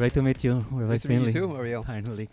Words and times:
Great 0.00 0.14
to 0.14 0.22
meet 0.22 0.42
you, 0.42 0.54
Rabbi 0.70 0.92
Good 0.92 1.02
to 1.02 1.08
meet 1.08 1.26
you 1.26 1.32
too, 1.32 1.56
Ariel. 1.58 1.82
Finally. 1.94 2.26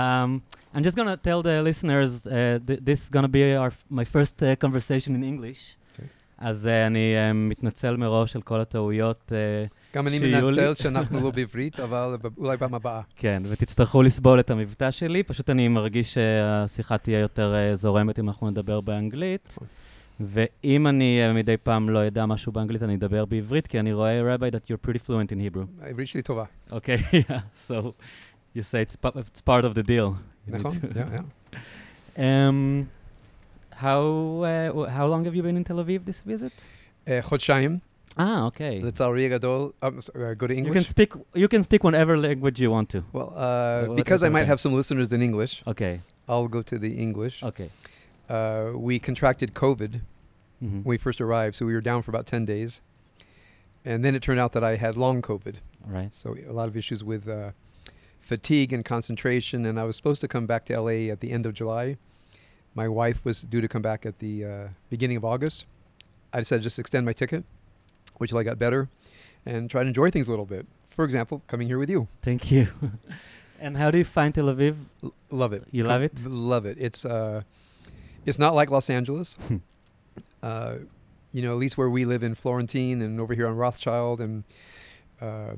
Um, 0.00 0.30
I'm 0.74 0.82
just 0.88 0.96
gonna 0.96 1.18
tell 1.28 1.40
the 1.48 1.56
listeners 1.68 2.10
uh, 2.26 2.58
th- 2.66 2.80
this 2.88 2.98
is 3.02 3.08
gonna 3.14 3.34
be 3.38 3.42
our 3.62 3.72
my 3.98 4.06
first 4.14 4.36
uh, 4.42 4.56
conversation 4.64 5.10
in 5.18 5.22
English. 5.32 5.60
Okay. 5.92 6.06
אז 6.38 6.66
uh, 6.66 6.68
אני 6.86 7.14
uh, 7.16 7.32
מתנצל 7.34 7.96
מראש 7.96 8.36
על 8.36 8.42
כל 8.42 8.60
הטעויות, 8.60 9.32
uh, 9.32 9.68
גם 9.94 10.06
אני 10.08 10.18
מתנצל 10.18 10.74
שאנחנו 10.74 11.20
לא 11.20 11.30
בעברית, 11.36 11.80
אבל 11.80 12.16
אולי 12.38 12.56
פעם 12.56 12.74
הבאה. 12.74 13.00
כן, 13.16 13.42
ותצטרכו 13.46 14.02
לסבול 14.02 14.40
את 14.40 14.50
המבטא 14.50 14.90
שלי. 14.90 15.22
פשוט 15.22 15.50
אני 15.50 15.68
מרגיש 15.68 16.14
שהשיחה 16.14 16.98
תהיה 16.98 17.18
יותר 17.18 17.54
uh, 17.54 17.76
זורמת 17.76 18.18
אם 18.18 18.28
אנחנו 18.28 18.50
נדבר 18.50 18.80
באנגלית. 18.80 19.54
נכון. 19.56 19.68
ואם 20.19 20.87
אני 20.87 21.19
uh, 21.31 21.35
מדי 21.35 21.57
פעם 21.57 21.89
לא 21.89 22.07
אדע 22.07 22.25
משהו 22.25 22.51
באנגלית, 22.51 22.83
אני 22.83 22.95
אדבר 22.95 23.25
בעברית, 23.25 23.67
כי 23.67 23.79
אני 23.79 23.93
רואה, 23.93 24.33
רבי, 24.33 24.47
that 24.49 24.71
you're 24.71 24.87
pretty 24.89 24.99
fluent 25.07 25.31
in 25.31 25.55
Hebrew. 25.55 25.65
העברית 25.81 26.07
שלי 26.07 26.21
טובה. 26.21 26.43
Okay, 26.71 26.97
yeah. 27.29 27.39
So 27.69 27.73
you 28.55 28.61
say 28.61 28.81
it's, 28.81 28.95
pa- 28.95 29.19
it's 29.19 29.41
part 29.41 29.63
of 29.65 29.73
the 29.75 29.83
deal. 29.83 30.15
You 30.47 30.53
need 30.53 30.59
נכון? 30.59 30.71
to- 30.71 30.87
Yeah, 30.95 31.21
yeah. 32.17 32.49
Um, 32.49 32.89
how 33.83 33.99
uh, 34.43 34.67
w- 34.77 34.89
how 34.97 35.05
long 35.11 35.21
have 35.25 35.35
you 35.35 35.43
been 35.43 35.57
in 35.57 35.63
Tel 35.63 35.77
Aviv 35.83 36.05
this 36.05 36.21
visit? 36.25 36.51
אה, 37.07 37.19
חודשיים, 37.21 37.77
Ah, 38.17 38.21
okay. 38.47 38.83
לצערי 38.83 39.25
הגדול, 39.25 39.71
uh, 39.83 39.85
uh, 39.87 39.89
go 40.37 40.47
to 40.47 40.51
You 40.51 40.55
can 40.55 40.57
English. 40.57 40.87
speak 40.89 41.13
you 41.35 41.47
can 41.47 41.63
speak 41.63 41.83
whatever 41.83 42.17
language 42.17 42.59
you 42.59 42.71
want 42.71 42.89
to. 42.95 42.99
Well, 43.13 43.29
uh, 43.29 43.87
Well, 43.87 43.95
because 43.95 44.23
I 44.23 44.25
that's 44.25 44.33
might 44.33 44.41
okay. 44.41 44.49
have 44.53 44.59
some 44.59 44.73
listeners 44.79 45.13
in 45.13 45.21
English, 45.21 45.53
Okay. 45.73 45.93
I'll 46.31 46.49
go 46.57 46.61
to 46.71 46.75
the 46.85 46.91
English. 47.05 47.35
Okay. 47.51 47.69
Uh, 48.32 48.72
we 48.74 48.98
contracted 48.98 49.52
COVID 49.54 50.00
Mhm. 50.62 50.70
when 50.84 50.84
we 50.84 50.96
first 50.96 51.20
arrived, 51.20 51.54
so 51.56 51.66
we 51.66 51.74
were 51.74 51.80
down 51.90 52.02
for 52.02 52.10
about 52.10 52.26
10 52.26 52.44
days. 52.44 52.80
And 53.84 54.04
then 54.04 54.14
it 54.14 54.22
turned 54.22 54.38
out 54.40 54.52
that 54.52 54.62
I 54.64 54.76
had 54.76 54.96
long 54.96 55.20
COVID. 55.22 55.56
Right. 55.86 56.14
So 56.14 56.36
a 56.48 56.52
lot 56.52 56.68
of 56.68 56.76
issues 56.76 57.02
with 57.04 57.28
uh, 57.28 57.50
fatigue 58.20 58.72
and 58.72 58.84
concentration. 58.84 59.66
And 59.66 59.78
I 59.78 59.84
was 59.84 59.96
supposed 59.96 60.20
to 60.22 60.28
come 60.28 60.46
back 60.46 60.64
to 60.66 60.72
LA 60.80 61.10
at 61.10 61.20
the 61.20 61.30
end 61.32 61.44
of 61.46 61.52
July. 61.54 61.96
My 62.74 62.88
wife 62.88 63.24
was 63.24 63.42
due 63.42 63.60
to 63.60 63.68
come 63.68 63.82
back 63.82 64.06
at 64.06 64.20
the 64.20 64.44
uh, 64.44 64.68
beginning 64.88 65.16
of 65.18 65.24
August. 65.24 65.66
I 66.32 66.38
decided 66.38 66.60
to 66.62 66.66
just 66.66 66.78
extend 66.78 67.04
my 67.04 67.12
ticket, 67.12 67.44
which 68.18 68.32
I 68.32 68.42
got 68.44 68.58
better, 68.58 68.88
and 69.44 69.68
try 69.68 69.82
to 69.82 69.88
enjoy 69.88 70.10
things 70.10 70.28
a 70.28 70.30
little 70.30 70.46
bit. 70.46 70.64
For 70.90 71.04
example, 71.04 71.42
coming 71.48 71.66
here 71.66 71.78
with 71.78 71.90
you. 71.90 72.06
Thank 72.22 72.50
you. 72.52 72.68
and 73.60 73.76
how 73.76 73.90
do 73.90 73.98
you 73.98 74.04
find 74.04 74.34
Tel 74.34 74.46
Aviv? 74.46 74.76
L- 75.02 75.12
love 75.30 75.52
it. 75.52 75.64
You 75.70 75.84
love 75.84 76.02
it? 76.02 76.24
Love 76.24 76.64
it. 76.64 76.78
It's 76.80 77.04
uh, 77.04 77.42
it's 78.26 78.38
not 78.38 78.54
like 78.54 78.70
Los 78.70 78.88
Angeles. 78.90 79.36
uh, 80.42 80.76
you 81.32 81.42
know, 81.42 81.52
at 81.52 81.58
least 81.58 81.78
where 81.78 81.88
we 81.90 82.04
live 82.04 82.22
in 82.22 82.34
Florentine 82.34 83.00
and 83.00 83.20
over 83.20 83.34
here 83.34 83.46
on 83.46 83.56
Rothschild 83.56 84.20
and 84.20 84.44
uh, 85.20 85.54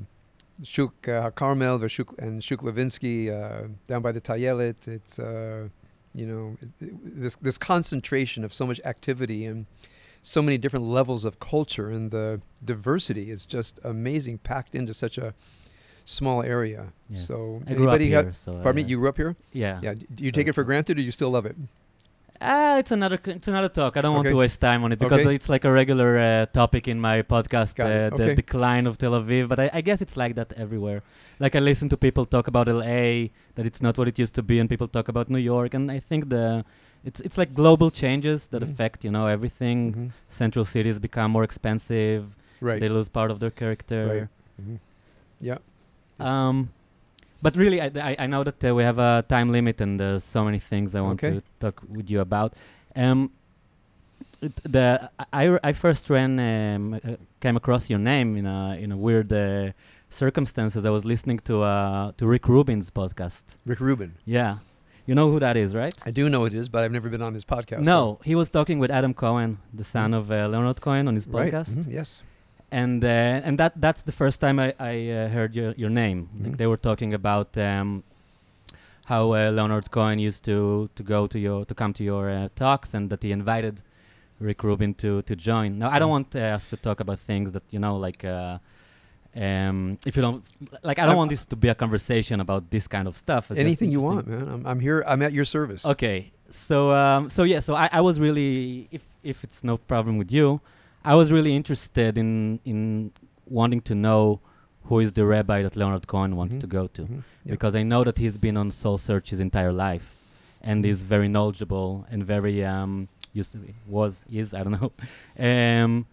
Shuk 0.63 1.07
uh, 1.07 1.31
Carmel 1.31 1.85
Shuk, 1.87 2.13
and 2.17 2.43
Shuk 2.43 2.61
Levinsky 2.61 3.29
uh, 3.29 3.67
down 3.87 4.01
by 4.01 4.11
the 4.11 4.21
Tayelet. 4.21 4.87
It's 4.87 5.19
uh, 5.19 5.67
you 6.13 6.25
know 6.25 6.57
it- 6.61 6.87
it- 6.87 7.21
this 7.21 7.35
this 7.37 7.57
concentration 7.57 8.43
of 8.45 8.53
so 8.53 8.65
much 8.65 8.79
activity 8.85 9.45
and 9.45 9.65
so 10.21 10.41
many 10.41 10.57
different 10.57 10.85
levels 10.85 11.23
of 11.25 11.39
culture 11.39 11.89
and 11.91 12.09
the 12.09 12.41
diversity 12.63 13.29
is 13.29 13.45
just 13.45 13.79
amazing, 13.83 14.39
packed 14.39 14.73
into 14.73 14.91
such 14.93 15.17
a 15.19 15.33
small 16.05 16.41
area. 16.41 16.93
Yes. 17.09 17.27
So 17.27 17.61
I 17.67 17.71
anybody 17.73 18.11
ha- 18.13 18.21
here, 18.23 18.33
so 18.33 18.53
Pardon 18.53 18.75
me, 18.77 18.83
uh, 18.83 18.87
you 18.87 18.97
grew 18.97 19.09
up 19.09 19.17
here? 19.17 19.35
yeah. 19.51 19.79
Yeah. 19.83 19.93
Do 19.93 20.23
you 20.23 20.29
So 20.29 20.35
take 20.35 20.47
it 20.47 20.53
for 20.53 20.63
granted, 20.63 20.97
or 20.97 21.01
you 21.01 21.11
still 21.11 21.29
love 21.31 21.45
it? 21.45 21.55
Ah, 22.41 22.77
it's 22.79 22.91
another 22.91 23.19
it's 23.25 23.47
another 23.47 23.69
talk. 23.69 23.95
I 23.97 24.01
don't 24.01 24.13
want 24.13 24.27
to 24.27 24.35
waste 24.35 24.59
time 24.59 24.83
on 24.83 24.91
it 24.91 24.99
because 24.99 25.21
Okay. 25.21 25.35
it's 25.35 25.47
like 25.49 25.63
a 25.63 25.71
regular 25.71 26.17
uh, 26.19 26.45
topic 26.47 26.87
in 26.87 26.99
my 26.99 27.21
podcast, 27.21 27.79
uh, 27.79 28.13
it. 28.13 28.17
the 28.17 28.35
decline 28.35 28.87
of 28.87 28.97
Tel 28.97 29.13
Aviv. 29.13 29.47
But 29.47 29.59
I, 29.59 29.69
I 29.73 29.81
guess 29.81 30.01
it's 30.01 30.17
like 30.17 30.35
that 30.35 30.51
everywhere. 30.57 31.01
Like 31.39 31.55
I 31.55 31.59
listen 31.59 31.87
to 31.89 31.97
people 31.97 32.25
talk 32.25 32.47
about 32.47 32.67
LA, 32.67 33.29
that 33.55 33.65
it's 33.65 33.81
not 33.81 33.97
what 33.97 34.07
it 34.07 34.19
used 34.19 34.35
to 34.35 34.43
be, 34.43 34.59
and 34.59 34.69
people 34.69 34.87
talk 34.87 35.07
about 35.07 35.29
New 35.29 35.39
York, 35.39 35.73
and 35.73 35.89
I 35.89 35.99
think 35.99 36.29
the 36.29 36.65
it's 37.05 37.19
it's 37.21 37.37
like 37.37 37.53
global 37.53 37.89
changes 37.89 38.47
that 38.47 38.61
Mhm. 38.61 38.69
affect 38.69 39.03
you 39.05 39.11
know 39.11 39.27
everything. 39.27 39.93
Mhm. 39.93 40.11
Central 40.27 40.65
cities 40.65 40.99
become 40.99 41.31
more 41.31 41.43
expensive. 41.43 42.35
Right. 42.61 42.79
They 42.81 42.89
lose 42.89 43.09
part 43.09 43.31
of 43.31 43.39
their 43.39 43.51
character. 43.51 44.29
Mhm. 44.61 44.79
Yeah. 45.39 45.59
It's- 46.19 46.31
Um, 46.31 46.69
but 47.45 47.53
really, 47.63 47.79
I, 47.85 47.87
I, 48.09 48.11
I 48.23 48.27
know 48.33 48.43
that 48.49 48.59
uh, 48.63 48.73
we 48.77 48.83
have 48.89 48.99
a 49.11 49.11
time 49.35 49.47
limit, 49.57 49.77
and 49.85 49.91
there's 50.01 50.23
so 50.35 50.41
many 50.47 50.59
things 50.71 50.87
I 50.99 51.01
want 51.07 51.17
Okay. 51.23 51.33
to 51.35 51.41
talk 51.63 51.75
with 51.97 52.07
you 52.13 52.19
about. 52.29 52.49
Um, 53.03 53.19
the 54.77 55.09
I, 55.41 55.43
I- 55.69 55.73
first 55.73 56.09
ran 56.09 56.31
um, 56.39 56.93
uh, 56.93 56.99
came 57.43 57.55
across 57.61 57.89
your 57.89 57.99
name 57.99 58.29
in 58.39 58.45
a 58.45 58.59
in 58.83 58.89
a 58.91 58.97
weird 59.07 59.29
uh, 59.33 59.71
circumstances. 60.09 60.81
I 60.85 60.91
was 60.97 61.03
listening 61.13 61.39
to 61.49 61.55
uh, 61.63 62.11
to 62.17 62.23
Rick 62.33 62.45
Rubin's 62.47 62.87
podcast. 62.91 63.43
Rick 63.71 63.79
Rubin. 63.79 64.11
Yeah, 64.37 64.51
you 65.07 65.15
know 65.19 65.27
who 65.31 65.39
that 65.39 65.55
is, 65.57 65.69
right? 65.83 65.95
I 66.05 66.11
do 66.19 66.23
know 66.33 66.45
it 66.49 66.53
is, 66.53 66.65
but 66.73 66.79
I've 66.83 66.91
never 66.97 67.09
been 67.09 67.21
on 67.29 67.33
his 67.33 67.45
podcast. 67.45 67.81
No, 67.93 68.19
he 68.29 68.35
was 68.41 68.49
talking 68.57 68.77
with 68.83 68.91
Adam 68.91 69.13
Cohen, 69.13 69.51
the 69.73 69.83
son 69.83 70.11
Mhm. 70.11 70.17
of 70.19 70.23
uh, 70.31 70.47
Leonard 70.53 70.79
Cohen, 70.81 71.07
on 71.09 71.15
his 71.15 71.25
so- 71.25 71.31
Right. 71.31 71.53
podcast 71.53 71.69
mhm, 71.77 71.91
Yes. 71.99 72.09
And 72.81 73.03
uh, 73.03 73.47
and 73.47 73.53
that 73.61 73.73
that's 73.85 74.03
the 74.03 74.11
first 74.21 74.37
time 74.45 74.57
I, 74.65 74.69
I 74.93 74.93
uh, 75.09 75.29
heard 75.35 75.51
your, 75.59 75.71
your 75.83 75.91
name. 76.03 76.19
Like 76.43 76.53
Mhm. 76.53 76.57
they 76.59 76.67
were 76.71 76.81
talking 76.89 77.13
about 77.13 77.49
um, 77.57 78.03
how 79.11 79.23
uh, 79.33 79.51
Leonard 79.57 79.87
Cohen 79.95 80.19
used 80.29 80.43
to 80.49 80.89
to 80.97 81.03
go 81.03 81.27
to 81.33 81.37
your 81.45 81.65
to 81.65 81.73
come 81.81 81.93
to 81.93 82.03
your 82.03 82.29
uh, 82.29 82.47
talks, 82.55 82.93
and 82.95 83.09
that 83.11 83.21
he 83.23 83.31
invited 83.31 83.75
Rick 84.39 84.63
Rubin 84.63 84.93
to 84.95 85.21
to 85.29 85.33
join. 85.49 85.69
Now 85.81 85.89
I 85.95 85.99
don't 85.99 86.09
Mhm. 86.09 86.17
want 86.17 86.35
uh, 86.35 86.55
us 86.57 86.63
to 86.71 86.77
talk 86.77 86.99
about 86.99 87.19
things 87.19 87.51
that 87.51 87.63
you 87.73 87.79
know 87.79 87.95
like. 88.07 88.23
Uh, 88.25 88.57
um, 89.37 89.97
if 90.05 90.15
you 90.15 90.21
don't 90.21 90.43
like, 90.89 90.97
I 90.97 91.01
don't 91.03 91.09
I'm- 91.15 91.17
want 91.17 91.29
this 91.29 91.45
to 91.45 91.55
be 91.57 91.67
a 91.67 91.75
conversation 91.75 92.39
about 92.39 92.63
this 92.69 92.87
kind 92.87 93.05
of 93.07 93.15
stuff. 93.17 93.51
It's 93.51 93.59
Anything 93.59 93.91
you 93.91 93.99
want, 93.99 94.27
man. 94.27 94.47
I'm, 94.53 94.65
I'm 94.65 94.79
here. 94.79 95.03
I'm 95.11 95.21
at 95.27 95.33
your 95.33 95.43
service. 95.45 95.85
Okay, 95.85 96.31
so 96.49 96.77
um, 97.01 97.29
so 97.29 97.43
yeah, 97.43 97.59
so 97.67 97.75
I, 97.75 97.87
I 97.91 98.01
was 98.01 98.15
really, 98.17 98.87
if 98.91 99.03
if 99.23 99.43
it's 99.43 99.59
no 99.61 99.75
problem 99.77 100.17
with 100.17 100.31
you, 100.31 100.61
I 101.05 101.15
was 101.15 101.31
really 101.31 101.55
interested 101.55 102.17
in 102.17 102.59
in 102.65 103.11
wanting 103.59 103.81
to 103.89 103.95
know 103.95 104.39
who 104.87 104.99
is 104.99 105.11
the 105.13 105.25
rabbi 105.25 105.59
that 105.63 105.75
Leonard 105.75 106.05
Cohen 106.07 106.35
wants 106.35 106.55
Mhm. 106.57 106.61
to 106.61 106.67
go 106.67 106.83
to, 106.97 107.01
Mhm, 107.03 107.23
yeah. 107.45 107.51
because 107.55 107.73
I 107.75 107.83
know 107.91 108.03
that 108.03 108.17
he's 108.23 108.37
been 108.37 108.57
on 108.57 108.67
soul 108.71 108.97
search 108.97 109.29
his 109.33 109.39
entire 109.39 109.73
life, 109.87 110.07
and 110.61 110.85
is 110.85 111.03
very 111.03 111.27
knowledgeable 111.35 111.89
and 112.11 112.19
very 112.35 112.55
um 112.73 113.07
used 113.39 113.51
to 113.53 113.57
be 113.63 113.73
was 113.87 114.25
is 114.31 114.53
I 114.53 114.61
don't 114.63 114.77
know, 114.81 114.91
um, 115.49 116.05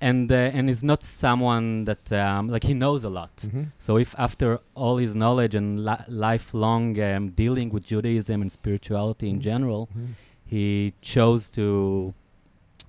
and 0.00 0.30
uh, 0.32 0.56
and 0.56 0.64
is 0.74 0.82
not 0.82 1.00
someone 1.02 1.66
that 1.90 2.04
um 2.12 2.48
like 2.54 2.64
he 2.70 2.74
knows 2.74 3.02
a 3.04 3.12
lot. 3.20 3.34
Mhm. 3.46 3.64
So 3.78 3.90
if 4.04 4.10
after 4.26 4.48
all 4.80 4.96
his 5.04 5.14
knowledge 5.22 5.54
and 5.60 5.68
li- 5.88 6.06
lifelong 6.08 6.84
um, 7.10 7.22
dealing 7.42 7.68
with 7.74 7.84
Judaism 7.92 8.38
and 8.44 8.50
spirituality 8.60 9.28
in 9.32 9.36
Mhm. 9.38 9.42
general, 9.50 9.82
Mhm. 9.90 10.08
he 10.54 10.92
chose 11.12 11.42
to 11.58 12.14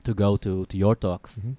to 0.04 0.14
go 0.14 0.38
to, 0.38 0.66
to 0.66 0.78
your 0.78 0.96
talks. 0.96 1.40
Mhm. 1.40 1.56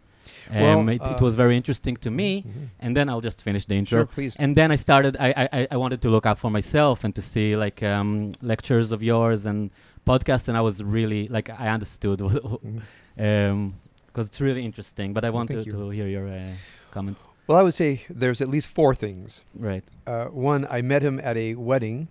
Um, 0.51 0.61
Well, 0.63 0.89
it, 0.89 1.03
it 1.03 1.21
uh, 1.21 1.25
was 1.27 1.35
very 1.35 1.55
interesting 1.57 1.97
to 1.99 2.11
me. 2.11 2.43
Mhm. 2.43 2.69
And 2.81 2.97
then 2.97 3.09
I'll 3.09 3.21
just 3.25 3.43
finish 3.43 3.65
the 3.67 3.75
intro. 3.75 3.99
Sure, 3.99 4.07
please. 4.07 4.37
And 4.39 4.57
then 4.57 4.71
I 4.73 4.77
started. 4.77 5.17
I, 5.21 5.29
I 5.43 5.49
I- 5.61 5.69
I 5.75 5.77
wanted 5.77 6.01
to 6.03 6.09
look 6.09 6.27
up 6.27 6.39
for 6.39 6.51
myself 6.51 7.05
and 7.05 7.15
to 7.15 7.23
see 7.23 7.57
like 7.57 7.83
um, 7.83 8.33
lectures 8.43 8.93
of 8.93 9.03
yours 9.03 9.47
and 9.47 9.71
podcasts. 10.07 10.49
And 10.49 10.57
I 10.57 10.61
was 10.63 10.77
really 10.83 11.29
like 11.29 11.49
I 11.51 11.69
understood 11.75 12.19
Mhm. 12.25 12.81
um 13.19 13.75
because 14.07 14.29
it's 14.29 14.41
really 14.41 14.65
interesting. 14.65 15.13
But 15.15 15.25
I 15.25 15.31
Well, 15.31 15.47
to, 15.47 15.65
to 15.65 15.91
hear 15.91 16.07
your 16.09 16.29
uh, 16.29 16.53
comments. 16.91 17.23
Well, 17.47 17.59
I 17.61 17.63
would 17.63 17.75
say 17.75 17.91
there's 18.21 18.41
at 18.41 18.49
least 18.49 18.69
four 18.69 18.95
things. 18.95 19.43
Right. 19.71 19.85
Uh, 20.07 20.27
one, 20.53 20.67
I 20.79 20.83
met 20.83 21.03
him 21.03 21.21
at 21.23 21.37
a 21.37 21.55
wedding 21.57 22.09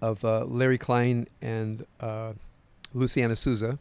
of 0.00 0.24
uh, 0.24 0.44
Larry 0.58 0.78
Klein 0.78 1.26
and 1.42 1.84
uh, 2.00 2.32
Luciana 2.94 3.36
Souza. 3.36 3.78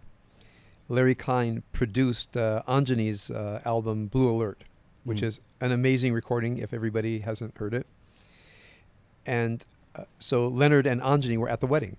Larry 0.93 1.15
Klein 1.15 1.63
produced 1.73 2.37
uh, 2.37 2.61
Anjani's 2.67 3.31
uh, 3.31 3.61
album 3.65 4.07
Blue 4.07 4.29
Alert, 4.29 4.63
which 5.03 5.19
Mm. 5.21 5.23
is 5.27 5.41
an 5.59 5.71
amazing 5.71 6.13
recording 6.13 6.57
if 6.59 6.73
everybody 6.73 7.19
hasn't 7.19 7.57
heard 7.57 7.73
it. 7.73 7.87
And 9.25 9.65
uh, 9.95 10.03
so 10.19 10.47
Leonard 10.47 10.85
and 10.85 11.01
Anjani 11.01 11.37
were 11.37 11.49
at 11.49 11.59
the 11.61 11.67
wedding. 11.67 11.97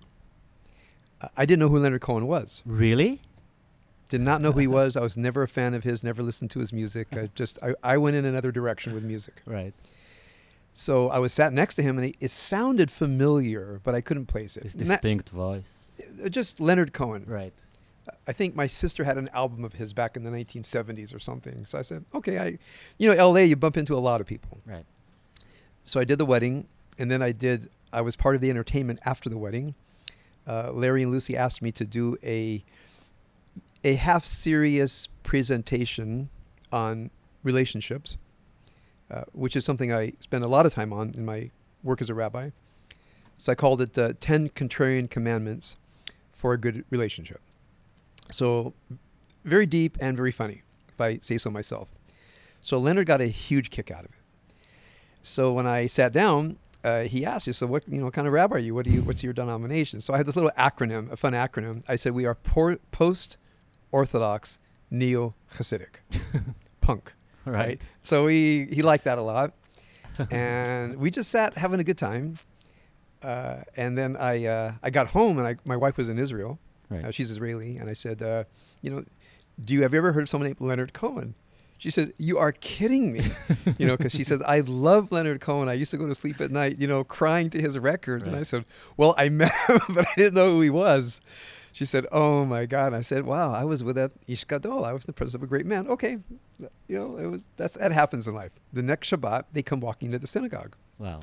Uh, 1.21 1.27
I 1.35 1.45
didn't 1.45 1.59
know 1.59 1.69
who 1.69 1.79
Leonard 1.79 2.01
Cohen 2.01 2.27
was. 2.27 2.61
Really? 2.65 3.21
Did 4.09 4.21
not 4.21 4.41
know 4.41 4.51
who 4.51 4.59
he 4.59 4.67
was. 4.81 4.95
I 4.95 5.01
was 5.01 5.17
never 5.17 5.43
a 5.43 5.47
fan 5.47 5.73
of 5.73 5.83
his. 5.83 6.03
Never 6.03 6.21
listened 6.23 6.51
to 6.51 6.59
his 6.59 6.71
music. 6.71 7.07
I 7.17 7.29
just 7.35 7.59
I, 7.63 7.73
I 7.83 7.97
went 7.97 8.15
in 8.15 8.25
another 8.25 8.51
direction 8.51 8.93
with 8.93 9.03
music. 9.03 9.41
Right. 9.45 9.73
So 10.73 11.09
I 11.09 11.19
was 11.19 11.31
sat 11.33 11.53
next 11.53 11.75
to 11.75 11.81
him, 11.81 11.97
and 11.97 12.07
it, 12.09 12.15
it 12.19 12.31
sounded 12.31 12.91
familiar, 12.91 13.79
but 13.83 13.95
I 13.95 14.01
couldn't 14.01 14.25
place 14.27 14.57
it. 14.57 14.63
This 14.63 14.73
And 14.75 14.87
that- 14.87 15.01
distinct 15.01 15.29
voice. 15.29 15.91
uh, 16.23 16.29
just 16.29 16.59
Leonard 16.59 16.91
Cohen. 16.93 17.23
Right. 17.27 17.53
I 18.27 18.33
think 18.33 18.55
my 18.55 18.67
sister 18.67 19.03
had 19.03 19.17
an 19.17 19.29
album 19.29 19.63
of 19.63 19.73
his 19.73 19.93
back 19.93 20.15
in 20.15 20.23
the 20.23 20.31
1970s 20.31 21.13
or 21.13 21.19
something. 21.19 21.65
So 21.65 21.79
I 21.79 21.81
said, 21.81 22.05
okay, 22.13 22.39
I, 22.39 22.57
you 22.97 23.09
know, 23.09 23.17
L.A. 23.17 23.45
You 23.45 23.55
bump 23.55 23.77
into 23.77 23.95
a 23.95 23.99
lot 23.99 24.21
of 24.21 24.27
people. 24.27 24.59
Right. 24.65 24.85
So 25.83 25.99
I 25.99 26.03
did 26.03 26.17
the 26.17 26.25
wedding, 26.25 26.67
and 26.97 27.09
then 27.09 27.21
I 27.21 27.31
did. 27.31 27.69
I 27.93 28.01
was 28.01 28.15
part 28.15 28.35
of 28.35 28.41
the 28.41 28.49
entertainment 28.49 28.99
after 29.05 29.29
the 29.29 29.37
wedding. 29.37 29.75
Uh, 30.47 30.71
Larry 30.71 31.03
and 31.03 31.11
Lucy 31.11 31.35
asked 31.35 31.61
me 31.61 31.71
to 31.71 31.85
do 31.85 32.17
a 32.23 32.63
a 33.83 33.95
half 33.95 34.25
serious 34.25 35.07
presentation 35.23 36.29
on 36.71 37.11
relationships, 37.43 38.17
uh, 39.11 39.21
which 39.31 39.55
is 39.55 39.63
something 39.63 39.93
I 39.93 40.13
spend 40.19 40.43
a 40.43 40.47
lot 40.47 40.65
of 40.65 40.73
time 40.73 40.91
on 40.91 41.11
in 41.15 41.23
my 41.23 41.51
work 41.83 42.01
as 42.01 42.09
a 42.09 42.15
rabbi. 42.15 42.49
So 43.37 43.51
I 43.51 43.55
called 43.55 43.81
it 43.81 43.97
uh, 43.97 44.13
10 44.19 44.49
Contrarian 44.49 45.09
Commandments 45.09 45.75
for 46.33 46.53
a 46.53 46.57
Good 46.57 46.83
Relationship. 46.89 47.41
So 48.31 48.73
very 49.43 49.65
deep 49.65 49.97
and 50.01 50.17
very 50.17 50.31
funny, 50.31 50.63
if 50.89 50.99
I 50.99 51.19
say 51.21 51.37
so 51.37 51.49
myself. 51.49 51.87
So 52.61 52.79
Leonard 52.79 53.05
got 53.07 53.21
a 53.21 53.27
huge 53.27 53.69
kick 53.69 53.91
out 53.91 54.05
of 54.05 54.11
it. 54.11 54.17
So 55.21 55.53
when 55.53 55.67
I 55.67 55.87
sat 55.87 56.13
down, 56.13 56.57
uh, 56.83 57.01
he 57.01 57.25
asked 57.25 57.47
me, 57.47 57.53
"So 57.53 57.65
what, 57.65 57.87
you 57.87 57.99
know, 57.99 58.05
what 58.05 58.13
kind 58.13 58.27
of 58.27 58.33
rabbi 58.33 58.55
are 58.55 58.59
you? 58.59 58.75
What 58.75 58.85
do 58.85 58.91
you? 58.91 59.01
What's 59.01 59.23
your 59.23 59.33
denomination?" 59.33 60.01
So 60.01 60.13
I 60.13 60.17
had 60.17 60.25
this 60.27 60.35
little 60.35 60.51
acronym, 60.57 61.11
a 61.11 61.17
fun 61.17 61.33
acronym. 61.33 61.83
I 61.87 61.95
said, 61.95 62.13
"We 62.13 62.25
are 62.25 62.35
por- 62.35 62.79
post-orthodox 62.91 64.59
neo-Hasidic, 64.91 65.95
punk." 66.81 67.13
Right. 67.45 67.87
So 68.03 68.27
he 68.27 68.65
he 68.65 68.81
liked 68.81 69.03
that 69.05 69.17
a 69.17 69.21
lot, 69.21 69.53
and 70.31 70.97
we 70.97 71.09
just 71.11 71.29
sat 71.31 71.57
having 71.57 71.79
a 71.79 71.83
good 71.83 71.97
time. 71.97 72.35
Uh, 73.23 73.61
and 73.75 73.97
then 73.97 74.15
I 74.17 74.45
uh, 74.45 74.73
I 74.83 74.89
got 74.91 75.07
home 75.07 75.39
and 75.39 75.47
I, 75.47 75.55
my 75.65 75.75
wife 75.75 75.97
was 75.97 76.09
in 76.09 76.19
Israel. 76.19 76.59
Right. 76.89 77.05
Uh, 77.05 77.11
she's 77.11 77.31
Israeli, 77.31 77.77
and 77.77 77.89
I 77.89 77.93
said, 77.93 78.21
uh, 78.21 78.43
you 78.81 78.89
know, 78.91 79.03
do 79.63 79.73
you 79.73 79.81
have 79.83 79.93
you 79.93 79.97
ever 79.99 80.11
heard 80.13 80.23
of 80.23 80.29
someone 80.29 80.47
named 80.47 80.61
Leonard 80.61 80.93
Cohen? 80.93 81.33
She 81.77 81.89
says, 81.89 82.11
"You 82.17 82.37
are 82.37 82.51
kidding 82.53 83.11
me," 83.11 83.21
you 83.77 83.85
know, 83.85 83.97
because 83.97 84.13
she 84.13 84.23
says, 84.23 84.41
"I 84.43 84.61
love 84.61 85.11
Leonard 85.11 85.41
Cohen. 85.41 85.67
I 85.67 85.73
used 85.73 85.91
to 85.91 85.97
go 85.97 86.07
to 86.07 86.15
sleep 86.15 86.39
at 86.39 86.49
night, 86.51 86.79
you 86.79 86.87
know, 86.87 87.03
crying 87.03 87.49
to 87.51 87.61
his 87.61 87.77
records." 87.77 88.27
And 88.27 88.35
I 88.37 88.43
said, 88.43 88.63
"Well, 88.97 89.13
I 89.17 89.27
met 89.29 89.51
him, 89.67 89.79
but 89.89 90.05
I 90.07 90.13
didn't 90.15 90.35
know 90.35 90.51
who 90.51 90.61
he 90.61 90.69
was." 90.69 91.19
She 91.73 91.83
said, 91.85 92.05
"Oh 92.13 92.45
my 92.45 92.65
God!" 92.65 92.87
And 92.87 92.95
I 92.95 93.01
said, 93.01 93.25
"Wow, 93.25 93.51
I 93.51 93.65
was 93.65 93.83
with 93.83 93.97
that 93.97 94.11
Ish 94.27 94.45
Gadol. 94.45 94.85
I 94.85 94.93
was 94.93 95.03
in 95.03 95.07
the 95.07 95.13
presence 95.13 95.35
of 95.35 95.43
a 95.43 95.47
great 95.47 95.65
man." 95.65 95.85
Okay, 95.87 96.19
you 96.59 96.69
know, 96.97 97.17
it 97.17 97.25
was 97.27 97.45
that 97.57 97.73
that 97.73 97.91
happens 97.91 98.25
in 98.27 98.33
life. 98.33 98.51
The 98.71 98.81
next 98.81 99.09
Shabbat, 99.11 99.43
they 99.51 99.61
come 99.61 99.81
walking 99.81 100.07
into 100.07 100.19
the 100.19 100.27
synagogue, 100.27 100.75
Wow. 100.97 101.19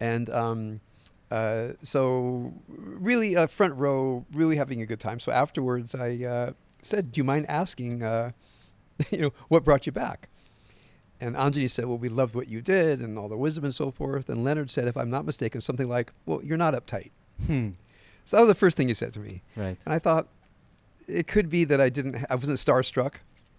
and 0.00 0.28
um, 0.30 0.80
uh, 1.30 1.68
so 1.82 2.52
really 2.66 3.36
uh, 3.36 3.46
front 3.46 3.74
row, 3.74 4.24
really 4.32 4.56
having 4.56 4.82
a 4.82 4.86
good 4.86 5.00
time. 5.00 5.18
So 5.20 5.32
afterwards, 5.32 5.94
I 5.94 6.24
uh, 6.24 6.52
said, 6.82 7.12
"Do 7.12 7.18
you 7.18 7.24
mind 7.24 7.46
asking, 7.48 8.02
uh, 8.02 8.32
you 9.10 9.18
know, 9.18 9.32
what 9.48 9.64
brought 9.64 9.86
you 9.86 9.92
back?" 9.92 10.28
And 11.20 11.34
Anjani 11.36 11.70
said, 11.70 11.86
"Well, 11.86 11.98
we 11.98 12.08
loved 12.08 12.34
what 12.34 12.48
you 12.48 12.60
did 12.60 13.00
and 13.00 13.18
all 13.18 13.28
the 13.28 13.36
wisdom 13.36 13.64
and 13.64 13.74
so 13.74 13.90
forth." 13.90 14.28
And 14.28 14.44
Leonard 14.44 14.70
said, 14.70 14.88
if 14.88 14.96
I'm 14.96 15.10
not 15.10 15.24
mistaken, 15.24 15.60
something 15.60 15.88
like, 15.88 16.12
"Well, 16.26 16.40
you're 16.44 16.58
not 16.58 16.74
uptight." 16.74 17.10
Hmm. 17.46 17.70
So 18.24 18.36
that 18.36 18.40
was 18.42 18.48
the 18.48 18.54
first 18.54 18.76
thing 18.76 18.88
he 18.88 18.94
said 18.94 19.12
to 19.14 19.20
me, 19.20 19.42
Right. 19.54 19.76
and 19.84 19.94
I 19.94 19.98
thought 19.98 20.28
it 21.06 21.26
could 21.26 21.50
be 21.50 21.64
that 21.64 21.78
I 21.80 21.90
didn't, 21.90 22.24
I 22.30 22.34
wasn't 22.36 22.56
starstruck. 22.58 23.14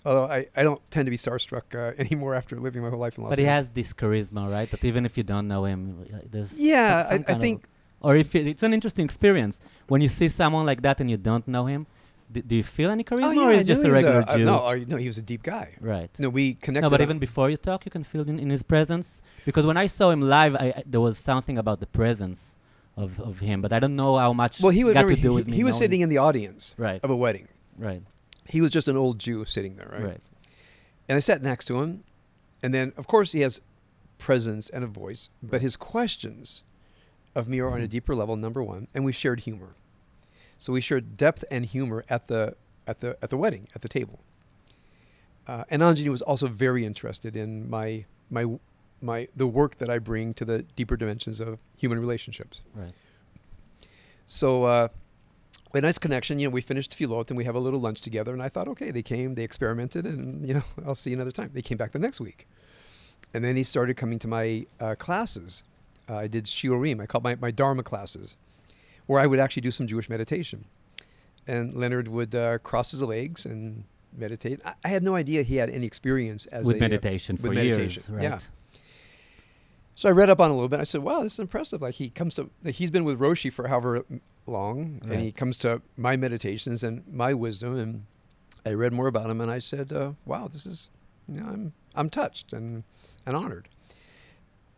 Although 0.06 0.26
I, 0.38 0.46
I 0.56 0.62
don't 0.64 0.82
tend 0.92 1.06
to 1.08 1.12
be 1.12 1.18
starstruck 1.18 1.68
uh, 1.76 1.94
anymore 2.04 2.36
after 2.36 2.56
living 2.60 2.82
my 2.84 2.90
whole 2.90 3.00
life 3.00 3.18
in 3.18 3.24
Los 3.24 3.32
But 3.32 3.40
he 3.40 3.48
Angeles. 3.48 3.68
has 3.68 3.74
this 3.74 3.94
charisma, 3.94 4.50
right? 4.52 4.70
That 4.72 4.84
even 4.86 5.06
if 5.06 5.18
you 5.18 5.24
don't 5.24 5.48
know 5.48 5.66
him, 5.66 6.06
uh, 6.14 6.20
there's 6.30 6.54
Yeah, 6.54 7.08
I, 7.10 7.16
I 7.34 7.36
think 7.36 7.64
or 8.02 8.16
if 8.16 8.36
it, 8.36 8.46
it's 8.48 8.62
an 8.64 8.74
interesting 8.74 9.06
experience 9.06 9.60
when 9.88 10.00
you 10.02 10.08
see 10.10 10.30
someone 10.30 10.66
like 10.66 10.82
that 10.84 11.00
and 11.02 11.10
you 11.10 11.18
don't 11.18 11.48
know 11.48 11.66
him. 11.66 11.88
D- 12.32 12.42
do 12.42 12.56
you 12.56 12.64
feel 12.64 12.90
any 12.90 13.04
charisma, 13.04 13.26
Oh, 13.26 13.32
yeah, 13.32 13.48
or 13.48 13.52
is 13.54 13.64
just 13.66 13.84
a 13.84 13.92
regular 13.92 14.24
uh, 14.28 14.36
Jew? 14.38 14.46
no, 14.46 14.58
uh, 14.68 14.80
no, 14.88 14.98
he 14.98 15.08
was 15.08 15.18
a 15.20 15.22
deep 15.22 15.44
guy. 15.44 15.76
Right. 15.80 16.10
No, 16.20 16.30
we 16.30 16.56
connected. 16.56 16.86
No, 16.86 16.90
but 16.90 17.02
even 17.02 17.18
before 17.20 17.50
you 17.52 17.58
talk, 17.58 17.86
you 17.86 17.92
can 17.92 18.04
feel 18.04 18.28
in, 18.28 18.38
in 18.40 18.50
his 18.50 18.64
presence. 18.64 19.22
Because 19.46 19.66
when 19.66 19.78
I 19.78 19.88
saw 19.88 20.10
him 20.10 20.22
live, 20.22 20.56
I, 20.56 20.68
I, 20.78 20.84
there 20.88 21.02
was 21.02 21.18
something 21.20 21.58
about 21.58 21.80
the 21.82 21.86
presence 21.88 22.56
of, 22.98 23.20
of 23.20 23.40
him, 23.42 23.62
but 23.62 23.72
I 23.72 23.80
don't 23.80 23.96
know 23.96 24.18
how 24.18 24.34
much 24.34 24.60
well, 24.60 24.72
he 24.72 24.84
would 24.84 24.96
got 24.96 25.06
remember 25.06 25.16
to 25.18 25.22
do 25.22 25.30
he, 25.32 25.36
with 25.36 25.48
me. 25.50 25.56
he 25.58 25.64
was 25.64 25.78
sitting 25.78 26.02
in 26.02 26.10
the 26.10 26.18
audience 26.18 26.74
Right. 26.78 27.00
of 27.04 27.10
a 27.12 27.16
wedding. 27.16 27.48
Right. 27.78 28.02
He 28.48 28.62
was 28.62 28.72
just 28.72 28.88
an 28.88 28.98
old 28.98 29.20
Jew 29.20 29.46
sitting 29.46 29.76
there, 29.76 29.90
right? 29.92 30.04
Right. 30.04 30.22
And 31.08 31.16
I 31.16 31.20
sat 31.20 31.42
next 31.42 31.66
to 31.66 31.82
him, 31.82 32.04
and 32.64 32.74
then 32.74 32.94
of 32.98 33.08
course 33.08 33.32
he 33.32 33.42
has 33.42 33.62
presence 34.18 34.70
and 34.70 34.84
a 34.84 34.88
voice, 34.88 35.30
but 35.44 35.62
his 35.62 35.76
questions 35.76 36.64
of 37.36 37.48
me 37.48 37.60
are 37.60 37.70
on 37.70 37.82
a 37.82 37.88
deeper 37.88 38.16
level. 38.16 38.36
Number 38.36 38.64
one, 38.64 38.88
and 38.94 39.04
we 39.06 39.12
shared 39.12 39.42
humor, 39.42 39.76
so 40.58 40.74
we 40.74 40.82
shared 40.82 41.18
depth 41.18 41.44
and 41.52 41.66
humor 41.66 42.06
at 42.10 42.28
the 42.28 42.56
at 42.88 43.02
the 43.02 43.18
at 43.22 43.30
the 43.30 43.38
wedding 43.38 43.68
at 43.76 43.82
the 43.82 43.90
table. 43.90 44.20
Uh, 45.48 45.64
and 45.70 45.82
Anjani 45.82 46.10
was 46.10 46.22
also 46.22 46.48
very 46.48 46.86
interested 46.86 47.36
in 47.36 47.70
my 47.70 48.06
my 48.30 48.46
my 49.02 49.28
the 49.36 49.48
work 49.48 49.78
that 49.78 49.90
I 49.90 50.00
bring 50.00 50.34
to 50.36 50.46
the 50.46 50.64
deeper 50.76 50.98
dimensions 50.98 51.40
of 51.40 51.60
human 51.78 52.00
relationships. 52.00 52.62
Right. 52.74 52.94
So 54.28 54.64
uh, 54.64 54.88
a 55.76 55.82
nice 55.82 55.98
connection. 55.98 56.40
You 56.40 56.48
know, 56.48 56.52
we 56.52 56.62
finished 56.62 56.94
Filot 56.94 57.30
and 57.30 57.38
we 57.38 57.44
have 57.44 57.56
a 57.56 57.60
little 57.60 57.80
lunch 57.80 58.02
together. 58.02 58.34
And 58.34 58.42
I 58.42 58.50
thought, 58.50 58.68
okay, 58.70 58.92
they 58.92 59.02
came, 59.02 59.36
they 59.36 59.44
experimented, 59.44 60.06
and 60.06 60.48
you 60.48 60.54
know, 60.56 60.64
I'll 60.86 60.96
see 60.96 61.12
you 61.12 61.16
another 61.16 61.32
time. 61.32 61.52
They 61.54 61.62
came 61.62 61.78
back 61.78 61.92
the 61.92 62.00
next 62.00 62.20
week, 62.20 62.48
and 63.34 63.44
then 63.44 63.56
he 63.56 63.64
started 63.64 63.98
coming 63.98 64.20
to 64.20 64.28
my 64.28 64.66
uh, 64.80 64.96
classes. 64.98 65.64
Uh, 66.10 66.18
I 66.18 66.28
did 66.28 66.46
shiurim. 66.46 67.02
I 67.02 67.06
called 67.06 67.24
my 67.24 67.36
my 67.36 67.52
Dharma 67.52 67.84
classes, 67.84 68.36
where 69.06 69.20
I 69.20 69.28
would 69.28 69.40
actually 69.40 69.62
do 69.62 69.72
some 69.72 69.88
Jewish 69.88 70.10
meditation. 70.10 70.66
And 71.48 71.76
Leonard 71.76 72.08
would 72.08 72.34
uh, 72.34 72.58
cross 72.60 72.90
his 72.90 73.04
legs 73.04 73.46
and 73.46 73.84
meditate. 74.18 74.60
I, 74.66 74.74
I 74.84 74.88
had 74.88 75.04
no 75.04 75.16
idea 75.16 75.44
he 75.44 75.58
had 75.58 75.70
any 75.70 75.86
experience 75.86 76.48
as 76.48 76.66
with 76.66 76.78
a, 76.78 76.80
uh, 76.80 76.82
meditation 76.82 77.38
with 77.40 77.54
for 77.54 77.54
years. 77.54 78.10
Right. 78.10 78.24
yeah. 78.24 78.40
So 79.94 80.10
I 80.10 80.12
read 80.12 80.30
up 80.30 80.40
on 80.40 80.52
a 80.52 80.54
little 80.54 80.68
bit. 80.70 80.80
I 80.80 80.84
said, 80.84 81.04
"Wow, 81.04 81.24
this 81.24 81.34
is 81.34 81.40
impressive." 81.40 81.82
Like 81.82 81.96
he 81.96 82.10
comes 82.10 82.34
to, 82.36 82.50
like, 82.64 82.76
he's 82.76 82.92
been 82.92 83.06
with 83.06 83.20
Roshi 83.20 83.52
for 83.52 83.68
however 83.68 84.06
long, 84.48 85.02
and 85.10 85.22
he 85.22 85.32
comes 85.32 85.58
to 85.60 85.82
my 85.98 86.16
meditations 86.16 86.84
and 86.84 87.04
my 87.08 87.34
wisdom. 87.34 87.78
And 87.78 88.06
I 88.66 88.74
read 88.74 88.94
more 88.94 89.08
about 89.08 89.30
him, 89.30 89.42
and 89.42 89.52
I 89.52 89.60
said, 89.60 89.92
uh, 89.92 90.12
"Wow, 90.26 90.48
this 90.48 90.66
is, 90.66 90.88
you 91.28 91.40
know, 91.42 91.48
I'm 91.48 91.74
I'm 91.96 92.10
touched 92.10 92.54
and 92.54 92.84
and 93.26 93.36
honored." 93.36 93.68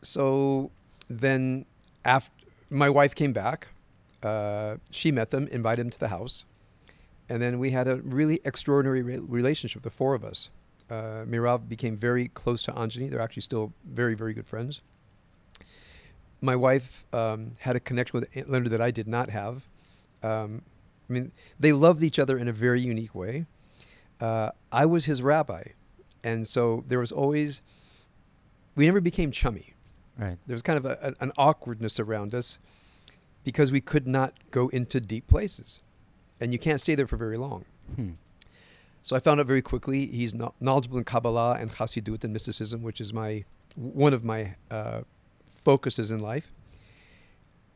So 0.01 0.71
then, 1.09 1.65
after 2.05 2.31
my 2.69 2.89
wife 2.89 3.15
came 3.15 3.33
back, 3.33 3.67
uh, 4.23 4.77
she 4.91 5.11
met 5.11 5.31
them, 5.31 5.47
invited 5.47 5.85
them 5.85 5.91
to 5.91 5.99
the 5.99 6.09
house, 6.09 6.45
and 7.29 7.41
then 7.41 7.59
we 7.59 7.71
had 7.71 7.87
a 7.87 7.97
really 7.97 8.39
extraordinary 8.45 9.01
re- 9.01 9.19
relationship, 9.19 9.83
the 9.83 9.89
four 9.89 10.13
of 10.13 10.23
us. 10.23 10.49
Uh, 10.89 11.25
Meirav 11.25 11.67
became 11.67 11.97
very 11.97 12.29
close 12.29 12.63
to 12.63 12.71
Anjani. 12.71 13.09
They're 13.09 13.19
actually 13.19 13.41
still 13.41 13.73
very, 13.85 14.15
very 14.15 14.33
good 14.33 14.47
friends. 14.47 14.81
My 16.41 16.55
wife 16.55 17.05
um, 17.13 17.53
had 17.59 17.75
a 17.75 17.79
connection 17.79 18.19
with 18.19 18.47
Leonard 18.47 18.71
that 18.71 18.81
I 18.81 18.91
did 18.91 19.07
not 19.07 19.29
have. 19.29 19.67
Um, 20.23 20.61
I 21.09 21.13
mean, 21.13 21.31
they 21.59 21.71
loved 21.71 22.03
each 22.03 22.19
other 22.19 22.37
in 22.37 22.47
a 22.47 22.51
very 22.51 22.81
unique 22.81 23.15
way. 23.15 23.45
Uh, 24.19 24.51
I 24.71 24.85
was 24.85 25.06
his 25.06 25.21
rabbi, 25.21 25.63
and 26.23 26.47
so 26.47 26.83
there 26.87 26.99
was 26.99 27.11
always. 27.11 27.61
We 28.75 28.85
never 28.85 29.01
became 29.01 29.31
chummy. 29.31 29.73
Right. 30.17 30.37
There 30.45 30.56
was 30.56 30.61
kind 30.61 30.77
of 30.77 30.85
a, 30.85 30.97
an- 31.03 31.15
an 31.19 31.31
awkwardness 31.37 31.99
around 31.99 32.33
us 32.35 32.59
because 33.44 33.71
we 33.71 33.81
could 33.81 34.07
not 34.07 34.33
go 34.51 34.67
into 34.69 34.99
deep 34.99 35.27
places, 35.27 35.81
and 36.41 36.51
you 36.51 36.59
can't 36.59 36.81
stay 36.81 36.95
there 36.95 37.07
for 37.07 37.17
very 37.17 37.37
long. 37.37 37.65
Hmm. 37.95 38.11
So 39.03 39.15
I 39.15 39.19
found 39.19 39.39
out 39.39 39.45
very 39.45 39.61
quickly 39.61 40.07
he's 40.07 40.33
knowledgeable 40.59 40.97
in 40.97 41.06
Kabbalah 41.06 41.53
and 41.53 41.71
Chassidut 41.71 42.23
and 42.23 42.33
mysticism, 42.33 42.83
which 42.83 42.99
is 42.99 43.13
my 43.13 43.45
one 43.75 44.13
of 44.13 44.23
my 44.23 44.56
uh, 44.69 45.01
focuses 45.68 46.12
in 46.12 46.19
life, 46.19 46.47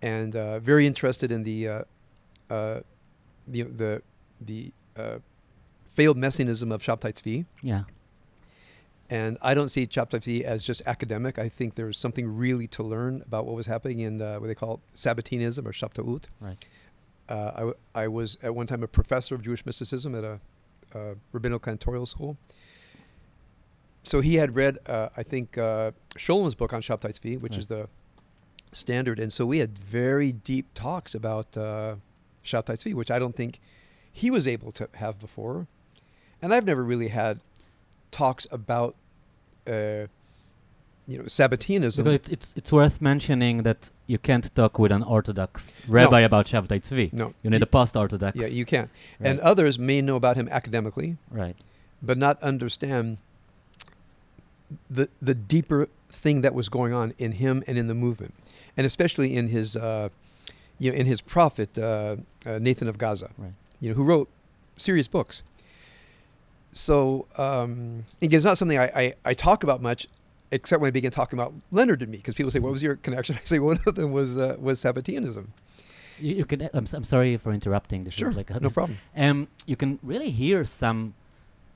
and 0.02 0.34
uh, 0.34 0.60
very 0.72 0.86
interested 0.92 1.30
in 1.30 1.44
the 1.44 1.60
uh, 1.68 1.84
uh, 2.50 2.80
the 3.54 3.64
the 3.64 4.02
the 4.50 4.72
uh, 4.96 5.18
failed 5.98 6.18
messianism 6.26 6.72
of 6.72 6.82
Shabtai 6.82 7.12
Tzvi. 7.18 7.46
Yeah. 7.62 7.84
And 9.10 9.38
I 9.42 9.54
don't 9.54 9.68
see 9.76 9.84
Shabtai 9.88 10.20
Tzvi 10.24 10.42
as 10.54 10.64
just 10.64 10.82
academic. 10.86 11.38
I 11.38 11.50
think 11.50 11.76
there's 11.76 11.98
something 12.06 12.26
really 12.46 12.68
to 12.78 12.82
learn 12.82 13.14
about 13.30 13.46
what 13.46 13.56
was 13.62 13.68
happening 13.68 14.00
in 14.00 14.22
uh, 14.22 14.38
what 14.40 14.48
they 14.48 14.56
call 14.56 14.80
Sabbateanism 14.96 15.64
or 15.70 15.74
Shabtaut. 15.74 16.24
Right. 16.40 16.64
Uh, 17.28 17.52
I, 17.60 17.64
w- 17.68 17.80
I 18.04 18.08
was 18.08 18.38
at 18.42 18.56
one 18.56 18.68
time 18.68 18.84
a 18.84 18.88
professor 18.88 19.36
of 19.36 19.42
Jewish 19.42 19.66
mysticism 19.66 20.16
at 20.16 20.24
a, 20.24 20.40
uh 20.98 21.16
rabbinical 21.34 21.64
cantorial 21.68 22.08
school. 22.08 22.38
So 24.04 24.22
he 24.22 24.36
had 24.36 24.56
read, 24.56 24.78
uh, 24.88 25.10
I 25.16 25.24
think, 25.24 25.58
uh, 25.58 25.92
book 26.58 26.74
on 26.74 26.82
Shabtai 26.82 27.12
Tzvi, 27.14 27.40
which 27.40 27.54
Right. 27.54 27.60
is 27.60 27.68
the 27.68 27.88
standard. 28.72 29.20
And 29.20 29.32
so 29.32 29.46
we 29.46 29.60
had 29.60 29.78
very 29.78 30.32
deep 30.32 30.68
talks 30.74 31.14
about 31.14 31.56
uh, 31.58 31.96
Shabtai 32.44 32.76
Tzvi, 32.78 32.94
which 32.94 33.12
I 33.12 33.20
don't 33.20 33.36
think 33.36 33.60
he 34.12 34.32
was 34.32 34.48
able 34.48 34.72
to 34.74 34.90
have 34.94 35.20
before. 35.20 35.68
And 36.42 36.54
I've 36.54 36.66
never 36.66 36.84
really 36.84 37.10
had 37.10 37.40
talks 38.10 38.48
about, 38.52 38.96
uh, 39.68 40.08
you 41.08 41.18
know, 41.20 41.26
Sabbateanism. 41.26 42.08
It, 42.08 42.30
it's 42.30 42.54
it's 42.56 42.72
worth 42.72 43.02
mentioning 43.02 43.64
that 43.64 43.92
you 44.08 44.18
can't 44.18 44.54
talk 44.56 44.80
with 44.80 44.92
an 44.92 45.04
Orthodox 45.04 45.82
rabbi 45.88 46.22
about 46.22 46.48
Shabtai 46.48 46.82
Tzvi. 46.82 47.14
no. 47.14 47.34
You 47.44 47.50
need 47.52 47.62
a 47.62 47.66
post-Orthodox. 47.68 48.38
Yeah, 48.38 48.48
you 48.48 48.66
can. 48.66 48.90
Right. 49.20 49.30
And 49.30 49.40
others 49.40 49.78
may 49.78 50.02
know 50.02 50.16
about 50.16 50.36
him 50.36 50.48
academically, 50.50 51.18
right. 51.30 51.56
but 52.02 52.18
not 52.18 52.42
understand 52.42 53.18
the 54.90 55.10
the 55.22 55.34
deeper 55.36 55.88
thing 56.12 56.42
that 56.42 56.54
was 56.54 56.70
going 56.70 56.94
on 56.94 57.14
in 57.18 57.34
him 57.34 57.64
and 57.68 57.78
in 57.78 57.88
the 57.88 57.96
movement, 57.96 58.34
and 58.78 58.86
especially 58.86 59.36
in 59.36 59.48
his, 59.50 59.76
uh, 59.76 60.10
you 60.80 60.92
know, 60.92 60.98
in 60.98 61.06
his 61.06 61.22
prophet 61.22 61.78
uh, 61.78 62.18
uh, 62.46 62.60
Nathan 62.60 62.88
of 62.88 62.98
Gaza, 62.98 63.30
Right. 63.38 63.54
you 63.80 63.90
know, 63.90 63.96
who 63.96 64.04
wrote 64.04 64.30
serious 64.78 65.08
books. 65.08 65.44
So 66.74 67.28
um, 67.38 68.06
again, 68.22 68.38
it's 68.38 68.46
not 68.46 68.58
something 68.58 68.78
I, 68.78 68.86
I, 68.96 69.14
I 69.26 69.34
talk 69.34 69.64
about 69.64 69.82
much 69.82 70.08
except 70.52 70.82
when 70.82 70.88
I 70.88 70.92
begin 70.92 71.12
talking 71.12 71.40
about 71.40 71.54
Leonard 71.72 72.02
and 72.02 72.12
me, 72.12 72.18
because 72.18 72.34
people 72.34 72.52
say, 72.52 72.60
"What 72.60 72.72
was 72.72 72.84
your 72.84 72.96
connection?" 72.98 73.36
I 73.42 73.46
say 73.46 73.60
one 73.60 73.78
of 73.86 73.96
them 73.96 74.12
was 74.12 74.38
uh, 74.38 74.56
was 74.60 74.80
Sabbateanism. 74.80 75.48
You, 76.20 76.36
you 76.36 76.46
can. 76.46 76.70
I'm, 76.74 76.86
I'm 76.94 77.04
sorry 77.04 77.36
for 77.38 77.52
interrupting. 77.52 78.04
This 78.04 78.14
Sure, 78.14 78.30
is 78.30 78.36
like 78.38 78.50
a, 78.50 78.60
no 78.60 78.70
problem. 78.70 78.98
Um, 79.16 79.48
you 79.66 79.76
can 79.76 80.00
really 80.04 80.30
hear 80.32 80.64
some. 80.66 81.14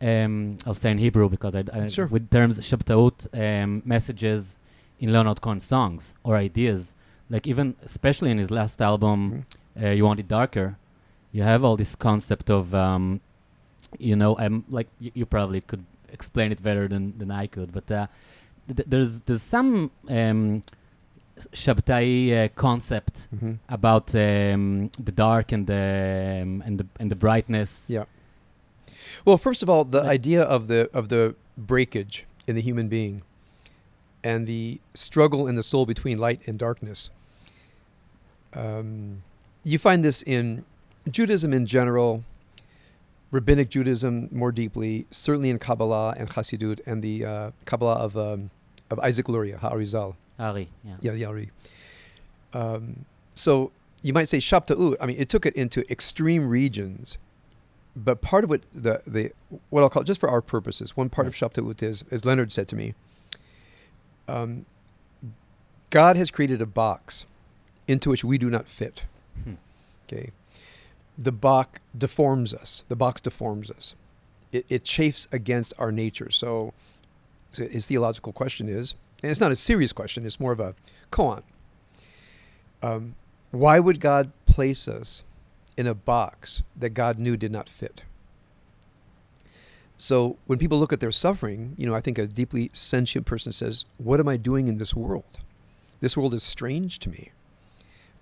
Um, 0.02 0.58
I'll 0.66 0.74
say 0.74 0.92
in 0.92 0.98
Hebrew 0.98 1.30
because 1.30 1.56
I, 1.56 1.64
I 1.74 1.88
Sure. 1.88 2.08
with 2.08 2.30
terms 2.30 2.60
Shabtaut 2.60 3.28
um, 3.34 3.82
messages 3.86 4.58
in 5.00 5.12
Leonard 5.14 5.42
Cohen 5.42 5.60
songs 5.60 6.14
or 6.24 6.36
ideas. 6.38 6.94
Like 7.30 7.48
even 7.48 7.76
especially 7.84 8.30
in 8.32 8.38
his 8.38 8.52
last 8.52 8.82
album, 8.82 9.20
Mhm. 9.78 9.84
uh, 9.84 9.90
"You 9.92 10.04
Want 10.06 10.20
It 10.20 10.28
Darker," 10.28 10.78
you 11.32 11.44
have 11.44 11.64
all 11.64 11.76
this 11.78 11.96
concept 11.96 12.50
of, 12.50 12.74
um, 12.76 13.20
you 13.98 14.16
know, 14.16 14.38
I'm 14.38 14.64
like 14.70 14.88
y- 15.02 15.12
you 15.14 15.26
probably 15.26 15.62
could 15.62 15.86
explain 16.12 16.52
it 16.52 16.62
better 16.62 16.88
than, 16.88 17.18
than 17.18 17.32
I 17.32 17.48
could, 17.48 17.72
but 17.74 17.90
uh, 17.92 18.08
th- 18.68 18.88
there's 18.88 19.22
there's 19.22 19.42
some 19.42 19.92
um, 20.10 20.64
Shabtai 21.52 22.46
uh, 22.46 22.48
concept 22.56 23.28
Mhm. 23.36 23.58
about 23.68 24.14
um, 24.16 24.90
the 25.04 25.12
dark 25.12 25.52
and 25.52 25.68
the 25.68 26.42
um, 26.44 26.64
and 26.66 26.78
the 26.80 26.86
and 27.00 27.10
the 27.12 27.16
brightness. 27.16 27.86
Yeah. 27.90 28.06
Well, 29.26 29.38
first 29.40 29.64
of 29.64 29.70
all, 29.70 29.84
the 29.84 30.04
idea 30.04 30.44
of 30.44 30.68
the 30.68 30.90
of 30.94 31.10
the 31.10 31.36
breakage 31.58 32.26
in 32.48 32.56
the 32.56 32.62
human 32.62 32.88
being 32.88 33.24
and 34.24 34.48
the 34.48 34.80
struggle 34.94 35.48
in 35.48 35.56
the 35.56 35.64
soul 35.64 35.86
between 35.86 36.18
light 36.20 36.42
and 36.48 36.58
darkness. 36.58 37.10
Um, 38.54 39.24
you 39.64 39.78
find 39.78 40.06
this 40.06 40.22
in 40.22 40.64
Judaism 41.10 41.54
in 41.54 41.66
general, 41.66 42.24
rabbinic 43.32 43.70
Judaism 43.70 44.30
more 44.32 44.52
deeply, 44.52 45.06
certainly 45.12 45.50
in 45.50 45.60
Kabbalah 45.60 46.16
and 46.18 46.30
Chassidut 46.30 46.80
and 46.86 47.04
the 47.04 47.26
uh, 47.26 47.52
Kabbalah 47.66 47.96
of 47.96 48.16
um, 48.16 48.52
of 48.92 49.00
Isaac 49.00 49.28
Luria, 49.28 49.58
Ha'arizal. 49.58 50.16
Ari, 50.40 50.70
yeah. 50.84 50.96
Yeah, 51.02 51.12
the 51.14 51.26
Ari. 51.26 51.52
Um, 52.54 53.06
so 53.36 53.72
you 54.02 54.14
might 54.14 54.30
say 54.30 54.38
Shabta'ut. 54.38 54.98
I 55.02 55.06
mean, 55.06 55.18
it 55.18 55.30
took 55.30 55.46
it 55.46 55.56
into 55.56 55.90
extreme 55.92 56.48
regions, 56.48 57.18
but 57.96 58.22
part 58.22 58.44
of 58.44 58.50
what 58.50 58.62
the 58.74 59.02
the 59.08 59.32
what 59.70 59.82
I'll 59.82 59.90
call 59.90 60.04
just 60.04 60.20
for 60.20 60.30
our 60.30 60.42
purposes, 60.42 60.98
one 60.98 61.10
part 61.10 61.28
of 61.28 61.34
Shabta'ut 61.34 61.82
is, 61.82 62.04
as 62.12 62.26
Leonard 62.26 62.52
said 62.52 62.68
to 62.70 62.76
me, 62.76 62.94
um, 64.28 64.66
God 65.90 66.18
has 66.18 66.30
created 66.30 66.62
a 66.62 66.66
box 66.66 67.26
into 67.88 68.10
which 68.10 68.24
we 68.24 68.38
do 68.38 68.50
not 68.50 68.68
fit. 68.68 69.04
Hmm. 69.44 69.54
Okay, 70.08 70.32
the 71.18 71.32
box 71.32 71.80
deforms 71.98 72.54
us. 72.54 72.84
The 72.90 72.96
box 72.96 73.22
deforms 73.22 73.72
us. 73.72 73.96
It, 74.52 74.66
it 74.70 74.84
chafes 74.84 75.28
against 75.32 75.74
our 75.78 75.92
nature. 75.92 76.30
So, 76.32 76.74
so 77.52 77.68
his 77.68 77.88
theological 77.88 78.34
question 78.34 78.68
is, 78.68 78.96
and 79.24 79.32
it's 79.32 79.40
not 79.40 79.52
a 79.52 79.56
serious 79.56 79.94
question. 79.94 80.26
It's 80.26 80.40
more 80.40 80.52
of 80.52 80.60
a 80.60 80.76
koan. 81.12 81.44
Um, 82.84 83.16
why 83.52 83.80
would 83.80 84.00
God 84.00 84.32
place 84.46 84.88
us 84.88 85.24
in 85.78 85.88
a 85.88 85.94
box 85.94 86.64
that 86.76 86.92
God 86.92 87.20
knew 87.20 87.38
did 87.38 87.52
not 87.52 87.70
fit? 87.70 88.04
So 89.98 90.38
when 90.46 90.60
people 90.60 90.78
look 90.80 90.92
at 90.92 91.00
their 91.00 91.12
suffering, 91.12 91.74
you 91.78 91.86
know, 91.88 91.96
I 91.96 92.02
think 92.02 92.18
a 92.18 92.28
deeply 92.28 92.70
sentient 92.74 93.26
person 93.26 93.54
says, 93.54 93.86
"What 93.98 94.20
am 94.20 94.28
I 94.28 94.38
doing 94.38 94.68
in 94.68 94.78
this 94.78 94.94
world? 94.94 95.40
This 96.02 96.18
world 96.18 96.34
is 96.34 96.44
strange 96.44 97.00
to 97.00 97.10
me." 97.10 97.32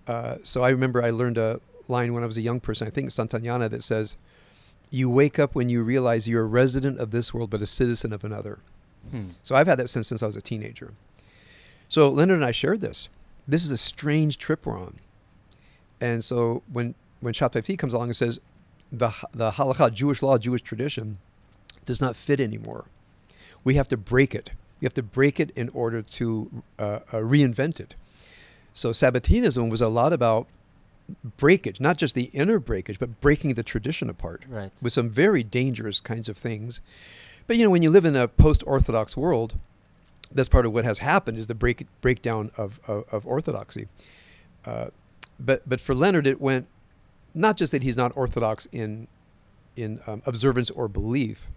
Uh, 0.08 0.38
so 0.44 0.64
I 0.64 0.70
remember 0.70 1.04
I 1.04 1.10
learned 1.10 1.38
a 1.38 1.62
line 1.88 2.14
when 2.14 2.24
I 2.24 2.28
was 2.28 2.38
a 2.38 2.42
young 2.42 2.60
person. 2.60 2.88
I 2.88 2.92
think 2.92 3.08
it's 3.08 3.16
Santayana 3.16 3.70
that 3.70 3.84
says, 3.84 4.18
"You 4.92 5.10
wake 5.10 5.40
up 5.40 5.56
when 5.56 5.70
you 5.70 5.82
realize 5.84 6.28
you're 6.28 6.44
a 6.44 6.48
resident 6.48 7.00
of 7.00 7.12
this 7.12 7.34
world, 7.34 7.50
but 7.50 7.62
a 7.62 7.68
citizen 7.68 8.14
of 8.14 8.24
another." 8.24 8.60
Hmm. 9.10 9.30
So 9.42 9.56
I've 9.56 9.68
had 9.68 9.80
that 9.80 9.90
since 9.90 10.08
since 10.08 10.22
I 10.22 10.28
was 10.28 10.36
a 10.36 10.42
teenager. 10.42 10.94
So 11.90 12.10
Leonard 12.10 12.36
and 12.36 12.46
I 12.46 12.52
shared 12.52 12.82
this. 12.82 13.10
This 13.48 13.66
is 13.66 13.72
a 13.72 13.78
strange 13.78 14.38
trip 14.38 14.66
we're 14.66 14.80
on. 14.80 15.00
And 16.00 16.24
so 16.24 16.64
when 16.72 16.96
when 17.24 17.34
Shabtai 17.34 17.78
comes 17.78 17.94
along 17.94 18.10
and 18.10 18.18
says 18.18 18.40
the 18.92 19.12
the 19.34 19.52
halakha 19.52 19.94
Jewish 19.94 20.22
law 20.22 20.38
Jewish 20.38 20.62
tradition 20.62 21.18
does 21.86 22.00
not 22.00 22.16
fit 22.16 22.40
anymore, 22.40 22.86
we 23.64 23.76
have 23.76 23.90
to 23.90 23.98
break 23.98 24.36
it. 24.36 24.52
We 24.80 24.86
have 24.86 24.94
to 24.96 25.04
break 25.04 25.40
it 25.40 25.52
in 25.56 25.70
order 25.70 26.02
to 26.02 26.64
uh, 26.78 26.84
uh, 26.84 27.00
reinvent 27.34 27.80
it. 27.80 27.96
So 28.74 28.92
Sabbateanism 28.92 29.70
was 29.70 29.82
a 29.82 29.88
lot 29.88 30.12
about 30.14 30.48
breakage, 31.38 31.80
not 31.80 31.98
just 31.98 32.16
the 32.16 32.30
inner 32.34 32.60
breakage, 32.60 33.00
but 33.00 33.20
breaking 33.22 33.54
the 33.54 33.64
tradition 33.64 34.10
apart 34.10 34.44
Right. 34.48 34.72
with 34.82 34.94
some 34.94 35.10
very 35.10 35.44
dangerous 35.44 36.00
kinds 36.00 36.28
of 36.30 36.38
things. 36.38 36.82
But 37.48 37.58
you 37.58 37.64
know, 37.64 37.70
when 37.70 37.84
you 37.84 37.90
live 37.92 38.06
in 38.06 38.16
a 38.16 38.28
post-orthodox 38.28 39.16
world, 39.18 39.56
that's 40.32 40.50
part 40.50 40.66
of 40.66 40.74
what 40.74 40.86
has 40.86 41.00
happened 41.00 41.38
is 41.38 41.48
the 41.48 41.56
break 41.56 41.86
breakdown 42.02 42.52
of 42.58 42.80
of, 42.88 43.04
of 43.12 43.26
orthodoxy. 43.28 43.88
Uh, 44.66 44.88
but 45.40 45.68
but 45.68 45.80
for 45.82 45.94
Leonard, 45.94 46.26
it 46.28 46.40
went 46.42 46.68
not 47.34 47.58
just 47.58 47.72
that 47.72 47.84
he's 47.84 47.98
not 47.98 48.16
orthodox 48.16 48.68
in 48.72 49.08
in 49.76 50.00
um, 50.06 50.22
observance 50.26 50.70
or 50.70 50.88
belief, 50.88 51.48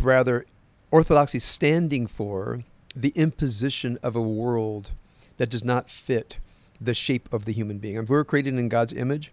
rather 0.00 0.44
orthodoxy 0.90 1.38
standing 1.38 2.06
for 2.06 2.64
the 2.94 3.12
imposition 3.14 3.98
of 4.02 4.14
a 4.16 4.22
world 4.22 4.90
that 5.38 5.48
does 5.50 5.64
not 5.64 5.88
fit 5.88 6.38
the 6.80 6.94
shape 6.94 7.32
of 7.32 7.44
the 7.44 7.52
human 7.52 7.78
being. 7.78 7.96
And 7.98 8.08
we're 8.08 8.24
created 8.24 8.54
in 8.54 8.68
God's 8.68 8.92
image. 8.92 9.32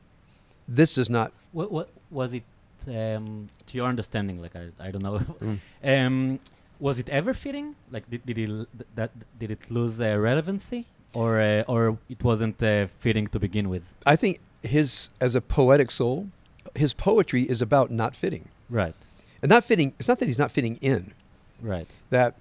This 0.68 0.94
does 0.94 1.10
not. 1.10 1.32
What 1.52 1.72
what 1.72 1.90
was 2.12 2.34
it? 2.34 2.44
Um, 2.88 3.50
to 3.68 3.78
your 3.78 3.88
understanding, 3.88 4.42
like 4.42 4.56
I, 4.56 4.70
I 4.80 4.92
don't 4.92 5.02
know. 5.04 5.20
Mm. 5.42 5.60
um, 6.08 6.40
was 6.80 7.00
it 7.00 7.10
ever 7.10 7.34
fitting? 7.34 7.76
Like 7.92 8.10
did 8.10 8.26
did 8.26 8.38
it 8.38 8.50
l- 8.50 8.68
that 8.96 9.12
did 9.40 9.50
it 9.52 9.72
lose 9.72 10.00
uh, 10.00 10.18
relevancy, 10.18 10.86
or 11.14 11.40
uh, 11.40 11.64
or 11.68 11.98
it 12.10 12.22
wasn't 12.24 12.62
uh, 12.62 12.88
fitting 13.00 13.28
to 13.28 13.40
begin 13.40 13.70
with? 13.70 13.84
I 14.06 14.16
think 14.18 14.40
his 14.66 15.10
as 15.22 15.36
a 15.36 15.42
poetic 15.42 15.92
soul, 15.92 16.30
his 16.76 16.94
poetry 16.94 17.44
is 17.44 17.62
about 17.62 17.92
not 17.92 18.16
fitting. 18.16 18.50
Right. 18.70 18.96
And 19.42 19.50
not 19.50 19.64
fitting, 19.64 19.94
it's 20.00 20.08
not 20.08 20.20
that 20.20 20.28
he's 20.28 20.40
not 20.40 20.52
fitting 20.52 20.78
in, 20.78 21.14
Right. 21.62 21.88
that 22.10 22.36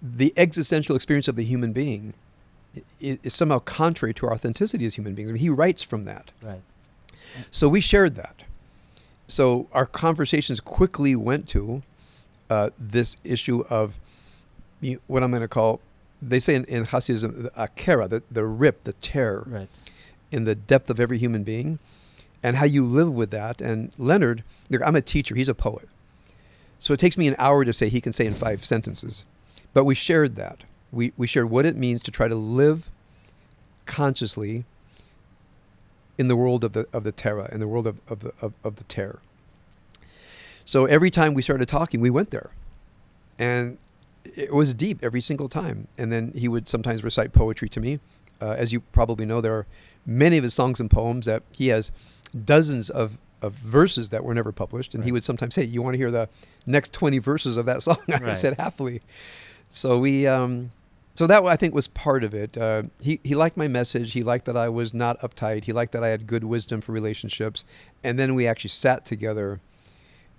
the 0.00 0.32
existential 0.36 0.96
experience 0.96 1.28
of 1.28 1.36
the 1.36 1.44
human 1.44 1.72
being 1.72 2.14
is, 3.00 3.18
is 3.22 3.34
somehow 3.34 3.60
contrary 3.60 4.12
to 4.14 4.26
our 4.26 4.32
authenticity 4.32 4.86
as 4.86 4.96
human 4.96 5.14
beings. 5.14 5.30
I 5.30 5.32
mean, 5.34 5.40
he 5.40 5.48
writes 5.50 5.82
from 5.82 6.04
that. 6.06 6.32
Right. 6.42 6.62
So 7.50 7.68
we 7.68 7.80
shared 7.80 8.16
that. 8.16 8.42
So 9.28 9.68
our 9.72 9.86
conversations 9.86 10.60
quickly 10.60 11.14
went 11.14 11.48
to 11.50 11.82
uh, 12.50 12.70
this 12.78 13.16
issue 13.24 13.64
of 13.70 13.98
you 14.80 15.00
what 15.06 15.22
I'm 15.22 15.30
going 15.30 15.42
to 15.42 15.48
call, 15.48 15.80
they 16.20 16.40
say 16.40 16.56
in, 16.56 16.64
in 16.64 16.84
Hasidism, 16.86 17.44
the 17.44 17.50
akera, 17.50 18.08
the, 18.08 18.22
the 18.30 18.44
rip, 18.44 18.82
the 18.84 18.92
tear 18.94 19.44
Right. 19.46 19.68
In 20.32 20.44
the 20.44 20.54
depth 20.54 20.90
of 20.90 20.98
every 20.98 21.18
human 21.18 21.44
being 21.44 21.78
and 22.42 22.56
how 22.56 22.64
you 22.64 22.84
live 22.84 23.12
with 23.12 23.30
that. 23.30 23.60
And 23.60 23.92
Leonard, 23.98 24.42
I'm 24.84 24.96
a 24.96 25.02
teacher, 25.02 25.34
he's 25.34 25.48
a 25.48 25.54
poet. 25.54 25.88
So 26.80 26.92
it 26.92 26.98
takes 26.98 27.16
me 27.16 27.28
an 27.28 27.36
hour 27.38 27.64
to 27.64 27.72
say 27.72 27.88
he 27.88 28.00
can 28.00 28.12
say 28.12 28.26
in 28.26 28.34
five 28.34 28.64
sentences. 28.64 29.24
But 29.72 29.84
we 29.84 29.94
shared 29.94 30.34
that. 30.36 30.64
We, 30.90 31.12
we 31.16 31.26
shared 31.26 31.48
what 31.48 31.64
it 31.64 31.76
means 31.76 32.02
to 32.02 32.10
try 32.10 32.26
to 32.28 32.34
live 32.34 32.88
consciously 33.86 34.64
in 36.18 36.28
the 36.28 36.36
world 36.36 36.64
of 36.64 36.72
the, 36.72 36.86
of 36.92 37.04
the 37.04 37.12
terra, 37.12 37.48
in 37.52 37.60
the 37.60 37.68
world 37.68 37.86
of, 37.86 38.00
of, 38.08 38.20
the, 38.20 38.32
of, 38.42 38.52
of 38.64 38.76
the 38.76 38.84
terror. 38.84 39.20
So 40.64 40.86
every 40.86 41.10
time 41.10 41.34
we 41.34 41.42
started 41.42 41.68
talking, 41.68 42.00
we 42.00 42.10
went 42.10 42.30
there. 42.30 42.50
And 43.38 43.78
it 44.24 44.52
was 44.52 44.74
deep 44.74 44.98
every 45.02 45.20
single 45.20 45.48
time. 45.48 45.88
And 45.96 46.12
then 46.12 46.32
he 46.36 46.48
would 46.48 46.68
sometimes 46.68 47.02
recite 47.02 47.32
poetry 47.32 47.68
to 47.70 47.80
me. 47.80 48.00
Uh, 48.40 48.50
as 48.58 48.72
you 48.72 48.80
probably 48.80 49.24
know, 49.24 49.40
there 49.40 49.54
are 49.54 49.66
many 50.06 50.36
of 50.36 50.42
his 50.44 50.54
songs 50.54 50.80
and 50.80 50.90
poems 50.90 51.26
that 51.26 51.42
he 51.52 51.68
has 51.68 51.92
dozens 52.44 52.90
of, 52.90 53.18
of 53.40 53.52
verses 53.54 54.10
that 54.10 54.24
were 54.24 54.34
never 54.34 54.52
published. 54.52 54.94
And 54.94 55.04
he 55.04 55.12
would 55.12 55.24
sometimes 55.24 55.54
say, 55.54 55.64
You 55.64 55.82
want 55.82 55.94
to 55.94 55.98
hear 55.98 56.10
the 56.10 56.28
next 56.66 56.92
20 56.92 57.18
verses 57.18 57.56
of 57.56 57.66
that 57.66 57.82
song? 57.86 57.98
I 58.08 58.18
Right. 58.18 58.36
said, 58.36 58.56
Happily. 58.58 59.02
So 59.70 59.98
we. 59.98 60.26
Um, 60.26 60.70
so 61.14 61.26
that 61.26 61.44
I 61.44 61.56
think 61.56 61.74
was 61.74 61.88
part 61.88 62.24
of 62.24 62.32
it. 62.32 62.56
Uh, 62.56 62.84
he 62.98 63.20
he 63.22 63.34
liked 63.34 63.58
my 63.58 63.68
message. 63.68 64.14
He 64.14 64.22
liked 64.22 64.46
that 64.46 64.56
I 64.56 64.70
was 64.70 64.94
not 64.94 65.20
uptight. 65.20 65.64
He 65.64 65.72
liked 65.74 65.92
that 65.92 66.02
I 66.02 66.08
had 66.08 66.26
good 66.26 66.42
wisdom 66.42 66.80
for 66.80 66.92
relationships. 66.92 67.66
And 68.02 68.18
then 68.18 68.34
we 68.34 68.46
actually 68.46 68.70
sat 68.70 69.04
together. 69.04 69.60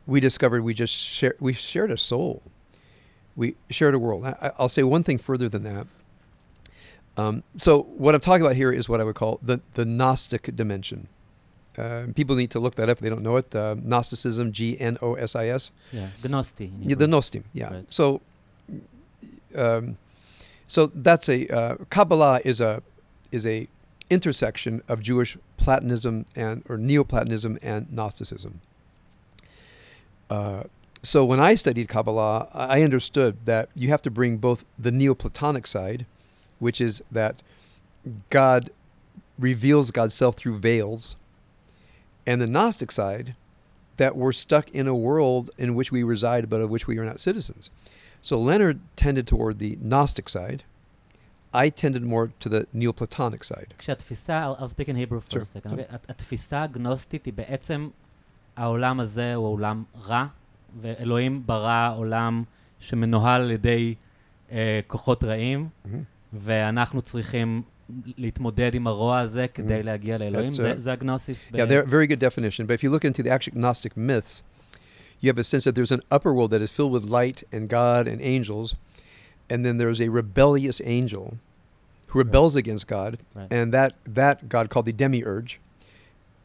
We 0.07 0.19
discovered 0.19 0.63
we 0.63 0.73
just 0.73 0.93
share, 0.95 1.35
we 1.39 1.53
shared 1.53 1.91
a 1.91 1.97
soul. 1.97 2.41
We 3.35 3.55
shared 3.69 3.93
a 3.93 3.99
world. 3.99 4.25
I, 4.25 4.51
I'll 4.57 4.67
say 4.67 4.81
one 4.81 5.03
thing 5.03 5.19
further 5.19 5.47
than 5.47 5.61
that. 5.63 5.85
Um, 7.17 7.43
so 7.57 7.83
what 7.97 8.15
I'm 8.15 8.21
talking 8.21 8.41
about 8.45 8.55
here 8.55 8.71
is 8.71 8.89
what 8.89 8.99
I 8.99 9.03
would 9.03 9.15
call 9.15 9.39
the 9.41 9.61
the 9.73 9.85
Gnostic 9.85 10.55
dimension. 10.55 11.07
Uh, 11.77 12.05
people 12.15 12.35
need 12.35 12.51
to 12.51 12.59
look 12.59 12.75
that 12.75 12.89
up 12.89 12.97
if 12.97 12.99
they 13.01 13.09
don't 13.09 13.23
know 13.23 13.37
it. 13.37 13.55
Uh, 13.55 13.75
Gnosticism, 13.81 14.51
G 14.51 14.79
N 14.79 14.97
O 15.01 15.15
S 15.15 15.35
I 15.35 15.47
S. 15.47 15.71
Yeah. 15.91 16.09
Gnosti. 16.21 16.71
Yeah, 16.79 16.95
the 16.95 17.05
Hebrew. 17.05 17.07
Nostim. 17.07 17.43
Yeah. 17.53 17.73
Right. 17.73 17.85
So, 17.93 18.21
um, 19.55 19.97
so 20.67 20.87
that's 20.87 21.29
a 21.29 21.47
uh, 21.47 21.75
Kabbalah 21.89 22.41
is 22.45 22.61
a 22.61 22.81
is 23.31 23.45
a 23.45 23.67
intersection 24.09 24.81
of 24.87 25.01
Jewish 25.01 25.37
Platonism 25.57 26.25
and 26.35 26.63
or 26.69 26.77
Neoplatonism 26.77 27.57
and 27.61 27.91
Gnosticism. 27.91 28.61
Uh, 30.29 30.63
so 31.01 31.25
when 31.25 31.39
I 31.39 31.55
studied 31.55 31.89
Kabbalah, 31.89 32.47
I 32.53 32.81
understood 32.81 33.45
that 33.45 33.69
you 33.75 33.89
have 33.89 34.01
to 34.03 34.11
bring 34.11 34.37
both 34.37 34.63
the 34.79 34.91
Neoplatonic 34.91 35.67
side, 35.67 36.05
which 36.58 36.80
is 36.80 37.02
that 37.12 37.42
God 38.30 38.70
reveals 39.38 39.90
God's 39.90 40.14
self 40.14 40.36
through 40.36 40.58
veils, 40.58 41.16
and 42.26 42.40
the 42.42 42.46
Gnostic 42.46 42.90
side, 42.90 43.34
that 43.96 44.16
we're 44.16 44.32
stuck 44.32 44.68
in 44.70 44.86
a 44.86 44.94
world 44.94 45.50
in 45.58 45.74
which 45.74 45.90
we 45.92 46.02
reside 46.02 46.48
but 46.50 46.60
of 46.60 46.70
which 46.70 46.86
we 46.86 46.98
are 46.98 47.04
not 47.04 47.18
citizens. 47.20 47.70
So 48.20 48.38
Leonard 48.38 48.80
tended 48.96 49.26
toward 49.26 49.58
the 49.58 49.78
Gnostic 49.80 50.28
side. 50.28 50.64
I 51.54 51.70
tended 51.70 52.02
more 52.04 52.30
to 52.40 52.48
the 52.48 52.66
Neoplatonic 52.74 53.42
side. 53.44 53.74
כשהתפיסה, 53.78 54.54
I'll 54.58 54.68
speak 54.68 54.88
in 54.88 54.96
Hebrew 54.96 55.20
for 55.20 55.30
Sure. 55.30 55.42
a 55.42 55.44
second, 55.44 55.72
okay? 55.72 55.86
הת- 55.94 56.10
התפיסה 56.10 56.62
הגנוסטית 56.62 57.24
היא 57.26 57.34
בעצם, 57.34 57.88
העולם 58.56 59.00
הזה 59.00 59.34
הוא 59.34 59.46
עולם 59.48 59.84
רע, 60.06 60.26
ואלוהים 60.80 61.46
ברא 61.46 61.94
עולם 61.96 62.44
שמנוהל 62.80 63.40
על 63.40 63.50
ידי 63.50 63.94
אה, 64.52 64.80
כוחות 64.86 65.24
רעים, 65.24 65.68
ואנחנו 66.32 67.02
צריכים 67.02 67.62
להתמודד 68.18 68.74
עם 68.74 68.86
הרוע 68.86 69.18
הזה 69.18 69.46
כדי 69.54 69.80
Mhm. 69.80 69.84
להגיע 69.84 70.18
לאלוהים. 70.18 70.52
That's, 70.52 70.56
זה, 70.56 70.72
uh, 70.72 70.78
זה 70.78 70.92
הגנוסיס. 70.92 71.48
ב- 71.52 71.56
Yeah, 71.56 71.58
they're 71.66 71.88
very 71.90 72.06
good 72.06 72.20
definition. 72.20 72.66
But 72.66 72.74
if 72.78 72.82
you 72.82 72.90
look 72.90 73.04
into 73.04 73.22
the 73.22 73.30
actual 73.30 73.54
Gnostic 73.58 73.96
myths, 73.96 74.42
you 75.22 75.30
have 75.32 75.38
a 75.38 75.44
sense 75.44 75.64
that 75.64 75.74
there's 75.74 75.92
an 75.98 76.02
upper 76.16 76.32
world 76.34 76.50
that 76.50 76.62
is 76.62 76.70
filled 76.70 76.92
with 76.92 77.04
light 77.18 77.38
and 77.52 77.68
God 77.68 78.06
and 78.06 78.18
angels, 78.20 78.74
and 79.50 79.58
then 79.64 79.78
there's 79.78 80.00
a 80.00 80.08
rebellious 80.20 80.78
angel 80.84 81.26
who 82.08 82.18
Right. 82.18 82.26
rebels 82.26 82.54
against 82.62 82.86
God, 82.96 83.12
Right. 83.34 83.50
and 83.56 83.66
that 83.76 83.90
that 84.20 84.36
God 84.54 84.64
called 84.72 84.86
the 84.90 84.96
demiurge, 85.04 85.50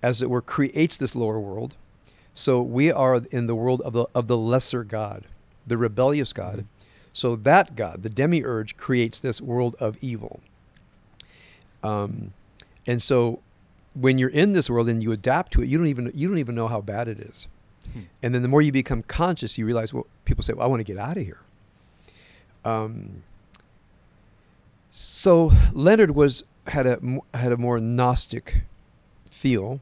as 0.09 0.15
it 0.23 0.29
were, 0.33 0.41
creates 0.41 0.95
this 0.97 1.13
lower 1.15 1.39
world. 1.49 1.71
So 2.33 2.51
we 2.77 2.85
are 3.03 3.15
in 3.37 3.43
the 3.51 3.55
world 3.63 3.81
of 3.87 3.93
the 3.97 4.05
of 4.19 4.23
the 4.31 4.37
lesser 4.53 4.83
God, 4.99 5.21
the 5.71 5.77
rebellious 5.77 6.31
God. 6.33 6.57
So 7.18 7.34
that 7.34 7.74
God, 7.74 8.04
the 8.04 8.08
demiurge, 8.08 8.76
creates 8.76 9.18
this 9.18 9.40
world 9.40 9.74
of 9.80 9.96
evil. 10.00 10.38
Um, 11.82 12.32
and 12.86 13.02
so 13.02 13.40
when 13.92 14.18
you're 14.18 14.28
in 14.28 14.52
this 14.52 14.70
world 14.70 14.88
and 14.88 15.02
you 15.02 15.10
adapt 15.10 15.52
to 15.54 15.62
it, 15.62 15.68
you 15.68 15.78
don't 15.78 15.88
even 15.88 16.12
you 16.14 16.28
don't 16.28 16.38
even 16.38 16.54
know 16.54 16.68
how 16.68 16.80
bad 16.80 17.08
it 17.08 17.18
is. 17.18 17.48
Hmm. 17.92 18.02
And 18.22 18.36
then 18.36 18.42
the 18.42 18.48
more 18.48 18.62
you 18.62 18.70
become 18.70 19.02
conscious, 19.02 19.58
you 19.58 19.66
realize. 19.66 19.92
Well, 19.92 20.06
people 20.26 20.44
say, 20.44 20.52
well, 20.52 20.64
"I 20.64 20.68
want 20.68 20.78
to 20.78 20.84
get 20.84 20.96
out 20.96 21.16
of 21.16 21.24
here." 21.24 21.40
Um, 22.64 23.24
so 24.92 25.50
Leonard 25.72 26.12
was 26.12 26.44
had 26.68 26.86
a 26.86 27.00
had 27.34 27.50
a 27.50 27.56
more 27.56 27.80
Gnostic 27.80 28.62
feel, 29.28 29.80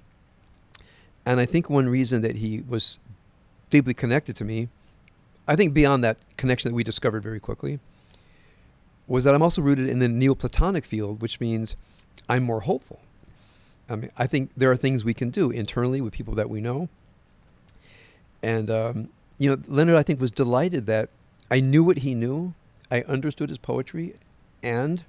and 1.27 1.39
I 1.39 1.45
think 1.45 1.69
one 1.69 1.87
reason 1.87 2.23
that 2.23 2.37
he 2.37 2.63
was 2.67 2.99
deeply 3.69 3.93
connected 3.93 4.37
to 4.37 4.45
me, 4.45 4.71
I 5.49 5.57
think 5.57 5.75
beyond 5.75 6.03
that 6.05 6.19
connection 6.37 6.71
that 6.71 6.75
we 6.75 6.85
discovered 6.85 7.23
very 7.23 7.41
quickly, 7.41 7.79
was 9.07 9.25
that 9.25 9.35
I'm 9.35 9.43
also 9.43 9.63
rooted 9.63 9.89
in 9.89 10.01
the 10.01 10.09
Neoplatonic 10.09 10.85
field, 10.85 11.23
which 11.23 11.41
means 11.41 11.77
I'm 12.29 12.43
more 12.43 12.61
hopeful. 12.61 13.01
I 13.89 13.97
mean, 13.97 14.11
I 14.19 14.27
think 14.27 14.51
there 14.57 14.71
are 14.71 14.77
things 14.77 15.05
we 15.05 15.15
can 15.15 15.31
do 15.31 15.51
internally 15.51 16.01
with 16.01 16.13
people 16.13 16.35
that 16.35 16.51
we 16.51 16.61
know. 16.61 16.89
And, 18.43 18.71
um, 18.71 19.09
you 19.39 19.49
know, 19.49 19.63
Leonard, 19.69 19.97
I 19.97 20.03
think, 20.03 20.21
was 20.21 20.33
delighted 20.33 20.87
that 20.87 21.09
I 21.51 21.61
knew 21.61 21.85
what 21.85 21.99
he 21.99 22.15
knew, 22.15 22.55
I 22.91 23.03
understood 23.03 23.49
his 23.49 23.59
poetry, 23.59 24.15
and 24.63 25.05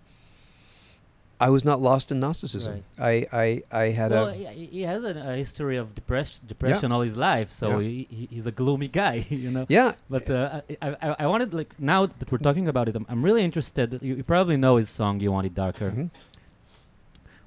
I 1.40 1.50
was 1.50 1.64
not 1.64 1.80
lost 1.80 2.12
in 2.12 2.20
Gnosticism. 2.20 2.84
I, 3.00 3.28
I, 3.32 3.62
I 3.72 3.84
had 3.92 4.10
well, 4.12 4.30
a. 4.30 4.34
he, 4.34 4.66
he 4.78 4.82
has 4.82 5.04
a, 5.04 5.12
a 5.32 5.36
history 5.36 5.78
of 5.78 5.94
depression, 5.94 6.40
depression 6.48 6.92
all 6.92 7.02
his 7.02 7.16
life, 7.16 7.52
so 7.52 7.78
Yeah. 7.78 7.88
he, 7.88 8.08
he, 8.10 8.28
he's 8.32 8.48
a 8.48 8.52
gloomy 8.52 8.88
guy, 8.88 9.26
you 9.30 9.52
know. 9.52 9.66
Yeah. 9.70 9.94
But 10.10 10.28
uh, 10.30 10.62
I, 10.82 10.96
I, 11.02 11.16
I 11.20 11.28
wanted, 11.28 11.54
like, 11.54 11.80
now 11.80 12.08
that 12.08 12.32
we're 12.32 12.40
talking 12.40 12.68
about 12.68 12.88
it, 12.90 12.96
I'm, 12.96 13.06
I'm 13.08 13.24
really 13.24 13.44
interested. 13.44 14.00
You, 14.02 14.16
you 14.16 14.24
probably 14.24 14.58
know 14.58 14.78
his 14.78 14.90
song, 14.90 15.20
You 15.20 15.32
Want 15.32 15.46
It 15.46 15.54
Darker, 15.54 15.92
Mhm. 15.92 16.10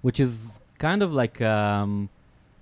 which 0.02 0.20
is 0.20 0.60
kind 0.78 1.02
of 1.02 1.12
like, 1.12 1.40
um, 1.40 2.08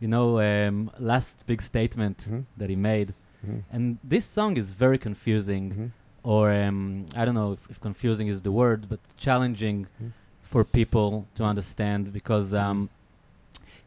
you 0.01 0.09
know, 0.09 0.41
um, 0.41 0.91
last 0.99 1.45
big 1.47 1.61
statement 1.61 2.19
Mhm. 2.31 2.45
that 2.57 2.69
he 2.71 2.77
made. 2.77 3.13
Mhm. 3.47 3.63
And 3.71 3.99
this 4.03 4.25
song 4.25 4.57
is 4.57 4.71
very 4.73 4.99
confusing, 4.99 5.65
Mhm. 5.73 5.91
or 6.23 6.53
um, 6.53 7.05
I 7.15 7.25
don't 7.25 7.35
know 7.35 7.53
if, 7.53 7.69
if 7.71 7.79
confusing 7.81 8.29
is 8.29 8.43
the 8.43 8.51
word, 8.51 8.89
but 8.89 9.01
challenging 9.17 9.87
Mhm. 10.03 10.13
For 10.51 10.65
people 10.65 11.27
to 11.35 11.45
understand 11.45 12.13
because 12.13 12.55
um, 12.55 12.89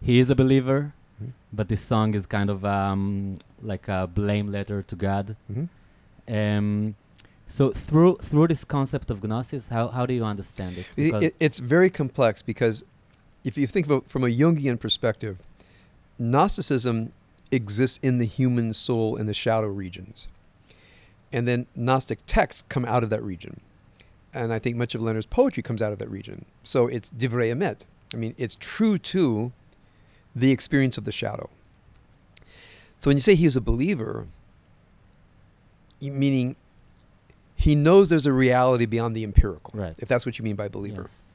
he 0.08 0.20
is 0.20 0.30
a 0.30 0.36
believer, 0.36 0.94
Mhm. 1.22 1.32
but 1.54 1.68
this 1.70 1.82
song 1.82 2.14
is 2.16 2.26
kind 2.26 2.50
of 2.50 2.64
um, 2.66 3.38
like 3.72 3.88
a 3.88 4.08
blame 4.08 4.48
letter 4.52 4.82
to 4.84 4.96
God. 4.96 5.36
Mhm. 5.52 5.68
Um, 6.28 6.96
so 7.48 7.72
through 7.72 8.16
through 8.30 8.48
this 8.48 8.64
concept 8.64 9.12
of 9.12 9.22
gnosis, 9.24 9.70
how, 9.70 9.88
how 9.90 10.06
do 10.06 10.14
you 10.14 10.24
understand 10.24 10.78
it? 10.78 10.88
It, 10.98 11.14
it- 11.24 11.36
it's 11.40 11.60
very 11.60 11.90
complex 11.90 12.42
because 12.42 12.84
if 13.44 13.58
you 13.58 13.68
think 13.68 13.86
of 13.88 13.92
it 13.92 14.04
from 14.10 14.24
a 14.24 14.28
Jungian 14.42 14.78
perspective, 14.80 15.36
Gnosticism 16.20 17.12
exists 17.52 18.00
in 18.04 18.20
the 18.20 18.26
human 18.26 18.74
soul 18.74 19.16
in 19.20 19.26
the 19.26 19.34
shadow 19.34 19.68
regions. 19.68 20.28
And 21.34 21.48
then 21.48 21.66
Gnostic 21.76 22.20
texts 22.28 22.64
come 22.70 22.86
out 22.86 23.04
of 23.04 23.10
that 23.10 23.24
region. 23.24 23.60
And 24.34 24.54
I 24.54 24.60
think 24.60 24.78
much 24.78 24.96
of 24.96 25.02
Leonard's 25.02 25.26
poetry 25.26 25.62
comes 25.64 25.82
out 25.82 25.92
of 25.92 26.00
that 26.00 26.10
region. 26.10 26.46
So 26.64 26.88
it's 26.88 27.10
divrei 27.12 27.52
emet. 27.54 27.82
I 28.14 28.18
mean, 28.18 28.34
it's 28.38 28.56
true 28.60 28.98
to 28.98 29.52
the 30.36 30.52
experience 30.52 30.98
of 30.98 31.04
the 31.06 31.12
shadow. 31.12 31.50
So 33.00 33.10
when 33.10 33.18
you 33.18 33.22
say 33.22 33.36
he 33.36 33.46
is 33.46 33.56
a 33.56 33.62
believer, 33.62 34.28
meaning 36.02 36.56
he 37.56 37.76
knows 37.76 38.10
there's 38.10 38.26
a 38.26 38.34
reality 38.34 38.86
beyond 38.86 39.16
the 39.16 39.24
empirical, 39.24 39.72
Right. 39.78 39.96
if 39.98 40.08
that's 40.08 40.26
what 40.26 40.40
you 40.40 40.44
mean 40.44 40.56
by 40.56 40.68
believer. 40.68 41.04
yes. 41.04 41.28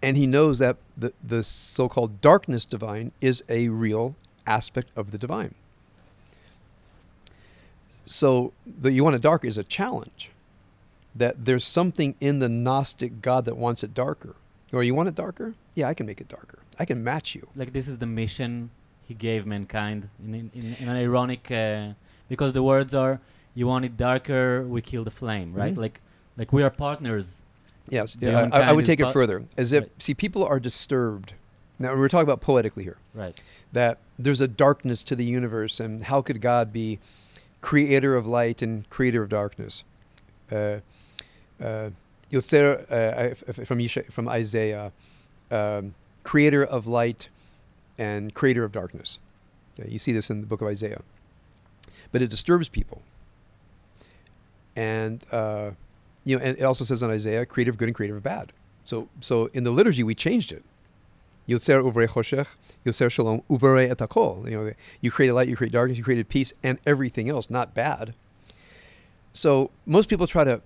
And 0.00 0.16
he 0.16 0.26
knows 0.26 0.58
that 0.60 0.76
the, 0.96 1.12
the 1.26 1.42
so 1.42 1.88
called 1.88 2.20
darkness 2.20 2.64
divine 2.64 3.10
is 3.20 3.42
a 3.48 3.68
real 3.68 4.14
aspect 4.46 4.90
of 4.96 5.10
the 5.10 5.18
divine. 5.18 5.54
So 8.06 8.52
the 8.64 8.92
you 8.92 9.02
want 9.04 9.16
it 9.16 9.22
dark 9.22 9.44
is 9.44 9.58
a 9.58 9.64
challenge. 9.64 10.30
That 11.14 11.44
there's 11.44 11.64
something 11.64 12.14
in 12.20 12.38
the 12.38 12.48
Gnostic 12.48 13.20
God 13.22 13.44
that 13.46 13.56
wants 13.56 13.82
it 13.82 13.94
darker. 13.94 14.36
Or 14.72 14.82
you 14.82 14.94
want 14.94 15.08
it 15.08 15.14
darker? 15.14 15.54
Yeah, 15.74 15.88
I 15.88 15.94
can 15.94 16.06
make 16.06 16.20
it 16.20 16.28
darker. 16.28 16.58
I 16.78 16.84
can 16.84 17.02
match 17.02 17.34
you. 17.34 17.48
Like 17.56 17.72
this 17.72 17.88
is 17.88 17.98
the 17.98 18.06
mission 18.06 18.70
he 19.06 19.14
gave 19.14 19.46
mankind 19.46 20.08
in, 20.22 20.34
in, 20.34 20.50
in, 20.54 20.74
in 20.80 20.88
an 20.88 20.96
ironic, 20.96 21.50
uh, 21.50 21.88
because 22.28 22.52
the 22.52 22.62
words 22.62 22.94
are, 22.94 23.20
you 23.54 23.66
want 23.66 23.84
it 23.86 23.96
darker, 23.96 24.62
we 24.62 24.82
kill 24.82 25.02
the 25.02 25.10
flame, 25.10 25.54
right? 25.54 25.74
Mhm. 25.74 25.78
Like, 25.78 26.00
like 26.36 26.52
we 26.52 26.62
are 26.62 26.70
partners. 26.70 27.42
Yes, 27.88 28.16
yeah, 28.20 28.48
I- 28.52 28.58
I, 28.58 28.60
I 28.68 28.72
would 28.72 28.84
take 28.84 29.00
it 29.00 29.10
further. 29.12 29.44
As 29.56 29.72
if, 29.72 29.84
Right. 29.84 30.02
see, 30.02 30.12
people 30.14 30.44
are 30.44 30.60
disturbed. 30.60 31.32
Now, 31.78 31.96
we're 31.96 32.08
talking 32.08 32.24
about 32.28 32.40
poetically 32.42 32.84
here. 32.84 32.98
Right. 33.14 33.40
that 33.72 33.98
there's 34.18 34.40
a 34.40 34.48
darkness 34.48 35.02
to 35.04 35.14
the 35.16 35.24
universe, 35.24 35.78
and 35.80 36.02
how 36.02 36.20
could 36.22 36.40
God 36.40 36.72
be 36.72 36.98
creator 37.60 38.14
of 38.16 38.26
light 38.26 38.62
and 38.62 38.88
creator 38.90 39.22
of 39.22 39.28
darkness? 39.30 39.84
Uh, 40.50 40.78
uh, 41.62 41.90
Yotzer, 42.30 42.84
uh, 42.90 43.64
from 43.64 43.78
Yesha- 43.78 44.12
from 44.12 44.28
Isaiah, 44.28 44.92
um, 45.50 45.94
creator 46.24 46.64
of 46.64 46.86
light 46.86 47.28
and 47.98 48.34
creator 48.34 48.64
of 48.64 48.72
darkness. 48.72 49.18
You 49.86 49.98
see 49.98 50.12
this 50.12 50.28
in 50.30 50.40
the 50.40 50.46
book 50.46 50.60
of 50.60 50.68
Isaiah, 50.68 51.02
but 52.12 52.20
it 52.20 52.30
disturbs 52.30 52.68
people. 52.68 53.02
And 54.76 55.24
uh, 55.32 55.70
you 56.24 56.36
know, 56.36 56.44
and 56.44 56.58
it 56.58 56.62
also 56.62 56.84
says 56.84 57.02
in 57.02 57.10
Isaiah, 57.10 57.46
creator 57.46 57.70
of 57.70 57.78
good 57.78 57.88
and 57.88 57.94
creator 57.94 58.16
of 58.16 58.22
bad. 58.22 58.52
So, 58.84 59.08
so 59.20 59.46
in 59.54 59.64
the 59.64 59.70
liturgy, 59.70 60.02
we 60.02 60.14
changed 60.14 60.52
it. 60.52 60.62
Yotzer 61.48 61.82
uvrei 61.82 62.08
choshech, 62.08 62.48
Yotzer 62.84 63.10
shalom 63.10 63.42
uvrei 63.48 63.90
et 63.90 63.98
hakol. 63.98 64.48
You 64.50 64.56
know, 64.56 64.72
you 65.00 65.10
created 65.10 65.32
light, 65.34 65.48
you 65.48 65.56
create 65.56 65.72
darkness, 65.72 65.96
you 65.96 66.04
created 66.04 66.28
peace, 66.28 66.52
and 66.62 66.78
everything 66.84 67.28
else, 67.28 67.48
not 67.48 67.74
bad. 67.74 68.14
So 69.32 69.70
most 69.86 70.08
people 70.10 70.26
try 70.26 70.44
to, 70.44 70.60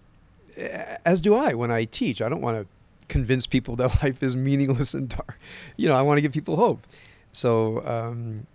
as 0.57 1.21
do 1.21 1.35
I 1.35 1.55
when 1.55 1.71
I 1.71 1.85
teach. 1.85 2.21
I 2.23 2.29
don't 2.29 2.41
want 2.41 2.59
to 2.59 2.67
convince 3.09 3.47
people 3.47 3.77
that 3.81 4.03
life 4.03 4.23
is 4.23 4.37
meaningless 4.37 4.95
and 4.95 5.09
dark. 5.09 5.39
You 5.77 5.89
know, 5.89 5.95
I 5.95 6.03
want 6.03 6.19
to 6.19 6.23
give 6.23 6.33
people 6.33 6.57
hope. 6.57 6.87
So 7.33 7.85
um, 7.87 8.47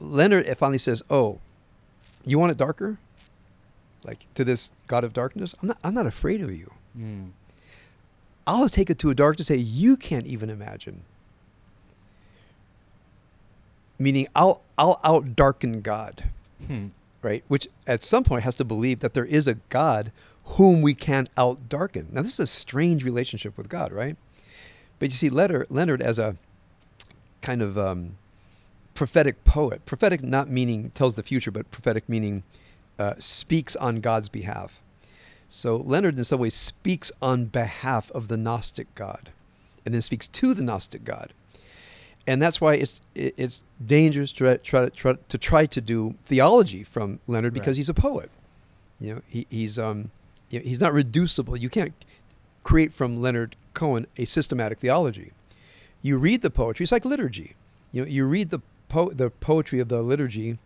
Leonard 0.00 0.46
finally 0.58 0.78
says, 0.78 1.02
"Oh, 1.10 1.38
you 2.24 2.38
want 2.38 2.52
it 2.52 2.58
darker? 2.58 2.98
Like 4.04 4.26
to 4.34 4.44
this 4.44 4.70
God 4.86 5.02
of 5.04 5.12
darkness? 5.12 5.54
I'm 5.62 5.68
not. 5.68 5.78
I'm 5.82 5.94
not 5.94 6.06
afraid 6.06 6.40
of 6.42 6.54
you. 6.54 6.72
Mm. 6.98 7.30
I'll 8.46 8.68
take 8.68 8.90
it 8.90 8.98
to 9.00 9.10
a 9.10 9.14
darkness 9.14 9.48
that 9.48 9.58
you 9.58 9.96
can't 9.96 10.26
even 10.26 10.50
imagine. 10.50 11.02
Meaning, 13.98 14.28
I'll 14.36 14.60
I'll 14.76 15.00
out 15.02 15.34
darken 15.34 15.80
God, 15.80 16.24
Hmm. 16.66 16.88
right? 17.22 17.42
Which 17.48 17.66
at 17.86 18.02
some 18.02 18.24
point 18.24 18.44
has 18.44 18.54
to 18.56 18.64
believe 18.64 19.00
that 19.00 19.14
there 19.14 19.24
is 19.24 19.48
a 19.48 19.54
God 19.70 20.12
whom 20.50 20.82
we 20.82 20.94
can 20.94 21.26
out 21.36 21.68
darken. 21.68 22.08
Now, 22.12 22.22
this 22.22 22.32
is 22.34 22.40
a 22.40 22.46
strange 22.46 23.04
relationship 23.04 23.56
with 23.58 23.68
God, 23.68 23.92
right? 23.92 24.16
But 24.98 25.10
you 25.10 25.16
see, 25.16 25.28
Leonard, 25.28 25.66
Leonard 25.70 26.00
as 26.00 26.18
a 26.18 26.36
kind 27.42 27.60
of 27.62 27.76
um, 27.76 28.16
prophetic 28.94 29.44
poet, 29.44 29.84
prophetic 29.86 30.22
not 30.22 30.48
meaning 30.48 30.90
tells 30.90 31.14
the 31.16 31.22
future, 31.22 31.50
but 31.50 31.70
prophetic 31.70 32.08
meaning 32.08 32.42
uh, 32.98 33.14
speaks 33.18 33.76
on 33.76 34.00
God's 34.00 34.28
behalf. 34.28 34.80
So 35.48 35.76
Leonard, 35.76 36.16
in 36.18 36.24
some 36.24 36.40
ways, 36.40 36.54
speaks 36.54 37.12
on 37.20 37.46
behalf 37.46 38.10
of 38.12 38.28
the 38.28 38.36
Gnostic 38.36 38.92
God, 38.94 39.30
and 39.84 39.94
then 39.94 40.00
speaks 40.02 40.26
to 40.28 40.54
the 40.54 40.62
Gnostic 40.62 41.04
God, 41.04 41.32
and 42.26 42.42
that's 42.42 42.60
why 42.60 42.74
it's 42.74 43.00
it's 43.14 43.64
dangerous 43.84 44.32
to 44.32 44.58
try, 44.58 44.88
try, 44.88 45.14
to 45.28 45.38
try 45.38 45.66
to 45.66 45.80
do 45.80 46.14
theology 46.24 46.82
from 46.82 47.20
Leonard 47.28 47.54
because 47.54 47.76
Right. 47.76 47.76
he's 47.76 47.88
a 47.88 47.94
poet. 47.94 48.30
You 48.98 49.14
know, 49.16 49.22
he, 49.28 49.46
he's 49.50 49.78
um, 49.78 50.10
he's 50.48 50.80
not 50.80 50.92
reducible. 50.92 51.56
You 51.56 51.68
can't 51.68 51.92
create 52.64 52.92
from 52.92 53.20
Leonard 53.20 53.56
Cohen 53.74 54.06
a 54.16 54.24
systematic 54.24 54.78
theology. 54.78 55.32
You 56.02 56.18
read 56.18 56.42
the 56.42 56.50
poetry; 56.50 56.84
it's 56.84 56.92
like 56.92 57.04
liturgy. 57.04 57.56
You 57.92 58.02
know, 58.02 58.08
you 58.08 58.26
read 58.26 58.50
the 58.50 58.60
po- 58.88 59.10
the 59.10 59.30
poetry 59.30 59.80
of 59.80 59.88
the 59.88 60.02
liturgy, 60.02 60.58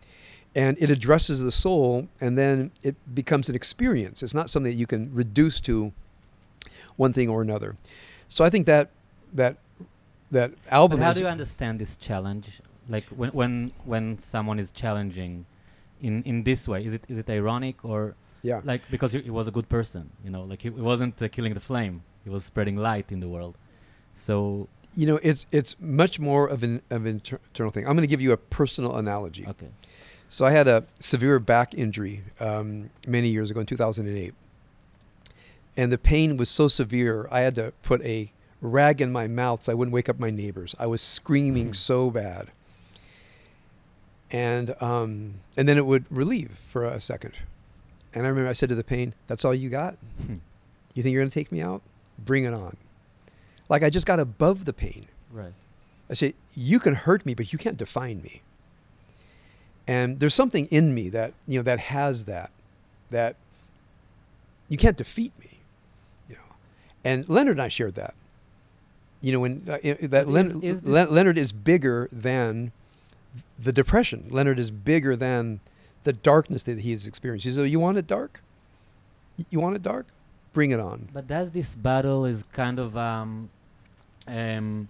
and 0.55 0.77
it 0.79 0.89
addresses 0.89 1.39
the 1.39 1.51
soul, 1.51 2.07
and 2.19 2.37
then 2.37 2.71
it 2.83 2.95
becomes 3.13 3.49
an 3.49 3.55
experience. 3.55 4.21
It's 4.23 4.33
not 4.33 4.49
something 4.49 4.71
that 4.71 4.77
you 4.77 4.87
can 4.87 5.13
reduce 5.13 5.59
to 5.61 5.93
one 6.95 7.13
thing 7.13 7.29
or 7.29 7.41
another. 7.41 7.75
So 8.29 8.43
I 8.45 8.49
think 8.49 8.65
that 8.67 8.89
that 9.33 9.57
that 10.31 10.51
album. 10.69 10.99
But 10.99 11.05
how 11.05 11.13
do 11.13 11.21
you 11.21 11.27
understand 11.27 11.79
this 11.79 11.95
challenge? 11.95 12.61
Like 12.89 13.05
when 13.05 13.31
when 13.31 13.71
when 13.85 14.17
someone 14.19 14.59
is 14.59 14.71
challenging 14.71 15.45
in 16.01 16.23
in 16.23 16.43
this 16.43 16.67
way, 16.67 16.85
is 16.85 16.93
it 16.93 17.03
is 17.07 17.17
it 17.17 17.29
ironic 17.29 17.83
or 17.83 18.15
yeah. 18.43 18.61
like 18.63 18.81
because 18.91 19.11
he, 19.13 19.21
he 19.21 19.29
was 19.29 19.47
a 19.47 19.51
good 19.51 19.69
person, 19.69 20.11
you 20.23 20.29
know, 20.31 20.43
like 20.43 20.61
he, 20.61 20.69
he 20.69 20.81
wasn't 20.81 21.21
uh, 21.21 21.27
killing 21.27 21.53
the 21.53 21.59
flame, 21.59 22.03
he 22.23 22.29
was 22.29 22.43
spreading 22.45 22.75
light 22.77 23.11
in 23.11 23.19
the 23.19 23.27
world. 23.29 23.55
So 24.15 24.67
you 24.93 25.05
know, 25.07 25.19
it's 25.23 25.45
it's 25.51 25.75
much 25.79 26.19
more 26.19 26.47
of 26.47 26.63
an 26.63 26.81
of 26.89 27.01
an 27.05 27.13
inter- 27.13 27.39
internal 27.49 27.71
thing. 27.71 27.85
I'm 27.87 27.93
going 27.95 28.01
to 28.07 28.13
give 28.15 28.21
you 28.21 28.31
a 28.33 28.37
personal 28.37 28.95
analogy. 28.97 29.45
okay, 29.47 29.69
So 30.29 30.43
I 30.45 30.51
had 30.51 30.67
a 30.67 30.83
severe 30.99 31.39
back 31.39 31.73
injury 31.73 32.23
um, 32.39 32.89
many 33.07 33.29
years 33.29 33.49
ago 33.51 33.59
in 33.61 33.65
2008, 33.65 34.33
and 35.77 35.91
the 35.91 35.97
pain 35.97 36.35
was 36.37 36.49
so 36.49 36.67
severe 36.67 37.27
I 37.31 37.39
had 37.41 37.55
to 37.55 37.71
put 37.83 38.01
a 38.01 38.31
rag 38.59 39.01
in 39.01 39.11
my 39.11 39.27
mouth 39.27 39.63
so 39.63 39.71
I 39.71 39.75
wouldn't 39.75 39.93
wake 39.93 40.09
up 40.09 40.19
my 40.19 40.29
neighbors. 40.29 40.75
I 40.77 40.85
was 40.87 41.01
screaming 41.01 41.67
Hmm. 41.67 41.73
so 41.73 42.11
bad, 42.11 42.51
and 44.29 44.75
um, 44.81 45.35
and 45.57 45.67
then 45.67 45.77
it 45.77 45.85
would 45.85 46.05
relieve 46.09 46.51
for 46.69 46.83
a 46.85 46.99
second. 46.99 47.33
And 48.13 48.25
I 48.25 48.29
remember 48.29 48.49
I 48.49 48.53
said 48.53 48.69
to 48.69 48.75
the 48.75 48.83
pain, 48.83 49.13
"That's 49.27 49.45
all 49.45 49.53
you 49.55 49.69
got? 49.69 49.97
You 50.93 51.03
think 51.03 51.13
you're 51.13 51.21
going 51.21 51.29
to 51.29 51.33
take 51.33 51.51
me 51.51 51.61
out? 51.61 51.81
Bring 52.19 52.43
it 52.43 52.53
on!" 52.53 52.75
Like 53.69 53.83
I 53.83 53.89
just 53.89 54.05
got 54.05 54.19
above 54.19 54.65
the 54.65 54.73
pain. 54.73 55.07
right, 55.31 55.53
I 56.09 56.13
said, 56.13 56.33
you 56.55 56.77
can 56.79 56.93
hurt 56.95 57.25
me, 57.25 57.33
but 57.33 57.53
you 57.53 57.57
can't 57.59 57.77
define 57.77 58.21
me. 58.21 58.41
And 59.87 60.19
there's 60.19 60.35
something 60.35 60.65
in 60.67 60.93
me 60.93 61.07
that, 61.09 61.33
you 61.47 61.57
know, 61.59 61.63
that 61.63 61.79
has 61.79 62.25
that, 62.25 62.51
that 63.09 63.35
you 64.67 64.77
can't 64.77 64.97
defeat 64.97 65.31
me, 65.39 65.59
you 66.29 66.35
know. 66.35 66.55
And 67.05 67.27
Leonard 67.29 67.53
and 67.53 67.61
I 67.61 67.67
shared 67.69 67.95
that. 67.95 68.13
You 69.21 69.31
know, 69.33 69.39
when 69.39 69.63
uh, 69.69 69.77
i- 69.83 69.93
that 70.01 70.09
But 70.09 70.19
is- 70.27 70.27
Leonard, 70.27 70.63
is 70.63 70.83
Leonard 70.85 71.37
is 71.37 71.51
bigger 71.53 72.09
than 72.11 72.71
the 73.57 73.71
depression. 73.71 74.27
Leonard 74.29 74.59
is 74.59 74.69
bigger 74.69 75.15
than 75.15 75.61
the 76.03 76.13
darkness 76.13 76.63
that 76.63 76.79
he 76.79 76.91
has 76.91 77.05
experienced. 77.05 77.45
Said, 77.53 77.69
you 77.69 77.79
want 77.79 77.97
it 77.97 78.07
dark? 78.07 78.41
You 79.49 79.59
want 79.59 79.75
it 79.75 79.81
dark? 79.81 80.07
Bring 80.53 80.71
it 80.71 80.79
on. 80.79 81.07
but 81.13 81.27
does 81.27 81.51
this 81.51 81.75
battle 81.75 82.25
is 82.25 82.43
kind 82.51 82.77
of 82.79 82.97
um 82.97 83.49
um 84.27 84.89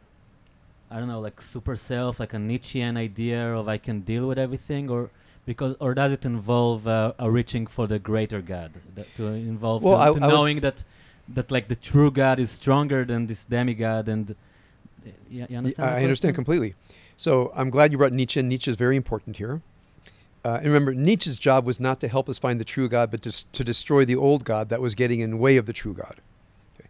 I 0.90 0.98
don't 1.00 1.08
know 1.08 1.20
like 1.22 1.40
super 1.42 1.76
self 1.76 2.20
like 2.20 2.34
a 2.34 2.40
Nietzschean 2.40 2.98
idea 2.98 3.54
of 3.56 3.68
I 3.68 3.78
can 3.78 4.02
deal 4.02 4.28
with 4.28 4.40
everything 4.40 4.90
or 4.90 5.10
because 5.46 5.76
or 5.80 5.94
does 5.94 6.12
it 6.12 6.26
involve 6.26 6.88
uh, 6.88 7.14
a 7.20 7.30
reaching 7.30 7.68
for 7.68 7.86
the 7.88 8.00
greater 8.00 8.42
God 8.42 8.72
that 8.96 9.08
to 9.18 9.26
involve 9.28 9.84
Well, 9.84 9.98
to, 9.98 10.02
I- 10.02 10.20
to 10.20 10.26
I 10.26 10.28
knowing 10.28 10.60
that 10.62 10.84
that 11.30 11.52
like 11.52 11.68
the 11.68 11.76
true 11.76 12.12
God 12.12 12.40
is 12.40 12.50
stronger 12.52 13.06
than 13.06 13.28
this 13.28 13.44
demigod 13.46 14.10
and 14.10 14.32
uh, 14.32 15.10
you, 15.30 15.46
you 15.50 15.58
understand? 15.58 15.90
I 15.90 16.02
understand 16.04 16.36
completely. 16.36 16.74
So 17.18 17.52
I'm 17.56 17.70
glad 17.70 17.92
you 17.92 17.98
brought 18.00 18.14
Nietzsche 18.14 18.40
in. 18.40 18.48
Nietzsche 18.50 18.70
is 18.72 18.78
very 18.78 18.98
important 18.98 19.38
here. 19.38 19.62
Uh, 20.44 20.56
and 20.56 20.66
remember, 20.66 20.94
Nietzsche's 20.94 21.38
job 21.38 21.66
was 21.66 21.80
not 21.80 22.00
to 22.00 22.08
help 22.08 22.28
us 22.28 22.40
find 22.40 22.60
the 22.60 22.66
true 22.66 22.90
God, 22.90 23.12
but 23.12 23.22
to, 23.24 23.52
to 23.52 23.64
destroy 23.64 24.06
the 24.06 24.16
old 24.16 24.44
God 24.44 24.70
that 24.70 24.82
was 24.82 24.96
getting 24.96 25.20
in 25.20 25.32
the 25.32 25.38
way 25.38 25.58
of 25.58 25.68
the 25.68 25.74
true 25.74 25.94
God. 25.94 26.16
Okay. 26.76 26.90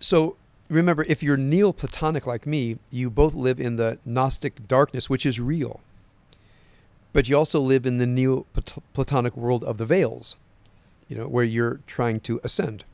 So 0.00 0.36
remember, 0.68 1.04
if 1.04 1.22
you're 1.22 1.36
Neoplatonic 1.36 2.26
like 2.26 2.46
me, 2.46 2.78
you 2.90 3.10
both 3.10 3.34
live 3.34 3.60
in 3.60 3.76
the 3.76 3.98
Gnostic 4.04 4.66
darkness, 4.66 5.08
which 5.08 5.24
is 5.24 5.38
real. 5.38 5.80
But 7.12 7.28
you 7.28 7.36
also 7.36 7.60
live 7.60 7.86
in 7.86 7.98
the 7.98 8.06
Neoplatonic 8.06 9.36
world 9.36 9.62
of 9.62 9.78
the 9.78 9.86
veils, 9.86 10.34
you 11.08 11.16
know, 11.16 11.28
where 11.28 11.44
you're 11.44 11.80
trying 11.86 12.18
to 12.20 12.40
ascend. 12.42 12.84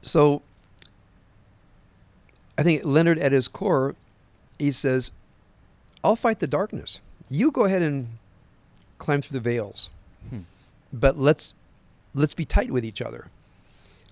So 0.00 0.40
I 2.56 2.62
think 2.62 2.84
Leonard 2.84 3.18
at 3.18 3.32
his 3.32 3.46
core, 3.46 3.94
he 4.58 4.72
says, 4.72 5.10
I'll 6.02 6.16
fight 6.16 6.40
the 6.40 6.46
darkness. 6.46 7.02
You 7.28 7.50
go 7.50 7.64
ahead 7.64 7.82
and 7.82 8.18
climb 9.02 9.20
through 9.20 9.38
the 9.38 9.50
veils. 9.50 9.90
Hmm. 10.30 10.40
But 10.92 11.18
let's 11.18 11.54
let's 12.14 12.34
be 12.34 12.44
tight 12.44 12.70
with 12.70 12.84
each 12.84 13.02
other. 13.02 13.26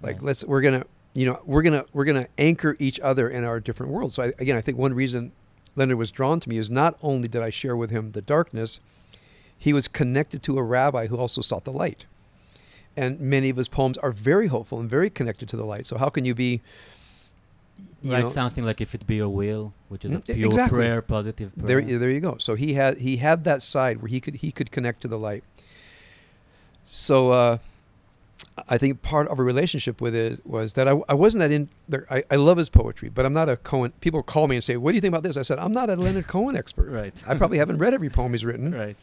Like 0.03 0.16
Right. 0.16 0.24
let's 0.24 0.44
we're 0.44 0.61
gonna 0.61 0.85
you 1.14 1.26
know, 1.26 1.40
we're 1.44 1.62
gonna 1.62 1.85
we're 1.92 2.05
gonna 2.05 2.29
anchor 2.38 2.76
each 2.79 3.00
other 3.00 3.29
in 3.29 3.44
our 3.44 3.61
different 3.61 3.92
worlds. 3.92 4.14
So 4.16 4.22
I, 4.24 4.26
again 4.38 4.57
I 4.57 4.61
think 4.61 4.79
one 4.79 4.94
reason 4.94 5.33
Leonard 5.76 5.98
was 5.98 6.11
drawn 6.11 6.40
to 6.40 6.48
me 6.48 6.59
is 6.59 6.68
not 6.70 6.96
only 7.03 7.29
did 7.29 7.42
I 7.42 7.50
share 7.50 7.76
with 7.76 7.90
him 7.90 8.12
the 8.12 8.20
darkness, 8.22 8.81
he 9.57 9.72
was 9.72 9.88
connected 9.88 10.42
to 10.44 10.59
a 10.59 10.62
rabbi 10.62 11.07
who 11.07 11.16
also 11.16 11.40
sought 11.40 11.64
the 11.64 11.72
light. 11.72 12.07
And 12.96 13.20
many 13.20 13.50
of 13.50 13.57
his 13.57 13.68
poems 13.68 13.96
are 13.98 14.11
very 14.11 14.48
hopeful 14.48 14.81
and 14.81 14.90
very 14.90 15.11
connected 15.11 15.48
to 15.50 15.57
the 15.57 15.64
light. 15.64 15.87
So 15.87 15.96
how 15.96 16.09
can 16.09 16.24
you 16.24 16.35
be 16.35 16.61
you 18.03 18.12
Write 18.12 18.25
know, 18.25 18.29
something 18.31 18.64
like 18.64 18.81
if 18.81 18.95
it 18.95 19.07
be 19.07 19.16
your 19.16 19.29
will, 19.29 19.73
which 19.88 20.05
is 20.05 20.12
a 20.12 20.19
Mm, 20.19 20.25
pure 20.25 20.47
exactly. 20.47 20.79
prayer, 20.79 21.03
positive 21.03 21.55
prayer. 21.57 21.83
There, 21.83 21.99
there 21.99 22.11
you 22.11 22.21
go. 22.21 22.37
So 22.38 22.55
he 22.55 22.75
had 22.75 22.99
he 22.99 23.19
had 23.19 23.45
that 23.45 23.62
side 23.62 24.01
where 24.01 24.09
he 24.09 24.21
could 24.21 24.37
he 24.37 24.51
could 24.53 24.71
connect 24.71 25.03
to 25.03 25.09
the 25.09 25.19
light. 25.19 25.45
So 26.87 27.31
uh, 27.31 27.59
I 28.69 28.79
think 28.79 29.03
part 29.03 29.29
of 29.29 29.38
a 29.38 29.43
relationship 29.43 30.01
with 30.01 30.14
it 30.14 30.45
was 30.47 30.75
that 30.75 30.88
I, 30.88 30.93
I 31.09 31.14
wasn't 31.14 31.40
that 31.40 31.51
in. 31.53 31.69
There, 31.88 32.07
I, 32.11 32.25
I 32.31 32.37
love 32.37 32.57
his 32.59 32.69
poetry, 32.69 33.09
but 33.11 33.27
I'm 33.27 33.33
not 33.33 33.49
a 33.49 33.57
Cohen. 33.57 33.93
People 34.01 34.23
call 34.23 34.49
me 34.49 34.57
and 34.57 34.64
say, 34.64 34.77
"What 34.77 34.93
do 34.93 34.95
you 34.97 35.01
think 35.01 35.12
about 35.12 35.23
this?" 35.23 35.37
I 35.37 35.43
said, 35.43 35.59
"I'm 35.59 35.73
not 35.73 35.90
a 35.90 35.97
Leonard 35.97 36.27
Cohen 36.27 36.57
expert. 36.57 36.88
Right. 37.01 37.23
I 37.27 37.35
probably 37.37 37.59
haven't 37.59 37.79
read 37.79 37.95
every 37.95 38.09
poem 38.11 38.33
he's 38.33 38.45
written." 38.45 38.73
right. 38.85 38.97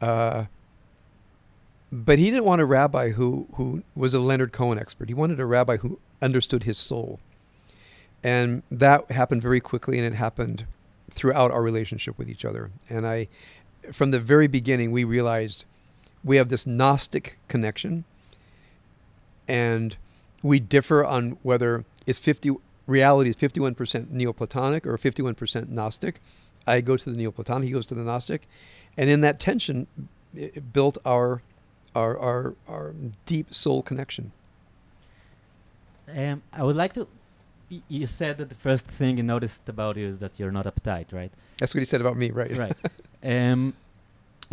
Uh, 0.00 0.44
but 1.90 2.18
he 2.18 2.30
didn't 2.30 2.44
want 2.44 2.60
a 2.62 2.64
rabbi 2.64 3.10
who 3.10 3.46
who 3.54 3.82
was 3.94 4.14
a 4.14 4.20
Leonard 4.20 4.52
Cohen 4.52 4.78
expert. 4.78 5.08
He 5.08 5.14
wanted 5.14 5.38
a 5.40 5.46
rabbi 5.46 5.76
who 5.78 5.98
understood 6.22 6.64
his 6.64 6.78
soul, 6.78 7.20
and 8.22 8.62
that 8.70 9.10
happened 9.10 9.42
very 9.42 9.60
quickly, 9.60 9.98
and 9.98 10.06
it 10.06 10.16
happened 10.16 10.66
throughout 11.10 11.50
our 11.50 11.62
relationship 11.62 12.16
with 12.18 12.30
each 12.30 12.44
other. 12.44 12.70
And 12.88 13.06
I, 13.06 13.28
from 13.92 14.10
the 14.10 14.20
very 14.20 14.46
beginning, 14.46 14.92
we 14.92 15.04
realized 15.04 15.64
we 16.24 16.36
have 16.36 16.48
this 16.48 16.66
Gnostic 16.66 17.38
connection, 17.48 18.04
and 19.48 19.96
we 20.42 20.60
differ 20.60 21.04
on 21.04 21.36
whether 21.42 21.84
it's 22.06 22.18
fifty 22.18 22.50
reality 22.86 23.30
is 23.30 23.36
fifty 23.36 23.60
one 23.60 23.74
percent 23.74 24.12
Neoplatonic 24.12 24.86
or 24.86 24.96
fifty 24.96 25.22
one 25.22 25.34
percent 25.34 25.70
Gnostic. 25.70 26.20
I 26.66 26.80
go 26.80 26.96
to 26.96 27.10
the 27.10 27.16
Neoplatonic, 27.16 27.66
he 27.66 27.72
goes 27.72 27.86
to 27.86 27.94
the 27.94 28.02
Gnostic, 28.02 28.46
and 28.96 29.10
in 29.10 29.20
that 29.22 29.40
tension, 29.40 29.86
it 30.34 30.72
built 30.72 30.96
our 31.04 31.42
our 31.94 32.18
our 32.18 32.54
our 32.68 32.94
deep 33.26 33.52
soul 33.52 33.82
connection. 33.82 34.32
Um, 36.14 36.42
I 36.52 36.62
would 36.62 36.76
like 36.76 36.92
to. 36.94 37.06
Y- 37.72 37.82
You 38.00 38.06
said 38.06 38.34
that 38.38 38.48
the 38.54 38.60
first 38.68 38.86
thing 38.98 39.12
you 39.20 39.22
noticed 39.34 39.64
about 39.74 39.94
you 40.00 40.06
is 40.12 40.18
that 40.22 40.32
you're 40.38 40.52
not 40.58 40.66
uptight, 40.72 41.08
right? 41.20 41.32
That's 41.58 41.72
what 41.74 41.80
he 41.84 41.88
said 41.92 42.00
about 42.04 42.16
me, 42.22 42.28
right? 42.40 42.56
right. 42.64 42.76
Um, 43.34 43.60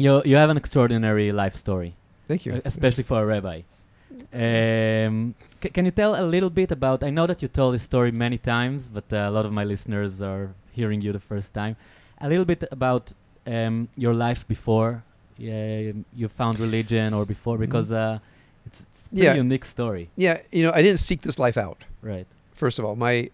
you 0.04 0.12
you 0.32 0.36
have 0.42 0.52
an 0.54 0.58
extraordinary 0.64 1.28
life 1.42 1.56
story, 1.66 1.92
Thank 2.30 2.42
you. 2.46 2.54
uh, 2.56 2.62
especially 2.72 3.06
for 3.10 3.18
a 3.24 3.26
rabbi. 3.34 3.58
Um, 4.34 5.36
c- 5.62 5.70
can 5.76 5.86
you 5.86 5.92
tell 5.92 6.14
a 6.16 6.26
little 6.36 6.50
bit 6.50 6.72
about? 6.72 7.04
I 7.04 7.10
know 7.10 7.26
that 7.28 7.42
you 7.42 7.48
told 7.48 7.74
this 7.74 7.84
story 7.84 8.12
many 8.12 8.38
times, 8.38 8.90
but 8.90 9.12
uh, 9.12 9.18
a 9.30 9.32
lot 9.32 9.46
of 9.46 9.52
my 9.52 9.64
listeners 9.64 10.22
are 10.22 10.46
hearing 10.72 11.02
you 11.02 11.12
the 11.12 11.20
first 11.20 11.54
time. 11.54 11.76
A 12.22 12.28
little 12.30 12.46
bit 12.46 12.64
about 12.72 13.14
um, 13.48 13.88
your 13.98 14.14
life 14.14 14.48
before 14.48 15.04
uh, 15.40 15.46
you 16.20 16.28
found 16.28 16.60
religion, 16.60 17.14
or 17.14 17.26
before, 17.26 17.58
Mhm. 17.58 17.62
because 17.62 17.92
uh, 17.92 18.20
it's, 18.68 18.82
it's 18.82 19.04
a 19.04 19.16
Yeah. 19.26 19.34
unique 19.34 19.66
story, 19.66 20.10
Yeah, 20.16 20.38
you 20.52 20.64
know, 20.64 20.72
I 20.74 20.82
didn't 20.84 21.00
seek 21.00 21.22
this 21.22 21.40
life 21.40 21.58
out. 21.58 21.80
right? 22.04 22.28
First 22.60 22.78
of 22.78 22.84
all, 22.84 22.98
my 22.98 23.30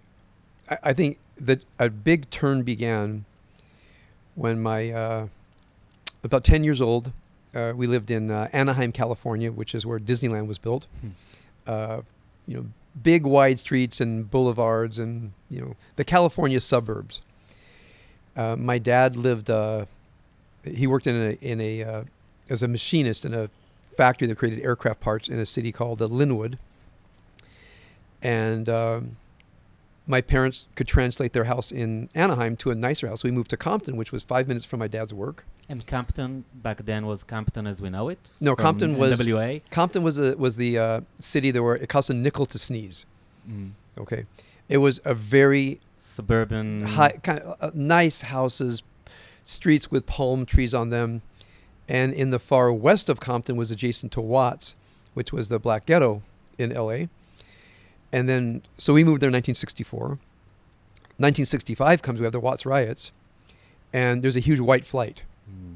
I, 0.69 0.77
I 0.83 0.93
think 0.93 1.17
that 1.38 1.63
a 1.79 1.89
big 1.89 2.29
turn 2.29 2.61
began 2.61 3.25
when 4.35 4.61
my 4.61 4.91
uh, 4.91 5.27
about 6.23 6.43
ten 6.43 6.63
years 6.63 6.79
old. 6.79 7.11
Uh, 7.55 7.73
we 7.75 7.88
lived 7.88 8.11
in 8.11 8.29
uh, 8.29 8.49
Anaheim, 8.53 8.91
California, 8.91 9.51
which 9.51 9.73
is 9.73 9.83
where 9.83 9.97
Disneyland 9.97 10.45
was 10.45 10.59
built. 10.59 10.85
Hmm. 11.01 11.09
Uh, 11.65 12.01
you 12.45 12.57
know, 12.57 12.65
big 13.01 13.25
wide 13.25 13.59
streets 13.59 13.99
and 13.99 14.29
boulevards, 14.29 14.99
and 14.99 15.31
you 15.49 15.59
know 15.59 15.75
the 15.95 16.03
California 16.03 16.61
suburbs. 16.61 17.21
Uh, 18.38 18.55
my 18.55 18.77
dad 18.77 19.15
lived. 19.15 19.49
Uh, 19.49 19.85
he 20.63 20.85
worked 20.85 21.07
in 21.07 21.15
a 21.15 21.31
in 21.43 21.59
a 21.59 21.83
uh, 21.83 22.03
as 22.47 22.61
a 22.61 22.67
machinist 22.67 23.25
in 23.25 23.33
a 23.33 23.49
factory 23.97 24.27
that 24.27 24.38
created 24.38 24.63
aircraft 24.63 24.99
parts 24.99 25.27
in 25.29 25.39
a 25.39 25.47
city 25.47 25.71
called 25.71 25.99
uh, 25.99 26.07
Lynwood. 26.07 26.59
And 28.21 28.67
um, 28.69 29.17
my 30.08 30.21
parents 30.21 30.65
could 30.75 30.88
translate 30.88 31.34
their 31.34 31.45
house 31.45 31.71
in 31.71 32.10
Anaheim 32.13 32.56
to 32.58 32.71
a 32.71 32.75
nicer 32.75 33.08
house. 33.08 33.23
We 33.23 33.32
moved 33.32 33.49
to 33.51 33.58
Compton, 33.58 33.97
which 33.97 34.12
was 34.12 34.23
five 34.23 34.47
minutes 34.47 34.65
from 34.65 34.80
my 34.80 34.88
dad's 34.88 35.13
work. 35.13 35.45
And 35.67 35.86
Compton 35.88 36.45
back 36.54 36.86
then 36.86 37.08
was 37.08 37.23
Compton 37.23 37.65
as 37.65 37.82
we 37.82 37.89
know 37.89 38.10
it. 38.10 38.19
No, 38.39 38.56
Compton 38.56 38.97
was 38.97 39.21
NWA. 39.21 39.62
Compton 39.71 40.04
was 40.04 40.19
a, 40.19 40.38
was 40.38 40.58
the 40.58 40.78
uh, 40.78 41.01
city 41.19 41.51
that 41.51 41.63
where 41.63 41.75
it 41.75 41.89
cost 41.89 42.10
a 42.10 42.13
nickel 42.13 42.45
to 42.47 42.60
sneeze. 42.60 43.06
Mm. 43.49 43.71
Okay, 43.97 44.25
it 44.69 44.78
was 44.78 44.99
a 45.06 45.15
very 45.15 45.80
Suburban. 46.01 46.82
high, 46.82 47.13
kind 47.23 47.39
of 47.39 47.58
uh, 47.62 47.71
nice 47.73 48.21
houses, 48.21 48.84
streets 49.43 49.89
with 49.89 50.06
palm 50.06 50.45
trees 50.45 50.73
on 50.73 50.89
them, 50.89 51.23
and 51.89 52.13
in 52.13 52.30
the 52.30 52.39
far 52.39 52.71
west 52.71 53.10
of 53.10 53.19
Compton 53.19 53.56
was 53.56 53.71
adjacent 53.71 54.12
to 54.13 54.21
Watts, 54.21 54.75
which 55.15 55.34
was 55.34 55.49
the 55.49 55.60
black 55.60 55.88
ghetto 55.88 56.21
in 56.60 56.71
L.A. 56.71 57.10
And 58.15 58.30
then, 58.30 58.62
so 58.78 58.93
we 58.93 59.04
moved 59.04 59.21
there 59.21 59.28
in 59.28 59.34
1964. 59.34 60.08
1965 60.08 62.01
comes, 62.01 62.17
we 62.17 62.23
have 62.23 62.32
the 62.32 62.39
Watts 62.39 62.65
riots, 62.65 63.12
and 63.91 64.23
there's 64.23 64.38
a 64.38 64.39
huge 64.39 64.62
white 64.62 64.86
flight. 64.86 65.23
Mm. 65.51 65.75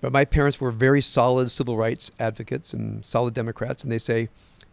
But 0.00 0.12
my 0.12 0.24
parents 0.24 0.60
were 0.60 0.70
very 0.70 1.00
solid 1.00 1.50
civil 1.50 1.76
rights 1.76 2.12
advocates 2.20 2.72
and 2.72 3.04
solid 3.04 3.34
Democrats, 3.34 3.82
and 3.82 3.90
they 3.90 3.98
say, 3.98 4.28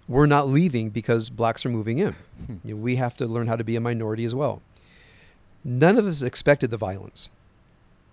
we're 0.08 0.28
not 0.28 0.50
leaving 0.50 0.91
because 0.91 1.32
blacks 1.32 1.65
are 1.65 1.69
moving 1.69 1.98
in. 1.98 2.15
You 2.63 2.76
know, 2.76 2.82
we 2.82 2.98
have 2.98 3.17
to 3.17 3.26
learn 3.26 3.48
how 3.48 3.56
to 3.56 3.63
be 3.63 3.76
a 3.76 3.82
minority 3.82 4.24
as 4.24 4.36
well. 4.36 4.62
None 5.63 5.98
of 5.98 6.06
us 6.06 6.22
expected 6.22 6.69
the 6.69 6.78
violence. 6.78 7.28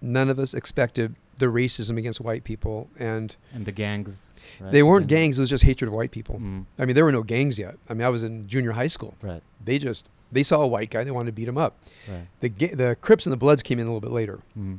None 0.00 0.30
of 0.30 0.38
us 0.38 0.54
expected 0.54 1.16
the 1.38 1.46
racism 1.46 1.98
against 1.98 2.20
white 2.20 2.44
people, 2.44 2.88
and 2.98 3.36
and 3.52 3.66
the 3.66 3.72
gangs. 3.72 4.32
Right? 4.60 4.72
they 4.72 4.82
weren't 4.82 5.02
And- 5.02 5.08
gangs. 5.10 5.38
It 5.38 5.42
was 5.42 5.50
just 5.50 5.64
hatred 5.64 5.88
of 5.88 5.94
white 5.94 6.10
people. 6.10 6.36
Mm. 6.38 6.64
I 6.78 6.84
mean, 6.86 6.94
there 6.94 7.04
were 7.04 7.12
no 7.12 7.22
gangs 7.22 7.58
yet. 7.58 7.76
I 7.88 7.94
mean, 7.94 8.02
I 8.02 8.08
was 8.08 8.22
in 8.24 8.46
junior 8.48 8.72
high 8.72 8.86
school. 8.86 9.14
Right. 9.22 9.42
They 9.64 9.78
just 9.78 10.08
they 10.32 10.42
saw 10.42 10.60
a 10.62 10.66
white 10.66 10.90
guy, 10.90 11.04
they 11.04 11.10
wanted 11.10 11.26
to 11.26 11.32
beat 11.32 11.46
him 11.48 11.56
up. 11.58 11.76
Right. 12.08 12.26
The 12.40 12.48
ga- 12.48 12.74
the 12.74 12.96
Crips 13.00 13.26
and 13.26 13.32
the 13.32 13.36
Bloods 13.36 13.62
came 13.62 13.78
in 13.78 13.86
a 13.86 13.90
little 13.90 14.00
bit 14.00 14.10
later. 14.12 14.40
Mm. 14.58 14.78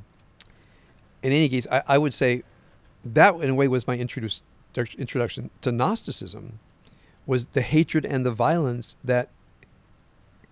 in 1.24 1.32
any 1.32 1.50
case, 1.50 1.66
I, 1.72 1.84
I 1.88 1.98
would 1.98 2.14
say 2.14 2.44
that 3.06 3.36
in 3.36 3.50
a 3.52 3.56
way 3.56 3.68
was 3.68 3.88
my 3.88 3.96
introduce, 3.98 4.42
introduction 4.98 5.50
to 5.62 5.72
Gnosticism, 5.72 6.60
was 7.26 7.48
the 7.48 7.62
hatred 7.62 8.06
and 8.06 8.26
the 8.26 8.32
violence 8.32 8.96
that 9.04 9.30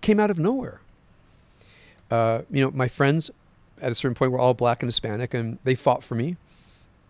came 0.00 0.18
out 0.20 0.30
of 0.30 0.38
nowhere. 0.38 0.80
Uh, 2.10 2.42
you 2.50 2.62
know, 2.64 2.70
my 2.70 2.88
friends 2.88 3.30
at 3.80 3.92
a 3.92 3.94
certain 3.94 4.14
point 4.14 4.32
we 4.32 4.36
were 4.36 4.42
all 4.42 4.54
black 4.54 4.82
and 4.82 4.88
Hispanic, 4.88 5.34
and 5.34 5.58
they 5.64 5.74
fought 5.74 6.02
for 6.02 6.14
me, 6.14 6.36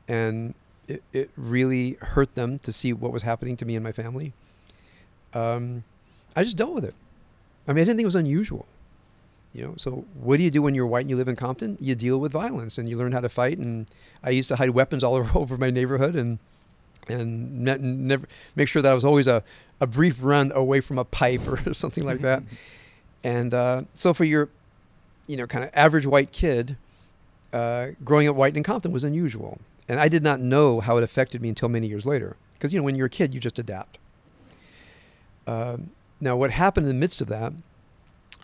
and 0.09 0.55
it, 0.89 1.03
it 1.13 1.31
really 1.37 1.97
hurt 2.01 2.35
them 2.35 2.59
to 2.61 2.73
see 2.73 2.93
what 2.93 3.13
was 3.13 3.23
happening 3.23 3.57
to 3.57 3.65
me 3.65 3.75
and 3.77 3.85
my 3.85 3.93
family. 3.93 4.33
Um, 5.35 5.85
I 6.35 6.45
just 6.45 6.57
dealt 6.57 6.75
with 6.75 6.85
it. 6.85 6.95
I 7.67 7.73
mean, 7.73 7.83
I 7.83 7.85
didn't 7.85 7.97
think 7.99 8.05
it 8.05 8.07
was 8.07 8.15
unusual. 8.15 8.67
You 9.53 9.65
know, 9.65 9.75
so 9.79 10.05
what 10.21 10.37
do 10.37 10.43
you 10.43 10.51
do 10.51 10.61
when 10.61 10.75
you're 10.75 10.87
white 10.87 11.03
and 11.03 11.11
you 11.11 11.17
live 11.17 11.29
in 11.29 11.37
Compton? 11.37 11.79
You 11.81 11.95
deal 11.95 12.19
with 12.19 12.31
violence 12.31 12.77
and 12.77 12.89
you 12.91 12.97
learn 12.99 13.13
how 13.13 13.21
to 13.21 13.29
fight. 13.31 13.57
And 13.57 13.87
I 14.23 14.31
used 14.31 14.49
to 14.51 14.57
hide 14.57 14.71
weapons 14.71 15.03
all 15.03 15.15
over, 15.17 15.39
over 15.39 15.57
my 15.57 15.71
neighborhood 15.71 16.15
and 16.15 16.39
and 17.09 17.61
ne- 17.61 17.79
never 17.79 18.27
make 18.57 18.69
sure 18.69 18.83
that 18.83 18.91
I 18.91 18.95
was 18.95 19.05
always 19.05 19.29
a, 19.29 19.45
a 19.81 19.87
brief 19.87 20.19
run 20.21 20.51
away 20.53 20.81
from 20.81 20.99
a 20.99 21.05
pipe 21.05 21.47
or 21.67 21.73
something 21.75 22.05
like 22.05 22.21
that. 22.21 22.43
And 23.25 23.55
uh, 23.55 23.83
so 23.93 24.15
for 24.15 24.23
your, 24.23 24.51
you 25.27 25.37
know, 25.37 25.47
kind 25.47 25.65
of 25.65 25.71
average 25.75 26.07
white 26.07 26.33
kid, 26.33 26.77
uh, 27.53 27.89
growing 28.05 28.29
up 28.29 28.37
white 28.37 28.57
in 28.57 28.63
Compton 28.63 28.93
was 28.93 29.05
unusual. 29.05 29.59
And 29.89 30.01
I 30.01 30.09
did 30.09 30.23
not 30.23 30.41
know 30.41 30.81
how 30.81 30.97
it 30.97 31.05
affected 31.05 31.41
me 31.41 31.49
until 31.49 31.69
many 31.69 31.87
years 31.87 32.07
later. 32.07 32.37
Because, 32.55 32.73
you 32.73 32.79
know, 32.81 32.85
when 32.85 32.97
you're 32.97 33.07
a 33.07 33.11
kid, 33.11 33.35
you 33.35 33.41
just 33.41 33.59
adapt. 33.59 33.99
Um, 35.47 35.91
now, 36.21 36.37
what 36.37 36.51
happened 36.51 36.89
in 36.89 36.89
the 36.89 36.99
midst 36.99 37.21
of 37.21 37.29
that 37.29 37.53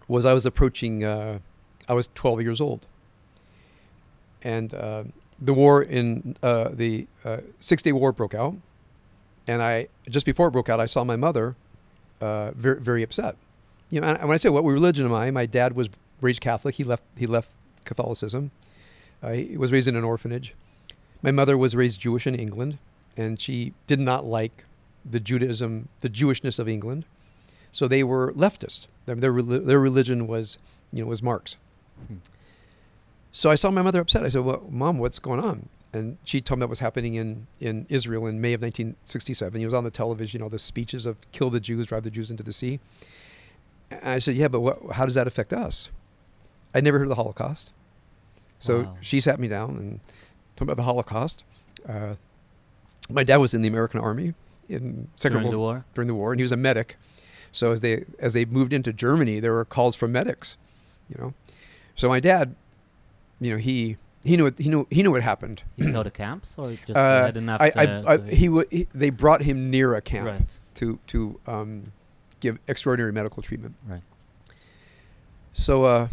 was 0.07 0.25
I 0.27 0.33
was 0.33 0.47
approaching, 0.47 1.05
uh, 1.05 1.39
I 1.89 1.95
was 1.95 2.09
12 2.15 2.43
years 2.43 2.61
old. 2.61 2.87
And 4.43 4.75
uh, 4.75 5.05
the 5.41 5.55
war 5.55 5.83
in 5.83 6.37
uh, 6.43 6.71
the 6.73 7.07
uh, 7.25 7.39
Six 7.61 7.83
Day 7.83 7.93
War 7.93 8.13
broke 8.13 8.35
out. 8.35 8.55
And 9.49 9.63
I, 9.63 9.89
just 10.09 10.27
before 10.27 10.49
it 10.49 10.53
broke 10.53 10.69
out, 10.69 10.79
I 10.79 10.87
saw 10.87 11.03
my 11.03 11.17
mother 11.17 11.57
uh, 12.21 12.53
very, 12.53 12.81
very 12.81 13.03
upset. 13.03 13.37
You 13.91 14.01
know, 14.01 14.09
and 14.09 14.23
when 14.23 14.35
I 14.35 14.37
say 14.37 14.49
what 14.49 14.65
religion 14.65 15.05
am 15.05 15.13
I? 15.13 15.31
My 15.31 15.47
dad 15.47 15.75
was 15.75 15.89
raised 16.23 16.41
Catholic. 16.41 16.77
He 16.77 16.85
left, 16.85 17.03
he 17.17 17.27
left 17.27 17.49
Catholicism. 17.85 18.51
Uh, 19.23 19.33
he 19.33 19.57
was 19.57 19.71
raised 19.71 19.89
in 19.89 19.97
an 19.97 20.05
orphanage. 20.05 20.55
My 21.23 21.31
mother 21.31 21.57
was 21.57 21.77
raised 21.77 22.01
Jewish 22.01 22.27
in 22.27 22.35
England, 22.35 22.79
and 23.17 23.41
she 23.41 23.75
did 23.87 24.01
not 24.01 24.25
like 24.25 24.65
the 25.09 25.21
Judaism, 25.21 25.89
the 26.01 26.09
Jewishness 26.09 26.59
of 26.59 26.69
England. 26.69 27.05
So 27.71 27.89
they 27.89 28.03
were 28.03 28.33
leftist. 28.33 28.87
Their, 29.07 29.17
their, 29.17 29.43
their 29.43 29.81
religion 29.81 30.27
was, 30.27 30.59
you 30.93 31.03
know, 31.03 31.09
was 31.09 31.23
Marx. 31.23 31.57
Hmm. 32.09 32.17
So 33.33 33.51
I 33.51 33.55
saw 33.55 33.71
my 33.71 33.83
mother 33.83 34.01
upset. 34.01 34.25
I 34.25 34.29
said, 34.29 34.43
"Well, 34.43 34.67
mom, 34.69 34.99
what's 34.99 35.19
going 35.19 35.41
on?" 35.41 35.69
And 35.95 36.19
she 36.25 36.41
told 36.41 36.61
me 36.61 36.65
what 36.65 36.71
was 36.71 36.81
happening 36.81 37.15
in, 37.15 37.47
in 37.61 37.87
Israel 37.89 38.27
in 38.27 38.41
May 38.41 38.53
of 38.53 38.61
1967. 38.63 39.59
He 39.59 39.65
was 39.65 39.75
on 39.75 39.85
the 39.85 39.91
television, 39.91 40.39
you 40.39 40.45
know, 40.45 40.51
the 40.51 40.59
speeches 40.59 41.07
of 41.07 41.17
"kill 41.33 41.49
the 41.49 41.61
Jews, 41.61 41.87
drive 41.87 42.05
the 42.05 42.11
Jews 42.11 42.31
into 42.31 42.43
the 42.43 42.53
sea." 42.53 42.79
And 43.91 44.01
I 44.05 44.19
said, 44.19 44.37
"Yeah, 44.37 44.49
but 44.49 44.61
what, 44.61 44.93
how 44.93 45.07
does 45.07 45.15
that 45.15 45.27
affect 45.27 45.55
us?" 45.55 45.89
I'd 46.75 46.85
never 46.85 46.99
heard 46.99 47.05
of 47.05 47.11
the 47.11 47.15
Holocaust. 47.17 47.71
So 48.61 48.83
Wow. 48.83 48.97
she 49.01 49.21
sat 49.21 49.39
me 49.41 49.49
down 49.49 49.71
and 49.77 50.01
told 50.57 50.69
me 50.69 50.73
about 50.73 50.77
the 50.77 50.85
Holocaust. 50.85 51.45
Uh, 51.89 52.15
my 53.11 53.25
dad 53.25 53.39
was 53.39 53.55
in 53.55 53.63
the 53.63 53.69
American 53.69 54.01
Army 54.01 54.35
in 54.69 55.09
Second 55.17 55.35
During 55.39 55.45
World 55.49 55.53
the 55.55 55.59
war. 55.59 55.85
during 55.95 56.07
the 56.09 56.15
war, 56.15 56.33
and 56.33 56.41
he 56.41 56.45
was 56.45 56.53
a 56.53 56.57
medic. 56.57 56.97
So 57.51 57.73
as 57.73 57.81
they 57.81 58.05
as 58.19 58.33
they 58.33 58.45
moved 58.45 58.73
into 58.73 58.93
Germany, 58.93 59.41
there 59.41 59.53
were 59.53 59.65
calls 59.65 59.95
for 59.97 60.09
medics, 60.09 60.57
you 61.11 61.17
know. 61.21 61.35
So 61.97 62.09
my 62.09 62.21
dad, 62.21 62.55
you 63.41 63.51
know, 63.51 63.59
he 63.59 63.97
he 64.25 64.37
knew 64.37 64.45
what, 64.45 64.59
he 64.59 64.69
knew 64.71 64.87
he 64.91 65.03
knew 65.03 65.11
what 65.11 65.23
happened. 65.23 65.63
You 65.77 65.91
saw 65.91 66.03
the 66.05 66.11
camps, 66.11 66.55
or 66.57 66.67
just 66.71 66.91
Uh, 66.97 67.25
had 67.27 67.37
enough? 67.37 67.61
I, 67.61 67.67
I, 67.77 67.87
to- 67.87 68.05
I, 68.07 68.17
to- 68.19 68.35
he, 68.35 68.49
wa 68.49 68.63
he 68.71 68.87
they 68.95 69.11
brought 69.11 69.43
him 69.43 69.69
near 69.71 69.95
a 69.95 70.01
camp 70.01 70.29
Right. 70.29 70.59
to 70.77 70.99
to 71.09 71.41
um, 71.47 71.93
give 72.41 72.59
extraordinary 72.69 73.13
medical 73.13 73.43
treatment. 73.43 73.75
Right. 73.87 74.03
So 75.53 75.85
uh, 75.85 76.09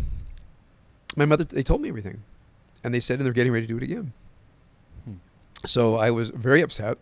my 1.16 1.26
mother, 1.26 1.44
they 1.44 1.64
told 1.64 1.82
me 1.82 1.90
everything, 1.90 2.22
and 2.84 2.94
they 2.94 3.00
said, 3.00 3.20
and 3.20 3.26
they're 3.26 3.34
getting 3.34 3.54
ready 3.54 3.68
to 3.68 3.74
do 3.74 3.78
it 3.78 3.84
again. 3.84 4.14
Hmm. 5.06 5.14
So 5.66 5.98
I 5.98 6.12
was 6.12 6.30
very 6.30 6.62
upset. 6.62 6.98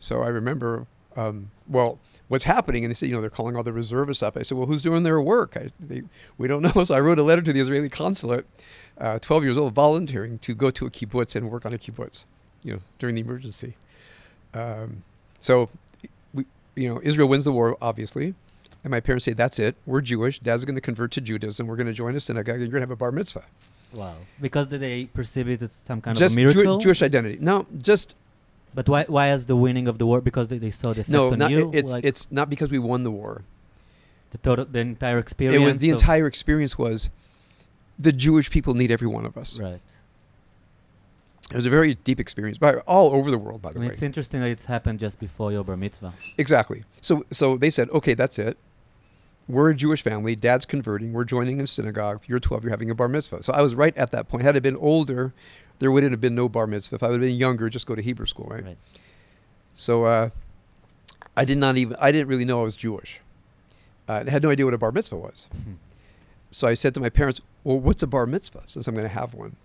So 0.00 0.22
I 0.22 0.28
remember, 0.28 0.86
um, 1.16 1.50
well, 1.66 1.98
what's 2.28 2.44
happening? 2.44 2.84
And 2.84 2.90
they 2.90 2.94
said, 2.94 3.08
you 3.08 3.14
know, 3.14 3.20
they're 3.20 3.30
calling 3.30 3.56
all 3.56 3.62
the 3.62 3.72
reservists 3.72 4.22
up. 4.22 4.36
I 4.36 4.42
said, 4.42 4.56
well, 4.56 4.66
who's 4.66 4.82
doing 4.82 5.02
their 5.02 5.20
work? 5.20 5.56
I, 5.56 5.70
they, 5.80 6.02
we 6.36 6.46
don't 6.46 6.62
know. 6.76 6.84
So 6.84 6.94
I 6.94 7.00
wrote 7.00 7.18
a 7.18 7.22
letter 7.22 7.42
to 7.42 7.52
the 7.52 7.60
Israeli 7.60 7.88
consulate, 7.88 8.46
uh, 8.98 9.18
12 9.18 9.44
years 9.44 9.56
old, 9.56 9.74
volunteering 9.74 10.38
to 10.40 10.54
go 10.54 10.70
to 10.70 10.86
a 10.86 10.90
kibbutz 10.90 11.34
and 11.34 11.50
work 11.50 11.66
on 11.66 11.72
a 11.72 11.78
kibbutz, 11.78 12.24
you 12.62 12.74
know, 12.74 12.80
during 12.98 13.14
the 13.14 13.22
emergency. 13.22 13.74
Um, 14.54 15.02
so, 15.40 15.68
we, 16.32 16.44
you 16.74 16.88
know, 16.88 17.00
Israel 17.02 17.28
wins 17.28 17.44
the 17.44 17.52
war, 17.52 17.76
obviously. 17.80 18.34
And 18.88 18.90
my 18.92 19.00
parents 19.00 19.26
say, 19.26 19.34
that's 19.34 19.58
it. 19.58 19.76
We're 19.84 20.00
Jewish. 20.00 20.38
Dad's 20.38 20.64
going 20.64 20.74
to 20.74 20.80
convert 20.80 21.10
to 21.12 21.20
Judaism. 21.20 21.66
We're 21.66 21.76
going 21.76 21.88
to 21.88 21.92
join 21.92 22.16
a 22.16 22.20
synagogue. 22.20 22.54
and 22.54 22.62
You're 22.62 22.70
going 22.70 22.80
to 22.80 22.86
have 22.88 22.90
a 22.90 22.96
bar 22.96 23.12
mitzvah. 23.12 23.44
Wow. 23.92 24.14
Because 24.40 24.68
they 24.68 25.04
perceive 25.12 25.46
it 25.46 25.60
as 25.60 25.72
some 25.84 26.00
kind 26.00 26.16
just 26.16 26.32
of 26.32 26.38
a 26.38 26.40
miracle. 26.40 26.78
Jew- 26.78 26.84
Jewish 26.84 27.02
identity. 27.02 27.36
No, 27.38 27.66
just 27.76 28.14
But 28.74 28.88
why? 28.88 29.04
Why 29.04 29.30
is 29.32 29.44
the 29.44 29.56
winning 29.56 29.88
of 29.88 29.98
the 29.98 30.06
war? 30.06 30.22
Because 30.22 30.48
they, 30.48 30.56
they 30.56 30.70
saw 30.70 30.94
the 30.94 31.02
effect 31.02 31.10
no. 31.10 31.32
on 31.32 31.38
Not, 31.38 31.50
you. 31.50 31.70
it's 31.74 31.90
like 31.92 32.02
it's 32.06 32.32
not 32.32 32.48
because 32.48 32.70
we 32.70 32.78
won 32.78 33.02
the 33.02 33.10
war. 33.10 33.42
the 34.30 34.38
total, 34.38 34.64
the 34.64 34.78
entire 34.80 35.18
experience. 35.18 35.60
It 35.60 35.64
was 35.66 35.76
the 35.76 35.90
entire 35.90 36.26
experience 36.26 36.78
was 36.78 37.10
the 37.98 38.12
Jewish 38.12 38.48
people 38.48 38.72
need 38.72 38.90
every 38.90 39.08
one 39.08 39.26
of 39.26 39.36
us. 39.36 39.58
Right. 39.58 39.80
It 41.50 41.56
was 41.56 41.66
a 41.66 41.70
very 41.70 41.94
deep 41.94 42.20
experience, 42.20 42.56
by 42.58 42.74
all 42.86 43.14
over 43.14 43.30
the 43.30 43.38
world, 43.38 43.60
by 43.62 43.70
the 43.72 43.76
And 43.80 43.86
way. 43.86 43.92
it's 43.92 44.02
interesting 44.02 44.40
that 44.40 44.48
it's 44.50 44.66
happened 44.66 44.98
just 45.00 45.18
before 45.18 45.50
your 45.52 45.64
bar 45.64 45.76
mitzvah. 45.76 46.12
Exactly. 46.38 46.84
So 47.02 47.24
so 47.30 47.56
they 47.58 47.70
said, 47.70 47.88
okay, 47.90 48.14
that's 48.14 48.38
it. 48.38 48.56
We're 49.48 49.70
a 49.70 49.74
Jewish 49.74 50.02
family. 50.02 50.36
Dad's 50.36 50.66
converting. 50.66 51.12
We're 51.14 51.24
joining 51.24 51.60
a 51.60 51.66
synagogue. 51.66 52.24
You're 52.26 52.38
12. 52.38 52.64
You're 52.64 52.70
having 52.70 52.90
a 52.90 52.94
bar 52.94 53.08
mitzvah. 53.08 53.42
So 53.42 53.52
I 53.52 53.62
was 53.62 53.74
right 53.74 53.96
at 53.96 54.10
that 54.10 54.28
point. 54.28 54.44
Had 54.44 54.56
I 54.56 54.60
been 54.60 54.76
older, 54.76 55.32
there 55.78 55.90
wouldn't 55.90 56.12
have 56.12 56.20
been 56.20 56.34
no 56.34 56.48
bar 56.48 56.66
mitzvah. 56.66 56.96
If 56.96 57.02
I 57.02 57.08
would 57.08 57.22
have 57.22 57.30
been 57.30 57.38
younger, 57.38 57.70
just 57.70 57.86
go 57.86 57.94
to 57.94 58.02
Hebrew 58.02 58.26
school, 58.26 58.46
right? 58.50 58.62
Right. 58.62 58.78
So 59.74 60.04
uh, 60.04 60.30
I 61.36 61.44
did 61.44 61.56
not 61.56 61.76
even. 61.76 61.96
I 61.98 62.12
didn't 62.12 62.28
really 62.28 62.44
know 62.44 62.60
I 62.60 62.64
was 62.64 62.76
Jewish. 62.76 63.20
Uh, 64.08 64.24
I 64.26 64.30
had 64.30 64.42
no 64.42 64.50
idea 64.50 64.66
what 64.66 64.74
a 64.74 64.78
bar 64.78 64.92
mitzvah 64.92 65.16
was. 65.16 65.46
Hmm. 65.52 65.74
So 66.50 66.66
I 66.66 66.74
said 66.74 66.94
to 66.94 67.00
my 67.00 67.10
parents, 67.10 67.40
"Well, 67.64 67.78
what's 67.78 68.02
a 68.02 68.06
bar 68.06 68.26
mitzvah? 68.26 68.64
Since 68.66 68.86
I'm 68.86 68.94
going 68.94 69.08
to 69.08 69.14
have 69.14 69.34
one." 69.34 69.56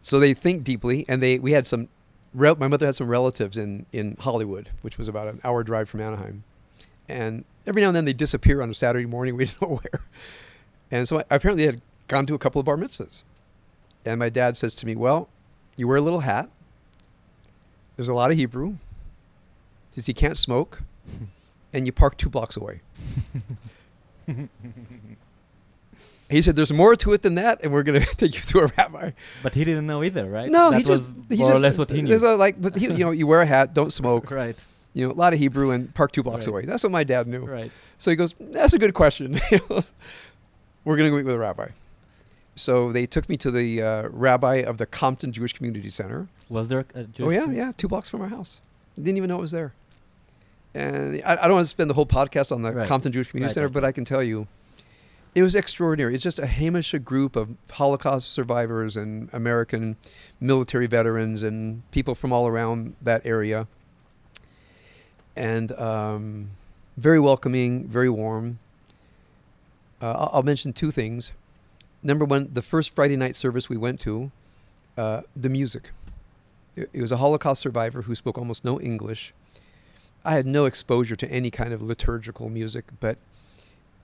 So 0.00 0.18
they 0.18 0.32
think 0.32 0.64
deeply, 0.64 1.04
and 1.08 1.22
they 1.22 1.38
we 1.38 1.52
had 1.52 1.66
some. 1.66 1.88
My 2.34 2.54
mother 2.54 2.86
had 2.86 2.94
some 2.94 3.08
relatives 3.08 3.58
in 3.58 3.84
in 3.92 4.16
Hollywood, 4.20 4.70
which 4.80 4.96
was 4.96 5.08
about 5.08 5.28
an 5.28 5.40
hour 5.44 5.62
drive 5.62 5.88
from 5.88 6.00
Anaheim, 6.00 6.44
and 7.08 7.44
every 7.66 7.82
now 7.82 7.88
and 7.88 7.96
then 7.96 8.04
they 8.04 8.12
disappear 8.12 8.62
on 8.62 8.70
a 8.70 8.74
Saturday 8.74 9.06
morning. 9.06 9.36
We 9.42 9.46
didn't 9.46 9.62
know 9.62 9.76
where, 9.76 10.02
and 10.90 11.08
so 11.08 11.18
I 11.18 11.24
apparently 11.30 11.66
had 11.66 11.80
gone 12.08 12.26
to 12.26 12.34
a 12.34 12.38
couple 12.38 12.60
of 12.60 12.66
bar 12.66 12.76
mitzvahs, 12.76 13.22
and 14.04 14.18
my 14.18 14.28
dad 14.28 14.56
says 14.56 14.74
to 14.76 14.86
me, 14.86 14.96
"Well, 14.96 15.28
you 15.76 15.88
wear 15.88 15.96
a 15.96 16.00
little 16.00 16.20
hat, 16.20 16.50
there's 17.96 18.08
a 18.08 18.14
lot 18.14 18.30
of 18.30 18.36
Hebrew. 18.36 18.76
He 19.90 20.00
says 20.00 20.08
you 20.08 20.14
can't 20.14 20.38
smoke, 20.38 20.82
and 21.72 21.86
you 21.86 21.92
park 21.92 22.16
two 22.16 22.28
blocks 22.28 22.56
away. 22.56 22.80
He 26.32 26.40
said, 26.40 26.56
"There's 26.56 26.72
more 26.72 26.96
to 26.96 27.12
it 27.12 27.20
than 27.22 27.34
that, 27.34 27.62
and 27.62 27.72
we're 27.72 27.82
going 27.82 28.00
to 28.04 28.16
take 28.16 28.34
you 28.34 28.40
to 28.40 28.60
a 28.60 28.66
rabbi." 28.78 29.10
But 29.42 29.54
he 29.54 29.64
didn't 29.64 29.86
know 29.86 30.02
either, 30.02 30.28
right? 30.28 30.50
No, 30.50 30.70
that 30.70 30.82
he 30.82 30.88
was 30.90 31.02
just 31.02 31.14
he 31.28 31.36
more 31.36 31.50
just, 31.50 31.58
or 31.58 31.60
less 31.60 31.78
what 31.78 31.90
he 31.90 31.98
uh, 31.98 32.02
knew. 32.02 32.08
there's 32.08 32.22
a, 32.22 32.36
like, 32.36 32.60
but 32.60 32.76
he, 32.76 32.86
you 32.86 33.04
know, 33.04 33.10
you 33.10 33.26
wear 33.26 33.42
a 33.42 33.46
hat, 33.46 33.74
don't 33.74 33.92
smoke. 33.92 34.30
right, 34.30 34.56
You 34.94 35.06
know, 35.06 35.12
a 35.12 35.14
lot 35.14 35.32
of 35.32 35.38
Hebrew, 35.38 35.70
and 35.70 35.92
park 35.94 36.12
two 36.12 36.22
blocks 36.22 36.46
Right. 36.46 36.52
away. 36.52 36.64
That's 36.66 36.82
what 36.82 36.92
my 36.92 37.04
dad 37.04 37.26
knew. 37.26 37.44
right. 37.46 37.70
So 37.98 38.10
he 38.10 38.16
goes, 38.16 38.34
"That's 38.38 38.74
a 38.74 38.78
good 38.78 38.94
question." 38.94 39.40
we're 40.84 40.96
going 40.96 41.06
to 41.06 41.10
go 41.10 41.16
meet 41.16 41.24
with 41.26 41.34
a 41.34 41.38
rabbi. 41.38 41.68
So 42.54 42.92
they 42.92 43.06
took 43.06 43.28
me 43.28 43.36
to 43.38 43.50
the 43.50 43.80
uh, 43.82 44.08
rabbi 44.10 44.56
of 44.56 44.76
the 44.78 44.84
Compton 44.86 45.32
Jewish 45.32 45.54
Community 45.54 45.88
Center. 45.88 46.28
Was 46.50 46.68
there 46.68 46.84
a 46.94 47.04
Jewish 47.04 47.38
oh 47.38 47.46
yeah, 47.46 47.50
yeah, 47.50 47.72
two 47.76 47.88
blocks 47.88 48.08
from 48.10 48.20
our 48.20 48.28
house. 48.28 48.60
Didn't 48.96 49.16
even 49.16 49.28
know 49.30 49.38
it 49.38 49.40
was 49.42 49.52
there. 49.52 49.72
And 50.74 51.22
I, 51.24 51.32
I 51.32 51.46
don't 51.48 51.54
want 51.54 51.64
to 51.64 51.70
spend 51.70 51.88
the 51.88 51.94
whole 51.94 52.06
podcast 52.06 52.52
on 52.52 52.62
the 52.62 52.72
Right. 52.72 52.88
Compton 52.88 53.12
Jewish 53.12 53.28
Community 53.28 53.48
Right, 53.50 53.54
Center, 53.54 53.68
but 53.70 53.84
I 53.84 53.92
can 53.92 54.04
tell 54.04 54.22
you, 54.22 54.46
it 55.34 55.42
was 55.42 55.54
extraordinary. 55.54 56.14
It's 56.14 56.22
just 56.22 56.38
a 56.38 56.46
Hamish 56.46 56.92
group 57.04 57.36
of 57.36 57.48
Holocaust 57.70 58.30
survivors 58.32 58.96
and 58.98 59.30
American 59.32 59.96
military 60.40 60.86
veterans 60.86 61.42
and 61.42 61.90
people 61.90 62.14
from 62.14 62.32
all 62.34 62.46
around 62.46 62.96
that 63.00 63.22
area. 63.24 63.66
And 65.36 65.72
um, 65.72 66.50
very 66.96 67.20
welcoming, 67.20 67.88
very 67.88 68.10
warm. 68.10 68.58
Uh, 70.00 70.10
I'll, 70.12 70.30
I'll 70.34 70.42
mention 70.42 70.72
two 70.72 70.90
things. 70.90 71.32
Number 72.02 72.24
one, 72.24 72.50
the 72.52 72.62
first 72.62 72.94
Friday 72.94 73.16
night 73.16 73.36
service 73.36 73.68
we 73.68 73.76
went 73.76 74.00
to, 74.00 74.30
uh, 74.98 75.22
the 75.36 75.48
music. 75.48 75.90
It, 76.76 76.90
it 76.92 77.00
was 77.00 77.12
a 77.12 77.16
Holocaust 77.18 77.62
survivor 77.62 78.02
who 78.02 78.14
spoke 78.14 78.36
almost 78.36 78.64
no 78.64 78.80
English. 78.80 79.32
I 80.24 80.32
had 80.34 80.46
no 80.46 80.64
exposure 80.66 81.16
to 81.16 81.30
any 81.30 81.50
kind 81.50 81.72
of 81.72 81.80
liturgical 81.82 82.48
music, 82.48 82.84
but 83.00 83.18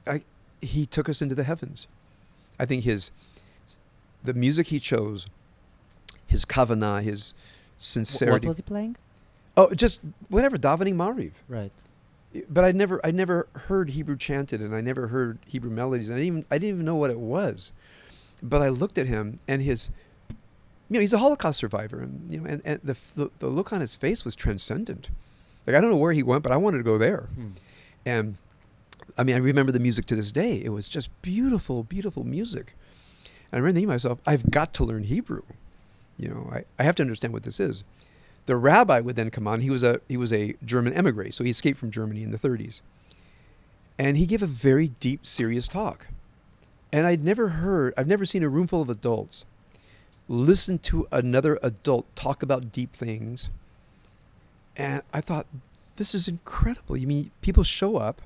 I, 0.06 0.22
he 0.60 0.86
took 0.86 1.08
us 1.08 1.20
into 1.22 1.34
the 1.34 1.44
heavens. 1.44 1.86
I 2.58 2.66
think 2.66 2.84
his, 2.84 3.10
the 4.24 4.34
music 4.34 4.68
he 4.68 4.80
chose, 4.80 5.26
his 6.26 6.44
kavanah, 6.44 7.02
his 7.02 7.32
Wh- 7.32 7.36
What 7.76 7.82
sincerity. 7.82 8.46
was 8.48 8.56
he 8.56 8.62
playing? 8.62 8.96
Oh, 9.58 9.74
just 9.74 10.00
whatever, 10.28 10.56
davening 10.56 10.94
Mariv. 10.94 11.32
Right. 11.48 11.72
But 12.48 12.64
I 12.64 12.72
never, 12.72 13.04
I 13.04 13.10
never 13.10 13.48
heard 13.54 13.90
Hebrew 13.90 14.16
chanted, 14.16 14.60
and 14.60 14.74
I 14.74 14.80
never 14.80 15.08
heard 15.08 15.38
Hebrew 15.46 15.70
melodies. 15.70 16.08
And 16.08 16.16
I 16.16 16.20
didn't 16.20 16.26
even, 16.26 16.44
I 16.50 16.58
didn't 16.58 16.74
even 16.76 16.84
know 16.84 16.96
what 16.96 17.10
it 17.10 17.18
was. 17.18 17.72
But 18.42 18.62
I 18.62 18.68
looked 18.68 18.98
at 18.98 19.06
him, 19.06 19.36
and 19.48 19.60
his, 19.62 19.90
you 20.28 20.36
know, 20.94 21.00
he's 21.00 21.12
a 21.12 21.18
Holocaust 21.18 21.58
survivor, 21.58 22.00
and 22.00 22.32
you 22.32 22.40
know, 22.40 22.48
and, 22.48 22.62
and 22.64 22.80
the, 22.84 22.96
the 23.14 23.30
the 23.40 23.48
look 23.48 23.72
on 23.72 23.80
his 23.80 23.96
face 23.96 24.24
was 24.24 24.36
transcendent. 24.36 25.10
Like 25.66 25.74
I 25.74 25.80
don't 25.80 25.90
know 25.90 25.96
where 25.96 26.12
he 26.12 26.22
went, 26.22 26.42
but 26.42 26.52
I 26.52 26.56
wanted 26.56 26.78
to 26.78 26.84
go 26.84 26.98
there. 26.98 27.28
Hmm. 27.34 27.48
And 28.06 28.36
I 29.16 29.24
mean, 29.24 29.34
I 29.34 29.38
remember 29.38 29.72
the 29.72 29.80
music 29.80 30.06
to 30.06 30.16
this 30.16 30.30
day. 30.30 30.62
It 30.62 30.68
was 30.68 30.88
just 30.88 31.10
beautiful, 31.22 31.82
beautiful 31.82 32.24
music. 32.24 32.74
And 33.50 33.54
I 33.54 33.56
remember 33.56 33.74
thinking 33.74 33.88
to 33.88 33.94
myself, 33.94 34.18
I've 34.26 34.50
got 34.50 34.72
to 34.74 34.84
learn 34.84 35.04
Hebrew. 35.04 35.42
You 36.16 36.28
know, 36.28 36.50
I, 36.52 36.64
I 36.78 36.84
have 36.84 36.94
to 36.96 37.02
understand 37.02 37.32
what 37.32 37.42
this 37.42 37.58
is. 37.58 37.84
The 38.48 38.56
rabbi 38.56 39.00
would 39.00 39.14
then 39.14 39.28
come 39.28 39.46
on. 39.46 39.60
He 39.60 39.68
was 39.68 39.82
a 39.82 40.00
he 40.08 40.16
was 40.16 40.32
a 40.32 40.54
German 40.64 40.94
emigre, 40.94 41.30
so 41.30 41.44
he 41.44 41.50
escaped 41.50 41.78
from 41.78 41.90
Germany 41.90 42.22
in 42.22 42.30
the 42.30 42.38
30s. 42.38 42.80
And 43.98 44.16
he 44.16 44.24
gave 44.24 44.42
a 44.42 44.46
very 44.46 44.88
deep, 45.00 45.26
serious 45.26 45.68
talk. 45.68 46.06
And 46.90 47.06
I'd 47.06 47.22
never 47.22 47.48
heard, 47.48 47.92
I've 47.98 48.06
never 48.06 48.24
seen 48.24 48.42
a 48.42 48.48
room 48.48 48.66
full 48.66 48.80
of 48.80 48.88
adults 48.88 49.44
listen 50.30 50.78
to 50.78 51.06
another 51.12 51.58
adult 51.62 52.06
talk 52.16 52.42
about 52.42 52.72
deep 52.72 52.94
things. 52.94 53.50
And 54.78 55.02
I 55.12 55.20
thought, 55.20 55.46
this 55.96 56.14
is 56.14 56.26
incredible. 56.26 56.96
You 56.96 57.06
mean 57.06 57.30
people 57.42 57.64
show 57.64 57.98
up, 57.98 58.22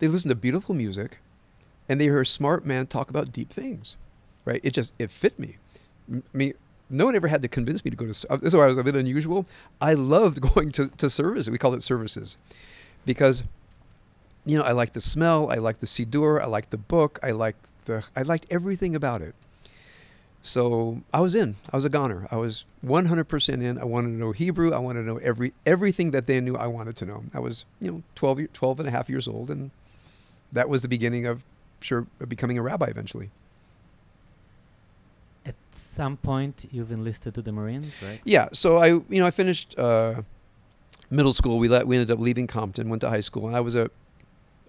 they 0.00 0.08
listen 0.08 0.30
to 0.30 0.34
beautiful 0.34 0.74
music, 0.74 1.18
and 1.88 2.00
they 2.00 2.06
hear 2.06 2.20
a 2.20 2.26
smart 2.26 2.66
man 2.66 2.88
talk 2.88 3.10
about 3.10 3.32
deep 3.32 3.50
things, 3.50 3.94
right? 4.44 4.60
It 4.64 4.72
just 4.72 4.92
it 4.98 5.08
fit 5.08 5.38
me. 5.38 5.58
I 6.12 6.20
mean, 6.32 6.54
no 6.90 7.06
one 7.06 7.14
ever 7.14 7.28
had 7.28 7.42
to 7.42 7.48
convince 7.48 7.84
me 7.84 7.90
to 7.90 7.96
go 7.96 8.04
to. 8.04 8.10
This 8.10 8.24
is 8.42 8.56
why 8.56 8.64
I 8.64 8.66
was 8.66 8.78
a 8.78 8.84
bit 8.84 8.96
unusual. 8.96 9.46
I 9.80 9.94
loved 9.94 10.40
going 10.54 10.72
to 10.72 10.88
to 10.88 11.08
services. 11.08 11.50
We 11.50 11.58
call 11.58 11.74
it 11.74 11.82
services, 11.82 12.36
because, 13.06 13.42
you 14.44 14.58
know, 14.58 14.64
I 14.64 14.72
liked 14.72 14.94
the 14.94 15.00
smell. 15.00 15.50
I 15.50 15.56
liked 15.56 15.80
the 15.80 15.86
siddur. 15.86 16.42
I 16.42 16.46
liked 16.46 16.70
the 16.70 16.78
book. 16.78 17.18
I 17.22 17.30
liked 17.30 17.66
the. 17.86 18.06
I 18.16 18.22
liked 18.22 18.46
everything 18.50 18.94
about 18.94 19.22
it. 19.22 19.34
So 20.42 21.02
I 21.12 21.20
was 21.20 21.34
in. 21.34 21.56
I 21.70 21.76
was 21.76 21.84
a 21.84 21.90
goner. 21.90 22.26
I 22.30 22.36
was 22.36 22.64
100% 22.84 23.62
in. 23.62 23.78
I 23.78 23.84
wanted 23.84 24.08
to 24.08 24.14
know 24.14 24.32
Hebrew. 24.32 24.72
I 24.72 24.78
wanted 24.78 25.00
to 25.00 25.06
know 25.06 25.18
every 25.18 25.52
everything 25.66 26.12
that 26.12 26.26
they 26.26 26.40
knew 26.40 26.56
I 26.56 26.66
wanted 26.66 26.96
to 26.96 27.06
know. 27.06 27.24
I 27.34 27.40
was, 27.40 27.64
you 27.80 27.90
know, 27.90 28.02
12, 28.14 28.52
12 28.52 28.80
and 28.80 28.88
a 28.88 28.92
half 28.92 29.08
years 29.10 29.28
old, 29.28 29.50
and 29.50 29.70
that 30.52 30.68
was 30.68 30.82
the 30.82 30.88
beginning 30.88 31.26
of, 31.26 31.44
sure, 31.80 32.06
becoming 32.26 32.58
a 32.58 32.62
rabbi 32.62 32.86
eventually. 32.86 33.30
Some 35.92 36.16
point, 36.18 36.66
you've 36.70 36.92
enlisted 36.92 37.34
to 37.34 37.42
the 37.42 37.50
Marines, 37.50 37.92
right? 38.00 38.20
Yeah. 38.24 38.48
So 38.52 38.76
I, 38.78 38.86
you 38.88 39.04
know, 39.18 39.26
I 39.26 39.32
finished 39.32 39.76
uh, 39.76 40.22
middle 41.10 41.32
school. 41.32 41.58
We 41.58 41.66
let 41.66 41.86
we 41.86 41.96
ended 41.96 42.12
up 42.12 42.20
leaving 42.20 42.46
Compton, 42.46 42.88
went 42.88 43.00
to 43.02 43.08
high 43.10 43.20
school, 43.20 43.48
and 43.48 43.56
I 43.56 43.60
was 43.60 43.74
a, 43.74 43.90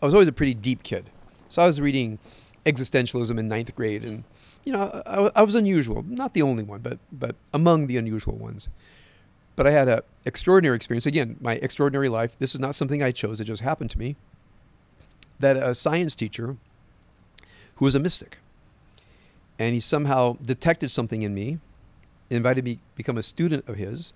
I 0.02 0.06
was 0.06 0.16
always 0.16 0.28
a 0.28 0.32
pretty 0.32 0.56
deep 0.56 0.82
kid. 0.82 1.12
So 1.50 1.62
I 1.62 1.68
was 1.68 1.80
reading 1.80 2.18
existentialism 2.66 3.38
in 3.38 3.48
ninth 3.48 3.76
grade, 3.76 4.04
and 4.04 4.24
you 4.66 4.74
know, 4.74 5.02
I, 5.06 5.26
I- 5.28 5.32
I 5.36 5.42
was 5.44 5.54
unusual. 5.54 6.04
Not 6.08 6.34
the 6.34 6.42
only 6.42 6.64
one, 6.64 6.80
but 6.82 6.98
but 7.12 7.36
among 7.54 7.86
the 7.86 7.98
unusual 7.98 8.36
ones. 8.36 8.68
But 9.56 9.68
I 9.68 9.72
had 9.72 9.88
a 9.90 10.04
extraordinary 10.26 10.76
experience. 10.76 11.06
Again, 11.06 11.38
my 11.40 11.54
extraordinary 11.56 12.10
life. 12.10 12.32
This 12.40 12.56
is 12.56 12.60
not 12.60 12.74
something 12.74 13.04
I 13.04 13.12
chose; 13.12 13.40
it 13.40 13.46
just 13.46 13.62
happened 13.62 13.92
to 13.92 14.00
me. 14.00 14.16
That 15.40 15.56
a 15.56 15.76
science 15.76 16.16
teacher, 16.16 16.58
who 17.76 17.86
was 17.86 17.94
a 17.94 18.00
mystic, 18.00 18.38
and 19.62 19.74
he 19.74 19.80
somehow 19.80 20.38
detected 20.54 20.90
something 20.92 21.22
in 21.28 21.34
me, 21.42 21.60
invited 22.30 22.64
me 22.66 22.76
to 22.76 22.82
become 22.96 23.18
a 23.18 23.24
student 23.24 23.68
of 23.70 23.76
his, 23.78 24.14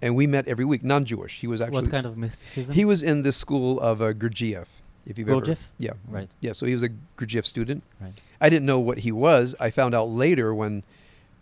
and 0.00 0.14
we 0.14 0.26
met 0.26 0.46
every 0.46 0.64
week. 0.64 0.82
Non-Jewish. 0.84 1.40
He 1.40 1.46
was 1.46 1.60
actually 1.60 1.82
what 1.82 1.90
kind 1.90 2.06
of 2.06 2.16
mysticism? 2.16 2.74
he 2.74 2.84
was 2.84 3.02
in 3.02 3.22
the 3.22 3.32
school 3.32 3.80
of 3.80 4.00
uh, 4.00 4.12
Gurdjieff. 4.12 4.66
If 5.06 5.18
you've 5.18 5.28
ever, 5.28 5.40
Gurdjieff? 5.40 5.58
yeah, 5.78 5.92
Right. 6.16 6.28
yeah. 6.40 6.52
So 6.52 6.66
he 6.66 6.74
was 6.74 6.82
a 6.82 6.90
Gurdjieff 7.18 7.46
student. 7.46 7.82
Right. 8.00 8.12
I 8.40 8.48
didn't 8.52 8.66
know 8.66 8.78
what 8.78 8.98
he 8.98 9.10
was. 9.12 9.54
I 9.58 9.70
found 9.70 9.94
out 9.94 10.08
later 10.24 10.54
when 10.54 10.84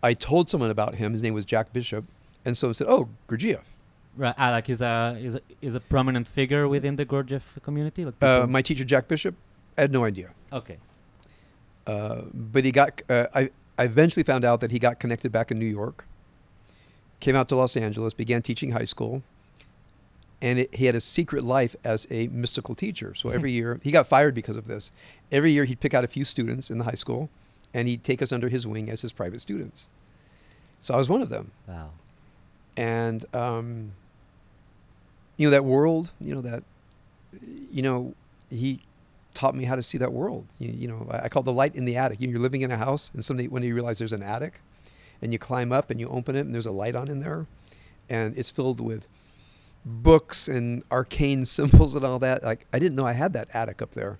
I 0.02 0.14
told 0.14 0.48
someone 0.50 0.70
about 0.70 0.94
him. 0.94 1.12
His 1.12 1.22
name 1.22 1.34
was 1.34 1.44
Jack 1.44 1.72
Bishop, 1.72 2.04
and 2.44 2.56
so 2.56 2.68
I 2.70 2.72
said, 2.72 2.86
"Oh, 2.88 3.08
Gurdjieff." 3.28 3.64
Right. 4.16 4.34
Ah, 4.38 4.50
like 4.50 4.66
he's 4.68 4.80
a 4.80 5.18
is 5.20 5.34
a 5.34 5.40
is 5.60 5.74
a 5.74 5.80
prominent 5.80 6.26
figure 6.28 6.64
within 6.68 6.94
the 6.96 7.04
Gurdjieff 7.04 7.60
community. 7.62 8.04
Like 8.06 8.14
Uh, 8.22 8.46
my 8.48 8.62
teacher, 8.62 8.84
Jack 8.84 9.08
Bishop, 9.08 9.34
I 9.76 9.80
had 9.82 9.92
no 9.92 10.04
idea. 10.04 10.28
okay. 10.52 10.78
Uh, 11.86 12.22
but 12.32 12.64
he 12.64 12.72
got. 12.72 13.02
Uh, 13.08 13.26
I 13.34 13.50
I 13.78 13.84
eventually 13.84 14.22
found 14.24 14.44
out 14.44 14.60
that 14.60 14.70
he 14.70 14.78
got 14.78 14.98
connected 14.98 15.30
back 15.32 15.50
in 15.50 15.58
New 15.58 15.66
York. 15.66 16.04
Came 17.20 17.36
out 17.36 17.48
to 17.50 17.56
Los 17.56 17.76
Angeles, 17.76 18.12
began 18.14 18.42
teaching 18.42 18.72
high 18.72 18.84
school, 18.84 19.22
and 20.42 20.58
it, 20.60 20.74
he 20.74 20.84
had 20.86 20.94
a 20.94 21.00
secret 21.00 21.44
life 21.44 21.74
as 21.84 22.06
a 22.10 22.26
mystical 22.28 22.74
teacher. 22.74 23.14
So 23.14 23.30
every 23.30 23.52
year 23.52 23.78
he 23.82 23.90
got 23.90 24.06
fired 24.06 24.34
because 24.34 24.56
of 24.56 24.66
this. 24.66 24.92
Every 25.32 25.52
year 25.52 25.64
he'd 25.64 25.80
pick 25.80 25.94
out 25.94 26.04
a 26.04 26.08
few 26.08 26.24
students 26.24 26.70
in 26.70 26.78
the 26.78 26.84
high 26.84 26.92
school, 26.92 27.30
and 27.72 27.88
he'd 27.88 28.02
take 28.04 28.20
us 28.22 28.32
under 28.32 28.48
his 28.48 28.66
wing 28.66 28.90
as 28.90 29.00
his 29.00 29.12
private 29.12 29.40
students. 29.40 29.88
So 30.82 30.92
I 30.94 30.98
was 30.98 31.08
one 31.08 31.22
of 31.22 31.28
them, 31.30 31.50
Wow. 31.66 31.90
and 32.76 33.24
um, 33.34 33.92
you 35.36 35.46
know 35.46 35.50
that 35.50 35.64
world. 35.64 36.10
You 36.20 36.34
know 36.34 36.40
that. 36.42 36.62
You 37.70 37.82
know 37.82 38.14
he 38.50 38.80
taught 39.36 39.54
me 39.54 39.64
how 39.64 39.76
to 39.76 39.82
see 39.82 39.98
that 39.98 40.12
world. 40.12 40.46
You, 40.58 40.72
you 40.72 40.88
know, 40.88 41.06
I, 41.10 41.24
I 41.24 41.28
call 41.28 41.42
the 41.42 41.52
light 41.52 41.76
in 41.76 41.84
the 41.84 41.96
attic. 41.96 42.20
You 42.20 42.26
know, 42.26 42.32
you're 42.32 42.40
living 42.40 42.62
in 42.62 42.72
a 42.72 42.76
house, 42.76 43.10
and 43.14 43.24
someday 43.24 43.46
when 43.46 43.62
you 43.62 43.74
realize 43.74 43.98
there's 43.98 44.12
an 44.12 44.22
attic, 44.22 44.60
and 45.22 45.32
you 45.32 45.38
climb 45.38 45.72
up 45.72 45.90
and 45.90 46.00
you 46.00 46.08
open 46.08 46.34
it, 46.34 46.40
and 46.40 46.54
there's 46.54 46.66
a 46.66 46.72
light 46.72 46.96
on 46.96 47.08
in 47.08 47.20
there, 47.20 47.46
and 48.10 48.36
it's 48.36 48.50
filled 48.50 48.80
with 48.80 49.06
books 49.84 50.48
and 50.48 50.82
arcane 50.90 51.44
symbols 51.56 51.94
and 51.94 52.04
all 52.04 52.18
that. 52.18 52.42
Like 52.42 52.66
I 52.72 52.78
didn't 52.78 52.96
know 52.96 53.06
I 53.06 53.12
had 53.12 53.32
that 53.34 53.48
attic 53.54 53.80
up 53.80 53.92
there. 53.92 54.18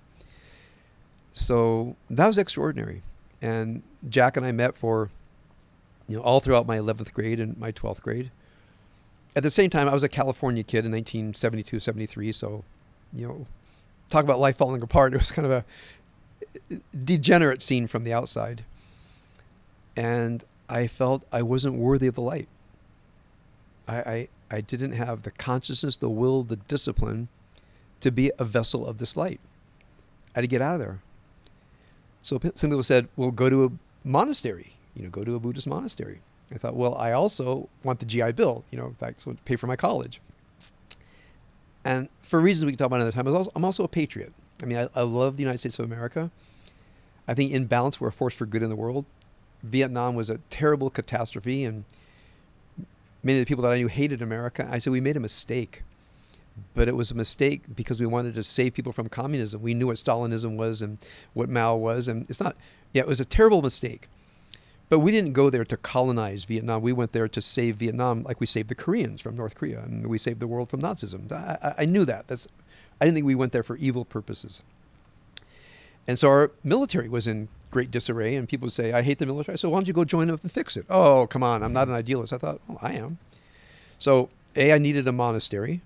So 1.33 1.97
that 2.09 2.27
was 2.27 2.39
extraordinary. 2.39 3.03
And 3.43 3.83
Jack 4.09 4.37
and 4.37 4.47
I 4.47 4.53
met 4.53 4.77
for, 4.77 5.11
you 6.09 6.17
know, 6.17 6.23
all 6.23 6.41
throughout 6.41 6.67
my 6.67 6.79
11th 6.79 7.13
grade 7.13 7.41
and 7.41 7.59
my 7.59 7.73
12th 7.73 8.01
grade. 8.01 8.31
At 9.35 9.43
the 9.43 9.51
same 9.51 9.69
time, 9.69 9.87
I 9.87 9.93
was 9.93 10.03
a 10.03 10.09
California 10.09 10.63
kid 10.63 10.87
in 10.87 10.93
1972, 10.93 11.79
73. 11.79 12.33
So, 12.33 12.65
you 13.13 13.29
know, 13.29 13.47
talk 14.11 14.25
about 14.25 14.39
life 14.39 14.57
falling 14.57 14.83
apart. 14.83 15.13
It 15.15 15.19
was 15.19 15.33
kind 15.33 15.47
of 15.47 15.53
a 15.53 15.65
degenerate 17.05 17.63
scene 17.63 17.87
from 17.87 18.05
the 18.05 18.13
outside. 18.13 18.65
And 19.97 20.45
I 20.69 20.87
felt 20.87 21.25
I 21.33 21.43
wasn't 21.43 21.75
worthy 21.75 22.07
of 22.07 22.15
the 22.15 22.23
light. 22.23 22.49
I, 23.89 23.97
I, 23.97 24.29
I 24.51 24.61
didn't 24.61 24.93
have 24.93 25.23
the 25.23 25.31
consciousness, 25.31 25.97
the 25.97 26.11
will, 26.11 26.43
the 26.43 26.57
discipline 26.57 27.29
to 28.01 28.11
be 28.11 28.31
a 28.39 28.45
vessel 28.45 28.87
of 28.87 28.99
this 28.99 29.17
light. 29.17 29.41
I 30.35 30.39
had 30.39 30.43
to 30.43 30.47
get 30.49 30.61
out 30.61 30.75
of 30.75 30.81
there. 30.81 31.01
So 32.23 32.41
some 32.55 32.71
people 32.71 32.83
said, 32.83 33.09
well, 33.17 33.31
go 33.31 33.49
to 33.49 33.65
a 33.65 33.71
monastery, 34.05 34.75
you 34.95 35.05
know, 35.05 35.11
go 35.11 35.25
to 35.25 35.35
a 35.35 35.41
Buddhist 35.41 35.67
monastery. 35.67 36.21
I 36.53 36.59
thought, 36.59 36.75
well, 36.75 36.95
I 36.97 37.13
also 37.13 37.69
want 37.83 38.01
the 38.01 38.07
GI 38.07 38.33
Bill. 38.33 38.65
You 38.71 38.79
know, 38.79 38.95
that's 38.99 39.27
what 39.27 39.45
pay 39.45 39.57
for 39.57 39.67
my 39.67 39.77
college. 39.77 40.21
And 41.87 42.09
for 42.21 42.41
reasons 42.41 42.67
we 42.67 42.73
can 42.73 42.79
talk 42.79 42.87
about 42.87 42.97
another 42.97 43.13
time, 43.13 43.49
I'm 43.55 43.65
also 43.65 43.85
a 43.85 43.89
patriot. 43.89 44.33
I 44.61 44.67
mean, 44.67 44.77
I, 44.77 44.89
I 44.93 45.03
love 45.03 45.37
the 45.37 45.45
United 45.45 45.59
States 45.59 45.79
of 45.79 45.85
America. 45.85 46.33
I 47.29 47.35
think 47.35 47.53
in 47.53 47.67
balance, 47.67 48.01
we're 48.01 48.09
a 48.09 48.13
force 48.13 48.35
for 48.35 48.45
good 48.45 48.65
in 48.65 48.71
the 48.71 48.77
world. 48.77 49.05
Vietnam 49.63 50.17
was 50.17 50.29
a 50.29 50.39
terrible 50.51 50.91
catastrophe, 50.91 51.65
and 51.65 51.85
many 53.23 53.39
of 53.39 53.47
the 53.47 53.49
people 53.49 53.63
that 53.63 53.73
I 53.73 53.77
knew 53.77 53.87
hated 53.87 54.21
America. 54.21 54.69
I 54.69 54.79
said 54.79 54.93
we 54.93 55.01
made 55.01 55.17
a 55.17 55.21
mistake, 55.21 55.85
but 56.75 56.89
it 56.89 56.97
was 56.97 57.13
a 57.13 57.15
mistake 57.15 57.63
because 57.77 58.01
we 58.01 58.07
wanted 58.07 58.35
to 58.35 58.43
save 58.43 58.75
people 58.75 58.93
from 58.93 59.09
communism. 59.09 59.63
We 59.63 59.73
knew 59.73 59.87
what 59.87 59.97
Stalinism 59.97 60.57
was 60.57 60.83
and 60.83 60.99
what 61.35 61.49
Mao 61.49 61.77
was, 61.77 62.09
and 62.09 62.29
it's 62.29 62.41
not. 62.41 62.57
Yeah, 62.95 63.03
it 63.03 63.09
was 63.09 63.21
a 63.21 63.25
terrible 63.25 63.63
mistake. 63.63 64.09
But 64.89 65.01
we 65.01 65.11
didn't 65.11 65.33
go 65.33 65.51
there 65.51 65.65
to 65.65 65.77
colonize 65.77 66.45
Vietnam. 66.45 66.81
We 66.81 66.93
went 66.93 67.13
there 67.13 67.27
to 67.29 67.43
save 67.43 67.77
Vietnam, 67.77 68.23
like 68.23 68.41
we 68.41 68.47
saved 68.47 68.69
the 68.69 68.75
Koreans 68.77 69.21
from 69.21 69.37
North 69.37 69.57
Korea, 69.57 69.81
and 69.81 70.07
we 70.07 70.17
saved 70.17 70.39
the 70.39 70.47
world 70.47 70.71
from 70.71 70.81
Nazism. 70.81 71.31
I, 71.33 71.59
I, 71.61 71.83
I 71.83 71.85
knew 71.87 72.05
that. 72.05 72.29
That's, 72.29 72.47
I 73.01 73.05
didn't 73.05 73.17
think 73.17 73.27
we 73.27 73.35
went 73.35 73.53
there 73.53 73.65
for 73.65 73.77
evil 73.77 74.05
purposes. 74.05 74.63
And 76.07 76.19
so 76.19 76.29
our 76.29 76.53
military 76.63 77.09
was 77.09 77.27
in 77.27 77.49
great 77.73 77.91
disarray, 77.91 78.37
and 78.37 78.49
people 78.49 78.67
would 78.67 78.73
say, 78.73 78.93
I 78.93 79.03
hate 79.03 79.19
the 79.19 79.27
military. 79.27 79.59
So 79.59 79.71
why 79.71 79.79
don't 79.79 79.89
you 79.89 79.93
go 79.93 80.05
join 80.05 80.31
up 80.31 80.43
and 80.43 80.53
fix 80.53 80.77
it? 80.77 80.87
Oh, 80.89 81.27
come 81.27 81.43
on, 81.43 81.65
I'm 81.65 81.73
not 81.73 81.89
an 81.89 81.95
idealist. 81.95 82.33
I 82.33 82.39
thought, 82.39 82.61
oh, 82.71 82.79
I 82.81 82.93
am. 82.93 83.19
So, 83.99 84.29
A, 84.55 84.73
I 84.73 84.79
needed 84.79 85.09
a 85.09 85.13
monastery. 85.13 85.81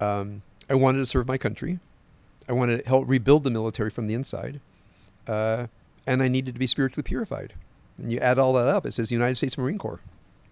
Um, 0.00 0.40
I 0.70 0.74
wanted 0.74 1.00
to 1.00 1.06
serve 1.06 1.28
my 1.28 1.36
country. 1.36 1.80
I 2.48 2.52
wanted 2.52 2.82
to 2.82 2.88
help 2.88 3.06
rebuild 3.06 3.44
the 3.44 3.50
military 3.50 3.90
from 3.90 4.06
the 4.06 4.14
inside. 4.14 4.60
Uh, 5.28 5.66
and 6.06 6.22
I 6.22 6.28
needed 6.28 6.54
to 6.54 6.58
be 6.58 6.66
spiritually 6.66 7.02
purified. 7.02 7.52
And 7.98 8.12
you 8.12 8.18
add 8.18 8.38
all 8.38 8.52
that 8.54 8.66
up, 8.66 8.84
it 8.86 8.92
says 8.92 9.10
United 9.10 9.36
States 9.36 9.56
Marine 9.56 9.78
Corps. 9.78 10.00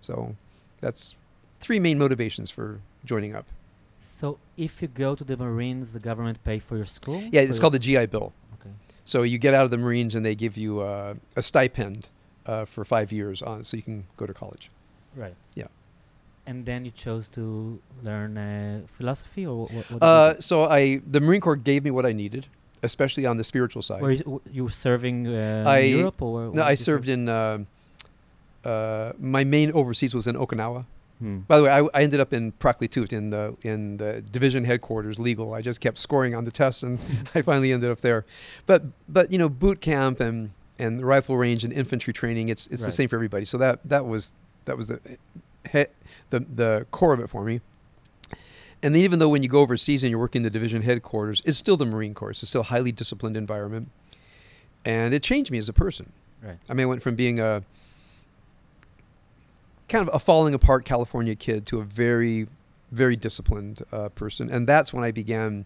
So 0.01 0.37
that's 0.81 1.15
three 1.61 1.81
main 1.81 1.99
motivations 1.99 2.51
for 2.51 2.81
joining 3.05 3.35
up. 3.35 3.47
So 4.01 4.39
if 4.57 4.81
you 4.81 4.89
go 4.89 5.15
to 5.15 5.25
the 5.25 5.37
Marines, 5.37 5.93
the 5.93 5.99
government 5.99 6.43
pay 6.45 6.59
for 6.59 6.77
your 6.77 6.85
school? 6.87 7.23
Yeah, 7.33 7.43
it's 7.43 7.59
called 7.59 7.75
the 7.75 7.79
GI 7.79 8.07
Bill. 8.07 8.33
Okay. 8.61 8.71
So 9.05 9.23
you 9.23 9.39
get 9.39 9.55
out 9.55 9.65
of 9.65 9.71
the 9.71 9.79
Marines 9.79 10.15
and 10.15 10.25
they 10.25 10.35
give 10.35 10.57
you 10.57 10.81
uh, 10.81 11.15
a 11.37 11.43
stipend 11.43 12.09
uh, 12.47 12.65
for 12.65 12.85
five 12.85 13.13
years 13.13 13.43
on, 13.43 13.65
so 13.65 13.77
you 13.77 13.83
can 13.83 14.07
go 14.17 14.27
to 14.27 14.35
college. 14.35 14.71
Right. 15.17 15.35
Yeah. 15.55 15.67
And 16.47 16.67
then 16.67 16.85
you 16.85 16.91
chose 16.91 17.29
to 17.31 17.81
learn 18.03 18.37
uh, 18.37 18.83
philosophy, 18.99 19.47
or 19.47 19.67
what? 19.67 19.91
what 19.91 20.03
Uh, 20.03 20.41
so 20.41 20.65
I, 20.65 21.01
the 21.07 21.21
Marine 21.21 21.41
Corps 21.41 21.57
gave 21.57 21.85
me 21.85 21.91
what 21.91 22.05
I 22.05 22.13
needed, 22.13 22.47
especially 22.85 23.27
on 23.27 23.37
the 23.37 23.45
spiritual 23.45 23.83
side. 23.83 24.03
Were 24.03 24.13
you, 24.13 24.43
you 24.53 24.65
were 24.65 24.71
serving 24.87 25.27
uh, 25.29 25.65
I- 25.67 25.79
in 25.79 25.99
Europe, 25.99 26.21
or 26.23 26.53
no, 26.53 26.63
I 26.63 26.71
did 26.71 26.71
you 26.71 26.77
serve? 26.77 26.85
served 26.85 27.09
in. 27.09 27.29
Uh, 27.29 27.59
uh, 28.65 29.13
my 29.19 29.45
main 29.45 29.73
overseas 29.73 30.15
was 30.15 30.27
in 30.27 30.37
Okinawa. 30.37 30.87
Hmm. 31.19 31.39
By 31.47 31.59
the 31.59 31.65
way, 31.65 31.71
I, 31.71 31.81
I 31.99 32.03
ended 32.03 32.21
up 32.21 32.33
in 32.33 32.53
Praklitut 32.53 33.13
in 33.13 33.31
the 33.31 33.57
in 33.63 33.99
the 33.99 34.23
division 34.23 34.65
headquarters, 34.65 35.19
legal. 35.19 35.55
I 35.55 35.61
just 35.61 35.81
kept 35.81 35.99
scoring 35.99 36.35
on 36.35 36.45
the 36.45 36.51
tests, 36.51 36.83
and 36.83 36.99
I 37.35 37.43
finally 37.43 37.73
ended 37.73 37.91
up 37.91 38.01
there. 38.01 38.25
But 38.67 38.83
but 39.09 39.31
you 39.31 39.39
know, 39.39 39.49
boot 39.49 39.81
camp 39.81 40.21
and 40.21 40.51
and 40.79 40.99
the 40.99 41.05
rifle 41.05 41.37
range 41.37 41.63
and 41.65 41.73
infantry 41.73 42.13
training, 42.13 42.49
it's 42.49 42.67
it's 42.69 42.85
the 42.85 42.91
same 42.91 43.09
for 43.09 43.17
everybody. 43.17 43.45
So 43.45 43.59
that 43.59 43.81
that 43.85 44.07
was 44.07 44.33
that 44.65 44.77
was 44.77 44.89
the 44.89 45.01
he, 45.71 45.85
the 46.31 46.41
the 46.41 46.87
core 46.91 47.13
of 47.15 47.21
it 47.21 47.29
for 47.29 47.45
me. 47.45 47.61
And 48.85 48.95
then 48.95 49.01
even 49.01 49.19
though 49.19 49.31
when 49.31 49.43
you 49.43 49.49
go 49.49 49.61
overseas 49.61 50.05
and 50.05 50.11
you're 50.11 50.21
working 50.21 50.43
the 50.43 50.51
division 50.51 50.83
headquarters, 50.83 51.41
it's 51.47 51.57
still 51.57 51.79
the 51.79 51.87
Marine 51.87 52.13
Corps. 52.13 52.33
It's 52.33 52.47
still 52.47 52.61
a 52.61 52.65
highly 52.65 52.93
disciplined 52.93 53.35
environment, 53.35 53.89
and 54.85 55.15
it 55.15 55.23
changed 55.23 55.51
me 55.51 55.57
as 55.57 55.71
a 55.71 55.73
person. 55.73 56.13
Right. 56.43 56.59
I 56.69 56.75
mean, 56.75 56.85
I 56.85 56.87
went 56.87 57.03
from 57.03 57.15
being 57.15 57.41
a 57.41 57.63
kind 59.89 60.07
of 60.07 60.15
a 60.15 60.19
falling 60.19 60.53
apart 60.53 60.85
California 60.85 61.35
kid 61.35 61.65
to 61.69 61.81
a 61.81 61.83
very, 61.83 62.47
very 62.93 63.17
disciplined 63.17 63.83
uh, 63.91 64.11
person, 64.11 64.51
and 64.51 64.69
that's 64.69 64.93
when 64.93 65.03
I 65.03 65.13
began. 65.13 65.65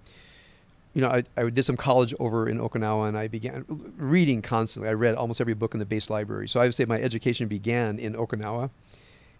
You 0.94 1.02
know, 1.02 1.08
I, 1.08 1.24
I 1.36 1.50
did 1.50 1.64
some 1.64 1.76
college 1.76 2.14
over 2.20 2.48
in 2.48 2.58
Okinawa, 2.58 3.08
and 3.08 3.18
I 3.18 3.26
began 3.26 3.64
reading 3.96 4.42
constantly. 4.42 4.88
I 4.88 4.92
read 4.92 5.16
almost 5.16 5.40
every 5.40 5.54
book 5.54 5.74
in 5.74 5.80
the 5.80 5.86
base 5.86 6.08
library. 6.08 6.48
So 6.48 6.60
I 6.60 6.64
would 6.64 6.74
say 6.74 6.84
my 6.84 7.00
education 7.00 7.48
began 7.48 7.98
in 7.98 8.14
Okinawa. 8.14 8.70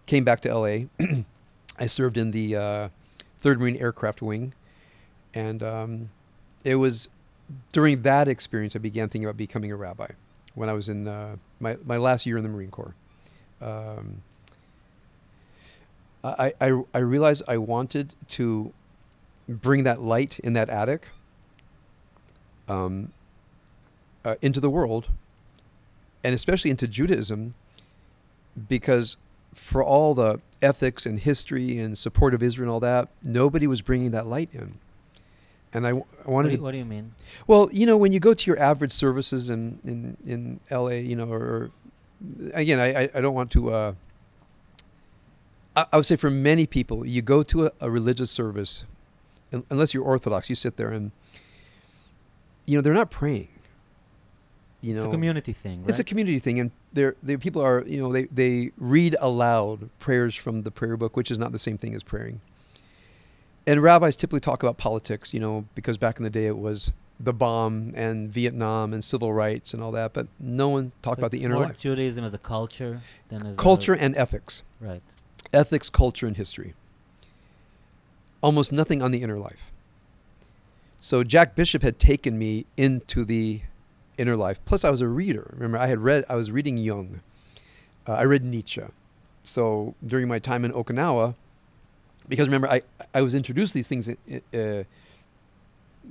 Came 0.07 0.25
back 0.25 0.41
to 0.41 0.51
L.A. 0.51 0.89
I 1.79 1.87
served 1.87 2.17
in 2.17 2.33
the 2.33 2.57
uh, 2.57 2.89
Third 3.41 3.61
Marine 3.61 3.77
Aircraft 3.77 4.23
Wing, 4.23 4.53
and 5.35 5.63
um, 5.63 6.11
it 6.65 6.77
was 6.77 7.09
during 7.73 8.03
that 8.03 8.29
experience 8.29 8.75
I 8.77 8.79
began 8.79 9.09
thinking 9.09 9.25
about 9.25 9.37
becoming 9.37 9.73
a 9.73 9.77
rabbi. 9.77 10.09
When 10.55 10.69
I 10.69 10.73
was 10.73 10.89
in 10.89 11.07
uh, 11.07 11.37
my 11.61 11.77
my 11.85 11.97
last 11.97 12.27
year 12.27 12.37
in 12.37 12.43
the 12.43 12.49
Marine 12.49 12.71
Corps, 12.71 12.95
um, 13.61 14.23
I, 16.25 16.53
I 16.61 16.83
I 16.93 16.99
realized 16.99 17.43
I 17.47 17.59
wanted 17.59 18.15
to 18.31 18.73
bring 19.49 19.85
that 19.85 20.03
light 20.03 20.39
in 20.41 20.53
that 20.55 20.69
attic 20.69 21.09
um, 22.69 23.13
uh, 24.25 24.35
into 24.43 24.61
the 24.61 24.71
world, 24.71 25.11
and 26.25 26.35
especially 26.35 26.71
into 26.71 26.89
Judaism, 26.89 27.55
because 28.69 29.17
for 29.55 29.83
all 29.83 30.15
the 30.15 30.41
ethics 30.63 31.07
and 31.07 31.19
history 31.21 31.79
and 31.79 31.97
support 31.97 32.35
of 32.35 32.43
Israel 32.43 32.69
and 32.69 32.73
all 32.75 32.81
that, 32.81 33.09
nobody 33.23 33.67
was 33.67 33.81
bringing 33.83 34.11
that 34.13 34.27
light 34.27 34.49
in. 34.53 34.75
And 35.73 35.87
I, 35.87 35.91
w- 35.91 36.07
I 36.13 36.23
What 36.23 36.33
wanted 36.33 36.49
do, 36.49 36.57
to 36.57 36.59
you, 36.59 36.63
what 36.65 36.71
do 36.73 36.79
you 36.79 36.85
mean? 36.85 37.13
well, 37.47 37.69
you 37.73 37.85
know, 37.87 37.97
when 37.97 38.13
you 38.13 38.21
go 38.21 38.33
to 38.35 38.47
your 38.47 38.59
average 38.59 38.93
services 38.93 39.51
in 39.51 39.79
in, 39.85 40.17
in 40.25 40.61
L.A., 40.71 41.01
you 41.01 41.15
know, 41.15 41.31
or, 41.31 41.41
or 41.41 41.71
again, 42.55 42.81
I, 42.81 43.03
I- 43.05 43.11
I 43.15 43.21
don't 43.21 43.35
want 43.35 43.51
to. 43.53 43.71
Uh, 43.71 43.93
I, 45.77 45.87
I 45.93 45.97
would 45.99 46.07
say 46.07 46.17
for 46.17 46.31
many 46.31 46.67
people, 46.67 47.07
you 47.07 47.21
go 47.23 47.43
to 47.45 47.67
a, 47.67 47.71
a 47.83 47.91
religious 47.91 48.31
service, 48.31 48.85
un- 49.53 49.65
unless 49.71 49.93
you're 49.95 50.05
Orthodox, 50.05 50.49
you 50.49 50.57
sit 50.57 50.77
there 50.79 50.91
and, 50.91 51.13
you 52.67 52.77
know, 52.77 52.83
they're 52.83 52.95
not 52.95 53.11
praying. 53.11 53.49
You 54.81 54.95
know, 54.95 55.05
it's 55.05 55.09
a 55.09 55.11
community 55.11 55.53
thing, 55.53 55.81
right? 55.81 55.91
it's 55.91 55.99
a 55.99 56.05
community 56.05 56.39
thing, 56.39 56.61
and 56.61 56.71
there, 56.93 57.17
they 57.23 57.37
people 57.37 57.63
are, 57.63 57.85
you 57.87 58.01
know, 58.01 58.13
they 58.13 58.25
they 58.25 58.71
read 58.77 59.17
aloud 59.21 59.91
prayers 59.99 60.37
from 60.37 60.63
the 60.63 60.71
prayer 60.71 60.97
book, 60.97 61.17
which 61.17 61.31
is 61.31 61.39
not 61.39 61.51
the 61.51 61.59
same 61.59 61.77
thing 61.77 61.95
as 61.95 62.03
praying. 62.03 62.41
And 63.67 63.83
rabbis 63.83 64.17
typically 64.17 64.41
talk 64.41 64.63
about 64.63 64.79
politics, 64.79 65.35
you 65.35 65.41
know, 65.41 65.67
because 65.75 65.99
back 65.99 66.17
in 66.17 66.23
the 66.25 66.31
day 66.31 66.47
it 66.47 66.57
was 66.57 66.93
the 67.21 67.33
bomb 67.33 67.93
and 67.97 68.31
Vietnam 68.31 68.95
and 68.95 69.05
civil 69.05 69.33
rights 69.33 69.75
and 69.75 69.83
all 69.83 69.91
that, 69.93 70.13
but 70.13 70.29
no 70.39 70.69
one 70.69 70.93
talked 71.03 71.17
So 71.17 71.21
about 71.21 71.33
the 71.33 71.43
inner 71.43 71.57
life, 71.57 71.77
Judaism 71.77 72.25
as 72.25 72.33
a 72.33 72.39
culture 72.39 73.03
than 73.29 73.45
as 73.45 73.57
culture 73.57 73.95
and 73.95 74.17
ethics, 74.17 74.63
right. 74.81 75.03
ethics, 75.53 75.91
culture, 75.91 76.27
and 76.27 76.37
history. 76.37 76.75
Almost 78.41 78.71
nothing 78.71 79.03
on 79.03 79.11
the 79.11 79.23
inner 79.23 79.39
life. 79.39 79.73
So 81.01 81.25
Jack 81.25 81.55
Bishop 81.55 81.83
had 81.83 81.99
taken 81.99 82.39
me 82.39 82.67
into 82.77 83.25
the 83.25 83.63
inner 84.19 84.37
life. 84.37 84.63
Plus, 84.65 84.85
I 84.85 84.91
was 84.91 85.01
a 85.01 85.09
reader. 85.09 85.51
Remember, 85.55 85.79
I 85.79 85.87
had 85.87 86.01
read. 86.01 86.25
I 86.29 86.35
was 86.35 86.51
reading 86.51 86.77
Jung. 86.77 87.21
Uh, 88.07 88.15
I 88.15 88.25
read 88.25 88.45
Nietzsche. 88.45 88.83
So 89.45 89.95
during 90.07 90.29
my 90.29 90.39
time 90.39 90.65
in 90.65 90.73
Okinawa, 90.73 91.35
because 92.29 92.47
remember, 92.47 92.69
I 92.69 92.83
I 93.15 93.23
was 93.23 93.35
introduced 93.35 93.73
to 93.73 93.79
these 93.79 93.89
things, 93.89 94.09
uh, 94.09 94.85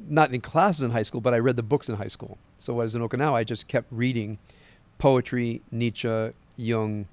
not 0.08 0.34
in 0.34 0.41
classes 0.41 0.82
in 0.82 0.91
high 0.91 1.03
school, 1.03 1.22
but 1.22 1.34
I 1.34 1.39
read 1.39 1.55
the 1.55 1.64
books 1.64 1.89
in 1.89 1.95
high 1.95 2.08
school. 2.08 2.38
So 2.58 2.74
was 2.74 2.95
in 2.95 3.01
Okinawa, 3.01 3.34
I 3.34 3.43
just 3.43 3.68
kept 3.68 3.91
reading 3.91 4.39
poetry, 4.97 5.62
Nietzsche, 5.72 6.32
Jung, 6.55 7.08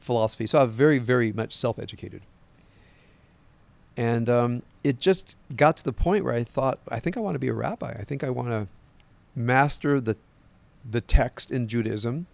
philosophy. 0.00 0.46
So 0.48 0.58
I 0.58 0.64
was 0.64 0.72
very, 0.72 0.98
very 0.98 1.32
much 1.32 1.54
self-educated. 1.54 2.22
And 3.96 4.28
um, 4.28 4.62
it 4.82 4.98
just 4.98 5.36
got 5.56 5.76
to 5.76 5.84
the 5.84 5.92
point 5.92 6.24
where 6.24 6.34
I 6.34 6.42
thought, 6.42 6.80
I 6.88 6.98
think 6.98 7.16
I 7.16 7.20
want 7.20 7.34
to 7.34 7.38
be 7.38 7.48
a 7.48 7.52
rabbi. 7.52 7.92
I 7.92 8.04
think 8.04 8.24
I 8.24 8.30
want 8.30 8.48
to 8.48 8.66
master 9.34 10.00
the 10.00 10.16
the 10.88 11.00
text 11.00 11.50
in 11.50 11.68
Judaism 11.68 12.26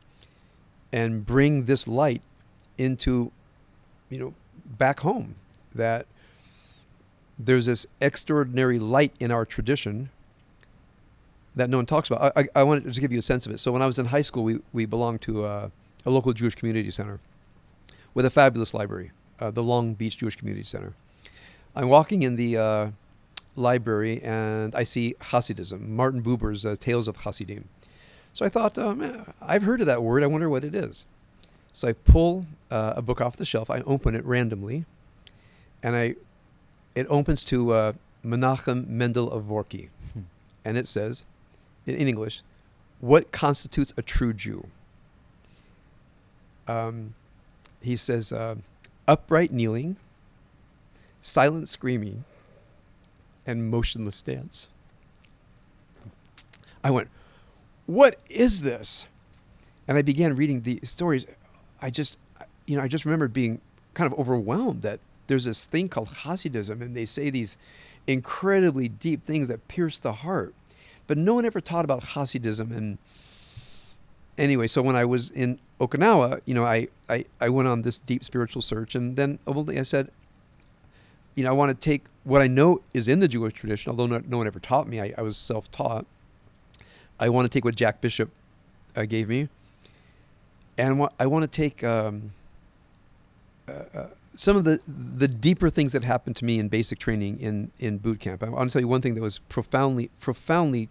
and 0.93 1.27
bring 1.27 1.67
this 1.67 1.87
light 1.87 2.23
into, 2.79 3.31
you 4.09 4.19
know, 4.19 4.35
back 4.65 5.01
home. 5.01 5.35
That 5.75 6.07
there's 7.39 7.67
this 7.67 7.87
extraordinary 8.01 8.79
light 8.79 9.13
in 9.21 9.31
our 9.31 9.45
tradition 9.45 10.11
that 11.55 11.69
no 11.69 11.77
one 11.77 11.87
talks 11.87 12.11
about. 12.11 12.33
I, 12.37 12.41
I, 12.41 12.49
I 12.57 12.63
wanted 12.63 12.85
to 12.85 12.91
just 12.91 13.01
give 13.01 13.13
you 13.13 13.19
a 13.19 13.23
sense 13.23 13.45
of 13.47 13.53
it. 13.53 13.59
So 13.59 13.73
when 13.73 13.83
I 13.83 13.87
was 13.87 13.99
in 13.99 14.07
high 14.07 14.23
school, 14.23 14.45
we, 14.45 14.61
we 14.73 14.87
belonged 14.87 15.21
to 15.23 15.45
uh, 15.45 15.69
a 16.07 16.11
local 16.11 16.33
Jewish 16.33 16.55
community 16.55 16.91
center 16.91 17.21
with 18.15 18.25
a 18.25 18.31
fabulous 18.31 18.73
library, 18.75 19.11
uh, 19.41 19.51
the 19.51 19.63
Long 19.63 19.95
Beach 19.95 20.17
Jewish 20.19 20.37
Community 20.37 20.65
Center. 20.65 20.95
I'm 21.77 21.89
walking 21.89 22.23
in 22.23 22.37
the 22.37 22.57
uh, 22.57 22.91
library 23.59 24.23
and 24.23 24.75
I 24.75 24.85
see 24.85 25.15
Hasidism, 25.21 25.89
Martin 25.89 26.23
Buber's 26.23 26.65
uh, 26.65 26.77
Tales 26.79 27.09
of 27.09 27.17
Hasidim. 27.19 27.69
So 28.33 28.45
I 28.47 28.49
thought, 28.49 28.79
um, 28.79 29.03
eh, 29.03 29.25
I've 29.43 29.63
heard 29.63 29.81
of 29.81 29.87
that 29.87 30.03
word. 30.03 30.23
I 30.23 30.27
wonder 30.27 30.49
what 30.49 30.65
it 30.65 30.75
is. 30.75 31.05
So 31.73 31.89
I 31.89 31.93
pull 31.93 32.47
uh, 32.71 32.95
a 32.97 33.03
book 33.03 33.21
off 33.21 33.37
the 33.37 33.45
shelf. 33.45 33.71
I 33.71 33.81
open 33.81 34.15
it 34.15 34.25
randomly, 34.25 34.85
and 35.83 35.95
I 35.97 36.15
it 36.95 37.07
opens 37.09 37.45
to 37.45 37.73
uh, 37.73 37.93
Menachem 38.25 38.89
Mendel 38.89 39.31
of 39.31 39.45
Vorki, 39.45 39.89
Hmm. 40.13 40.21
and 40.65 40.77
it 40.77 40.89
says, 40.89 41.25
in, 41.87 41.95
in 41.95 42.09
English, 42.09 42.43
"What 43.01 43.31
constitutes 43.33 43.95
a 43.97 44.03
true 44.03 44.33
Jew?" 44.33 44.67
Um, 46.67 47.15
he 47.83 47.97
says, 47.97 48.33
uh, 48.33 48.57
upright 49.07 49.51
kneeling, 49.53 49.97
silent 51.21 51.69
screaming, 51.69 52.25
and 53.49 53.71
motionless 53.71 54.17
stance. 54.17 54.69
I 56.85 56.91
went, 56.91 57.09
What 57.87 58.21
is 58.29 58.63
this? 58.63 59.07
And 59.89 59.97
I 59.97 60.03
began 60.03 60.37
reading 60.37 60.61
the 60.61 60.79
stories. 60.85 61.27
I 61.81 61.91
just, 61.91 62.19
you 62.67 62.77
know, 62.77 62.83
I 62.83 62.89
just 62.89 63.07
remembered 63.07 63.33
being 63.33 63.61
kind 63.95 64.13
of 64.13 64.19
overwhelmed 64.19 64.83
that 64.83 65.01
there's 65.29 65.47
this 65.47 65.65
thing 65.67 65.89
called 65.89 66.09
Hasidism, 66.09 66.83
and 66.83 66.95
they 66.95 67.07
say 67.07 67.31
these 67.31 67.57
incredibly 68.07 68.89
deep 68.89 69.25
things 69.25 69.49
that 69.49 69.67
pierce 69.67 69.99
the 69.99 70.13
heart. 70.13 70.55
But 71.07 71.17
no 71.17 71.35
one 71.35 71.47
ever 71.47 71.61
taught 71.61 71.87
about 71.87 72.03
Hasidism. 72.03 72.77
And 72.77 72.99
anyway, 74.37 74.67
so 74.67 74.83
when 74.83 74.97
I 74.97 75.07
was 75.07 75.31
in 75.31 75.59
Okinawa, 75.81 76.43
you 76.45 76.55
know, 76.55 76.65
I, 76.65 76.89
I, 77.09 77.25
I 77.41 77.49
went 77.49 77.69
on 77.69 77.81
this 77.81 77.99
deep 77.99 78.25
spiritual 78.25 78.61
search, 78.61 78.95
and 78.95 79.17
then 79.17 79.39
ultimately 79.47 79.79
I 79.79 79.85
said, 79.85 80.11
you 81.39 81.45
know, 81.45 81.51
I 81.51 81.53
want 81.53 81.71
to 81.71 81.75
take 81.91 82.03
what 82.25 82.43
I 82.43 82.49
know 82.49 82.83
is 82.93 83.07
in 83.07 83.21
the 83.21 83.29
Jewish 83.29 83.53
tradition, 83.53 83.91
although 83.91 84.07
no, 84.07 84.21
no 84.27 84.39
one 84.39 84.49
ever 84.49 84.59
taught 84.59 84.89
me. 84.89 85.01
I, 85.01 85.15
I 85.17 85.23
was 85.23 85.37
self 85.37 85.71
taught. 85.71 86.05
I 87.21 87.29
want 87.29 87.45
to 87.45 87.49
take 87.49 87.65
what 87.65 87.77
Jack 87.77 88.01
Bishop 88.01 88.31
uh, 88.97 89.05
gave 89.05 89.29
me, 89.29 89.49
and 90.77 90.99
wa- 90.99 91.11
I 91.21 91.27
want 91.27 91.45
to 91.45 91.49
take 91.49 91.85
um, 91.85 92.33
uh, 93.69 93.73
uh, 93.95 94.07
some 94.35 94.57
of 94.57 94.65
the 94.65 94.81
the 94.89 95.29
deeper 95.29 95.71
things 95.71 95.93
that 95.93 96.03
happened 96.03 96.35
to 96.37 96.45
me 96.45 96.59
in 96.59 96.67
basic 96.69 96.99
training 96.99 97.39
in 97.39 97.71
in 97.79 97.99
boot 97.99 98.19
camp. 98.19 98.43
I 98.43 98.49
want 98.49 98.69
to 98.71 98.73
tell 98.73 98.83
you 98.83 98.89
one 98.89 99.01
thing 99.01 99.15
that 99.15 99.23
was 99.23 99.39
profoundly 99.39 100.11
profoundly 100.21 100.89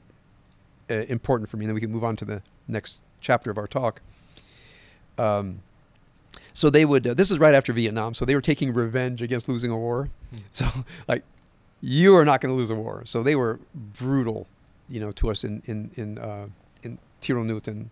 uh, 0.89 0.93
important 1.09 1.49
for 1.49 1.57
me. 1.57 1.65
And 1.65 1.71
then 1.71 1.75
we 1.75 1.81
can 1.81 1.91
move 1.91 2.05
on 2.05 2.15
to 2.15 2.25
the 2.25 2.41
next 2.69 3.01
chapter 3.19 3.51
of 3.51 3.57
our 3.57 3.67
talk. 3.67 3.99
Um, 5.17 5.59
so 6.53 6.69
they 6.69 6.85
would. 6.85 7.07
Uh, 7.07 7.13
this 7.13 7.31
is 7.31 7.39
right 7.39 7.53
after 7.53 7.73
Vietnam. 7.73 8.13
So 8.13 8.25
they 8.25 8.35
were 8.35 8.41
taking 8.41 8.73
revenge 8.73 9.21
against 9.21 9.47
losing 9.47 9.71
a 9.71 9.77
war. 9.77 10.09
Hmm. 10.31 10.37
So 10.51 10.67
like, 11.07 11.23
you 11.81 12.15
are 12.15 12.25
not 12.25 12.41
going 12.41 12.53
to 12.53 12.57
lose 12.57 12.69
a 12.69 12.75
war. 12.75 13.03
So 13.05 13.23
they 13.23 13.35
were 13.35 13.59
brutal, 13.73 14.47
you 14.89 14.99
know, 14.99 15.11
to 15.13 15.29
us 15.29 15.43
in 15.43 15.61
in 15.65 15.91
in 15.95 16.17
uh, 16.17 16.47
in 16.83 16.97
Tirunut 17.21 17.67
and 17.67 17.89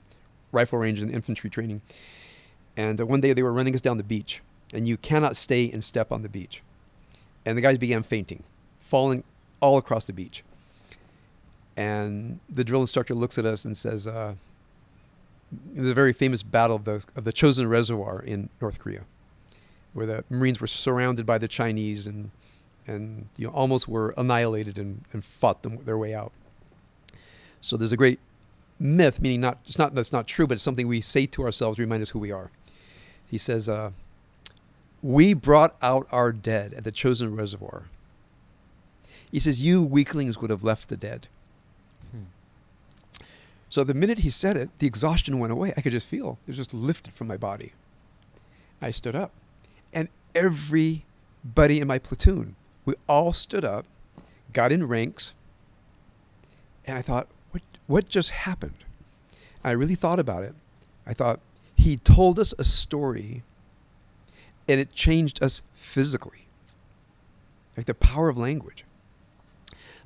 rifle 0.52 0.80
range 0.80 1.02
and 1.02 1.12
infantry 1.12 1.50
training. 1.50 1.82
And 2.78 3.00
uh, 3.00 3.06
one 3.06 3.22
day 3.22 3.34
they 3.34 3.44
were 3.44 3.54
running 3.54 3.76
us 3.76 3.82
down 3.82 3.98
the 3.98 4.04
beach, 4.04 4.42
and 4.74 4.88
you 4.88 4.98
cannot 4.98 5.36
stay 5.36 5.64
in 5.66 5.82
step 5.82 6.12
on 6.12 6.22
the 6.22 6.30
beach. 6.30 6.62
And 7.46 7.58
the 7.58 7.62
guys 7.62 7.78
began 7.78 8.04
fainting, 8.04 8.44
falling 8.82 9.24
all 9.62 9.78
across 9.78 10.06
the 10.06 10.14
beach. 10.14 10.44
And 11.78 12.40
the 12.50 12.64
drill 12.64 12.82
instructor 12.82 13.14
looks 13.14 13.38
at 13.38 13.46
us 13.46 13.66
and 13.66 13.78
says, 13.78 14.08
uh, 14.08 14.36
"There's 15.74 15.90
a 15.90 15.94
very 15.94 16.14
famous 16.14 16.44
battle 16.44 16.76
of 16.76 16.86
the 16.86 17.06
of 17.16 17.24
the 17.24 17.34
Chosin 17.34 17.70
Reservoir 17.70 18.22
in 18.22 18.50
North 18.62 18.80
Korea, 18.80 19.02
where 19.94 20.06
the 20.06 20.24
Marines 20.30 20.60
were 20.60 20.68
surrounded 20.68 21.26
by 21.26 21.38
the 21.38 21.48
Chinese 21.48 22.08
and 22.08 22.32
and 22.88 23.28
you 23.38 23.48
know 23.48 23.54
almost 23.54 23.88
were 23.88 24.14
annihilated 24.18 24.78
and, 24.78 25.04
and 25.12 25.24
fought 25.24 25.64
them 25.64 25.80
their 25.86 25.98
way 25.98 26.14
out. 26.14 26.32
So 27.62 27.78
there's 27.78 27.92
a 27.92 27.98
great 27.98 28.20
myth, 28.80 29.22
meaning 29.22 29.42
not 29.42 29.60
it's 29.66 29.78
not 29.78 29.96
that's 29.96 30.12
not 30.12 30.28
true, 30.28 30.48
but 30.48 30.56
it's 30.56 30.64
something 30.64 30.88
we 30.88 31.02
say 31.02 31.26
to 31.28 31.44
ourselves 31.44 31.78
to 31.78 31.82
remind 31.82 32.04
us 32.04 32.12
who 32.12 32.20
we 32.20 32.32
are. 32.32 32.52
He 33.30 33.38
says, 33.38 33.68
uh, 33.68 33.92
"We 35.02 35.34
brought 35.34 35.76
out 35.82 36.08
our 36.12 36.32
dead 36.32 36.74
at 36.74 36.84
the 36.84 36.92
Chosin 36.92 37.36
Reservoir." 37.36 37.84
He 39.32 39.40
says, 39.40 39.62
"You 39.62 39.82
weaklings 39.82 40.38
would 40.38 40.50
have 40.50 40.64
left 40.64 40.90
the 40.90 40.98
dead." 40.98 41.28
So 43.76 43.84
the 43.84 43.94
minute 43.94 44.20
he 44.20 44.30
said 44.30 44.56
it, 44.56 44.70
the 44.80 44.88
exhaustion 44.88 45.38
went 45.38 45.52
away. 45.52 45.74
I 45.76 45.82
could 45.82 45.92
just 45.92 46.08
feel 46.08 46.40
it 46.48 46.52
was 46.52 46.56
just 46.56 46.74
lifted 46.74 47.14
from 47.14 47.28
my 47.28 47.36
body. 47.36 47.74
I 48.82 48.90
stood 48.90 49.18
up, 49.18 49.32
and 49.92 50.08
everybody 50.34 51.82
in 51.82 51.86
my 51.86 52.00
platoon, 52.00 52.56
we 52.86 52.94
all 53.10 53.34
stood 53.34 53.66
up, 53.66 53.86
got 54.54 54.72
in 54.72 54.88
ranks, 54.88 55.34
and 56.86 56.98
I 56.98 57.02
thought, 57.02 57.28
what 57.52 57.64
what 57.86 58.08
just 58.08 58.30
happened? 58.30 58.86
I 59.62 59.72
really 59.72 59.96
thought 59.96 60.20
about 60.20 60.44
it. 60.44 60.56
I 61.06 61.14
thought 61.14 61.42
he 61.76 61.98
told 61.98 62.40
us 62.40 62.54
a 62.58 62.64
story, 62.64 63.44
and 64.70 64.80
it 64.80 64.94
changed 64.94 65.44
us 65.44 65.64
physically, 65.74 66.48
like 67.76 67.88
the 67.88 67.94
power 67.94 68.30
of 68.30 68.38
language. 68.38 68.86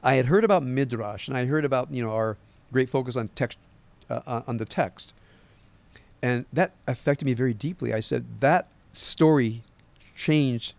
I 0.02 0.16
had 0.16 0.26
heard 0.26 0.44
about 0.44 0.64
midrash, 0.64 1.28
and 1.28 1.38
I 1.38 1.46
heard 1.46 1.66
about 1.66 1.94
you 1.94 2.02
know 2.02 2.14
our 2.14 2.36
great 2.72 2.90
focus 2.90 3.16
on 3.16 3.30
text, 3.30 3.58
uh, 4.10 4.42
on 4.48 4.58
the 4.58 4.66
text, 4.66 5.14
and 6.22 6.46
that 6.52 6.72
affected 6.88 7.26
me 7.26 7.34
very 7.34 7.54
deeply. 7.54 7.94
I 7.94 8.00
said 8.00 8.26
that 8.40 8.68
story 8.94 9.64
changed 10.16 10.74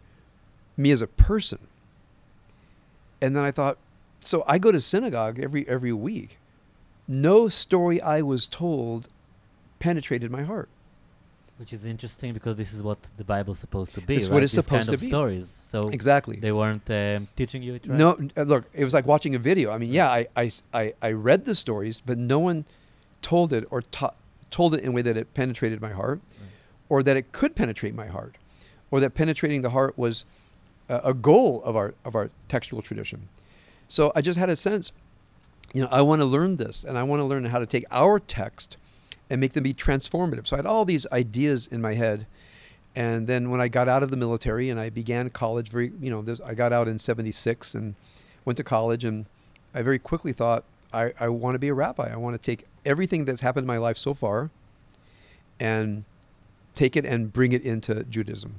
me 0.76 0.90
as 0.90 1.02
a 1.02 1.06
person, 1.06 1.58
and 3.20 3.36
then 3.36 3.44
I 3.44 3.50
thought, 3.50 3.78
so 4.20 4.44
I 4.46 4.58
go 4.58 4.72
to 4.72 4.80
synagogue 4.80 5.38
every 5.38 5.68
every 5.68 5.92
week. 5.92 6.38
No 7.08 7.48
story 7.48 8.00
I 8.00 8.22
was 8.22 8.46
told 8.46 9.08
penetrated 9.78 10.30
my 10.30 10.42
heart. 10.42 10.68
Which 11.60 11.74
is 11.74 11.84
interesting 11.84 12.32
because 12.32 12.56
this 12.56 12.72
is 12.72 12.82
what 12.82 12.98
the 13.18 13.22
Bible's 13.24 13.58
supposed 13.58 13.92
to 13.96 14.00
be. 14.00 14.16
It's 14.16 14.26
right? 14.28 14.32
what 14.34 14.42
it's 14.42 14.52
These 14.52 14.64
supposed 14.64 14.88
kind 14.88 14.88
to 14.88 14.94
of 14.94 15.00
be. 15.02 15.08
stories. 15.08 15.58
So 15.70 15.80
Exactly. 15.90 16.36
they 16.36 16.52
weren't 16.52 16.88
um, 16.90 17.28
teaching 17.36 17.62
you 17.62 17.74
it 17.74 17.86
right. 17.86 17.98
No, 17.98 18.16
uh, 18.34 18.42
look, 18.44 18.64
it 18.72 18.82
was 18.82 18.94
like 18.94 19.06
watching 19.06 19.34
a 19.34 19.38
video. 19.38 19.70
I 19.70 19.76
mean, 19.76 19.92
yeah, 19.92 20.08
I, 20.08 20.26
I, 20.34 20.50
I, 20.72 20.94
I 21.02 21.12
read 21.12 21.44
the 21.44 21.54
stories, 21.54 22.00
but 22.04 22.16
no 22.16 22.38
one 22.38 22.64
told 23.20 23.52
it 23.52 23.64
or 23.70 23.82
ta- 23.82 24.14
told 24.50 24.72
it 24.74 24.80
in 24.80 24.88
a 24.88 24.92
way 24.92 25.02
that 25.02 25.18
it 25.18 25.34
penetrated 25.34 25.82
my 25.82 25.90
heart 25.90 26.20
Right. 26.40 26.48
or 26.88 27.02
that 27.02 27.18
it 27.18 27.30
could 27.32 27.54
penetrate 27.54 27.94
my 27.94 28.06
heart 28.06 28.36
or 28.90 28.98
that 29.00 29.10
penetrating 29.14 29.60
the 29.60 29.70
heart 29.70 29.98
was 29.98 30.24
a, 30.88 30.96
a 31.04 31.14
goal 31.14 31.62
of 31.64 31.76
our, 31.76 31.92
of 32.06 32.14
our 32.14 32.30
textual 32.48 32.80
tradition. 32.80 33.28
So 33.86 34.12
I 34.16 34.22
just 34.22 34.38
had 34.38 34.48
a 34.48 34.56
sense, 34.56 34.92
you 35.74 35.82
know, 35.82 35.88
I 35.92 36.00
want 36.00 36.20
to 36.20 36.24
learn 36.24 36.56
this 36.56 36.84
and 36.84 36.96
I 36.96 37.02
want 37.02 37.20
to 37.20 37.24
learn 37.24 37.44
how 37.44 37.58
to 37.58 37.66
take 37.66 37.84
our 37.90 38.18
text 38.18 38.78
and 39.30 39.40
make 39.40 39.52
them 39.52 39.62
be 39.62 39.72
transformative. 39.72 40.46
So 40.46 40.56
I 40.56 40.58
had 40.58 40.66
all 40.66 40.84
these 40.84 41.06
ideas 41.12 41.68
in 41.68 41.80
my 41.80 41.94
head. 41.94 42.26
And 42.96 43.28
then 43.28 43.50
when 43.50 43.60
I 43.60 43.68
got 43.68 43.88
out 43.88 44.02
of 44.02 44.10
the 44.10 44.16
military 44.16 44.68
and 44.68 44.80
I 44.80 44.90
began 44.90 45.30
college, 45.30 45.68
very, 45.68 45.92
you 46.00 46.10
know, 46.10 46.36
I 46.44 46.54
got 46.54 46.72
out 46.72 46.88
in 46.88 46.98
76 46.98 47.74
and 47.74 47.94
went 48.44 48.56
to 48.56 48.64
college. 48.64 49.04
And 49.04 49.26
I 49.72 49.82
very 49.82 50.00
quickly 50.00 50.32
thought, 50.32 50.64
I, 50.92 51.12
I 51.20 51.28
want 51.28 51.54
to 51.54 51.60
be 51.60 51.68
a 51.68 51.74
rabbi. 51.74 52.12
I 52.12 52.16
want 52.16 52.34
to 52.34 52.42
take 52.42 52.66
everything 52.84 53.24
that's 53.24 53.42
happened 53.42 53.64
in 53.64 53.68
my 53.68 53.78
life 53.78 53.96
so 53.96 54.12
far 54.12 54.50
and 55.60 56.04
take 56.74 56.96
it 56.96 57.06
and 57.06 57.32
bring 57.32 57.52
it 57.52 57.62
into 57.62 58.02
Judaism. 58.04 58.56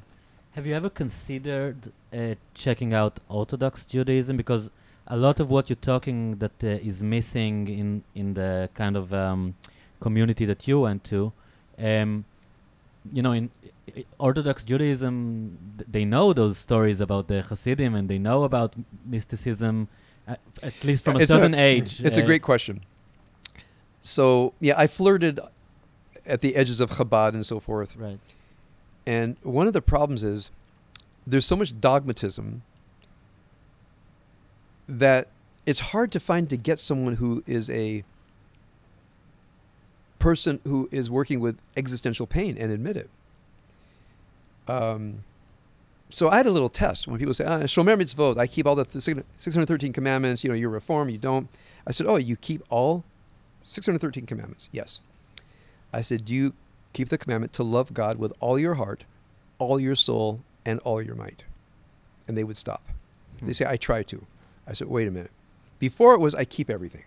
Have 0.52 0.66
you 0.66 0.74
ever 0.74 0.90
considered 0.90 1.92
uh, 2.14 2.36
checking 2.54 2.94
out 2.94 3.20
Orthodox 3.28 3.84
Judaism? 3.84 4.38
Because 4.38 4.70
a 5.08 5.18
lot 5.18 5.40
of 5.40 5.50
what 5.50 5.70
you're 5.70 5.76
talking 5.76 6.38
that 6.38 6.64
uh, 6.64 6.68
is 6.68 7.04
missing 7.04 7.68
in 7.68 8.04
in 8.16 8.34
the 8.34 8.70
kind 8.74 8.96
of 8.96 9.14
um, 9.14 9.56
community 10.02 10.46
that 10.46 10.68
you 10.68 10.82
went 10.82 11.04
to, 11.06 11.32
um, 11.80 12.26
you 13.14 13.22
know, 13.22 13.32
in 13.32 13.50
Orthodox 14.20 14.64
Judaism, 14.64 15.58
th- 15.78 15.90
they 15.90 16.06
know 16.06 16.34
those 16.34 16.58
stories 16.58 17.00
about 17.00 17.28
the 17.28 17.42
Hasidim 17.42 17.96
and 17.96 18.10
they 18.10 18.20
know 18.20 18.44
about 18.44 18.74
mysticism, 19.06 19.88
uh, 20.28 20.36
at 20.62 20.84
least 20.84 21.06
from 21.06 21.16
a 21.16 21.20
It's 21.20 21.32
certain 21.32 21.56
age. 21.56 22.02
It's 22.04 22.18
a 22.18 22.24
uh, 22.24 22.26
great 22.26 22.42
question. 22.42 22.82
So, 24.02 24.54
yeah, 24.60 24.76
I 24.78 24.88
flirted 24.88 25.40
at 26.26 26.42
the 26.42 26.56
edges 26.56 26.80
of 26.80 26.92
Chabad 26.92 27.34
and 27.34 27.46
so 27.46 27.60
forth. 27.60 27.96
Right. 27.96 28.20
And 29.06 29.38
one 29.44 29.68
of 29.68 29.74
the 29.74 29.82
problems 29.82 30.24
is 30.24 30.52
there's 31.26 31.46
so 31.46 31.56
much 31.56 31.80
dogmatism 31.80 32.62
that 34.88 35.28
it's 35.66 35.80
hard 35.80 36.12
to 36.12 36.20
find 36.20 36.50
to 36.50 36.58
get 36.58 36.80
someone 36.80 37.16
who 37.16 37.44
is 37.48 37.70
a 37.70 38.04
person 40.22 40.60
who 40.66 40.88
is 40.92 41.10
working 41.10 41.40
with 41.40 41.58
existential 41.76 42.28
pain 42.28 42.56
and 42.58 42.72
admit 42.72 42.96
it. 42.96 43.10
Um, 44.68 45.24
so 46.12 46.30
I 46.30 46.38
had 46.38 46.46
a 46.46 46.52
little 46.52 46.70
test 46.70 47.08
when 47.08 47.18
people 47.18 47.34
say, 47.34 47.44
ah, 47.44 47.62
Shomer 47.62 48.00
mitzvot, 48.00 48.38
I 48.38 48.46
keep 48.46 48.68
all 48.68 48.76
the 48.76 48.86
613 49.02 49.92
commandments, 49.92 50.44
you 50.44 50.50
know, 50.50 50.56
you 50.56 50.70
reform, 50.70 51.10
you 51.10 51.18
don't. 51.18 51.50
I 51.88 51.92
said, 51.92 52.06
oh, 52.06 52.18
you 52.18 52.36
keep 52.36 52.62
all 52.70 53.04
613 53.64 54.28
commandments? 54.28 54.70
Yes. 54.72 55.00
I 55.92 56.02
said, 56.02 56.26
do 56.26 56.34
you 56.34 56.54
keep 56.94 57.10
the 57.10 57.18
commandment 57.18 57.52
to 57.54 57.64
love 57.64 57.94
God 57.94 58.20
with 58.20 58.32
all 58.40 58.60
your 58.60 58.76
heart, 58.76 59.04
all 59.58 59.80
your 59.80 59.96
soul, 59.96 60.42
and 60.64 60.80
all 60.82 61.02
your 61.02 61.16
might? 61.16 61.44
And 62.28 62.38
they 62.38 62.44
would 62.44 62.58
stop. 62.58 62.84
Hmm. 63.40 63.48
They 63.48 63.54
say, 63.54 63.66
I 63.66 63.78
try 63.78 64.04
to. 64.04 64.26
I 64.68 64.74
said, 64.74 64.88
wait 64.88 65.08
a 65.08 65.12
minute. 65.12 65.32
Before 65.80 66.14
it 66.14 66.20
was, 66.20 66.36
I 66.36 66.46
keep 66.46 66.70
everything. 66.70 67.04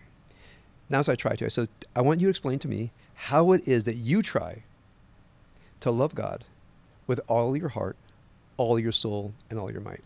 Now 0.89 0.99
it's 0.99 1.09
I 1.09 1.15
try 1.15 1.37
to. 1.37 1.45
I 1.45 1.47
said, 1.47 1.69
I 1.95 2.01
want 2.01 2.19
you 2.19 2.27
to 2.27 2.31
explain 2.31 2.59
to 2.59 2.67
me 2.67 2.91
how 3.15 3.51
it 3.51 3.67
is 3.67 3.85
that 3.85 3.95
you 3.95 4.21
try 4.21 4.63
to 5.79 5.91
love 5.91 6.15
God 6.15 6.43
with 7.07 7.19
all 7.27 7.55
your 7.55 7.69
heart, 7.69 7.95
all 8.57 8.79
your 8.79 8.91
soul, 8.91 9.33
and 9.49 9.59
all 9.59 9.71
your 9.71 9.81
might. 9.81 10.03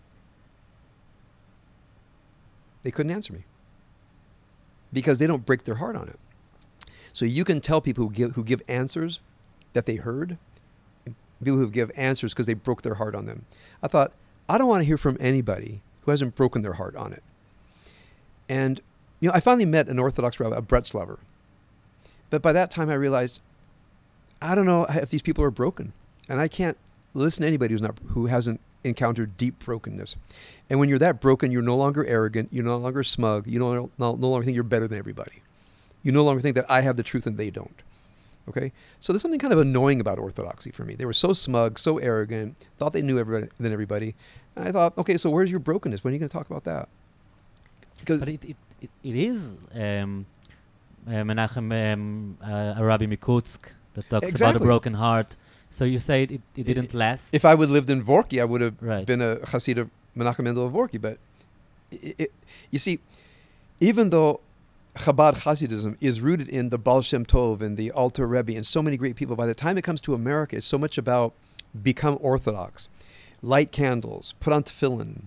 They 2.84 2.91
couldn't 2.91 3.12
answer 3.12 3.34
me 3.34 3.43
because 4.93 5.20
they 5.20 5.28
don't 5.28 5.45
break 5.45 5.66
their 5.66 5.76
heart 5.76 5.95
on 5.95 6.07
it. 6.07 6.20
So 7.14 7.26
you 7.26 7.43
can 7.43 7.62
tell 7.62 7.82
people 7.82 8.05
who 8.05 8.12
give, 8.12 8.32
who 8.34 8.43
give 8.43 8.62
answers 8.68 9.20
that 9.74 9.86
they 9.86 9.95
heard 9.95 10.38
people 11.43 11.57
who 11.57 11.70
give 11.70 11.91
answers 11.95 12.34
because 12.34 12.45
they 12.45 12.53
broke 12.53 12.82
their 12.82 12.95
heart 12.95 13.16
on 13.16 13.26
them. 13.26 13.45
I 13.82 13.88
thought, 13.88 14.12
I 14.47 14.57
don't 14.57 14.68
want 14.68 14.82
to 14.82 14.86
hear 14.86 14.97
from 14.97 15.18
anybody 15.20 15.82
who 16.01 16.12
hasn't 16.12 16.36
broken 16.36 16.62
their 16.62 16.74
heart 16.74 16.95
on 16.95 17.14
it. 17.14 17.24
And, 18.47 18.82
you 19.20 19.30
know, 19.30 19.36
I 19.36 19.39
finally 19.39 19.66
met 19.66 19.88
an 19.88 19.99
Orthodox 19.99 20.39
rabbi, 20.39 20.57
a 20.57 20.62
Bretzlover. 20.62 21.18
But 22.30 22.41
by 22.41 22.53
that 22.53 22.71
time, 22.71 22.89
I 22.89 22.95
realized, 22.95 23.39
I 24.41 24.55
don't 24.55 24.65
know 24.65 24.86
if 24.86 25.09
these 25.09 25.21
people 25.21 25.43
are 25.43 25.51
broken. 25.51 25.93
And 26.27 26.39
I 26.39 26.47
can't 26.47 26.77
listen 27.13 27.41
to 27.41 27.47
anybody 27.47 27.73
who's 27.73 27.82
not, 27.82 27.97
who 28.09 28.27
hasn't 28.27 28.59
encountered 28.84 29.38
deep 29.38 29.59
brokenness. 29.59 30.15
And 30.69 30.80
when 30.80 30.89
you're 30.89 30.99
that 30.99 31.19
broken, 31.19 31.51
you're 31.51 31.61
no 31.61 31.75
longer 31.75 32.05
arrogant. 32.05 32.49
You're 32.51 32.63
no 32.63 32.77
longer 32.77 33.03
smug. 33.03 33.47
You 33.47 33.59
no, 33.59 33.89
no, 33.97 34.15
no 34.15 34.30
longer 34.30 34.45
think 34.45 34.55
you're 34.55 34.63
better 34.63 34.88
than 34.88 34.97
everybody. 34.97 35.41
You 36.03 36.11
no 36.11 36.23
longer 36.23 36.41
think 36.41 36.55
that 36.55 36.69
I 36.69 36.82
have 36.82 36.97
the 36.97 37.03
truth 37.03 37.25
and 37.25 37.38
they 37.38 37.49
don't. 37.49 37.82
Okay? 38.47 38.71
So 38.99 39.11
there's 39.11 39.21
something 39.21 39.39
kind 39.39 39.53
of 39.53 39.59
annoying 39.59 39.99
about 39.99 40.19
orthodoxy 40.19 40.71
for 40.71 40.84
me. 40.84 40.95
They 40.95 41.05
were 41.05 41.13
so 41.13 41.34
smug, 41.34 41.77
so 41.77 41.97
arrogant, 41.97 42.55
thought 42.77 42.93
they 42.93 43.01
knew 43.01 43.19
everybody 43.19 43.51
than 43.59 43.73
everybody. 43.73 44.15
And 44.55 44.67
I 44.67 44.71
thought, 44.71 44.97
okay, 44.97 45.17
so 45.17 45.30
where's 45.30 45.51
your 45.51 45.59
brokenness? 45.59 46.03
When 46.03 46.11
are 46.11 46.15
you 46.15 46.19
going 46.19 46.30
to 46.30 46.38
talk 46.38 46.49
about 46.49 46.63
that? 46.63 46.89
Because 47.99 48.19
But 48.19 48.30
it, 48.30 48.45
it, 48.45 48.55
it, 48.82 48.89
it 49.03 49.15
is 49.15 49.57
um, 49.75 50.25
Menachem, 51.12 51.93
um, 51.93 52.38
uh, 52.43 52.76
a 52.78 52.84
Rabbi 52.84 53.05
Mikutsk, 53.05 53.60
that 53.93 54.10
talks 54.10 54.36
about 54.36 54.55
a 54.55 54.60
broken 54.60 54.93
heart. 54.95 55.36
So 55.70 55.86
you 55.86 55.99
say 55.99 56.24
it, 56.24 56.32
it, 56.32 56.41
it 56.55 56.64
didn't 56.64 56.93
last? 56.93 57.34
if 57.34 57.45
I 57.45 57.53
would 57.55 57.66
have 57.68 57.72
lived 57.74 57.89
in 57.89 58.03
Vorki, 58.03 58.41
I 58.41 58.45
would 58.45 58.62
have 58.62 58.76
Right. 58.82 59.05
been 59.05 59.22
a 59.22 59.38
Hasid 59.38 59.78
of 59.78 59.89
Menachem 60.18 60.43
Mendel 60.43 60.66
of 60.66 60.74
Vorki. 60.74 60.99
But 60.99 61.18
it, 61.91 62.32
you 62.72 62.80
see, 62.80 62.99
even 63.80 64.10
though 64.10 64.39
Chabad 64.95 65.36
Hasidism 65.43 65.95
is 66.01 66.22
rooted 66.22 66.49
in 66.49 66.70
the 66.70 66.78
Baal 66.78 67.01
Shem 67.01 67.26
Tov 67.26 67.62
and 67.62 67.78
the 67.78 67.91
Alter 67.91 68.28
Rebbe 68.28 68.55
and 68.55 68.66
so 68.66 68.82
many 68.82 68.97
great 68.97 69.16
people, 69.16 69.36
by 69.36 69.45
the 69.45 69.53
time 69.53 69.78
it 69.78 69.84
comes 69.84 70.01
to 70.01 70.14
America, 70.14 70.55
it's 70.57 70.66
so 70.66 70.78
much 70.78 70.97
about 70.97 71.34
become 71.84 72.18
Orthodox, 72.20 72.88
light 73.41 73.72
candles, 73.72 74.34
put 74.39 74.51
on 74.53 74.64
tefillin. 74.64 75.24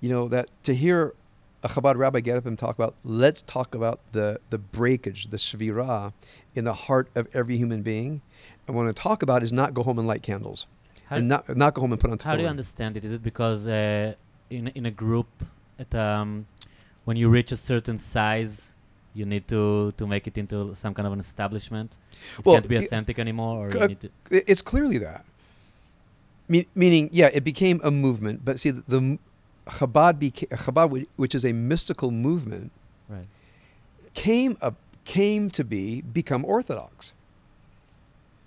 You 0.00 0.10
know, 0.10 0.28
that 0.28 0.48
to 0.64 0.74
hear 0.74 1.14
a 1.62 1.68
Chabad 1.68 1.96
rabbi 1.96 2.20
get 2.20 2.36
up 2.36 2.46
and 2.46 2.58
talk 2.58 2.74
about, 2.74 2.94
let's 3.04 3.42
talk 3.42 3.74
about 3.74 4.00
the, 4.12 4.40
the 4.50 4.58
breakage, 4.58 5.28
the 5.30 5.36
shvira 5.36 6.12
in 6.54 6.64
the 6.64 6.74
heart 6.74 7.08
of 7.14 7.28
every 7.32 7.56
human 7.56 7.82
being. 7.82 8.20
And 8.66 8.76
what 8.76 8.86
I 8.88 8.92
talk 8.92 9.22
about 9.22 9.42
is 9.42 9.52
not 9.52 9.74
go 9.74 9.82
home 9.82 9.98
and 9.98 10.06
light 10.06 10.22
candles 10.22 10.66
how, 11.06 11.16
and 11.16 11.28
not, 11.28 11.56
not 11.56 11.74
go 11.74 11.82
home 11.82 11.92
and 11.92 12.00
put 12.00 12.10
on 12.10 12.18
tefillin. 12.18 12.24
how 12.24 12.36
do 12.36 12.42
you 12.42 12.48
understand 12.48 12.96
it? 12.96 13.04
Is 13.04 13.12
it 13.12 13.22
because 13.22 13.66
uh, 13.66 14.14
in, 14.50 14.68
in 14.68 14.86
a 14.86 14.90
group, 14.90 15.28
at, 15.78 15.94
um, 15.94 16.46
when 17.04 17.16
you 17.16 17.28
reach 17.28 17.52
a 17.52 17.56
certain 17.56 17.98
size, 17.98 18.74
you 19.14 19.24
need 19.24 19.46
to, 19.48 19.92
to 19.92 20.06
make 20.06 20.26
it 20.26 20.38
into 20.38 20.74
some 20.74 20.94
kind 20.94 21.06
of 21.06 21.12
an 21.12 21.20
establishment? 21.20 21.96
It 22.38 22.44
Well, 22.44 22.56
can't 22.56 22.68
be 22.68 22.76
authentic 22.76 23.18
anymore? 23.18 23.68
Or 23.68 23.88
c- 23.88 23.94
to, 23.96 24.10
It's 24.30 24.62
clearly 24.62 24.98
that. 24.98 25.24
Me- 26.48 26.66
meaning, 26.74 27.08
yeah, 27.12 27.30
it 27.32 27.44
became 27.44 27.80
a 27.84 27.90
movement, 27.90 28.44
but 28.44 28.58
see, 28.58 28.70
the, 28.70 28.82
the 28.88 29.18
Chabad, 29.66 30.18
beca- 30.18 30.48
Chabad, 30.48 31.06
which 31.16 31.34
is 31.34 31.44
a 31.44 31.52
mystical 31.52 32.10
movement, 32.10 32.72
right. 33.08 33.26
came 34.14 34.56
up, 34.60 34.76
came 35.04 35.50
to 35.50 35.64
be 35.64 36.00
become 36.00 36.44
Orthodox. 36.44 37.12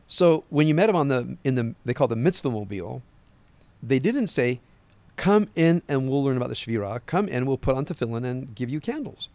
So 0.07 0.43
when 0.49 0.67
you 0.67 0.75
met 0.75 0.89
him 0.89 0.95
on 0.95 1.07
the 1.07 1.37
in 1.43 1.55
the 1.55 1.75
they 1.83 1.93
call 1.93 2.07
the 2.07 2.15
mitzvah 2.15 2.51
mobile, 2.51 3.01
they 3.81 3.99
didn't 3.99 4.27
say, 4.27 4.59
"Come 5.15 5.47
in 5.55 5.81
and 5.87 6.09
we'll 6.09 6.23
learn 6.23 6.37
about 6.37 6.49
the 6.49 6.55
shvira. 6.55 6.99
Come 7.05 7.27
in, 7.27 7.45
we'll 7.45 7.57
put 7.57 7.75
on 7.75 7.85
tefillin 7.85 8.23
and 8.23 8.53
give 8.53 8.69
you 8.69 8.79
candles." 8.79 9.29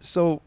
So, 0.00 0.40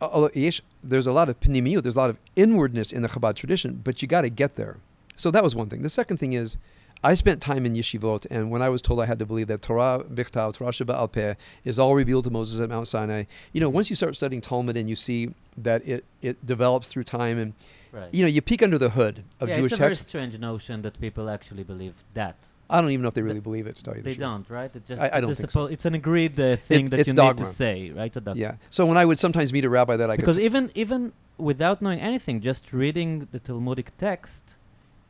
there's 0.00 1.06
a 1.06 1.12
lot 1.12 1.28
of 1.28 1.40
pnimiyut, 1.40 1.82
there's 1.82 1.94
a 1.94 1.98
lot 1.98 2.10
of 2.10 2.18
inwardness 2.36 2.92
in 2.92 3.02
the 3.02 3.08
Chabad 3.08 3.34
tradition, 3.36 3.80
but 3.82 4.02
you 4.02 4.08
got 4.08 4.22
to 4.22 4.30
get 4.30 4.56
there. 4.56 4.78
So 5.16 5.30
that 5.30 5.42
was 5.42 5.54
one 5.54 5.68
thing. 5.68 5.82
The 5.82 5.90
second 5.90 6.18
thing 6.18 6.32
is, 6.32 6.56
I 7.02 7.14
spent 7.14 7.40
time 7.40 7.64
in 7.64 7.74
yeshivot, 7.74 8.26
and 8.30 8.50
when 8.50 8.60
I 8.60 8.68
was 8.68 8.82
told 8.82 9.00
I 9.00 9.06
had 9.06 9.18
to 9.20 9.26
believe 9.26 9.46
that 9.48 9.62
Torah 9.62 10.02
Bichtav, 10.12 10.54
Torah 10.54 10.72
Sheba 10.72 10.94
Al 10.94 11.08
Peh, 11.08 11.34
is 11.64 11.78
all 11.78 11.94
revealed 11.94 12.24
to 12.24 12.30
Moses 12.30 12.58
at 12.60 12.68
Mount 12.68 12.88
Sinai, 12.88 13.24
you 13.52 13.60
know, 13.60 13.68
once 13.68 13.88
you 13.90 13.96
start 13.96 14.16
studying 14.16 14.40
Talmud 14.40 14.76
and 14.76 14.88
you 14.88 14.96
see 14.96 15.32
that 15.56 15.86
it, 15.86 16.04
it 16.22 16.44
develops 16.44 16.88
through 16.88 17.04
time, 17.04 17.38
and 17.38 17.52
Right. 17.90 18.12
you 18.12 18.22
know, 18.22 18.28
you 18.28 18.42
peek 18.42 18.62
under 18.62 18.76
the 18.76 18.90
hood 18.90 19.24
of 19.40 19.48
yeah, 19.48 19.56
Jewish 19.56 19.72
it's 19.72 19.78
a 19.80 19.82
very 19.82 19.96
strange 19.96 20.38
notion 20.38 20.82
that 20.82 21.00
people 21.00 21.30
actually 21.30 21.62
believe 21.64 21.94
that. 22.12 22.36
I 22.68 22.82
don't 22.82 22.90
even 22.90 23.00
know 23.02 23.08
if 23.08 23.14
they 23.14 23.22
really 23.22 23.36
Th- 23.36 23.44
believe 23.44 23.66
it. 23.66 23.76
To 23.76 23.82
tell 23.82 23.94
you 23.96 24.02
the 24.02 24.10
They 24.10 24.14
truth. 24.16 24.28
don't, 24.28 24.50
right? 24.50 24.76
It 24.76 24.86
just 24.86 25.00
I- 25.00 25.10
I 25.14 25.20
don't 25.22 25.34
think 25.34 25.50
so. 25.50 25.64
It's 25.66 25.86
an 25.86 25.94
agreed 25.94 26.38
uh, 26.38 26.56
thing 26.56 26.90
that 26.90 27.00
it's 27.00 27.08
you 27.08 27.14
dogma. 27.14 27.40
need 27.44 27.48
to 27.48 27.54
say, 27.54 27.90
right? 27.92 28.14
Yeah. 28.34 28.56
So 28.68 28.84
when 28.84 28.98
I 28.98 29.06
would 29.06 29.18
sometimes 29.18 29.54
meet 29.54 29.64
a 29.64 29.70
rabbi 29.70 29.96
that 29.96 30.10
I 30.10 30.16
Because 30.16 30.36
could, 30.36 30.44
even 30.44 30.70
even 30.74 31.12
without 31.38 31.80
knowing 31.80 31.98
anything, 32.00 32.42
just 32.42 32.74
reading 32.74 33.26
the 33.32 33.38
Talmudic 33.38 33.96
text, 33.96 34.56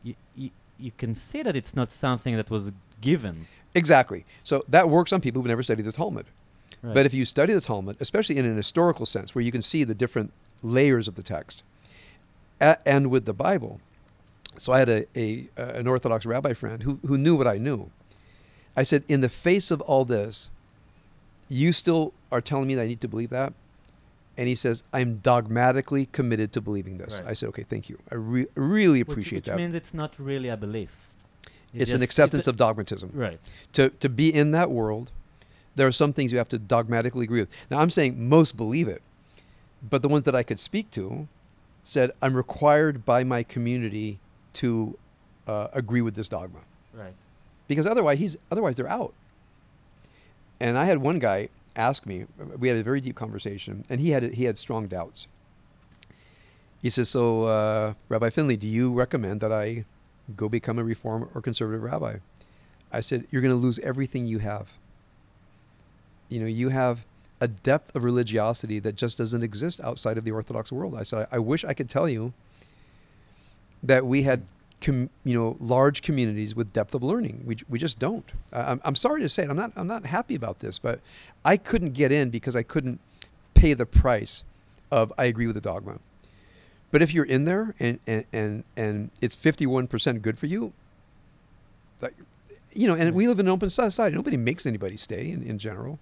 you, 0.05 0.15
you 0.37 0.51
you 0.79 0.93
can 0.97 1.15
see 1.15 1.43
that 1.43 1.57
it's 1.57 1.75
not 1.75 1.91
something 1.91 2.37
that 2.37 2.51
was 2.51 2.73
given. 3.01 3.47
exactly. 3.75 4.25
So 4.45 4.65
that 4.69 4.89
works 4.89 5.13
on 5.13 5.21
people 5.21 5.41
who've 5.43 5.49
never 5.49 5.63
studied 5.63 5.83
the 5.85 5.93
Talmud. 5.93 6.27
Right. 6.83 6.95
But 6.95 7.07
if 7.07 7.15
you 7.15 7.25
study 7.25 7.53
the 7.53 7.61
Talmud, 7.61 7.97
especially 8.01 8.37
in 8.39 8.45
an 8.45 8.57
historical 8.57 9.07
sense, 9.07 9.35
where 9.35 9.43
you 9.43 9.51
can 9.53 9.63
see 9.63 9.85
the 9.85 9.95
different 9.95 10.33
layers 10.63 11.09
of 11.09 11.15
the 11.17 11.23
text, 11.23 11.63
a- 12.61 12.79
and 12.87 13.11
with 13.11 13.25
the 13.25 13.33
Bible, 13.35 13.81
so 14.57 14.73
I 14.73 14.79
had 14.79 14.89
a, 14.89 15.07
a 15.17 15.49
uh, 15.57 15.63
an 15.81 15.87
Orthodox 15.87 16.25
rabbi 16.27 16.53
friend 16.53 16.83
who 16.83 16.99
who 17.07 17.17
knew 17.19 17.37
what 17.37 17.47
I 17.47 17.59
knew. 17.59 17.91
I 18.77 18.85
said, 18.85 19.03
in 19.09 19.21
the 19.23 19.29
face 19.29 19.71
of 19.73 19.81
all 19.83 20.05
this, 20.05 20.51
you 21.49 21.73
still 21.73 22.13
are 22.31 22.41
telling 22.41 22.69
me 22.69 22.75
that 22.77 22.83
I 22.83 22.87
need 22.87 23.01
to 23.01 23.09
believe 23.09 23.31
that, 23.31 23.53
and 24.39 24.49
he 24.49 24.55
says, 24.55 24.85
I'm 24.93 25.17
dogmatically 25.19 26.07
committed 26.07 26.53
to 26.53 26.61
believing 26.63 26.97
this. 26.97 27.19
Right. 27.21 27.31
I 27.31 27.35
said, 27.35 27.49
okay, 27.51 27.65
thank 27.69 27.91
you. 27.91 27.99
I 28.11 28.15
re- 28.15 28.47
really 28.55 29.01
appreciate 29.01 29.39
which, 29.39 29.45
that. 29.47 29.55
Which 29.57 29.59
means 29.63 29.75
it's 29.75 29.93
not 29.93 30.19
really 30.19 30.49
a 30.49 30.57
belief. 30.57 31.11
it's 31.75 31.91
an 31.91 31.97
just- 31.99 32.05
acceptance 32.05 32.47
a- 32.47 32.51
of 32.51 32.57
dogmatism. 32.57 33.11
right. 33.13 33.41
to 33.75 33.91
to 33.91 34.09
be 34.09 34.33
in 34.33 34.53
that 34.53 34.71
world, 34.71 35.11
there 35.77 35.87
are 35.87 35.93
some 35.93 36.13
things 36.13 36.33
you 36.33 36.39
have 36.39 36.49
to 36.49 36.59
dogmatically 36.59 37.25
agree 37.25 37.41
with. 37.41 37.51
Now, 37.71 37.79
I'm 37.81 37.91
saying 37.91 38.29
most 38.29 38.57
believe 38.57 38.89
it, 38.89 39.03
but 39.83 40.03
the 40.03 40.09
ones 40.09 40.25
that 40.25 40.35
I 40.35 40.43
could 40.43 40.59
speak 40.61 40.91
to 40.93 41.29
said, 41.83 42.11
I'm 42.23 42.35
required 42.35 43.05
by 43.05 43.25
my 43.25 43.43
community 43.43 44.19
to 44.55 44.97
uh, 45.47 45.69
agree 45.73 46.01
with 46.03 46.15
this 46.15 46.29
dogma 46.29 46.61
Right. 46.93 47.15
because 47.69 47.87
otherwise 47.87 48.19
he's 48.19 48.37
otherwise 48.53 48.77
they're 48.77 48.89
out. 49.01 49.15
And 50.61 50.77
I 50.77 50.85
had 50.85 50.99
one 50.99 51.19
guy 51.19 51.49
ask 51.79 52.05
me. 52.05 52.27
We 52.59 52.69
had 52.69 52.77
a 52.77 52.83
very 52.83 53.01
deep 53.01 53.17
conversation, 53.17 53.85
and 53.89 54.01
he 54.01 54.11
had 54.11 54.35
he 54.35 54.45
had 54.45 54.59
strong 54.59 54.89
doubts. 54.89 55.29
He 56.83 56.91
says, 56.91 57.09
"So, 57.09 57.45
uh, 57.45 57.95
Rabbi 58.09 58.31
Finley, 58.31 58.57
do 58.57 58.67
you 58.67 58.93
recommend 58.93 59.41
that 59.41 59.53
I 59.53 59.85
go 60.37 60.49
become 60.49 60.79
a 60.79 60.85
reform 60.85 61.29
or 61.35 61.41
conservative 61.41 61.83
rabbi?" 61.83 62.19
I 62.93 63.01
said, 63.01 63.27
"You're 63.31 63.43
going 63.43 63.55
to 63.55 63.61
lose 63.61 63.79
everything 63.79 64.27
you 64.27 64.41
have. 64.41 64.75
You 66.29 66.41
know, 66.41 66.47
you 66.47 66.69
have 66.69 67.07
a 67.41 67.49
depth 67.49 67.95
of 67.95 68.03
religiosity 68.05 68.81
that 68.81 68.97
just 68.97 69.17
doesn't 69.17 69.43
exist 69.43 69.81
outside 69.81 70.19
of 70.19 70.25
the 70.25 70.33
Orthodox 70.33 70.71
world." 70.71 70.95
I 70.95 71.05
said, 71.05 71.29
"I, 71.31 71.37
I 71.37 71.39
wish 71.39 71.65
I 71.65 71.73
could 71.75 71.89
tell 71.89 72.09
you 72.09 72.33
that 73.83 74.05
we 74.05 74.25
had." 74.25 74.43
Com, 74.81 75.11
you 75.25 75.35
know, 75.35 75.57
large 75.59 76.03
communities 76.03 76.55
with 76.55 76.73
depth 76.73 76.95
of 76.95 77.03
learning. 77.03 77.43
We, 77.45 77.57
we 77.69 77.79
just 77.81 77.99
don't. 77.99 78.31
I- 78.53 78.71
I'm, 78.73 78.81
I'm 78.85 78.95
sorry 78.95 79.23
to 79.23 79.29
say 79.29 79.43
it. 79.43 79.51
I'm 79.51 79.57
not 79.57 79.73
I'm 79.75 79.89
not 79.89 80.07
happy 80.07 80.35
about 80.37 80.61
this, 80.61 80.79
but 80.79 81.01
I 81.45 81.57
couldn't 81.57 81.95
get 81.95 82.13
in 82.13 82.31
because 82.31 82.55
I 82.55 82.63
couldn't 82.63 83.01
pay 83.55 83.75
the 83.75 83.87
price 83.87 84.45
of 84.93 85.13
I 85.19 85.25
agree 85.25 85.47
with 85.47 85.55
the 85.57 85.61
dogma. 85.61 85.99
But 86.91 87.03
if 87.03 87.13
you're 87.13 87.25
in 87.25 87.45
there 87.45 87.75
and 87.81 87.99
and 88.07 88.25
and, 88.33 88.65
and 88.77 89.11
it's 89.21 89.35
51% 89.35 90.23
good 90.23 90.39
for 90.39 90.47
you, 90.47 90.73
like, 92.01 92.15
you 92.73 92.87
know, 92.87 92.95
and 92.95 93.15
we 93.15 93.27
live 93.27 93.41
in 93.41 93.47
an 93.47 93.53
open 93.53 93.71
society. 93.71 94.15
Nobody 94.15 94.37
makes 94.37 94.65
anybody 94.65 94.97
stay 94.97 95.31
in, 95.31 95.43
in 95.43 95.59
general. 95.59 95.99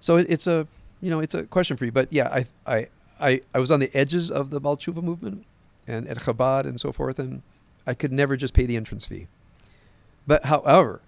So 0.00 0.16
it, 0.16 0.26
it's 0.28 0.46
a 0.46 0.66
you 1.00 1.10
know 1.10 1.20
it's 1.20 1.34
a 1.34 1.44
question 1.44 1.76
for 1.78 1.84
you. 1.86 1.92
But 1.92 2.12
yeah, 2.12 2.28
I 2.28 2.46
I 2.66 2.86
I, 3.20 3.40
I 3.54 3.58
was 3.58 3.70
on 3.70 3.80
the 3.80 3.90
edges 3.96 4.30
of 4.30 4.50
the 4.50 4.60
Baal 4.60 4.76
Tshuva 4.76 5.02
movement 5.02 5.44
and 5.88 6.06
at 6.06 6.18
Chabad 6.18 6.64
and 6.64 6.80
so 6.80 6.92
forth, 6.92 7.18
and 7.18 7.42
I 7.86 7.94
could 7.94 8.12
never 8.12 8.36
just 8.36 8.54
pay 8.54 8.66
the 8.66 8.76
entrance 8.76 9.06
fee. 9.06 9.26
But 10.26 10.44
however, 10.44 11.00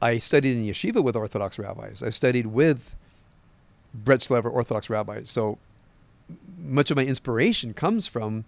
I 0.00 0.18
studied 0.18 0.56
in 0.56 0.64
yeshiva 0.64 1.02
with 1.04 1.14
Orthodox 1.14 1.58
rabbis. 1.58 2.02
I 2.02 2.10
studied 2.10 2.46
with 2.46 2.96
Bretzlaver 3.96 4.50
Orthodox 4.50 4.88
rabbis. 4.88 5.28
So 5.30 5.58
much 6.58 6.90
of 6.90 6.96
my 6.96 7.04
inspiration 7.04 7.74
comes 7.74 8.06
from 8.06 8.44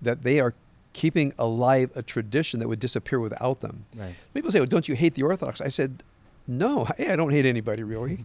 that 0.00 0.22
they 0.22 0.40
are 0.40 0.54
keeping 0.92 1.32
alive 1.38 1.90
a 1.94 2.02
tradition 2.02 2.60
that 2.60 2.68
would 2.68 2.80
disappear 2.80 3.20
without 3.20 3.60
them. 3.60 3.86
Right. 3.94 4.14
People 4.34 4.50
say, 4.50 4.60
well, 4.60 4.66
don't 4.66 4.88
you 4.88 4.94
hate 4.94 5.14
the 5.14 5.22
Orthodox? 5.22 5.60
I 5.60 5.68
said, 5.68 6.02
no, 6.46 6.86
I 6.98 7.16
don't 7.16 7.30
hate 7.30 7.46
anybody 7.46 7.82
really. 7.82 8.24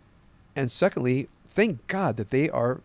and 0.56 0.70
secondly, 0.70 1.28
thank 1.48 1.86
God 1.86 2.16
that 2.16 2.30
they 2.30 2.48
are 2.50 2.80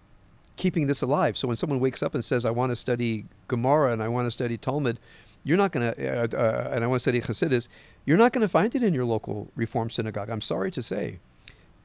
keeping 0.58 0.88
this 0.88 1.02
alive. 1.02 1.38
So 1.38 1.48
when 1.48 1.58
someone 1.58 1.80
wakes 1.80 2.04
up 2.04 2.14
and 2.14 2.26
says, 2.26 2.46
I 2.46 2.52
want 2.52 2.72
to 2.72 2.76
study 2.76 3.26
Gemara 3.48 3.94
and 3.94 4.04
I 4.04 4.08
want 4.10 4.28
to 4.28 4.32
study 4.32 4.58
Talmud, 4.58 5.00
you're 5.44 5.58
not 5.58 5.72
going 5.72 5.94
to, 5.94 6.24
uh, 6.24 6.28
uh, 6.38 6.72
and 6.74 6.84
I 6.84 6.88
want 6.88 7.00
to 7.00 7.04
study 7.04 7.22
Hasidus, 7.22 7.70
you're 8.06 8.18
not 8.18 8.34
going 8.34 8.42
to 8.42 8.50
find 8.50 8.76
it 8.76 8.84
in 8.84 8.94
your 8.94 9.06
local 9.06 9.50
Reform 9.56 9.90
synagogue. 9.90 10.30
I'm 10.30 10.42
sorry 10.42 10.72
to 10.72 10.82
say. 10.82 11.20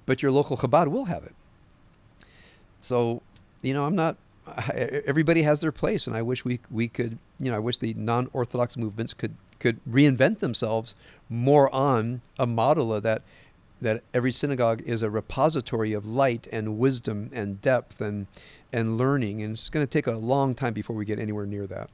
But 0.04 0.20
your 0.20 0.32
local 0.32 0.56
Chabad 0.56 0.88
will 0.88 1.04
have 1.04 1.22
it. 1.22 1.34
So, 2.80 3.22
you 3.62 3.72
know, 3.72 3.84
I'm 3.84 3.94
not, 3.94 4.16
everybody 5.06 5.42
has 5.42 5.60
their 5.60 5.70
place, 5.70 6.08
and 6.08 6.16
I 6.16 6.22
wish 6.22 6.44
we 6.44 6.58
we 6.68 6.88
could, 6.88 7.18
you 7.38 7.50
know, 7.50 7.56
I 7.56 7.60
wish 7.60 7.78
the 7.78 7.94
non-orthodox 7.94 8.76
movements 8.76 9.14
could 9.14 9.36
could 9.60 9.78
reinvent 9.88 10.40
themselves 10.40 10.96
more 11.28 11.72
on 11.72 12.20
a 12.36 12.46
model 12.46 12.92
of 12.92 13.04
that 13.04 13.22
that 13.82 14.02
every 14.14 14.32
synagogue 14.32 14.80
is 14.82 15.02
a 15.02 15.10
repository 15.10 15.92
of 15.92 16.06
light 16.06 16.46
and 16.52 16.78
wisdom 16.78 17.30
and 17.32 17.60
depth 17.60 18.00
and 18.00 18.26
and 18.72 18.96
learning, 18.96 19.42
and 19.42 19.54
it's 19.54 19.68
going 19.68 19.84
to 19.84 19.90
take 19.90 20.06
a 20.06 20.12
long 20.12 20.54
time 20.54 20.72
before 20.72 20.96
we 20.96 21.04
get 21.04 21.18
anywhere 21.18 21.44
near 21.44 21.66
that. 21.66 21.90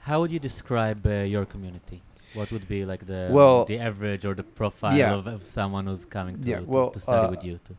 How 0.00 0.20
would 0.20 0.30
you 0.30 0.38
describe 0.38 1.06
uh, 1.06 1.22
your 1.22 1.46
community? 1.46 2.02
What 2.34 2.52
would 2.52 2.68
be 2.68 2.84
like 2.84 3.06
the 3.06 3.28
Well, 3.30 3.64
the 3.64 3.78
average 3.78 4.26
or 4.26 4.34
the 4.34 4.42
profile 4.42 4.96
yeah. 4.96 5.14
of, 5.14 5.26
of 5.26 5.46
someone 5.46 5.86
who's 5.86 6.04
coming 6.04 6.42
to, 6.42 6.48
Yeah, 6.48 6.58
to- 6.58 6.64
well, 6.64 6.90
to, 6.90 7.00
study 7.00 7.28
uh, 7.28 7.30
with 7.30 7.44
you? 7.44 7.60
To, 7.64 7.74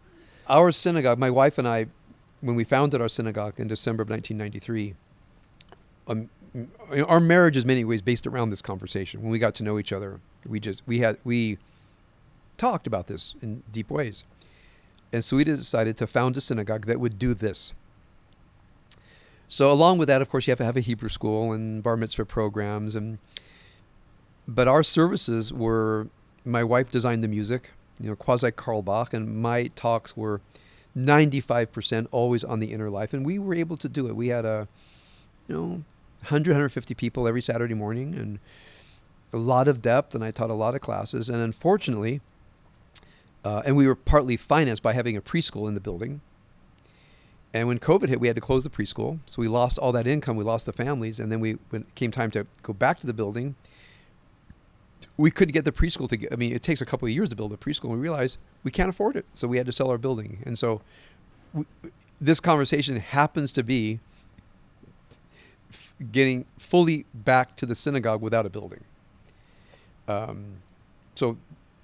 Our 0.48 0.72
synagogue, 0.72 1.20
my 1.20 1.30
wife 1.30 1.60
and 1.60 1.68
I, 1.68 1.88
when 2.42 2.56
we 2.56 2.64
founded 2.64 3.02
our 3.02 3.10
synagogue 3.10 3.60
in 3.60 3.68
December 3.68 4.02
of 4.02 4.10
1993, 4.10 4.96
um, 6.08 6.30
our 7.06 7.20
marriage 7.20 7.58
is 7.58 7.66
many 7.66 7.84
ways 7.84 8.02
based 8.02 8.26
around 8.26 8.50
this 8.50 8.62
conversation. 8.62 9.22
When 9.22 9.30
we 9.30 9.38
got 9.38 9.54
to 9.56 9.64
know 9.64 9.78
each 9.78 9.92
other, 9.92 10.22
we 10.48 10.60
just 10.60 10.82
we 10.88 11.00
had 11.00 11.18
we 11.24 11.58
talked 12.58 12.88
about 12.88 13.08
this 13.08 13.36
in 13.42 13.64
deep 13.72 13.90
ways, 13.90 14.24
and 15.12 15.28
we 15.32 15.44
decided 15.44 15.98
to 15.98 16.08
found 16.08 16.38
a 16.38 16.42
synagogue 16.42 16.86
that 16.86 17.00
would 17.00 17.20
do 17.20 17.34
this. 17.34 17.74
So 19.48 19.70
along 19.70 20.00
with 20.00 20.08
that, 20.08 20.22
of 20.22 20.30
course, 20.30 20.48
you 20.48 20.52
have 20.52 20.58
to 20.58 20.66
have 20.66 20.78
a 20.78 20.82
Hebrew 20.82 21.10
school 21.10 21.54
and 21.54 21.84
bar 21.84 21.96
mitzvah 21.96 22.26
programs, 22.26 22.96
and 22.96 23.20
but 24.48 24.68
our 24.68 24.84
services 24.84 25.54
were 25.54 26.08
my 26.44 26.64
wife 26.64 26.92
designed 26.92 27.24
the 27.24 27.28
music, 27.28 27.72
you 28.00 28.10
know, 28.10 28.16
quasi 28.16 28.52
Carlebach, 28.52 29.14
and 29.14 29.42
my 29.42 29.68
talks 29.76 30.16
were 30.16 30.42
95% 30.96 32.08
always 32.12 32.44
on 32.44 32.60
the 32.60 32.72
inner 32.72 32.90
life, 32.90 33.14
and 33.14 33.26
we 33.26 33.40
were 33.40 33.56
able 33.56 33.78
to 33.78 33.90
do 33.90 34.08
it. 34.08 34.16
We 34.16 34.28
had 34.28 34.46
a, 34.46 34.68
you 35.48 35.56
know, 35.56 35.68
100, 36.22 36.52
150 36.52 36.94
people 36.94 37.28
every 37.28 37.42
Saturday 37.42 37.74
morning, 37.74 38.16
and 38.16 38.40
a 39.34 39.38
lot 39.38 39.68
of 39.68 39.82
depth, 39.82 40.16
and 40.16 40.24
I 40.24 40.32
taught 40.32 40.50
a 40.50 40.54
lot 40.54 40.76
of 40.76 40.82
classes, 40.82 41.28
and 41.30 41.42
unfortunately, 41.42 42.22
uh, 43.46 43.62
and 43.66 43.78
we 43.78 43.88
were 43.88 43.96
partly 43.96 44.36
financed 44.36 44.82
by 44.82 44.94
having 44.94 45.16
a 45.16 45.22
preschool 45.22 45.68
in 45.68 45.76
the 45.76 45.80
building. 45.80 46.22
And 47.54 47.68
when 47.70 47.80
COVID 47.80 48.10
hit, 48.10 48.20
we 48.20 48.28
had 48.28 48.36
to 48.36 48.42
close 48.42 48.66
the 48.66 48.70
preschool, 48.70 49.20
so 49.28 49.42
we 49.42 49.48
lost 49.48 49.78
all 49.78 49.94
that 49.94 50.08
income. 50.08 50.36
We 50.36 50.44
lost 50.44 50.66
the 50.66 50.74
families, 50.74 51.22
and 51.22 51.32
then 51.32 51.40
we 51.40 51.58
when 51.70 51.84
it 51.84 51.96
came 51.96 52.12
time 52.12 52.32
to 52.32 52.46
go 52.64 52.74
back 52.74 53.00
to 53.00 53.08
the 53.08 53.14
building, 53.14 53.56
we 55.16 55.32
couldn't 55.32 55.54
get 55.54 55.64
the 55.64 55.72
preschool 55.72 56.10
to 56.10 56.34
I 56.34 56.36
mean, 56.36 56.52
it 56.52 56.64
takes 56.64 56.82
a 56.82 56.86
couple 56.86 57.06
of 57.06 57.14
years 57.14 57.30
to 57.30 57.36
build 57.36 57.54
a 57.54 57.58
preschool. 57.58 57.86
And 57.86 57.94
we 57.94 58.00
realized 58.00 58.40
we 58.64 58.72
can't 58.72 58.90
afford 58.90 59.16
it. 59.16 59.26
So 59.36 59.48
we 59.48 59.58
had 59.58 59.66
to 59.68 59.72
sell 59.72 59.90
our 59.90 59.98
building. 59.98 60.44
And 60.46 60.60
so 60.60 60.82
w 61.54 61.66
this 62.20 62.40
conversation 62.40 62.98
happens 62.98 63.52
to 63.52 63.64
be 63.64 64.00
f- 65.70 65.94
getting 66.12 66.46
fully 66.58 67.06
back 67.14 67.56
to 67.58 67.66
the 67.66 67.76
synagogue 67.76 68.22
without 68.22 68.46
a 68.46 68.50
building. 68.50 68.84
Um, 70.08 70.62
so, 71.14 71.38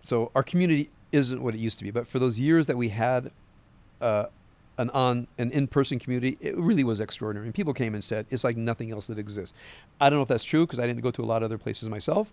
so 0.03 0.31
our 0.33 0.43
community 0.43 0.89
isn't 1.11 1.41
what 1.41 1.53
it 1.53 1.59
used 1.59 1.77
to 1.79 1.83
be. 1.83 1.91
But 1.91 2.07
for 2.07 2.19
those 2.19 2.39
years 2.39 2.67
that 2.67 2.77
we 2.77 2.89
had 2.89 3.31
uh, 4.01 4.25
an 4.77 4.89
on 4.91 5.27
an 5.37 5.51
in-person 5.51 5.99
community, 5.99 6.37
it 6.41 6.57
really 6.57 6.83
was 6.83 6.99
extraordinary. 6.99 7.47
And 7.47 7.55
people 7.55 7.73
came 7.73 7.93
and 7.93 8.03
said, 8.03 8.25
it's 8.29 8.43
like 8.43 8.57
nothing 8.57 8.91
else 8.91 9.07
that 9.07 9.19
exists. 9.19 9.55
I 9.99 10.09
don't 10.09 10.19
know 10.19 10.23
if 10.23 10.29
that's 10.29 10.43
true 10.43 10.65
because 10.65 10.79
I 10.79 10.87
didn't 10.87 11.01
go 11.01 11.11
to 11.11 11.23
a 11.23 11.25
lot 11.25 11.43
of 11.43 11.45
other 11.45 11.57
places 11.57 11.89
myself 11.89 12.31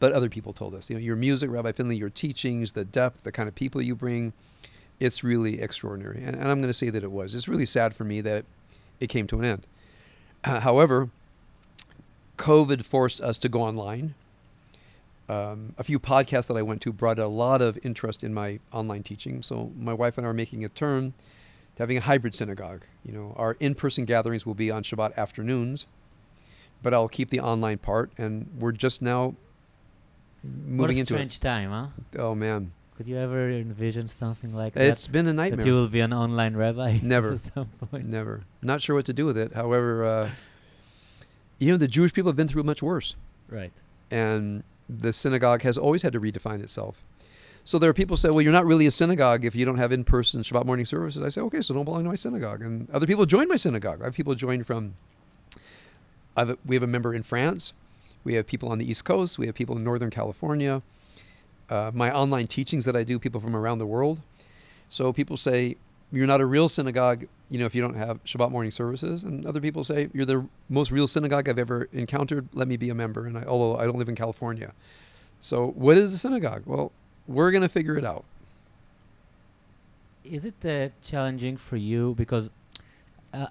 but 0.00 0.12
other 0.14 0.30
people 0.30 0.52
told 0.52 0.74
us, 0.74 0.90
you 0.90 0.96
know, 0.96 1.00
your 1.00 1.14
music, 1.14 1.50
Rabbi 1.50 1.72
Finley, 1.72 1.96
your 1.96 2.10
teachings, 2.10 2.72
the 2.72 2.84
depth, 2.84 3.22
the 3.22 3.30
kind 3.30 3.48
of 3.48 3.54
people 3.54 3.80
you 3.82 3.94
bring, 3.94 4.32
it's 4.98 5.22
really 5.22 5.60
extraordinary. 5.60 6.24
And, 6.24 6.34
and 6.34 6.48
I'm 6.48 6.60
going 6.60 6.70
to 6.70 6.74
say 6.74 6.90
that 6.90 7.04
it 7.04 7.12
was. 7.12 7.34
It's 7.34 7.46
really 7.46 7.66
sad 7.66 7.94
for 7.94 8.04
me 8.04 8.22
that 8.22 8.38
it, 8.38 8.46
it 8.98 9.06
came 9.08 9.26
to 9.28 9.38
an 9.38 9.44
end. 9.44 9.66
Uh, 10.42 10.60
however, 10.60 11.10
COVID 12.38 12.82
forced 12.84 13.20
us 13.20 13.36
to 13.38 13.48
go 13.50 13.60
online. 13.60 14.14
Um, 15.30 15.74
a 15.78 15.84
few 15.84 16.00
podcasts 16.00 16.46
that 16.48 16.56
I 16.56 16.62
went 16.62 16.80
to 16.82 16.92
brought 16.92 17.18
a 17.20 17.26
lot 17.28 17.62
of 17.62 17.78
interest 17.84 18.24
in 18.24 18.34
my 18.34 18.58
online 18.72 19.02
teaching. 19.04 19.42
So 19.42 19.70
my 19.78 19.92
wife 19.94 20.18
and 20.18 20.26
I 20.26 20.30
are 20.30 20.34
making 20.34 20.64
a 20.64 20.68
turn 20.68 21.12
to 21.76 21.82
having 21.82 21.96
a 21.96 22.00
hybrid 22.00 22.34
synagogue. 22.34 22.82
You 23.04 23.12
know, 23.12 23.34
our 23.36 23.56
in-person 23.60 24.06
gatherings 24.06 24.44
will 24.44 24.54
be 24.56 24.70
on 24.70 24.82
Shabbat 24.82 25.16
afternoons, 25.16 25.86
but 26.82 26.92
I'll 26.92 27.08
keep 27.08 27.28
the 27.30 27.38
online 27.40 27.78
part. 27.78 28.10
And 28.18 28.48
we're 28.58 28.72
just 28.72 29.02
now 29.02 29.34
what 30.42 30.54
moving 30.66 30.96
a 30.96 31.00
into 31.00 31.14
it. 31.14 31.16
strange 31.18 31.38
time, 31.40 31.70
huh? 31.70 31.86
Oh 32.18 32.34
man, 32.34 32.72
Could 32.96 33.06
you 33.06 33.16
ever 33.18 33.50
envision 33.50 34.08
something 34.08 34.52
like 34.54 34.74
it's 34.76 35.06
that? 35.06 35.12
been 35.12 35.28
a 35.28 35.32
nightmare. 35.32 35.58
That 35.58 35.66
you 35.66 35.74
will 35.74 35.88
be 35.88 36.00
an 36.00 36.12
online 36.12 36.56
rabbi 36.56 36.98
Never. 37.02 37.32
at 37.34 37.40
some 37.40 37.66
point. 37.90 38.06
Never. 38.06 38.42
Not 38.62 38.82
sure 38.82 38.96
what 38.96 39.04
to 39.06 39.12
do 39.12 39.26
with 39.26 39.38
it. 39.38 39.52
However, 39.54 40.04
uh, 40.04 40.30
you 41.58 41.70
know, 41.70 41.76
the 41.76 41.86
Jewish 41.88 42.12
people 42.12 42.30
have 42.30 42.36
been 42.36 42.48
through 42.48 42.62
much 42.64 42.82
worse, 42.82 43.14
Right. 43.48 43.72
and 44.10 44.64
the 44.98 45.12
synagogue 45.12 45.62
has 45.62 45.78
always 45.78 46.02
had 46.02 46.12
to 46.12 46.20
redefine 46.20 46.62
itself. 46.62 47.02
So 47.64 47.78
there 47.78 47.90
are 47.90 47.94
people 47.94 48.16
who 48.16 48.20
say, 48.20 48.30
"Well, 48.30 48.42
you're 48.42 48.52
not 48.52 48.66
really 48.66 48.86
a 48.86 48.90
synagogue 48.90 49.44
if 49.44 49.54
you 49.54 49.64
don't 49.64 49.76
have 49.76 49.92
in-person 49.92 50.42
Shabbat 50.42 50.66
morning 50.66 50.86
services." 50.86 51.22
I 51.22 51.28
say, 51.28 51.40
"Okay, 51.42 51.60
so 51.60 51.74
don't 51.74 51.84
belong 51.84 52.04
to 52.04 52.08
my 52.08 52.16
synagogue." 52.16 52.62
And 52.62 52.88
other 52.90 53.06
people 53.06 53.26
join 53.26 53.48
my 53.48 53.56
synagogue. 53.56 54.00
I 54.00 54.04
have 54.04 54.14
people 54.14 54.34
join 54.34 54.64
from. 54.64 54.94
I 56.36 56.40
have 56.40 56.50
a, 56.50 56.58
we 56.64 56.74
have 56.76 56.82
a 56.82 56.88
member 56.88 57.14
in 57.14 57.22
France. 57.22 57.72
We 58.24 58.34
have 58.34 58.46
people 58.46 58.68
on 58.70 58.78
the 58.78 58.90
East 58.90 59.04
Coast. 59.04 59.38
We 59.38 59.46
have 59.46 59.54
people 59.54 59.76
in 59.76 59.84
Northern 59.84 60.10
California. 60.10 60.82
Uh, 61.68 61.90
my 61.94 62.12
online 62.12 62.46
teachings 62.46 62.84
that 62.84 62.96
I 62.96 63.04
do, 63.04 63.18
people 63.18 63.40
from 63.40 63.54
around 63.54 63.78
the 63.78 63.86
world. 63.86 64.20
So 64.88 65.12
people 65.12 65.36
say, 65.36 65.76
you're 66.10 66.26
not 66.26 66.40
a 66.40 66.46
real 66.46 66.68
synagogue, 66.68 67.26
you 67.50 67.58
know, 67.58 67.66
if 67.66 67.74
you 67.74 67.82
don't 67.82 67.96
have 67.96 68.22
Shabbat 68.24 68.50
morning 68.50 68.70
services. 68.70 69.24
And 69.24 69.44
other 69.44 69.60
people 69.60 69.82
say, 69.82 70.08
you're 70.14 70.24
the 70.24 70.46
most 70.68 70.90
real 70.92 71.08
synagogue 71.08 71.48
I've 71.48 71.58
ever 71.58 71.88
encountered. 71.92 72.48
Let 72.54 72.68
me 72.68 72.76
be 72.76 72.90
a 72.90 72.94
member. 72.94 73.26
And 73.26 73.36
I, 73.36 73.42
although 73.42 73.76
I 73.76 73.84
don't 73.84 73.98
live 73.98 74.08
in 74.08 74.14
California. 74.14 74.72
So 75.40 75.68
what 75.68 75.98
is 75.98 76.14
a 76.14 76.18
synagogue? 76.18 76.62
Well, 76.64 76.92
we're 77.26 77.50
going 77.50 77.62
to 77.62 77.68
figure 77.68 77.98
it 77.98 78.04
out. 78.04 78.24
Is 80.24 80.44
it 80.44 80.64
uh, 80.64 80.90
challenging 81.02 81.56
for 81.56 81.76
you 81.76 82.14
because 82.16 82.50
uh, 83.34 83.46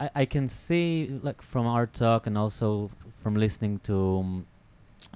I, 0.00 0.10
I 0.14 0.24
can 0.24 0.48
see 0.48 1.20
like 1.22 1.40
from 1.40 1.66
our 1.66 1.86
talk 1.86 2.26
and 2.26 2.36
also 2.36 2.90
from 3.22 3.36
listening 3.36 3.80
to 3.84 4.18
um, 4.18 4.46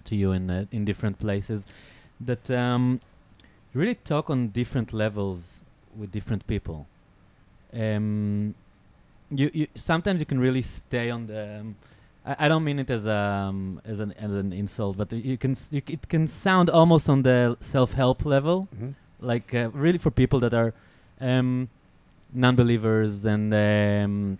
to 0.05 0.15
you 0.15 0.33
in 0.33 0.51
uh, 0.51 0.67
in 0.71 0.85
different 0.85 1.19
places 1.19 1.67
that 2.21 2.51
um, 2.51 3.01
you 3.73 3.81
really 3.81 3.95
talk 3.95 4.31
on 4.31 4.49
different 4.49 4.93
levels 4.93 5.65
with 5.97 6.13
different 6.13 6.47
people. 6.47 6.87
Um, 7.75 8.55
you, 9.31 9.51
you 9.55 9.67
sometimes 9.75 10.21
you 10.21 10.27
can 10.27 10.39
really 10.39 10.63
stay 10.63 11.11
on 11.11 11.27
the. 11.27 11.61
Um, 11.61 11.77
I, 12.27 12.37
I 12.45 12.49
don't 12.49 12.65
mean 12.65 12.79
it 12.79 12.91
as 12.91 13.07
um 13.07 13.81
as 13.85 13.99
an 14.01 14.13
as 14.13 14.35
an 14.35 14.53
insult, 14.53 14.97
but 14.97 15.13
you 15.13 15.37
can 15.39 15.57
you, 15.71 15.81
c- 15.87 15.95
it 15.95 16.09
can 16.09 16.29
sound 16.29 16.69
almost 16.71 17.09
on 17.09 17.23
the 17.23 17.57
self 17.61 17.93
help 17.95 18.25
level 18.25 18.69
like 19.21 19.55
uh, 19.55 19.71
really 19.73 19.99
for 19.99 20.11
people 20.11 20.39
that 20.41 20.53
are 20.55 20.75
um, 21.21 21.69
non-believers 22.35 23.25
and 23.25 23.53
um, 23.55 24.39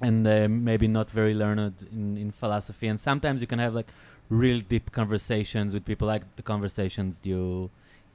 and 0.00 0.26
uh, 0.26 0.48
maybe 0.48 0.86
not 0.88 1.10
very 1.10 1.34
learned 1.34 1.86
in, 1.92 2.16
in 2.16 2.30
philosophy 2.30 2.86
and 2.88 2.98
sometimes 3.00 3.40
you 3.40 3.46
can 3.46 3.58
have 3.58 3.74
like 3.74 3.88
real 4.28 4.60
deep 4.60 4.90
conversations 4.92 5.72
with 5.74 5.84
people 5.84 6.06
like 6.08 6.22
the 6.36 6.42
conversations 6.42 7.18
you 7.24 7.70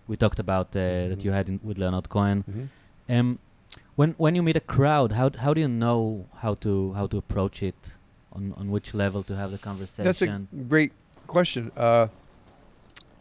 we 0.08 0.16
talked 0.18 0.40
about 0.40 0.68
uh, 0.76 0.80
that 1.10 1.20
Mhm. 1.20 1.26
you 1.26 1.32
had 1.32 1.48
in, 1.50 1.60
with 1.64 1.78
Leonard 1.78 2.10
Cohen 2.10 2.44
Mm-hmm. 2.50 3.16
um, 3.20 3.40
when 4.00 4.12
when 4.18 4.34
you 4.34 4.42
meet 4.42 4.56
a 4.56 4.66
crowd 4.78 5.12
how 5.20 5.30
how 5.44 5.54
do 5.54 5.60
you 5.60 5.68
know 5.68 6.26
how 6.44 6.54
to 6.64 6.94
how 6.94 7.06
to 7.06 7.18
approach 7.18 7.62
it 7.62 7.98
on 8.32 8.54
on 8.56 8.72
which 8.72 8.94
level 8.94 9.22
to 9.24 9.36
have 9.36 9.52
the 9.52 9.58
conversation 9.58 10.06
That's 10.06 10.22
a 10.22 10.46
great 10.74 10.94
question. 11.28 11.72
Uh, 11.76 12.08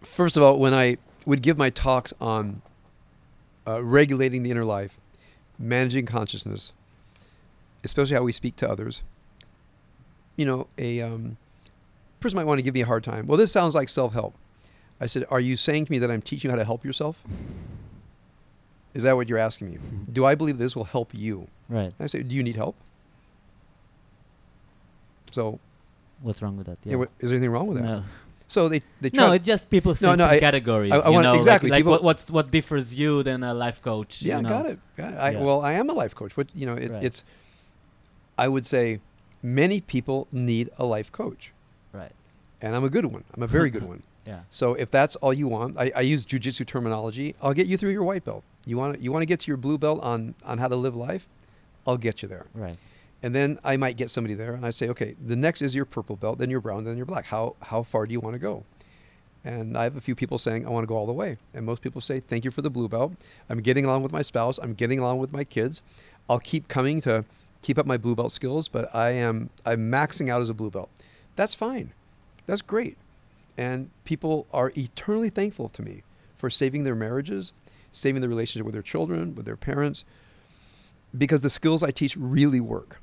first 0.02 0.36
of 0.36 0.42
all, 0.42 0.58
when 0.58 0.74
I 0.74 0.98
would 1.26 1.42
give 1.42 1.58
my 1.58 1.70
talks 1.70 2.12
on 2.20 2.62
uh, 3.66 3.82
regulating 3.82 4.44
the 4.44 4.50
inner 4.50 4.64
life, 4.64 4.98
managing 5.58 6.06
consciousness, 6.06 6.72
especially 7.84 8.14
how 8.14 8.22
we 8.22 8.32
speak 8.32 8.54
to 8.56 8.70
others, 8.70 9.02
you 10.36 10.46
know, 10.46 10.68
a 10.78 11.00
um, 11.02 11.36
person 12.20 12.36
might 12.36 12.46
want 12.46 12.58
to 12.58 12.62
give 12.62 12.74
me 12.74 12.82
a 12.82 12.86
hard 12.86 13.04
time. 13.04 13.26
Well, 13.26 13.36
this 13.36 13.52
sounds 13.52 13.74
like 13.74 13.88
self-help. 13.88 14.34
I 15.00 15.06
said, 15.06 15.24
"Are 15.28 15.40
you 15.40 15.56
saying 15.56 15.86
to 15.86 15.92
me 15.92 15.98
that 15.98 16.10
I'm 16.10 16.22
teaching 16.22 16.48
you 16.48 16.52
how 16.52 16.56
to 16.56 16.64
help 16.64 16.84
yourself? 16.84 17.22
Is 18.98 19.04
that 19.04 19.14
what 19.16 19.28
you're 19.28 19.38
asking 19.48 19.70
me? 19.70 19.76
Mm-hmm. 19.76 20.12
Do 20.12 20.24
I 20.30 20.34
believe 20.34 20.58
this 20.58 20.74
will 20.76 20.90
help 20.96 21.08
you?" 21.14 21.46
right 21.68 21.92
I 22.00 22.06
say, 22.12 22.20
"Do 22.22 22.34
you 22.38 22.42
need 22.48 22.56
help?" 22.64 22.74
So, 25.32 25.58
what's 26.22 26.40
wrong 26.42 26.56
with 26.56 26.66
that 26.66 26.78
yeah. 26.84 26.96
what, 26.96 27.10
is 27.20 27.30
there 27.30 27.36
anything 27.36 27.50
wrong 27.50 27.66
with 27.68 27.78
that? 27.78 27.84
no. 27.84 28.02
So 28.50 28.68
they 28.70 28.80
they 29.02 29.10
try 29.10 29.26
No, 29.26 29.32
it's 29.32 29.46
just 29.46 29.68
people 29.68 29.92
No, 29.92 29.94
think 29.96 30.18
no, 30.18 30.24
in 30.24 30.30
I- 30.30 30.40
categories. 30.40 30.90
I- 30.92 30.96
I 30.96 31.08
you 31.08 31.12
wanna- 31.16 31.28
know, 31.28 31.34
exactly, 31.36 31.68
Like, 31.70 31.80
people- 31.80 31.92
what, 31.92 32.02
what's 32.02 32.30
what 32.30 32.50
differs 32.50 32.94
you 32.94 33.22
than 33.22 33.42
a 33.44 33.52
life 33.52 33.82
coach? 33.82 34.22
Yeah, 34.22 34.36
you 34.38 34.42
know? 34.44 34.48
got 34.48 34.66
it. 34.66 34.78
Got 34.96 35.12
it. 35.12 35.16
I, 35.16 35.30
Yeah. 35.32 35.40
Well, 35.46 35.60
I 35.60 35.72
am 35.74 35.90
a 35.90 35.92
life 35.92 36.14
coach. 36.14 36.34
What 36.36 36.48
you 36.54 36.64
know, 36.68 36.74
it, 36.74 36.90
Right. 36.90 37.04
it's. 37.04 37.24
I 38.38 38.48
would 38.48 38.66
say, 38.66 39.00
many 39.42 39.80
people 39.82 40.28
need 40.32 40.70
a 40.78 40.84
life 40.86 41.10
coach, 41.12 41.52
Right. 41.92 42.12
and 42.62 42.74
I'm 42.76 42.84
a 42.84 42.88
good 42.96 43.04
one. 43.06 43.24
I'm 43.34 43.42
a 43.42 43.46
very 43.58 43.68
good 43.70 43.82
one. 43.92 44.02
Yeah. 44.26 44.40
So 44.50 44.74
if 44.74 44.90
that's 44.90 45.14
all 45.16 45.34
you 45.34 45.46
want, 45.48 45.76
I, 45.76 45.92
I 45.94 46.00
use 46.14 46.24
jujitsu 46.24 46.66
terminology. 46.66 47.34
I'll 47.42 47.54
get 47.60 47.66
you 47.66 47.76
through 47.76 47.90
your 47.92 48.04
white 48.04 48.24
belt. 48.24 48.44
You 48.68 48.76
want 48.76 48.94
to, 48.96 49.00
you 49.00 49.10
want 49.10 49.22
to 49.22 49.26
get 49.26 49.40
to 49.40 49.48
your 49.48 49.56
blue 49.56 49.78
belt 49.78 50.02
on 50.02 50.34
on 50.44 50.58
how 50.58 50.68
to 50.68 50.76
live 50.76 50.94
life. 50.94 51.26
I'll 51.86 51.96
get 51.96 52.22
you 52.22 52.28
there. 52.28 52.46
Right. 52.54 52.76
And 53.22 53.34
then 53.34 53.58
I 53.64 53.76
might 53.76 53.96
get 53.96 54.10
somebody 54.10 54.34
there, 54.34 54.54
and 54.54 54.64
I 54.64 54.70
say, 54.70 54.88
okay, 54.90 55.16
the 55.26 55.34
next 55.34 55.62
is 55.62 55.74
your 55.74 55.84
purple 55.84 56.14
belt, 56.14 56.38
then 56.38 56.50
your 56.50 56.60
brown, 56.60 56.84
then 56.84 56.96
your 56.96 57.06
black. 57.06 57.26
How 57.26 57.56
how 57.62 57.82
far 57.82 58.06
do 58.06 58.12
you 58.12 58.20
want 58.20 58.34
to 58.34 58.38
go? 58.38 58.64
And 59.44 59.78
I 59.78 59.84
have 59.84 59.96
a 59.96 60.00
few 60.00 60.14
people 60.14 60.38
saying, 60.38 60.66
I 60.66 60.70
want 60.70 60.82
to 60.82 60.86
go 60.86 60.96
all 60.96 61.06
the 61.06 61.12
way. 61.12 61.38
And 61.54 61.64
most 61.64 61.80
people 61.80 62.00
say, 62.00 62.20
thank 62.20 62.44
you 62.44 62.50
for 62.50 62.60
the 62.60 62.70
blue 62.70 62.88
belt. 62.88 63.12
I'm 63.48 63.60
getting 63.62 63.84
along 63.84 64.02
with 64.02 64.12
my 64.12 64.22
spouse. 64.22 64.58
I'm 64.58 64.74
getting 64.74 64.98
along 64.98 65.18
with 65.18 65.32
my 65.32 65.44
kids. 65.44 65.80
I'll 66.28 66.40
keep 66.40 66.68
coming 66.68 67.00
to 67.02 67.24
keep 67.62 67.78
up 67.78 67.86
my 67.86 67.96
blue 67.96 68.14
belt 68.14 68.32
skills, 68.32 68.68
but 68.68 68.94
I 68.94 69.10
am 69.10 69.50
I'm 69.64 69.90
maxing 69.90 70.28
out 70.28 70.42
as 70.42 70.50
a 70.50 70.54
blue 70.54 70.70
belt. 70.70 70.90
That's 71.36 71.54
fine. 71.54 71.92
That's 72.46 72.62
great. 72.62 72.96
And 73.56 73.90
people 74.04 74.46
are 74.52 74.72
eternally 74.76 75.30
thankful 75.30 75.68
to 75.70 75.82
me 75.82 76.02
for 76.36 76.50
saving 76.50 76.84
their 76.84 76.94
marriages, 76.94 77.52
saving 77.92 78.22
the 78.22 78.28
relationship 78.28 78.64
with 78.64 78.74
their 78.74 78.82
children, 78.82 79.34
with 79.34 79.46
their 79.46 79.56
parents, 79.56 80.04
because 81.16 81.40
the 81.40 81.50
skills 81.50 81.82
I 81.82 81.90
teach 81.90 82.16
really 82.16 82.60
work. 82.60 83.00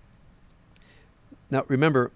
Now, 1.50 1.64
remember, 1.68 2.12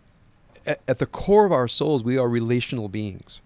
at, 0.66 0.82
at 0.88 1.00
the 1.00 1.06
core 1.06 1.46
of 1.46 1.52
our 1.52 1.68
souls, 1.68 2.04
we 2.04 2.18
are 2.18 2.28
relational 2.28 2.90
beings. 2.90 3.42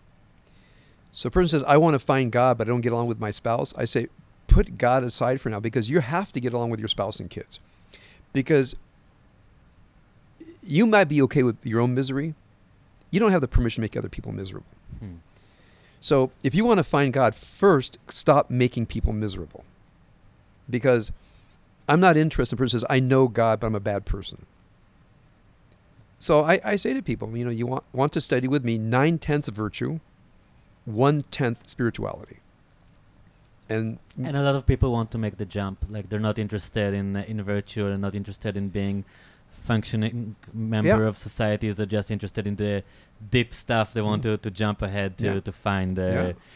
So 1.11 1.27
a 1.27 1.31
person 1.31 1.59
says, 1.59 1.63
I 1.67 1.77
want 1.77 1.93
to 1.93 1.99
find 1.99 2.31
God, 2.31 2.57
but 2.57 2.67
I 2.67 2.71
don't 2.71 2.81
get 2.81 2.91
along 2.91 3.07
with 3.07 3.19
my 3.19 3.31
spouse. 3.31 3.73
I 3.77 3.85
say, 3.85 4.07
put 4.47 4.77
God 4.77 5.03
aside 5.03 5.39
for 5.39 5.49
now 5.49 5.59
because 5.59 5.89
you 5.89 5.99
have 5.99 6.31
to 6.31 6.39
get 6.39 6.53
along 6.53 6.71
with 6.71 6.79
your 6.79 6.89
spouse 6.89 7.19
and 7.19 7.29
kids. 7.29 7.59
Because 8.33 8.75
you 10.63 10.85
might 10.85 11.05
be 11.05 11.21
okay 11.23 11.43
with 11.43 11.57
your 11.63 11.81
own 11.81 11.93
misery. 11.93 12.33
You 13.11 13.19
don't 13.19 13.31
have 13.31 13.41
the 13.41 13.47
permission 13.47 13.81
to 13.81 13.81
make 13.81 13.95
other 13.95 14.09
people 14.09 14.31
miserable. 14.31 14.65
Hmm. 14.99 15.15
So 16.03 16.31
if 16.43 16.53
you 16.53 16.65
want 16.65 16.79
to 16.79 16.83
find 16.83 17.13
God, 17.13 17.33
first 17.33 17.97
stop 18.09 18.49
making 18.49 18.87
people 18.87 19.13
miserable. 19.13 19.63
Because 20.69 21.13
I'm 21.87 22.01
not 22.01 22.17
interested 22.17 22.55
in 22.55 22.57
person 22.57 22.77
who 22.77 22.79
says, 22.79 22.85
I 22.89 22.99
know 22.99 23.29
God, 23.29 23.61
but 23.61 23.67
I'm 23.67 23.75
a 23.75 23.79
bad 23.79 24.03
person. 24.05 24.45
So 26.19 26.41
I, 26.43 26.59
I 26.63 26.75
say 26.75 26.93
to 26.93 27.01
people, 27.01 27.37
you 27.37 27.45
know, 27.45 27.51
you 27.51 27.65
want, 27.65 27.85
want 27.93 28.11
to 28.13 28.21
study 28.21 28.49
with 28.49 28.65
me 28.65 28.77
nine 28.77 29.17
tenths 29.17 29.47
of 29.47 29.55
virtue, 29.55 30.01
one 30.83 31.21
tenth 31.31 31.69
spirituality. 31.69 32.39
And, 33.69 33.97
And 34.21 34.35
a 34.35 34.41
lot 34.43 34.55
of 34.55 34.65
people 34.65 34.91
want 34.91 35.09
to 35.11 35.17
make 35.17 35.37
the 35.37 35.45
jump. 35.45 35.85
Like 35.89 36.09
they're 36.09 36.19
not 36.19 36.37
interested 36.37 36.93
in 36.93 37.15
in 37.15 37.41
virtue. 37.43 37.87
They're 37.87 37.97
not 37.97 38.13
interested 38.13 38.57
in 38.57 38.67
being 38.67 39.05
functioning 39.49 40.35
member 40.53 41.01
Yeah. 41.03 41.07
of 41.07 41.17
societies. 41.17 41.77
They're 41.77 41.85
just 41.99 42.11
interested 42.11 42.45
in 42.45 42.57
the 42.57 42.83
deep 43.31 43.53
stuff. 43.53 43.93
They 43.93 44.01
want 44.01 44.21
Mhm. 44.21 44.23
to, 44.23 44.37
to 44.37 44.51
jump 44.51 44.81
ahead 44.81 45.17
to, 45.19 45.25
Yeah. 45.25 45.39
to 45.39 45.51
find 45.51 45.97
uh, 45.99 46.01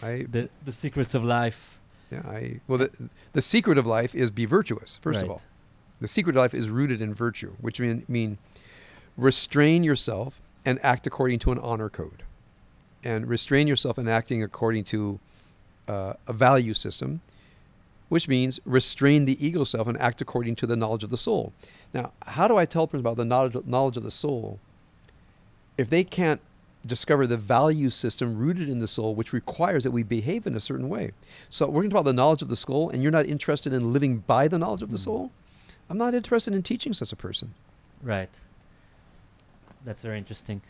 yeah, 0.02 0.08
I, 0.08 0.26
the 0.30 0.50
the 0.66 0.72
secrets 0.72 1.14
of 1.16 1.24
life. 1.24 1.80
yeah, 2.12 2.22
I, 2.26 2.62
well, 2.68 2.80
the, 2.80 3.10
the 3.34 3.42
secret 3.42 3.78
of 3.78 3.86
life 3.86 4.16
is 4.16 4.32
be 4.32 4.46
virtuous, 4.46 4.98
first 5.02 5.20
of 5.22 5.30
all. 5.30 5.42
The 6.00 6.08
secret 6.08 6.36
of 6.36 6.42
life 6.42 6.54
is 6.54 6.70
rooted 6.70 7.02
in 7.02 7.14
virtue, 7.14 7.54
which 7.60 7.80
mean, 7.80 8.04
mean 8.08 8.38
restrain 9.18 9.84
yourself 9.84 10.40
and 10.66 10.80
act 10.84 11.08
according 11.08 11.40
to 11.40 11.52
an 11.52 11.60
honor 11.60 11.90
code. 11.90 12.24
And 13.04 13.28
restrain 13.28 13.68
yourself 13.68 13.98
in 13.98 14.08
acting 14.08 14.44
according 14.44 14.84
to 14.86 15.20
uh, 15.88 16.14
a 16.28 16.34
value 16.34 16.74
system, 16.74 17.22
which 18.10 18.28
means 18.28 18.60
restrain 18.66 19.26
the 19.26 19.44
ego 19.46 19.64
self 19.64 19.88
and 19.88 20.00
act 20.00 20.22
according 20.22 20.56
to 20.58 20.68
the 20.68 20.76
knowledge 20.76 21.04
of 21.04 21.10
the 21.10 21.18
soul. 21.18 21.54
Now, 21.94 22.12
how 22.26 22.48
do 22.48 22.58
I 22.58 22.66
tell 22.66 22.86
people 22.88 23.00
about 23.00 23.18
the 23.18 23.26
knowledge, 23.26 23.56
knowledge 23.66 23.98
of 23.98 24.04
the 24.04 24.12
soul 24.12 24.60
if 25.78 25.90
they 25.90 26.04
can't 26.04 26.42
discover 26.88 27.28
the 27.28 27.38
value 27.38 27.90
system 27.90 28.38
rooted 28.38 28.68
in 28.70 28.80
the 28.80 28.88
soul, 28.88 29.14
which 29.16 29.32
requires 29.34 29.84
that 29.84 29.92
we 29.92 30.04
behave 30.04 30.48
in 30.48 30.56
a 30.56 30.60
certain 30.60 30.90
way? 30.90 31.12
So 31.50 31.66
we're 31.68 31.82
going 31.82 31.90
to 31.90 31.94
talk 31.96 32.02
about 32.02 32.10
the 32.12 32.20
knowledge 32.22 32.42
of 32.42 32.50
the 32.50 32.56
soul, 32.56 32.90
and 32.90 33.02
you're 33.04 33.12
not 33.12 33.26
interested 33.26 33.72
in 33.74 33.94
living 33.94 34.20
by 34.20 34.48
the 34.48 34.58
knowledge 34.58 34.82
of 34.82 34.92
the 34.92 34.98
Mm. 34.98 35.04
soul? 35.08 35.32
I'm 35.90 35.98
not 35.98 36.14
interested 36.14 36.54
in 36.54 36.64
teaching 36.64 36.94
such 36.94 37.12
a 37.12 37.16
person. 37.16 37.54
Right. 38.04 38.36
That's 39.86 40.02
very 40.02 40.18
interesting. 40.18 40.62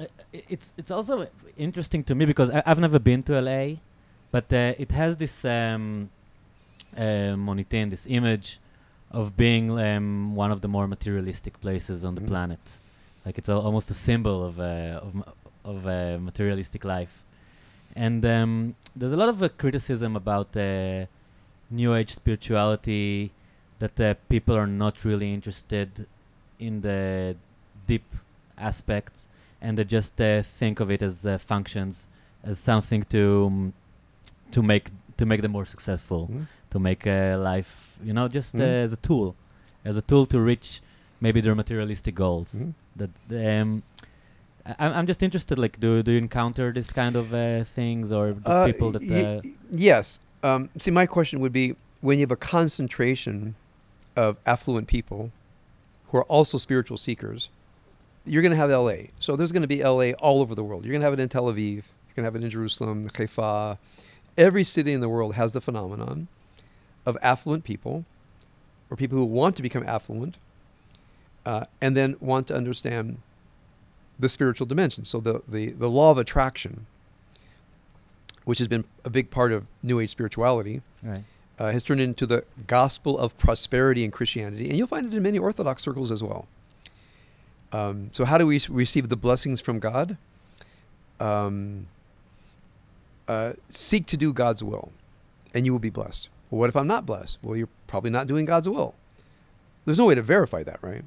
Uh, 0.00 0.04
It's 0.32 0.72
it's 0.76 0.90
also 0.90 1.26
interesting 1.56 2.04
to 2.04 2.14
me 2.14 2.24
because 2.26 2.50
I, 2.50 2.62
I've 2.66 2.80
never 2.80 2.98
been 2.98 3.22
to 3.24 3.32
LA, 3.40 3.76
but 4.30 4.52
uh, 4.52 4.74
it 4.84 4.90
has 4.92 5.16
this 5.16 5.44
um, 5.44 6.10
uh, 6.96 7.34
monotheism, 7.36 7.90
this 7.90 8.06
image 8.06 8.58
of 9.10 9.36
being 9.36 9.70
um, 9.78 10.34
one 10.36 10.50
of 10.52 10.60
the 10.60 10.68
more 10.68 10.86
materialistic 10.86 11.54
places 11.60 12.04
on 12.04 12.14
the 12.14 12.20
Mhm. 12.20 12.26
planet. 12.28 12.60
Like 13.24 13.38
it's 13.38 13.48
al- 13.48 13.62
almost 13.68 13.90
a 13.90 13.94
symbol 13.94 14.44
of 14.48 14.60
uh, 14.60 15.00
of 15.06 15.12
of 15.66 15.86
uh, 15.86 16.18
materialistic 16.20 16.84
life, 16.84 17.14
and 17.94 18.24
um, 18.24 18.74
there's 18.94 19.12
a 19.12 19.16
lot 19.16 19.28
of 19.28 19.42
uh, 19.42 19.48
criticism 19.62 20.16
about 20.16 20.56
uh, 20.56 21.06
New 21.70 21.94
Age 21.94 22.14
spirituality 22.14 23.32
that 23.78 24.00
uh, 24.00 24.14
people 24.28 24.54
are 24.56 24.66
not 24.84 25.04
really 25.04 25.34
interested 25.34 26.06
in 26.58 26.80
the 26.80 27.36
deep 27.86 28.06
aspects 28.56 29.28
and 29.60 29.76
they 29.76 29.84
just 29.84 30.18
uh, 30.20 30.42
think 30.42 30.80
of 30.80 30.90
it 30.90 31.02
as 31.02 31.26
uh, 31.26 31.36
functions 31.38 32.08
as 32.42 32.58
something 32.58 33.02
to 33.04 33.46
um, 33.46 33.72
to 34.50 34.62
make 34.62 34.86
to 35.18 35.26
make 35.26 35.42
them 35.42 35.52
more 35.52 35.66
successful 35.66 36.28
Mhm. 36.32 36.46
to 36.70 36.78
make 36.78 37.06
uh, 37.06 37.36
life 37.38 37.72
you 38.02 38.12
know 38.14 38.28
just 38.28 38.54
uh, 38.54 38.58
Mhm. 38.58 38.84
as 38.86 38.92
a 38.92 38.96
tool 39.08 39.34
as 39.84 39.96
a 39.96 40.02
tool 40.10 40.24
to 40.26 40.38
reach 40.40 40.80
maybe 41.20 41.40
their 41.42 41.54
materialistic 41.54 42.14
goals 42.14 42.50
Mhm. 42.54 42.72
that 43.00 43.10
um 43.56 43.82
I'm 44.78 44.92
I'm 44.92 45.06
just 45.06 45.22
interested. 45.22 45.58
Like, 45.58 45.78
do 45.80 46.02
do 46.02 46.12
you 46.12 46.18
encounter 46.18 46.72
this 46.72 46.92
kind 46.92 47.16
of 47.16 47.32
uh, 47.34 47.64
things, 47.64 48.12
or 48.12 48.34
Uh, 48.44 48.66
people 48.66 48.90
that? 48.92 49.02
Uh, 49.02 49.40
y- 49.44 49.54
yes. 49.70 50.20
Um, 50.42 50.68
see, 50.78 50.90
my 50.90 51.06
question 51.06 51.40
would 51.40 51.52
be 51.52 51.74
when 52.00 52.18
you 52.18 52.22
have 52.22 52.30
a 52.30 52.36
concentration 52.36 53.54
of 54.16 54.36
affluent 54.46 54.86
people 54.88 55.30
who 56.08 56.18
are 56.18 56.24
also 56.24 56.56
spiritual 56.58 56.98
seekers, 56.98 57.48
you're 58.24 58.42
going 58.42 58.50
to 58.52 58.56
have 58.56 58.70
LA. 58.70 59.08
So 59.18 59.34
there's 59.36 59.52
going 59.52 59.62
to 59.62 59.68
be 59.68 59.82
LA 59.82 60.10
all 60.20 60.40
over 60.40 60.54
the 60.54 60.62
world. 60.64 60.84
You're 60.84 60.92
going 60.92 61.00
to 61.00 61.04
have 61.06 61.14
it 61.14 61.20
in 61.20 61.28
Tel 61.28 61.44
Aviv. 61.46 61.56
You're 62.06 62.14
going 62.14 62.24
to 62.24 62.30
have 62.30 62.36
it 62.36 62.44
in 62.44 62.50
Jerusalem, 62.50 63.10
Haifa. 63.16 63.78
Every 64.38 64.64
city 64.64 64.92
in 64.92 65.00
the 65.00 65.08
world 65.08 65.34
has 65.34 65.52
the 65.52 65.60
phenomenon 65.60 66.28
of 67.04 67.16
affluent 67.22 67.64
people 67.64 68.04
or 68.90 68.96
people 68.96 69.18
who 69.18 69.24
want 69.24 69.56
to 69.56 69.62
become 69.62 69.84
affluent 69.86 70.36
uh, 71.44 71.64
and 71.80 71.96
then 71.96 72.16
want 72.20 72.46
to 72.48 72.54
understand 72.54 73.18
the 74.18 74.28
spiritual 74.28 74.66
dimension. 74.66 75.04
So 75.04 75.20
the, 75.20 75.42
the, 75.46 75.72
the 75.72 75.88
law 75.88 76.10
of 76.10 76.18
attraction 76.18 76.86
which 78.46 78.58
has 78.58 78.68
been 78.68 78.84
a 79.04 79.10
big 79.10 79.28
part 79.28 79.50
of 79.50 79.66
New 79.82 79.98
Age 79.98 80.08
spirituality, 80.08 80.80
right. 81.02 81.24
uh, 81.58 81.72
has 81.72 81.82
turned 81.82 82.00
into 82.00 82.26
the 82.26 82.44
gospel 82.68 83.18
of 83.18 83.36
prosperity 83.38 84.04
in 84.04 84.12
Christianity. 84.12 84.68
And 84.68 84.78
you'll 84.78 84.86
find 84.86 85.04
it 85.12 85.16
in 85.16 85.22
many 85.22 85.36
Orthodox 85.36 85.82
circles 85.82 86.12
as 86.12 86.22
well. 86.22 86.46
Um, 87.72 88.10
so, 88.12 88.24
how 88.24 88.38
do 88.38 88.46
we 88.46 88.60
receive 88.68 89.08
the 89.08 89.16
blessings 89.16 89.60
from 89.60 89.80
God? 89.80 90.16
Um, 91.18 91.88
uh, 93.26 93.54
seek 93.68 94.06
to 94.06 94.16
do 94.16 94.32
God's 94.32 94.62
will, 94.62 94.92
and 95.52 95.66
you 95.66 95.72
will 95.72 95.80
be 95.80 95.90
blessed. 95.90 96.28
Well, 96.48 96.60
what 96.60 96.68
if 96.68 96.76
I'm 96.76 96.86
not 96.86 97.04
blessed? 97.04 97.38
Well, 97.42 97.56
you're 97.56 97.68
probably 97.88 98.10
not 98.10 98.28
doing 98.28 98.44
God's 98.44 98.68
will. 98.68 98.94
There's 99.84 99.98
no 99.98 100.06
way 100.06 100.14
to 100.14 100.22
verify 100.22 100.62
that, 100.62 100.78
right? 100.82 101.02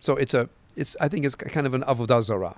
So 0.00 0.16
it's 0.16 0.34
a, 0.34 0.50
it's 0.76 0.96
I 1.00 1.08
think 1.08 1.24
it's 1.24 1.34
kind 1.34 1.66
of 1.66 1.74
an 1.74 1.82
avodah 1.82 2.22
zarah. 2.22 2.56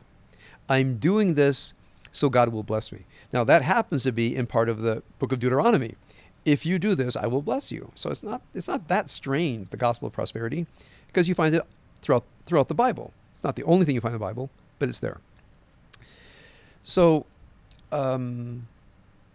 I'm 0.69 0.97
doing 0.97 1.35
this 1.35 1.75
so 2.13 2.31
God 2.31 2.51
will 2.51 2.63
bless 2.63 2.93
me. 2.93 3.01
Now 3.33 3.45
that 3.45 3.63
happens 3.63 4.03
to 4.05 4.13
be 4.13 4.35
in 4.35 4.47
part 4.47 4.69
of 4.69 4.81
the 4.83 5.03
book 5.19 5.33
of 5.33 5.41
Deuteronomy. 5.41 5.95
If 6.45 6.65
you 6.67 6.79
do 6.79 6.95
this, 6.95 7.17
I 7.17 7.27
will 7.27 7.43
bless 7.43 7.73
you. 7.73 7.91
So 7.95 8.11
it's 8.11 8.23
not 8.23 8.43
it's 8.55 8.69
not 8.69 8.89
that 8.89 9.11
strange 9.11 9.71
the 9.71 9.77
gospel 9.77 10.07
of 10.07 10.13
prosperity 10.13 10.67
because 11.09 11.29
you 11.29 11.35
find 11.35 11.55
it 11.55 11.63
throughout 12.03 12.25
throughout 12.47 12.69
the 12.69 12.75
Bible. 12.75 13.13
It's 13.35 13.45
not 13.45 13.57
the 13.57 13.65
only 13.65 13.85
thing 13.85 13.95
you 13.95 14.01
find 14.01 14.15
in 14.15 14.21
the 14.21 14.25
Bible, 14.27 14.51
but 14.79 14.89
it's 14.89 15.01
there. 15.01 15.21
So, 16.83 17.25
um, 17.91 18.69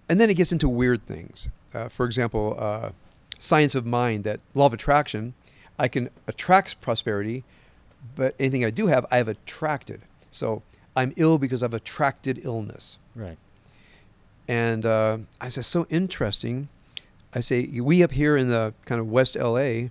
and 0.07 0.21
then 0.21 0.29
it 0.29 0.35
gets 0.35 0.51
into 0.51 0.69
weird 0.69 1.05
things. 1.05 1.49
Uh, 1.73 1.89
for 1.89 2.05
example, 2.05 2.55
uh, 2.59 2.91
science 3.39 3.75
of 3.75 3.85
mind 3.85 4.23
that 4.23 4.39
law 4.53 4.67
of 4.67 4.73
attraction, 4.73 5.33
I 5.77 5.87
can 5.87 6.09
attract 6.27 6.79
prosperity, 6.79 7.43
but 8.15 8.35
anything 8.39 8.65
I 8.65 8.69
do 8.69 8.87
have, 8.87 9.05
I 9.11 9.17
have 9.17 9.27
attracted. 9.27 10.01
So 10.31 10.61
I'm 10.95 11.13
ill 11.17 11.37
because 11.37 11.63
I've 11.63 11.73
attracted 11.73 12.43
illness. 12.43 12.97
Right. 13.15 13.37
And 14.47 14.85
uh, 14.85 15.17
I 15.39 15.49
said, 15.49 15.65
so 15.65 15.85
interesting. 15.89 16.69
I 17.33 17.39
say, 17.39 17.67
we 17.81 18.01
up 18.03 18.11
here 18.11 18.35
in 18.35 18.49
the 18.49 18.73
kind 18.85 18.99
of 18.99 19.09
West 19.09 19.35
LA, 19.35 19.89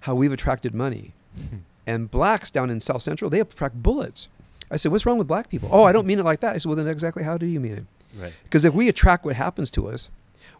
how 0.00 0.14
we've 0.14 0.32
attracted 0.32 0.74
money. 0.74 1.12
And 1.88 2.10
blacks 2.10 2.50
down 2.50 2.68
in 2.68 2.80
South 2.80 3.02
Central, 3.02 3.30
they 3.30 3.38
attract 3.38 3.80
bullets. 3.80 4.26
I 4.72 4.76
said, 4.76 4.90
what's 4.90 5.06
wrong 5.06 5.18
with 5.18 5.28
black 5.28 5.48
people? 5.48 5.68
Oh, 5.70 5.84
I 5.84 5.92
don't 5.92 6.04
mean 6.04 6.18
it 6.18 6.24
like 6.24 6.40
that. 6.40 6.56
I 6.56 6.58
said, 6.58 6.66
well, 6.68 6.74
then 6.74 6.88
exactly 6.88 7.22
how 7.22 7.38
do 7.38 7.46
you 7.46 7.60
mean 7.60 7.74
it? 7.74 7.84
right. 8.20 8.32
Because 8.42 8.64
if 8.64 8.74
we 8.74 8.88
attract 8.88 9.24
what 9.24 9.36
happens 9.36 9.70
to 9.70 9.86
us, 9.86 10.08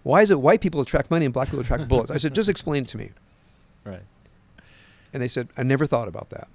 why 0.04 0.22
is 0.22 0.30
it 0.30 0.40
white 0.40 0.60
people 0.60 0.80
attract 0.80 1.10
money 1.10 1.24
and 1.24 1.34
black 1.34 1.48
people 1.48 1.58
attract 1.58 1.88
bullets? 1.88 2.12
I 2.12 2.18
said, 2.18 2.32
just 2.32 2.48
explain 2.48 2.84
it 2.84 2.88
to 2.90 2.98
me. 2.98 3.10
Right. 3.84 4.02
And 5.12 5.22
they 5.22 5.28
said, 5.28 5.48
I 5.56 5.62
never 5.62 5.86
thought 5.86 6.08
about 6.08 6.30
that. 6.30 6.48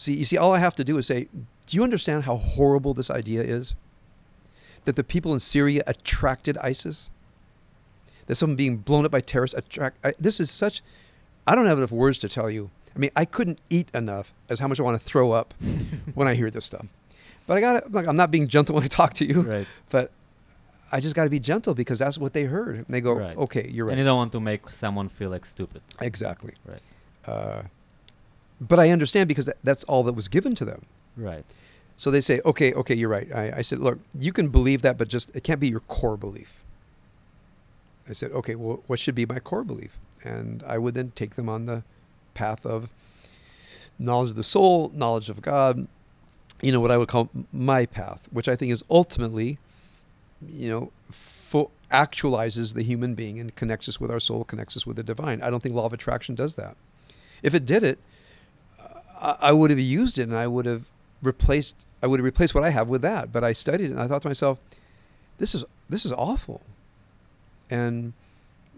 See, 0.00 0.14
you 0.14 0.24
see, 0.24 0.36
all 0.36 0.54
I 0.54 0.58
have 0.58 0.74
to 0.76 0.84
do 0.84 0.96
is 0.98 1.06
say, 1.06 1.28
do 1.66 1.76
you 1.76 1.84
understand 1.84 2.24
how 2.24 2.36
horrible 2.36 2.94
this 2.94 3.10
idea 3.10 3.42
is? 3.42 3.74
That 4.84 4.96
the 4.96 5.04
people 5.04 5.34
in 5.34 5.40
Syria 5.40 5.82
attracted 5.86 6.56
ISIS? 6.58 7.10
That 8.26 8.36
someone 8.36 8.56
being 8.56 8.78
blown 8.78 9.04
up 9.04 9.10
by 9.10 9.20
terrorists 9.20 9.56
attract. 9.56 10.04
I, 10.04 10.14
this 10.18 10.40
is 10.40 10.50
such. 10.50 10.82
I 11.46 11.54
don't 11.54 11.66
have 11.66 11.78
enough 11.78 11.92
words 11.92 12.18
to 12.20 12.28
tell 12.28 12.48
you 12.48 12.70
I 12.94 12.98
mean, 12.98 13.10
I 13.14 13.24
couldn't 13.24 13.60
eat 13.70 13.88
enough 13.94 14.34
as 14.48 14.58
how 14.58 14.68
much 14.68 14.80
I 14.80 14.82
want 14.82 15.00
to 15.00 15.04
throw 15.04 15.32
up 15.32 15.54
when 16.14 16.26
I 16.26 16.34
hear 16.34 16.50
this 16.50 16.64
stuff. 16.64 16.86
But 17.46 17.56
I 17.56 17.60
got 17.60 17.92
like, 17.92 18.06
I'm 18.06 18.16
not 18.16 18.30
being 18.30 18.48
gentle 18.48 18.74
when 18.74 18.84
I 18.84 18.88
talk 18.88 19.14
to 19.14 19.24
you, 19.24 19.42
right. 19.42 19.66
but 19.90 20.10
I 20.92 21.00
just 21.00 21.14
got 21.14 21.24
to 21.24 21.30
be 21.30 21.40
gentle 21.40 21.74
because 21.74 21.98
that's 21.98 22.18
what 22.18 22.32
they 22.32 22.44
heard. 22.44 22.76
And 22.76 22.86
they 22.88 23.00
go, 23.00 23.12
Right. 23.12 23.36
okay, 23.36 23.68
you're 23.68 23.86
right. 23.86 23.92
And 23.92 23.98
you 23.98 24.04
don't 24.04 24.16
want 24.16 24.32
to 24.32 24.40
make 24.40 24.70
someone 24.70 25.08
feel 25.08 25.30
like 25.30 25.46
stupid. 25.46 25.82
exactly. 26.00 26.54
Right. 26.64 26.82
Uh, 27.26 27.62
but 28.60 28.78
I 28.78 28.90
understand 28.90 29.28
because 29.28 29.46
that, 29.46 29.56
that's 29.64 29.84
all 29.84 30.02
that 30.04 30.12
was 30.12 30.28
given 30.28 30.54
to 30.56 30.64
them. 30.64 30.84
Right. 31.16 31.44
So 31.96 32.10
they 32.10 32.20
say, 32.20 32.40
okay, 32.44 32.72
okay, 32.72 32.94
you're 32.94 33.08
right. 33.08 33.28
I, 33.34 33.58
I 33.58 33.62
said, 33.62 33.78
look, 33.78 33.98
you 34.18 34.32
can 34.32 34.48
believe 34.48 34.82
that, 34.82 34.96
but 34.96 35.08
just 35.08 35.34
it 35.34 35.44
can't 35.44 35.60
be 35.60 35.68
your 35.68 35.80
core 35.80 36.16
belief. 36.16 36.64
I 38.08 38.12
said, 38.12 38.32
okay, 38.32 38.54
well, 38.54 38.82
what 38.86 38.98
should 38.98 39.14
be 39.14 39.26
my 39.26 39.38
core 39.38 39.64
belief? 39.64 39.98
And 40.24 40.62
I 40.66 40.78
would 40.78 40.94
then 40.94 41.12
take 41.14 41.34
them 41.34 41.48
on 41.48 41.66
the 41.66 41.82
path 42.34 42.64
of 42.64 42.88
knowledge 43.98 44.30
of 44.30 44.36
the 44.36 44.42
soul, 44.42 44.90
knowledge 44.94 45.28
of 45.28 45.42
God, 45.42 45.86
you 46.62 46.72
know, 46.72 46.80
what 46.80 46.90
I 46.90 46.96
would 46.96 47.08
call 47.08 47.30
my 47.52 47.86
path, 47.86 48.28
which 48.30 48.48
I 48.48 48.56
think 48.56 48.72
is 48.72 48.82
ultimately, 48.90 49.58
you 50.46 50.70
know, 50.70 50.92
fo- 51.10 51.70
actualizes 51.90 52.74
the 52.74 52.82
human 52.82 53.14
being 53.14 53.38
and 53.38 53.54
connects 53.54 53.88
us 53.88 54.00
with 54.00 54.10
our 54.10 54.20
soul, 54.20 54.44
connects 54.44 54.76
us 54.76 54.86
with 54.86 54.96
the 54.96 55.02
divine. 55.02 55.42
I 55.42 55.50
don't 55.50 55.62
think 55.62 55.74
law 55.74 55.86
of 55.86 55.92
attraction 55.92 56.34
does 56.34 56.54
that. 56.54 56.76
If 57.42 57.54
it 57.54 57.66
did 57.66 57.82
it, 57.82 57.98
I, 59.20 59.52
would 59.52 59.70
have 59.70 59.80
used 59.80 60.18
it 60.18 60.22
and 60.22 60.36
I 60.36 60.46
would 60.46 60.66
have 60.66 60.84
replaced 61.22 61.74
I 62.02 62.06
would 62.06 62.18
have 62.18 62.24
replaced 62.24 62.54
what 62.54 62.64
I 62.64 62.70
have 62.70 62.88
with 62.88 63.02
that. 63.02 63.30
But 63.30 63.44
I 63.44 63.52
studied 63.52 63.86
it 63.86 63.90
and 63.92 64.00
I 64.00 64.06
thought 64.06 64.22
to 64.22 64.28
myself, 64.28 64.58
this 65.38 65.54
is 65.54 65.64
this 65.88 66.04
is 66.04 66.12
awful. 66.12 66.62
And 67.68 68.12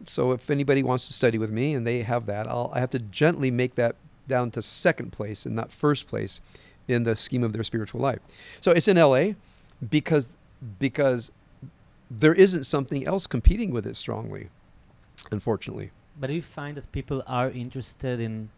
so 0.07 0.33
if 0.33 0.51
anybody 0.51 0.83
wants 0.83 1.07
to 1.07 1.13
study 1.13 1.39
with 1.39 1.51
me 1.51 1.75
and 1.75 1.87
they 1.87 2.03
have 2.03 2.27
that, 2.27 2.47
I'll 2.49 2.71
I 2.75 2.81
have 2.81 2.91
to 2.91 2.99
gently 2.99 3.51
make 3.51 3.77
that 3.77 3.97
down 4.29 4.51
to 4.53 4.63
second 4.63 5.13
place 5.13 5.47
and 5.47 5.55
not 5.55 5.71
first 5.73 6.07
place 6.07 6.41
in 6.89 7.05
the 7.05 7.17
scheme 7.17 7.45
of 7.45 7.53
their 7.53 7.65
spiritual 7.65 8.01
life. 8.01 8.21
So 8.61 8.73
it's 8.73 8.89
in 8.89 8.97
LA 8.97 9.33
because 9.89 10.29
because 10.79 11.31
there 12.11 12.35
isn't 12.35 12.65
something 12.65 13.07
else 13.07 13.27
competing 13.27 13.71
with 13.71 13.87
it 13.87 13.97
strongly, 13.97 14.49
unfortunately. 15.31 15.91
But 16.19 16.27
do 16.27 16.35
you 16.35 16.43
find 16.43 16.77
that 16.77 16.91
people 16.93 17.23
are 17.27 17.51
interested 17.51 18.21
in 18.21 18.51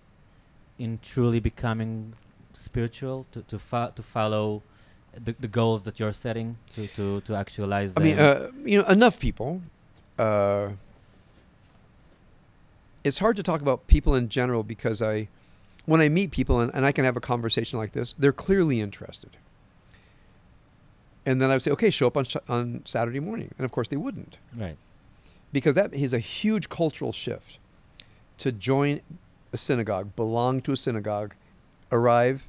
in 0.78 0.98
truly 1.02 1.40
becoming 1.40 2.14
spiritual 2.52 3.26
to 3.32 3.42
to 3.42 3.58
fo- 3.58 3.90
to 3.90 4.02
follow 4.02 4.62
the, 5.24 5.34
the 5.38 5.48
goals 5.48 5.82
that 5.84 6.00
you're 6.00 6.12
setting 6.12 6.56
to 6.74 6.86
to 6.88 7.20
to 7.22 7.34
actualize 7.34 7.92
I 7.96 8.00
mean, 8.00 8.18
uh, 8.18 8.50
you 8.64 8.78
know, 8.78 8.88
enough 8.88 9.18
people. 9.18 9.62
Uh, 10.18 10.70
it's 13.04 13.18
hard 13.18 13.36
to 13.36 13.42
talk 13.42 13.60
about 13.60 13.86
people 13.86 14.14
in 14.14 14.30
general 14.30 14.62
because 14.62 15.02
I, 15.02 15.28
when 15.84 16.00
I 16.00 16.08
meet 16.08 16.30
people 16.30 16.60
and, 16.60 16.74
and 16.74 16.86
I 16.86 16.90
can 16.90 17.04
have 17.04 17.16
a 17.16 17.20
conversation 17.20 17.78
like 17.78 17.92
this, 17.92 18.14
they're 18.18 18.32
clearly 18.32 18.80
interested. 18.80 19.36
And 21.26 21.40
then 21.40 21.50
I 21.50 21.54
would 21.54 21.62
say, 21.62 21.70
okay, 21.72 21.90
show 21.90 22.06
up 22.06 22.16
on, 22.16 22.24
sh- 22.24 22.36
on 22.48 22.82
Saturday 22.86 23.20
morning. 23.20 23.50
And 23.58 23.64
of 23.64 23.72
course, 23.72 23.88
they 23.88 23.96
wouldn't 23.96 24.38
right. 24.56 24.76
because 25.52 25.74
that 25.74 25.92
is 25.92 26.14
a 26.14 26.18
huge 26.18 26.68
cultural 26.70 27.12
shift 27.12 27.58
to 28.38 28.50
join 28.50 29.00
a 29.54 29.56
synagogue, 29.56 30.14
belong 30.16 30.60
to 30.62 30.72
a 30.72 30.76
synagogue, 30.76 31.34
arrive, 31.90 32.46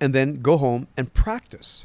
and 0.00 0.14
then 0.14 0.40
go 0.40 0.56
home 0.56 0.88
and 0.96 1.12
practice. 1.14 1.84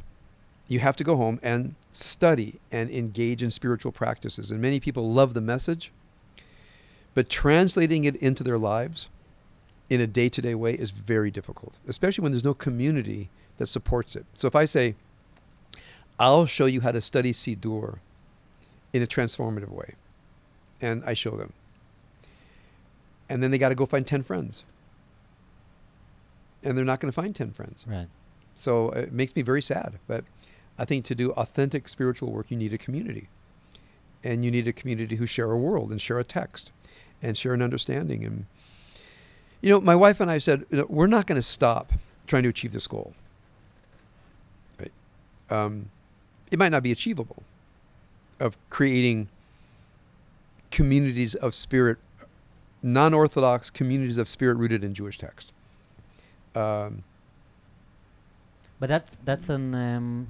You 0.67 0.79
have 0.79 0.95
to 0.97 1.03
go 1.03 1.15
home 1.15 1.39
and 1.43 1.75
study 1.91 2.59
and 2.71 2.89
engage 2.89 3.43
in 3.43 3.51
spiritual 3.51 3.91
practices. 3.91 4.49
And 4.49 4.61
many 4.61 4.79
people 4.79 5.11
love 5.11 5.33
the 5.33 5.41
message, 5.41 5.91
but 7.13 7.29
translating 7.29 8.05
it 8.05 8.15
into 8.17 8.43
their 8.43 8.57
lives 8.57 9.09
in 9.89 9.99
a 9.99 10.07
day 10.07 10.29
to 10.29 10.41
day 10.41 10.55
way 10.55 10.73
is 10.73 10.91
very 10.91 11.31
difficult, 11.31 11.77
especially 11.87 12.21
when 12.23 12.31
there's 12.31 12.43
no 12.43 12.53
community 12.53 13.29
that 13.57 13.67
supports 13.67 14.15
it. 14.15 14.25
So 14.33 14.47
if 14.47 14.55
I 14.55 14.65
say, 14.65 14.95
I'll 16.19 16.45
show 16.45 16.65
you 16.65 16.81
how 16.81 16.91
to 16.91 17.01
study 17.01 17.33
Siddur 17.33 17.99
in 18.93 19.01
a 19.01 19.07
transformative 19.07 19.69
way. 19.69 19.95
And 20.81 21.03
I 21.03 21.13
show 21.13 21.31
them. 21.31 21.53
And 23.29 23.43
then 23.43 23.51
they 23.51 23.57
got 23.57 23.69
to 23.69 23.75
go 23.75 23.85
find 23.85 24.05
10 24.05 24.23
friends. 24.23 24.63
And 26.63 26.77
they're 26.77 26.85
not 26.85 26.99
going 26.99 27.11
to 27.11 27.15
find 27.15 27.35
10 27.35 27.51
friends. 27.51 27.85
Right. 27.87 28.07
So 28.55 28.89
it 28.89 29.13
makes 29.13 29.35
me 29.35 29.43
very 29.43 29.61
sad. 29.61 29.99
But 30.07 30.25
I 30.77 30.85
think 30.85 31.05
to 31.05 31.15
do 31.15 31.31
authentic 31.31 31.87
spiritual 31.87 32.31
work, 32.31 32.49
you 32.49 32.57
need 32.57 32.73
a 32.73 32.77
community. 32.77 33.29
And 34.23 34.43
you 34.43 34.51
need 34.51 34.67
a 34.67 34.73
community 34.73 35.15
who 35.15 35.25
share 35.25 35.51
a 35.51 35.57
world 35.57 35.91
and 35.91 36.01
share 36.01 36.19
a 36.19 36.23
text 36.23 36.71
and 37.21 37.37
share 37.37 37.53
an 37.53 37.61
understanding. 37.61 38.25
And, 38.25 38.45
you 39.61 39.69
know, 39.69 39.79
my 39.79 39.95
wife 39.95 40.19
and 40.19 40.29
I 40.29 40.39
said, 40.39 40.65
you 40.69 40.79
know, 40.79 40.85
we're 40.89 41.07
not 41.07 41.27
going 41.27 41.39
to 41.39 41.43
stop 41.43 41.93
trying 42.27 42.43
to 42.43 42.49
achieve 42.49 42.73
this 42.73 42.87
goal. 42.87 43.13
Right? 44.79 44.91
Um, 45.49 45.89
it 46.51 46.59
might 46.59 46.69
not 46.69 46.83
be 46.83 46.91
achievable 46.91 47.43
of 48.39 48.57
creating 48.69 49.27
communities 50.71 51.35
of 51.35 51.53
spirit, 51.53 51.97
non 52.81 53.13
Orthodox 53.13 53.69
communities 53.69 54.17
of 54.17 54.27
spirit 54.27 54.55
rooted 54.57 54.83
in 54.83 54.93
Jewish 54.93 55.17
text. 55.17 55.51
Um, 56.55 57.03
But 58.79 58.87
that's 58.89 59.17
that's 59.25 59.49
an 59.49 59.75
um, 59.75 60.27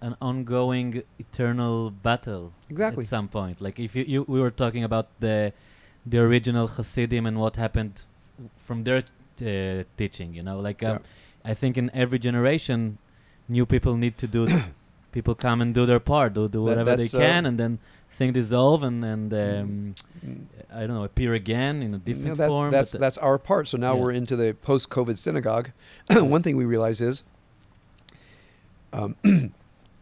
an 0.00 0.16
ongoing 0.20 1.02
eternal 1.18 1.90
battle 1.90 2.52
Exactly. 2.70 3.04
at 3.04 3.10
some 3.10 3.28
point. 3.28 3.60
Like 3.60 3.78
if 3.78 3.94
you, 3.94 4.04
you 4.06 4.22
we 4.26 4.40
were 4.40 4.50
talking 4.50 4.84
about 4.84 5.06
the 5.20 5.52
the 6.06 6.18
original 6.18 6.66
Hasidim 6.66 7.26
and 7.26 7.38
what 7.38 7.56
happened 7.56 8.02
from 8.56 8.84
their 8.84 9.02
uh, 9.42 9.84
teaching. 9.96 10.32
You 10.34 10.42
know, 10.42 10.58
like 10.60 10.82
um, 10.82 11.00
I 11.44 11.54
think 11.54 11.76
in 11.76 11.90
every 11.92 12.18
generation, 12.18 12.96
new 13.48 13.66
people 13.66 13.96
need 13.96 14.16
to 14.18 14.26
do. 14.26 14.48
people 15.12 15.34
come 15.34 15.60
and 15.60 15.74
do 15.74 15.84
their 15.86 16.00
part, 16.00 16.32
do 16.34 16.48
do 16.48 16.58
That- 16.58 16.62
whatever 16.62 16.96
they 16.96 17.02
that's, 17.02 17.14
uh, 17.14 17.18
can, 17.18 17.44
and 17.46 17.58
then 17.58 17.78
thing 18.10 18.32
dissolve 18.32 18.82
and 18.82 19.04
and 19.04 19.32
um, 19.32 19.94
mm, 20.24 20.44
I 20.72 20.80
don't 20.80 20.94
know 20.94 21.04
appear 21.04 21.34
again 21.34 21.82
in 21.82 21.94
a 21.94 21.98
different 21.98 22.26
know, 22.26 22.34
that's, 22.34 22.48
form. 22.48 22.70
That's, 22.70 22.92
that's 22.92 23.18
our 23.18 23.38
part. 23.38 23.68
So 23.68 23.78
now 23.78 23.94
Yeah. 23.94 24.00
we're 24.00 24.12
into 24.12 24.36
the 24.36 24.54
post 24.54 24.90
COVID 24.90 25.16
synagogue. 25.16 25.70
One 26.10 26.42
thing 26.42 26.56
we 26.56 26.64
realize 26.64 27.00
is 27.00 27.22
um, 28.92 29.16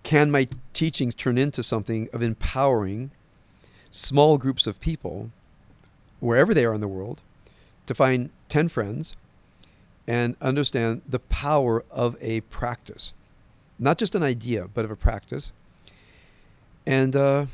can 0.02 0.30
my 0.30 0.48
teachings 0.72 1.14
turn 1.14 1.38
into 1.38 1.62
something 1.62 2.08
of 2.12 2.22
empowering 2.22 3.10
small 3.90 4.38
groups 4.38 4.66
of 4.66 4.80
people, 4.80 5.30
wherever 6.20 6.52
they 6.54 6.64
are 6.64 6.74
in 6.74 6.80
the 6.80 6.88
world, 6.88 7.20
to 7.86 7.94
find 7.94 8.30
10 8.48 8.68
friends 8.68 9.14
and 10.06 10.36
understand 10.40 11.02
the 11.08 11.18
power 11.18 11.84
of 11.90 12.16
a 12.20 12.40
practice? 12.42 13.12
Not 13.78 13.98
just 13.98 14.14
an 14.14 14.22
idea, 14.22 14.66
but 14.72 14.84
of 14.84 14.90
a 14.90 14.96
practice. 14.96 15.52
And 16.86 17.14
uh, 17.14 17.46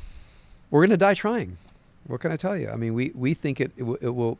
we're 0.75 0.81
going 0.81 0.89
to 0.89 0.97
die 0.97 1.13
trying. 1.13 1.57
What 2.05 2.19
can 2.19 2.31
I 2.31 2.35
tell 2.35 2.57
you? 2.57 2.69
I 2.69 2.75
mean, 2.75 2.93
we, 2.93 3.11
we 3.15 3.33
think 3.33 3.61
it, 3.61 3.71
it, 3.77 3.83
will, 3.83 3.97
it 4.01 4.09
will 4.09 4.37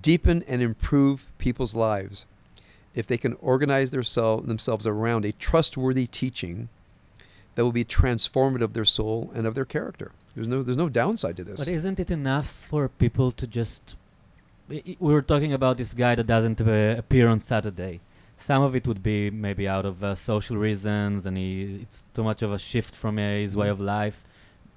deepen 0.00 0.44
and 0.46 0.62
improve 0.62 1.26
people's 1.38 1.74
lives 1.74 2.26
if 2.94 3.08
they 3.08 3.18
can 3.18 3.34
organize 3.40 3.90
their 3.90 4.04
self, 4.04 4.46
themselves 4.46 4.86
around 4.86 5.24
a 5.24 5.32
trustworthy 5.32 6.06
teaching 6.06 6.68
that 7.56 7.64
will 7.64 7.72
be 7.72 7.84
transformative 7.84 8.62
of 8.62 8.72
their 8.72 8.84
soul 8.84 9.32
and 9.34 9.44
of 9.46 9.56
their 9.56 9.64
character. 9.64 10.12
There's 10.36 10.46
no, 10.46 10.62
there's 10.62 10.78
no 10.78 10.88
downside 10.88 11.36
to 11.38 11.44
this. 11.44 11.58
But 11.58 11.68
isn't 11.68 11.98
it 11.98 12.10
enough 12.10 12.46
for 12.46 12.88
people 12.88 13.32
to 13.32 13.46
just? 13.46 13.96
We 14.68 14.96
were 15.00 15.22
talking 15.22 15.52
about 15.52 15.76
this 15.76 15.92
guy 15.92 16.14
that 16.14 16.26
doesn't 16.28 16.60
uh, 16.60 16.94
appear 16.96 17.28
on 17.28 17.40
Saturday. 17.40 18.00
Some 18.36 18.62
of 18.62 18.76
it 18.76 18.86
would 18.86 19.02
be 19.02 19.28
maybe 19.28 19.66
out 19.68 19.84
of 19.84 20.02
uh, 20.04 20.14
social 20.14 20.56
reasons, 20.56 21.26
and 21.26 21.36
he, 21.36 21.80
it's 21.82 22.04
too 22.14 22.22
much 22.22 22.42
of 22.42 22.52
a 22.52 22.58
shift 22.58 22.94
from 22.94 23.18
uh, 23.18 23.22
his 23.22 23.56
way 23.56 23.68
of 23.68 23.80
life. 23.80 24.24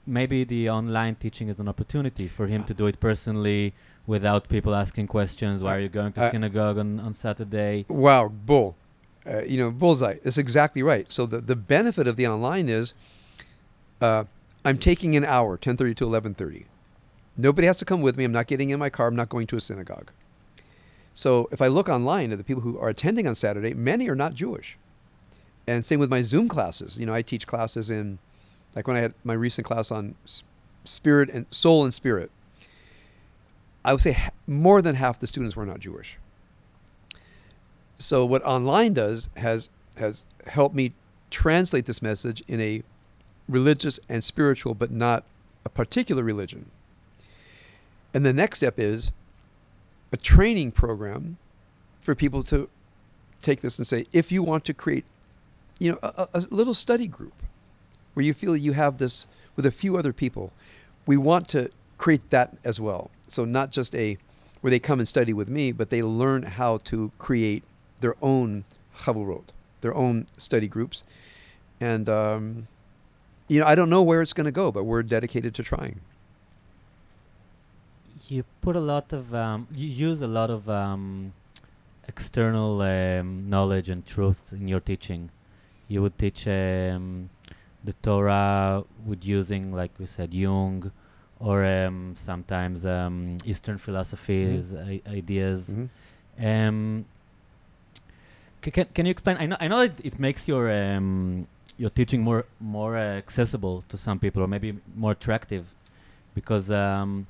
Maybe 0.07 0.43
the 0.43 0.69
online 0.69 1.15
teaching 1.15 1.49
is 1.49 1.59
an 1.59 1.67
opportunity 1.67 2.27
for 2.27 2.47
him 2.47 2.63
to 2.65 2.73
do 2.73 2.85
it 2.85 2.99
personally 2.99 3.73
without 4.05 4.47
people 4.49 4.75
asking 4.75 5.07
questions. 5.07 5.63
Why 5.63 5.75
are 5.75 5.79
you 5.79 5.89
going 5.89 6.13
to 6.13 6.23
I- 6.25 6.31
synagogue 6.31 6.77
on, 6.77 6.99
on 6.99 7.13
Saturday? 7.13 7.85
Wow, 7.89 8.27
bull. 8.27 8.75
Uh, 9.27 9.41
you 9.43 9.57
know, 9.57 9.71
bullseye. 9.71 10.17
That's 10.23 10.37
exactly 10.37 10.83
right. 10.83 11.11
So 11.11 11.25
the, 11.25 11.41
the 11.41 11.55
benefit 11.55 12.07
of 12.07 12.15
the 12.15 12.27
online 12.27 12.69
is 12.69 12.93
uh, 13.99 14.25
I'm 14.63 14.77
taking 14.77 15.15
an 15.15 15.25
hour, 15.25 15.57
10.30 15.57 15.95
to 15.97 16.05
11.30. 16.05 16.65
Nobody 17.37 17.65
has 17.67 17.77
to 17.77 17.85
come 17.85 18.01
with 18.01 18.17
me. 18.17 18.23
I'm 18.23 18.31
not 18.31 18.47
getting 18.47 18.69
in 18.69 18.79
my 18.79 18.89
car. 18.89 19.07
I'm 19.07 19.15
not 19.15 19.29
going 19.29 19.47
to 19.47 19.57
a 19.57 19.61
synagogue. 19.61 20.11
So 21.15 21.49
if 21.51 21.61
I 21.61 21.67
look 21.67 21.89
online 21.89 22.31
at 22.31 22.37
the 22.37 22.43
people 22.43 22.61
who 22.61 22.77
are 22.77 22.89
attending 22.89 23.25
on 23.25 23.35
Saturday, 23.35 23.73
many 23.73 24.07
are 24.09 24.15
not 24.15 24.33
Jewish. 24.35 24.77
And 25.65 25.83
same 25.83 25.99
with 25.99 26.09
my 26.09 26.21
Zoom 26.21 26.47
classes. 26.47 26.97
You 26.99 27.05
know, 27.05 27.13
I 27.13 27.21
teach 27.21 27.47
classes 27.47 27.89
in, 27.89 28.19
like 28.75 28.87
when 28.87 28.97
I 28.97 29.01
had 29.01 29.13
my 29.23 29.33
recent 29.33 29.65
class 29.65 29.91
on 29.91 30.15
spirit 30.83 31.29
and 31.29 31.45
soul 31.51 31.83
and 31.83 31.93
spirit. 31.93 32.29
I 33.83 33.93
would 33.93 34.01
say 34.01 34.17
more 34.47 34.81
than 34.81 34.95
half 34.95 35.19
the 35.19 35.27
students 35.27 35.55
were 35.55 35.65
not 35.65 35.79
Jewish. 35.79 36.17
So 37.97 38.25
what 38.25 38.43
online 38.43 38.93
does 38.93 39.29
has 39.37 39.69
has 39.97 40.25
helped 40.47 40.75
me 40.75 40.93
translate 41.31 41.85
this 41.85 42.01
message 42.01 42.43
in 42.47 42.59
a 42.59 42.83
religious 43.47 43.99
and 44.09 44.23
spiritual, 44.23 44.73
but 44.73 44.91
not 44.91 45.23
a 45.63 45.69
particular 45.69 46.23
religion. 46.23 46.69
And 48.13 48.25
the 48.25 48.33
next 48.33 48.57
step 48.57 48.79
is 48.79 49.11
a 50.11 50.17
training 50.17 50.71
program 50.71 51.37
for 52.01 52.15
people 52.15 52.43
to 52.43 52.69
take 53.41 53.61
this 53.61 53.77
and 53.77 53.85
say, 53.85 54.07
if 54.11 54.31
you 54.31 54.43
want 54.43 54.65
to 54.65 54.73
create, 54.73 55.05
you 55.79 55.91
know, 55.91 55.99
a, 56.01 56.27
a 56.33 56.39
little 56.49 56.73
study 56.73 57.07
group 57.07 57.33
where 58.15 58.25
you 58.25 58.33
feel 58.33 58.57
you 58.57 58.73
have 58.73 58.97
this 58.97 59.27
with 59.55 59.65
a 59.65 59.71
few 59.71 59.95
other 59.97 60.11
people, 60.11 60.51
we 61.05 61.15
want 61.15 61.47
to 61.49 61.69
create 61.99 62.29
that 62.31 62.57
as 62.63 62.79
well. 62.79 63.11
So 63.27 63.45
not 63.45 63.71
just 63.71 63.93
a 63.95 64.17
where 64.61 64.71
they 64.71 64.79
come 64.79 64.99
and 64.99 65.07
study 65.07 65.31
with 65.31 65.49
me, 65.49 65.71
but 65.71 65.91
they 65.91 66.01
learn 66.01 66.41
how 66.41 66.77
to 66.77 67.11
create 67.19 67.63
their 67.99 68.15
own 68.21 68.63
chavurot, 68.97 69.49
their 69.81 69.93
own 69.93 70.25
study 70.37 70.67
groups, 70.67 71.03
and 71.79 72.09
um, 72.09 72.67
you 73.47 73.59
know, 73.59 73.67
I 73.67 73.75
don't 73.75 73.89
know 73.89 74.01
where 74.01 74.21
it's 74.21 74.33
going 74.33 74.45
to 74.45 74.51
go, 74.51 74.71
but 74.71 74.83
we're 74.85 75.03
dedicated 75.03 75.53
to 75.55 75.63
trying. 75.63 75.99
You 78.27 78.43
put 78.61 78.75
a 78.75 78.79
lot 78.79 79.13
of, 79.13 79.35
um, 79.35 79.67
you 79.71 79.87
use 79.87 80.21
a 80.21 80.27
lot 80.27 80.49
of 80.49 80.67
um, 80.67 81.33
external 82.07 82.81
um, 82.81 83.49
knowledge 83.49 83.87
and 83.87 84.03
truths 84.05 84.51
in 84.51 84.67
your 84.67 84.79
teaching. 84.79 85.29
You 85.87 86.01
would 86.01 86.17
teach 86.17 86.47
um, 86.47 87.29
the 87.85 87.93
Torah 88.07 88.83
with 89.05 89.21
using, 89.37 89.63
like 89.81 89.91
we 89.99 90.05
said, 90.05 90.33
Jung, 90.33 90.91
or 91.39 91.57
um, 91.65 92.15
sometimes 92.29 92.85
um, 92.85 93.37
Eastern 93.45 93.77
philosophies, 93.85 94.73
I- 94.73 95.01
ideas. 95.19 95.61
Mhm. 95.77 95.89
Um, 96.49 97.05
c- 98.63 98.71
can 98.71 98.85
can 98.95 99.05
you 99.05 99.11
explain? 99.11 99.37
I 99.39 99.45
know 99.45 99.57
I 99.59 99.67
know 99.71 99.81
it, 99.89 99.93
it 100.03 100.15
makes 100.19 100.47
your 100.47 100.63
um, 100.71 101.47
your 101.77 101.89
teaching 101.99 102.21
more 102.29 102.45
more 102.59 102.93
uh, 102.97 103.17
accessible 103.23 103.83
to 103.89 103.95
some 103.97 104.17
people, 104.19 104.41
or 104.43 104.47
maybe 104.47 104.69
more 104.95 105.11
attractive, 105.11 105.65
because 106.33 106.71
um, 106.71 107.27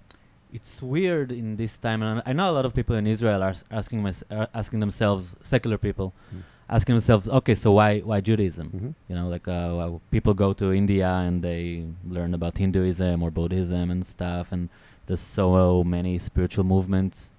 it's 0.53 0.82
weird 0.82 1.32
in 1.32 1.58
this 1.58 1.78
time. 1.78 2.01
And 2.01 2.22
I 2.26 2.34
know 2.34 2.49
a 2.49 2.56
lot 2.60 2.66
of 2.66 2.74
people 2.74 2.95
in 2.95 3.06
Israel 3.08 3.41
are 3.43 3.56
asking 3.72 4.01
mys- 4.03 4.24
are 4.32 4.47
asking 4.53 4.80
themselves, 4.80 5.36
secular 5.41 5.78
people, 5.78 6.14
Mm. 6.34 6.41
Asking 6.70 6.95
themselves, 6.95 7.28
okay, 7.30 7.55
so 7.55 7.72
why 7.74 7.99
why 7.99 8.22
Judaism? 8.22 8.68
Mhm. 8.70 8.93
You 9.09 9.16
know, 9.16 9.28
like 9.30 9.47
uh, 9.47 9.72
well, 9.78 10.01
people 10.11 10.34
go 10.34 10.53
to 10.53 10.74
India 10.74 11.07
and 11.07 11.41
they 11.41 11.86
learn 12.09 12.34
about 12.34 12.57
Hinduism 12.57 13.22
or 13.24 13.30
Buddhism 13.32 13.91
and 13.91 14.05
stuff, 14.05 14.51
and 14.51 14.70
there's 15.07 15.20
so 15.22 15.84
many 15.84 16.18
spiritual 16.18 16.63
movements 16.63 17.34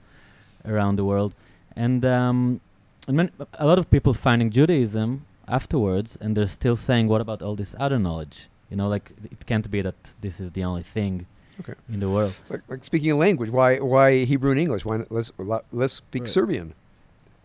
around 0.64 0.96
the 0.96 1.04
world, 1.04 1.32
and 1.74 2.04
um, 2.04 2.60
and 3.08 3.30
a 3.58 3.66
lot 3.66 3.78
of 3.78 3.90
people 3.90 4.14
finding 4.14 4.50
Judaism 4.50 5.24
afterwards, 5.48 6.16
and 6.20 6.36
they're 6.36 6.46
still 6.60 6.76
saying, 6.76 7.06
what 7.08 7.20
about 7.20 7.40
all 7.42 7.54
this 7.56 7.74
other 7.78 7.98
knowledge? 7.98 8.48
You 8.70 8.76
know, 8.76 8.88
like 8.88 9.10
it 9.30 9.46
can't 9.46 9.68
be 9.70 9.80
that 9.82 9.94
this 10.20 10.40
is 10.40 10.50
the 10.52 10.64
only 10.64 10.82
thing 10.82 11.26
Okay. 11.60 11.74
in 11.88 12.00
the 12.00 12.08
world. 12.10 12.34
Like, 12.50 12.62
like 12.68 12.84
speaking 12.84 13.10
a 13.12 13.16
language, 13.16 13.50
why 13.50 13.78
why 13.80 14.24
Hebrew 14.24 14.50
and 14.50 14.60
English? 14.60 14.84
Why 14.84 14.96
not, 14.98 15.10
let's 15.10 15.30
let's 15.72 15.94
speak 15.94 16.22
Right. 16.22 16.30
Serbian. 16.36 16.74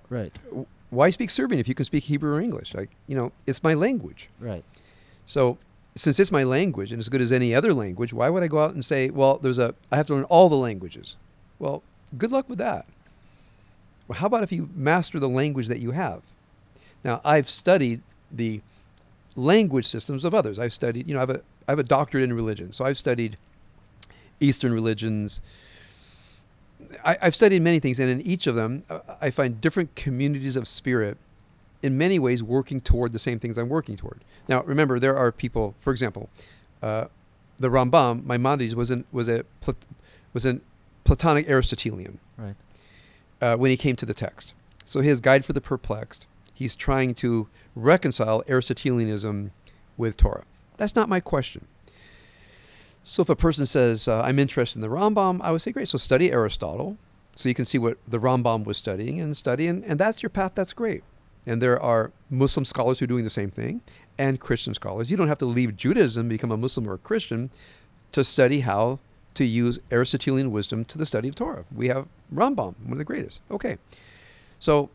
Right, 0.10 0.34
Why 0.92 1.10
speak 1.10 1.32
Serbian 1.32 1.60
if 1.60 1.68
you 1.68 1.74
can 1.74 1.86
speak 1.86 2.04
Hebrew 2.04 2.36
or 2.36 2.40
English? 2.40 2.76
Like 2.76 2.92
you 3.08 3.16
know, 3.16 3.32
it's 3.48 3.64
my 3.64 3.74
language. 3.74 4.30
right, 4.40 4.64
So 5.26 5.58
since 5.96 6.20
it's 6.20 6.32
my 6.32 6.44
language 6.44 6.92
and 6.92 7.00
as 7.00 7.10
good 7.10 7.22
as 7.22 7.32
any 7.32 7.56
other 7.56 7.74
language, 7.74 8.14
why 8.14 8.30
would 8.30 8.44
I 8.44 8.48
go 8.48 8.60
out 8.60 8.74
and 8.74 8.86
say, 8.86 9.10
well, 9.10 9.38
there's 9.38 9.58
a 9.58 9.74
I 9.92 9.96
have 9.96 10.08
to 10.08 10.16
learn 10.16 10.26
all 10.26 10.48
the 10.50 10.56
languages? 10.56 11.16
Well, 11.60 11.82
good 12.18 12.32
luck 12.32 12.48
with 12.48 12.60
that. 12.60 12.86
Well, 14.08 14.20
how 14.20 14.28
about 14.28 14.44
if 14.44 14.52
you 14.52 14.70
master 14.76 15.20
the 15.20 15.30
language 15.30 15.68
that 15.68 15.80
you 15.80 15.92
have? 15.92 16.22
Now, 17.04 17.22
I've 17.24 17.50
studied 17.50 18.02
the 18.32 18.62
language 19.36 19.86
systems 19.86 20.26
of 20.26 20.34
others. 20.34 20.60
I've 20.60 20.74
studied, 20.74 21.08
you 21.08 21.14
know, 21.14 21.20
I 21.20 21.24
have 21.24 21.30
a 21.30 21.42
I 21.68 21.72
have 21.72 21.80
a 21.80 21.84
doctorate 21.84 22.24
in 22.24 22.34
religion, 22.34 22.74
so 22.74 22.84
I've 22.86 22.98
studied 22.98 23.38
Eastern 24.40 24.74
religions. 24.74 25.40
I, 27.04 27.18
I've 27.22 27.36
studied 27.36 27.62
many 27.62 27.80
things, 27.80 28.00
and 28.00 28.10
in 28.10 28.22
each 28.22 28.48
of 28.48 28.56
them, 28.56 28.84
uh, 28.90 29.00
I 29.22 29.30
find 29.30 29.62
different 29.62 29.96
communities 29.96 30.56
of 30.56 30.68
spirit 30.68 31.18
in 31.82 31.98
many 31.98 32.20
ways 32.20 32.44
working 32.44 32.82
toward 32.82 33.12
the 33.12 33.20
same 33.20 33.40
things 33.40 33.58
I'm 33.58 33.70
working 33.70 33.98
toward. 33.98 34.24
Now, 34.48 34.64
remember, 34.64 35.00
there 35.00 35.16
are 35.16 35.32
people, 35.32 35.76
for 35.80 35.92
example, 35.92 36.30
uh, 36.82 37.06
the 37.60 37.70
Rambam, 37.70 38.26
Maimonides, 38.26 38.76
was, 38.76 38.92
an, 38.92 39.06
was, 39.12 39.30
a, 39.30 39.46
was 40.34 40.46
an 40.46 40.62
Platonic 41.04 41.50
Aristotelian 41.50 42.20
right, 42.38 42.56
uh, 43.42 43.56
when 43.56 43.72
he 43.72 43.78
came 43.78 43.96
to 43.96 44.06
the 44.06 44.14
text. 44.14 44.54
So 44.86 45.02
his 45.02 45.20
Guide 45.20 45.46
for 45.46 45.54
the 45.54 45.62
Perplexed, 45.62 46.26
he's 46.54 46.76
trying 46.76 47.16
to 47.16 47.48
reconcile 47.76 48.44
Aristotelianism 48.48 49.52
with 49.98 50.18
Torah. 50.18 50.44
That's 50.78 50.96
not 50.96 51.10
my 51.10 51.20
question. 51.20 51.68
So 53.04 53.22
if 53.22 53.30
a 53.30 53.36
person 53.36 53.66
says, 53.66 54.08
uh, 54.08 54.22
I'm 54.22 54.38
interested 54.38 54.78
in 54.78 54.82
the 54.82 54.96
Rambam, 54.96 55.42
I 55.42 55.52
would 55.52 55.62
say, 55.62 55.72
great, 55.72 55.88
so 55.88 55.98
study 55.98 56.32
Aristotle. 56.32 56.98
So 57.36 57.50
you 57.50 57.56
can 57.56 57.66
see 57.66 57.78
what 57.78 57.98
the 58.08 58.20
Rambam 58.20 58.66
was 58.66 58.78
studying 58.78 59.20
and 59.20 59.36
study, 59.36 59.68
and, 59.68 59.84
and 59.86 60.00
that's 60.00 60.22
your 60.22 60.30
path, 60.30 60.52
that's 60.54 60.74
great. 60.74 61.04
And 61.46 61.62
there 61.62 61.82
are 61.82 62.12
Muslim 62.30 62.66
scholars 62.66 63.00
who 63.00 63.06
are 63.06 63.08
doing 63.08 63.24
the 63.24 63.30
same 63.30 63.50
thing, 63.50 63.82
and 64.18 64.40
Christian 64.40 64.74
scholars. 64.74 65.10
You 65.10 65.18
don't 65.18 65.30
have 65.30 65.40
to 65.40 65.46
leave 65.46 65.76
Judaism, 65.76 66.28
become 66.30 66.52
a 66.52 66.58
Muslim 66.58 66.88
or 66.88 66.94
a 66.94 67.00
Christian, 67.00 67.50
to 68.12 68.24
study 68.24 68.60
how 68.60 69.00
to 69.34 69.46
use 69.46 69.80
Aristotelian 69.92 70.52
wisdom 70.52 70.86
to 70.86 70.98
the 70.98 71.06
study 71.06 71.30
of 71.30 71.36
Torah. 71.36 71.66
We 71.74 71.88
have 71.88 72.08
Rambam, 72.34 72.76
one 72.84 72.92
of 72.92 72.98
the 72.98 73.06
greatest. 73.06 73.40
Okay. 73.50 73.78
So, 74.60 74.90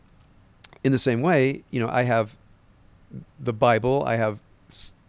in 0.84 0.92
the 0.92 0.98
same 0.98 1.22
way, 1.22 1.64
you 1.70 1.80
know, 1.80 1.88
I 1.88 2.02
have 2.02 2.36
the 3.40 3.52
Bible, 3.52 4.04
I 4.07 4.16
have 4.16 4.38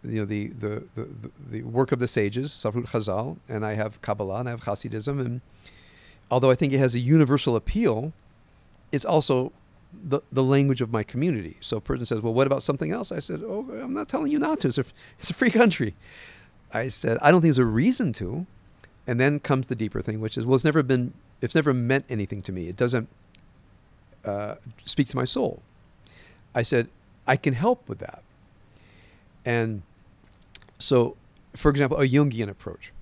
you 0.04 0.20
know 0.20 0.24
the 0.24 0.48
the, 0.48 0.82
the, 0.94 1.08
the, 1.50 1.62
work 1.62 1.92
of 1.92 1.98
the 1.98 2.08
sages, 2.08 2.52
Sifrut 2.52 2.86
Chazal, 2.86 3.36
and 3.48 3.64
I 3.64 3.74
have 3.74 4.00
Kabbalah 4.02 4.40
and 4.40 4.48
I 4.48 4.52
have 4.52 4.62
Hasidism, 4.62 5.20
and 5.20 5.40
although 6.30 6.50
I 6.50 6.54
think 6.54 6.72
it 6.72 6.78
has 6.78 6.94
a 6.94 6.98
universal 6.98 7.56
appeal, 7.56 8.12
it's 8.92 9.04
also 9.04 9.52
the, 9.92 10.20
the 10.30 10.42
language 10.42 10.80
of 10.80 10.92
my 10.92 11.02
community. 11.02 11.56
So 11.60 11.78
a 11.78 11.80
person 11.80 12.06
says, 12.06 12.20
well, 12.20 12.34
what 12.34 12.46
about 12.46 12.62
something 12.62 12.92
else? 12.92 13.10
I 13.12 13.20
said, 13.20 13.42
oh, 13.42 13.66
I'm 13.82 13.94
not 13.94 14.08
telling 14.08 14.30
you 14.30 14.38
not 14.38 14.60
to. 14.60 14.68
It's 14.68 14.78
a, 14.78 14.84
it's 15.18 15.30
a 15.30 15.34
free 15.34 15.50
country. 15.50 15.94
I 16.72 16.88
said, 16.88 17.18
I 17.22 17.30
don't 17.30 17.40
think 17.40 17.54
there's 17.54 17.58
a 17.58 17.64
reason 17.64 18.12
to. 18.14 18.46
And 19.06 19.18
then 19.18 19.40
comes 19.40 19.68
the 19.68 19.74
deeper 19.74 20.02
thing, 20.02 20.20
which 20.20 20.36
is, 20.36 20.44
well, 20.44 20.54
it's 20.54 20.64
never 20.64 20.82
been, 20.82 21.14
it's 21.40 21.54
never 21.54 21.72
meant 21.72 22.04
anything 22.10 22.42
to 22.42 22.52
me. 22.52 22.68
It 22.68 22.76
doesn't 22.76 23.08
uh, 24.24 24.56
speak 24.84 25.08
to 25.08 25.16
my 25.16 25.24
soul. 25.24 25.62
I 26.54 26.60
said, 26.60 26.88
I 27.26 27.36
can 27.36 27.54
help 27.54 27.88
with 27.88 28.00
that. 28.00 28.22
And 29.44 29.82
so, 30.78 31.16
for 31.54 31.70
example, 31.70 31.98
a 31.98 32.06
Jungian 32.06 32.48
approach. 32.48 32.92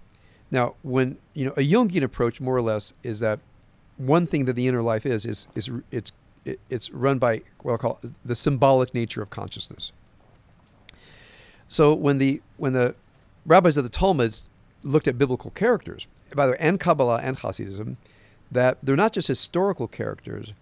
Now, 0.51 0.75
when, 0.83 1.19
you 1.35 1.45
know, 1.45 1.53
a 1.53 1.69
Jungian 1.69 2.03
approach 2.03 2.41
more 2.41 2.57
or 2.57 2.63
less 2.63 2.93
is 3.03 3.21
that 3.21 3.41
one 3.97 4.27
thing 4.27 4.45
that 4.45 4.53
the 4.53 4.69
inner 4.69 4.83
life 4.83 5.05
is, 5.05 5.27
is, 5.27 5.49
is 5.55 5.71
it's, 5.91 6.13
it's 6.71 6.91
run 6.91 7.19
by 7.19 7.43
what 7.63 7.73
I'll 7.73 7.79
call 7.79 8.01
the 8.25 8.37
symbolic 8.37 8.95
nature 8.95 9.23
of 9.23 9.31
consciousness. 9.31 9.93
So 11.69 11.93
when 11.95 12.19
the, 12.19 12.41
when 12.57 12.73
the 12.73 12.95
rabbis 13.45 13.77
of 13.77 13.85
the 13.85 13.91
Talmuds 13.91 14.49
looked 14.83 15.09
at 15.09 15.19
biblical 15.19 15.51
characters, 15.51 16.07
by 16.35 16.47
the 16.47 16.53
way, 16.53 16.59
and 16.61 16.79
Kabbalah 16.79 17.21
and 17.23 17.39
Hasidism, 17.39 17.97
that 18.53 18.79
they're 18.83 18.97
not 18.97 19.13
just 19.13 19.27
historical 19.27 19.89
characters, 19.89 20.53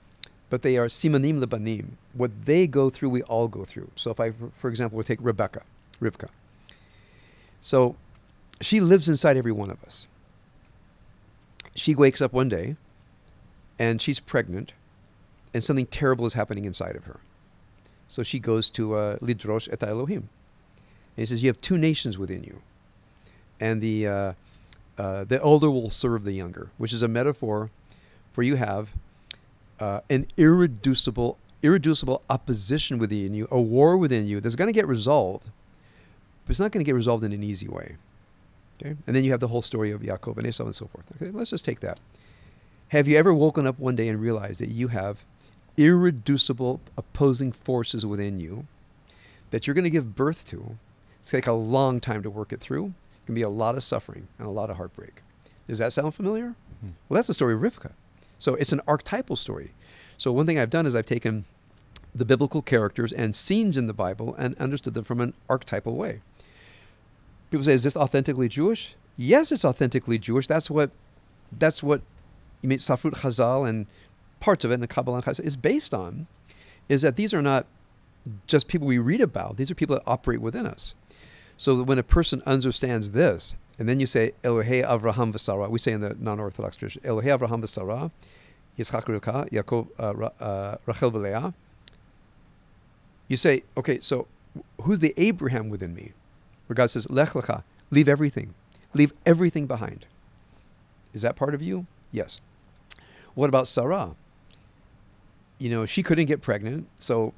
but 0.55 0.63
they 0.63 0.77
are 0.77 0.87
simanim 0.87 1.45
lebanim. 1.45 1.97
What 2.13 2.43
they 2.43 2.69
go 2.69 2.89
through, 2.89 3.09
we 3.09 3.23
all 3.23 3.49
go 3.49 3.65
through. 3.65 3.91
So 3.97 4.13
if 4.13 4.21
I, 4.21 4.31
for- 4.55 4.69
example, 4.69 4.97
would 4.99 5.07
take 5.07 5.19
Rebecca, 5.21 5.63
Rivka. 6.01 6.29
So 7.61 7.97
she 8.61 8.79
lives 8.79 9.09
inside 9.09 9.37
every 9.37 9.51
one 9.51 9.69
of 9.69 9.83
us. 9.83 10.07
She 11.75 11.97
wakes 11.97 12.23
up 12.23 12.33
one 12.33 12.49
day 12.49 12.77
and 13.81 14.01
she's 14.01 14.21
pregnant 14.21 14.75
and 15.53 15.65
something 15.65 15.87
terrible 15.87 16.25
is 16.25 16.35
happening 16.35 16.67
inside 16.67 16.95
of 16.95 17.07
her. 17.07 17.19
So 18.07 18.23
she 18.23 18.39
goes 18.39 18.71
to 18.71 18.95
uh, 18.95 19.17
Lidrosh 19.17 19.69
et 19.73 19.83
Elohim. 19.83 20.29
And 21.17 21.23
he 21.23 21.27
says, 21.27 21.43
You 21.43 21.49
have 21.49 21.61
two 21.61 21.77
nations 21.77 22.17
within 22.17 22.45
you. 22.45 22.63
And 23.59 23.83
the, 23.83 24.07
uh, 24.07 24.33
uh, 24.99 25.25
the 25.25 25.41
elder 25.43 25.69
will 25.69 25.91
serve 25.91 26.23
the 26.23 26.31
younger, 26.31 26.71
which 26.79 26.93
is 26.93 27.03
a 27.03 27.09
metaphor 27.09 27.71
for 28.31 28.45
you 28.45 28.55
have 28.55 28.93
uh, 29.81 30.01
an 30.11 30.27
irreducible, 30.37 31.39
irreducible 31.63 32.23
opposition 32.31 32.99
within 32.99 33.35
you, 33.35 33.49
a 33.51 33.61
war 33.61 33.97
within 33.97 34.27
you 34.27 34.41
that's 34.41 34.55
going 34.55 34.69
to 34.69 34.73
get 34.73 34.87
resolved, 34.87 35.51
but 36.45 36.51
it's 36.51 36.61
not 36.61 36.73
going 36.73 36.85
to 36.85 36.89
get 36.89 36.95
resolved 36.95 37.25
in 37.25 37.33
an 37.33 37.43
easy 37.43 37.69
way. 37.69 37.97
Okay? 38.81 38.97
And 39.07 39.15
then 39.15 39.25
you 39.25 39.31
have 39.31 39.41
the 39.41 39.49
whole 39.49 39.63
story 39.63 39.91
of 39.91 40.01
Yaakov 40.01 40.37
and 40.37 40.47
Esau 40.47 40.65
and 40.65 40.75
so 40.75 40.87
forth. 40.87 41.05
Okay, 41.17 41.31
let's 41.31 41.51
just 41.51 41.65
take 41.65 41.81
that. 41.81 41.99
Have 42.89 43.09
you 43.09 43.17
ever 43.17 43.33
woken 43.33 43.67
up 43.67 43.79
one 43.79 43.97
day 43.97 44.09
and 44.09 44.21
realized 44.21 44.61
that 44.61 44.69
you 44.69 44.89
have 44.89 45.25
irreducible 45.77 46.81
opposing 46.97 47.51
forces 47.51 48.07
within 48.07 48.39
you 48.39 48.67
that 49.51 49.67
you're 49.67 49.75
going 49.75 49.85
to 49.85 49.91
give 49.91 50.15
birth 50.15 50.45
to? 50.47 50.77
It's 51.21 51.31
going 51.33 51.43
to 51.43 51.47
take 51.47 51.47
a 51.47 51.53
long 51.53 52.01
time 52.01 52.23
to 52.23 52.31
work 52.31 52.53
it 52.53 52.61
through. 52.61 52.87
It 52.87 53.27
can 53.27 53.35
be 53.35 53.43
a 53.43 53.49
lot 53.49 53.77
of 53.77 53.85
suffering 53.85 54.29
and 54.39 54.47
a 54.47 54.51
lot 54.51 54.71
of 54.71 54.77
heartbreak. 54.77 55.23
Does 55.67 55.79
that 55.79 55.93
sound 55.93 56.15
familiar? 56.15 56.55
Hmm. 56.81 56.91
Well, 57.09 57.17
that's 57.17 57.29
the 57.29 57.35
story 57.35 57.55
of 57.55 57.61
Rivka. 57.61 57.93
So 58.39 58.55
it's 58.55 58.73
an 58.73 58.81
archetypal 58.87 59.37
story. 59.37 59.73
So 60.19 60.33
one 60.33 60.47
thing 60.47 60.59
I've 60.59 60.71
done 60.71 60.87
is 60.87 60.95
I've 60.95 61.07
taken 61.07 61.45
the 62.15 62.25
biblical 62.25 62.63
characters 62.63 63.13
and 63.13 63.35
scenes 63.35 63.77
in 63.77 63.87
the 63.87 63.93
Bible 63.93 64.35
and 64.39 64.57
understood 64.59 64.95
them 64.95 65.05
from 65.05 65.21
an 65.21 65.35
archetypal 65.49 65.97
way. 65.97 66.21
People 67.51 67.65
say, 67.65 67.75
"Is 67.75 67.83
this 67.83 67.97
authentically 67.97 68.49
Jewish?" 68.49 68.95
Yes, 69.17 69.53
it's 69.53 69.65
authentically 69.65 70.19
Jewish. 70.19 70.47
That's 70.47 70.71
what, 70.71 70.91
that's 71.53 71.83
what, 71.83 72.03
you 72.63 72.69
mean 72.69 72.79
Sifrut 72.79 73.15
Chazal 73.15 73.69
and 73.69 73.87
parts 74.41 74.65
of 74.65 74.71
it 74.71 74.75
in 74.75 74.81
the 74.81 74.87
Kabbalah 74.87 75.17
and 75.19 75.25
Chassidus 75.25 75.45
is 75.45 75.57
based 75.57 75.95
on 75.95 76.27
is 76.89 77.03
that 77.03 77.17
these 77.17 77.33
are 77.33 77.43
not 77.43 77.67
just 78.47 78.69
people 78.69 78.87
we 78.87 78.99
read 78.99 79.21
about. 79.21 79.57
These 79.57 79.71
are 79.71 79.75
people 79.75 79.97
that 79.97 80.03
operate 80.07 80.41
within 80.41 80.67
us. 80.67 80.95
So 81.57 81.77
that 81.77 81.85
when 81.85 81.99
a 81.99 82.03
person 82.03 82.43
understands 82.45 83.13
this, 83.13 83.55
and 83.79 83.89
then 83.89 84.01
you 84.01 84.07
say 84.07 84.33
Elohei 84.43 84.85
Avraham 84.85 85.33
v'Sarah, 85.33 85.69
we 85.69 85.79
say 85.79 85.93
in 85.93 86.01
the 86.01 86.17
non-Orthodox 86.19 86.77
tradition, 86.77 87.03
Elohei 87.03 87.37
Avraham 87.39 87.63
v'Sarah, 87.63 88.11
Yitzchak 88.79 89.05
Rivka, 89.05 89.51
Yaakov, 89.51 89.89
uh, 89.99 90.45
uh, 90.45 90.77
Rachel 90.87 91.11
v'Leah. 91.11 91.55
You 93.29 93.37
say, 93.37 93.63
okay, 93.77 94.01
so 94.01 94.27
who's 94.83 95.01
the 95.01 95.15
Abraham 95.17 95.69
within 95.71 95.95
me? 95.95 96.13
Where 96.67 96.75
God 96.75 96.91
says, 96.91 97.09
Lech 97.11 97.31
lecha, 97.31 97.63
leave 97.91 98.09
everything, 98.09 98.55
leave 98.93 99.13
everything 99.27 99.67
behind. 99.67 100.07
Is 101.13 101.23
that 101.23 101.37
part 101.37 101.55
of 101.55 101.63
you? 101.63 101.87
Yes. 102.13 102.41
What 103.35 103.49
about 103.49 103.67
Sarah? 103.67 104.15
You 105.59 105.71
know, 105.71 105.87
she 105.87 106.03
couldn't 106.03 106.27
get 106.27 106.43
pregnant, 106.43 106.89
so 106.99 107.33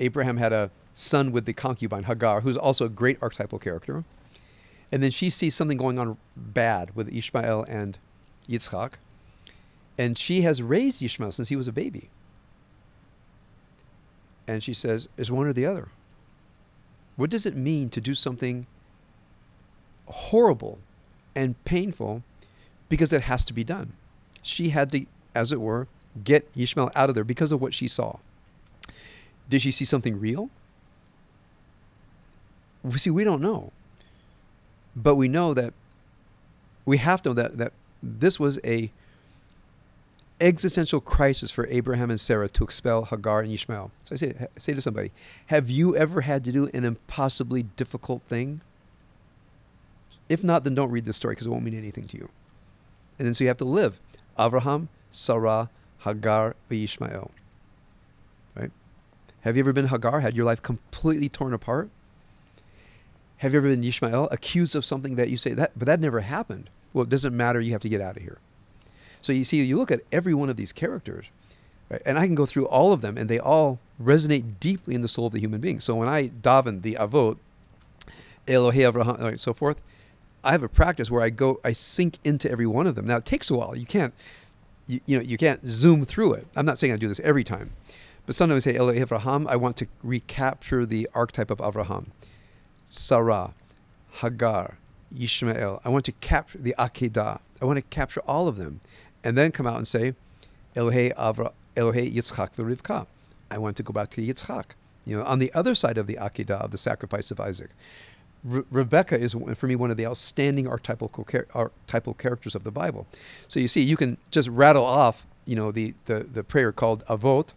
Abraham 0.00 0.36
had 0.36 0.52
a 0.52 0.70
son 0.94 1.32
with 1.32 1.44
the 1.44 1.52
concubine 1.52 2.04
Hagar, 2.04 2.40
who's 2.40 2.56
also 2.56 2.86
a 2.86 2.88
great 2.88 3.18
archetypal 3.20 3.58
character. 3.58 4.04
And 4.92 5.02
then 5.02 5.10
she 5.10 5.30
sees 5.30 5.54
something 5.54 5.78
going 5.78 5.98
on 5.98 6.16
bad 6.36 6.94
with 6.94 7.12
Ishmael 7.12 7.64
and 7.64 7.98
Yitzchak. 8.48 8.94
And 9.98 10.16
she 10.16 10.42
has 10.42 10.62
raised 10.62 11.02
Ishmael 11.02 11.32
since 11.32 11.48
he 11.48 11.56
was 11.56 11.66
a 11.66 11.72
baby. 11.72 12.10
And 14.46 14.62
she 14.62 14.74
says, 14.74 15.08
is 15.16 15.30
one 15.30 15.46
or 15.46 15.52
the 15.52 15.66
other. 15.66 15.88
What 17.16 17.30
does 17.30 17.46
it 17.46 17.56
mean 17.56 17.88
to 17.90 18.00
do 18.00 18.14
something 18.14 18.66
horrible 20.06 20.78
and 21.34 21.62
painful 21.64 22.22
because 22.88 23.12
it 23.12 23.22
has 23.22 23.42
to 23.44 23.52
be 23.52 23.64
done? 23.64 23.94
She 24.42 24.68
had 24.68 24.92
to, 24.92 25.06
as 25.34 25.50
it 25.50 25.60
were, 25.60 25.88
get 26.22 26.48
Ishmael 26.54 26.92
out 26.94 27.08
of 27.08 27.14
there 27.14 27.24
because 27.24 27.50
of 27.50 27.60
what 27.60 27.74
she 27.74 27.88
saw. 27.88 28.18
Did 29.48 29.62
she 29.62 29.72
see 29.72 29.84
something 29.84 30.20
real? 30.20 30.50
We 32.82 32.98
see, 32.98 33.10
we 33.10 33.24
don't 33.24 33.40
know. 33.40 33.72
But 34.96 35.16
we 35.16 35.28
know 35.28 35.52
that 35.54 35.74
we 36.86 36.96
have 36.98 37.22
to 37.22 37.28
know 37.28 37.34
that, 37.34 37.58
that 37.58 37.72
this 38.02 38.40
was 38.40 38.58
a 38.64 38.90
existential 40.40 41.00
crisis 41.00 41.50
for 41.50 41.66
Abraham 41.68 42.10
and 42.10 42.20
Sarah 42.20 42.48
to 42.48 42.64
expel 42.64 43.06
Hagar 43.06 43.40
and 43.40 43.52
Ishmael. 43.52 43.90
So 44.04 44.14
I 44.14 44.16
say, 44.16 44.48
say 44.58 44.74
to 44.74 44.80
somebody, 44.80 45.10
have 45.46 45.70
you 45.70 45.96
ever 45.96 46.22
had 46.22 46.44
to 46.44 46.52
do 46.52 46.68
an 46.74 46.84
impossibly 46.84 47.62
difficult 47.62 48.22
thing? 48.22 48.60
If 50.28 50.42
not, 50.42 50.64
then 50.64 50.74
don't 50.74 50.90
read 50.90 51.04
this 51.04 51.16
story 51.16 51.32
because 51.32 51.46
it 51.46 51.50
won't 51.50 51.64
mean 51.64 51.76
anything 51.76 52.06
to 52.08 52.16
you. 52.16 52.28
And 53.18 53.26
then 53.26 53.34
so 53.34 53.44
you 53.44 53.48
have 53.48 53.56
to 53.58 53.64
live. 53.64 54.00
Abraham, 54.38 54.88
Sarah, 55.10 55.70
Hagar, 56.00 56.54
and 56.68 56.80
Ishmael. 56.82 57.30
Right? 58.54 58.70
Have 59.42 59.56
you 59.56 59.60
ever 59.62 59.72
been 59.72 59.88
Hagar? 59.88 60.20
Had 60.20 60.36
your 60.36 60.44
life 60.44 60.60
completely 60.60 61.28
torn 61.28 61.54
apart? 61.54 61.88
Have 63.38 63.52
you 63.52 63.58
ever 63.58 63.68
been 63.68 63.84
Ishmael, 63.84 64.28
accused 64.30 64.74
of 64.74 64.84
something 64.84 65.16
that 65.16 65.28
you 65.28 65.36
say 65.36 65.52
that, 65.54 65.72
but 65.76 65.86
that 65.86 66.00
never 66.00 66.20
happened? 66.20 66.70
Well, 66.92 67.04
it 67.04 67.10
doesn't 67.10 67.36
matter. 67.36 67.60
You 67.60 67.72
have 67.72 67.82
to 67.82 67.88
get 67.88 68.00
out 68.00 68.16
of 68.16 68.22
here. 68.22 68.38
So 69.20 69.32
you 69.32 69.44
see, 69.44 69.62
you 69.62 69.76
look 69.76 69.90
at 69.90 70.00
every 70.10 70.34
one 70.34 70.48
of 70.48 70.56
these 70.56 70.72
characters, 70.72 71.26
right, 71.90 72.00
and 72.06 72.18
I 72.18 72.26
can 72.26 72.34
go 72.34 72.46
through 72.46 72.66
all 72.66 72.92
of 72.92 73.02
them, 73.02 73.18
and 73.18 73.28
they 73.28 73.38
all 73.38 73.78
resonate 74.02 74.60
deeply 74.60 74.94
in 74.94 75.02
the 75.02 75.08
soul 75.08 75.26
of 75.26 75.32
the 75.32 75.40
human 75.40 75.60
being. 75.60 75.80
So 75.80 75.94
when 75.96 76.08
I 76.08 76.28
daven 76.28 76.82
the 76.82 76.94
avot, 76.94 77.38
Elohei 78.46 78.90
Avraham, 78.90 79.20
and 79.20 79.40
so 79.40 79.52
forth, 79.52 79.82
I 80.44 80.52
have 80.52 80.62
a 80.62 80.68
practice 80.68 81.10
where 81.10 81.22
I 81.22 81.30
go, 81.30 81.60
I 81.64 81.72
sink 81.72 82.18
into 82.24 82.50
every 82.50 82.66
one 82.66 82.86
of 82.86 82.94
them. 82.94 83.06
Now 83.06 83.16
it 83.16 83.24
takes 83.24 83.50
a 83.50 83.54
while. 83.54 83.74
You 83.74 83.84
can't, 83.84 84.14
you, 84.86 85.00
you 85.06 85.18
know, 85.18 85.22
you 85.22 85.36
can't 85.36 85.68
zoom 85.68 86.04
through 86.04 86.34
it. 86.34 86.46
I'm 86.54 86.64
not 86.64 86.78
saying 86.78 86.92
I 86.92 86.96
do 86.96 87.08
this 87.08 87.20
every 87.20 87.42
time, 87.42 87.72
but 88.24 88.36
sometimes 88.36 88.66
I 88.66 88.72
say 88.72 88.78
Elohei 88.78 89.04
Avraham. 89.04 89.46
I 89.48 89.56
want 89.56 89.76
to 89.78 89.88
recapture 90.04 90.86
the 90.86 91.08
archetype 91.14 91.50
of 91.50 91.58
Avraham, 91.58 92.06
Sarah, 92.86 93.52
Hagar, 94.20 94.78
Ishmael. 95.18 95.80
I 95.84 95.88
want 95.88 96.04
to 96.06 96.12
capture 96.12 96.58
the 96.58 96.74
Akedah. 96.78 97.40
I 97.60 97.64
want 97.64 97.76
to 97.76 97.82
capture 97.82 98.20
all 98.20 98.48
of 98.48 98.56
them 98.56 98.80
and 99.24 99.36
then 99.36 99.50
come 99.52 99.66
out 99.66 99.76
and 99.76 99.88
say, 99.88 100.14
Elohei 100.74 101.14
Avra, 101.14 101.52
Elohei 101.76 102.14
Yitzchak 102.14 102.54
v'Rivka. 102.54 103.06
I 103.50 103.58
want 103.58 103.76
to 103.76 103.82
go 103.82 103.92
back 103.92 104.10
to 104.10 104.22
Yitzchak. 104.22 104.66
You 105.04 105.18
know, 105.18 105.24
on 105.24 105.38
the 105.38 105.52
other 105.52 105.74
side 105.74 105.98
of 105.98 106.06
the 106.06 106.14
Akedah, 106.14 106.62
of 106.62 106.70
the 106.70 106.78
sacrifice 106.78 107.30
of 107.30 107.40
Isaac. 107.40 107.70
Re- 108.44 108.64
Rebecca 108.70 109.18
is, 109.18 109.34
for 109.54 109.66
me, 109.66 109.74
one 109.74 109.90
of 109.90 109.96
the 109.96 110.06
outstanding 110.06 110.68
archetypal, 110.68 111.10
char- 111.30 111.46
archetypal 111.54 112.14
characters 112.14 112.54
of 112.54 112.64
the 112.64 112.70
Bible. 112.70 113.06
So 113.48 113.58
you 113.58 113.68
see, 113.68 113.82
you 113.82 113.96
can 113.96 114.18
just 114.30 114.48
rattle 114.48 114.84
off, 114.84 115.26
you 115.44 115.56
know, 115.56 115.72
the, 115.72 115.94
the, 116.04 116.20
the 116.20 116.44
prayer 116.44 116.72
called 116.72 117.04
Avot, 117.06 117.50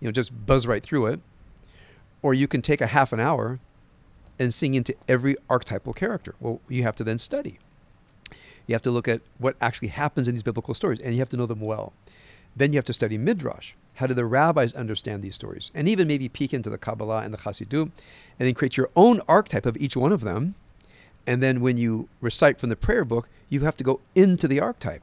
you 0.00 0.08
know, 0.08 0.12
just 0.12 0.46
buzz 0.46 0.66
right 0.66 0.82
through 0.82 1.06
it. 1.06 1.20
Or 2.22 2.34
you 2.34 2.46
can 2.46 2.62
take 2.62 2.80
a 2.80 2.86
half 2.86 3.12
an 3.12 3.20
hour 3.20 3.58
and 4.38 4.52
sing 4.52 4.74
into 4.74 4.94
every 5.08 5.36
archetypal 5.48 5.92
character. 5.92 6.34
Well, 6.40 6.60
you 6.68 6.82
have 6.82 6.96
to 6.96 7.04
then 7.04 7.18
study. 7.18 7.58
You 8.66 8.74
have 8.74 8.82
to 8.82 8.90
look 8.90 9.08
at 9.08 9.20
what 9.38 9.56
actually 9.60 9.88
happens 9.88 10.28
in 10.28 10.34
these 10.34 10.42
biblical 10.42 10.74
stories, 10.74 11.00
and 11.00 11.12
you 11.14 11.18
have 11.20 11.28
to 11.30 11.36
know 11.36 11.46
them 11.46 11.60
well. 11.60 11.92
Then 12.54 12.72
you 12.72 12.78
have 12.78 12.84
to 12.86 12.92
study 12.92 13.18
Midrash. 13.18 13.72
How 13.94 14.06
do 14.06 14.14
the 14.14 14.24
rabbis 14.24 14.74
understand 14.74 15.22
these 15.22 15.34
stories? 15.34 15.70
And 15.74 15.88
even 15.88 16.06
maybe 16.08 16.28
peek 16.28 16.54
into 16.54 16.70
the 16.70 16.78
Kabbalah 16.78 17.22
and 17.22 17.32
the 17.32 17.38
Chassidut, 17.38 17.90
and 18.38 18.46
then 18.46 18.54
create 18.54 18.76
your 18.76 18.90
own 18.96 19.20
archetype 19.28 19.66
of 19.66 19.76
each 19.76 19.96
one 19.96 20.12
of 20.12 20.22
them. 20.22 20.54
And 21.26 21.42
then 21.42 21.60
when 21.60 21.76
you 21.76 22.08
recite 22.20 22.58
from 22.58 22.70
the 22.70 22.76
prayer 22.76 23.04
book, 23.04 23.28
you 23.48 23.60
have 23.60 23.76
to 23.76 23.84
go 23.84 24.00
into 24.14 24.48
the 24.48 24.60
archetype. 24.60 25.02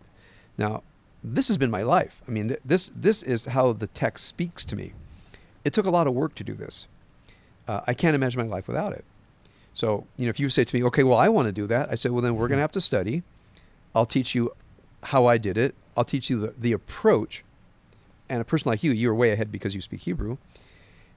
Now, 0.57 0.84
this 1.23 1.47
has 1.47 1.57
been 1.57 1.72
my 1.72 1.84
life. 1.84 2.22
I 2.27 2.31
mean, 2.31 2.56
this 2.64 2.89
this 2.95 3.23
is 3.23 3.45
how 3.45 3.73
the 3.73 3.88
text 3.88 4.26
speaks 4.26 4.64
to 4.65 4.76
me. 4.76 4.93
It 5.64 5.73
took 5.73 5.85
a 5.85 5.89
lot 5.89 6.07
of 6.07 6.14
work 6.14 6.35
to 6.35 6.43
do 6.43 6.53
this. 6.53 6.88
Uh, 7.68 7.81
I 7.85 7.93
can't 7.93 8.15
imagine 8.15 8.41
my 8.41 8.47
life 8.47 8.68
without 8.68 8.93
it. 8.93 9.06
So, 9.80 10.06
you 10.18 10.26
know, 10.26 10.30
if 10.30 10.41
you 10.41 10.49
say 10.49 10.65
to 10.65 10.76
me, 10.76 10.84
okay, 10.84 11.03
well, 11.03 11.18
I 11.18 11.30
want 11.30 11.45
to 11.45 11.53
do 11.53 11.65
that, 11.68 11.89
I 11.89 11.95
say, 11.95 12.10
well, 12.10 12.22
then 12.22 12.35
we're 12.35 12.49
going 12.49 12.57
to 12.57 12.64
hmm. 12.64 12.64
have 12.64 12.73
to 12.73 12.81
study. 12.81 13.23
I'll 13.95 14.06
teach 14.06 14.35
you 14.35 14.51
how 15.03 15.26
I 15.26 15.38
did 15.38 15.57
it. 15.57 15.73
I'll 15.95 16.03
teach 16.03 16.30
you 16.30 16.38
the, 16.38 16.53
the 16.57 16.73
approach. 16.73 17.45
And 18.27 18.41
a 18.41 18.43
person 18.43 18.69
like 18.69 18.84
you, 18.84 18.91
you're 18.91 19.15
way 19.15 19.31
ahead 19.31 19.53
because 19.53 19.73
you 19.73 19.80
speak 19.80 20.01
Hebrew. 20.01 20.35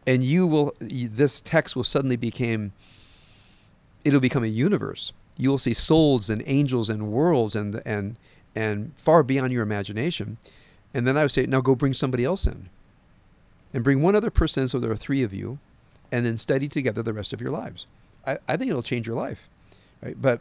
And 0.07 0.23
you 0.23 0.47
will, 0.47 0.77
you, 0.81 1.09
this 1.09 1.41
text 1.41 1.75
will 1.75 1.83
suddenly 1.83 2.15
become, 2.15 2.71
it'll 4.05 4.21
become 4.21 4.45
a 4.45 4.47
universe. 4.47 5.13
You'll 5.37 5.59
see 5.59 5.75
souls 5.75 6.31
and 6.31 6.41
angels 6.47 6.89
and 6.89 7.11
worlds 7.11 7.57
and, 7.57 7.83
and, 7.85 8.17
and 8.55 8.93
far 8.97 9.25
beyond 9.25 9.53
your 9.53 9.65
imagination. 9.65 10.37
And 10.95 11.05
then 11.05 11.17
I 11.17 11.23
would 11.23 11.33
say, 11.33 11.47
now 11.47 11.63
go 11.63 11.75
bring 11.75 11.95
somebody 11.95 12.25
else 12.25 12.47
in. 12.47 12.69
And 13.75 13.83
bring 13.83 14.03
one 14.03 14.15
other 14.15 14.31
person 14.31 14.63
in 14.63 14.69
so 14.69 14.79
there 14.79 14.93
are 14.93 14.97
three 14.97 15.25
of 15.25 15.35
you. 15.35 15.59
And 16.13 16.25
then 16.25 16.39
study 16.39 16.69
together 16.69 17.03
the 17.03 17.13
rest 17.13 17.33
of 17.33 17.41
your 17.41 17.51
lives. 17.51 17.89
I, 18.27 18.39
I 18.49 18.57
think 18.57 18.71
it'll 18.71 18.83
change 18.83 19.07
your 19.07 19.17
life. 19.17 19.49
Right? 20.03 20.21
But 20.21 20.41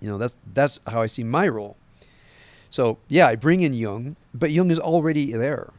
you 0.00 0.08
know, 0.08 0.18
that's 0.18 0.36
that's 0.52 0.80
how 0.86 1.02
I 1.02 1.06
see 1.06 1.24
my 1.24 1.48
role. 1.48 1.76
So 2.70 2.98
yeah, 3.08 3.26
I 3.28 3.36
bring 3.36 3.60
in 3.60 3.74
Jung, 3.74 4.16
but 4.32 4.50
Jung 4.50 4.70
is 4.70 4.78
already 4.78 5.32
there. 5.32 5.72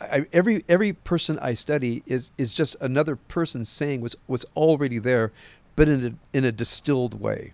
I, 0.00 0.26
every 0.32 0.64
every 0.68 0.92
person 0.92 1.38
I 1.38 1.54
study 1.54 2.02
is 2.06 2.30
is 2.36 2.52
just 2.52 2.76
another 2.80 3.16
person 3.16 3.64
saying 3.64 4.00
what's 4.00 4.16
what's 4.26 4.44
already 4.56 4.98
there, 4.98 5.32
but 5.76 5.88
in 5.88 6.04
a 6.04 6.36
in 6.36 6.44
a 6.44 6.52
distilled 6.52 7.20
way. 7.20 7.52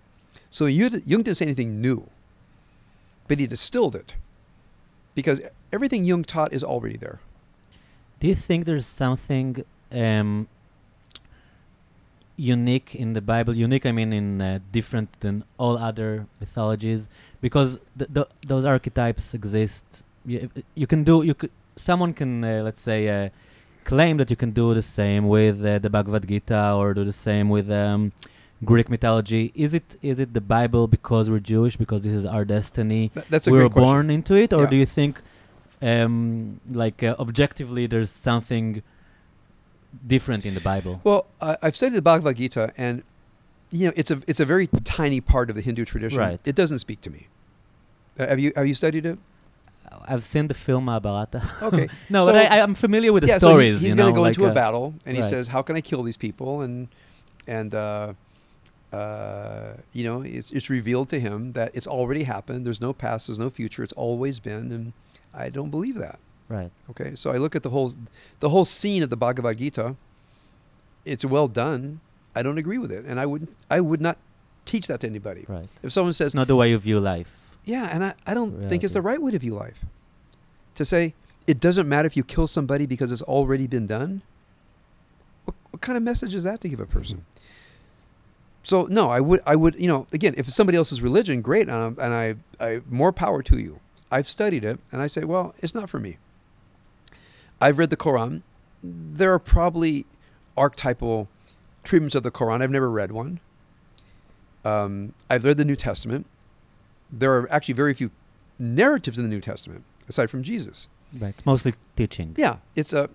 So 0.49 0.65
Jung 0.65 0.89
didn't 0.89 1.35
say 1.35 1.45
anything 1.45 1.79
new, 1.79 2.09
but 3.27 3.39
he 3.39 3.47
distilled 3.47 3.95
it, 3.95 4.15
because 5.15 5.41
everything 5.71 6.05
Jung 6.05 6.23
taught 6.23 6.53
is 6.53 6.63
already 6.63 6.97
there. 6.97 7.19
Do 8.19 8.27
you 8.27 8.35
think 8.35 8.65
there's 8.65 8.85
something 8.85 9.63
um, 9.91 10.47
unique 12.35 12.95
in 12.95 13.13
the 13.13 13.21
Bible. 13.21 13.55
Unique, 13.55 13.85
I 13.85 13.91
mean, 13.91 14.11
in 14.13 14.41
uh, 14.41 14.59
different 14.71 15.19
than 15.19 15.43
all 15.57 15.77
other 15.77 16.27
mythologies, 16.39 17.09
because 17.41 17.79
th- 17.97 18.13
th- 18.13 18.27
those 18.47 18.65
archetypes 18.65 19.33
exist. 19.33 20.03
You, 20.25 20.49
you, 20.75 20.87
can 20.87 21.03
do. 21.03 21.23
You 21.23 21.33
could. 21.33 21.51
Someone 21.75 22.13
can, 22.13 22.43
uh, 22.43 22.61
let's 22.63 22.81
say, 22.81 23.07
uh, 23.25 23.29
claim 23.83 24.17
that 24.17 24.29
you 24.29 24.35
can 24.35 24.51
do 24.51 24.73
the 24.73 24.81
same 24.81 25.27
with 25.27 25.63
uh, 25.65 25.79
the 25.79 25.89
Bhagavad 25.89 26.27
Gita 26.27 26.73
or 26.73 26.93
do 26.93 27.03
the 27.03 27.11
same 27.13 27.49
with 27.49 27.69
um, 27.71 28.11
Greek 28.63 28.89
mythology. 28.89 29.51
Is 29.55 29.73
it 29.73 29.95
is 30.01 30.19
it 30.19 30.33
the 30.33 30.41
Bible 30.41 30.87
because 30.87 31.29
we're 31.29 31.39
Jewish 31.39 31.75
because 31.77 32.01
this 32.03 32.13
is 32.13 32.25
our 32.25 32.45
destiny? 32.45 33.09
Th- 33.13 33.25
that's 33.29 33.47
a 33.47 33.51
we're 33.51 33.61
great 33.61 33.71
question. 33.73 33.89
born 33.89 34.09
into 34.09 34.35
it, 34.35 34.53
or 34.53 34.63
Yeah. 34.63 34.69
do 34.69 34.75
you 34.77 34.85
think, 34.85 35.21
um, 35.81 36.59
like 36.71 37.03
uh, 37.03 37.15
objectively, 37.19 37.87
there's 37.87 38.11
something 38.11 38.81
different 40.05 40.45
in 40.45 40.53
the 40.53 40.61
Bible? 40.61 41.01
Well, 41.03 41.25
I 41.41 41.57
I've 41.61 41.75
studied 41.75 41.95
the 41.95 42.01
Bhagavad 42.01 42.37
Gita, 42.37 42.73
and 42.77 43.03
you 43.71 43.87
know, 43.87 43.93
it's 43.95 44.11
a 44.11 44.21
it's 44.27 44.39
a 44.39 44.45
very 44.45 44.67
tiny 44.83 45.21
part 45.21 45.49
of 45.49 45.55
the 45.55 45.61
Hindu 45.61 45.85
tradition. 45.85 46.19
Right. 46.19 46.39
It 46.45 46.55
doesn't 46.55 46.79
speak 46.79 47.01
to 47.01 47.09
me. 47.09 47.27
Uh, 48.19 48.27
have 48.27 48.39
you 48.39 48.51
have 48.55 48.67
you 48.67 48.75
studied 48.75 49.05
it? 49.05 49.17
I've 50.05 50.25
seen 50.25 50.47
the 50.47 50.53
film 50.53 50.85
Mahabharata. 50.85 51.41
Okay. 51.61 51.87
no, 52.09 52.25
So- 52.25 52.33
but 52.33 52.51
I, 52.51 52.61
I'm 52.61 52.75
familiar 52.75 53.13
with 53.13 53.21
the 53.23 53.29
yeah, 53.29 53.37
stories. 53.37 53.75
so 53.75 53.79
he, 53.79 53.85
he's 53.85 53.95
going 53.95 54.11
to 54.11 54.15
go 54.15 54.21
like, 54.21 54.35
into 54.35 54.45
a 54.45 54.51
uh, 54.51 54.53
battle, 54.53 54.93
and 55.05 55.15
he 55.15 55.23
says, 55.23 55.47
"How 55.47 55.61
can 55.61 55.75
I 55.75 55.81
kill 55.81 56.03
these 56.03 56.17
people?" 56.17 56.61
And 56.61 56.87
and 57.47 57.73
uh, 57.75 58.13
uh, 58.91 59.73
you 59.91 60.03
know, 60.03 60.21
it's, 60.21 60.51
it's 60.51 60.69
revealed 60.69 61.09
to 61.09 61.19
him 61.19 61.53
that 61.53 61.71
it's 61.73 61.87
already 61.87 62.23
happened. 62.23 62.65
There's 62.65 62.81
no 62.81 62.93
past. 62.93 63.27
There's 63.27 63.39
no 63.39 63.49
future. 63.49 63.83
It's 63.83 63.93
always 63.93 64.39
been, 64.39 64.71
and 64.71 64.93
I 65.33 65.49
don't 65.49 65.71
believe 65.71 65.95
that. 65.95 66.19
Right. 66.49 66.71
Okay, 66.89 67.15
so 67.15 67.31
I 67.31 67.37
look 67.37 67.55
at 67.55 67.63
the 67.63 67.69
whole 67.69 67.93
the 68.39 68.49
whole 68.49 68.65
scene 68.65 69.03
of 69.03 69.09
the 69.09 69.17
Bhagavad 69.17 69.57
Gita. 69.57 69.95
It's 71.05 71.25
well 71.25 71.47
done. 71.47 71.99
I 72.35 72.43
don't 72.43 72.57
agree 72.57 72.77
with 72.77 72.91
it, 72.91 73.05
and 73.05 73.19
I 73.19 73.25
would 73.25 73.47
I 73.69 73.81
would 73.81 74.01
not 74.01 74.17
teach 74.65 74.87
that 74.87 75.01
to 75.01 75.07
anybody. 75.07 75.45
Right. 75.47 75.67
If 75.81 75.91
someone 75.93 76.13
says, 76.13 76.27
It's 76.27 76.35
not 76.35 76.47
the 76.47 76.55
way 76.55 76.69
you 76.69 76.77
view 76.77 76.99
life. 76.99 77.51
"Yeah," 77.65 77.89
and 77.91 78.03
I, 78.03 78.13
I 78.25 78.33
don't 78.33 78.67
think 78.69 78.83
it's 78.83 78.93
the 78.93 79.01
right 79.01 79.21
way 79.21 79.31
to 79.31 79.39
view 79.39 79.55
life, 79.55 79.85
to 80.75 80.85
say 80.85 81.13
it 81.47 81.59
doesn't 81.59 81.87
matter 81.87 82.05
if 82.05 82.15
you 82.15 82.23
kill 82.23 82.47
somebody 82.47 82.85
because 82.85 83.11
it's 83.11 83.21
already 83.21 83.67
been 83.67 83.87
done. 83.87 84.21
What, 85.45 85.55
what 85.71 85.81
kind 85.81 85.97
of 85.97 86.03
message 86.03 86.33
is 86.33 86.43
that 86.43 86.61
to 86.61 86.69
give 86.69 86.79
a 86.79 86.85
person? 86.85 87.25
So 88.63 88.87
no, 88.89 89.09
I 89.09 89.19
would 89.19 89.41
I 89.45 89.55
would 89.55 89.75
you 89.75 89.87
know 89.87 90.07
again 90.13 90.33
if 90.37 90.47
it's 90.47 90.55
somebody 90.55 90.77
else's 90.77 91.01
religion, 91.01 91.41
great, 91.41 91.67
and, 91.67 91.99
i 91.99 92.05
and 92.05 92.13
I 92.13 92.35
I 92.65 92.81
more 92.89 93.11
power 93.11 93.41
to 93.43 93.57
you. 93.57 93.79
I've 94.11 94.27
studied 94.29 94.63
it, 94.63 94.79
and 94.91 95.01
I 95.01 95.07
say, 95.07 95.23
well, 95.23 95.55
it's 95.59 95.73
not 95.73 95.89
for 95.89 95.99
me. 95.99 96.17
I've 97.63 97.77
read 97.77 97.89
the 97.89 97.97
Quran. 97.97 98.41
There 98.83 99.33
are 99.33 99.39
probably 99.39 100.05
archetypal 100.57 101.29
treatments 101.83 102.15
of 102.15 102.23
the 102.23 102.31
Quran. 102.31 102.61
I've 102.61 102.71
never 102.71 102.91
read 102.91 103.11
one. 103.11 103.39
Um, 104.65 105.13
I've 105.29 105.43
read 105.45 105.57
the 105.57 105.65
New 105.65 105.75
Testament. 105.75 106.25
There 107.11 107.33
are 107.33 107.51
actually 107.51 107.73
very 107.75 107.93
few 107.93 108.11
narratives 108.59 109.17
in 109.17 109.23
the 109.23 109.29
New 109.29 109.41
Testament 109.41 109.83
aside 110.09 110.29
from 110.29 110.43
Jesus. 110.43 110.87
Right. 111.17 111.29
It's 111.29 111.45
mostly 111.45 111.73
teaching. 111.95 112.35
Yeah, 112.37 112.57
it's 112.75 112.91
a, 112.91 113.09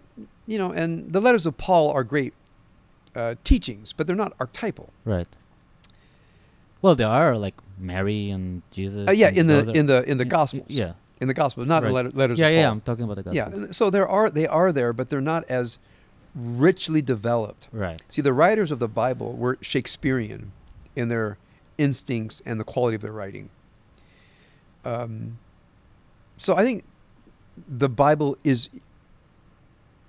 you 0.46 0.56
know, 0.56 0.72
and 0.72 1.12
the 1.12 1.20
letters 1.20 1.46
of 1.46 1.58
Paul 1.58 1.90
are 1.90 2.04
great 2.04 2.32
uh, 3.14 3.34
teachings, 3.44 3.92
but 3.92 4.06
they're 4.06 4.16
not 4.16 4.32
archetypal. 4.38 4.90
Right. 5.04 5.28
Well, 6.80 6.94
there 6.94 7.08
are 7.08 7.36
like 7.36 7.54
Mary 7.78 8.30
and 8.30 8.62
Jesus. 8.70 9.08
Uh, 9.08 9.12
yeah, 9.12 9.28
and 9.28 9.38
in 9.38 9.46
the 9.48 9.72
in 9.72 9.86
the 9.86 10.08
in 10.08 10.18
the 10.18 10.24
Yeah, 10.24 10.30
Gospels. 10.30 10.64
Yeah. 10.68 10.92
In 11.20 11.28
the 11.28 11.34
gospel, 11.34 11.64
not 11.64 11.82
in 11.82 11.88
the 11.88 11.94
letter, 11.94 12.10
letters. 12.10 12.38
Yeah, 12.38 12.48
yeah. 12.48 12.64
Paul. 12.64 12.72
I'm 12.72 12.80
talking 12.82 13.04
about 13.04 13.16
the 13.16 13.22
gospel. 13.24 13.60
Yeah, 13.60 13.66
so 13.70 13.90
there 13.90 14.08
are 14.08 14.30
they 14.30 14.46
are 14.46 14.72
there, 14.72 14.92
but 14.92 15.08
they're 15.08 15.20
not 15.20 15.44
as 15.48 15.78
richly 16.34 17.02
developed. 17.02 17.68
Right. 17.72 18.00
See, 18.08 18.22
the 18.22 18.32
writers 18.32 18.70
of 18.70 18.78
the 18.78 18.88
Bible 18.88 19.34
were 19.34 19.58
Shakespearean 19.60 20.52
in 20.94 21.08
their 21.08 21.38
instincts 21.76 22.42
and 22.44 22.58
the 22.60 22.64
quality 22.64 22.94
of 22.94 23.02
their 23.02 23.12
writing. 23.12 23.50
Um, 24.84 25.38
so 26.36 26.56
I 26.56 26.62
think 26.62 26.84
the 27.68 27.88
Bible 27.88 28.36
is 28.44 28.68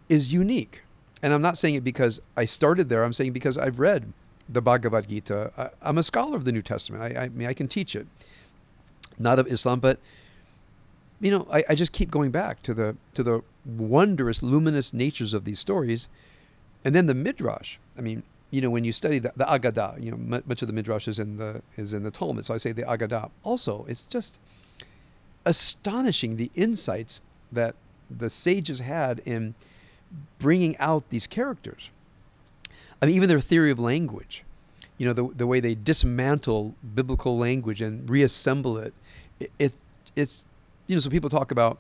is 0.08 0.34
unique, 0.34 0.82
and 1.22 1.34
I'm 1.34 1.42
not 1.42 1.58
saying 1.58 1.76
it 1.76 1.84
because 1.84 2.20
I 2.38 2.46
started 2.46 2.90
there. 2.90 3.04
I'm 3.04 3.14
saying 3.14 3.34
because 3.34 3.58
I've 3.58 3.80
read 3.80 4.14
the 4.48 4.62
Bhagavad 4.62 5.10
Gita. 5.10 5.52
I, 5.58 5.70
I'm 5.82 5.98
a 5.98 6.04
scholar 6.04 6.36
of 6.36 6.46
the 6.46 6.52
New 6.52 6.62
Testament. 6.62 7.04
I, 7.04 7.24
I 7.24 7.30
mean, 7.30 7.48
I 7.48 7.54
can 7.54 7.68
teach 7.68 7.96
it, 7.96 8.08
not 9.18 9.40
of 9.40 9.48
Islam, 9.48 9.80
but 9.80 10.00
you 11.22 11.32
know, 11.32 11.48
I, 11.52 11.64
I 11.70 11.76
just 11.76 11.92
keep 11.92 12.12
going 12.12 12.32
back 12.32 12.62
to 12.64 12.74
the 12.74 12.96
to 13.14 13.24
the 13.24 13.42
wondrous, 13.66 14.42
luminous 14.42 14.94
natures 14.94 15.34
of 15.34 15.46
these 15.46 15.60
stories, 15.60 16.08
and 16.84 16.96
then 16.96 17.06
the 17.08 17.14
midrash. 17.14 17.78
I 17.98 18.02
mean, 18.02 18.24
you 18.52 18.62
know, 18.62 18.70
when 18.70 18.84
you 18.84 18.92
study 18.92 19.20
the, 19.20 19.34
the 19.36 19.46
Agadah, 19.46 20.04
you 20.04 20.12
know, 20.12 20.18
mu- 20.18 20.42
much 20.46 20.62
of 20.62 20.68
the 20.68 20.74
midrash 20.74 21.08
is 21.08 21.20
in 21.20 21.38
the 21.38 21.62
is 21.78 21.94
in 21.94 22.04
the 22.04 22.12
Talmud. 22.12 22.46
So 22.46 22.54
I 22.54 22.58
say 22.58 22.72
the 22.72 22.84
Agadah. 22.84 23.30
Also, 23.44 23.86
it's 23.88 24.04
just 24.04 24.40
astonishing 25.46 26.38
the 26.38 26.52
insights 26.56 27.22
that 27.52 27.76
the 28.10 28.30
sages 28.30 28.80
had 28.80 29.20
in 29.26 29.56
bringing 30.40 30.78
out 30.78 31.10
these 31.10 31.28
characters. 31.28 31.90
I 33.02 33.06
mean, 33.06 33.16
even 33.16 33.30
their 33.30 33.40
theory 33.40 33.72
of 33.72 33.80
language. 33.80 34.44
You 34.98 35.06
know, 35.06 35.14
the 35.14 35.28
the 35.36 35.48
way 35.48 35.60
they 35.60 35.76
dismantle 35.76 36.76
biblical 36.96 37.38
language 37.38 37.82
and 37.82 38.10
reassemble 38.10 38.78
it. 38.78 38.94
It, 39.40 39.52
it 39.60 39.74
it's 40.16 40.44
you 40.90 40.96
know, 40.96 41.00
so 41.00 41.10
people 41.12 41.30
talk 41.30 41.52
about 41.52 41.78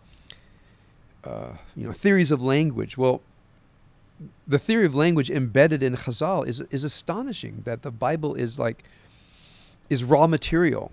uh, 1.24 1.54
you 1.76 1.86
know 1.86 1.92
theories 1.92 2.30
of 2.32 2.42
language. 2.42 2.96
Well, 2.96 3.22
the 4.48 4.60
theory 4.60 4.86
of 4.86 4.94
language 4.94 5.30
embedded 5.32 5.82
in 5.82 5.96
Chazal 5.96 6.48
is 6.48 6.62
is 6.70 6.84
astonishing. 6.84 7.64
That 7.66 7.82
the 7.82 7.92
Bible 7.92 8.36
is 8.36 8.60
like 8.60 8.84
is 9.90 10.04
raw 10.04 10.28
material, 10.28 10.92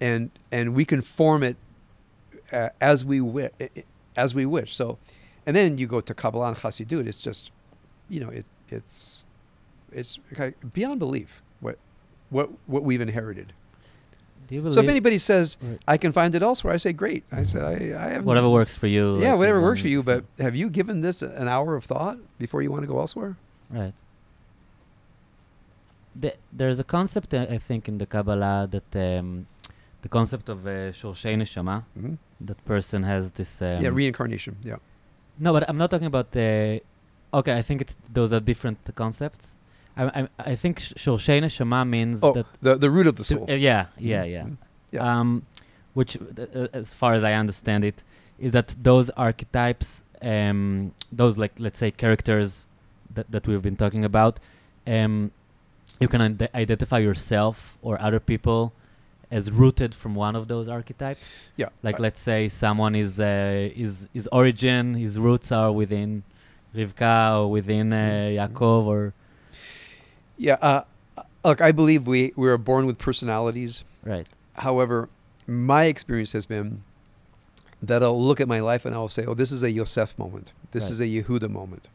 and 0.00 0.30
and 0.50 0.74
we 0.74 0.84
can 0.84 1.02
form 1.02 1.44
it 1.44 1.56
uh, 2.52 2.70
as 2.80 3.04
we 3.04 3.20
wish, 3.20 3.52
as 4.16 4.34
we 4.34 4.44
wish. 4.44 4.74
So, 4.74 4.98
and 5.46 5.54
then 5.54 5.78
you 5.78 5.86
go 5.86 6.00
to 6.00 6.14
Kabbalah 6.14 6.48
and 6.48 6.56
Chassidut. 6.56 7.06
It's 7.06 7.18
just, 7.18 7.52
you 8.08 8.18
know, 8.18 8.28
it 8.28 8.44
it's 8.70 9.22
it's 9.92 10.18
beyond 10.74 10.98
belief 10.98 11.42
what 11.60 11.78
what 12.30 12.50
what 12.66 12.82
we've 12.82 13.00
inherited. 13.00 13.52
Do 14.46 14.54
you 14.54 14.60
believe 14.60 14.74
So 14.74 14.80
if 14.80 14.88
anybody 14.88 15.18
says 15.18 15.56
Right. 15.62 15.78
I 15.88 15.96
can 15.96 16.12
find 16.12 16.34
it 16.34 16.42
elsewhere, 16.42 16.74
I 16.74 16.76
say 16.78 16.92
great. 16.92 17.24
I 17.32 17.42
said 17.42 17.62
I, 17.62 17.74
I 18.04 18.08
have 18.14 18.24
whatever 18.24 18.50
works 18.50 18.76
for 18.76 18.86
you? 18.86 19.20
Yeah, 19.20 19.30
like, 19.30 19.38
whatever 19.38 19.60
works 19.60 19.82
for 19.82 19.88
you. 19.88 20.02
But 20.02 20.24
have 20.38 20.54
you 20.56 20.68
given 20.70 21.00
this 21.00 21.22
an 21.22 21.48
hour 21.48 21.76
of 21.76 21.84
thought 21.84 22.18
before 22.38 22.62
you 22.62 22.70
want 22.70 22.82
to 22.82 22.88
go 22.88 22.98
elsewhere? 22.98 23.36
Right. 23.70 23.94
The, 26.16 26.34
there's 26.52 26.78
a 26.78 26.84
concept, 26.84 27.34
uh, 27.34 27.46
I 27.50 27.58
think, 27.58 27.88
in 27.88 27.98
the 27.98 28.06
Kabbalah 28.06 28.68
that 28.70 29.18
um, 29.18 29.46
the 30.02 30.08
concept 30.08 30.48
of 30.48 30.66
uh, 30.66 30.92
shorshei 30.92 31.34
neshama, 31.36 31.84
hmm 31.98 32.14
that 32.40 32.62
person 32.64 33.02
has 33.04 33.30
this. 33.32 33.62
Um, 33.62 33.82
yeah, 33.82 33.90
reincarnation. 33.92 34.56
Yeah. 34.62 34.76
no, 35.38 35.52
but 35.52 35.68
I'm 35.68 35.78
not 35.78 35.90
talking 35.90 36.06
about. 36.06 36.36
Uh, 36.36 36.78
okay, 37.38 37.56
I 37.56 37.62
think 37.62 37.80
it's 37.80 37.96
those 38.12 38.32
are 38.32 38.40
different 38.40 38.78
concepts. 38.94 39.54
I 39.96 40.02
I, 40.20 40.28
I 40.52 40.54
think 40.56 40.80
sh- 40.80 40.92
shorshei 40.96 41.40
neshama 41.40 41.86
means 41.88 42.22
Oh, 42.22 42.32
that. 42.32 42.46
the 42.60 42.74
the 42.76 42.90
root 42.90 43.06
of 43.06 43.16
the 43.16 43.24
to- 43.24 43.34
soul. 43.34 43.46
uh, 43.50 43.54
yeah, 43.54 43.86
yeah, 43.98 44.24
yeah. 44.24 44.42
Mhm. 44.44 44.56
Yeah. 44.92 45.20
Um, 45.20 45.42
which, 45.94 46.16
uh, 46.16 46.20
uh, 46.60 46.68
as 46.72 46.92
far 46.92 47.14
as 47.14 47.22
I 47.24 47.32
understand 47.34 47.84
it, 47.84 48.02
is 48.38 48.52
that 48.52 48.74
those 48.82 49.10
archetypes, 49.10 50.02
um, 50.22 50.92
those 51.12 51.38
like 51.38 51.52
let's 51.58 51.78
say 51.78 51.90
characters 51.90 52.66
that 53.14 53.30
that 53.30 53.46
we've 53.48 53.62
been 53.62 53.76
talking 53.76 54.04
about, 54.04 54.40
um, 54.86 55.30
you 56.00 56.08
can 56.08 56.20
ide- 56.20 56.50
identify 56.54 56.98
yourself 56.98 57.78
or 57.82 58.00
other 58.00 58.18
people 58.20 58.72
as 59.30 59.50
rooted 59.50 59.94
from 59.94 60.14
one 60.14 60.34
of 60.36 60.48
those 60.48 60.66
archetypes. 60.68 61.26
Yeah. 61.56 61.68
Like 61.82 61.98
I- 62.00 62.02
let's 62.06 62.20
say 62.20 62.48
someone 62.48 62.94
is 63.04 63.20
uh, 63.20 63.70
his 63.74 64.08
his 64.12 64.26
origin, 64.32 64.94
his 64.94 65.18
roots 65.18 65.52
are 65.52 65.70
within 65.72 66.22
Rivka 66.74 67.38
or 67.40 67.50
within 67.50 67.92
uh, 67.92 67.96
Mhm. 67.96 68.36
Yaakov 68.38 68.82
or 68.94 69.12
Yeah. 70.36 70.56
Uh, 70.60 70.82
look, 71.44 71.60
I 71.60 71.72
believe 71.72 72.06
we 72.06 72.32
we 72.36 72.48
are 72.48 72.58
born 72.58 72.86
with 72.86 72.98
personalities. 72.98 73.84
right. 74.02 74.26
However, 74.56 75.08
my 75.46 75.84
experience 75.86 76.32
has 76.32 76.46
been 76.46 76.82
that 77.82 78.02
I'll 78.02 78.22
look 78.22 78.40
at 78.40 78.48
my 78.48 78.60
life 78.60 78.84
and 78.84 78.94
I'll 78.94 79.08
say, 79.08 79.24
"Oh, 79.26 79.34
this 79.34 79.50
is 79.52 79.62
a 79.62 79.70
Yosef 79.70 80.18
moment. 80.18 80.52
This 80.70 80.84
Right. 80.84 80.92
is 80.92 81.00
a 81.00 81.06
Yehuda 81.06 81.50
moment. 81.50 81.88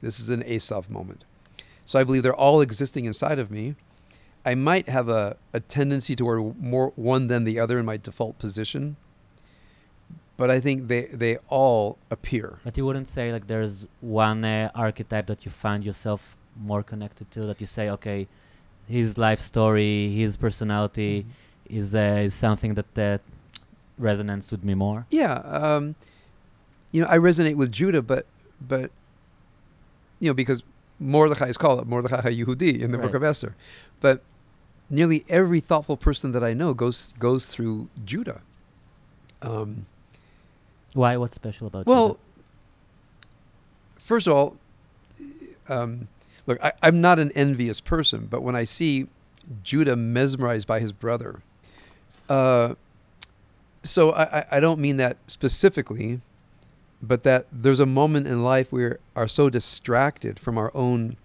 This 0.00 0.18
is 0.18 0.30
an 0.30 0.42
Esav 0.42 0.88
moment." 0.88 1.24
So 1.84 1.98
I 2.00 2.04
believe 2.04 2.22
they're 2.22 2.34
all 2.34 2.60
existing 2.60 3.04
inside 3.04 3.38
of 3.38 3.50
me. 3.50 3.74
I 4.44 4.54
might 4.54 4.88
have 4.88 5.08
a, 5.08 5.36
a 5.52 5.60
tendency 5.60 6.14
toward 6.16 6.60
more 6.60 6.92
one 6.96 7.26
than 7.28 7.44
the 7.44 7.58
other 7.60 7.78
in 7.78 7.84
my 7.84 7.96
default 7.96 8.38
position, 8.38 8.96
but 10.36 10.50
I 10.50 10.60
think 10.60 10.88
they 10.88 11.02
they 11.06 11.36
all 11.48 11.98
appear. 12.10 12.58
But 12.64 12.76
you 12.76 12.84
wouldn't 12.86 13.08
say 13.08 13.32
like 13.32 13.46
there's 13.46 13.86
one 14.00 14.44
uh, 14.44 14.70
archetype 14.74 15.26
that 15.26 15.44
you 15.44 15.50
find 15.50 15.84
yourself 15.84 16.35
more 16.60 16.82
connected 16.82 17.30
to 17.32 17.40
that 17.46 17.60
you 17.60 17.66
say, 17.66 17.88
okay, 17.90 18.28
his 18.88 19.18
life 19.18 19.40
story, 19.40 20.10
his 20.10 20.36
personality 20.36 21.26
is 21.68 21.94
uh, 21.94 22.20
is 22.24 22.34
something 22.34 22.74
that 22.74 22.98
uh, 22.98 23.18
resonates 24.00 24.50
with 24.50 24.64
me 24.64 24.74
more. 24.74 25.06
Yeah, 25.10 25.34
um, 25.34 25.96
you 26.92 27.00
know, 27.02 27.08
I 27.08 27.18
resonate 27.18 27.56
with 27.56 27.72
Judah, 27.72 28.02
but 28.02 28.26
but 28.60 28.90
you 30.20 30.28
know 30.30 30.34
because 30.34 30.62
Mordechai 30.98 31.48
is 31.48 31.56
called 31.56 31.86
Mordechai 31.86 32.32
Yehudi 32.32 32.80
in 32.80 32.92
the 32.92 32.98
Book 32.98 33.14
of 33.14 33.22
Esther, 33.22 33.54
but 34.00 34.22
nearly 34.88 35.24
every 35.28 35.60
thoughtful 35.60 35.96
person 35.96 36.32
that 36.32 36.44
I 36.44 36.54
know 36.54 36.74
goes 36.74 37.12
goes 37.18 37.46
through 37.46 37.88
Judah. 38.04 38.40
Um, 39.42 39.86
Why? 40.94 41.16
What's 41.16 41.34
special 41.34 41.66
about 41.66 41.86
well, 41.86 42.08
Judah? 42.08 42.20
first 43.98 44.26
of 44.26 44.32
all, 44.32 44.56
um, 45.68 46.08
look, 46.46 46.62
I, 46.62 46.72
I'm 46.82 47.00
not 47.00 47.18
an 47.18 47.32
envious 47.34 47.80
person, 47.80 48.26
but 48.30 48.42
when 48.42 48.54
I 48.56 48.64
see 48.64 49.06
Judah 49.62 49.96
mesmerized 49.96 50.66
by 50.66 50.80
his 50.80 50.92
brother, 50.92 51.40
uh, 52.28 52.74
so 53.82 54.12
I, 54.12 54.44
I- 54.50 54.60
don't 54.60 54.80
mean 54.80 54.96
that 54.96 55.16
specifically, 55.26 56.20
but 57.02 57.22
that 57.22 57.46
there's 57.52 57.78
a 57.80 57.86
moment 57.86 58.26
in 58.26 58.42
life 58.42 58.72
where 58.72 58.98
we 59.14 59.20
are 59.22 59.28
so 59.28 59.48
distracted 59.50 60.40
from 60.40 60.58
our 60.58 60.72
own 60.74 61.16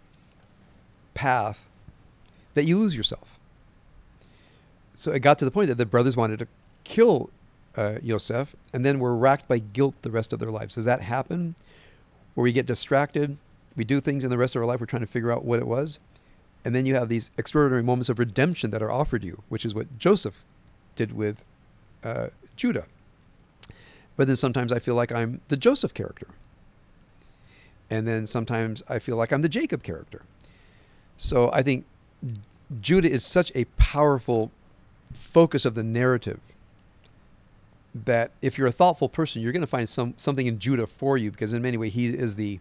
path 1.14 1.65
that 2.53 2.65
you 2.65 2.77
lose 2.77 2.95
yourself. 2.95 3.39
So 4.95 5.11
it 5.11 5.19
got 5.19 5.39
to 5.39 5.45
the 5.45 5.52
point 5.52 5.69
that 5.69 5.77
the 5.80 5.85
brothers 5.85 6.15
wanted 6.15 6.39
to 6.39 6.48
kill 6.84 7.31
uh, 7.76 7.95
Yosef 8.03 8.56
and 8.73 8.85
then 8.85 8.99
were 8.99 9.15
racked 9.15 9.48
by 9.48 9.57
guilt 9.57 9.95
the 10.03 10.11
rest 10.11 10.34
of 10.34 10.39
their 10.39 10.52
lives. 10.52 10.76
Does 10.76 10.85
that 10.85 11.02
happen? 11.02 11.56
Where 12.35 12.43
we 12.43 12.52
get 12.52 12.65
distracted, 12.68 13.38
we 13.76 13.84
do 13.84 14.02
things 14.02 14.23
in 14.23 14.30
the 14.30 14.38
rest 14.38 14.56
of 14.56 14.61
our 14.61 14.65
life, 14.65 14.80
we're 14.80 14.85
trying 14.85 15.02
to 15.02 15.07
figure 15.07 15.31
out 15.31 15.45
what 15.45 15.60
it 15.60 15.68
was. 15.68 15.99
And 16.64 16.76
then 16.76 16.85
you 16.85 16.95
have 16.95 17.10
these 17.10 17.31
extraordinary 17.38 17.84
moments 17.84 18.10
of 18.10 18.19
redemption 18.19 18.72
that 18.72 18.81
are 18.81 18.91
offered 18.91 19.23
you, 19.23 19.41
which 19.49 19.65
is 19.65 19.73
what 19.73 19.98
Joseph 19.98 20.43
did 20.95 21.14
with 21.14 21.43
uh, 22.03 22.27
Judah. 22.56 22.85
But 24.15 24.27
then 24.27 24.35
sometimes 24.35 24.72
I 24.72 24.80
feel 24.80 24.95
like 24.95 25.11
I'm 25.11 25.41
the 25.48 25.57
Joseph 25.57 25.93
character. 25.93 26.27
And 27.89 28.07
then 28.07 28.27
sometimes 28.27 28.84
I 28.88 28.99
feel 28.99 29.15
like 29.15 29.34
I'm 29.34 29.41
the 29.41 29.49
Jacob 29.49 29.84
character. 29.84 30.22
So 31.18 31.52
I 31.52 31.61
think 31.61 31.85
Judah 32.80 33.10
is 33.10 33.26
such 33.26 33.52
a 33.56 33.65
powerful 33.77 34.52
focus 35.14 35.65
of 35.65 35.76
the 35.76 35.84
narrative 35.84 36.39
that 37.93 38.31
if 38.41 38.57
you're 38.57 38.68
a 38.68 38.72
thoughtful 38.72 39.10
person, 39.10 39.41
you're 39.41 39.52
going 39.52 39.61
to 39.61 39.68
find 39.68 39.89
some 39.89 40.14
something 40.18 40.48
in 40.48 40.60
Judah 40.60 40.88
for 40.88 41.18
you 41.18 41.31
because 41.31 41.52
in 41.52 41.61
many 41.61 41.77
ways 41.77 41.93
he 41.93 42.07
is 42.07 42.35
the 42.35 42.60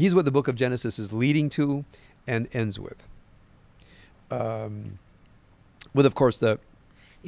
he's 0.00 0.12
what 0.16 0.24
the 0.28 0.34
book 0.38 0.48
of 0.50 0.54
Genesis 0.64 0.94
is 0.98 1.08
leading 1.22 1.48
to 1.58 1.66
and 2.32 2.40
ends 2.60 2.76
with. 2.86 3.00
Um, 4.30 4.74
with 5.96 6.06
of 6.10 6.14
course 6.14 6.36
the 6.44 6.52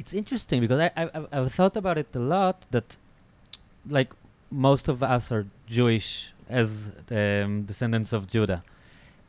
It's 0.01 0.13
interesting 0.21 0.59
because 0.63 0.79
I, 0.85 0.89
I 1.01 1.03
I've- 1.37 1.49
thought 1.57 1.75
about 1.83 1.97
it 2.03 2.07
a 2.15 2.23
lot 2.37 2.57
that 2.75 2.87
like 3.97 4.11
most 4.67 4.85
of 4.93 4.97
us 5.15 5.31
are 5.35 5.45
Jewish 5.77 6.33
as 6.61 6.69
um, 7.21 7.51
descendants 7.71 8.11
of 8.17 8.21
Judah, 8.35 8.61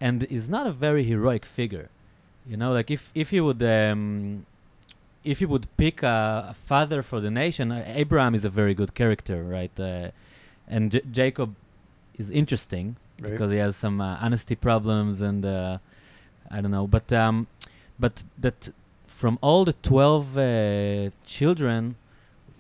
and 0.07 0.17
is 0.39 0.47
not 0.57 0.65
a 0.67 0.73
very 0.87 1.05
heroic 1.13 1.45
figure. 1.59 1.89
You 2.51 2.57
know, 2.61 2.71
like 2.79 2.91
if 2.97 3.03
if 3.15 3.29
you 3.35 3.43
would 3.49 3.63
um, 3.63 4.47
if 5.33 5.37
you 5.41 5.49
would 5.53 5.67
pick 5.77 6.03
a, 6.03 6.17
a 6.53 6.55
father 6.71 7.01
for 7.03 7.19
the 7.21 7.31
nation, 7.31 7.67
uh, 7.73 7.85
Abraham 8.03 8.35
is 8.35 8.45
a 8.45 8.51
very 8.51 8.75
good 8.81 8.93
character, 9.01 9.39
right? 9.57 9.77
Uh, 9.81 10.11
and 10.75 10.83
J- 10.95 11.07
Jacob 11.21 11.51
is 12.21 12.29
interesting 12.31 12.97
Right. 13.23 13.31
because 13.33 13.51
he 13.53 13.59
has 13.59 13.77
some 13.77 14.01
uh, 14.01 14.17
honesty 14.21 14.55
problems 14.57 15.21
and 15.23 15.45
uh, 15.45 15.79
I 16.51 16.61
don't 16.61 16.71
know, 16.71 16.87
but 16.87 17.13
um, 17.13 17.47
but 17.99 18.25
that 18.39 18.71
from 19.07 19.39
all 19.41 19.65
the 19.65 19.73
twelve 19.75 20.37
uh, 20.37 21.11
children, 21.27 21.95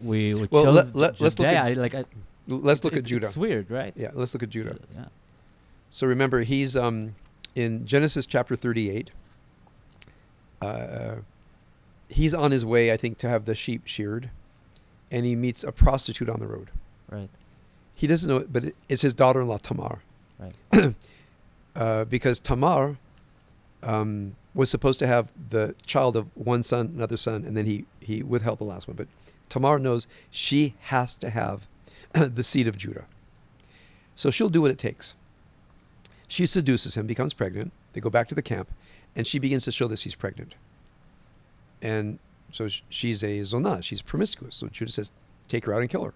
we, 0.01 0.35
we 0.35 0.49
Well, 0.51 0.65
chose 0.65 0.75
let- 0.77 0.95
let- 0.97 1.21
let's 1.21 1.39
look 1.39 1.49
at- 1.49 1.67
I, 1.67 1.73
like 1.75 1.95
I, 1.95 2.05
let's 2.49 2.85
look 2.85 2.93
it- 2.95 3.01
at 3.01 3.05
Judah. 3.05 3.27
It's 3.27 3.37
weird, 3.37 3.71
right? 3.71 3.93
Yeah, 3.97 4.11
let's 4.15 4.33
look 4.35 4.43
at 4.43 4.51
Judah. 4.51 4.79
Yeah. 4.95 5.05
So 5.91 6.07
remember, 6.07 6.41
he's 6.43 6.77
um, 6.77 7.15
in 7.55 7.85
Genesis 7.87 8.25
chapter 8.27 8.57
38. 8.57 9.11
Uh, 10.61 11.17
he's 12.09 12.35
on 12.35 12.51
his 12.51 12.65
way, 12.65 12.93
I 12.93 12.97
think, 12.97 13.19
to 13.19 13.29
have 13.29 13.45
the 13.47 13.55
sheep 13.55 13.83
sheared, 13.87 14.31
and 15.11 15.27
he 15.27 15.35
meets 15.35 15.65
a 15.65 15.73
prostitute 15.73 16.29
on 16.29 16.39
the 16.41 16.47
road. 16.47 16.71
Right. 17.11 17.29
He 17.95 18.07
doesn't 18.07 18.29
know 18.29 18.39
it, 18.39 18.53
but 18.53 18.65
it, 18.67 18.77
it's 18.89 19.03
his 19.03 19.13
daughter-in-law 19.15 19.59
Tamar. 19.59 19.99
Right. 20.43 20.94
uh, 21.77 22.05
because 22.05 22.39
Tamar 22.40 22.97
um, 23.82 24.36
was 24.55 24.70
supposed 24.70 24.98
to 25.01 25.06
have 25.06 25.31
the 25.51 25.74
child 25.86 26.16
of 26.16 26.28
one 26.35 26.62
son, 26.62 26.93
another 26.97 27.16
son, 27.16 27.44
and 27.44 27.56
then 27.56 27.66
he 27.66 27.85
he 28.01 28.23
withheld 28.23 28.59
the 28.59 28.64
last 28.64 28.89
one. 28.89 28.97
But 28.97 29.09
Tamar 29.48 29.78
knows 29.78 30.06
she 30.31 30.74
has 30.81 31.14
to 31.16 31.31
have 31.31 31.66
the 32.12 32.43
seed 32.43 32.69
of 32.69 32.77
Judah, 32.77 33.05
so 34.14 34.31
she'll 34.31 34.48
do 34.48 34.62
what 34.62 34.70
it 34.70 34.78
takes. 34.78 35.14
She 36.28 36.47
seduces 36.47 36.97
him, 36.97 37.06
becomes 37.06 37.35
pregnant. 37.35 37.73
They 37.93 38.01
go 38.01 38.09
back 38.09 38.28
to 38.28 38.35
the 38.35 38.43
camp, 38.43 38.70
and 39.14 39.27
she 39.27 39.39
begins 39.39 39.64
to 39.64 39.73
show 39.73 39.86
that 39.89 39.98
she's 39.98 40.14
pregnant. 40.14 40.55
And 41.82 42.19
so 42.52 42.69
she's 42.89 43.23
a 43.23 43.40
zonah, 43.40 43.82
she's 43.82 44.02
promiscuous. 44.02 44.56
So 44.56 44.69
Judah 44.69 44.93
says, 44.93 45.10
"Take 45.48 45.66
her 45.66 45.74
out 45.74 45.82
and 45.82 45.90
kill 45.90 46.05
her." 46.05 46.14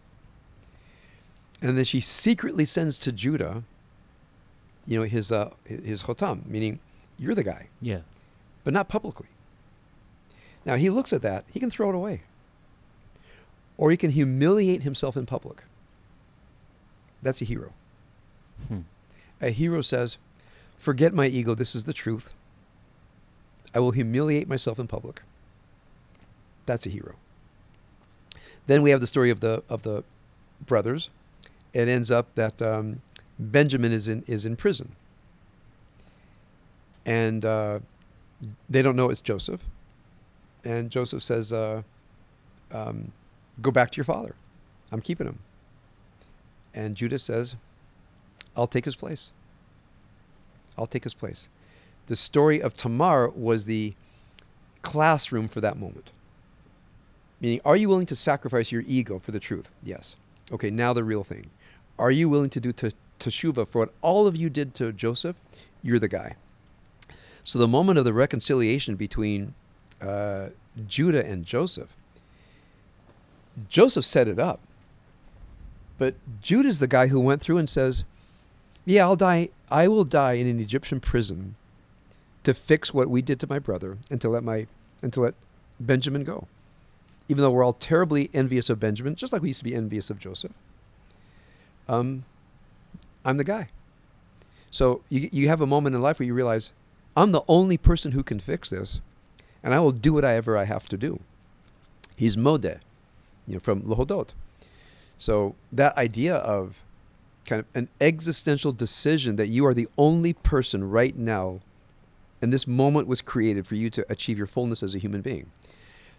And 1.62 1.76
then 1.76 1.84
she 1.84 2.00
secretly 2.00 2.66
sends 2.66 2.98
to 3.00 3.12
Judah 3.12 3.64
you 4.86 4.98
know 4.98 5.04
his 5.04 5.30
uh 5.32 5.50
his 5.64 6.02
chotam, 6.02 6.46
meaning 6.46 6.78
you're 7.18 7.34
the 7.34 7.42
guy, 7.44 7.68
Yeah. 7.80 8.00
but 8.64 8.72
not 8.72 8.88
publicly. 8.88 9.26
Now 10.64 10.76
he 10.76 10.90
looks 10.90 11.12
at 11.12 11.22
that, 11.22 11.44
he 11.52 11.60
can 11.60 11.70
throw 11.70 11.88
it 11.90 11.94
away. 11.94 12.22
Or 13.78 13.90
he 13.90 13.96
can 13.96 14.10
humiliate 14.10 14.82
himself 14.82 15.16
in 15.16 15.26
public. 15.26 15.62
That's 17.22 17.42
a 17.42 17.44
hero. 17.44 17.72
Hmm. 18.68 18.80
A 19.40 19.50
hero 19.50 19.82
says, 19.82 20.16
"Forget 20.78 21.12
my 21.12 21.26
ego, 21.26 21.54
this 21.54 21.74
is 21.74 21.84
the 21.84 21.92
truth. 21.92 22.32
I 23.74 23.80
will 23.80 23.90
humiliate 23.90 24.48
myself 24.48 24.78
in 24.78 24.86
public." 24.86 25.22
That's 26.64 26.86
a 26.86 26.90
hero. 26.90 27.16
Then 28.66 28.82
we 28.82 28.90
have 28.90 29.00
the 29.00 29.06
story 29.06 29.30
of 29.30 29.40
the 29.40 29.62
of 29.68 29.82
the 29.82 30.04
brothers. 30.64 31.10
It 31.74 31.88
ends 31.88 32.10
up 32.10 32.34
that 32.34 32.60
um, 32.62 33.02
Benjamin 33.38 33.92
is 33.92 34.08
in 34.08 34.22
is 34.26 34.46
in 34.46 34.56
prison, 34.56 34.92
and 37.04 37.44
uh, 37.44 37.80
they 38.68 38.82
don't 38.82 38.96
know 38.96 39.10
it's 39.10 39.20
Joseph. 39.20 39.60
And 40.64 40.90
Joseph 40.90 41.22
says, 41.22 41.52
uh, 41.52 41.82
um, 42.72 43.12
"Go 43.60 43.70
back 43.70 43.92
to 43.92 43.96
your 43.96 44.04
father. 44.04 44.34
I'm 44.90 45.00
keeping 45.00 45.26
him." 45.26 45.38
And 46.74 46.96
Judah 46.96 47.18
says, 47.18 47.56
"I'll 48.56 48.66
take 48.66 48.84
his 48.84 48.96
place. 48.96 49.32
I'll 50.78 50.86
take 50.86 51.04
his 51.04 51.14
place." 51.14 51.48
The 52.06 52.16
story 52.16 52.60
of 52.60 52.74
Tamar 52.74 53.28
was 53.30 53.66
the 53.66 53.94
classroom 54.82 55.48
for 55.48 55.60
that 55.60 55.76
moment. 55.76 56.12
Meaning, 57.40 57.60
are 57.64 57.76
you 57.76 57.88
willing 57.88 58.06
to 58.06 58.16
sacrifice 58.16 58.72
your 58.72 58.82
ego 58.86 59.18
for 59.18 59.32
the 59.32 59.40
truth? 59.40 59.70
Yes. 59.82 60.16
Okay, 60.52 60.70
now 60.70 60.92
the 60.92 61.04
real 61.04 61.24
thing. 61.24 61.50
Are 61.98 62.10
you 62.10 62.28
willing 62.28 62.50
to 62.50 62.60
do 62.60 62.72
t- 62.72 62.92
teshuva 63.18 63.66
for 63.68 63.80
what 63.80 63.92
all 64.02 64.26
of 64.26 64.36
you 64.36 64.50
did 64.50 64.74
to 64.76 64.92
Joseph? 64.92 65.36
You're 65.82 65.98
the 65.98 66.08
guy. 66.08 66.36
So 67.44 67.58
the 67.58 67.68
moment 67.68 67.98
of 67.98 68.04
the 68.04 68.12
reconciliation 68.12 68.96
between 68.96 69.54
uh, 70.00 70.48
Judah 70.86 71.24
and 71.24 71.44
Joseph, 71.44 71.94
Joseph 73.68 74.04
set 74.04 74.28
it 74.28 74.38
up. 74.38 74.60
But 75.98 76.14
Judah's 76.42 76.78
the 76.78 76.88
guy 76.88 77.06
who 77.06 77.20
went 77.20 77.40
through 77.40 77.58
and 77.58 77.70
says, 77.70 78.04
Yeah, 78.84 79.04
I'll 79.04 79.16
die. 79.16 79.50
I 79.70 79.88
will 79.88 80.04
die 80.04 80.34
in 80.34 80.46
an 80.46 80.60
Egyptian 80.60 81.00
prison 81.00 81.54
to 82.44 82.52
fix 82.54 82.92
what 82.92 83.08
we 83.08 83.22
did 83.22 83.40
to 83.40 83.46
my 83.48 83.58
brother 83.58 83.98
and 84.10 84.20
to 84.20 84.28
let 84.28 84.44
my 84.44 84.66
and 85.02 85.12
to 85.12 85.20
let 85.20 85.34
Benjamin 85.80 86.24
go. 86.24 86.46
Even 87.28 87.42
though 87.42 87.50
we're 87.50 87.64
all 87.64 87.72
terribly 87.72 88.30
envious 88.32 88.70
of 88.70 88.78
Benjamin, 88.78 89.16
just 89.16 89.32
like 89.32 89.42
we 89.42 89.48
used 89.48 89.60
to 89.60 89.64
be 89.64 89.74
envious 89.74 90.10
of 90.10 90.18
Joseph. 90.18 90.52
Um, 91.88 92.24
I'm 93.26 93.36
the 93.36 93.44
guy. 93.44 93.68
So 94.70 95.02
you 95.08 95.28
you 95.32 95.48
have 95.48 95.60
a 95.60 95.66
moment 95.66 95.96
in 95.96 96.02
life 96.02 96.18
where 96.18 96.26
you 96.26 96.34
realize 96.34 96.72
I'm 97.16 97.32
the 97.32 97.42
only 97.48 97.76
person 97.76 98.12
who 98.12 98.22
can 98.22 98.40
fix 98.40 98.70
this, 98.70 99.00
and 99.62 99.74
I 99.74 99.80
will 99.80 99.92
do 99.92 100.12
whatever 100.12 100.56
I 100.56 100.64
have 100.64 100.88
to 100.90 100.96
do. 100.96 101.20
He's 102.16 102.36
modeh, 102.36 102.78
you 103.46 103.54
know, 103.54 103.60
from 103.60 103.82
Lohodot. 103.82 104.28
So 105.18 105.54
that 105.72 105.96
idea 105.96 106.36
of 106.36 106.82
kind 107.46 107.60
of 107.60 107.66
an 107.74 107.88
existential 108.00 108.72
decision 108.72 109.36
that 109.36 109.48
you 109.48 109.64
are 109.66 109.74
the 109.74 109.88
only 109.96 110.32
person 110.32 110.88
right 110.90 111.16
now, 111.16 111.60
and 112.42 112.52
this 112.52 112.66
moment 112.66 113.08
was 113.08 113.20
created 113.20 113.66
for 113.66 113.76
you 113.76 113.88
to 113.90 114.04
achieve 114.10 114.38
your 114.38 114.46
fullness 114.46 114.82
as 114.82 114.94
a 114.94 114.98
human 114.98 115.22
being. 115.22 115.50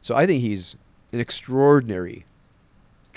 So 0.01 0.15
I 0.15 0.25
think 0.25 0.41
he's 0.41 0.75
an 1.11 1.19
extraordinary, 1.19 2.25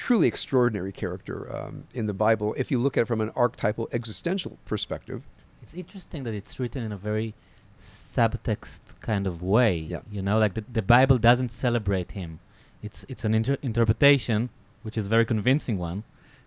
truly 0.07 0.27
extraordinary 0.35 0.93
character 0.93 1.37
um, 1.57 1.75
in 1.93 2.07
the 2.07 2.15
Bible. 2.27 2.49
If 2.63 2.67
you 2.71 2.79
look 2.85 2.97
at 2.97 3.03
it 3.03 3.09
from 3.13 3.21
an 3.21 3.31
archetypal 3.45 3.85
existential 3.93 4.53
perspective, 4.73 5.21
It's 5.63 5.75
interesting 5.75 6.25
that 6.25 6.35
it's 6.35 6.59
written 6.59 6.83
in 6.83 6.93
a 6.93 6.97
very 6.97 7.35
subtext 7.79 8.81
kind 9.01 9.27
of 9.27 9.43
way. 9.43 9.75
Yeah. 9.95 10.03
You 10.11 10.23
know, 10.23 10.39
like 10.39 10.55
the, 10.55 10.65
the 10.73 10.83
Bible 10.83 11.19
doesn't 11.19 11.51
celebrate 11.51 12.13
him. 12.13 12.31
It's 12.83 13.05
it's 13.09 13.25
an 13.25 13.35
inter- 13.35 13.61
interpretation, 13.63 14.49
which 14.85 14.97
is 14.97 15.07
a 15.07 15.11
very 15.17 15.27
convincing 15.35 15.77
one, 15.79 16.03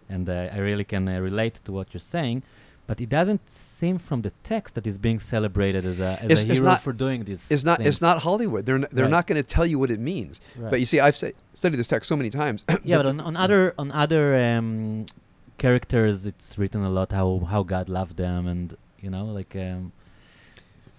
and 0.10 0.28
uh, 0.30 0.56
I 0.56 0.58
really 0.70 0.84
can 0.84 1.08
uh, 1.08 1.20
relate 1.20 1.56
to 1.66 1.72
what 1.72 1.94
you're 1.94 2.08
saying. 2.18 2.44
But 2.86 3.00
it 3.00 3.08
doesn't 3.08 3.50
seem 3.50 3.98
from 3.98 4.24
the 4.24 4.32
text 4.44 4.76
that 4.76 4.86
he's 4.86 4.98
being 4.98 5.20
celebrated 5.20 5.86
as 5.86 6.00
a 6.02 6.20
as 6.22 6.32
It's- 6.32 6.44
a 6.44 6.54
hero 6.54 6.66
not- 6.66 6.82
for 6.82 6.92
doing 6.92 7.24
this. 7.24 7.50
it's 7.50 7.64
not 7.64 7.78
it's 7.86 8.02
not 8.02 8.24
Hollywood. 8.24 8.66
They're 8.66 8.76
n- 8.76 8.88
they're 8.92 9.06
Right. 9.06 9.12
not 9.18 9.28
going 9.28 9.42
to 9.42 9.48
tell 9.56 9.66
you 9.66 9.80
what 9.80 9.90
it 9.90 10.02
means. 10.02 10.42
Right. 10.58 10.70
But 10.72 10.80
you 10.82 10.86
see, 10.86 11.00
I've 11.00 11.16
say, 11.16 11.32
studied 11.54 11.78
this 11.78 11.88
text 11.88 12.08
so 12.10 12.18
many 12.18 12.30
times. 12.30 12.66
yeah, 12.84 12.98
but 12.98 13.06
on, 13.06 13.20
on 13.22 13.38
other 13.38 13.74
on 13.80 13.90
other 13.92 14.36
um, 14.38 15.06
characters, 15.58 16.26
it's 16.26 16.58
written 16.58 16.84
a 16.84 16.90
lot 16.90 17.12
how 17.14 17.48
how 17.50 17.64
God 17.64 17.88
loved 17.88 18.18
them, 18.18 18.48
and 18.48 18.76
you 19.00 19.10
know, 19.10 19.26
like 19.26 19.56
um, 19.56 19.94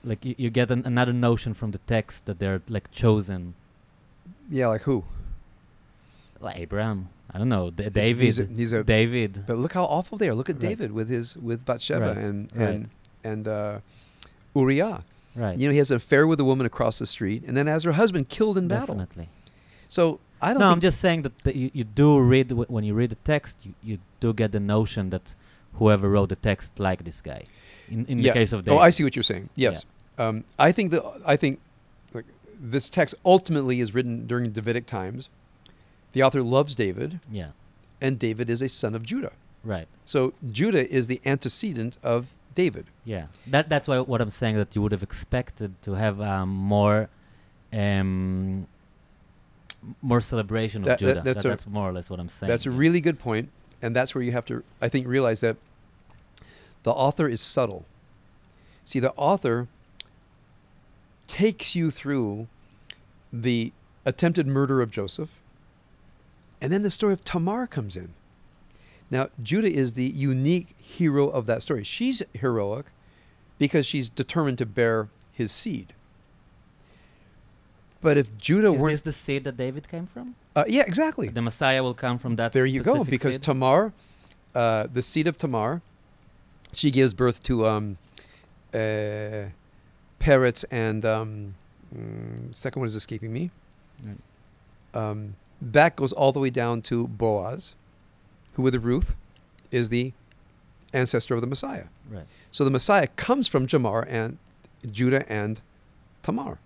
like 0.03 0.25
you, 0.25 0.35
you 0.39 0.49
get 0.51 0.71
an, 0.71 0.83
another 0.87 1.13
notion 1.13 1.53
from 1.55 1.71
the 1.73 1.79
text 1.87 2.25
that 2.27 2.39
they're 2.39 2.63
like 2.69 2.91
chosen, 2.93 3.55
yeah, 4.51 4.69
like 4.69 4.83
who? 4.83 5.05
like 6.41 6.57
Abraham. 6.59 7.09
I 7.35 7.39
don't 7.39 7.49
know, 7.49 7.71
D- 7.71 7.89
David. 7.91 8.23
He's 8.25 8.39
a, 8.39 8.45
he's 8.47 8.73
a 8.73 8.85
David. 8.85 9.45
But 9.47 9.59
look 9.59 9.73
how 9.73 9.85
awful 9.85 10.17
they 10.19 10.29
are. 10.29 10.35
Look 10.35 10.49
at 10.49 10.55
Right. 10.57 10.69
David 10.69 10.93
with 10.93 11.09
his 11.09 11.37
with 11.37 11.65
Bathsheba 11.65 12.07
Right, 12.07 12.17
and 12.17 12.53
and 12.57 12.89
and 13.25 13.49
uh, 13.49 13.81
Uriah. 14.55 15.03
Right. 15.37 15.59
You 15.59 15.67
know, 15.67 15.73
he 15.73 15.79
has 15.79 15.91
an 15.91 15.97
affair 15.97 16.27
with 16.29 16.39
a 16.39 16.45
woman 16.45 16.65
across 16.65 16.99
the 17.01 17.07
street, 17.07 17.43
and 17.47 17.57
then 17.57 17.67
has 17.67 17.83
her 17.83 17.93
husband 17.93 18.29
killed 18.29 18.57
in 18.57 18.69
battle. 18.69 18.95
Definitely. 18.95 19.29
So 19.89 20.21
I 20.41 20.51
don't. 20.51 20.61
No, 20.61 20.67
I'm 20.71 20.81
just 20.81 21.01
saying 21.01 21.23
that, 21.23 21.37
that 21.45 21.57
you, 21.57 21.71
you 21.73 21.85
do 21.85 22.21
read 22.21 22.49
w- 22.49 22.67
when 22.69 22.85
you 22.85 22.95
read 22.95 23.11
the 23.11 23.17
text, 23.25 23.59
you, 23.65 23.75
you 23.83 23.99
do 24.21 24.33
get 24.33 24.53
the 24.53 24.61
notion 24.61 25.11
that 25.11 25.35
whoever 25.75 26.09
wrote 26.09 26.29
the 26.29 26.37
text 26.37 26.79
liked 26.79 27.05
this 27.05 27.21
guy. 27.21 27.43
In 27.91 28.07
in 28.07 28.19
Yeah. 28.19 28.33
the 28.33 28.39
case 28.39 28.53
of 28.53 28.65
David. 28.65 28.77
Oh, 28.79 28.81
I 28.81 28.91
see 28.91 29.03
what 29.03 29.17
you're 29.17 29.25
saying. 29.25 29.49
Yes, 29.57 29.85
um, 30.19 30.45
I 30.59 30.71
think 30.73 30.93
that 30.93 31.03
I 31.27 31.37
think 31.37 31.59
like, 32.15 32.27
this 32.61 32.89
text 32.89 33.17
ultimately 33.25 33.81
is 33.81 33.93
written 33.93 34.27
during 34.29 34.53
Davidic 34.53 34.87
times. 34.87 35.29
The 36.15 36.23
author 36.23 36.43
loves 36.43 36.75
David, 36.75 37.21
Yeah. 37.31 37.51
and 38.01 38.19
David 38.19 38.49
is 38.49 38.63
a 38.63 38.69
son 38.69 38.95
of 38.95 39.03
Judah. 39.05 39.33
Right. 39.63 39.87
So 40.07 40.33
Judah 40.51 40.89
is 40.93 41.07
the 41.07 41.21
antecedent 41.27 41.97
of 42.03 42.33
David. 42.55 42.87
Yeah. 43.05 43.27
That 43.47 43.69
that's 43.69 43.87
why 43.89 43.99
what 44.01 44.21
I'm 44.21 44.31
saying 44.31 44.57
that 44.57 44.75
you 44.75 44.81
would 44.83 44.93
have 44.93 45.03
expected 45.03 45.81
to 45.83 45.93
have 45.95 46.21
um, 46.21 46.49
more 46.51 47.09
um, 47.73 48.67
more 50.01 50.21
celebration 50.21 50.83
of 50.83 50.87
That- 50.87 50.99
that- 51.01 51.07
Judah. 51.07 51.23
that's 51.23 51.43
That- 51.43 51.49
a- 51.49 51.53
that's 51.53 51.67
more 51.67 51.89
or 51.89 51.93
less 51.93 52.09
what 52.11 52.21
I'm 52.21 52.29
saying. 52.29 52.49
That's 52.49 52.65
a 52.67 52.71
really 52.71 53.01
good 53.01 53.19
point, 53.19 53.51
and 53.83 53.95
that's 53.95 54.15
where 54.15 54.23
you 54.25 54.33
have 54.33 54.47
to, 54.47 54.63
I 54.81 54.89
think, 54.89 55.07
realize 55.07 55.41
that 55.41 55.57
the 56.85 56.93
author 56.93 57.29
is 57.29 57.41
subtle. 57.41 57.85
See, 58.85 59.01
the 59.01 59.13
author 59.15 59.67
takes 61.27 61.75
you 61.75 61.91
through 61.91 62.47
the 63.33 63.73
attempted 64.05 64.47
murder 64.47 64.81
of 64.81 64.91
Joseph, 64.91 65.31
and 66.65 66.73
then 66.73 66.81
the 66.81 66.91
story 66.91 67.13
of 67.13 67.23
Tamar 67.23 67.67
comes 67.67 67.95
in. 67.95 68.15
Now, 69.11 69.29
Judah 69.43 69.71
is 69.71 69.93
the 69.93 70.07
unique 70.07 70.75
hero 70.81 71.29
of 71.29 71.45
that 71.45 71.61
story. 71.61 71.85
She's 71.85 72.23
heroic 72.33 72.87
because 73.59 73.85
she's 73.85 74.09
determined 74.09 74.57
to 74.57 74.65
bear 74.65 75.09
his 75.31 75.53
seed. 75.53 75.93
But 78.01 78.17
if 78.17 78.35
Judah 78.39 78.73
Is 78.73 78.81
weren't, 78.81 78.93
this 78.93 79.03
the 79.03 79.13
seed 79.13 79.45
that 79.45 79.59
David 79.59 79.91
came 79.91 80.07
from? 80.07 80.37
uh, 80.57 80.65
yeah, 80.67 80.85
exactly. 80.87 81.29
The 81.29 81.43
Messiah 81.43 81.83
will 81.83 81.93
come 81.93 82.19
from 82.19 82.37
that. 82.37 82.55
There 82.55 82.65
you 82.65 82.83
go. 82.83 83.05
Because 83.05 83.35
seed? 83.35 83.43
Tamar, 83.43 83.93
uh, 84.55 84.87
the 84.91 85.03
seed 85.03 85.27
of 85.27 85.37
Tamar, 85.37 85.83
she 86.73 86.91
gives 86.91 87.13
birth 87.13 87.43
to 87.43 87.67
um, 87.67 87.99
uh, 88.73 89.49
Peretz 90.19 90.65
and 90.71 91.05
um, 91.05 91.55
mm, 91.95 92.57
second 92.57 92.81
one 92.81 92.87
is 92.87 92.97
escaping 92.97 93.35
me. 93.35 93.51
Um, 94.95 95.35
that 95.73 95.97
goes 95.97 96.13
all 96.13 96.33
the 96.33 96.41
way 96.41 96.51
down 96.51 96.83
to 96.83 97.09
Boaz, 97.09 97.75
who 98.55 98.63
with 98.63 98.75
Ruth 98.77 99.17
is 99.71 99.89
the 99.89 100.13
ancestor 100.93 101.35
of 101.35 101.41
the 101.41 101.47
Messiah. 101.47 101.85
Right. 102.11 102.27
So 102.51 102.65
the 102.65 102.71
Messiah 102.71 103.09
comes 103.09 103.49
from 103.49 103.67
Jamar 103.67 104.07
and 104.09 104.39
Judah 104.91 105.31
and 105.31 105.61
Tamar. 106.23 106.59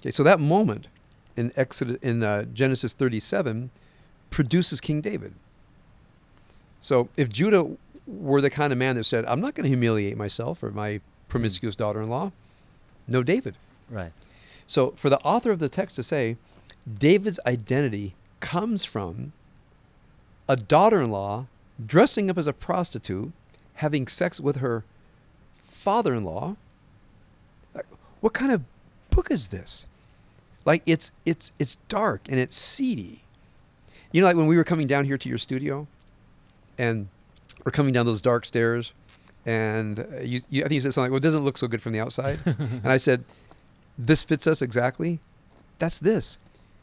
Okay, 0.00 0.10
so 0.10 0.22
that 0.22 0.40
moment 0.40 0.88
in 1.36 1.52
Exodus 1.56 1.98
in 2.02 2.22
uh, 2.22 2.44
Genesis 2.44 2.92
37 2.92 3.70
produces 4.30 4.80
King 4.80 5.00
David. 5.00 5.34
So 6.80 7.08
if 7.16 7.28
Judah 7.28 7.70
were 8.06 8.40
the 8.40 8.50
kind 8.50 8.72
of 8.72 8.78
man 8.78 8.96
that 8.96 9.04
said, 9.04 9.24
"I'm 9.26 9.40
not 9.40 9.54
going 9.54 9.64
to 9.64 9.68
humiliate 9.68 10.16
myself 10.16 10.62
or 10.62 10.70
my 10.70 11.00
promiscuous 11.28 11.76
daughter-in-law," 11.76 12.32
no 13.06 13.22
David. 13.22 13.56
Right. 13.90 14.12
So 14.66 14.92
for 14.96 15.10
the 15.10 15.18
author 15.20 15.50
of 15.50 15.58
the 15.58 15.68
text 15.68 15.96
to 15.96 16.02
say 16.02 16.36
David's 16.98 17.40
identity 17.46 18.14
comes 18.40 18.84
from 18.84 19.32
a 20.48 20.56
daughter-in-law 20.56 21.46
dressing 21.86 22.30
up 22.30 22.36
as 22.36 22.46
a 22.46 22.52
prostitute, 22.52 23.32
having 23.74 24.06
sex 24.06 24.40
with 24.40 24.56
her 24.56 24.84
father-in-law. 25.62 26.56
like, 27.74 27.86
What 28.20 28.32
kind 28.32 28.52
of 28.52 28.62
book 29.10 29.30
is 29.30 29.48
this? 29.48 29.86
Like 30.64 30.82
it's 30.84 31.10
it's 31.24 31.52
it's 31.58 31.76
dark 31.88 32.22
and 32.28 32.38
it's 32.38 32.56
seedy. 32.56 33.22
You 34.12 34.20
know, 34.20 34.26
like 34.26 34.36
when 34.36 34.46
we 34.46 34.56
were 34.56 34.64
coming 34.64 34.86
down 34.86 35.04
here 35.04 35.16
to 35.16 35.28
your 35.28 35.38
studio, 35.38 35.86
and 36.78 37.08
we're 37.64 37.72
coming 37.72 37.92
down 37.92 38.06
those 38.06 38.20
dark 38.20 38.44
stairs, 38.44 38.92
and 39.46 39.98
you, 40.22 40.40
you 40.50 40.62
I 40.62 40.64
think 40.64 40.72
you 40.72 40.80
said 40.80 40.92
something 40.92 41.04
like, 41.04 41.12
"Well, 41.12 41.18
it 41.18 41.22
doesn't 41.22 41.44
look 41.44 41.56
so 41.56 41.66
good 41.68 41.80
from 41.80 41.92
the 41.92 42.00
outside," 42.00 42.40
and 42.44 42.86
I 42.86 42.98
said, 42.98 43.24
"This 43.96 44.22
fits 44.22 44.46
us 44.46 44.60
exactly." 44.60 45.20
That's 45.78 45.98
this. 45.98 46.38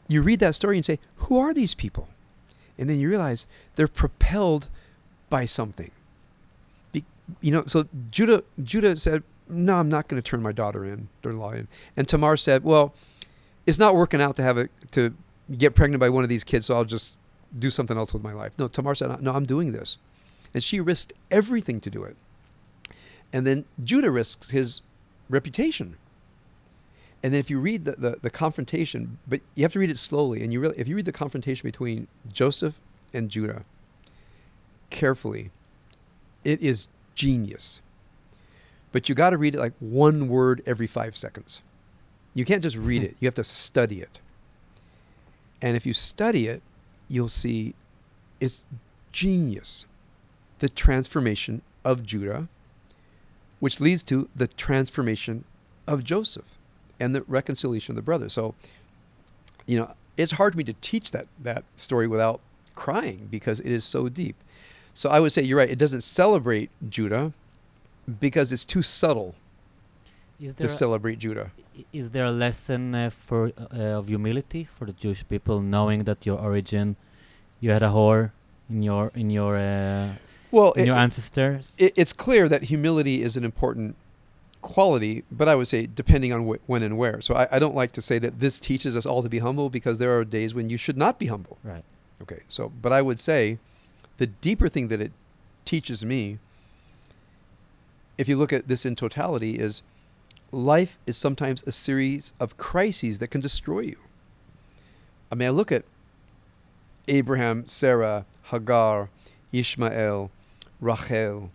You 0.08 0.22
read 0.22 0.40
that 0.40 0.54
story 0.54 0.76
and 0.76 0.84
say, 0.84 0.98
"Who 1.16 1.38
are 1.38 1.54
these 1.54 1.74
people?" 1.74 2.08
And 2.78 2.88
then 2.88 2.98
you 2.98 3.08
realize 3.08 3.46
they're 3.76 3.86
propelled 3.86 4.68
by 5.28 5.44
something. 5.44 5.90
Be, 6.92 7.04
you 7.40 7.52
know, 7.52 7.64
so 7.66 7.86
Judah 8.10 8.42
Judah 8.62 8.96
said, 8.96 9.22
"No, 9.48 9.76
I'm 9.76 9.88
not 9.88 10.08
going 10.08 10.20
to 10.20 10.28
turn 10.28 10.42
my 10.42 10.52
daughter 10.52 10.84
in, 10.84 11.08
daughter-in-law 11.22 11.52
in." 11.52 11.68
And 11.96 12.08
Tamar 12.08 12.36
said, 12.36 12.64
"Well, 12.64 12.94
it's 13.66 13.78
not 13.78 13.94
working 13.94 14.20
out 14.20 14.36
to 14.36 14.42
have 14.42 14.56
it 14.56 14.70
to 14.92 15.14
get 15.56 15.74
pregnant 15.74 16.00
by 16.00 16.08
one 16.08 16.24
of 16.24 16.30
these 16.30 16.44
kids, 16.44 16.66
so 16.66 16.74
I'll 16.74 16.84
just 16.84 17.14
do 17.58 17.70
something 17.70 17.96
else 17.96 18.14
with 18.14 18.22
my 18.22 18.32
life." 18.32 18.52
No, 18.58 18.68
Tamar 18.68 18.94
said, 18.94 19.20
"No, 19.22 19.34
I'm 19.34 19.46
doing 19.46 19.72
this," 19.72 19.98
and 20.54 20.62
she 20.62 20.80
risked 20.80 21.12
everything 21.30 21.80
to 21.82 21.90
do 21.90 22.04
it. 22.04 22.16
And 23.30 23.46
then 23.46 23.66
Judah 23.84 24.10
risks 24.10 24.50
his 24.50 24.80
reputation. 25.28 25.96
And 27.22 27.32
then 27.32 27.40
if 27.40 27.50
you 27.50 27.58
read 27.58 27.84
the, 27.84 27.92
the, 27.92 28.18
the 28.22 28.30
confrontation, 28.30 29.18
but 29.26 29.40
you 29.54 29.64
have 29.64 29.72
to 29.72 29.78
read 29.78 29.90
it 29.90 29.98
slowly, 29.98 30.42
and 30.42 30.52
you 30.52 30.60
really, 30.60 30.78
if 30.78 30.86
you 30.86 30.94
read 30.94 31.04
the 31.04 31.12
confrontation 31.12 31.66
between 31.66 32.06
Joseph 32.32 32.78
and 33.12 33.28
Judah 33.28 33.64
carefully, 34.90 35.50
it 36.44 36.60
is 36.62 36.86
genius. 37.14 37.80
But 38.92 39.08
you 39.08 39.14
got 39.14 39.30
to 39.30 39.38
read 39.38 39.54
it 39.54 39.58
like 39.58 39.74
one 39.80 40.28
word 40.28 40.62
every 40.64 40.86
five 40.86 41.16
seconds. 41.16 41.60
You 42.34 42.44
can't 42.44 42.62
just 42.62 42.76
read 42.76 43.02
hmm. 43.02 43.08
it, 43.08 43.16
you 43.18 43.26
have 43.26 43.34
to 43.34 43.44
study 43.44 44.00
it. 44.00 44.20
And 45.60 45.76
if 45.76 45.84
you 45.84 45.92
study 45.92 46.46
it, 46.46 46.62
you'll 47.08 47.28
see 47.28 47.74
it's 48.38 48.64
genius. 49.10 49.86
The 50.60 50.68
transformation 50.68 51.62
of 51.84 52.06
Judah, 52.06 52.46
which 53.58 53.80
leads 53.80 54.04
to 54.04 54.28
the 54.36 54.46
transformation 54.46 55.44
of 55.86 56.04
Joseph 56.04 56.57
and 57.00 57.14
the 57.14 57.22
reconciliation 57.22 57.92
of 57.92 57.96
the 57.96 58.02
brothers. 58.02 58.32
So, 58.32 58.54
you 59.66 59.78
know, 59.78 59.92
it's 60.16 60.32
hard 60.32 60.52
for 60.54 60.58
me 60.58 60.64
to 60.64 60.72
teach 60.80 61.10
that 61.12 61.26
that 61.42 61.64
story 61.76 62.06
without 62.06 62.40
crying 62.74 63.28
because 63.30 63.60
it 63.60 63.70
is 63.72 63.84
so 63.84 64.08
deep. 64.08 64.36
So 64.94 65.10
I 65.10 65.20
would 65.20 65.32
say 65.32 65.42
you're 65.42 65.58
right. 65.58 65.70
It 65.70 65.78
doesn't 65.78 66.02
celebrate 66.02 66.70
Judah 66.88 67.32
because 68.20 68.50
it's 68.52 68.64
too 68.64 68.82
subtle 68.82 69.34
Is 70.40 70.54
to 70.54 70.58
there 70.58 70.66
a, 70.66 70.70
celebrate 70.70 71.18
Judah. 71.20 71.50
is 71.92 72.10
there 72.10 72.24
a 72.26 72.32
lesson 72.32 72.94
uh, 72.94 73.10
for 73.10 73.52
uh, 73.58 73.98
of 73.98 74.08
humility 74.08 74.64
for 74.64 74.86
the 74.86 74.92
Jewish 74.92 75.22
people, 75.28 75.60
knowing 75.60 76.04
that 76.04 76.26
your 76.26 76.38
origin, 76.40 76.96
you 77.60 77.70
had 77.70 77.82
a 77.82 77.88
whore 77.90 78.32
in 78.70 78.82
your 78.82 79.12
in 79.14 79.30
your 79.30 79.56
uh, 79.56 80.14
Well, 80.50 80.72
in 80.72 80.82
it- 80.82 80.86
your 80.86 80.96
ancestors? 80.96 81.74
it, 81.78 81.92
it's 81.96 82.12
clear 82.12 82.48
that 82.48 82.62
humility 82.64 83.22
is 83.22 83.36
an 83.36 83.44
important 83.44 83.94
quality, 84.62 85.24
but 85.30 85.48
I 85.48 85.54
would 85.54 85.68
say 85.68 85.86
depending 85.86 86.32
on 86.32 86.46
wh- 86.48 86.68
when 86.68 86.82
and 86.82 86.98
where. 86.98 87.20
So 87.20 87.34
I, 87.34 87.48
I 87.52 87.58
don't 87.58 87.74
like 87.74 87.92
to 87.92 88.02
say 88.02 88.18
that 88.18 88.40
this 88.40 88.58
teaches 88.58 88.96
us 88.96 89.06
all 89.06 89.22
to 89.22 89.28
be 89.28 89.38
humble 89.38 89.70
because 89.70 89.98
there 89.98 90.18
are 90.18 90.24
days 90.24 90.54
when 90.54 90.68
you 90.70 90.76
should 90.76 90.96
not 90.96 91.18
be 91.18 91.26
humble. 91.26 91.58
right. 91.62 91.84
Okay, 92.20 92.40
so 92.48 92.72
but 92.82 92.92
I 92.92 93.00
would 93.00 93.20
say 93.20 93.58
the 94.16 94.26
deeper 94.26 94.68
thing 94.68 94.88
that 94.88 95.00
it 95.00 95.12
teaches 95.64 96.04
me, 96.04 96.38
if 98.16 98.28
you 98.28 98.36
look 98.36 98.52
at 98.52 98.66
this 98.66 98.84
in 98.84 98.96
totality, 98.96 99.58
is 99.58 99.82
life 100.50 100.98
is 101.06 101.16
sometimes 101.16 101.62
a 101.64 101.72
series 101.72 102.32
of 102.40 102.56
crises 102.56 103.20
that 103.20 103.28
can 103.28 103.40
destroy 103.40 103.80
you. 103.80 103.98
I 105.30 105.36
mean, 105.36 105.46
I 105.46 105.50
look 105.52 105.70
at 105.70 105.84
Abraham, 107.06 107.66
Sarah, 107.66 108.24
Hagar, 108.44 109.10
Ishmael, 109.52 110.30
Rachel, 110.80 111.50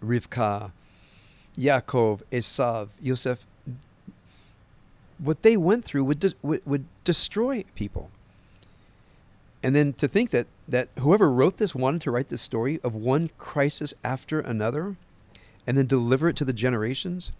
Rivka, 0.00 0.70
Yaakov, 1.58 2.22
Esav, 2.30 2.88
Yosef. 3.00 3.46
What 5.18 5.42
they 5.42 5.56
went 5.56 5.84
through 5.84 6.04
would, 6.04 6.20
de- 6.20 6.34
would, 6.42 6.62
would 6.66 6.84
destroy 7.04 7.64
people. 7.74 8.10
And 9.62 9.74
then 9.74 9.94
to 9.94 10.06
think 10.06 10.30
that, 10.30 10.46
that 10.68 10.88
whoever 10.98 11.30
wrote 11.30 11.56
this 11.56 11.74
wanted 11.74 12.02
to 12.02 12.10
write 12.10 12.28
this 12.28 12.42
story 12.42 12.78
of 12.84 12.94
one 12.94 13.30
crisis 13.38 13.94
after 14.04 14.40
another 14.40 14.96
and 15.66 15.76
then 15.76 15.86
deliver 15.86 16.28
it 16.28 16.36
to 16.36 16.44
the 16.44 16.52
generations 16.52 17.32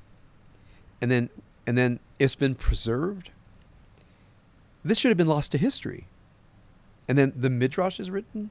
and 1.01 1.11
then 1.11 1.31
and 1.67 1.77
then 1.77 1.99
it's 2.19 2.35
been 2.35 2.55
preserved 2.55 3.31
this 4.85 4.99
should 4.99 5.09
have 5.09 5.17
been 5.17 5.27
lost 5.27 5.53
to 5.53 5.59
history 5.59 6.07
and 7.09 7.17
then 7.17 7.33
the 7.37 7.51
midrash 7.51 8.01
is 8.01 8.11
written 8.11 8.51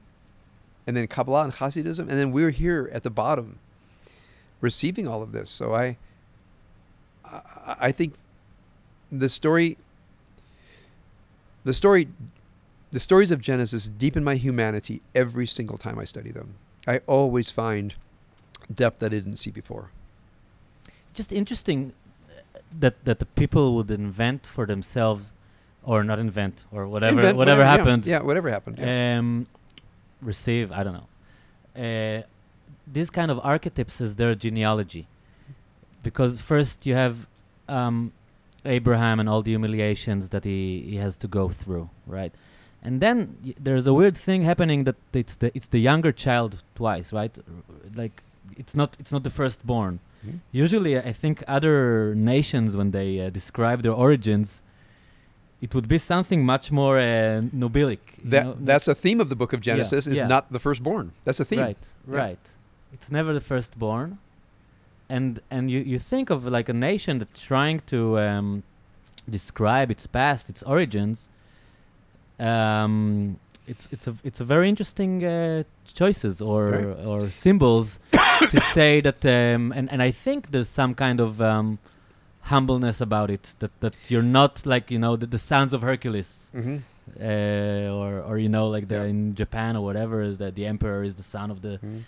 and 0.86 0.96
then 0.96 1.06
kabbalah 1.06 1.44
and 1.44 1.54
hasidism 1.54 2.00
and 2.00 2.10
then 2.10 2.32
we're 2.32 2.50
here 2.50 2.88
at 2.92 3.02
the 3.02 3.10
bottom 3.10 3.58
receiving 4.60 5.06
all 5.06 5.22
of 5.22 5.32
this 5.32 5.50
so 5.50 5.74
i 5.74 5.96
i, 7.80 7.92
think 7.92 8.14
the 9.10 9.28
story 9.28 9.76
the 11.64 11.72
story 11.72 12.08
the 12.92 13.00
stories 13.00 13.30
of 13.30 13.40
Genesis 13.40 13.88
deepen 13.88 14.22
my 14.24 14.36
humanity 14.36 15.02
every 15.14 15.46
single 15.46 15.76
time 15.76 15.98
I 15.98 16.04
study 16.04 16.30
them. 16.30 16.54
I 16.86 17.00
always 17.06 17.50
find 17.50 17.94
depth 18.72 19.00
that 19.00 19.06
I 19.06 19.16
didn't 19.16 19.38
see 19.38 19.50
before. 19.50 19.90
Just 21.12 21.32
interesting 21.32 21.92
uh, 22.30 22.60
that 22.78 23.04
that 23.04 23.18
the 23.18 23.26
people 23.26 23.74
would 23.74 23.90
invent 23.90 24.46
for 24.46 24.66
themselves, 24.66 25.32
or 25.82 26.04
not 26.04 26.18
invent, 26.18 26.64
or 26.72 26.86
whatever 26.86 27.18
Invent 27.18 27.36
whatever 27.36 27.62
yeah, 27.62 27.76
happened. 27.76 28.06
Yeah, 28.06 28.20
whatever 28.22 28.48
happened. 28.50 28.78
yeah. 28.78 29.18
um, 29.18 29.46
receive 30.22 30.72
i 30.72 30.82
don't 30.82 30.94
know 30.94 31.08
uh, 31.82 32.22
these 32.86 33.10
kind 33.10 33.30
of 33.30 33.38
archetypes 33.42 34.00
is 34.00 34.16
their 34.16 34.34
genealogy 34.34 35.06
because 36.02 36.40
first 36.40 36.86
you 36.86 36.94
have 36.94 37.26
um, 37.68 38.12
abraham 38.64 39.18
and 39.20 39.28
all 39.28 39.42
the 39.42 39.50
humiliations 39.52 40.28
that 40.30 40.44
he, 40.44 40.82
he 40.90 40.96
has 40.96 41.16
to 41.16 41.28
go 41.28 41.48
through 41.48 41.88
right 42.06 42.32
and 42.82 43.00
then 43.00 43.36
y- 43.44 43.54
there's 43.58 43.86
a 43.86 43.94
weird 43.94 44.16
thing 44.16 44.42
happening 44.42 44.84
that 44.84 44.96
it's 45.12 45.36
the 45.36 45.50
it's 45.56 45.66
the 45.68 45.80
younger 45.80 46.12
child 46.12 46.62
twice, 46.76 47.12
right? 47.12 47.34
R- 47.38 47.44
Like 48.02 48.22
it's 48.56 48.74
not 48.80 48.90
it's 49.00 49.10
not 49.10 49.22
the 49.24 49.30
firstborn. 49.40 49.94
Mhm. 50.24 50.38
Usually, 50.52 50.92
I 50.96 51.12
think 51.22 51.42
other 51.48 52.14
nations 52.14 52.76
when 52.76 52.90
they 52.92 53.08
uh, 53.18 53.30
describe 53.30 53.78
their 53.82 53.96
origins, 54.06 54.62
it 55.60 55.74
would 55.74 55.88
be 55.88 55.98
something 55.98 56.44
much 56.44 56.70
more 56.70 56.96
uh, 57.00 57.40
nobilic. 57.64 57.98
That 58.32 58.44
know, 58.44 58.56
that's 58.60 58.86
a 58.86 58.94
theme 58.94 59.20
of 59.24 59.28
the 59.32 59.36
book 59.36 59.52
of 59.52 59.60
Genesis 59.62 60.06
is 60.06 60.18
yeah. 60.18 60.28
not 60.34 60.52
the 60.52 60.60
firstborn. 60.60 61.06
That's 61.24 61.40
a 61.40 61.44
theme. 61.50 61.60
Right, 61.68 61.82
Yeah. 62.08 62.18
right. 62.24 62.44
It's 62.92 63.10
never 63.10 63.32
the 63.34 63.40
firstborn, 63.40 64.18
and 65.08 65.40
and 65.50 65.70
you 65.70 65.80
you 65.80 65.98
think 65.98 66.30
of 66.30 66.46
like 66.46 66.68
a 66.68 66.74
nation 66.74 67.18
that's 67.18 67.40
trying 67.42 67.80
to 67.86 68.18
um, 68.18 68.62
describe 69.28 69.90
its 69.90 70.06
past, 70.06 70.48
its 70.48 70.62
origins. 70.62 71.28
Um, 72.38 73.38
it's 73.66 73.88
it's 73.90 74.06
a 74.06 74.14
it's 74.22 74.40
a 74.40 74.44
very 74.44 74.68
interesting 74.68 75.24
uh, 75.24 75.64
choices 75.92 76.40
or 76.40 76.70
Right. 76.70 77.06
or 77.06 77.30
symbols 77.30 77.98
to 78.50 78.60
say 78.60 79.00
that 79.00 79.24
um, 79.24 79.72
and 79.72 79.90
and 79.92 80.02
I 80.02 80.10
think 80.12 80.50
there's 80.50 80.68
some 80.68 80.94
kind 80.94 81.20
of 81.20 81.40
um, 81.40 81.78
humbleness 82.42 83.00
about 83.00 83.30
it 83.30 83.54
that 83.58 83.70
that 83.80 83.94
you're 84.08 84.22
not 84.40 84.64
like 84.66 84.90
you 84.90 84.98
know 84.98 85.16
the, 85.16 85.26
the 85.26 85.38
sons 85.38 85.72
of 85.72 85.82
Hercules 85.82 86.50
hmm 86.52 86.78
uh, 87.20 87.88
or 88.00 88.20
or 88.20 88.38
you 88.38 88.48
know 88.48 88.68
like 88.68 88.88
the 88.88 88.96
Yeah. 88.96 89.04
in 89.10 89.34
Japan 89.34 89.76
or 89.76 89.82
whatever 89.84 90.22
is 90.22 90.36
that 90.38 90.54
the 90.54 90.66
emperor 90.66 91.02
is 91.02 91.14
the 91.14 91.22
son 91.22 91.50
of 91.50 91.60
the 91.62 91.78
son 91.80 92.04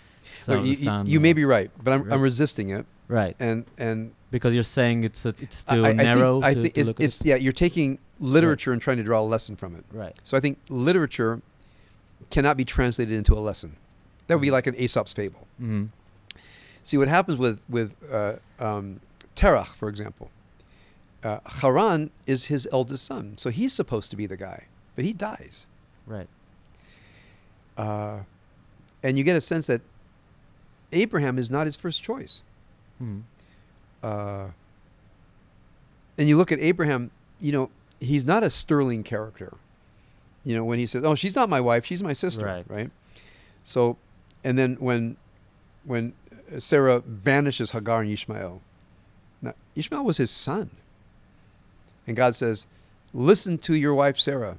You, 0.47 0.61
you- 0.63 1.03
you 1.05 1.19
may 1.19 1.33
be 1.33 1.45
right, 1.45 1.71
but 1.83 1.91
I'm, 1.93 2.11
I'm 2.11 2.21
resisting 2.21 2.69
it, 2.69 2.85
right 3.07 3.35
and 3.39 3.65
and 3.77 4.11
because 4.31 4.53
you're 4.53 4.63
saying 4.63 5.03
it's 5.03 5.25
a, 5.25 5.33
it's 5.39 5.63
too 5.63 5.85
I, 5.85 5.93
narrow 5.93 6.41
I 6.41 6.41
think, 6.41 6.45
I 6.45 6.53
to, 6.53 6.61
think 6.61 6.73
to 6.75 6.79
it's, 6.81 6.87
look 6.87 6.99
at 6.99 7.03
it's 7.03 7.21
yeah, 7.25 7.35
you're 7.35 7.53
taking 7.53 7.99
literature 8.19 8.71
and 8.73 8.81
trying 8.81 8.97
to 8.97 9.03
draw 9.03 9.21
a 9.21 9.29
lesson 9.35 9.55
from 9.55 9.75
it. 9.75 9.83
it. 9.93 9.97
right 9.97 10.15
So 10.23 10.37
I 10.37 10.39
think 10.39 10.57
literature 10.69 11.41
cannot 12.29 12.57
be 12.57 12.65
translated 12.65 13.15
into 13.17 13.33
a 13.33 13.39
lesson. 13.39 13.75
That 14.27 14.35
would 14.35 14.41
be 14.43 14.51
like 14.51 14.67
an 14.67 14.75
Aesop's 14.75 15.13
fable. 15.13 15.47
mm 15.61 15.89
See 16.83 16.97
what 16.97 17.07
happens 17.07 17.37
with 17.37 17.59
with 17.69 17.95
uh, 18.11 18.35
um, 18.59 18.99
Terach, 19.35 19.67
for 19.75 19.89
example. 19.89 20.29
Uh, 21.23 21.39
Haran 21.61 22.09
is 22.27 22.45
his 22.45 22.67
eldest 22.71 23.05
son, 23.05 23.33
so 23.37 23.49
he's 23.49 23.73
supposed 23.73 24.09
to 24.11 24.15
be 24.15 24.25
the 24.25 24.37
guy, 24.37 24.65
but 24.95 25.03
he 25.05 25.11
dies, 25.13 25.65
right 26.07 26.27
uh, 27.77 28.19
and 29.03 29.17
you 29.17 29.23
get 29.23 29.35
a 29.35 29.41
sense 29.41 29.67
that 29.67 29.81
Abraham 30.91 31.37
is 31.37 31.49
not 31.49 31.65
his 31.65 31.75
first 31.75 32.01
choice. 32.03 32.41
mm 33.01 33.21
Uh, 34.03 34.47
and 36.17 36.27
you 36.27 36.37
look 36.37 36.51
at 36.51 36.59
Abraham, 36.59 37.11
you 37.41 37.51
know, 37.51 37.69
he's 37.99 38.25
not 38.25 38.43
a 38.43 38.49
sterling 38.49 39.03
character. 39.03 39.53
You 40.45 40.55
know, 40.55 40.63
when 40.63 40.79
he 40.79 40.85
says, 40.85 41.03
"Oh, 41.03 41.15
she's 41.15 41.35
not 41.35 41.49
my 41.49 41.59
wife; 41.61 41.85
she's 41.85 42.01
my 42.01 42.13
sister," 42.13 42.45
Right. 42.45 42.65
right? 42.69 42.91
So, 43.65 43.97
and 44.43 44.57
then 44.57 44.75
when 44.79 45.17
when 45.83 46.13
Sarah 46.59 47.01
banishes 47.01 47.71
Hagar 47.71 48.01
and 48.01 48.11
Ishmael, 48.11 48.61
now 49.41 49.53
Ishmael 49.75 50.03
was 50.05 50.17
his 50.17 50.31
son, 50.31 50.69
and 52.07 52.15
God 52.15 52.35
says, 52.35 52.65
"Listen 53.13 53.57
to 53.59 53.73
your 53.75 53.93
wife 53.93 54.17
Sarah." 54.17 54.57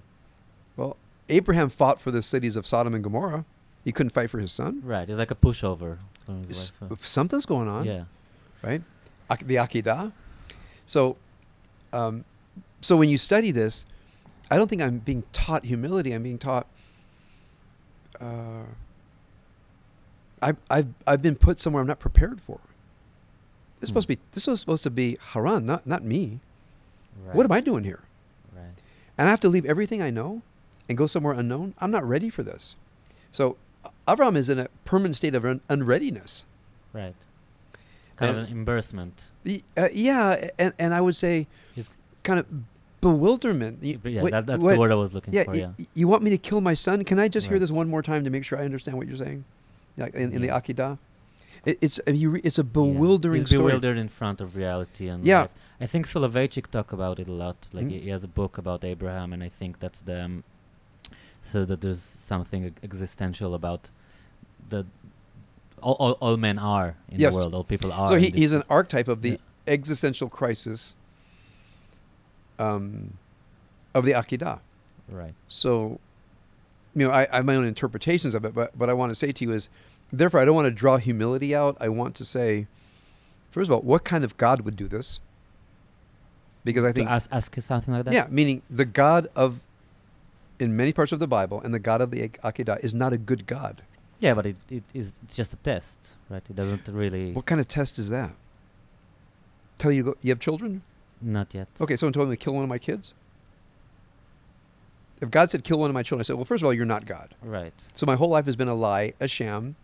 Well, 0.77 0.97
Abraham 1.29 1.69
fought 1.71 2.01
for 2.01 2.11
the 2.11 2.23
cities 2.23 2.57
of 2.57 2.67
Sodom 2.67 2.95
and 2.95 3.03
Gomorrah. 3.03 3.45
He 3.85 3.93
couldn't 3.93 4.11
fight 4.11 4.29
for 4.31 4.39
his 4.39 4.53
son. 4.53 4.83
right 4.85 5.09
it's 5.09 5.19
like 5.19 5.31
a 5.31 5.35
pushover 5.35 5.99
his 6.49 6.73
S- 6.81 6.99
Something's 7.01 7.47
going 7.47 7.69
on. 7.69 7.85
yeah 7.85 8.05
right? 8.63 8.83
Ak- 9.31 9.47
The 9.47 9.57
Akedah. 9.57 10.13
So, 10.87 11.17
um, 11.93 12.25
so 12.81 12.97
when 12.97 13.09
you 13.09 13.17
study 13.19 13.51
this, 13.53 13.87
I 14.51 14.57
don't 14.57 14.69
think 14.69 14.83
I'm 14.83 14.99
being 14.99 15.23
taught 15.33 15.65
humility. 15.65 16.13
I'm 16.13 16.23
being 16.23 16.39
taught. 16.39 16.67
Uh, 18.21 18.65
I've, 20.43 20.57
I've 20.71 20.89
I've 21.07 21.23
been 21.23 21.37
put 21.37 21.61
somewhere 21.61 21.81
I'm 21.81 21.87
not 21.87 22.01
prepared 22.01 22.41
for. 22.41 22.61
This 23.81 23.89
is 23.89 23.91
supposed 23.91 24.09
to 24.09 24.17
be 24.17 24.21
this 24.33 24.47
was 24.47 24.61
supposed 24.61 24.83
to 24.85 24.91
be 24.91 25.17
Haran, 25.33 25.65
not 25.67 25.87
not 25.87 26.03
me. 26.03 26.41
right 27.25 27.35
What 27.35 27.45
am 27.45 27.53
I 27.53 27.61
doing 27.61 27.85
here? 27.85 28.01
right 28.55 28.65
And 29.19 29.29
I 29.29 29.31
have 29.31 29.41
to 29.41 29.49
leave 29.49 29.65
everything 29.67 30.03
I 30.03 30.11
know 30.11 30.43
and 30.89 30.99
go 30.99 31.07
somewhere 31.07 31.35
unknown. 31.35 31.75
I'm 31.79 31.91
not 31.91 32.05
ready 32.07 32.29
for 32.31 32.43
this. 32.43 32.75
So 33.33 33.57
Avram 34.17 34.37
is 34.37 34.49
in 34.49 34.59
a 34.59 34.69
permanent 34.85 35.17
state 35.17 35.35
of 35.35 35.45
un- 35.45 35.61
unreadiness. 35.69 36.45
right 36.93 37.15
kind 38.17 38.37
of 38.37 38.45
an 38.45 38.51
embarrassment 38.53 39.31
Y- 39.47 39.63
Uh, 39.77 39.89
yeah, 39.93 40.49
and 40.59 40.73
and 40.79 40.93
I 40.95 41.01
would 41.01 41.17
say 41.17 41.47
He's- 41.75 41.91
kind 42.23 42.39
of 42.41 42.47
bewilderment. 43.01 43.79
Y- 43.83 43.99
yeah 44.05 44.23
wait, 44.23 44.31
that, 44.33 44.47
that's 44.47 44.61
what- 44.63 44.75
the 44.75 44.79
word 44.79 44.93
I 44.93 44.95
was 45.05 45.15
looking 45.15 45.33
Yeah, 45.33 45.45
for 45.45 45.53
y- 45.53 45.57
yeah 45.79 45.87
you 45.95 46.07
want 46.13 46.23
me 46.23 46.31
to 46.31 46.39
kill 46.39 46.61
my 46.61 46.75
son? 46.75 47.05
Can 47.05 47.19
I 47.19 47.29
just 47.29 47.47
hear 47.47 47.59
this 47.59 47.71
one 47.71 47.89
more 47.89 48.03
time 48.03 48.23
to 48.25 48.31
make 48.31 48.45
sure 48.45 48.59
I 48.59 48.65
understand 48.65 48.97
what 48.99 49.07
you're 49.09 49.17
saying? 49.27 49.45
Like 49.97 50.15
in, 50.15 50.33
in 50.35 50.41
the 50.43 50.49
Yeah. 50.49 50.61
Akedah, 50.61 50.99
it, 51.65 51.79
it's 51.81 51.99
uh, 52.07 52.11
you 52.23 52.29
re, 52.35 52.41
it's 52.45 52.59
a 52.59 52.63
Yeah. 52.63 52.75
bewildering 52.79 53.41
He's 53.43 53.49
story. 53.51 53.63
bewildered 53.63 53.97
in 54.05 54.09
front 54.09 54.41
of 54.45 54.47
reality 54.57 55.09
and 55.13 55.25
Yeah. 55.25 55.43
life. 55.43 55.51
I 55.81 55.87
think 55.87 56.07
Soloveitchik 56.07 56.67
talk 56.77 56.93
about 56.93 57.19
it 57.23 57.29
a 57.29 57.33
lot. 57.45 57.59
Like 57.73 57.87
Mhm. 57.87 57.91
he, 57.93 57.99
he 58.07 58.11
has 58.11 58.23
a 58.31 58.33
book 58.41 58.59
about 58.59 58.85
Abraham, 58.85 59.33
and 59.35 59.43
I 59.43 59.49
think 59.59 59.79
that's 59.83 60.01
the 60.03 60.17
um, 60.27 60.45
so 61.43 61.65
that 61.65 61.81
there's 61.81 62.03
something 62.03 62.63
existential 62.83 63.55
about 63.55 63.83
the 64.71 64.87
all, 65.83 65.95
all, 65.95 66.13
all 66.21 66.37
men 66.37 66.59
are 66.59 66.97
in 67.11 67.21
Yes. 67.21 67.35
the 67.35 67.41
world. 67.41 67.55
All 67.55 67.65
people 67.65 67.93
are. 67.93 68.09
So 68.11 68.17
he, 68.17 68.31
he's 68.31 68.53
an 68.53 68.63
archetype 68.69 69.09
of 69.09 69.23
the 69.23 69.31
Yeah. 69.31 69.37
existential 69.67 70.29
crisis 70.29 70.95
um, 72.59 73.15
of 73.95 74.05
the 74.05 74.13
Akedah. 74.13 74.61
right. 75.11 75.35
So, 75.49 75.99
you 76.95 77.07
know, 77.07 77.11
I, 77.13 77.27
I 77.33 77.37
have 77.37 77.45
my 77.45 77.55
own 77.57 77.65
interpretations 77.65 78.35
of 78.35 78.45
it, 78.45 78.55
but 78.55 78.77
what 78.77 78.91
I 78.91 78.93
want 78.93 79.11
to 79.11 79.15
say 79.15 79.33
to 79.33 79.45
you 79.45 79.53
is, 79.53 79.69
therefore, 80.13 80.41
I 80.41 80.45
don't 80.45 80.55
want 80.55 80.67
to 80.67 80.71
draw 80.71 80.97
humility 80.99 81.55
out. 81.55 81.77
I 81.81 81.89
want 81.89 82.15
to 82.17 82.25
say, 82.25 82.67
first 83.51 83.69
of 83.71 83.75
all, 83.75 83.81
what 83.81 84.05
kind 84.05 84.25
of 84.25 84.37
God 84.37 84.61
would 84.63 84.77
do 84.77 84.89
this? 84.89 85.21
Because 86.65 86.85
I 86.85 86.89
To 86.89 86.93
think, 86.93 87.09
ask 87.11 87.29
ask 87.33 87.55
something 87.63 87.95
like 87.95 88.05
that. 88.05 88.13
yeah, 88.13 88.27
meaning 88.29 88.61
the 88.69 88.85
God 88.85 89.29
of, 89.35 89.61
in 90.59 90.77
many 90.77 90.93
parts 90.93 91.13
of 91.13 91.19
the 91.19 91.27
Bible, 91.27 91.61
and 91.63 91.73
the 91.73 91.79
God 91.79 92.03
of 92.03 92.11
the 92.11 92.23
Ak- 92.25 92.41
Akedah 92.43 92.85
is 92.85 92.93
not 92.93 93.15
a 93.15 93.19
good 93.19 93.47
God. 93.47 93.81
Yeah, 94.21 94.35
but 94.35 94.47
it, 94.47 94.57
it 94.71 94.85
is 94.95 95.15
it's 95.25 95.35
just 95.37 95.53
a 95.55 95.57
test, 95.57 96.15
right? 96.29 96.43
It 96.49 96.55
doesn't 96.55 96.87
really 96.89 97.33
What 97.33 97.47
kind 97.47 97.61
of 97.61 97.67
test 97.69 97.99
is 97.99 98.11
that? 98.11 98.31
Tell 99.79 99.91
you 99.91 100.03
go, 100.05 100.15
you 100.23 100.31
have 100.31 100.41
children? 100.41 100.83
not 101.23 101.53
yet. 101.55 101.69
Okay, 101.81 101.97
someone 101.97 102.13
told 102.15 102.29
me 102.31 102.37
to 102.37 102.43
kill 102.43 102.55
one 102.55 102.63
of 102.63 102.69
my 102.71 102.79
kids. 102.79 103.13
If 105.21 105.31
God 105.31 105.51
said 105.51 105.65
kill 105.65 105.79
one 105.79 105.91
of 105.91 105.95
my 105.95 106.03
children, 106.03 106.21
I 106.23 106.25
said, 106.25 106.37
well, 106.37 106.47
first 106.47 106.63
of 106.63 106.67
all, 106.67 106.73
you're 106.73 106.87
not 106.87 107.05
God. 107.05 107.35
Right. 107.43 107.75
So 107.95 108.07
my 108.07 108.15
whole 108.17 108.31
life 108.31 108.47
has 108.47 108.57
been 108.57 108.69
a 108.69 108.75
lie, 108.75 109.13
a 109.21 109.29
sham. 109.29 109.77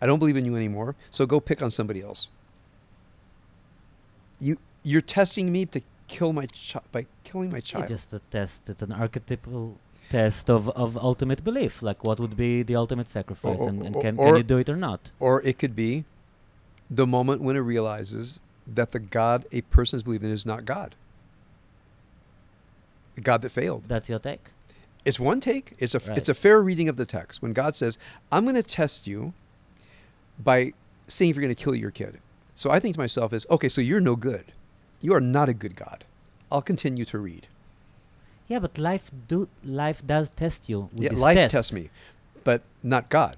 I 0.00 0.06
don't 0.06 0.18
believe 0.18 0.38
in 0.38 0.46
you 0.46 0.56
anymore. 0.56 0.94
So 1.10 1.26
go 1.26 1.38
pick 1.38 1.60
on 1.62 1.70
somebody 1.70 2.00
else. 2.00 2.28
You 4.40 4.56
you're 4.82 5.02
testing 5.02 5.52
me 5.52 5.66
to 5.66 5.82
kill 6.08 6.32
my 6.32 6.46
child 6.46 6.84
by 6.92 7.04
killing 7.24 7.50
my 7.50 7.58
It's 7.58 7.68
child. 7.68 7.88
just 7.88 8.12
a 8.14 8.20
test. 8.30 8.70
It's 8.70 8.80
an 8.82 8.92
archetypal 8.92 9.76
test 10.10 10.50
of, 10.50 10.68
of 10.70 10.96
ultimate 10.98 11.42
belief. 11.42 11.80
Like 11.82 12.04
what 12.04 12.20
would 12.20 12.36
be 12.36 12.62
the 12.62 12.76
ultimate 12.76 13.08
sacrifice, 13.08 13.60
or- 13.60 13.68
and, 13.70 13.80
and 13.86 13.94
can, 14.02 14.18
or- 14.18 14.26
can 14.26 14.36
you 14.36 14.42
do 14.42 14.58
it 14.58 14.68
or 14.68 14.76
not? 14.76 15.10
or 15.18 15.40
it 15.42 15.58
could 15.58 15.74
be 15.74 16.04
the 16.90 17.06
moment 17.06 17.40
when 17.40 17.56
it 17.56 17.60
realizes 17.60 18.38
that 18.66 18.92
the 18.92 18.98
God 18.98 19.46
a 19.52 19.62
person 19.62 19.96
is 19.96 20.02
believing 20.02 20.28
in 20.28 20.34
is 20.34 20.44
not 20.44 20.64
God. 20.64 20.94
The 23.14 23.20
God 23.22 23.42
that 23.42 23.50
failed. 23.50 23.84
That's 23.88 24.08
your 24.08 24.18
take. 24.18 24.46
It's 25.04 25.18
one 25.18 25.40
take. 25.40 25.74
It's 25.78 25.94
a 25.94 25.98
Right. 25.98 26.18
it's 26.18 26.28
a 26.28 26.34
fair 26.34 26.60
reading 26.60 26.88
of 26.88 26.96
the 26.96 27.06
text. 27.06 27.40
When 27.42 27.52
God 27.52 27.74
says, 27.76 27.98
"I'm 28.30 28.44
going 28.44 28.54
to 28.56 28.62
test 28.62 29.06
you 29.06 29.32
by 30.42 30.72
seeing 31.08 31.30
if 31.30 31.36
you're 31.36 31.42
going 31.42 31.54
to 31.54 31.64
kill 31.64 31.74
your 31.74 31.90
kid." 31.90 32.20
So 32.54 32.70
I 32.70 32.78
think 32.80 32.96
to 32.96 33.00
myself 33.00 33.32
is, 33.32 33.46
"Okay, 33.50 33.68
so 33.68 33.80
you're 33.80 34.00
no 34.00 34.14
good. 34.16 34.52
You 35.00 35.14
are 35.14 35.20
not 35.20 35.48
a 35.48 35.54
good 35.54 35.74
God." 35.76 36.04
I'll 36.52 36.62
continue 36.62 37.04
to 37.06 37.18
read. 37.18 37.46
Yeah, 38.50 38.58
but 38.58 38.76
life 38.78 39.10
do 39.28 39.48
life 39.64 40.04
does 40.04 40.28
test 40.30 40.68
you. 40.68 40.90
With 40.92 41.12
Yeah, 41.12 41.18
life 41.18 41.36
test. 41.36 41.52
tests 41.52 41.72
me, 41.72 41.88
but 42.44 42.62
not 42.82 43.08
God. 43.08 43.36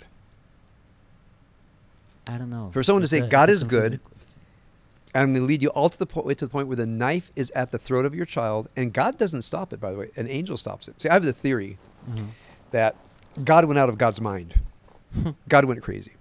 I 2.27 2.39
don't 2.39 2.51
know. 2.51 2.71
For 2.73 2.83
someone 2.83 3.03
to 3.03 3.09
say 3.09 3.19
a- 3.19 3.27
God 3.29 3.51
is 3.51 3.63
good. 3.63 4.01
I'm 5.15 5.35
going 5.35 5.43
to 5.43 5.47
lead 5.47 5.61
you 5.61 5.69
all 5.69 5.91
to 5.91 5.99
the 5.99 6.07
point 6.07 6.39
to 6.39 6.47
the 6.47 6.51
point 6.51 6.69
where 6.69 6.77
the 6.77 6.87
knife 6.87 7.31
is 7.37 7.51
at 7.51 7.71
the 7.71 7.79
throat 7.79 8.07
of 8.07 8.15
your 8.15 8.25
child, 8.25 8.69
and 8.75 8.95
God 8.95 9.19
doesn't 9.19 9.43
stop 9.43 9.73
it. 9.75 9.81
By 9.81 9.93
the 9.93 9.99
way, 9.99 10.09
an 10.17 10.27
angel 10.29 10.57
stops 10.57 10.89
it. 10.89 11.01
See, 11.03 11.11
I 11.11 11.13
have 11.13 11.25
the 11.25 11.35
theory 11.35 11.77
Mhm. 12.11 12.29
that 12.71 12.97
God 13.45 13.67
went 13.67 13.79
out 13.79 13.91
of 13.91 13.99
God's 13.99 14.21
mind. 14.23 14.59
God 15.49 15.67
went 15.67 15.83
crazy. 15.83 16.13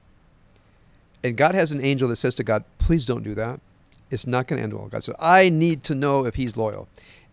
And 1.23 1.37
God 1.37 1.55
has 1.55 1.71
an 1.71 1.79
angel 1.81 2.09
that 2.09 2.17
says 2.17 2.35
to 2.35 2.43
God, 2.43 2.65
please 2.79 3.05
don't 3.05 3.23
do 3.23 3.33
that. 3.35 3.61
It's 4.09 4.27
not 4.27 4.47
going 4.47 4.57
to 4.59 4.63
end 4.63 4.73
well. 4.73 4.87
God 4.89 5.05
says, 5.05 5.15
I 5.19 5.47
need 5.47 5.85
to 5.85 5.95
know 5.95 6.25
if 6.25 6.35
he's 6.35 6.57
loyal. 6.57 6.89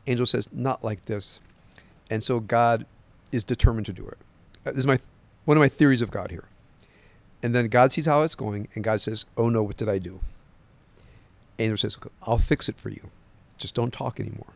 Angel 0.06 0.26
says, 0.26 0.48
not 0.52 0.84
like 0.84 1.04
this. 1.06 1.40
And 2.10 2.24
so 2.24 2.40
God 2.40 2.86
is 3.32 3.44
determined 3.44 3.86
to 3.86 3.92
do 3.92 4.06
it. 4.06 4.18
Uh, 4.66 4.70
This 4.72 4.80
is 4.80 4.86
my 4.86 4.98
one 5.44 5.56
of 5.56 5.60
my 5.60 5.68
theories 5.68 6.02
of 6.02 6.10
God 6.10 6.30
here. 6.30 6.44
And 7.42 7.54
then 7.54 7.68
God 7.68 7.92
sees 7.92 8.06
how 8.06 8.22
it's 8.22 8.34
going, 8.34 8.68
and 8.74 8.82
God 8.84 9.00
says, 9.00 9.24
oh 9.36 9.48
no, 9.48 9.62
what 9.62 9.76
did 9.76 9.88
I 9.88 9.98
do? 9.98 10.20
Angel 11.58 11.76
says, 11.76 11.96
I'll 12.24 12.38
fix 12.38 12.68
it 12.68 12.76
for 12.76 12.90
you. 12.90 13.10
Just 13.56 13.74
don't 13.74 13.92
talk 13.92 14.20
anymore. 14.20 14.52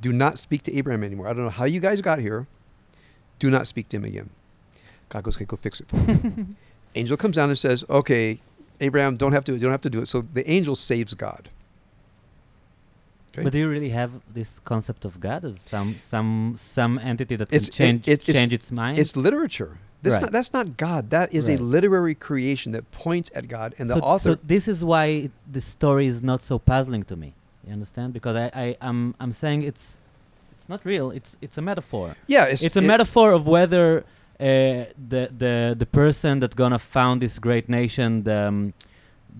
Do 0.00 0.12
not 0.12 0.38
speak 0.38 0.62
to 0.64 0.76
Abraham 0.76 1.02
anymore. 1.02 1.26
I 1.26 1.32
don't 1.32 1.44
know 1.44 1.50
how 1.50 1.64
you 1.64 1.80
guys 1.80 2.00
got 2.00 2.18
here. 2.18 2.46
Do 3.38 3.50
not 3.50 3.66
speak 3.66 3.88
to 3.90 3.96
him 3.96 4.04
again. 4.04 4.30
God 5.08 5.24
goes, 5.24 5.36
okay, 5.36 5.44
go 5.44 5.56
fix 5.56 5.80
it 5.80 5.88
for 5.88 5.96
me. 5.96 6.46
angel 6.94 7.16
comes 7.16 7.36
down 7.36 7.48
and 7.48 7.58
says, 7.58 7.84
okay, 7.88 8.40
Abraham, 8.80 9.16
don't 9.16 9.32
have 9.32 9.44
to, 9.44 9.52
you 9.52 9.58
don't 9.58 9.70
have 9.70 9.80
to 9.82 9.90
do 9.90 10.00
it. 10.00 10.06
So 10.06 10.22
the 10.22 10.48
angel 10.50 10.76
saves 10.76 11.14
God. 11.14 11.48
But 13.44 13.52
do 13.52 13.58
you 13.58 13.68
really 13.70 13.90
have 13.90 14.10
this 14.32 14.58
concept 14.60 15.04
of 15.04 15.20
God 15.20 15.44
as 15.44 15.60
some 15.60 15.96
some 15.98 16.54
some 16.56 16.98
entity 16.98 17.36
that 17.36 17.48
can 17.48 17.56
It's- 17.56 17.68
it- 17.68 17.72
change 17.72 18.08
it- 18.08 18.22
it's- 18.22 18.36
change 18.36 18.52
its 18.52 18.70
mind? 18.72 18.98
It's 18.98 19.14
literature. 19.16 19.78
That's, 20.02 20.14
Right. 20.16 20.22
not, 20.22 20.32
that's 20.32 20.52
not 20.52 20.76
God. 20.76 21.10
That 21.10 21.32
is 21.34 21.48
a 21.48 21.56
literary 21.56 22.14
creation 22.14 22.72
that 22.72 22.84
points 22.92 23.28
at 23.34 23.48
God. 23.48 23.74
And 23.78 23.88
the 23.90 23.96
author, 24.12 24.32
so 24.34 24.38
this 24.54 24.68
is 24.68 24.84
why 24.84 25.04
it, 25.26 25.30
the 25.50 25.60
story 25.60 26.06
is 26.06 26.22
not 26.22 26.42
so 26.42 26.58
puzzling 26.58 27.02
to 27.04 27.16
me. 27.16 27.34
You 27.66 27.72
understand? 27.72 28.12
Because 28.12 28.36
I, 28.36 28.46
I 28.64 28.66
I'm 28.88 29.14
I'm 29.18 29.32
saying 29.32 29.62
it's 29.70 29.98
it's 30.54 30.68
not 30.68 30.80
real. 30.84 31.10
It's 31.10 31.36
it's 31.40 31.58
a 31.58 31.62
metaphor. 31.62 32.14
yeah, 32.28 32.44
it's, 32.52 32.62
It's, 32.62 32.76
a 32.76 32.84
it- 32.84 32.92
metaphor 32.94 33.32
of 33.32 33.42
whether 33.56 33.86
uh, 34.38 34.44
the 35.12 35.22
the 35.42 35.54
the 35.82 35.86
person 36.02 36.32
that 36.42 36.54
gonna 36.54 36.78
found 36.78 37.20
this 37.22 37.38
great 37.38 37.66
nation, 37.68 38.22
the 38.28 38.38
um, 38.48 38.74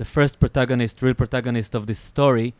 the 0.02 0.04
first 0.16 0.34
protagonist, 0.40 1.00
real 1.02 1.14
protagonist 1.14 1.74
of 1.74 1.86
this 1.86 1.98
story, 1.98 2.54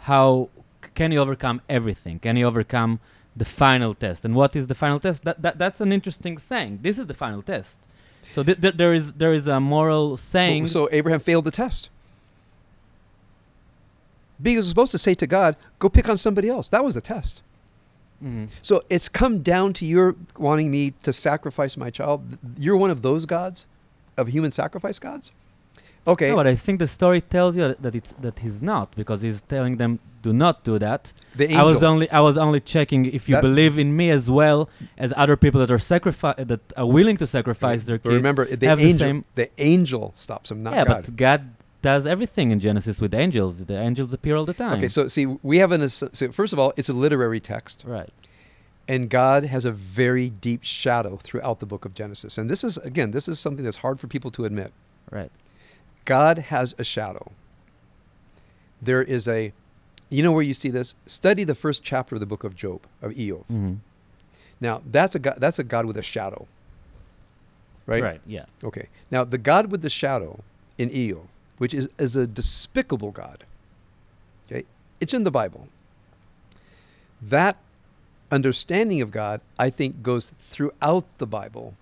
how 0.00 0.48
can 0.94 1.12
he 1.12 1.18
overcome 1.18 1.60
everything? 1.68 2.18
Can 2.18 2.36
he 2.36 2.44
overcome 2.44 3.00
the 3.36 3.44
final 3.44 3.94
test? 3.94 4.24
And 4.24 4.34
what 4.34 4.56
is 4.56 4.66
the 4.66 4.74
final 4.74 4.98
test? 4.98 5.24
That, 5.24 5.42
that 5.42 5.58
that's 5.58 5.80
an 5.80 5.92
interesting 5.92 6.38
saying. 6.38 6.80
This 6.82 6.98
is 6.98 7.06
the 7.06 7.14
final 7.14 7.42
test. 7.42 7.78
So 8.30 8.42
th- 8.42 8.60
th- 8.60 8.76
there 8.76 8.92
is 8.94 9.14
there 9.14 9.32
is 9.32 9.46
a 9.46 9.60
moral 9.60 10.16
saying. 10.16 10.68
So 10.68 10.88
Abraham 10.92 11.20
failed 11.20 11.44
the 11.44 11.50
test. 11.50 11.88
Because 14.40 14.52
he 14.52 14.56
was 14.58 14.68
supposed 14.68 14.92
to 14.92 14.98
say 14.98 15.14
to 15.14 15.26
God, 15.26 15.56
go 15.78 15.88
pick 15.88 16.08
on 16.08 16.16
somebody 16.16 16.48
else. 16.48 16.68
That 16.68 16.84
was 16.84 16.94
the 16.94 17.00
test. 17.00 17.42
Mhm. 18.24 18.48
So 18.62 18.84
it's 18.88 19.08
come 19.08 19.42
down 19.42 19.72
to 19.74 19.86
your 19.86 20.14
wanting 20.36 20.70
me 20.70 20.92
to 21.02 21.12
sacrifice 21.12 21.76
my 21.76 21.90
child. 21.90 22.38
You're 22.56 22.76
one 22.76 22.90
of 22.90 23.02
those 23.02 23.26
gods, 23.26 23.66
of 24.16 24.28
human 24.28 24.50
sacrifice 24.50 24.98
gods. 24.98 25.30
Okay. 26.06 26.30
No, 26.30 26.36
but 26.36 26.46
I 26.46 26.54
think 26.54 26.78
the 26.78 26.86
story 26.86 27.20
tells 27.20 27.56
you 27.56 27.74
that 27.80 27.94
it's 27.94 28.12
that 28.20 28.38
he's 28.38 28.62
not 28.62 28.94
because 28.96 29.20
he's 29.20 29.42
telling 29.42 29.76
them 29.76 29.98
do 30.22 30.32
not 30.32 30.64
do 30.64 30.78
that. 30.78 31.12
the 31.36 31.44
angel. 31.44 31.60
I 31.60 31.62
was 31.64 31.82
only 31.82 32.10
I 32.10 32.20
was 32.20 32.36
only 32.36 32.60
checking 32.60 33.04
if 33.06 33.28
you 33.28 33.34
That- 33.36 33.42
believe 33.42 33.78
in 33.78 33.94
me 33.96 34.10
as 34.10 34.30
well 34.30 34.68
as 34.96 35.12
other 35.16 35.36
people 35.36 35.60
that 35.60 35.70
are 35.70 35.78
sacrifice 35.78 36.36
that 36.38 36.60
are 36.76 36.86
willing 36.86 37.16
to 37.18 37.26
sacrifice 37.26 37.84
their 37.84 37.98
kids. 37.98 38.14
remember, 38.14 38.44
the 38.46 38.66
have 38.66 38.78
the 38.78 38.84
angel, 38.84 38.98
same- 39.06 39.24
the 39.34 39.48
angel 39.58 40.12
stops 40.14 40.50
him, 40.50 40.62
not 40.62 40.72
yeah, 40.74 40.84
God. 40.84 41.04
but 41.04 41.16
God 41.16 41.40
does 41.82 42.06
everything 42.06 42.50
in 42.50 42.58
Genesis 42.58 43.00
with 43.00 43.14
angels. 43.14 43.64
The 43.66 43.78
angels 43.78 44.12
appear 44.12 44.34
all 44.36 44.44
the 44.44 44.54
time. 44.54 44.78
Okay, 44.78 44.88
so 44.88 45.06
see, 45.08 45.26
we 45.26 45.58
have 45.58 45.70
an. 45.72 45.82
ass- 45.82 46.02
So 46.12 46.32
first 46.32 46.52
of 46.52 46.58
all, 46.58 46.72
it's 46.76 46.88
a 46.88 46.92
literary 46.92 47.38
text, 47.40 47.84
right. 47.86 48.10
and 48.88 49.08
God 49.10 49.44
has 49.44 49.64
a 49.64 49.70
very 49.72 50.30
deep 50.30 50.64
shadow 50.64 51.18
throughout 51.22 51.60
the 51.60 51.66
book 51.66 51.84
of 51.84 51.94
Genesis. 51.94 52.38
And 52.38 52.50
this 52.50 52.64
is 52.64 52.78
again, 52.78 53.10
this 53.12 53.28
is 53.28 53.38
something 53.38 53.64
that's 53.64 53.76
hard 53.78 54.00
for 54.00 54.06
people 54.08 54.30
to 54.32 54.44
admit. 54.46 54.72
Right. 55.10 55.30
God 56.08 56.38
has 56.38 56.74
a 56.78 56.84
shadow. 56.84 57.32
There 58.80 59.02
is 59.02 59.28
a, 59.28 59.52
you 60.08 60.22
know 60.22 60.32
where 60.32 60.42
you 60.42 60.54
see 60.54 60.70
this? 60.70 60.94
Study 61.04 61.44
the 61.44 61.54
first 61.54 61.82
chapter 61.82 62.14
of 62.16 62.20
the 62.20 62.26
book 62.26 62.44
of 62.44 62.56
Job 62.56 62.80
of 63.02 63.12
Iyov. 63.12 63.44
hmm 63.44 63.74
Now 64.58 64.80
that's 64.90 65.14
a 65.14 65.18
God, 65.18 65.36
that's 65.38 65.58
a 65.58 65.64
God 65.64 65.84
with 65.84 65.98
a 65.98 66.02
shadow. 66.02 66.46
Right. 67.86 68.02
Right. 68.02 68.20
Yeah. 68.26 68.46
Okay. 68.64 68.88
Now 69.10 69.24
the 69.24 69.36
God 69.36 69.70
with 69.70 69.82
the 69.82 69.90
shadow 69.90 70.40
in 70.78 70.88
Iyov, 70.88 71.26
which 71.58 71.74
is 71.74 71.90
is 71.98 72.16
a 72.16 72.26
despicable 72.26 73.10
God. 73.10 73.44
Okay, 74.46 74.64
it's 75.00 75.12
in 75.12 75.24
the 75.24 75.30
Bible. 75.30 75.68
That 77.20 77.56
understanding 78.30 79.02
of 79.02 79.10
God, 79.10 79.40
I 79.58 79.68
think, 79.68 80.02
goes 80.02 80.32
throughout 80.38 81.04
the 81.18 81.26
Bible, 81.26 81.74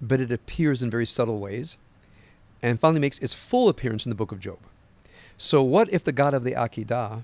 but 0.00 0.20
it 0.20 0.30
appears 0.30 0.80
in 0.82 0.90
very 0.90 1.06
subtle 1.06 1.38
ways, 1.40 1.76
and 2.62 2.80
finally 2.80 3.00
makes 3.00 3.18
its 3.18 3.34
full 3.34 3.68
appearance 3.68 4.06
in 4.06 4.10
the 4.10 4.16
book 4.16 4.32
of 4.32 4.40
Job. 4.40 4.58
So, 5.38 5.62
what 5.62 5.92
if 5.92 6.02
the 6.02 6.12
God 6.12 6.34
of 6.34 6.44
the 6.44 6.52
Akedah 6.52 7.22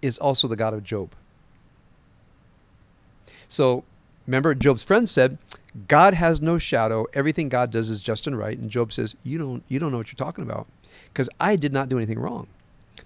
is 0.00 0.18
also 0.18 0.46
the 0.46 0.56
God 0.56 0.74
of 0.74 0.84
Job? 0.84 1.12
So, 3.48 3.84
remember, 4.26 4.54
Job's 4.54 4.82
friend 4.82 5.08
said, 5.08 5.38
God 5.88 6.14
has 6.14 6.40
no 6.40 6.58
shadow. 6.58 7.06
Everything 7.12 7.48
God 7.48 7.70
does 7.70 7.90
is 7.90 8.00
just 8.00 8.26
and 8.26 8.38
right. 8.38 8.56
And 8.56 8.70
Job 8.70 8.92
says, 8.92 9.14
You 9.22 9.38
don't, 9.38 9.62
you 9.68 9.78
don't 9.78 9.92
know 9.92 9.98
what 9.98 10.08
you're 10.08 10.16
talking 10.16 10.44
about 10.44 10.66
because 11.12 11.28
I 11.38 11.56
did 11.56 11.72
not 11.72 11.88
do 11.88 11.98
anything 11.98 12.18
wrong. 12.18 12.46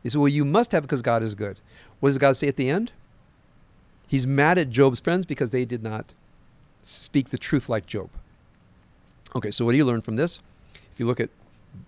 He 0.03 0.09
said, 0.09 0.21
Well, 0.21 0.29
you 0.29 0.45
must 0.45 0.73
have 0.73 0.83
because 0.83 1.03
God 1.03 1.23
is 1.23 1.35
good. 1.35 1.59
What 1.99 2.11
does 2.11 2.19
God 2.19 2.37
say 2.37 2.49
at 2.49 2.57
the 2.57 2.71
end? 2.71 2.93
He's 4.07 4.27
mad 4.27 4.59
at 4.59 4.71
Job's 4.71 5.01
friends 5.01 5.25
because 5.25 5.51
they 5.51 5.65
did 5.65 5.83
not 5.83 6.15
speak 6.83 7.31
the 7.31 7.39
truth 7.39 7.69
like 7.69 7.87
Job. 7.87 8.11
Okay, 9.35 9.51
so 9.51 9.65
what 9.65 9.73
do 9.73 9.77
you 9.77 9.85
learn 9.85 10.01
from 10.01 10.17
this? 10.17 10.41
You 11.01 11.07
look 11.07 11.19
at 11.19 11.31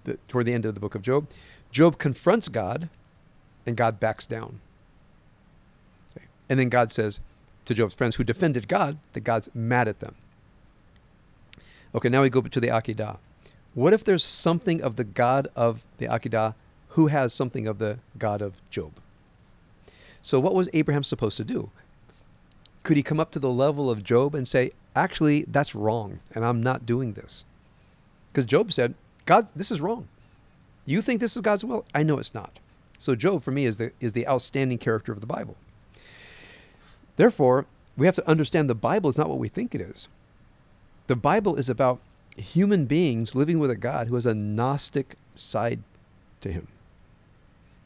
the, 0.04 0.16
toward 0.26 0.46
the 0.46 0.54
end 0.54 0.64
of 0.64 0.72
the 0.72 0.80
book 0.80 0.94
of 0.94 1.02
Job, 1.02 1.28
Job 1.70 1.98
confronts 1.98 2.48
God 2.48 2.88
and 3.66 3.76
God 3.76 4.00
backs 4.00 4.24
down. 4.24 4.58
Okay. 6.10 6.24
And 6.48 6.58
then 6.58 6.70
God 6.70 6.90
says 6.90 7.20
to 7.66 7.74
Job's 7.74 7.92
friends 7.92 8.16
who 8.16 8.24
defended 8.24 8.68
God 8.68 8.96
that 9.12 9.20
God's 9.20 9.50
mad 9.52 9.86
at 9.86 10.00
them. 10.00 10.14
Okay, 11.94 12.08
now 12.08 12.22
we 12.22 12.30
go 12.30 12.40
to 12.40 12.58
the 12.58 12.68
Akedah. 12.68 13.18
What 13.74 13.92
if 13.92 14.02
there's 14.02 14.24
something 14.24 14.80
of 14.80 14.96
the 14.96 15.04
God 15.04 15.48
of 15.54 15.84
the 15.98 16.06
Akedah 16.06 16.54
who 16.88 17.08
has 17.08 17.34
something 17.34 17.66
of 17.66 17.76
the 17.76 17.98
God 18.16 18.40
of 18.40 18.54
Job? 18.70 18.92
So, 20.22 20.40
what 20.40 20.54
was 20.54 20.70
Abraham 20.72 21.02
supposed 21.02 21.36
to 21.36 21.44
do? 21.44 21.68
Could 22.82 22.96
he 22.96 23.02
come 23.02 23.20
up 23.20 23.30
to 23.32 23.38
the 23.38 23.52
level 23.52 23.90
of 23.90 24.04
Job 24.04 24.34
and 24.34 24.48
say, 24.48 24.72
actually, 24.96 25.42
that's 25.42 25.74
wrong, 25.74 26.20
and 26.34 26.46
I'm 26.46 26.62
not 26.62 26.86
doing 26.86 27.12
this? 27.12 27.44
Because 28.32 28.46
Job 28.46 28.72
said, 28.72 28.94
God, 29.26 29.48
this 29.54 29.70
is 29.70 29.80
wrong. 29.80 30.08
You 30.86 31.02
think 31.02 31.20
this 31.20 31.36
is 31.36 31.42
God's 31.42 31.64
will? 31.64 31.84
I 31.94 32.02
know 32.02 32.18
it's 32.18 32.34
not. 32.34 32.58
So, 32.98 33.14
Job, 33.14 33.42
for 33.42 33.50
me, 33.50 33.66
is 33.66 33.76
the, 33.76 33.92
is 34.00 34.14
the 34.14 34.26
outstanding 34.26 34.78
character 34.78 35.12
of 35.12 35.20
the 35.20 35.26
Bible. 35.26 35.56
Therefore, 37.16 37.66
we 37.96 38.06
have 38.06 38.14
to 38.16 38.28
understand 38.28 38.70
the 38.70 38.74
Bible 38.74 39.10
is 39.10 39.18
not 39.18 39.28
what 39.28 39.38
we 39.38 39.48
think 39.48 39.74
it 39.74 39.80
is. 39.80 40.08
The 41.08 41.16
Bible 41.16 41.56
is 41.56 41.68
about 41.68 42.00
human 42.36 42.86
beings 42.86 43.34
living 43.34 43.58
with 43.58 43.70
a 43.70 43.76
God 43.76 44.06
who 44.06 44.14
has 44.14 44.24
a 44.24 44.34
Gnostic 44.34 45.16
side 45.34 45.82
to 46.40 46.50
him. 46.50 46.68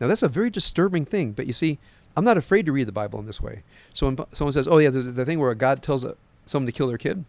Now, 0.00 0.06
that's 0.06 0.22
a 0.22 0.28
very 0.28 0.50
disturbing 0.50 1.04
thing, 1.04 1.32
but 1.32 1.46
you 1.46 1.52
see, 1.52 1.78
I'm 2.16 2.24
not 2.24 2.36
afraid 2.36 2.66
to 2.66 2.72
read 2.72 2.86
the 2.86 2.92
Bible 2.92 3.18
in 3.18 3.26
this 3.26 3.40
way. 3.40 3.62
So 3.94 4.06
when 4.06 4.18
someone 4.32 4.52
says, 4.52 4.68
oh, 4.68 4.78
yeah, 4.78 4.90
there's 4.90 5.06
the 5.06 5.24
thing 5.24 5.38
where 5.38 5.50
a 5.50 5.56
God 5.56 5.82
tells 5.82 6.04
a, 6.04 6.16
someone 6.44 6.66
to 6.66 6.72
kill 6.72 6.88
their 6.88 6.98
kid, 6.98 7.24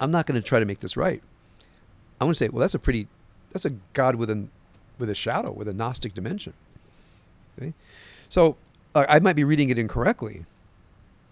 I'm 0.00 0.10
not 0.10 0.26
going 0.26 0.40
to 0.40 0.46
try 0.46 0.58
to 0.60 0.66
make 0.66 0.80
this 0.80 0.96
right. 0.96 1.22
I 2.20 2.24
want 2.24 2.36
to 2.36 2.44
say, 2.44 2.48
well, 2.48 2.60
that's 2.60 2.74
a 2.74 2.78
pretty, 2.78 3.08
that's 3.52 3.64
a 3.64 3.70
God 3.92 4.16
with, 4.16 4.30
an, 4.30 4.50
with 4.98 5.10
a 5.10 5.14
shadow, 5.14 5.50
with 5.50 5.68
a 5.68 5.72
Gnostic 5.72 6.14
dimension. 6.14 6.52
Okay? 7.58 7.72
So 8.28 8.56
uh, 8.94 9.06
I 9.08 9.18
might 9.20 9.36
be 9.36 9.44
reading 9.44 9.70
it 9.70 9.78
incorrectly, 9.78 10.44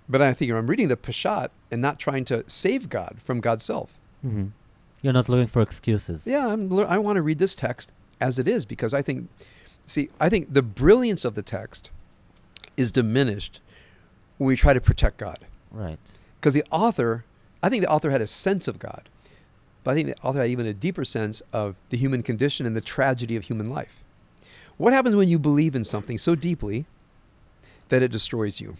but 0.09 0.21
I 0.21 0.33
think 0.33 0.51
I'm 0.53 0.67
reading 0.67 0.89
the 0.89 0.97
Peshat 0.97 1.49
and 1.71 1.81
not 1.81 1.99
trying 1.99 2.25
to 2.27 2.45
save 2.49 2.89
God 2.89 3.19
from 3.25 3.41
God's 3.41 3.65
self. 3.65 3.91
hmm 4.23 4.47
You're 5.03 5.13
not 5.13 5.29
looking 5.29 5.47
for 5.47 5.63
excuses. 5.63 6.27
Yeah, 6.27 6.49
I'm, 6.49 6.73
I 6.81 6.99
want 6.99 7.17
to 7.17 7.23
read 7.23 7.39
this 7.39 7.55
text 7.55 7.93
as 8.21 8.39
it 8.39 8.47
is 8.49 8.65
because 8.65 8.93
I 8.93 9.03
think, 9.03 9.29
see, 9.87 10.11
I 10.21 10.29
think 10.29 10.53
the 10.53 10.63
brilliance 10.63 11.25
of 11.25 11.35
the 11.35 11.43
text 11.43 11.91
is 12.77 12.91
diminished 12.91 13.61
when 14.39 14.49
we 14.49 14.57
try 14.57 14.73
to 14.73 14.81
protect 14.81 15.19
God. 15.19 15.39
Right. 15.71 15.99
Because 16.39 16.55
the 16.55 16.65
author, 16.71 17.25
I 17.63 17.69
think 17.69 17.83
the 17.83 17.91
author 17.91 18.11
had 18.11 18.21
a 18.21 18.27
sense 18.27 18.67
of 18.67 18.79
God, 18.79 19.09
but 19.85 19.93
I 19.93 19.95
think 19.95 20.09
the 20.09 20.19
author 20.23 20.41
had 20.41 20.51
even 20.51 20.67
a 20.67 20.75
deeper 20.75 21.05
sense 21.05 21.43
of 21.53 21.77
the 21.91 21.97
human 21.97 22.23
condition 22.23 22.67
and 22.67 22.77
the 22.77 22.81
tragedy 22.81 23.37
of 23.37 23.45
human 23.45 23.69
life. 23.71 24.03
What 24.77 24.93
happens 24.93 25.15
when 25.17 25.29
you 25.29 25.39
believe 25.39 25.75
in 25.75 25.85
something 25.85 26.19
so 26.19 26.35
deeply 26.35 26.87
that 27.89 28.03
it 28.03 28.11
destroys 28.11 28.61
you? 28.61 28.77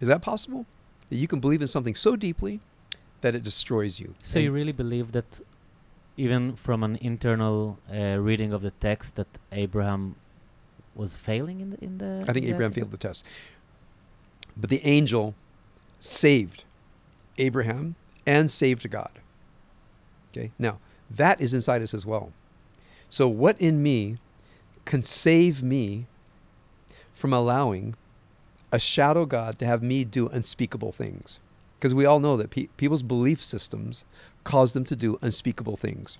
Is 0.00 0.08
that 0.08 0.22
possible? 0.22 0.66
That 1.10 1.16
you 1.16 1.26
can 1.26 1.40
believe 1.40 1.62
in 1.62 1.68
something 1.68 1.94
so 1.94 2.16
deeply 2.16 2.60
that 3.20 3.34
it 3.34 3.42
destroys 3.42 3.98
you. 3.98 4.14
So 4.22 4.38
And- 4.38 4.44
you 4.44 4.52
really 4.52 4.72
believe 4.72 5.12
that, 5.12 5.40
even 6.16 6.54
from 6.56 6.82
an 6.84 6.96
internal 7.00 7.78
uh, 7.92 8.18
reading 8.20 8.52
of 8.52 8.62
the 8.62 8.70
text, 8.70 9.16
that 9.16 9.26
Abraham 9.52 10.14
was 10.94 11.14
failing 11.14 11.60
in 11.60 11.70
the 11.70 11.84
in 11.84 11.98
the. 11.98 12.24
I 12.28 12.32
think 12.32 12.46
Abraham 12.46 12.72
failed 12.72 12.90
the 12.90 12.96
test. 12.96 13.24
But 14.56 14.70
the 14.70 14.84
angel 14.84 15.34
saved 16.00 16.64
Abraham 17.38 17.94
and 18.28 18.50
saved 18.50 18.88
God. 18.90 19.10
Okay, 20.30 20.52
now 20.58 20.78
that 21.10 21.40
is 21.40 21.54
inside 21.54 21.80
us 21.80 21.94
as 21.94 22.04
well. 22.04 22.30
So, 23.08 23.26
what 23.26 23.58
in 23.58 23.82
me 23.82 24.18
can 24.84 25.02
save 25.02 25.62
me 25.62 26.06
from 27.14 27.32
allowing 27.32 27.94
a 28.70 28.78
shadow 28.78 29.24
God 29.24 29.58
to 29.58 29.66
have 29.66 29.82
me 29.82 30.04
do 30.04 30.28
unspeakable 30.28 30.92
things? 30.92 31.38
Because 31.78 31.94
we 31.94 32.04
all 32.04 32.20
know 32.20 32.36
that 32.36 32.50
pe- 32.50 32.68
people's 32.76 33.02
belief 33.02 33.42
systems 33.42 34.04
cause 34.44 34.74
them 34.74 34.84
to 34.84 34.96
do 34.96 35.18
unspeakable 35.22 35.78
things. 35.78 36.18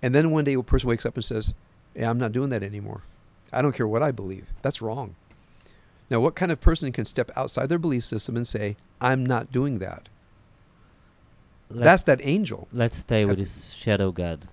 And 0.00 0.14
then 0.14 0.30
one 0.30 0.44
day 0.44 0.54
a 0.54 0.62
person 0.62 0.88
wakes 0.88 1.04
up 1.04 1.16
and 1.16 1.24
says, 1.24 1.52
Yeah, 1.96 2.10
I'm 2.10 2.18
not 2.18 2.32
doing 2.32 2.50
that 2.50 2.62
anymore. 2.62 3.02
I 3.52 3.60
don't 3.60 3.74
care 3.74 3.88
what 3.88 4.02
I 4.04 4.12
believe. 4.12 4.46
That's 4.62 4.80
wrong. 4.80 5.16
Now, 6.08 6.20
what 6.20 6.36
kind 6.36 6.52
of 6.52 6.60
person 6.60 6.92
can 6.92 7.06
step 7.06 7.30
outside 7.34 7.68
their 7.68 7.78
belief 7.78 8.04
system 8.04 8.36
and 8.36 8.46
say, 8.46 8.76
I'm 9.00 9.26
not 9.26 9.50
doing 9.50 9.78
that. 9.80 10.08
That's 11.80 12.02
that 12.04 12.20
angel. 12.22 12.68
let's 12.72 12.96
stay 12.98 13.24
with 13.24 13.38
this 13.38 13.72
shadow 13.72 14.12
god. 14.12 14.48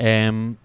Um, 0.00 0.58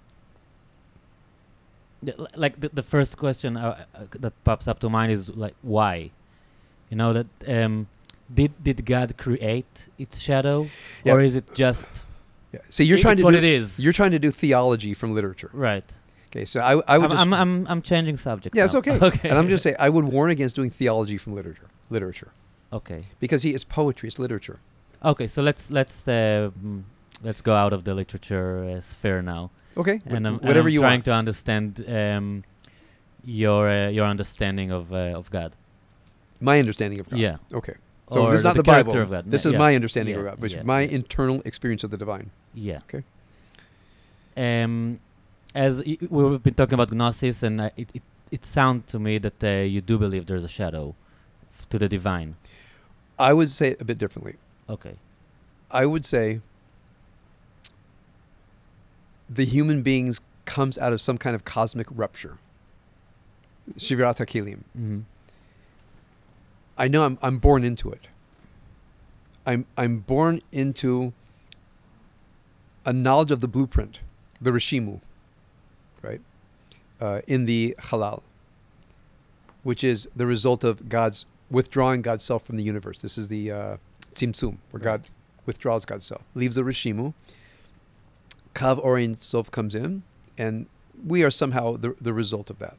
like 2.36 2.60
the, 2.60 2.70
the 2.70 2.84
first 2.84 3.18
question 3.18 3.58
uh, 3.58 3.86
uh, 3.96 4.06
that 4.20 4.34
pops 4.44 4.68
up 4.68 4.80
to 4.80 4.90
mind 4.90 5.12
is 5.12 5.30
like 5.36 5.56
why, 5.62 6.12
you 6.90 6.98
know 6.98 7.12
that 7.14 7.28
um, 7.48 7.88
did 8.34 8.52
did 8.64 8.86
God 8.86 9.18
create 9.18 9.88
its 9.98 10.20
shadow, 10.20 10.70
Yeah. 11.04 11.14
or 11.14 11.22
is 11.22 11.36
it 11.36 11.54
just 11.54 12.06
Yeah. 12.54 12.60
See, 12.70 12.84
you're 12.86 13.00
trying 13.00 13.18
to 13.18 13.24
what 13.24 13.32
do, 13.32 13.38
it 13.38 13.44
is? 13.44 13.80
You're 13.80 13.94
trying 13.94 14.12
to 14.12 14.20
do 14.20 14.32
theology 14.32 14.94
from 14.94 15.14
literature. 15.14 15.50
right. 15.54 15.92
Okay, 16.30 16.44
so 16.46 16.60
I, 16.60 16.74
I 16.94 16.98
would 16.98 17.06
I'm, 17.06 17.12
just, 17.12 17.22
I'm 17.22 17.34
I'm 17.34 17.68
I'm 17.68 17.82
changing 17.82 18.18
subject. 18.18 18.56
yeah, 18.56 18.66
it's 18.66 18.76
okay. 18.76 19.00
okay. 19.02 19.30
And 19.30 19.38
I'm 19.38 19.48
just 19.50 19.64
saying, 19.64 19.78
I 19.80 19.90
would 19.90 20.06
warn 20.06 20.30
against 20.30 20.56
doing 20.56 20.70
theology 20.70 21.18
from 21.18 21.34
literature, 21.34 21.68
literature, 21.90 22.32
okay. 22.72 23.04
because 23.20 23.44
he 23.44 23.54
is 23.54 23.64
poetry, 23.64 24.08
it's 24.08 24.20
literature. 24.20 24.60
Okay, 25.04 25.28
so 25.28 25.42
let's 25.42 25.70
let's 25.72 26.08
uh, 26.08 26.50
mm, 26.64 26.84
let's 27.24 27.42
go 27.42 27.54
out 27.54 27.74
of 27.74 27.84
the 27.84 27.94
literature 27.94 28.64
uh, 28.78 28.82
sphere 28.82 29.22
now, 29.22 29.52
Okay, 29.76 30.02
and 30.06 30.26
wh- 30.26 30.30
I'm, 30.30 30.36
and 30.36 30.42
whatever 30.48 30.68
I'm 30.68 30.74
you 30.74 30.80
trying 30.80 30.98
want. 31.00 31.06
to 31.06 31.14
understand 31.14 31.86
um, 31.88 32.44
your 33.24 33.70
uh, 33.70 33.90
your 33.90 34.06
understanding 34.06 34.72
of 34.72 34.92
uh, 34.92 35.18
of 35.18 35.30
God. 35.30 35.56
My 36.42 36.60
understanding 36.60 37.00
of 37.00 37.10
God. 37.10 37.20
Yeah. 37.20 37.38
Okay. 37.54 37.74
So 38.12 38.22
Or 38.22 38.32
this 38.32 38.40
is 38.40 38.44
not 38.46 38.56
the 38.56 38.64
the, 38.64 38.72
Bible. 38.72 38.98
of 38.98 39.10
God. 39.12 39.26
This 39.30 39.46
Yeah, 39.46 39.52
is 39.54 39.58
my 39.60 39.76
understanding 39.76 40.14
Yeah, 40.16 40.20
of 40.22 40.26
God, 40.28 40.40
which 40.40 40.54
yeah, 40.54 40.60
is 40.62 40.66
my 40.66 40.82
internal 40.82 41.42
experience 41.46 41.84
of 41.84 41.92
the 41.92 41.98
divine. 41.98 42.32
Yeah. 42.54 42.80
Okay. 42.86 43.04
Um, 44.36 45.00
as 45.56 45.84
y- 45.86 45.98
we've 46.10 46.42
been 46.44 46.54
talking 46.54 46.74
about 46.76 46.92
gnosis, 46.92 47.44
and 47.44 47.60
uh, 47.62 47.70
it 47.76 47.90
it 47.94 48.04
it 48.32 48.46
sounds 48.46 48.92
to 48.92 49.00
me 49.00 49.18
that 49.20 49.44
uh, 49.44 49.64
you 49.64 49.82
do 49.82 49.98
believe 49.98 50.26
there's 50.26 50.44
a 50.44 50.50
shadow 50.50 50.96
f- 51.60 51.68
to 51.70 51.78
the 51.80 51.88
divine. 51.90 52.36
I 53.20 53.34
would 53.34 53.50
say 53.52 53.70
it 53.72 53.82
a 53.82 53.86
bit 53.86 53.98
differently. 53.98 54.36
Okay. 54.70 54.96
I 55.72 55.86
would 55.86 56.06
say 56.06 56.42
the 59.30 59.46
human 59.46 59.82
beings 59.82 60.22
comes 60.46 60.78
out 60.78 60.94
of 60.94 61.02
some 61.02 61.18
kind 61.18 61.36
of 61.36 61.46
cosmic 61.46 61.88
rupture. 61.92 62.38
Shivirat 63.78 64.18
HaKelim. 64.18 64.60
hmm 64.74 65.00
I 66.78 66.88
know 66.88 67.04
I'm 67.04 67.18
I'm 67.22 67.40
born 67.40 67.64
into 67.64 67.90
it. 67.90 68.08
I'm 69.46 69.66
I'm 69.78 70.00
born 70.00 70.42
into 70.52 71.12
a 72.86 72.94
knowledge 72.94 73.32
of 73.32 73.42
the 73.42 73.48
blueprint, 73.48 74.00
the 74.40 74.52
Rishimu, 74.52 75.02
right? 76.02 76.22
Uh, 77.02 77.22
in 77.28 77.46
the 77.46 77.76
halal, 77.80 78.22
which 79.64 79.84
is 79.84 80.08
the 80.16 80.26
result 80.28 80.64
of 80.64 80.88
God's 80.88 81.26
withdrawing 81.50 82.02
God's 82.04 82.24
self 82.24 82.46
from 82.46 82.58
the 82.58 82.64
universe. 82.64 83.02
This 83.02 83.18
is 83.18 83.28
the 83.28 83.52
uh, 83.52 83.78
tzimtzum, 84.18 84.58
where 84.72 84.80
Right. 84.80 84.84
God 84.84 85.02
withdraws 85.46 85.86
God's 85.86 86.06
self, 86.06 86.24
leaves 86.36 86.56
the 86.56 86.64
Rishimu. 86.64 87.14
Kav 88.54 88.80
Or 88.84 88.98
Ein 88.98 89.18
Sof 89.18 89.52
comes 89.52 89.76
in, 89.76 90.04
and 90.38 90.66
we 91.06 91.24
are 91.24 91.32
somehow 91.32 91.78
the, 91.78 91.96
the 92.02 92.14
result 92.14 92.50
of 92.50 92.58
that. 92.60 92.76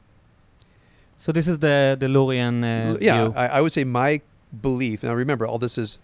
So 1.19 1.31
this 1.31 1.47
is 1.47 1.59
the 1.59 1.97
the 1.99 2.07
Lurian 2.07 2.63
uh, 2.63 2.97
yeah. 3.01 3.31
I, 3.35 3.47
I 3.47 3.61
would 3.61 3.73
say 3.73 3.83
my 3.83 4.21
belief. 4.61 5.03
Now, 5.03 5.13
remember, 5.13 5.45
all 5.45 5.57
this 5.59 5.77
is 5.77 5.97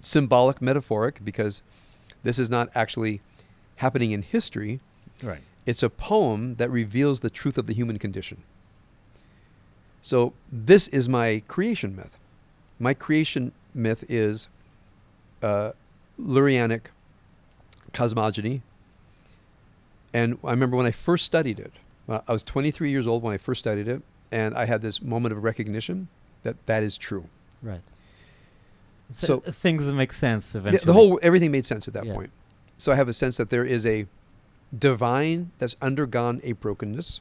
symbolic, 0.00 0.60
metaphoric, 0.60 1.24
because 1.24 1.62
this 2.22 2.38
is 2.38 2.48
not 2.50 2.70
actually 2.74 3.20
happening 3.76 4.10
in 4.12 4.22
history. 4.22 4.80
right. 5.22 5.40
It's 5.66 5.82
a 5.82 5.90
poem 5.90 6.56
that 6.56 6.70
reveals 6.70 7.20
the 7.20 7.30
truth 7.30 7.58
of 7.58 7.66
the 7.66 7.74
human 7.74 7.98
condition. 7.98 8.38
So, 10.02 10.32
this 10.50 10.88
is 10.88 11.08
my 11.08 11.42
creation 11.48 11.94
myth. 11.94 12.16
My 12.78 12.94
creation 12.94 13.52
myth 13.74 14.04
is 14.08 14.48
uh, 15.42 15.72
Lurianic 16.20 16.86
cosmogony. 17.92 18.62
And 20.12 20.38
I 20.44 20.50
remember 20.50 20.76
when 20.76 20.86
I 20.86 20.90
first 20.90 21.24
studied 21.24 21.58
it, 21.60 21.72
I 22.08 22.32
was 22.32 22.42
23 22.42 22.90
years 22.90 23.06
old 23.06 23.22
when 23.22 23.32
I 23.32 23.38
first 23.38 23.60
studied 23.60 23.86
it, 23.86 24.02
and 24.32 24.54
I 24.56 24.64
had 24.64 24.82
this 24.82 25.00
moment 25.00 25.32
of 25.32 25.44
recognition 25.44 26.08
that 26.42 26.56
that 26.66 26.82
is 26.82 26.96
true. 26.98 27.26
Right. 27.62 27.80
So, 29.12 29.26
So- 29.26 29.42
uh, 29.46 29.52
things 29.52 29.86
make 29.92 30.12
sense 30.12 30.54
eventually. 30.54 30.84
the 30.86 30.92
whole 30.92 31.18
everything 31.22 31.50
made 31.52 31.66
sense 31.66 31.86
at 31.88 31.94
that 31.94 32.06
Yeah. 32.06 32.14
point. 32.14 32.30
So 32.78 32.90
I 32.92 32.96
have 32.96 33.08
a 33.08 33.12
sense 33.12 33.36
that 33.36 33.50
there 33.50 33.64
is 33.64 33.86
a 33.86 34.06
divine 34.76 35.50
that's 35.58 35.76
undergone 35.82 36.40
a 36.42 36.52
brokenness. 36.52 37.20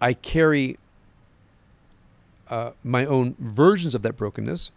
I 0.00 0.14
carry 0.14 0.78
uh, 2.48 2.72
my 2.82 3.04
own 3.04 3.36
versions 3.38 3.94
of 3.94 4.02
that 4.02 4.16
brokenness, 4.16 4.70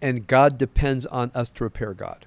and 0.00 0.26
God 0.26 0.58
depends 0.58 1.06
on 1.06 1.30
us 1.34 1.50
to 1.50 1.64
repair 1.64 1.94
God. 1.94 2.26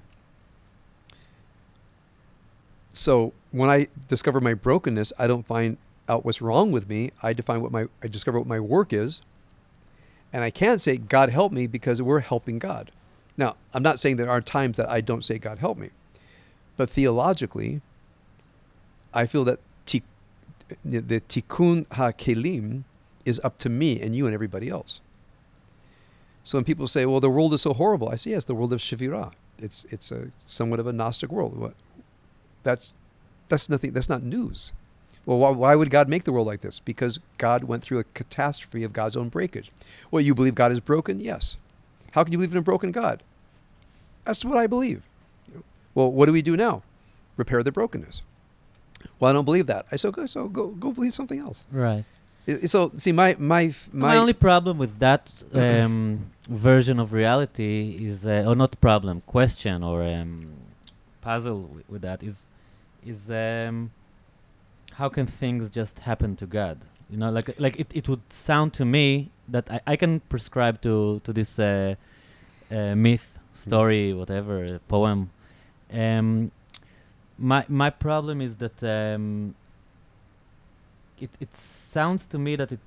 So 2.92 3.32
when 3.50 3.70
I 3.70 3.88
discover 4.08 4.40
my 4.40 4.54
brokenness, 4.54 5.12
I 5.18 5.26
don't 5.26 5.46
find 5.46 5.78
out 6.08 6.24
what's 6.24 6.42
wrong 6.42 6.72
with 6.72 6.88
me. 6.88 7.12
I 7.22 7.32
define 7.32 7.62
what 7.62 7.72
my 7.72 7.86
I 8.02 8.08
discover 8.08 8.38
what 8.38 8.48
my 8.48 8.60
work 8.60 8.92
is, 8.92 9.22
and 10.32 10.44
I 10.44 10.50
can't 10.50 10.80
say 10.80 10.96
God 10.96 11.30
help 11.30 11.52
me 11.52 11.66
because 11.66 12.02
we're 12.02 12.20
helping 12.20 12.58
God. 12.58 12.90
Now, 13.36 13.56
I'm 13.72 13.82
not 13.82 13.98
saying 13.98 14.16
there 14.16 14.28
are 14.28 14.42
times 14.42 14.76
that 14.76 14.90
I 14.90 15.00
don't 15.00 15.24
say 15.24 15.38
God 15.38 15.58
help 15.58 15.78
me, 15.78 15.90
but 16.76 16.90
theologically, 16.90 17.80
I 19.14 19.26
feel 19.26 19.44
that 19.44 19.60
the 19.86 21.20
tikkun 21.28 21.90
ha-kelim 21.92 22.84
is 23.24 23.40
up 23.44 23.56
to 23.58 23.68
me 23.68 24.00
and 24.00 24.16
you 24.16 24.26
and 24.26 24.34
everybody 24.34 24.68
else. 24.68 25.00
So 26.44 26.58
when 26.58 26.64
people 26.64 26.88
say, 26.88 27.06
"Well, 27.06 27.20
the 27.20 27.30
world 27.30 27.54
is 27.54 27.62
so 27.62 27.72
horrible," 27.72 28.08
I 28.08 28.16
say, 28.16 28.30
"Yes, 28.30 28.44
the 28.44 28.54
world 28.54 28.72
of 28.72 28.80
Shivira. 28.80 29.32
It's 29.58 29.84
it's 29.90 30.10
a 30.10 30.28
somewhat 30.46 30.80
of 30.80 30.86
a 30.86 30.92
gnostic 30.92 31.30
world. 31.30 31.56
What? 31.56 31.74
That's 32.62 32.92
that's 33.48 33.68
nothing. 33.68 33.92
That's 33.92 34.08
not 34.08 34.22
news. 34.22 34.72
Well, 35.24 35.38
why, 35.38 35.50
why 35.50 35.76
would 35.76 35.90
God 35.90 36.08
make 36.08 36.24
the 36.24 36.32
world 36.32 36.48
like 36.48 36.62
this? 36.62 36.80
Because 36.80 37.20
God 37.38 37.62
went 37.64 37.84
through 37.84 38.00
a 38.00 38.04
catastrophe 38.04 38.82
of 38.82 38.92
God's 38.92 39.16
own 39.16 39.28
breakage. 39.28 39.70
Well, 40.10 40.20
you 40.20 40.34
believe 40.34 40.56
God 40.56 40.72
is 40.72 40.80
broken? 40.80 41.20
Yes. 41.20 41.56
How 42.10 42.24
can 42.24 42.32
you 42.32 42.38
believe 42.38 42.50
in 42.52 42.58
a 42.58 42.62
broken 42.62 42.90
God? 42.90 43.22
That's 44.24 44.44
what 44.44 44.58
I 44.58 44.66
believe. 44.66 45.02
Well, 45.94 46.10
what 46.10 46.26
do 46.26 46.32
we 46.32 46.42
do 46.42 46.56
now? 46.56 46.82
Repair 47.36 47.62
the 47.62 47.70
brokenness. 47.70 48.22
Well, 49.20 49.30
I 49.30 49.32
don't 49.32 49.44
believe 49.44 49.66
that. 49.68 49.86
I 49.92 49.96
said, 49.96 50.12
go, 50.12 50.26
so 50.26 50.48
go, 50.48 50.68
go 50.68 50.90
believe 50.90 51.14
something 51.14 51.38
else. 51.38 51.66
right. 51.70 52.04
So, 52.66 52.90
see, 52.96 53.12
my, 53.12 53.36
my, 53.38 53.72
my, 53.92 54.08
My 54.08 54.16
only 54.16 54.32
problem 54.32 54.76
with 54.76 54.98
that 54.98 55.32
um, 55.54 56.31
version 56.48 56.98
of 56.98 57.12
reality 57.12 57.98
is, 58.00 58.26
uh, 58.26 58.44
or 58.46 58.54
not 58.54 58.80
problem, 58.80 59.22
question 59.26 59.82
or 59.82 60.02
um, 60.02 60.38
puzzle 61.20 61.62
wi- 61.62 61.84
with 61.88 62.02
that 62.02 62.22
is, 62.22 62.46
is 63.04 63.30
um, 63.30 63.90
how 64.92 65.08
can 65.08 65.26
things 65.26 65.70
just 65.70 66.00
happen 66.00 66.36
to 66.36 66.46
God? 66.46 66.78
You 67.10 67.18
know, 67.18 67.30
like 67.30 67.58
like 67.60 67.78
it, 67.78 67.88
it 67.94 68.08
would 68.08 68.22
sound 68.32 68.72
to 68.74 68.84
me 68.84 69.30
that 69.48 69.70
I, 69.70 69.80
I 69.86 69.96
can 69.96 70.20
prescribe 70.20 70.80
to 70.82 71.20
to 71.24 71.32
this 71.32 71.58
uh, 71.58 71.94
uh, 72.70 72.94
myth, 72.94 73.38
story, 73.52 74.14
whatever 74.14 74.64
uh, 74.64 74.78
poem. 74.88 75.30
Um, 75.92 76.50
my 77.38 77.64
my 77.68 77.90
problem 77.90 78.40
is 78.40 78.56
that 78.56 78.82
um, 78.82 79.54
it 81.20 81.30
it 81.38 81.54
sounds 81.56 82.26
to 82.26 82.38
me 82.38 82.56
that 82.56 82.72
it 82.72 82.80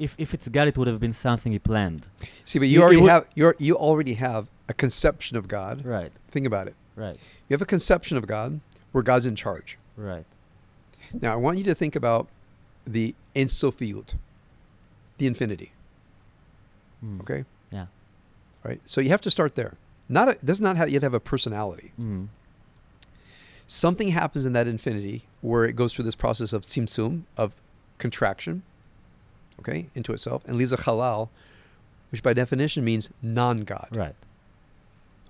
if 0.00 0.14
if 0.18 0.34
it's 0.34 0.48
God, 0.48 0.66
it 0.68 0.76
would 0.78 0.88
have 0.88 1.00
been 1.00 1.12
something 1.12 1.52
he 1.52 1.58
planned. 1.58 2.06
see, 2.44 2.58
but 2.58 2.68
you- 2.68 2.74
you 2.74 2.78
you 2.78 2.82
already 2.84 3.02
have, 3.06 3.26
you're, 3.34 3.54
you 3.58 3.74
already 3.76 4.14
have 4.14 4.48
a 4.68 4.74
conception 4.74 5.36
of 5.36 5.46
God. 5.48 5.84
Right, 5.84 6.12
Think 6.30 6.46
about 6.46 6.66
it. 6.68 6.74
right, 6.96 7.16
You 7.48 7.54
have 7.54 7.62
a 7.62 7.66
conception 7.66 8.16
of 8.16 8.26
God 8.26 8.60
where 8.92 9.02
God's 9.02 9.26
in 9.26 9.36
charge. 9.36 9.78
right. 9.96 10.24
Now, 11.20 11.32
I 11.32 11.36
want 11.36 11.58
you 11.58 11.64
to 11.64 11.74
think 11.74 11.96
about 11.96 12.28
the 12.86 13.14
Ein 13.36 13.48
the 15.18 15.26
infinity. 15.26 15.72
Mm. 17.04 17.20
Okay, 17.22 17.44
Yeah. 17.72 17.86
right. 18.62 18.80
So 18.86 19.00
you 19.00 19.08
have 19.10 19.20
to 19.22 19.30
start 19.30 19.54
there. 19.56 19.74
Not 20.08 20.28
a, 20.28 20.32
it 20.32 20.44
does 20.44 20.60
not 20.60 20.76
have, 20.76 20.88
yet 20.90 21.02
have 21.02 21.14
a 21.14 21.20
personality. 21.20 21.92
Mm. 22.00 22.28
Something 23.66 24.08
happens 24.08 24.44
in 24.46 24.52
that 24.52 24.66
infinity 24.66 25.24
where 25.40 25.64
it 25.64 25.74
goes 25.74 25.92
through 25.92 26.04
this 26.04 26.14
process 26.16 26.52
of 26.52 26.62
tzimtzum, 26.66 27.22
of 27.36 27.54
contraction, 27.98 28.62
okay, 29.60 29.86
into 29.94 30.12
itself, 30.12 30.42
and 30.46 30.56
leaves 30.56 30.72
a 30.72 30.76
halal, 30.76 31.28
which 32.10 32.22
by 32.22 32.32
definition 32.32 32.84
means 32.84 33.10
non-God. 33.22 33.88
Right. 33.92 34.14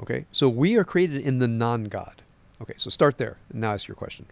Okay, 0.02 0.24
so 0.32 0.48
we 0.48 0.77
are 0.78 0.85
created 0.85 1.20
in 1.28 1.39
the 1.39 1.48
non-God. 1.48 2.23
Okay, 2.62 2.74
so 2.77 2.90
start 2.90 3.19
there. 3.19 3.36
And 3.51 3.61
now 3.61 3.73
ask 3.73 3.86
your 3.89 3.94
question. 3.94 4.27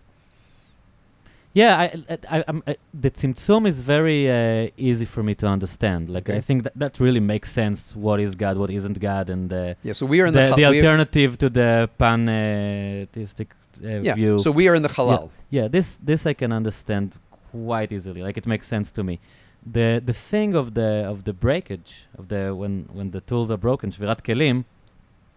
Yeah, 1.55 1.79
I, 1.79 1.87
I, 2.09 2.19
I, 2.39 2.45
I'm, 2.47 2.63
I, 2.67 2.77
the 2.93 3.11
Tzimtzum 3.11 3.67
is 3.67 3.81
very 3.81 4.31
uh, 4.31 4.71
easy 4.77 5.07
for 5.07 5.23
me 5.23 5.35
to 5.37 5.47
understand. 5.47 6.09
Like, 6.11 6.29
I 6.29 6.41
think 6.41 6.63
that, 6.65 6.75
that 6.77 7.01
really 7.01 7.21
makes 7.21 7.51
sense. 7.51 7.97
What 7.97 8.21
is 8.21 8.35
God? 8.35 8.59
What 8.59 8.71
isn't 8.71 9.01
God? 9.01 9.31
And 9.31 9.53
uh, 9.53 9.75
Yeah, 9.83 9.95
so 9.95 10.05
we 10.07 10.21
are 10.21 10.27
in 10.27 10.35
the, 10.35 10.51
the, 10.51 10.57
the 10.57 10.65
alternative 10.67 11.39
to 11.39 11.49
the 11.49 11.91
pantheistic 11.99 13.49
uh, 13.83 13.89
yeah, 13.89 14.15
view. 14.15 14.41
so 14.41 14.51
we 14.51 14.69
are 14.69 14.75
in 14.75 14.83
the 14.83 14.89
halal. 14.89 15.31
yeah, 15.51 15.69
this 15.69 15.99
this 16.03 16.27
I 16.27 16.35
can 16.35 16.53
understand 16.53 17.17
quite 17.51 17.93
easily. 17.93 18.23
Like, 18.23 18.37
it 18.37 18.47
makes 18.47 18.67
sense 18.67 18.93
to 18.93 19.03
me. 19.03 19.19
The 19.67 20.01
the 20.07 20.13
thing 20.33 20.55
of 20.55 20.75
the 20.75 21.05
of 21.13 21.25
the 21.25 21.33
breakage 21.33 22.07
of 22.19 22.29
the 22.29 22.55
when 22.55 22.87
when 22.95 23.11
the 23.17 23.21
tools 23.31 23.51
are 23.51 23.57
broken, 23.65 23.91
שבירת 23.91 24.21
כלים, 24.21 24.63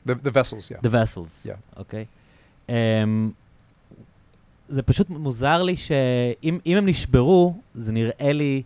The, 0.08 0.14
the 0.14 0.32
vessels, 0.32 0.72
yeah. 0.72 0.82
the 0.82 0.90
vessels. 0.90 1.46
Yeah. 1.46 1.78
אוקיי? 1.78 2.06
Um, 2.68 2.72
זה 4.70 4.82
פשוט 4.82 5.10
מוזר 5.10 5.64
לי 5.64 5.78
שאם 5.78 6.60
אם 6.66 6.78
הם 6.78 6.86
נשברו, 6.86 7.56
זה 7.74 7.92
נראה 7.92 8.32
לי... 8.34 8.64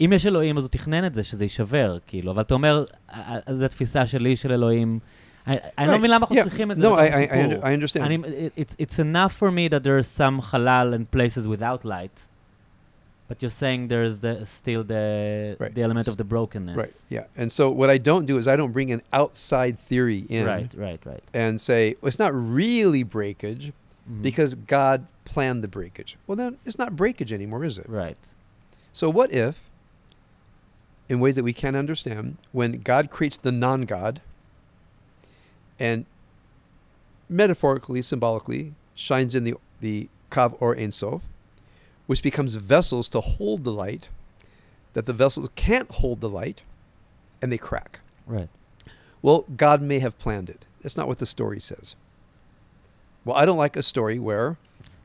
אם 0.00 0.12
יש 0.14 0.26
אלוהים, 0.26 0.58
אז 0.58 0.64
הוא 0.64 0.70
תכנן 0.70 1.04
את 1.06 1.14
זה, 1.14 1.22
שזה 1.22 1.44
יישבר, 1.44 1.98
כאילו. 2.06 2.32
אבל 2.32 2.40
אתה 2.42 2.54
אומר, 2.54 2.84
"אה, 3.10 3.38
אה, 3.48 3.54
זו 3.54 3.68
תפיסה 3.68 4.06
שלי 4.06 4.36
של 4.36 4.52
אלוהים. 4.52 4.98
אני 5.46 5.86
לא. 5.86 5.98
מבין 5.98 6.10
למה 6.10 6.26
אנחנו. 6.26 6.36
צריכים 6.42 6.70
את 6.70 6.76
זה 6.78 6.88
No, 6.88 6.92
I, 6.92 7.62
understand. 7.62 8.00
אני, 8.00 8.18
it's, 8.56 8.74
it's 8.82 8.98
enough 8.98 9.32
for 9.40 9.50
me 9.50 9.68
that 9.68 9.82
there 9.82 9.98
is 9.98 10.06
some 10.06 10.52
halal 10.52 10.94
and 10.94 11.10
places 11.16 11.48
without 11.48 11.84
light, 11.84 12.26
but 13.28 13.40
you're 13.42 13.50
saying 13.50 13.88
there's 13.88 14.20
the, 14.20 14.44
still 14.46 14.82
the, 14.82 15.56
Right. 15.60 15.74
the 15.74 15.82
element 15.82 16.08
of 16.08 16.16
the 16.16 16.24
brokenness. 16.24 16.76
Right. 16.76 17.02
Yeah. 17.08 17.24
And 17.36 17.52
so 17.52 17.70
what 17.70 17.90
I 17.90 17.98
don't 17.98 18.26
do 18.26 18.38
is 18.38 18.48
I 18.48 18.56
don't 18.56 18.72
bring 18.72 18.90
an 18.90 19.02
outside 19.12 19.78
theory 19.78 20.24
in 20.28 20.46
Right, 20.46 20.72
right, 20.74 21.00
right. 21.04 21.22
and 21.34 21.60
say 21.60 21.96
well, 22.00 22.08
it's 22.08 22.18
not 22.18 22.32
really 22.34 23.02
breakage 23.02 23.72
Mhm. 24.10 24.22
because 24.22 24.54
God 24.54 25.06
planned 25.24 25.62
the 25.62 25.68
breakage. 25.68 26.16
Well, 26.26 26.36
then 26.36 26.56
it's 26.64 26.78
not 26.78 26.96
breakage 26.96 27.32
anymore, 27.32 27.64
is 27.64 27.76
it? 27.78 27.88
Right. 27.88 28.16
So 28.94 29.10
what 29.10 29.30
if, 29.32 29.60
in 31.10 31.20
ways 31.20 31.34
that 31.36 31.44
we 31.44 31.52
can't 31.52 31.76
understand, 31.76 32.38
when 32.52 32.72
God 32.80 33.10
creates 33.10 33.36
the 33.36 33.52
non-God, 33.52 34.20
and 35.78 36.06
metaphorically, 37.28 38.02
symbolically, 38.02 38.74
shines 38.94 39.34
in 39.34 39.44
the 39.44 39.54
the 39.80 40.08
kav 40.30 40.56
or 40.60 40.76
ein 40.76 40.90
sof, 40.90 41.22
which 42.08 42.22
becomes 42.22 42.56
vessels 42.56 43.06
to 43.08 43.20
hold 43.20 43.62
the 43.62 43.70
light, 43.72 44.08
that 44.94 45.06
the 45.06 45.12
vessels 45.12 45.48
can't 45.54 45.88
hold 45.90 46.20
the 46.20 46.28
light, 46.28 46.62
and 47.40 47.52
they 47.52 47.58
crack. 47.58 48.00
Right. 48.26 48.48
Well, 49.22 49.44
God 49.56 49.80
may 49.82 50.00
have 50.00 50.18
planned 50.18 50.50
it. 50.50 50.64
That's 50.82 50.96
not 50.96 51.06
what 51.06 51.18
the 51.18 51.26
story 51.26 51.60
says. 51.60 51.94
Well, 53.24 53.36
I 53.36 53.44
don't 53.46 53.58
like 53.58 53.76
a 53.76 53.82
story 53.82 54.18
where 54.18 54.56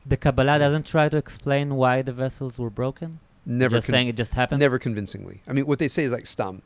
The 0.06 0.16
Kabbalah 0.16 0.58
doesn't 0.58 0.86
try 0.86 1.08
to 1.08 1.16
explain 1.16 1.74
why 1.76 2.02
the 2.02 2.12
vessels 2.12 2.58
were 2.58 2.70
broken? 2.70 3.20
never 3.46 3.76
just 3.76 3.86
con- 3.86 3.92
saying 3.94 4.08
it 4.08 4.16
just 4.16 4.32
happened? 4.34 4.58
never 4.60 4.78
convincingly. 4.78 5.42
I 5.46 5.52
mean, 5.52 5.66
what 5.66 5.78
they 5.78 5.88
say 5.88 6.04
is 6.04 6.12
like 6.12 6.26
stam, 6.26 6.62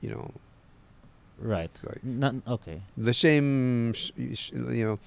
you 0.00 0.10
know, 0.10 0.30
Right. 1.38 1.70
Right. 1.84 2.02
Not, 2.04 2.34
okay. 2.46 2.82
the 2.96 3.12
shame, 3.12 3.92
sh- 3.92 4.10
sh- 4.34 4.52
you 4.52 4.84
know, 4.84 4.98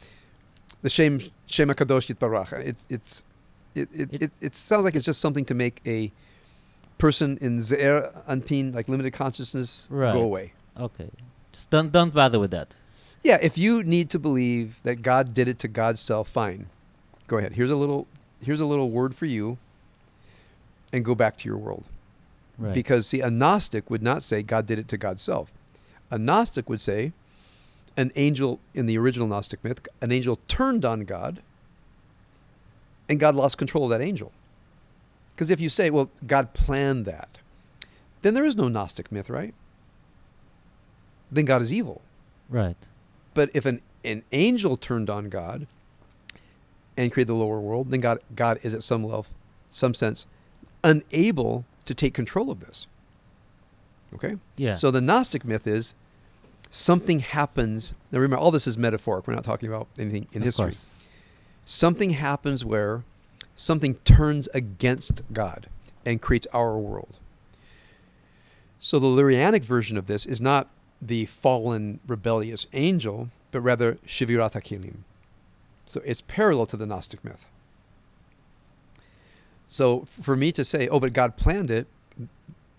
the 0.81 0.89
shame, 0.89 1.19
shema 1.47 1.73
kadosh 1.73 2.13
yitbarach. 2.13 2.51
It's 2.65 2.85
it's 2.89 3.23
it 3.77 3.89
it, 3.93 4.21
It- 4.23 4.31
it 4.41 4.55
sounds 4.55 4.83
like 4.83 4.95
it's 4.95 5.05
just 5.05 5.21
something 5.21 5.45
to 5.45 5.53
make 5.53 5.81
a 5.85 6.11
person 6.97 7.37
in 7.41 7.59
ze'er 7.59 8.11
anpin, 8.27 8.73
like 8.73 8.89
limited 8.89 9.13
consciousness, 9.13 9.87
Right. 9.91 10.13
go 10.13 10.21
away. 10.21 10.53
Okay. 10.79 11.09
Just 11.51 11.69
don't, 11.69 11.91
don't 11.91 12.13
bother 12.13 12.39
with 12.39 12.51
that. 12.51 12.75
Yeah, 13.23 13.37
if 13.41 13.57
you 13.57 13.83
need 13.83 14.09
to 14.11 14.19
believe 14.19 14.79
that 14.83 15.01
God 15.01 15.33
did 15.33 15.47
it 15.47 15.59
to 15.59 15.67
God's 15.67 15.99
self, 16.01 16.27
fine. 16.29 16.67
Go 17.27 17.37
ahead. 17.37 17.53
Here's 17.53 17.71
a 17.71 17.75
little 17.75 18.07
here's 18.41 18.59
a 18.59 18.65
little 18.65 18.89
word 18.91 19.15
for 19.15 19.25
you 19.25 19.57
and 20.93 21.03
go 21.03 21.15
back 21.15 21.37
to 21.39 21.49
your 21.49 21.57
world. 21.57 21.85
Right. 22.57 22.73
Because 22.73 23.05
see, 23.07 23.21
a 23.21 23.29
Gnostic 23.29 23.89
would 23.89 24.01
not 24.01 24.23
say 24.23 24.41
God 24.43 24.65
did 24.65 24.79
it 24.79 24.87
to 24.89 24.97
God's 24.97 25.21
self. 25.21 25.51
A 26.09 26.17
Gnostic 26.17 26.69
would 26.69 26.81
say 26.81 27.11
an 27.97 28.11
angel 28.15 28.59
in 28.73 28.85
the 28.85 28.97
original 28.97 29.27
Gnostic 29.27 29.63
myth, 29.63 29.85
an 30.01 30.11
angel 30.11 30.39
turned 30.47 30.85
on 30.85 31.01
God 31.01 31.41
and 33.09 33.19
God 33.19 33.35
lost 33.35 33.57
control 33.57 33.85
of 33.85 33.89
that 33.91 34.01
angel. 34.01 34.31
Because 35.35 35.49
if 35.49 35.59
you 35.59 35.69
say, 35.69 35.89
well, 35.89 36.09
God 36.25 36.53
planned 36.53 37.05
that, 37.05 37.38
then 38.21 38.34
there 38.34 38.45
is 38.45 38.55
no 38.55 38.67
Gnostic 38.67 39.11
myth, 39.11 39.29
right? 39.29 39.53
Then 41.31 41.45
God 41.45 41.61
is 41.61 41.71
evil. 41.71 42.01
right. 42.49 42.77
But 43.34 43.51
if 43.53 43.67
an, 43.67 43.81
an 44.03 44.23
angel 44.31 44.77
turned 44.77 45.11
on 45.11 45.29
God 45.29 45.67
and 46.97 47.11
created 47.11 47.27
the 47.27 47.35
lower 47.35 47.59
world, 47.59 47.91
then 47.91 47.99
God, 47.99 48.19
God 48.35 48.59
is 48.63 48.73
at 48.73 48.81
some 48.81 49.03
level, 49.03 49.27
some 49.69 49.93
sense, 49.93 50.25
unable 50.84 51.63
to 51.85 51.93
take 51.93 52.15
control 52.15 52.49
of 52.49 52.61
this. 52.61 52.88
Okay? 54.15 54.38
Yeah. 54.55 54.73
So 54.73 54.89
the 54.89 55.01
Gnostic 55.01 55.45
myth 55.45 55.67
is 55.67 55.93
something 56.71 57.19
happens. 57.19 57.93
Now 58.11 58.17
remember, 58.19 58.41
all 58.41 58.49
this 58.49 58.65
is 58.65 58.75
metaphoric. 58.75 59.27
We're 59.27 59.35
not 59.35 59.43
talking 59.43 59.69
about 59.69 59.88
anything 59.99 60.27
in 60.31 60.41
of 60.41 60.45
history. 60.45 60.65
course. 60.65 60.91
Something 61.69 62.11
happens 62.11 62.64
where 62.64 63.03
something 63.56 63.95
turns 63.95 64.48
against 64.53 65.22
God 65.34 65.68
and 66.06 66.22
creates 66.22 66.48
our 66.53 66.77
world. 66.77 67.18
So 68.80 68.99
the 68.99 69.07
Lurianic 69.07 69.64
version 69.65 69.98
of 69.98 70.07
this 70.07 70.26
is 70.26 70.39
not 70.39 70.69
the 71.02 71.26
fallen 71.26 71.99
rebellious 72.07 72.68
angel, 72.72 73.30
but 73.52 73.60
rather 73.60 73.95
Shivirat 74.07 74.53
HaKelim. 74.53 74.99
So 75.85 76.02
it's 76.06 76.22
parallel 76.22 76.68
to 76.68 76.77
the 76.77 76.85
Gnostic 76.85 77.23
myth. 77.26 77.45
So 79.68 80.06
for 80.22 80.38
me 80.38 80.53
to 80.53 80.64
say, 80.64 80.88
oh, 80.88 81.02
but 81.02 81.11
God 81.11 81.35
planned 81.35 81.69
it, 81.69 81.88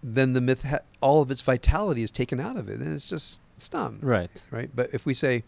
then 0.02 0.32
the 0.32 0.40
myth, 0.40 0.62
ha- 0.62 0.78
all 1.02 1.20
of 1.20 1.30
its 1.30 1.42
vitality 1.42 2.02
is 2.02 2.10
taken 2.10 2.40
out 2.40 2.56
of 2.56 2.70
it. 2.70 2.80
And 2.80 2.94
it's 2.94 3.06
just, 3.06 3.38
it's 3.54 3.68
dumb 3.68 3.98
Right. 4.00 4.30
right? 4.50 4.70
But 4.74 4.90
if 4.94 5.04
we 5.04 5.12
say 5.12 5.44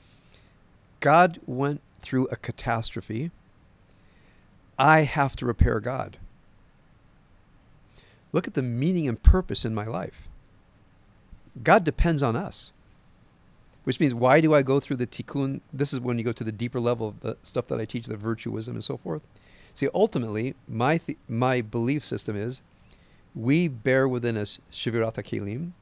God 1.00 1.40
went 1.46 1.80
through 2.00 2.26
a 2.28 2.36
catastrophe, 2.36 3.30
I 4.78 5.00
have 5.02 5.36
to 5.36 5.46
repair 5.46 5.80
God. 5.80 6.16
Look 8.32 8.46
at 8.46 8.54
the 8.54 8.62
meaning 8.62 9.08
and 9.08 9.22
purpose 9.22 9.64
in 9.64 9.74
my 9.74 9.86
life. 9.86 10.28
God 11.62 11.84
depends 11.84 12.22
on 12.22 12.36
us. 12.36 12.72
Which 13.84 13.98
means, 13.98 14.14
why 14.14 14.40
do 14.40 14.54
I 14.54 14.62
go 14.62 14.78
through 14.78 14.96
the 14.96 15.06
tikkun? 15.06 15.60
This 15.72 15.92
is 15.92 16.00
when 16.00 16.18
you 16.18 16.24
go 16.24 16.32
to 16.32 16.44
the 16.44 16.52
deeper 16.52 16.80
level 16.80 17.08
of 17.08 17.20
the 17.20 17.36
stuff 17.42 17.66
that 17.68 17.80
I 17.80 17.86
teach, 17.86 18.06
the 18.06 18.16
virtuism 18.16 18.68
and 18.68 18.84
so 18.84 18.98
forth. 18.98 19.22
See, 19.74 19.88
ultimately, 19.94 20.54
my 20.68 20.98
th- 20.98 21.18
my 21.28 21.60
belief 21.60 22.04
system 22.04 22.36
is, 22.36 22.62
we 23.34 23.68
bear 23.68 24.06
within 24.06 24.36
us 24.36 24.60
shivirat 24.70 25.14
kelim, 25.14 25.72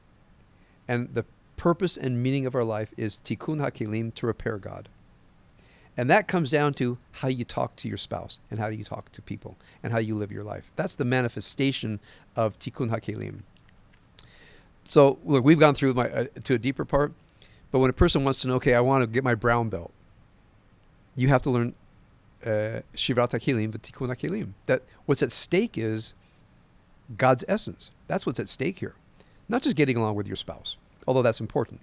and 0.87 1.13
the 1.13 1.25
purpose 1.57 1.97
and 1.97 2.23
meaning 2.23 2.45
of 2.45 2.55
our 2.55 2.63
life 2.63 2.93
is 2.95 3.19
tikkun 3.23 3.59
hakelim 3.59 4.13
to 4.15 4.25
repair 4.27 4.57
God. 4.57 4.87
And 5.99 6.09
that 6.09 6.29
comes 6.29 6.49
down 6.49 6.73
to 6.75 6.97
how 7.11 7.27
you 7.27 7.43
talk 7.43 7.75
to 7.77 7.89
your 7.89 7.97
spouse 7.97 8.39
and 8.49 8.57
how 8.57 8.67
you 8.67 8.85
talk 8.85 9.11
to 9.11 9.21
people 9.21 9.57
and 9.83 9.91
how 9.91 9.99
you 9.99 10.15
live 10.15 10.31
your 10.31 10.45
life. 10.45 10.71
That's 10.77 10.95
the 10.95 11.03
manifestation 11.03 11.99
of 12.37 12.57
tikkun 12.57 12.89
hakelim. 12.89 13.39
So 14.87 15.19
look, 15.25 15.43
we've 15.43 15.59
gone 15.59 15.75
through 15.75 15.95
my 15.95 16.09
uh, 16.09 16.25
to 16.45 16.53
a 16.53 16.57
deeper 16.57 16.85
part, 16.85 17.11
but 17.69 17.79
when 17.79 17.89
a 17.89 17.93
person 17.93 18.23
wants 18.23 18.39
to 18.41 18.47
know, 18.47 18.55
okay, 18.55 18.75
I 18.75 18.79
want 18.79 19.03
to 19.03 19.07
get 19.07 19.25
my 19.25 19.35
brown 19.35 19.67
belt, 19.67 19.91
you 21.17 21.27
have 21.27 21.41
to 21.41 21.49
learn 21.49 21.75
uh, 22.45 22.79
hakelim, 22.95 23.71
but 23.71 23.81
tikkun 23.81 24.07
hakelim. 24.07 24.53
That 24.67 24.83
what's 25.05 25.21
at 25.21 25.33
stake 25.33 25.77
is 25.77 26.13
God's 27.17 27.43
essence. 27.47 27.91
That's 28.07 28.25
what's 28.25 28.39
at 28.39 28.47
stake 28.47 28.79
here, 28.79 28.95
not 29.49 29.63
just 29.63 29.75
getting 29.75 29.97
along 29.97 30.15
with 30.15 30.27
your 30.27 30.37
spouse 30.37 30.77
although 31.09 31.23
that's 31.23 31.41
important. 31.41 31.81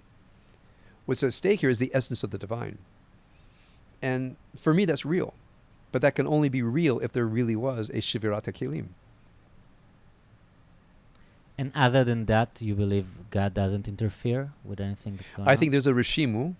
What's 1.05 1.21
at 1.21 1.33
stake 1.33 1.59
here 1.59 1.69
is 1.69 1.79
the 1.79 1.91
essence 1.93 2.23
of 2.23 2.31
the 2.31 2.37
divine. 2.37 2.77
And 4.01 4.35
for 4.55 4.73
me, 4.73 4.85
that's 4.85 5.05
real. 5.05 5.33
But 5.91 6.01
that 6.01 6.15
can 6.15 6.27
only 6.27 6.49
be 6.49 6.61
real 6.61 6.99
if 6.99 7.11
there 7.13 7.25
really 7.25 7.55
was 7.55 7.89
a 7.89 7.97
Shivirat 8.01 8.43
Kelim. 8.53 8.87
And 11.57 11.71
other 11.73 12.03
than 12.03 12.25
that, 12.25 12.61
you 12.61 12.75
believe 12.75 13.07
God 13.31 13.53
doesn't 13.53 13.87
interfere 13.87 14.51
with 14.63 14.79
anything 14.79 15.15
that's 15.17 15.31
going 15.31 15.47
on? 15.47 15.51
I 15.51 15.55
think 15.55 15.71
there's 15.71 15.87
a 15.87 15.93
Rishimu, 15.93 16.53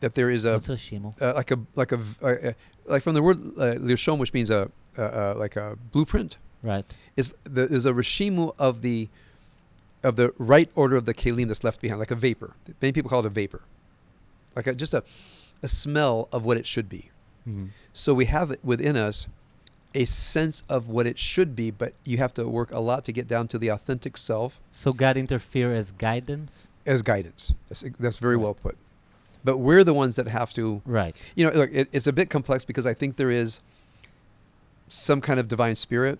that 0.00 0.14
there 0.14 0.30
is 0.30 0.44
a, 0.44 0.52
What's 0.52 0.68
a 0.68 0.74
shimu? 0.76 1.20
uh, 1.20 1.34
like 1.34 1.50
a, 1.50 1.58
like 1.74 1.90
a, 1.92 2.00
uh, 2.22 2.26
uh, 2.26 2.52
like 2.86 3.02
from 3.02 3.14
the 3.14 3.22
word 3.22 3.38
uh, 3.58 3.74
Lirshom, 3.80 4.18
which 4.18 4.32
means 4.32 4.50
a, 4.50 4.70
uh, 4.96 5.02
uh, 5.02 5.34
like 5.36 5.56
a 5.56 5.76
blueprint, 5.90 6.36
Right. 6.62 6.84
is 7.16 7.34
the, 7.42 7.66
there's 7.66 7.86
a 7.86 7.92
Rishimu 7.92 8.54
of 8.58 8.82
the, 8.82 9.08
of 10.04 10.14
the 10.14 10.32
right 10.38 10.70
order 10.76 10.96
of 10.96 11.06
the 11.06 11.14
Kelim 11.14 11.48
that's 11.48 11.64
left 11.64 11.80
behind, 11.80 11.98
like 11.98 12.12
a 12.12 12.14
vapor. 12.16 12.54
Many 12.80 12.92
people 12.92 13.10
call 13.10 13.20
it 13.20 13.26
a 13.26 13.30
vapor. 13.30 13.62
Like 14.54 14.68
a, 14.68 14.74
just 14.74 14.94
a, 14.94 15.02
a 15.62 15.68
smell 15.68 16.28
of 16.32 16.44
what 16.44 16.56
it 16.56 16.66
should 16.66 16.88
be. 16.88 17.10
Mhm. 17.48 17.70
So 17.92 18.12
we 18.14 18.26
have 18.26 18.50
it 18.50 18.60
within 18.64 18.96
us 18.96 19.26
a 19.94 20.04
sense 20.04 20.62
of 20.68 20.88
what 20.88 21.06
it 21.06 21.18
should 21.18 21.56
be, 21.56 21.70
but 21.70 21.94
you 22.04 22.18
have 22.18 22.34
to 22.34 22.46
work 22.46 22.70
a 22.70 22.80
lot 22.80 23.04
to 23.06 23.12
get 23.12 23.26
down 23.26 23.48
to 23.48 23.58
the 23.58 23.68
authentic 23.68 24.16
self 24.18 24.60
So 24.72 24.92
God 24.92 25.16
interfere 25.16 25.72
as 25.74 25.92
guidance? 25.92 26.72
as 26.84 27.00
guidance. 27.02 27.54
That's, 27.68 27.82
that's 27.98 28.18
very 28.18 28.36
Right. 28.36 28.42
well 28.42 28.54
put. 28.54 28.76
But 29.42 29.58
we're 29.58 29.84
the 29.84 29.94
ones 29.94 30.16
that 30.16 30.28
have 30.28 30.52
to, 30.54 30.82
Right. 30.84 31.16
you 31.34 31.46
know, 31.46 31.52
look, 31.52 31.70
it, 31.72 31.88
it's 31.92 32.06
a 32.06 32.12
bit 32.12 32.28
complex 32.28 32.64
because 32.64 32.84
I 32.84 32.92
think 32.94 33.16
there 33.16 33.30
is 33.30 33.60
some 34.88 35.20
kind 35.20 35.40
of 35.40 35.48
divine 35.48 35.76
spirit, 35.76 36.18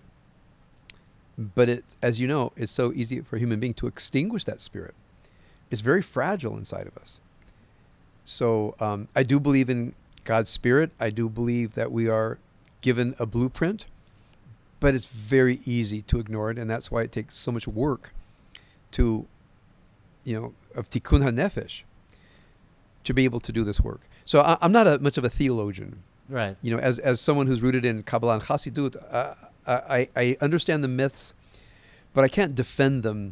but 1.37 1.69
it, 1.69 1.85
as 2.01 2.19
you 2.19 2.27
know, 2.27 2.51
it's 2.55 2.71
so 2.71 2.91
easy 2.93 3.21
for 3.21 3.35
a 3.35 3.39
human 3.39 3.59
being 3.59 3.73
to 3.75 3.87
extinguish 3.87 4.43
that 4.45 4.59
spirit. 4.61 4.95
It's 5.69 5.81
very 5.81 6.01
fragile 6.01 6.57
inside 6.57 6.87
of 6.87 6.97
us. 6.97 7.19
So 8.27 8.75
um, 8.79 9.07
I 9.15 9.23
do 9.23 9.39
believe 9.39 9.69
in 9.69 9.95
God's 10.25 10.51
spirit. 10.51 10.91
I 10.99 11.09
do 11.09 11.29
believe 11.29 11.73
that 11.75 11.91
we 11.91 12.09
are 12.09 12.37
given 12.81 13.15
a 13.17 13.25
blueprint, 13.25 13.85
but 14.81 14.93
it's 14.93 15.05
very 15.05 15.61
easy 15.65 16.01
to 16.03 16.19
ignore 16.19 16.51
it, 16.51 16.57
and 16.59 16.69
that's 16.69 16.91
why 16.91 17.01
it 17.03 17.11
takes 17.13 17.35
so 17.37 17.51
much 17.53 17.67
work 17.67 18.11
to, 18.91 19.25
you 20.25 20.39
know, 20.39 20.53
of 20.75 20.89
tikkun 20.89 21.21
hanefesh, 21.23 21.83
to 23.05 23.13
be 23.13 23.23
able 23.23 23.39
to 23.39 23.53
do 23.53 23.63
this 23.63 23.79
work. 23.79 24.01
So 24.25 24.41
I, 24.41 24.57
I'm 24.61 24.73
not 24.73 24.85
a, 24.87 24.99
much 24.99 25.17
of 25.17 25.23
a 25.23 25.29
theologian, 25.29 26.03
Right. 26.29 26.57
you 26.61 26.69
know, 26.69 26.79
as 26.79 26.99
as 26.99 27.21
someone 27.21 27.47
who's 27.47 27.61
rooted 27.61 27.85
in 27.85 28.03
Kabbalah 28.03 28.33
and 28.33 28.43
Chassidut, 28.43 28.97
uh, 29.11 29.35
I 29.65 30.09
I 30.17 30.35
understand 30.41 30.83
the 30.83 30.89
myths, 30.89 31.33
but 32.13 32.25
I 32.25 32.27
can't 32.27 32.53
defend 32.53 33.03
them, 33.03 33.31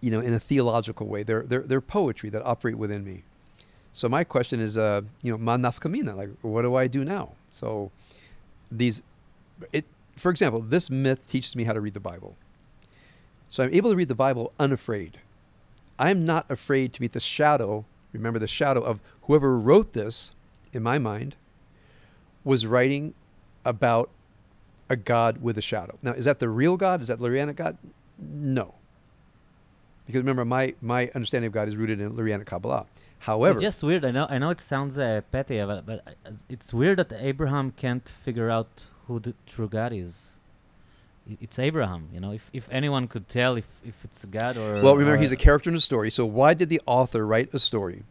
you 0.00 0.12
know, 0.12 0.20
in 0.20 0.32
a 0.32 0.38
theological 0.38 1.08
way. 1.08 1.24
They're 1.24 1.42
they're 1.42 1.62
they're 1.62 1.80
poetry 1.80 2.30
that 2.30 2.42
operate 2.46 2.78
within 2.78 3.04
me. 3.04 3.24
So 3.92 4.08
my 4.08 4.24
question 4.24 4.60
is, 4.60 4.76
uh, 4.76 5.02
you 5.22 5.32
know, 5.32 5.38
ma 5.38 5.56
nafkamina, 5.56 6.16
like 6.16 6.30
what 6.42 6.62
do 6.62 6.74
I 6.74 6.86
do 6.86 7.04
now? 7.04 7.32
So 7.50 7.90
these, 8.70 9.02
it 9.72 9.84
for 10.16 10.30
example, 10.30 10.60
this 10.60 10.90
myth 10.90 11.28
teaches 11.28 11.56
me 11.56 11.64
how 11.64 11.72
to 11.72 11.80
read 11.80 11.94
the 11.94 12.00
Bible. 12.00 12.36
So 13.48 13.62
I'm 13.64 13.72
able 13.72 13.90
to 13.90 13.96
read 13.96 14.08
the 14.08 14.14
Bible 14.14 14.52
unafraid. 14.58 15.18
I'm 15.98 16.24
not 16.24 16.50
afraid 16.50 16.92
to 16.94 17.02
meet 17.02 17.12
the 17.12 17.20
shadow. 17.20 17.84
Remember 18.12 18.38
the 18.38 18.46
shadow 18.46 18.80
of 18.80 19.00
whoever 19.22 19.58
wrote 19.58 19.94
this, 19.94 20.32
in 20.72 20.82
my 20.82 20.98
mind, 20.98 21.36
was 22.44 22.66
writing 22.66 23.14
about 23.64 24.10
a 24.88 24.96
God 24.96 25.42
with 25.42 25.58
a 25.58 25.62
shadow. 25.62 25.98
Now, 26.02 26.12
is 26.12 26.24
that 26.24 26.38
the 26.38 26.48
real 26.48 26.76
God? 26.76 27.02
Is 27.02 27.08
that 27.08 27.18
Lurianic 27.18 27.56
God? 27.56 27.76
No. 28.18 28.74
Because 30.06 30.20
remember, 30.20 30.44
my, 30.44 30.74
my 30.80 31.10
understanding 31.14 31.48
of 31.48 31.52
God 31.52 31.68
is 31.68 31.76
rooted 31.76 32.00
in 32.00 32.12
Lurianic 32.12 32.46
Kabbalah. 32.46 32.86
However, 33.20 33.54
it's 33.54 33.62
just 33.62 33.82
weird. 33.82 34.04
I 34.04 34.10
know. 34.10 34.26
I 34.30 34.38
know 34.38 34.50
it 34.50 34.60
sounds 34.60 34.96
uh, 34.98 35.20
petty, 35.32 35.62
but, 35.64 35.84
but 35.84 36.02
uh, 36.06 36.30
it's 36.48 36.72
weird 36.72 36.98
that 36.98 37.12
Abraham 37.12 37.72
can't 37.72 38.08
figure 38.08 38.48
out 38.50 38.86
who 39.06 39.18
the 39.20 39.34
true 39.46 39.68
God 39.68 39.92
is. 39.92 40.32
It's 41.40 41.58
Abraham, 41.58 42.08
you 42.12 42.20
know. 42.20 42.32
If 42.32 42.48
if 42.54 42.68
anyone 42.70 43.06
could 43.08 43.28
tell 43.28 43.56
if, 43.56 43.66
if 43.84 44.02
it's 44.04 44.24
God 44.24 44.56
or 44.56 44.80
well, 44.82 44.96
remember, 44.96 45.14
or 45.14 45.18
he's 45.18 45.32
a 45.32 45.36
character 45.36 45.68
in 45.68 45.76
a 45.76 45.80
story. 45.80 46.10
So 46.10 46.24
why 46.24 46.54
did 46.54 46.68
the 46.70 46.80
author 46.86 47.26
write 47.26 47.52
a 47.52 47.58
story? 47.58 48.04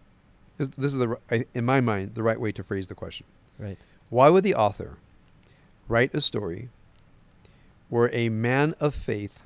This, 0.57 0.67
this 0.69 0.93
is, 0.93 0.99
the, 0.99 1.17
I- 1.31 1.45
in 1.53 1.65
my 1.65 1.81
mind, 1.81 2.13
the 2.15 2.21
right 2.23 2.39
way 2.39 2.51
to 2.51 2.63
phrase 2.63 2.87
the 2.89 2.95
question. 2.95 3.25
right. 3.59 3.77
Why 4.09 4.29
would 4.29 4.43
the 4.43 4.55
author 4.55 4.97
write 5.87 6.13
a 6.13 6.21
story 6.21 6.69
where 7.89 8.09
a 8.13 8.29
man 8.29 8.73
of 8.79 8.93
faith 8.95 9.45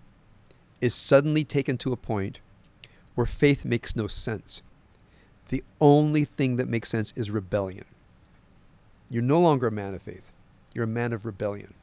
is 0.82 0.94
suddenly 0.96 1.44
taken 1.44 1.78
to 1.80 1.92
a 1.94 1.98
point 1.98 2.40
where 3.16 3.26
faith 3.28 3.64
makes 3.66 3.96
no 3.96 4.08
sense? 4.08 4.62
The 5.52 5.64
only 5.82 6.24
thing 6.24 6.56
that 6.56 6.70
makes 6.70 6.90
sense 6.90 7.14
is 7.16 7.30
rebellion. 7.30 7.84
You're 9.10 9.22
no 9.22 9.40
longer 9.40 9.68
a 9.68 9.72
man 9.72 9.94
of 9.94 10.02
faith, 10.02 10.24
you're 10.74 10.86
a 10.86 10.88
man 10.88 11.14
of 11.14 11.26
rebellion. 11.26 11.74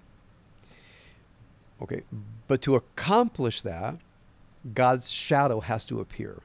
Okay, 1.80 2.02
but 2.48 2.60
to 2.62 2.74
accomplish 2.74 3.60
that, 3.62 3.96
God's 4.74 5.10
shadow 5.10 5.60
has 5.60 5.86
to 5.86 6.00
appear. 6.00 6.40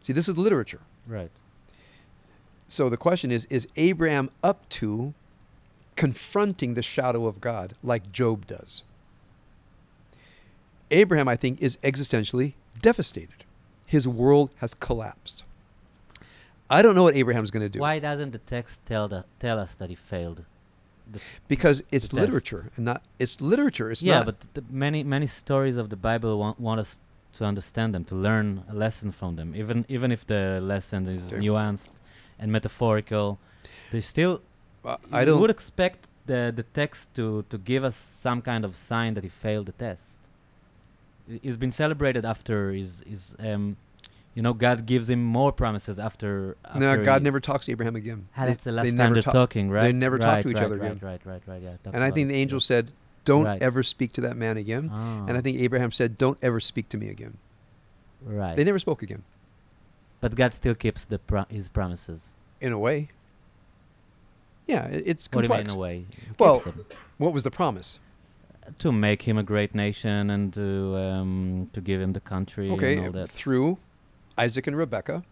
See, 0.00 0.12
this 0.12 0.26
is 0.26 0.36
literature. 0.36 0.80
Right. 1.06 1.30
So 2.66 2.88
the 2.88 2.96
question 2.96 3.30
is 3.30 3.44
Is 3.46 3.68
Abraham 3.76 4.30
up 4.42 4.68
to 4.70 5.14
confronting 5.96 6.74
the 6.74 6.82
shadow 6.82 7.26
of 7.26 7.40
God 7.40 7.74
like 7.82 8.10
Job 8.10 8.46
does? 8.46 8.82
Abraham, 10.90 11.28
I 11.28 11.36
think, 11.36 11.60
is 11.60 11.76
existentially 11.78 12.54
devastated. 12.80 13.44
His 13.84 14.08
world 14.08 14.50
has 14.56 14.74
collapsed. 14.74 15.44
I 16.68 16.82
don't 16.82 16.94
know 16.94 17.02
what 17.04 17.14
Abraham's 17.16 17.50
going 17.50 17.62
to 17.62 17.68
do 17.68 17.78
Why 17.80 17.98
doesn't 17.98 18.32
the 18.32 18.38
text 18.38 18.80
tell 18.86 19.06
the, 19.08 19.24
tell 19.38 19.58
us 19.58 19.74
that 19.76 19.88
he 19.88 19.94
failed? 19.94 20.44
The- 21.12 21.20
because 21.48 21.82
it's 21.92 22.08
The 22.08 22.16
test. 22.16 22.26
literature 22.26 22.70
and 22.76 22.84
not 22.84 23.02
it's 23.18 23.40
literature. 23.40 23.90
It's 23.92 24.02
yeah, 24.02 24.16
not. 24.18 24.26
but 24.26 24.36
the 24.54 24.62
many 24.70 25.04
many 25.04 25.26
stories 25.28 25.76
of 25.76 25.86
the 25.90 25.96
Bible 25.96 26.36
want, 26.42 26.58
want 26.58 26.80
us 26.80 26.98
to 27.34 27.44
understand 27.44 27.94
them, 27.94 28.04
to 28.04 28.14
learn 28.16 28.64
a 28.68 28.74
lesson 28.74 29.12
from 29.12 29.36
them. 29.36 29.54
Even 29.54 29.84
even 29.88 30.10
if 30.16 30.26
the 30.26 30.42
lesson 30.60 31.06
is 31.08 31.22
Okay. 31.32 31.38
nuanced 31.44 31.90
and 32.40 32.50
metaphorical, 32.50 33.38
they 33.92 34.00
still 34.00 34.40
Uh, 34.84 34.96
I 35.20 35.24
don't. 35.24 35.40
would 35.40 35.50
expect 35.58 36.00
the 36.30 36.52
the 36.60 36.64
text 36.80 37.02
to 37.14 37.24
to 37.50 37.56
give 37.58 37.82
us 37.90 37.96
some 38.24 38.40
kind 38.50 38.64
of 38.64 38.74
sign 38.76 39.14
that 39.14 39.22
he 39.28 39.30
failed 39.30 39.66
the 39.66 39.76
test. 39.86 40.16
He's 41.42 41.56
been 41.64 41.72
celebrated 41.72 42.24
after 42.24 42.72
his 42.72 43.02
his 43.12 43.34
um, 43.38 43.76
you 44.36 44.42
know, 44.42 44.52
God 44.52 44.86
gives 44.86 45.08
him 45.10 45.24
more 45.24 45.50
promises 45.50 45.98
after. 45.98 46.56
after 46.64 46.78
no, 46.78 47.02
God 47.02 47.22
never 47.24 47.40
talks 47.40 47.66
to 47.66 47.72
Abraham 47.72 47.96
again. 47.96 48.28
Ah, 48.36 48.42
They- 48.44 48.50
that's 48.50 48.64
the 48.64 48.70
they 48.70 48.76
last 48.76 48.86
time 48.88 48.96
never 48.96 49.14
they're 49.14 49.22
talk- 49.22 49.32
talking, 49.32 49.70
right? 49.70 49.92
never 49.94 50.18
talk 50.18 50.42
to 50.42 50.48
each 50.50 50.54
right, 50.56 50.64
other 50.64 50.76
right, 50.76 50.92
again. 50.92 50.98
Right, 51.02 51.20
right, 51.24 51.42
right, 51.48 51.62
right. 51.64 51.78
Yeah. 51.84 51.90
And 51.92 52.04
I 52.04 52.10
think 52.12 52.28
the 52.28 52.34
angel 52.36 52.58
yeah. 52.58 52.60
said, 52.64 52.92
"Don't 53.24 53.44
Right. 53.44 53.60
ever 53.62 53.82
speak 53.82 54.12
to 54.12 54.20
that 54.20 54.36
man 54.36 54.56
again." 54.58 54.90
And 54.92 55.30
I 55.32 55.38
Ah, 55.38 55.40
think 55.40 55.58
Abraham 55.58 55.90
said, 55.90 56.16
"Don't 56.16 56.38
ever 56.42 56.60
speak 56.60 56.88
to 56.90 56.98
me 56.98 57.08
again." 57.08 57.38
right. 58.22 58.54
They 58.56 58.64
never 58.64 58.78
spoke 58.78 59.02
again. 59.02 59.22
But 60.20 60.34
God 60.36 60.52
still 60.52 60.74
keeps 60.74 61.04
the 61.06 61.18
pro- 61.18 61.46
his 61.48 61.68
promises. 61.70 62.34
In 62.60 62.72
a 62.72 62.78
way. 62.78 63.08
Yeah, 64.66 64.86
it- 64.86 65.04
it's 65.06 65.28
What 65.32 65.42
do 65.42 65.44
you 65.46 65.48
complex. 65.48 65.66
mean 65.68 65.70
in 65.70 65.76
a 65.76 65.78
way? 65.80 66.04
Well. 66.38 66.62
What 67.18 67.32
was 67.32 67.42
the 67.42 67.50
promise? 67.50 67.98
to 68.80 68.90
make 68.90 69.22
him 69.22 69.38
a 69.38 69.44
great 69.44 69.76
nation 69.76 70.28
and 70.28 70.52
to 70.52 70.96
um, 70.96 71.70
to 71.72 71.80
give 71.80 72.00
him 72.00 72.12
the 72.14 72.20
country 72.20 72.64
and 72.64 72.72
all 72.72 72.76
Okay, 72.78 73.08
that. 73.10 73.30
through 73.30 73.78
Isaac 74.38 74.66
and 74.66 74.76
Rebecca, 74.76 75.24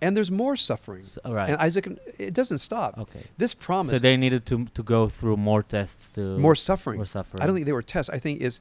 and 0.00 0.16
there's 0.16 0.30
more 0.30 0.56
suffering. 0.56 1.04
All 1.24 1.32
right. 1.32 1.50
And 1.50 1.58
Isaac, 1.60 1.86
and, 1.86 1.98
it 2.18 2.34
doesn't 2.34 2.58
stop. 2.58 2.98
okay. 2.98 3.22
This 3.38 3.54
promise, 3.54 3.94
So 3.96 3.98
they 4.00 4.16
needed 4.16 4.46
to 4.46 4.66
to 4.74 4.82
go 4.82 5.08
through 5.08 5.36
more 5.36 5.62
tests 5.62 6.10
to 6.10 6.38
more 6.38 6.54
suffering. 6.54 6.96
more 6.98 7.06
suffering. 7.06 7.42
I 7.42 7.46
don't 7.46 7.54
think 7.54 7.66
they 7.66 7.72
were 7.72 7.82
tests. 7.82 8.10
I 8.10 8.18
think 8.18 8.40
is 8.40 8.60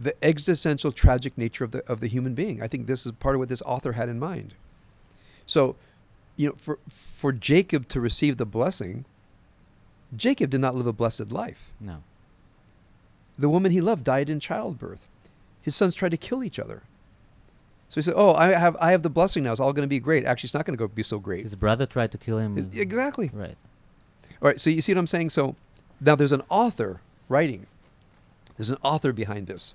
the 0.00 0.14
existential 0.24 0.92
tragic 0.92 1.36
nature 1.36 1.64
of 1.64 1.70
the 1.72 1.82
of 1.92 2.00
the 2.00 2.08
human 2.08 2.34
being. 2.34 2.62
I 2.62 2.68
think 2.68 2.86
this 2.86 3.04
is 3.06 3.12
part 3.12 3.34
of 3.34 3.40
what 3.40 3.48
this 3.48 3.62
author 3.62 3.92
had 3.92 4.08
in 4.08 4.18
mind. 4.18 4.54
So, 5.46 5.76
you 6.36 6.48
know, 6.48 6.54
for 6.56 6.78
for 6.88 7.32
Jacob 7.32 7.88
to 7.88 8.00
receive 8.00 8.36
the 8.36 8.46
blessing, 8.46 9.04
Jacob 10.16 10.50
did 10.50 10.60
not 10.60 10.74
live 10.74 10.86
a 10.86 10.92
blessed 10.92 11.32
life. 11.32 11.72
no. 11.80 12.02
The 13.40 13.48
woman 13.48 13.70
he 13.70 13.80
loved 13.80 14.02
died 14.02 14.28
in 14.28 14.40
childbirth. 14.40 15.06
His 15.62 15.76
sons 15.76 15.94
tried 15.94 16.10
to 16.10 16.16
kill 16.16 16.42
each 16.42 16.58
other. 16.58 16.82
So 17.88 17.94
he 18.00 18.02
said, 18.02 18.14
"Oh, 18.16 18.34
I 18.34 18.48
have 18.48 18.76
I 18.80 18.90
have 18.90 19.02
the 19.02 19.10
blessing 19.10 19.44
now. 19.44 19.52
It's 19.52 19.60
all 19.60 19.72
going 19.72 19.86
to 19.86 19.88
be 19.88 20.00
great. 20.00 20.24
Actually, 20.24 20.48
it's 20.48 20.54
not 20.54 20.66
going 20.66 20.76
to 20.76 20.78
go 20.78 20.88
be 20.88 21.02
so 21.02 21.18
great." 21.18 21.42
His 21.42 21.54
brother 21.54 21.86
tried 21.86 22.12
to 22.12 22.18
kill 22.18 22.38
him. 22.38 22.70
Exactly. 22.74 23.30
Right. 23.32 23.56
All 24.42 24.48
right. 24.48 24.60
So 24.60 24.70
you 24.70 24.82
see 24.82 24.92
what 24.92 24.98
I'm 24.98 25.06
saying? 25.06 25.30
So 25.30 25.56
now 26.00 26.14
there's 26.14 26.32
an 26.32 26.42
author 26.48 27.00
writing. 27.28 27.66
There's 28.56 28.70
an 28.70 28.78
author 28.82 29.12
behind 29.12 29.46
this. 29.46 29.74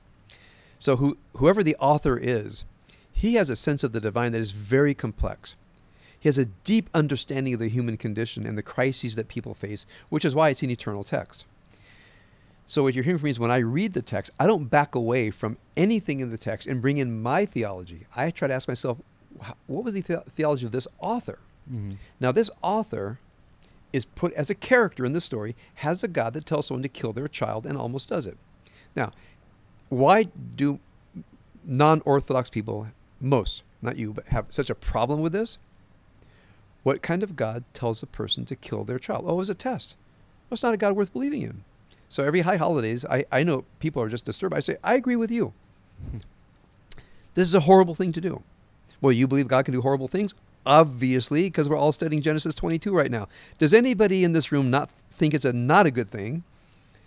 So 0.77 0.97
who, 0.97 1.17
whoever 1.37 1.63
the 1.63 1.77
author 1.77 2.17
is, 2.17 2.65
he 3.11 3.35
has 3.35 3.49
a 3.49 3.55
sense 3.55 3.83
of 3.83 3.93
the 3.93 4.01
divine 4.01 4.33
that 4.33 4.41
is 4.41 4.51
very 4.51 4.93
complex. 4.93 5.55
He 6.19 6.27
has 6.27 6.37
a 6.37 6.45
deep 6.45 6.89
understanding 6.93 7.53
of 7.53 7.59
the 7.59 7.69
human 7.69 7.97
condition 7.97 8.45
and 8.45 8.57
the 8.57 8.63
crises 8.63 9.15
that 9.15 9.27
people 9.27 9.53
face, 9.53 9.85
which 10.09 10.25
is 10.25 10.35
why 10.35 10.49
it's 10.49 10.63
an 10.63 10.69
eternal 10.69 11.03
text. 11.03 11.45
So 12.65 12.81
what 12.83 12.95
you're 12.95 13.03
hearing 13.03 13.19
from 13.19 13.25
me 13.25 13.31
is 13.31 13.39
when 13.39 13.51
I 13.51 13.57
read 13.57 13.93
the 13.93 14.01
text, 14.01 14.31
I 14.39 14.47
don't 14.47 14.65
back 14.65 14.95
away 14.95 15.31
from 15.31 15.57
anything 15.75 16.21
in 16.21 16.29
the 16.31 16.37
text 16.37 16.67
and 16.67 16.81
bring 16.81 16.97
in 16.97 17.21
my 17.21 17.45
theology. 17.45 18.07
I 18.15 18.31
try 18.31 18.47
to 18.47 18.53
ask 18.53 18.67
myself, 18.67 18.97
what 19.67 19.83
was 19.83 19.93
the, 19.93 20.01
the- 20.01 20.23
theology 20.35 20.65
of 20.65 20.71
this 20.71 20.87
author? 20.99 21.39
Mhm. 21.71 21.97
Now, 22.19 22.31
this 22.31 22.49
author 22.61 23.19
is 23.91 24.05
put 24.05 24.33
as 24.33 24.49
a 24.49 24.55
character 24.55 25.05
in 25.05 25.13
the 25.13 25.21
story, 25.21 25.55
has 25.75 26.03
a 26.03 26.07
God 26.07 26.33
that 26.33 26.45
tells 26.45 26.67
someone 26.67 26.83
to 26.83 26.89
kill 26.89 27.13
their 27.13 27.27
child 27.27 27.65
and 27.65 27.77
almost 27.77 28.09
does 28.09 28.25
it. 28.25 28.37
Now, 28.95 29.11
why 29.89 30.23
do 30.55 30.79
non 31.65 32.01
Orthodox 32.05 32.49
people, 32.49 32.87
most, 33.21 33.61
not 33.81 33.97
you, 33.97 34.13
but 34.13 34.27
have 34.27 34.47
such 34.49 34.69
a 34.69 34.75
problem 34.75 35.19
with 35.21 35.31
this? 35.33 35.57
What 36.83 37.01
kind 37.01 37.23
of 37.23 37.35
God 37.35 37.63
tells 37.73 38.01
a 38.03 38.07
person 38.07 38.45
to 38.45 38.55
kill 38.55 38.83
their 38.83 38.99
child? 38.99 39.25
Oh, 39.27 39.33
it 39.33 39.37
was 39.37 39.49
a 39.49 39.55
test. 39.55 39.95
Well, 40.49 40.55
it's 40.55 40.63
not 40.63 40.73
a 40.73 40.77
God 40.77 40.95
worth 40.95 41.13
believing 41.13 41.41
in. 41.41 41.63
So 42.13 42.23
every 42.23 42.41
high 42.41 42.57
holidays, 42.57 43.05
I, 43.09 43.25
I 43.31 43.41
know 43.41 43.65
people 43.79 43.99
are 44.03 44.07
just 44.07 44.23
disturbed. 44.23 44.53
I 44.53 44.59
say, 44.59 44.77
I 44.83 44.93
agree 44.93 45.15
with 45.15 45.31
you. 45.31 45.51
this 47.33 47.47
is 47.47 47.55
a 47.55 47.61
horrible 47.61 47.95
thing 47.95 48.11
to 48.11 48.21
do. 48.21 48.43
Well, 49.01 49.11
you 49.11 49.27
believe 49.27 49.47
God 49.47 49.65
can 49.65 49.73
do 49.73 49.81
horrible 49.81 50.07
things? 50.07 50.35
Obviously, 50.63 51.45
because 51.45 51.67
we're 51.67 51.75
all 51.75 51.91
studying 51.91 52.21
Genesis 52.21 52.53
22 52.53 52.95
right 52.95 53.09
now. 53.09 53.27
Does 53.57 53.73
anybody 53.73 54.23
in 54.23 54.31
this 54.31 54.51
room 54.51 54.69
not 54.69 54.91
think 55.13 55.33
it's 55.33 55.43
a 55.43 55.53
not 55.53 55.87
a 55.87 55.91
good 55.91 56.11
thing 56.11 56.43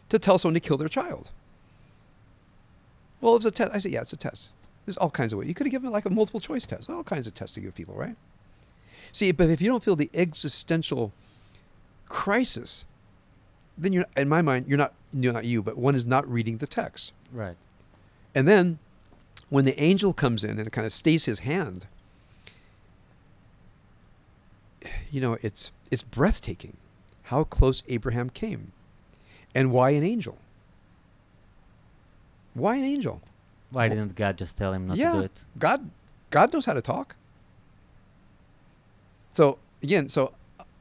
to 0.08 0.18
tell 0.18 0.38
someone 0.38 0.54
to 0.54 0.60
kill 0.60 0.76
their 0.76 0.88
child? 0.88 1.30
Well, 3.20 3.34
it 3.34 3.36
was 3.36 3.46
a 3.46 3.52
test. 3.52 3.70
I 3.72 3.78
say, 3.78 3.90
yeah, 3.90 4.00
it's 4.00 4.12
a 4.12 4.16
test. 4.16 4.48
There's 4.86 4.96
all 4.96 5.10
kinds 5.10 5.32
of 5.32 5.38
ways. 5.38 5.46
You 5.46 5.54
could 5.54 5.66
have 5.66 5.70
given 5.70 5.92
like 5.92 6.06
a 6.06 6.10
multiple 6.10 6.40
choice 6.40 6.66
test. 6.66 6.90
All 6.90 7.04
kinds 7.04 7.28
of 7.28 7.34
tests 7.34 7.54
to 7.54 7.60
give 7.60 7.76
people, 7.76 7.94
right? 7.94 8.16
See, 9.12 9.30
but 9.30 9.50
if 9.50 9.60
you 9.60 9.70
don't 9.70 9.84
feel 9.84 9.94
the 9.94 10.10
existential 10.14 11.12
crisis, 12.08 12.84
then 13.78 13.92
you're, 13.92 14.06
in 14.16 14.28
my 14.28 14.42
mind, 14.42 14.66
you're 14.68 14.78
not, 14.78 14.94
you're 15.12 15.32
not 15.32 15.44
you, 15.44 15.62
but 15.62 15.76
one 15.76 15.94
is 15.94 16.06
not 16.06 16.28
reading 16.30 16.58
the 16.58 16.66
text. 16.66 17.12
Right. 17.32 17.56
And 18.34 18.46
then 18.48 18.78
when 19.48 19.64
the 19.64 19.78
angel 19.80 20.12
comes 20.12 20.44
in 20.44 20.58
and 20.58 20.70
kind 20.72 20.86
of 20.86 20.92
stays 20.92 21.24
his 21.26 21.40
hand, 21.40 21.86
you 25.10 25.20
know, 25.20 25.38
it's 25.42 25.70
it's 25.90 26.02
breathtaking 26.02 26.76
how 27.24 27.44
close 27.44 27.82
Abraham 27.88 28.30
came. 28.30 28.72
And 29.54 29.72
why 29.72 29.90
an 29.90 30.04
angel? 30.04 30.38
Why 32.54 32.76
an 32.76 32.84
angel? 32.84 33.20
Why 33.70 33.88
didn't 33.88 34.14
God 34.14 34.36
just 34.36 34.56
tell 34.56 34.72
him 34.72 34.86
not 34.86 34.96
Yeah. 34.96 35.12
to 35.12 35.18
do 35.18 35.24
it? 35.24 35.44
God, 35.58 35.90
God 36.30 36.52
knows 36.52 36.66
how 36.66 36.74
to 36.74 36.82
talk. 36.82 37.16
So 39.32 39.58
again, 39.82 40.08
so 40.08 40.32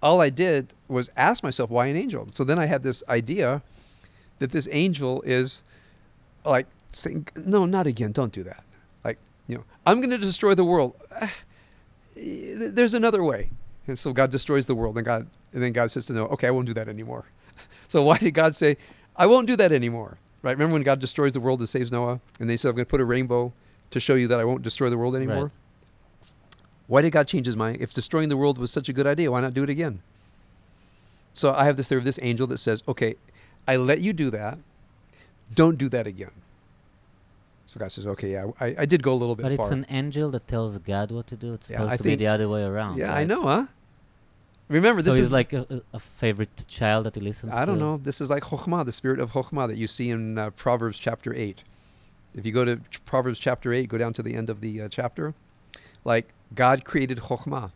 all 0.06 0.22
I 0.22 0.30
did 0.30 0.72
was 0.88 1.10
ask 1.18 1.44
myself, 1.44 1.72
why 1.72 1.88
an 1.88 1.96
angel? 1.96 2.28
So 2.32 2.44
then 2.44 2.60
I 2.60 2.68
had 2.68 2.84
this 2.84 3.04
idea 3.10 3.64
that 4.38 4.52
this 4.52 4.70
angel 4.72 5.24
is 5.24 5.64
like 6.46 6.68
saying, 6.92 7.28
no, 7.36 7.66
not 7.66 7.88
again. 7.88 8.12
Don't 8.12 8.32
do 8.32 8.44
that. 8.44 8.64
Like, 9.04 9.18
you 9.48 9.56
know, 9.56 9.64
I'm 9.88 10.02
going 10.02 10.12
to 10.12 10.20
destroy 10.20 10.54
the 10.54 10.64
world. 10.64 10.96
There's 12.16 12.94
another 12.94 13.24
way. 13.24 13.50
And 13.88 13.98
so 13.98 14.14
God 14.14 14.30
destroys 14.30 14.68
the 14.68 14.76
world, 14.76 14.96
and 14.96 15.06
God, 15.06 15.28
and 15.54 15.62
then 15.62 15.74
God 15.74 15.92
says 15.92 16.06
to 16.08 16.14
Noah, 16.14 16.30
"Okay, 16.30 16.48
I 16.48 16.52
won't 16.52 16.66
do 16.66 16.74
that 16.74 16.88
anymore." 16.88 17.26
So 17.88 18.02
why 18.02 18.18
did 18.18 18.34
God 18.34 18.56
say, 18.56 18.78
"I 19.16 19.28
won't 19.28 19.46
do 19.46 19.56
that 19.58 19.72
anymore"? 19.72 20.18
Right? 20.42 20.54
Remember 20.54 20.74
when 20.74 20.82
God 20.82 21.00
destroys 21.00 21.34
the 21.34 21.40
world 21.40 21.60
and 21.60 21.70
saves 21.70 21.92
Noah, 21.92 22.20
and 22.40 22.50
they 22.50 22.58
said, 22.58 22.70
"I'm 22.70 22.76
going 22.76 22.86
to 22.86 22.90
put 22.90 23.00
a 23.00 23.06
rainbow 23.06 23.54
to 23.92 24.00
show 24.00 24.16
you 24.16 24.28
that 24.30 24.40
I 24.40 24.44
won't 24.44 24.64
destroy 24.64 24.90
the 24.90 24.98
world 24.98 25.16
anymore." 25.16 25.44
Right. 25.44 25.52
Why 26.88 27.02
did 27.02 27.12
God 27.12 27.28
change 27.28 27.46
his 27.48 27.56
mind? 27.58 27.78
If 27.82 27.94
destroying 27.94 28.30
the 28.30 28.38
world 28.38 28.58
was 28.58 28.72
such 28.72 28.90
a 28.90 28.94
good 28.94 29.08
idea, 29.08 29.32
why 29.32 29.42
not 29.42 29.54
do 29.54 29.64
it 29.64 29.70
again? 29.70 30.02
So 31.34 31.54
I 31.54 31.66
have 31.66 31.78
this 31.78 31.88
theory 31.88 32.00
of 32.00 32.06
this 32.06 32.20
angel 32.22 32.48
that 32.48 32.60
says, 32.60 32.84
okay, 32.88 33.16
I 33.68 33.76
let 33.76 34.00
you 34.02 34.14
do 34.14 34.30
that. 34.32 34.58
Don't 35.54 35.78
do 35.78 35.90
that 35.90 36.08
again. 36.08 36.32
So 37.66 37.80
God 37.80 37.92
says, 37.92 38.08
okay, 38.08 38.32
yeah, 38.32 38.46
I, 38.60 38.76
I 38.80 38.86
did 38.86 39.04
go 39.04 39.12
a 39.14 39.16
little 39.16 39.36
bit 39.36 39.44
But 39.44 39.56
far. 39.58 39.66
it's 39.66 39.72
an 39.74 39.86
angel 39.90 40.30
that 40.32 40.48
tells 40.48 40.78
God 40.78 41.12
what 41.12 41.28
to 41.28 41.36
do. 41.36 41.54
It's 41.56 41.70
Yeah, 41.70 41.78
supposed 41.78 41.94
I 41.94 41.98
to 41.98 42.04
be 42.04 42.16
the 42.16 42.28
other 42.28 42.48
way 42.48 42.64
around. 42.64 43.00
yeah, 43.00 43.12
I 43.12 43.16
right? 43.18 43.28
know, 43.28 43.42
huh? 43.44 43.66
Remember, 44.70 45.02
So 45.02 45.06
this 45.10 45.16
he's 45.18 45.26
is 45.28 45.32
like 45.32 45.54
a, 45.54 45.66
a 45.70 45.82
a 45.98 46.00
favorite 46.00 46.66
child 46.68 47.06
that 47.06 47.16
he 47.16 47.22
listens 47.22 47.52
to. 47.52 47.60
I 47.60 47.66
don't 47.66 47.78
know. 47.80 47.98
This 47.98 48.20
is 48.22 48.30
like 48.30 48.44
Chokhmah, 48.44 48.86
the 48.86 48.92
spirit 48.92 49.20
of 49.20 49.32
Chokhmah 49.32 49.68
that 49.68 49.78
you 49.78 49.88
see 49.88 50.10
in 50.10 50.38
uh, 50.40 50.50
Proverbs 50.52 50.98
chapter 50.98 51.36
8. 51.36 51.64
If 52.34 52.46
you 52.46 52.52
go 52.52 52.66
to 52.66 52.78
ch- 52.90 53.04
Proverbs 53.06 53.38
chapter 53.38 53.72
8, 53.74 53.88
go 53.90 53.98
down 53.98 54.14
to 54.14 54.24
the 54.24 54.34
end 54.34 54.50
of 54.50 54.62
the 54.62 54.82
uh, 54.84 54.88
chapter, 54.90 55.36
like 56.04 56.30
God 56.56 56.86
created 56.86 57.20
Chokhmah. 57.20 57.72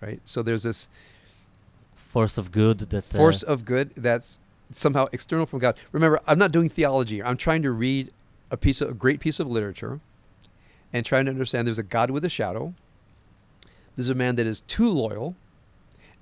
Right? 0.00 0.20
So 0.24 0.42
there's 0.42 0.64
this 0.64 0.88
Force 1.94 2.36
of 2.36 2.52
good 2.52 2.78
that. 2.78 3.14
uh, 3.14 3.16
force 3.16 3.42
of 3.42 3.64
good 3.64 3.94
that's 3.96 4.38
somehow 4.72 5.06
external 5.12 5.46
from 5.46 5.60
God. 5.60 5.76
Remember, 5.92 6.20
I'm 6.26 6.38
not 6.38 6.52
doing 6.52 6.68
theology. 6.68 7.22
I'm 7.22 7.38
trying 7.38 7.62
to 7.62 7.70
read 7.70 8.10
a 8.50 8.56
piece 8.58 8.82
of 8.82 8.90
a 8.90 8.92
great 8.94 9.18
piece 9.18 9.40
of 9.40 9.46
literature 9.46 10.00
and 10.92 11.06
trying 11.06 11.24
to 11.24 11.30
understand 11.30 11.66
there's 11.66 11.78
a 11.78 11.82
God 11.82 12.10
with 12.10 12.22
a 12.24 12.28
shadow. 12.28 12.74
There's 13.96 14.10
a 14.10 14.14
man 14.14 14.36
that 14.36 14.46
is 14.46 14.60
too 14.62 14.90
loyal 14.90 15.36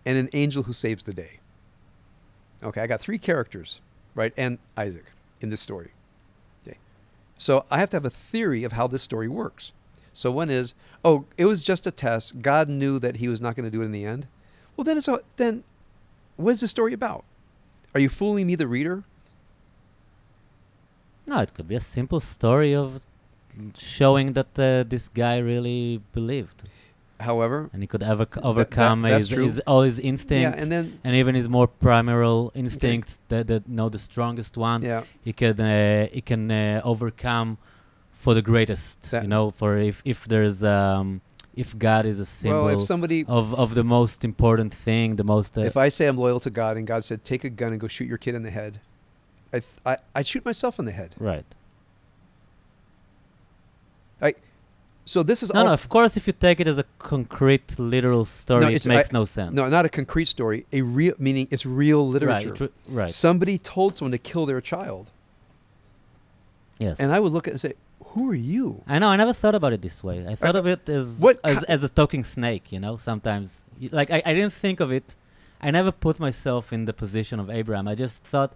and 0.07 0.17
an 0.17 0.31
angel 0.33 0.63
who 0.65 0.73
saves 0.73 1.03
the 1.05 1.13
day. 1.13 1.41
Okay, 2.63 2.83
I 2.83 2.87
got 2.87 3.01
three 3.01 3.19
characters, 3.19 3.81
right? 4.15 4.33
And 4.37 4.59
Isaac 4.77 5.07
in 5.41 5.51
this 5.51 5.61
story. 5.61 5.91
Okay. 6.65 6.79
So 7.37 7.65
I 7.71 7.79
have 7.79 7.91
to 7.91 7.97
have 7.97 8.05
a 8.05 8.11
theory 8.11 8.63
of 8.63 8.73
how 8.73 8.87
this 8.87 9.03
story 9.03 9.27
works. 9.27 9.73
So 10.13 10.31
one 10.31 10.51
is, 10.51 10.75
oh, 11.05 11.25
it 11.37 11.45
was 11.47 11.63
just 11.63 11.87
a 11.87 11.91
test. 11.91 12.43
God 12.43 12.69
knew 12.69 12.99
that 12.99 13.17
he 13.17 13.29
was 13.29 13.41
not 13.41 13.57
going 13.57 13.65
to 13.65 13.71
do 13.71 13.83
it 13.83 13.87
in 13.87 13.93
the 13.93 14.05
end. 14.05 14.27
Well, 14.77 14.85
then 14.85 14.97
it's 14.99 15.09
all, 15.09 15.21
then 15.37 15.65
what 16.37 16.53
is 16.53 16.61
the 16.61 16.69
story 16.69 16.93
about? 16.93 17.25
Are 17.95 18.01
you 18.01 18.09
fooling 18.09 18.47
me, 18.47 18.55
the 18.55 18.69
reader? 18.69 19.05
No, 21.27 21.39
it 21.41 21.55
could 21.55 21.69
be 21.69 21.75
a 21.75 21.81
simple 21.81 22.21
story 22.21 22.75
of 22.75 23.05
showing 23.77 24.33
that 24.35 24.59
uh, 24.59 24.85
this 24.89 25.09
guy 25.09 25.39
really 25.39 26.01
believed, 26.13 26.65
However, 27.21 27.69
and 27.73 27.83
he 27.83 27.87
could 27.87 28.03
ever 28.03 28.27
overcome 28.43 29.03
that's 29.03 29.29
his, 29.29 29.39
his 29.39 29.59
all 29.61 29.83
his 29.83 29.99
yeah, 29.99 30.07
instincts, 30.09 30.63
and 30.63 30.73
then 30.73 31.01
and 31.05 31.15
even 31.15 31.35
his 31.35 31.49
more 31.49 31.69
primal 31.69 32.51
instincts, 32.55 33.21
that 33.29 33.47
that 33.49 33.69
know 33.69 33.89
the 33.91 33.99
strongest 33.99 34.57
one. 34.57 34.83
yeah, 34.83 35.05
He 35.23 35.33
can 35.33 35.61
uh, 35.61 36.09
he 36.11 36.23
can 36.23 36.51
uh, 36.51 36.81
overcome 36.83 37.59
for 38.21 38.35
the 38.35 38.43
greatest. 38.43 39.11
That- 39.11 39.23
you 39.25 39.29
know, 39.35 39.51
for 39.51 39.71
if 39.79 40.03
if 40.05 40.19
there's 40.33 40.63
um 40.63 41.21
if 41.57 41.69
God 41.89 42.05
is 42.13 42.19
a 42.21 42.27
symbol 42.27 42.65
well, 42.67 42.79
if 42.81 42.87
somebody, 42.93 43.25
of 43.27 43.55
of 43.55 43.75
the 43.75 43.83
most 43.99 44.25
important 44.31 44.73
thing, 44.87 45.17
the 45.17 45.25
most 45.35 45.51
uh, 45.59 45.63
if 45.63 45.77
I 45.77 45.89
say 45.97 46.05
I'm 46.07 46.19
loyal 46.27 46.41
to 46.41 46.51
God 46.51 46.77
and 46.77 46.87
God 46.87 47.05
said 47.09 47.25
take 47.25 47.43
a 47.51 47.51
gun 47.61 47.71
and 47.75 47.81
go 47.81 47.89
shoot 47.89 48.09
your 48.13 48.19
kid 48.19 48.35
in 48.35 48.43
the 48.49 48.55
head, 48.61 48.73
I 49.57 49.59
th- 49.61 49.81
I 49.93 49.97
I'd 50.17 50.27
shoot 50.33 50.45
myself 50.45 50.79
in 50.79 50.85
the 50.85 50.97
head. 51.01 51.11
right. 51.19 51.49
I, 54.23 54.35
So 55.07 55.23
this 55.31 55.43
is 55.43 55.49
No, 55.55 55.65
no. 55.65 55.73
Of 55.73 55.89
course, 55.89 56.13
if 56.19 56.27
you 56.29 56.35
take 56.49 56.59
it 56.61 56.69
as 56.73 56.79
a 56.85 56.85
concrete, 56.99 57.69
literal 57.79 58.25
story, 58.27 58.75
it 58.75 58.87
makes 58.87 59.09
I- 59.11 59.19
no 59.19 59.25
sense. 59.25 59.53
no, 59.61 59.65
not 59.79 59.85
a 59.91 59.93
concrete 60.01 60.29
story. 60.37 60.67
A 60.79 60.83
real 60.83 61.15
meaning 61.27 61.49
it's 61.51 61.65
real 61.85 62.03
literature. 62.15 62.55
Right. 62.61 62.73
right. 63.01 63.11
Somebody 63.27 63.57
told 63.75 63.91
someone 63.97 64.13
to 64.13 64.23
kill 64.31 64.45
their 64.51 64.61
child, 64.61 65.05
yes. 66.79 67.01
and 67.01 67.09
I 67.17 67.19
would 67.23 67.33
look 67.33 67.47
at 67.49 67.53
it 67.53 67.57
and 67.59 67.61
say, 67.69 67.75
"Who 68.15 68.31
are 68.31 68.35
you?" 68.53 68.83
I 68.87 68.99
know. 68.99 69.09
I 69.09 69.17
never 69.17 69.33
thought 69.33 69.55
about 69.55 69.73
it 69.73 69.83
this 69.83 70.03
way. 70.03 70.27
I 70.27 70.35
thought 70.35 70.57
of 70.57 70.67
it 70.67 70.89
as 70.89 71.19
what 71.21 71.39
as, 71.45 71.63
as 71.65 71.83
a 71.85 71.89
talking 71.89 72.25
snake. 72.25 72.71
You 72.73 72.81
know, 72.81 72.97
sometimes 72.97 73.65
like 73.93 74.11
I, 74.11 74.23
I 74.25 74.35
didn't 74.35 74.53
think 74.53 74.81
of 74.81 74.91
it. 74.93 75.17
I 75.63 75.71
never 75.71 75.93
put 75.93 76.19
myself 76.19 76.73
in 76.73 76.87
the 76.87 76.93
position 76.93 77.39
of 77.39 77.51
Abraham. 77.51 77.87
I 77.87 77.95
just 77.95 78.23
thought 78.25 78.53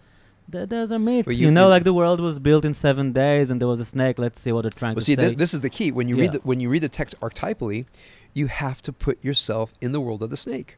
th- 0.51 0.69
there's 0.71 0.91
a 0.91 0.99
myth. 0.99 1.27
You, 1.29 1.35
you- 1.35 1.51
know, 1.51 1.69
like 1.69 1.85
the 1.85 1.93
world 1.93 2.19
was 2.21 2.39
built 2.39 2.65
in 2.65 2.75
seven 2.75 3.13
days, 3.13 3.51
and 3.51 3.61
there 3.61 3.69
was 3.69 3.81
a 3.81 3.85
snake. 3.85 4.19
Let's 4.19 4.41
see 4.41 4.53
what 4.53 4.63
they're 4.63 4.71
trying 4.71 4.95
Well, 4.95 5.01
to 5.03 5.05
see, 5.11 5.15
say. 5.17 5.29
thi- 5.31 5.35
this 5.35 5.53
is 5.55 5.61
the 5.61 5.71
key. 5.71 5.91
When 5.93 6.09
you 6.09 6.17
Yeah. 6.17 6.23
read 6.23 6.33
the, 6.33 6.41
when 6.41 6.61
you 6.61 6.69
read 6.71 6.83
the 6.83 6.89
text 6.89 7.15
archetypally, 7.21 7.85
you 8.33 8.47
have 8.49 8.81
to 8.83 8.93
put 8.93 9.23
yourself 9.25 9.73
in 9.81 9.93
the 9.93 10.01
world 10.01 10.23
of 10.23 10.31
the 10.31 10.37
snake. 10.37 10.77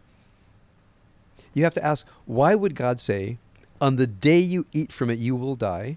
You 1.55 1.65
have 1.65 1.75
to 1.75 1.85
ask, 1.85 2.05
why 2.27 2.55
would 2.55 2.75
God 2.75 3.01
say, 3.01 3.39
"On 3.81 3.97
the 3.97 4.07
day 4.07 4.41
you 4.41 4.67
eat 4.73 4.93
from 4.93 5.09
it, 5.11 5.19
you 5.19 5.35
will 5.37 5.55
die," 5.55 5.97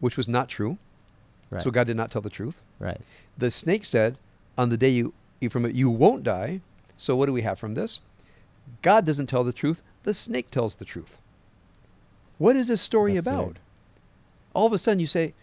which 0.00 0.16
was 0.16 0.26
not 0.26 0.48
true. 0.48 0.78
Right. 1.52 1.62
So 1.62 1.70
God 1.70 1.86
did 1.86 1.96
not 1.96 2.10
tell 2.10 2.22
the 2.22 2.30
truth. 2.30 2.62
right. 2.78 3.00
The 3.38 3.50
snake 3.50 3.84
said, 3.84 4.18
"On 4.58 4.68
the 4.68 4.76
day 4.76 4.90
you 4.90 5.14
eat 5.40 5.52
from 5.52 5.64
it, 5.64 5.74
you 5.74 5.88
won't 5.90 6.22
die." 6.22 6.60
So 6.96 7.16
what 7.16 7.26
do 7.26 7.32
we 7.32 7.42
have 7.42 7.58
from 7.58 7.74
this? 7.74 8.00
God 8.82 9.04
doesn't 9.04 9.26
tell 9.26 9.44
the 9.44 9.52
truth. 9.52 9.82
The 10.04 10.14
snake 10.14 10.50
tells 10.50 10.76
the 10.76 10.84
truth. 10.84 11.18
What 12.38 12.56
is 12.56 12.68
this 12.68 12.80
story 12.80 13.14
That's 13.14 13.26
about? 13.26 13.46
right. 13.46 13.56
All 14.54 14.66
of 14.66 14.72
a 14.72 14.78
sudden, 14.78 14.98
you 15.00 15.06
say, 15.06 15.34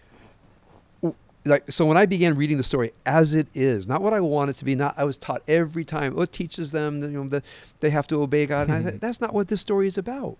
like, 1.46 1.72
so 1.72 1.86
when 1.86 1.98
I 1.98 2.06
began 2.06 2.36
reading 2.36 2.58
the 2.58 2.64
story 2.64 2.92
as 3.06 3.34
it 3.34 3.48
is, 3.54 3.88
not 3.88 4.02
what 4.02 4.14
I 4.14 4.20
want 4.20 4.52
it 4.52 4.58
to 4.58 4.66
be, 4.66 4.76
not 4.76 4.96
I 4.98 5.04
was 5.04 5.18
taught 5.18 5.42
every 5.48 5.86
time. 5.86 6.14
Oh, 6.18 6.22
it 6.22 6.32
teaches 6.32 6.72
them, 6.72 7.00
that, 7.00 7.10
you 7.10 7.24
know, 7.24 7.30
that 7.30 7.44
they 7.80 7.90
have 7.90 8.08
to 8.08 8.22
obey 8.22 8.46
God. 8.46 8.68
And 8.68 8.78
I 8.78 8.84
said, 8.84 9.02
that's 9.02 9.22
not 9.22 9.34
what 9.34 9.48
this 9.48 9.62
story 9.62 9.88
is 9.88 9.98
about, 9.98 10.38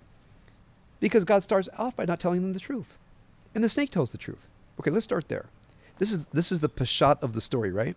because 1.00 1.24
God 1.24 1.42
starts 1.44 1.70
off 1.78 1.96
by 1.96 2.06
not 2.06 2.20
telling 2.20 2.42
them 2.42 2.54
the 2.54 2.60
truth, 2.60 2.98
and 3.56 3.64
the 3.64 3.70
snake 3.70 3.92
tells 3.92 4.12
the 4.12 4.18
truth. 4.18 4.48
Okay, 4.80 4.92
let's 4.92 5.06
start 5.06 5.28
there. 5.30 5.48
This 6.00 6.12
is 6.14 6.20
this 6.34 6.52
is 6.52 6.62
the 6.62 6.70
pashat 6.70 7.22
of 7.22 7.34
the 7.34 7.42
story, 7.42 7.72
right? 7.72 7.96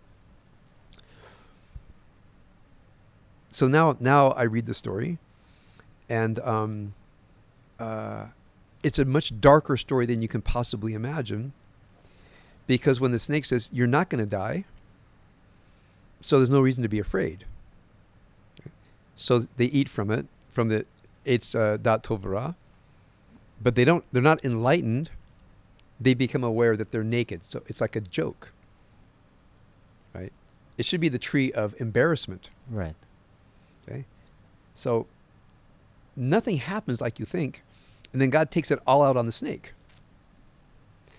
So 3.49 3.67
now 3.67 3.95
now 3.99 4.31
I 4.31 4.43
read 4.43 4.65
the 4.65 4.73
story, 4.73 5.19
and 6.09 6.37
um, 6.39 6.93
uh, 7.79 8.27
it's 8.83 8.99
a 8.99 9.05
much 9.05 9.39
darker 9.39 9.77
story 9.77 10.05
than 10.05 10.21
you 10.21 10.27
can 10.27 10.41
possibly 10.41 10.93
imagine. 10.93 11.53
Because 12.67 12.99
when 12.99 13.11
the 13.11 13.19
snake 13.19 13.45
says 13.45 13.69
you're 13.73 13.87
not 13.87 14.09
going 14.09 14.23
to 14.23 14.29
die, 14.29 14.65
so 16.21 16.37
there's 16.37 16.49
no 16.49 16.61
reason 16.61 16.83
to 16.83 16.89
be 16.89 16.99
afraid. 16.99 17.45
So 19.15 19.39
they 19.57 19.65
eat 19.65 19.87
from 19.87 20.11
it, 20.11 20.27
from 20.49 20.67
the 20.69 20.85
it's 21.23 21.55
uh, 21.55 21.77
da'at 21.77 22.03
tov 22.03 22.19
vara, 22.19 22.55
but 23.61 23.75
they 23.75 23.85
don't. 23.85 24.03
They're 24.11 24.21
not 24.21 24.43
enlightened. 24.43 25.09
They 26.03 26.13
become 26.13 26.43
aware 26.43 26.75
that 26.75 26.91
they're 26.91 27.03
naked. 27.03 27.45
So 27.45 27.63
it's 27.67 27.79
like 27.81 27.95
a 27.95 28.01
joke. 28.01 28.51
Right? 30.13 30.33
It 30.77 30.85
should 30.85 30.99
be 30.99 31.09
the 31.09 31.19
tree 31.19 31.51
of 31.51 31.79
embarrassment. 31.79 32.49
Right. 32.69 32.95
Okay. 33.87 34.05
So 34.75 35.07
nothing 36.15 36.57
happens 36.57 36.99
like 37.01 37.19
you 37.19 37.25
think, 37.25 37.63
and 38.11 38.21
then 38.21 38.29
God 38.29 38.51
takes 38.51 38.69
it 38.71 38.79
all 38.85 39.01
out 39.03 39.17
on 39.17 39.25
the 39.25 39.31
snake. 39.31 39.73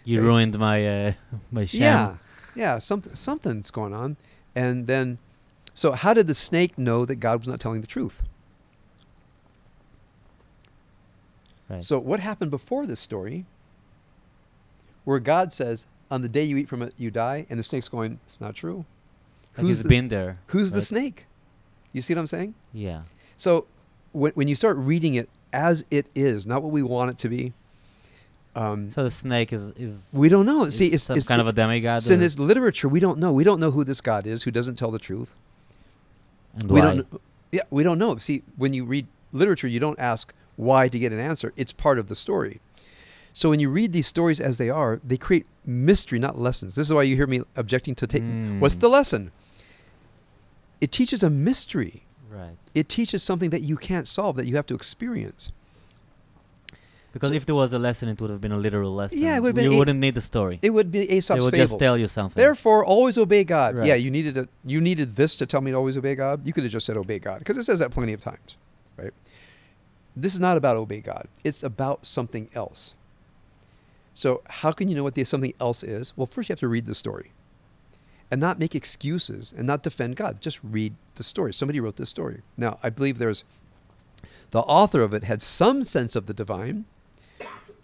You 0.05 0.19
Okay. 0.19 0.27
ruined 0.27 0.59
my 0.59 0.87
uh, 0.87 1.13
my 1.51 1.65
sham. 1.65 1.81
Yeah, 1.81 2.17
yeah, 2.55 2.79
something 2.79 3.15
something's 3.15 3.71
going 3.71 3.95
on, 3.95 4.17
and 4.55 4.87
then, 4.87 5.19
so 5.73 5.93
how 5.93 6.13
did 6.15 6.27
the 6.27 6.35
snake 6.35 6.77
know 6.77 7.05
that 7.07 7.17
God 7.17 7.41
was 7.41 7.49
not 7.49 7.59
telling 7.61 7.81
the 7.81 7.87
truth? 7.87 8.23
Right. 11.69 11.83
So 11.83 11.99
what 11.99 12.21
happened 12.21 12.51
before 12.51 12.87
this 12.87 13.01
story, 13.01 13.47
where 15.05 15.19
God 15.19 15.53
says, 15.53 15.87
"On 16.11 16.23
the 16.23 16.29
day 16.29 16.45
you 16.45 16.57
eat 16.57 16.69
from 16.69 16.83
it, 16.83 16.95
you 16.99 17.11
die," 17.11 17.47
and 17.51 17.59
the 17.59 17.63
snake's 17.63 17.89
going, 17.89 18.19
"It's 18.27 18.41
not 18.41 18.55
true." 18.55 18.85
like 19.57 19.63
who's 19.67 19.69
he's 19.77 19.83
the- 19.83 19.89
been 19.89 20.09
there. 20.09 20.39
Who's 20.49 20.73
the 20.73 20.83
snake? 20.83 21.27
You 21.93 22.03
see 22.03 22.13
what 22.15 22.21
I'm 22.21 22.27
saying? 22.27 22.55
Yeah. 22.73 23.03
So 23.37 23.67
when 24.13 24.33
when 24.33 24.49
you 24.49 24.55
start 24.57 24.77
reading 24.77 25.15
it 25.15 25.29
as 25.53 25.85
it 25.91 26.07
is, 26.15 26.47
not 26.47 26.63
what 26.63 26.73
we 26.73 26.83
want 26.83 27.11
it 27.13 27.19
to 27.19 27.29
be, 27.29 27.53
um, 28.57 28.91
So 28.93 29.05
the 29.05 29.11
snake 29.11 29.53
is 29.53 29.71
is 29.77 30.11
we 30.13 30.29
don't 30.29 30.47
know. 30.47 30.71
See, 30.71 30.89
it's, 30.89 31.09
it's 31.11 31.27
kind 31.27 31.41
of 31.41 31.47
a 31.47 31.53
demigod. 31.53 32.03
Sin 32.03 32.21
or- 32.21 32.25
is 32.25 32.39
literature. 32.39 32.89
We 32.89 33.01
don't 33.01 33.19
know. 33.19 33.33
We 33.33 33.45
don't 33.45 33.61
know 33.61 33.71
who 33.71 33.85
this 33.85 34.01
God 34.01 34.27
is 34.27 34.43
who 34.45 34.51
doesn't 34.51 34.77
tell 34.77 34.91
the 34.91 34.99
truth. 34.99 35.35
and 36.55 36.71
We 36.71 36.81
why? 36.81 36.87
don't. 36.97 37.21
Yeah, 37.53 37.63
we 37.71 37.85
don't 37.85 37.99
know. 37.99 38.17
See, 38.19 38.43
when 38.57 38.73
you 38.73 38.85
read 38.85 39.07
literature, 39.33 39.69
you 39.69 39.79
don't 39.79 39.99
ask 40.01 40.33
why 40.57 40.89
to 40.89 40.99
get 40.99 41.13
an 41.13 41.19
answer. 41.21 41.53
It's 41.57 41.73
part 41.73 41.99
of 42.01 42.09
the 42.09 42.17
story. 42.17 42.61
So 43.37 43.51
when 43.51 43.59
you 43.61 43.69
read 43.69 43.93
these 43.93 44.07
stories 44.07 44.41
as 44.41 44.57
they 44.59 44.71
are, 44.71 45.01
they 45.05 45.17
create 45.17 45.45
mystery, 45.67 46.19
not 46.21 46.39
lessons. 46.39 46.77
This 46.77 46.87
is 46.87 46.93
why 46.95 47.03
you 47.03 47.17
hear 47.17 47.27
me 47.27 47.43
objecting 47.57 47.95
to 47.97 48.07
take. 48.07 48.23
What's 48.61 48.77
Mm. 48.77 48.81
the 48.81 48.89
lesson? 48.89 49.33
It 50.81 50.93
teaches 50.93 51.23
a 51.23 51.29
mystery. 51.31 52.05
Right. 52.31 52.57
It 52.75 52.89
teaches 52.89 53.23
something 53.23 53.51
that 53.51 53.63
you 53.63 53.77
can't 53.77 54.07
solve, 54.09 54.37
that 54.37 54.47
you 54.47 54.55
have 54.57 54.67
to 54.67 54.75
experience. 54.75 55.51
Because 57.13 57.31
So- 57.31 57.35
if 57.37 57.47
there 57.47 57.55
was 57.55 57.73
a 57.73 57.79
lesson, 57.79 58.09
it 58.09 58.21
would 58.21 58.31
have 58.31 58.41
been 58.41 58.53
a 58.53 58.57
literal 58.57 58.93
lesson. 58.95 59.19
Yeah, 59.19 59.37
it 59.37 59.41
would 59.41 59.49
have 59.49 59.55
been 59.57 59.65
You 59.67 59.75
a- 59.75 59.79
wouldn't 59.79 60.01
need 60.01 60.15
the 60.17 60.21
story. 60.21 60.59
It 60.63 60.71
would 60.71 60.91
be 60.91 61.01
Aesop's 61.11 61.43
would 61.45 61.53
fables. 61.53 61.71
just 61.71 61.79
tell 61.79 61.97
you 61.99 62.09
something. 62.09 62.41
Therefore, 62.41 62.85
always 62.85 63.17
obey 63.19 63.45
God. 63.45 63.77
Right. 63.77 63.87
Yeah, 63.87 63.95
you 63.95 64.11
needed 64.11 64.37
a, 64.37 64.49
you 64.65 64.81
needed 64.81 65.15
this 65.17 65.37
to 65.37 65.47
tell 65.47 65.61
me 65.61 65.71
to 65.73 65.77
always 65.77 65.97
obey 65.97 66.15
God. 66.17 66.45
You 66.47 66.53
could 66.53 66.65
have 66.65 66.73
just 66.73 66.87
said 66.87 66.97
obey 66.97 67.19
God 67.21 67.39
because 67.41 67.57
it 67.57 67.65
says 67.65 67.79
that 67.79 67.91
plenty 67.93 68.13
of 68.15 68.21
times, 68.21 68.57
right? 68.97 69.13
This 70.17 70.35
is 70.35 70.41
not 70.41 70.57
about 70.57 70.77
obey 70.77 71.01
God. 71.01 71.29
It's 71.45 71.63
about 71.63 72.05
something 72.05 72.49
else. 72.55 72.95
So 74.15 74.43
how 74.47 74.73
can 74.73 74.89
you 74.89 74.95
know 74.95 75.03
what 75.03 75.15
the 75.15 75.25
something 75.25 75.55
else 75.61 75.83
is? 75.83 76.13
Well, 76.17 76.27
first 76.27 76.49
you 76.49 76.53
have 76.53 76.61
to 76.61 76.69
read 76.69 76.87
the 76.87 76.95
story, 76.95 77.33
and 78.31 78.41
not 78.41 78.59
make 78.59 78.75
excuses 78.75 79.53
and 79.57 79.67
not 79.67 79.83
defend 79.83 80.17
God. 80.17 80.41
Just 80.41 80.59
read 80.63 80.95
the 81.17 81.25
story. 81.25 81.53
Somebody 81.53 81.81
wrote 81.81 81.97
this 81.97 82.11
story. 82.11 82.43
Now 82.57 82.79
I 82.83 82.91
believe 82.91 83.19
there's 83.19 83.45
the 84.51 84.61
author 84.61 85.03
of 85.03 85.13
it 85.13 85.25
had 85.25 85.43
some 85.43 85.83
sense 85.83 86.15
of 86.15 86.27
the 86.27 86.35
divine, 86.35 86.85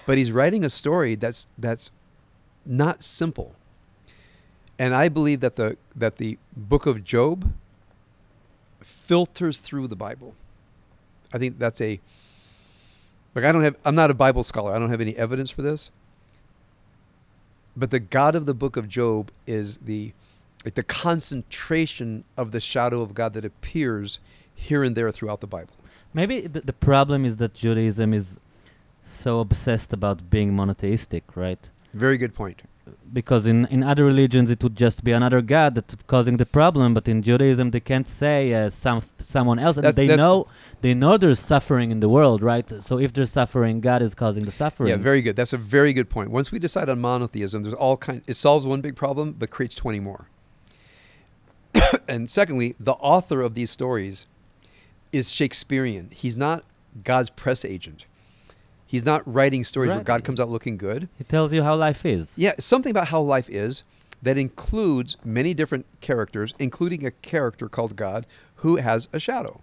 but 0.06 0.18
he's 0.18 0.32
writing 0.32 0.64
a 0.64 0.70
story 0.70 1.14
that's 1.14 1.46
that's 1.58 1.90
not 2.64 3.02
simple. 3.02 3.54
And 4.78 4.94
I 4.94 5.08
believe 5.08 5.40
that 5.40 5.56
the 5.56 5.76
that 5.94 6.16
the 6.16 6.38
book 6.56 6.86
of 6.86 7.04
Job 7.04 7.52
filters 8.80 9.58
through 9.58 9.88
the 9.88 9.96
Bible. 9.96 10.34
I 11.32 11.38
think 11.38 11.58
that's 11.58 11.80
a 11.80 12.00
like 13.34 13.44
I 13.44 13.52
don't 13.52 13.62
have 13.62 13.76
I'm 13.84 13.94
not 13.94 14.10
a 14.10 14.14
Bible 14.14 14.42
scholar. 14.42 14.72
I 14.72 14.78
don't 14.78 14.90
have 14.90 15.00
any 15.00 15.16
evidence 15.16 15.50
for 15.50 15.62
this. 15.62 15.90
But 17.80 17.90
the 17.90 17.98
God 17.98 18.36
of 18.36 18.44
the 18.44 18.52
book 18.52 18.76
of 18.76 18.88
Job 18.88 19.30
is 19.46 19.78
the 19.78 20.12
like 20.66 20.74
the 20.74 20.82
concentration 20.82 22.24
of 22.36 22.52
the 22.52 22.60
shadow 22.60 23.00
of 23.00 23.14
God 23.14 23.32
that 23.32 23.46
appears 23.46 24.20
here 24.54 24.84
and 24.84 24.94
there 24.94 25.10
throughout 25.10 25.40
the 25.40 25.46
Bible. 25.46 25.72
Maybe 26.12 26.42
the, 26.42 26.60
the 26.60 26.74
problem 26.74 27.24
is 27.24 27.38
that 27.38 27.54
Judaism 27.54 28.12
is 28.12 28.38
so 29.02 29.40
obsessed 29.40 29.94
about 29.94 30.28
being 30.28 30.54
monotheistic, 30.54 31.34
right? 31.34 31.70
Very 31.94 32.18
good 32.18 32.34
point. 32.34 32.60
Because 33.12 33.46
in, 33.46 33.66
in 33.66 33.82
other 33.82 34.04
religions 34.04 34.50
it 34.50 34.62
would 34.62 34.76
just 34.76 35.02
be 35.02 35.12
another 35.12 35.42
god 35.42 35.74
that's 35.74 35.96
causing 36.06 36.36
the 36.36 36.46
problem, 36.46 36.94
but 36.94 37.08
in 37.08 37.22
Judaism 37.22 37.70
they 37.70 37.80
can't 37.80 38.08
say 38.08 38.52
uh, 38.54 38.70
some 38.70 39.02
someone 39.18 39.58
else, 39.58 39.76
and 39.76 39.84
That's- 39.84 39.96
they 39.96 40.06
that's- 40.06 40.24
know 40.24 40.46
they 40.80 40.94
know 40.94 41.16
there's 41.16 41.38
suffering 41.38 41.90
in 41.90 42.00
the 42.00 42.08
world, 42.08 42.42
right? 42.42 42.68
So 42.88 42.98
if 42.98 43.12
there's 43.12 43.30
suffering, 43.30 43.80
God 43.80 44.00
is 44.02 44.14
causing 44.14 44.44
the 44.44 44.52
suffering. 44.52 44.90
Yeah, 44.90 44.96
very 44.96 45.22
good. 45.22 45.36
That's 45.36 45.52
a 45.52 45.58
very 45.58 45.92
good 45.92 46.08
point. 46.08 46.30
Once 46.30 46.50
we 46.52 46.58
decide 46.58 46.88
on 46.88 47.00
monotheism, 47.00 47.62
there's 47.62 47.74
all 47.74 47.96
kind. 47.96 48.22
It 48.26 48.34
solves 48.34 48.66
one 48.66 48.80
big 48.80 48.96
problem, 48.96 49.34
but 49.38 49.50
creates 49.50 49.74
twenty 49.74 50.00
more. 50.00 50.26
and 52.08 52.30
secondly, 52.30 52.74
the 52.80 52.94
author 52.94 53.40
of 53.40 53.54
these 53.54 53.70
stories 53.70 54.26
is 55.12 55.30
Shakespearean. 55.30 56.08
He's 56.12 56.36
not 56.36 56.64
God's 57.04 57.30
press 57.30 57.64
agent. 57.64 58.04
He's 58.90 59.04
not 59.04 59.22
writing 59.24 59.62
stories 59.62 59.90
where 59.92 60.00
God 60.02 60.24
comes 60.24 60.40
out 60.40 60.48
looking 60.48 60.76
good. 60.76 61.08
He 61.16 61.22
tells 61.22 61.52
you 61.52 61.62
how 61.62 61.76
life 61.76 62.04
is. 62.04 62.36
Yeah, 62.36 62.54
something 62.58 62.90
about 62.90 63.06
how 63.06 63.20
life 63.20 63.48
is 63.48 63.84
that 64.20 64.36
includes 64.36 65.16
many 65.24 65.54
different 65.54 65.86
characters, 66.00 66.54
including 66.58 67.06
a 67.06 67.12
character 67.12 67.68
called 67.68 67.94
God 67.94 68.26
who 68.56 68.76
has 68.78 69.06
a 69.12 69.20
shadow. 69.20 69.60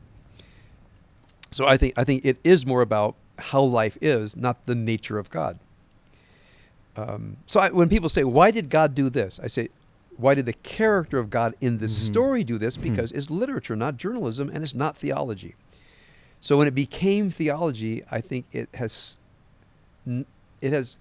So 1.51 1.67
I 1.67 1.75
think 1.75 1.93
I 1.97 2.05
think 2.05 2.23
it 2.23 2.37
is 2.45 2.65
more 2.65 2.81
about 2.81 3.15
how 3.37 3.61
life 3.63 3.97
is, 4.01 4.37
not 4.37 4.65
the 4.65 4.75
nature 4.75 5.19
of 5.19 5.29
God. 5.29 5.59
Um, 6.95 7.35
so 7.47 7.59
I, 7.59 7.69
when 7.69 7.89
people 7.89 8.07
say, 8.07 8.23
"Why 8.23 8.49
did 8.49 8.69
God 8.69 8.95
do 8.95 9.09
this?" 9.09 9.41
I 9.43 9.47
say, 9.47 9.67
"Why 10.15 10.35
did 10.35 10.45
the 10.45 10.53
character 10.53 11.19
of 11.19 11.29
God 11.29 11.53
in 11.59 11.79
the 11.79 11.87
Mhm. 11.87 11.89
story 11.89 12.43
do 12.45 12.57
this?" 12.57 12.77
Mhm. 12.77 12.81
Because 12.83 13.11
it's 13.11 13.29
literature, 13.29 13.75
not 13.75 13.97
journalism, 13.97 14.49
and 14.53 14.63
it's 14.63 14.73
not 14.73 14.95
theology. 14.97 15.55
So 16.47 16.55
when 16.55 16.65
it 16.69 16.75
became 16.75 17.29
theology, 17.29 18.05
I 18.09 18.21
think 18.21 18.45
it 18.53 18.69
has 18.75 19.17
it 20.61 20.71
has 20.71 20.97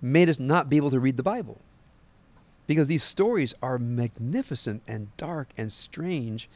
made 0.00 0.28
us 0.28 0.38
not 0.38 0.70
be 0.70 0.76
able 0.76 0.92
to 0.92 1.00
read 1.00 1.16
the 1.16 1.24
Bible. 1.24 1.58
Because 2.68 2.86
these 2.86 3.02
stories 3.02 3.52
are 3.60 3.80
magnificent 3.80 4.84
and 4.86 5.08
dark 5.16 5.48
and 5.56 5.72
strange, 5.72 6.48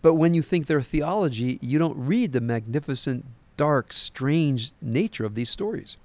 but 0.00 0.14
when 0.14 0.32
you 0.32 0.42
think 0.42 0.68
they're 0.68 0.80
theology, 0.80 1.58
you 1.60 1.80
don't 1.80 1.96
read 1.98 2.30
the 2.30 2.40
magnificent, 2.40 3.24
dark, 3.56 3.92
strange 3.92 4.70
nature 4.80 5.24
of 5.24 5.34
these 5.34 5.50
stories. 5.50 5.96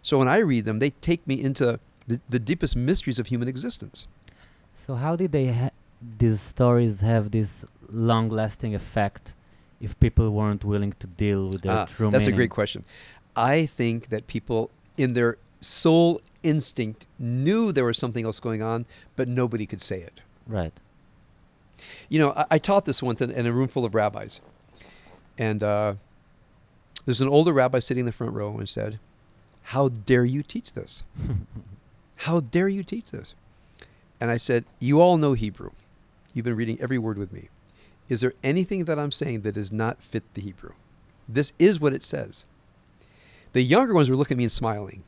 So 0.00 0.18
when 0.18 0.28
I 0.28 0.38
read 0.38 0.64
them, 0.64 0.78
they 0.78 0.90
take 0.90 1.26
me 1.26 1.42
into 1.42 1.80
the, 2.06 2.20
the 2.28 2.38
deepest 2.38 2.76
mysteries 2.76 3.18
of 3.18 3.26
human 3.26 3.48
existence. 3.48 4.06
So 4.74 4.94
how 4.94 5.16
did 5.16 5.32
they 5.32 5.48
ha- 5.48 5.70
these 6.18 6.40
stories 6.40 7.00
have 7.00 7.32
this 7.32 7.64
long-lasting 7.90 8.76
effect 8.76 9.34
if 9.80 9.98
people 10.00 10.30
weren't 10.30 10.64
willing 10.64 10.92
to 11.00 11.06
deal 11.06 11.48
with 11.48 11.62
their 11.62 11.72
Ah, 11.72 11.84
true 11.86 12.10
that's 12.10 12.26
a 12.26 12.32
great 12.32 12.50
question. 12.50 12.84
I 13.36 13.66
think 13.66 14.08
that 14.08 14.26
people, 14.26 14.70
in 14.96 15.14
their 15.14 15.38
soul 15.60 16.20
instinct, 16.42 17.06
knew 17.18 17.72
there 17.72 17.84
was 17.84 17.98
something 17.98 18.24
else 18.24 18.38
going 18.40 18.62
on, 18.62 18.86
but 19.16 19.28
nobody 19.28 19.66
could 19.66 19.80
say 19.80 20.00
it. 20.00 20.20
Right. 20.46 20.72
You 22.08 22.18
know, 22.20 22.32
I, 22.32 22.44
I 22.52 22.58
taught 22.58 22.84
this 22.84 23.02
once 23.02 23.20
in, 23.20 23.30
in 23.30 23.46
a 23.46 23.52
room 23.52 23.68
full 23.68 23.84
of 23.84 23.94
rabbis. 23.94 24.40
And 25.36 25.62
uh, 25.62 25.94
there's 27.04 27.20
an 27.20 27.28
older 27.28 27.52
rabbi 27.52 27.80
sitting 27.80 28.02
in 28.02 28.06
the 28.06 28.12
front 28.12 28.32
row 28.34 28.56
and 28.56 28.68
said, 28.68 29.00
How 29.62 29.88
dare 29.88 30.24
you 30.24 30.42
teach 30.42 30.72
this? 30.74 31.02
How 32.18 32.40
dare 32.40 32.68
you 32.68 32.84
teach 32.84 33.10
this? 33.10 33.34
And 34.20 34.30
I 34.30 34.36
said, 34.36 34.64
You 34.78 35.00
all 35.00 35.18
know 35.18 35.32
Hebrew. 35.32 35.70
You've 36.32 36.44
been 36.44 36.56
reading 36.56 36.80
every 36.80 36.98
word 36.98 37.18
with 37.18 37.32
me. 37.32 37.48
Is 38.08 38.20
there 38.20 38.34
anything 38.42 38.84
that 38.84 38.98
I'm 38.98 39.12
saying 39.12 39.42
that 39.42 39.52
does 39.52 39.72
not 39.72 40.02
fit 40.02 40.22
the 40.34 40.40
Hebrew? 40.42 40.72
This 41.28 41.52
is 41.58 41.80
what 41.80 41.92
it 41.92 42.02
says. 42.02 42.44
The 43.52 43.62
younger 43.62 43.94
ones 43.94 44.10
were 44.10 44.16
looking 44.16 44.34
at 44.36 44.38
me 44.38 44.44
and 44.44 44.52
smiling. 44.52 45.04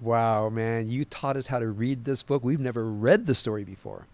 Wow, 0.00 0.48
man, 0.50 0.90
you 0.90 1.04
taught 1.04 1.36
us 1.36 1.46
how 1.48 1.58
to 1.58 1.68
read 1.68 2.04
this 2.04 2.22
book. 2.22 2.42
We've 2.42 2.60
never 2.60 2.84
read 2.84 3.26
the 3.26 3.34
story 3.34 3.64
before. 3.64 4.06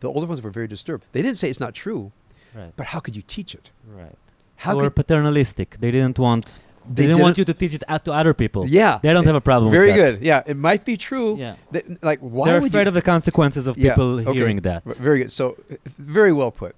The 0.00 0.08
older 0.08 0.26
ones 0.26 0.42
were 0.42 0.50
very 0.50 0.68
disturbed. 0.68 1.04
They 1.12 1.22
didn't 1.22 1.38
say 1.38 1.50
it's 1.50 1.60
not 1.60 1.74
true, 1.74 2.12
right. 2.54 2.72
but 2.76 2.86
how 2.86 3.00
could 3.00 3.16
you 3.16 3.22
teach 3.26 3.54
it? 3.54 3.70
Right. 3.86 4.14
How 4.56 4.74
they 4.76 4.82
were 4.82 4.90
paternalistic. 4.90 5.78
They 5.80 5.90
didn't 5.90 6.18
want. 6.18 6.54
They, 6.86 7.02
They 7.02 7.06
didn't 7.08 7.22
want 7.22 7.36
didn't- 7.36 7.48
you 7.48 7.54
to 7.54 7.58
teach 7.58 7.74
it 7.74 7.82
out 7.88 8.04
to 8.04 8.12
other 8.12 8.34
people. 8.34 8.66
Yeah, 8.68 8.98
They 9.02 9.12
don't 9.12 9.24
have 9.26 9.34
a 9.34 9.40
problem. 9.40 9.70
very 9.70 9.88
with 9.92 9.96
that. 9.96 10.12
good. 10.18 10.22
Yeah, 10.26 10.42
it 10.46 10.56
might 10.56 10.84
be 10.84 10.96
true. 10.96 11.36
Yeah. 11.38 11.56
That- 11.72 12.02
like 12.04 12.20
why 12.20 12.46
They're 12.48 12.60
would 12.60 12.68
afraid 12.70 12.82
you? 12.82 12.88
of 12.88 12.94
the 12.94 13.02
consequences 13.02 13.66
of 13.66 13.76
Yeah, 13.78 13.90
people 13.92 14.20
okay. 14.20 14.32
hearing 14.38 14.60
that. 14.60 14.84
Very 14.84 15.20
good. 15.20 15.32
So 15.32 15.56
uh, 15.70 15.76
very 15.98 16.32
well 16.32 16.50
put. 16.52 16.76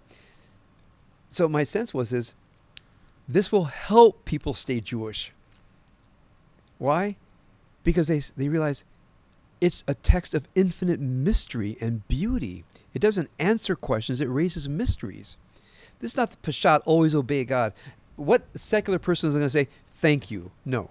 So 1.36 1.50
my 1.50 1.64
sense 1.64 1.92
was 1.92 2.14
is 2.14 2.32
this 3.28 3.52
will 3.52 3.66
help 3.66 4.24
people 4.24 4.54
stay 4.54 4.80
Jewish. 4.80 5.32
Why? 6.78 7.16
Because 7.84 8.08
they 8.08 8.20
they 8.38 8.48
realize 8.48 8.84
it's 9.60 9.84
a 9.86 9.92
text 9.92 10.32
of 10.32 10.48
infinite 10.54 10.98
mystery 10.98 11.76
and 11.78 12.08
beauty. 12.08 12.64
It 12.94 13.00
doesn't 13.00 13.28
answer 13.38 13.76
questions, 13.76 14.22
it 14.22 14.30
raises 14.30 14.66
mysteries. 14.66 15.36
This 16.00 16.12
is 16.12 16.16
not 16.16 16.30
the 16.30 16.38
Peshat, 16.38 16.80
always 16.86 17.14
obey 17.14 17.44
God. 17.44 17.74
What 18.16 18.46
secular 18.54 18.98
person 18.98 19.28
is 19.28 19.34
going 19.34 19.44
to 19.44 19.50
say, 19.50 19.68
thank 19.92 20.30
you? 20.30 20.52
No. 20.64 20.88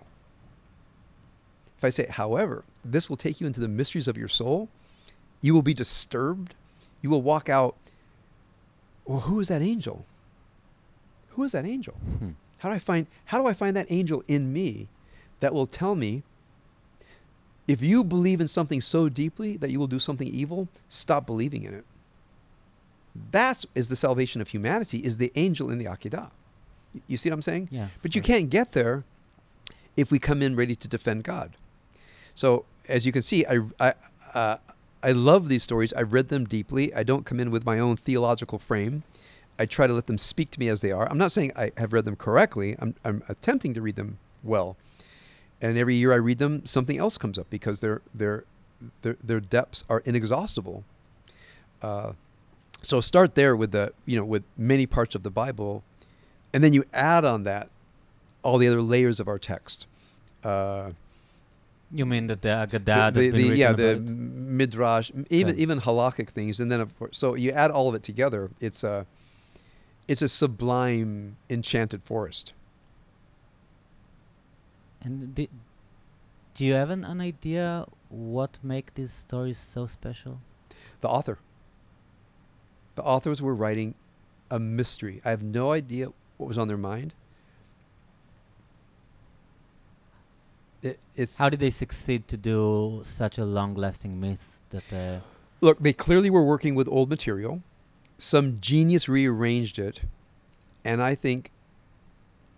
If 1.76 1.84
I 1.84 1.90
say, 1.90 2.06
however, 2.08 2.64
this 2.84 3.10
will 3.10 3.18
take 3.18 3.42
you 3.42 3.48
into 3.48 3.62
the 3.62 3.68
mysteries 3.68 4.08
of 4.08 4.16
your 4.16 4.28
soul, 4.28 4.70
you 5.42 5.56
will 5.56 5.64
be 5.64 5.74
disturbed. 5.74 6.54
You 7.02 7.10
will 7.10 7.24
walk 7.24 7.50
out, 7.50 7.76
well, 9.06 9.22
who 9.22 9.40
is 9.40 9.48
that 9.48 9.64
angel? 9.64 10.06
Who 11.36 11.44
is 11.44 11.52
that 11.54 11.66
angel? 11.66 11.94
Hmm. 12.20 12.32
How 12.60 12.70
do 12.70 12.76
I 12.76 12.80
find 12.80 13.08
how 13.26 13.42
do 13.42 13.48
I 13.48 13.54
find 13.54 13.76
that 13.76 13.88
angel 13.90 14.24
in 14.28 14.52
me 14.52 14.88
that 15.40 15.54
will 15.54 15.68
tell 15.68 15.96
me 15.96 16.24
if 17.68 17.82
you 17.82 18.04
believe 18.04 18.42
in 18.42 18.48
something 18.48 18.82
so 18.82 19.10
deeply 19.10 19.58
that 19.58 19.72
you 19.72 19.80
will 19.80 19.88
do 19.88 20.00
something 20.00 20.28
evil, 20.28 20.68
stop 20.88 21.26
believing 21.26 21.64
in 21.64 21.74
it. 21.74 21.86
That's 23.32 23.66
is 23.76 23.88
the 23.88 23.96
salvation 23.96 24.42
of 24.42 24.50
humanity 24.50 25.00
is 25.00 25.18
the 25.18 25.32
angel 25.36 25.70
in 25.70 25.78
the 25.78 25.86
Akedah. 25.86 26.32
You 27.08 27.18
see 27.18 27.30
what 27.30 27.36
I'm 27.36 27.42
saying? 27.42 27.70
Yeah. 27.72 27.88
But 28.02 28.16
you 28.16 28.22
of 28.22 28.28
can't 28.28 28.50
get 28.50 28.72
there 28.74 29.04
if 29.98 30.12
we 30.12 30.20
come 30.20 30.42
in 30.42 30.56
ready 30.56 30.76
to 30.76 30.88
defend 30.88 31.24
God. 31.24 31.56
So 32.36 32.66
as 32.88 33.06
you 33.06 33.12
can 33.12 33.22
see, 33.22 33.46
I 33.46 33.60
I 33.80 33.94
uh, 34.34 34.58
I 35.02 35.12
love 35.12 35.50
these 35.50 35.64
stories. 35.64 35.94
I've 35.94 36.14
read 36.14 36.30
them 36.30 36.46
deeply. 36.46 36.94
I 36.94 37.04
don't 37.04 37.26
come 37.26 37.40
in 37.40 37.52
with 37.52 37.66
my 37.66 37.80
own 37.80 37.96
theological 37.96 38.60
frame. 38.60 39.04
I 39.58 39.66
try 39.66 39.88
to 39.88 39.94
let 39.94 40.08
them 40.08 40.18
speak 40.18 40.52
to 40.52 40.60
me 40.60 40.68
as 40.70 40.82
they 40.82 40.92
are. 40.92 41.10
I'm 41.10 41.18
not 41.18 41.32
saying 41.32 41.52
I 41.56 41.72
have 41.78 41.94
read 41.94 42.06
them 42.06 42.16
correctly. 42.16 42.76
I'm 42.80 42.96
I'm 43.06 43.24
attempting 43.30 43.74
to 43.76 43.82
read 43.82 43.96
them 43.96 44.18
well. 44.44 44.76
And 45.62 45.78
every 45.78 45.96
year 45.96 46.12
I 46.12 46.18
read 46.18 46.40
them, 46.40 46.66
something 46.66 46.98
else 47.00 47.18
comes 47.18 47.40
up 47.40 47.50
because 47.50 47.80
their 47.80 48.02
their 48.14 48.44
their, 49.02 49.16
their 49.24 49.40
depths 49.40 49.84
are 49.90 50.00
inexhaustible. 50.06 50.84
Uh, 51.82 52.14
so 52.82 53.02
start 53.02 53.36
there 53.36 53.56
with 53.56 53.72
the 53.72 53.94
you 54.06 54.18
know 54.18 54.26
with 54.26 54.44
many 54.58 54.86
parts 54.86 55.16
of 55.16 55.24
the 55.24 55.32
Bible, 55.32 55.84
and 56.54 56.64
then 56.64 56.74
you 56.74 56.84
add 56.94 57.24
on 57.26 57.44
that 57.44 57.70
all 58.44 58.58
the 58.58 58.68
other 58.68 58.82
layers 58.82 59.20
of 59.20 59.28
our 59.28 59.40
text. 59.40 59.88
Uh, 60.44 60.92
You 61.92 62.06
mean 62.06 62.28
that 62.28 62.42
the 62.42 62.50
Agadah 62.50 63.14
the, 63.14 63.30
the, 63.32 63.50
the- 63.50 63.58
yeah, 63.58 63.72
the 63.74 63.92
about? 63.94 64.10
midrash, 64.10 65.12
even 65.30 65.54
Okay. 65.54 65.62
even 65.64 65.80
halakhic 65.80 66.30
things, 66.30 66.60
and 66.60 66.70
then 66.72 66.82
of 66.82 66.92
course, 67.00 67.18
so 67.18 67.36
you 67.36 67.52
add 67.52 67.72
all 67.72 67.88
of 67.90 67.96
it 67.96 68.04
together, 68.04 68.50
it's 68.60 68.84
a, 68.84 69.06
it's 70.08 70.22
a 70.22 70.30
sublime, 70.30 71.38
enchanted 71.50 72.04
forest. 72.04 72.54
And 75.02 75.36
di- 75.36 75.50
do 76.54 76.66
you 76.66 76.74
have 76.74 76.90
an, 76.90 77.04
an 77.04 77.22
idea 77.22 77.86
what 78.10 78.58
make 78.64 78.94
these 78.96 79.12
stories 79.12 79.58
so 79.58 79.86
special? 79.86 80.40
The 81.02 81.10
author. 81.10 81.40
The 82.96 83.04
authors 83.04 83.42
were 83.42 83.54
writing 83.54 83.96
a 84.50 84.60
mystery. 84.60 85.22
I 85.26 85.30
have 85.32 85.44
no 85.44 85.72
idea 85.72 86.10
what 86.38 86.48
was 86.48 86.58
on 86.58 86.68
their 86.68 86.78
mind. 86.78 87.14
It, 90.82 91.00
it's 91.16 91.38
How 91.38 91.50
did 91.50 91.60
they 91.60 91.72
succeed 91.72 92.28
to 92.28 92.38
do 92.38 93.02
such 93.04 93.38
a 93.38 93.46
long-lasting 93.46 94.20
myth 94.20 94.62
that? 94.70 94.94
Uh, 94.94 95.20
Look, 95.62 95.80
they 95.80 95.94
clearly 95.94 96.30
were 96.30 96.44
working 96.44 96.76
with 96.76 96.88
old 96.88 97.10
material. 97.10 97.64
Some 98.18 98.60
genius 98.62 99.10
rearranged 99.10 99.78
it. 99.80 100.02
And 100.84 101.02
I 101.02 101.16
think 101.16 101.52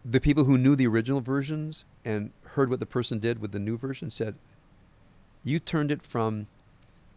the 0.04 0.20
people 0.20 0.44
who 0.46 0.58
knew 0.58 0.76
the 0.76 0.88
original 0.88 1.22
versions 1.22 1.86
and 2.06 2.32
heard 2.44 2.70
what 2.70 2.80
the 2.80 2.86
person 2.86 3.20
did 3.20 3.40
with 3.40 3.52
the 3.52 3.60
new 3.60 3.78
version 3.78 4.12
said, 4.12 4.36
You 5.44 5.60
turned 5.60 5.92
it 5.92 6.02
from 6.02 6.48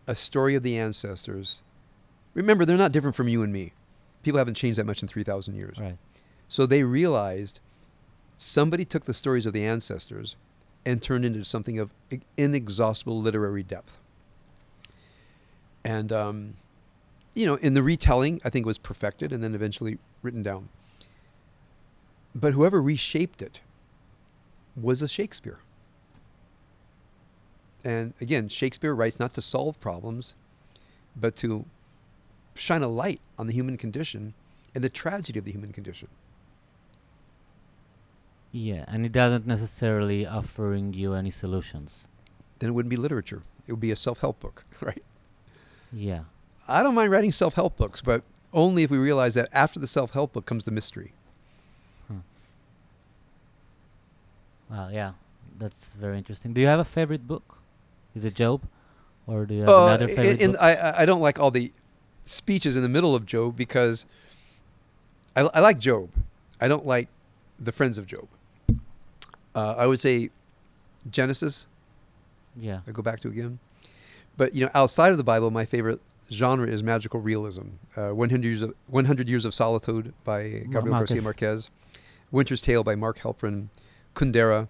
a 0.07 0.15
story 0.15 0.55
of 0.55 0.63
the 0.63 0.79
ancestors. 0.79 1.63
Remember, 2.35 2.65
they're 2.65 2.77
not 2.77 2.93
different 2.93 3.17
from 3.17 3.29
you 3.29 3.43
and 3.43 3.53
me. 3.53 3.73
People 4.23 4.39
haven't 4.39 4.55
changed 4.55 4.79
that 4.79 4.87
much 4.87 5.03
in 5.03 5.09
3,000 5.09 5.55
years. 5.55 5.79
right. 5.79 5.97
So 6.49 6.67
they 6.67 6.83
realized 6.83 7.61
somebody 8.37 8.85
took 8.85 9.05
the 9.05 9.15
stories 9.15 9.47
of 9.47 9.53
the 9.53 9.65
ancestors 9.65 10.35
and 10.85 11.01
turned 11.01 11.25
into 11.25 11.45
something 11.45 11.79
of 11.79 11.91
inexhaustible 12.37 13.21
literary 13.21 13.63
depth. 13.63 13.99
And, 15.85 16.13
um, 16.13 16.55
you 17.35 17.47
know, 17.47 17.55
in 17.57 17.75
the 17.75 17.83
retelling, 17.83 18.41
I 18.45 18.51
think 18.51 18.65
it 18.65 18.67
was 18.67 18.79
perfected 18.79 19.33
and 19.33 19.43
then 19.43 19.55
eventually 19.55 19.99
written 20.23 20.43
down. 20.43 20.69
But 22.35 22.53
whoever 22.53 22.81
reshaped 22.81 23.43
it 23.43 23.61
was 24.77 25.03
a 25.03 25.09
Shakespeare. 25.09 25.59
And 27.83 28.13
again, 28.21 28.49
Shakespeare 28.49 28.95
writes 28.95 29.19
not 29.19 29.33
to 29.35 29.41
solve 29.43 29.81
problems, 29.81 30.35
but 31.17 31.35
to 31.37 31.65
shine 32.55 32.83
a 32.83 32.89
light 32.89 33.21
on 33.39 33.47
the 33.47 33.53
human 33.53 33.77
condition 33.77 34.35
and 34.75 34.85
the 34.85 34.89
tragedy 34.91 35.39
of 35.39 35.45
the 35.45 35.53
human 35.53 35.73
condition. 35.73 36.09
Yeah, 38.53 38.85
and 38.89 39.07
it 39.07 39.13
doesn't 39.13 39.47
necessarily 39.47 40.27
offering 40.27 40.93
you 40.93 41.15
any 41.15 41.31
solutions. 41.31 42.09
then 42.59 42.71
it 42.71 42.73
wouldn't 42.73 42.91
be 42.91 42.97
literature. 42.97 43.43
It 43.67 43.73
would 43.73 43.81
be 43.81 43.93
a 43.93 43.97
self-help 43.97 44.41
book, 44.41 44.65
right? 44.81 45.03
Yeah. 45.93 46.25
I 46.71 46.83
don't 46.83 46.95
mind 46.95 47.11
writing 47.11 47.33
self-help 47.33 47.77
books, 47.77 48.01
but 48.01 48.23
only 48.53 48.83
if 48.83 48.91
we 48.91 48.99
realize 48.99 49.35
that 49.35 49.49
after 49.53 49.79
the 49.79 49.87
self-help 49.87 50.33
book 50.33 50.47
comes 50.47 50.65
the 50.65 50.71
mystery. 50.71 51.13
Wow. 54.71 54.89
Yeah, 54.93 55.13
that's 55.59 55.89
very 55.89 56.17
interesting. 56.19 56.53
Do 56.53 56.61
you 56.61 56.67
have 56.69 56.79
a 56.81 56.85
favorite 56.85 57.27
book? 57.27 57.59
Is 58.15 58.25
it 58.25 58.35
Job, 58.35 58.63
or 59.27 59.45
do 59.47 59.55
you 59.55 59.61
have 59.61 59.69
Uh, 59.69 59.87
another 59.87 60.09
favorite 60.09 60.41
in- 60.41 60.53
book? 60.53 60.61
I, 60.61 60.75
I- 60.75 61.03
I 61.03 61.07
don't 61.07 61.21
like 61.21 61.39
all 61.39 61.51
the 61.51 61.73
speeches 62.25 62.77
in 62.77 62.83
the 62.83 62.89
middle 62.89 63.15
of 63.15 63.27
Job 63.27 63.57
because 63.57 64.05
I, 65.35 65.41
I 65.43 65.61
like 65.61 65.79
Job. 65.79 66.11
I 66.61 66.69
don't 66.69 66.87
like 66.87 67.09
the 67.59 67.73
friends 67.73 67.99
of 67.99 68.07
Job. 68.07 68.29
Uh, 69.55 69.75
I 69.77 69.87
would 69.87 69.99
say 70.01 70.31
Genesis. 71.11 71.67
yeah. 72.57 72.81
I 72.87 72.93
go 72.93 73.03
back 73.03 73.21
to 73.21 73.29
again. 73.29 73.59
But 74.37 74.55
you 74.55 74.65
know, 74.65 74.71
outside 74.75 75.11
of 75.11 75.19
the 75.19 75.25
Bible, 75.25 75.51
my 75.51 75.65
favorite 75.65 76.01
genre 76.31 76.67
is 76.67 76.83
magical 76.83 77.21
realism. 77.21 77.63
Uh, 77.97 78.11
100 78.11 78.45
years 78.45 78.63
of 78.63 78.75
100 78.89 79.29
years 79.29 79.45
of 79.45 79.55
solitude 79.55 80.13
by 80.25 80.65
Gabriel 80.71 80.97
Garcia 80.99 81.23
Marquez. 81.23 81.69
Winter's 82.31 82.61
Tale 82.61 82.85
by 82.85 82.95
Mark 82.95 83.19
Helprin, 83.19 83.69
Kundera. 84.15 84.69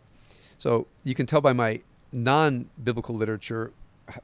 So 0.59 0.87
you 1.05 1.15
can 1.15 1.27
tell 1.27 1.41
by 1.41 1.53
my 1.53 1.81
non-biblical 2.13 3.15
literature 3.15 3.73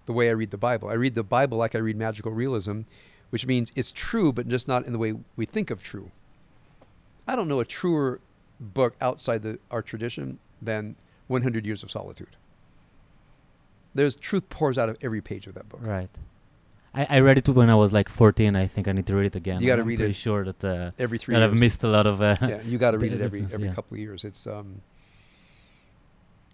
the 0.06 0.12
way 0.12 0.28
I 0.28 0.32
read 0.32 0.50
the 0.50 0.58
Bible. 0.58 0.88
I 0.88 0.94
read 0.94 1.14
the 1.14 1.22
Bible 1.22 1.58
like 1.58 1.74
I 1.74 1.78
read 1.78 1.96
magical 1.96 2.32
realism, 2.32 2.82
which 3.30 3.46
means 3.46 3.72
it's 3.76 3.92
true, 3.92 4.32
but 4.32 4.48
just 4.48 4.66
not 4.66 4.86
in 4.86 4.92
the 4.92 4.98
way 4.98 5.14
we 5.36 5.46
think 5.46 5.70
of 5.70 5.82
true. 5.82 6.10
I 7.28 7.36
don't 7.36 7.48
know 7.48 7.60
a 7.60 7.64
truer 7.64 8.20
book 8.58 8.94
outside 9.00 9.42
the, 9.42 9.58
our 9.70 9.82
tradition 9.82 10.38
than 10.62 10.96
100 11.28 11.66
Years 11.66 11.82
of 11.82 11.90
Solitude. 11.90 12.36
There's 13.94 14.14
truth 14.14 14.48
pours 14.48 14.78
out 14.78 14.88
of 14.88 14.96
every 15.02 15.20
page 15.20 15.46
of 15.46 15.54
that 15.54 15.68
book. 15.68 15.80
Right. 15.82 16.10
I, 16.97 17.06
I 17.16 17.20
read 17.20 17.39
it 17.39 17.48
when 17.48 17.68
I 17.70 17.74
was 17.74 17.93
like 17.93 18.09
14. 18.09 18.56
I 18.56 18.66
think 18.66 18.89
I 18.89 18.93
need 18.93 19.06
to 19.06 19.14
read 19.14 19.27
it 19.27 19.36
again. 19.36 19.60
You 19.60 19.66
gotta 19.66 19.82
I'm 19.82 19.89
read 19.89 19.98
pretty 19.98 20.10
it 20.12 20.14
sure 20.27 20.44
that 20.44 20.64
uh, 20.64 20.90
Every 20.98 21.18
three 21.18 21.35
that 21.35 21.40
years. 21.40 21.51
I've 21.52 21.56
missed 21.56 21.85
a 21.85 21.89
lot 21.89 22.06
of. 22.06 22.20
Uh, 22.23 22.36
yeah, 22.40 22.62
you 22.62 22.78
got 22.78 22.93
to 22.93 22.98
read 23.05 23.12
it 23.12 23.20
every 23.20 23.43
every 23.43 23.66
yeah. 23.68 23.74
couple 23.74 23.94
of 23.97 24.01
years. 24.01 24.24
It's 24.24 24.47
um, 24.47 24.81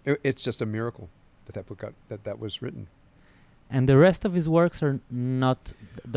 it, 0.05 0.19
it's 0.23 0.41
just 0.41 0.61
a 0.61 0.65
miracle 0.65 1.09
that 1.45 1.53
that 1.55 1.65
book 1.67 1.79
got 1.79 1.93
that 2.09 2.23
that 2.25 2.39
was 2.39 2.61
written. 2.61 2.87
And 3.69 3.89
the 3.89 3.97
rest 3.97 4.23
of 4.25 4.33
his 4.33 4.47
works 4.47 4.83
are 4.83 4.99
not 5.09 5.73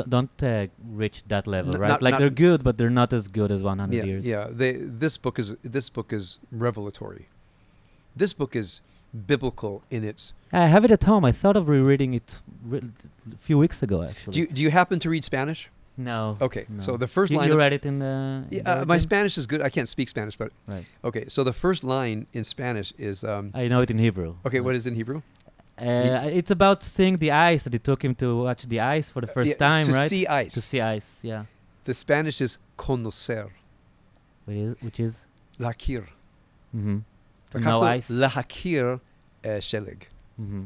don't 0.08 0.42
uh, 0.42 0.66
reach 1.02 1.22
that 1.28 1.46
level, 1.46 1.74
N- 1.74 1.80
right? 1.80 1.88
not- 1.88 2.02
like 2.02 2.12
not- 2.12 2.18
they're 2.20 2.30
good, 2.48 2.62
but 2.64 2.76
they're 2.76 2.90
not 2.90 3.12
as 3.12 3.28
good 3.28 3.50
as 3.50 3.62
100 3.62 3.94
Yeah, 3.94 4.02
years. 4.04 4.26
yeah. 4.26 4.48
They, 4.50 4.72
this 4.72 5.16
book 5.16 5.38
is 5.38 5.54
this 5.62 5.88
book 5.88 6.12
is 6.12 6.38
revelatory. 6.50 7.28
This 8.14 8.32
book 8.34 8.56
is 8.56 8.80
biblical 9.26 9.82
in 9.90 10.04
its. 10.04 10.32
I 10.52 10.66
have 10.66 10.84
it 10.84 10.90
at 10.90 11.04
home. 11.04 11.24
I 11.24 11.32
thought 11.32 11.56
of 11.56 11.68
rereading 11.68 12.14
it 12.14 12.38
re- 12.64 12.82
a 13.32 13.36
few 13.38 13.58
weeks 13.58 13.82
ago, 13.82 14.02
actually. 14.02 14.32
Do 14.34 14.40
you, 14.40 14.46
do 14.48 14.62
you 14.62 14.70
happen 14.70 14.98
to 15.00 15.10
read 15.10 15.24
Spanish? 15.24 15.70
no. 15.98 16.36
Okay, 16.40 16.66
no. 16.68 16.82
so 16.82 16.96
the 16.98 17.06
first 17.06 17.32
you, 17.32 17.38
line. 17.38 17.48
you 17.48 17.56
read 17.56 17.72
it 17.72 17.86
in 17.86 17.98
the. 18.00 18.44
in 18.50 18.58
Yeah, 18.58 18.62
the 18.62 18.82
uh, 18.82 18.84
my? 18.84 18.98
Spanish 18.98 19.38
is 19.38 19.46
good. 19.46 19.62
I 19.62 19.70
can't 19.70 19.88
speak 19.88 20.08
Spanish, 20.10 20.36
but 20.36 20.50
Right. 20.68 20.84
okay. 21.02 21.24
So 21.28 21.42
the 21.44 21.54
first 21.54 21.82
line 21.84 22.26
in 22.32 22.44
Spanish 22.44 22.92
is 22.98 23.24
um, 23.24 23.50
I 23.54 23.68
know 23.68 23.80
it 23.80 23.90
in 23.90 23.98
Hebrew. 23.98 24.30
okay. 24.46 24.58
right. 24.58 24.64
What 24.64 24.74
is 24.74 24.86
in 24.86 24.94
Hebrew? 24.94 25.22
Uh, 25.78 26.28
it's 26.40 26.50
about 26.50 26.82
seeing 26.82 27.16
the 27.18 27.30
ice. 27.30 27.64
That 27.64 27.74
it 27.74 27.84
took 27.84 28.02
him 28.04 28.14
to 28.16 28.26
watch 28.44 28.62
the 28.72 28.80
ice 28.80 29.10
for 29.10 29.20
the 29.24 29.28
Uh, 29.30 29.32
first 29.36 29.50
yeah, 29.50 29.56
time, 29.68 29.84
to 29.84 29.92
right? 29.92 30.08
see 30.10 30.26
ice. 30.26 30.52
To 30.54 30.60
see 30.60 30.80
ice, 30.80 31.20
yeah. 31.22 31.44
The 31.84 31.94
Spanish 31.94 32.40
is 32.40 32.58
conocer, 32.78 33.48
Which 34.46 34.56
is, 34.56 34.74
which 34.86 35.00
is 35.00 35.26
lahakir. 35.58 36.04
mm-hmm. 36.76 36.98
To 37.52 37.58
no. 37.60 37.80
Lahakir 37.80 39.00
uh, 39.44 39.48
shelig. 39.48 40.04
Mm-hmm. 40.40 40.64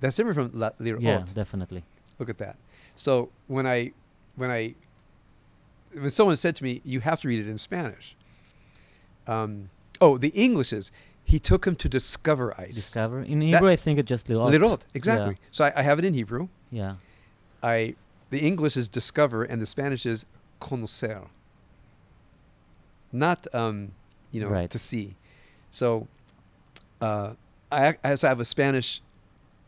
That's 0.00 0.16
different 0.16 0.36
from 0.36 0.58
la, 0.58 0.70
lirot. 0.80 1.02
Yeah, 1.02 1.24
definitely. 1.34 1.84
Look 2.18 2.28
at 2.30 2.38
that. 2.38 2.56
So 2.96 3.30
when 3.46 3.66
I, 3.66 3.92
when 4.36 4.50
I, 4.50 4.74
when 5.92 6.10
someone 6.10 6.36
said 6.36 6.56
to 6.56 6.64
me, 6.64 6.80
"You 6.84 7.00
have 7.00 7.20
to 7.22 7.28
read 7.28 7.40
it 7.40 7.48
in 7.48 7.58
Spanish." 7.58 8.16
Um, 9.26 9.70
oh, 10.00 10.18
the 10.18 10.28
English 10.28 10.72
is 10.72 10.92
he 11.24 11.38
took 11.40 11.66
him 11.66 11.74
to 11.76 11.88
discover 11.88 12.54
ice. 12.58 12.74
Discover 12.76 13.22
in 13.22 13.40
Hebrew, 13.40 13.68
I 13.68 13.76
think 13.76 13.98
it's 13.98 14.08
just 14.08 14.28
lirot. 14.28 14.52
Lirot, 14.52 14.86
exactly. 14.94 15.36
So 15.50 15.64
I, 15.64 15.72
I 15.76 15.82
have 15.82 15.98
it 15.98 16.04
in 16.04 16.14
Hebrew. 16.14 16.48
Yeah. 16.70 16.96
I, 17.62 17.96
the 18.30 18.38
English 18.40 18.76
is 18.76 18.86
discover, 18.86 19.42
and 19.42 19.60
the 19.60 19.66
Spanish 19.66 20.06
is 20.06 20.26
conocer. 20.60 21.26
Not, 23.12 23.46
um, 23.54 23.92
you 24.30 24.40
know, 24.40 24.48
Right. 24.48 24.70
to 24.70 24.78
see. 24.78 25.16
So, 25.70 26.06
uh, 27.00 27.32
I, 27.70 27.96
I 28.04 28.10
also 28.10 28.28
have 28.28 28.40
a 28.40 28.44
Spanish 28.44 29.02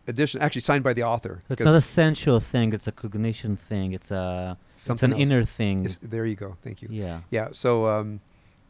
edition, 0.07 0.41
actually 0.41 0.63
signed 0.63 0.85
by 0.85 0.93
the 0.95 1.03
author. 1.03 1.43
It's 1.51 1.61
not 1.63 1.75
a 1.75 1.81
sensual 1.81 2.41
thing. 2.41 2.73
It's 2.73 2.87
a 2.87 2.93
cognition 2.93 3.57
thing. 3.57 3.93
It's 3.93 4.11
a 4.11 4.57
it's 4.73 4.83
something 4.83 5.09
an 5.11 5.15
else. 5.15 5.23
inner 5.23 5.45
thing. 5.45 5.81
It's- 5.85 5.99
there 6.03 6.25
you 6.27 6.37
go. 6.37 6.57
Thank 6.63 6.81
you. 6.83 6.89
yeah. 6.91 7.21
Yeah. 7.31 7.49
So 7.53 7.87
um, 7.87 8.21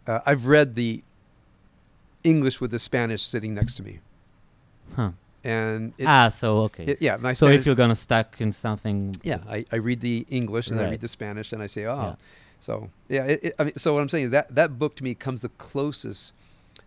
uh, 0.06 0.20
I've 0.26 0.46
read 0.46 0.74
the 0.74 1.02
English 2.24 2.60
with 2.60 2.70
the 2.70 2.78
Spanish 2.78 3.22
sitting 3.22 3.54
next 3.54 3.74
to 3.74 3.82
me, 3.84 4.00
Huh. 4.96 5.12
and 5.44 5.92
it, 5.98 6.06
ah, 6.06 6.28
so 6.30 6.62
okay. 6.62 6.84
it- 6.84 7.00
yeah, 7.00 7.16
my 7.16 7.32
so 7.32 7.46
Spanish, 7.46 7.60
if 7.60 7.66
you're 7.66 7.74
gonna 7.76 7.94
stuck 7.94 8.40
in 8.40 8.50
something. 8.50 9.14
yeah, 9.22 9.38
I, 9.48 9.64
I 9.70 9.76
read 9.76 10.00
the 10.00 10.26
English 10.28 10.68
and 10.68 10.80
I 10.80 10.90
read 10.90 11.00
the 11.00 11.08
Spanish, 11.08 11.52
and 11.52 11.62
I 11.62 11.68
say, 11.68 11.84
oh, 11.86 11.96
Yeah. 11.96 12.14
so 12.60 12.90
yeah. 13.08 13.24
It, 13.24 13.44
it, 13.44 13.54
I 13.60 13.64
mean, 13.64 13.76
so 13.76 13.94
what 13.94 14.00
I'm 14.00 14.08
saying 14.08 14.24
is 14.26 14.30
that 14.32 14.52
that 14.54 14.78
book 14.78 14.96
to 14.96 15.04
me 15.04 15.14
comes 15.14 15.42
the 15.42 15.50
closest 15.50 16.34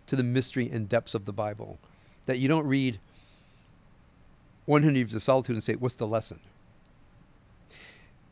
to 0.06 0.16
the 0.16 0.22
mystery 0.22 0.70
and 0.70 0.88
depths 0.88 1.14
of 1.14 1.24
the 1.24 1.32
Bible, 1.32 1.78
that 2.26 2.38
you 2.38 2.48
don't 2.48 2.66
read 2.66 2.98
100 4.66 4.96
Years 4.96 5.14
of 5.14 5.22
Solitude 5.22 5.56
and 5.56 5.62
say, 5.62 5.74
what's 5.74 5.96
the 5.96 6.06
lesson? 6.06 6.40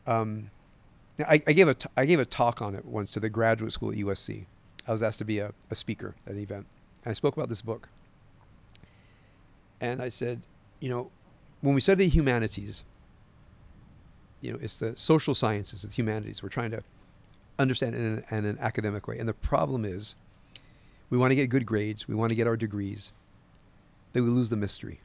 Um, 0.07 0.49
I, 1.19 1.41
I 1.45 1.53
gave 1.53 1.67
a 1.67 1.73
t- 1.73 1.89
I 1.95 2.05
gave 2.05 2.19
a 2.19 2.25
talk 2.25 2.61
on 2.61 2.73
it 2.73 2.85
once 2.85 3.11
to 3.11 3.19
the 3.19 3.29
graduate 3.29 3.71
school 3.71 3.91
at 3.91 3.97
USC. 3.97 4.45
I 4.87 4.91
was 4.91 5.03
asked 5.03 5.19
to 5.19 5.25
be 5.25 5.39
a, 5.39 5.53
a 5.69 5.75
speaker 5.75 6.15
at 6.25 6.33
an 6.33 6.39
event. 6.39 6.65
And 7.03 7.11
I 7.11 7.13
spoke 7.13 7.35
about 7.35 7.49
this 7.49 7.61
book. 7.61 7.87
And 9.79 10.01
I 10.01 10.09
said, 10.09 10.41
you 10.79 10.89
know, 10.89 11.11
when 11.61 11.75
we 11.75 11.81
study 11.81 12.05
the 12.05 12.09
humanities, 12.09 12.83
you 14.41 14.51
know, 14.51 14.59
it's 14.61 14.77
the 14.77 14.97
social 14.97 15.35
sciences, 15.35 15.83
the 15.83 15.89
humanities. 15.89 16.41
We're 16.41 16.49
trying 16.49 16.71
to 16.71 16.83
understand 17.59 17.95
in 17.95 18.01
an, 18.01 18.23
in 18.31 18.45
an 18.45 18.57
academic 18.59 19.07
way. 19.07 19.17
And 19.19 19.29
the 19.29 19.33
problem 19.33 19.85
is, 19.85 20.15
we 21.11 21.17
want 21.19 21.29
to 21.31 21.35
get 21.35 21.49
good 21.49 21.65
grades, 21.67 22.07
we 22.07 22.15
want 22.15 22.29
to 22.29 22.35
get 22.35 22.47
our 22.47 22.57
degrees, 22.57 23.11
then 24.13 24.23
we 24.23 24.31
lose 24.31 24.49
the 24.49 24.57
mystery. 24.57 25.01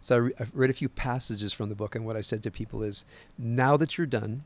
So 0.00 0.14
I 0.14 0.18
re- 0.18 0.32
I've 0.40 0.50
read 0.54 0.70
a 0.70 0.74
few 0.74 0.88
passages 0.88 1.52
from 1.52 1.68
the 1.68 1.74
book, 1.76 1.94
and 1.94 2.04
what 2.04 2.16
I 2.16 2.20
said 2.22 2.42
to 2.44 2.50
people 2.50 2.82
is, 2.82 3.04
now 3.38 3.76
that 3.76 3.96
you're 3.98 4.06
done, 4.06 4.42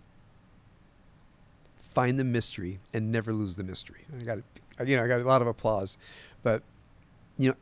find 1.94 2.18
the 2.18 2.24
mystery 2.24 2.78
and 2.92 3.10
never 3.10 3.32
lose 3.32 3.56
the 3.56 3.64
mystery. 3.64 4.02
I 4.20 4.22
got, 4.24 4.38
you 4.86 4.96
know, 4.96 5.04
I 5.04 5.08
got 5.08 5.20
a 5.20 5.24
lot 5.24 5.40
of 5.42 5.48
applause, 5.48 5.98
but 6.42 6.62
you 7.38 7.48
know, 7.50 7.56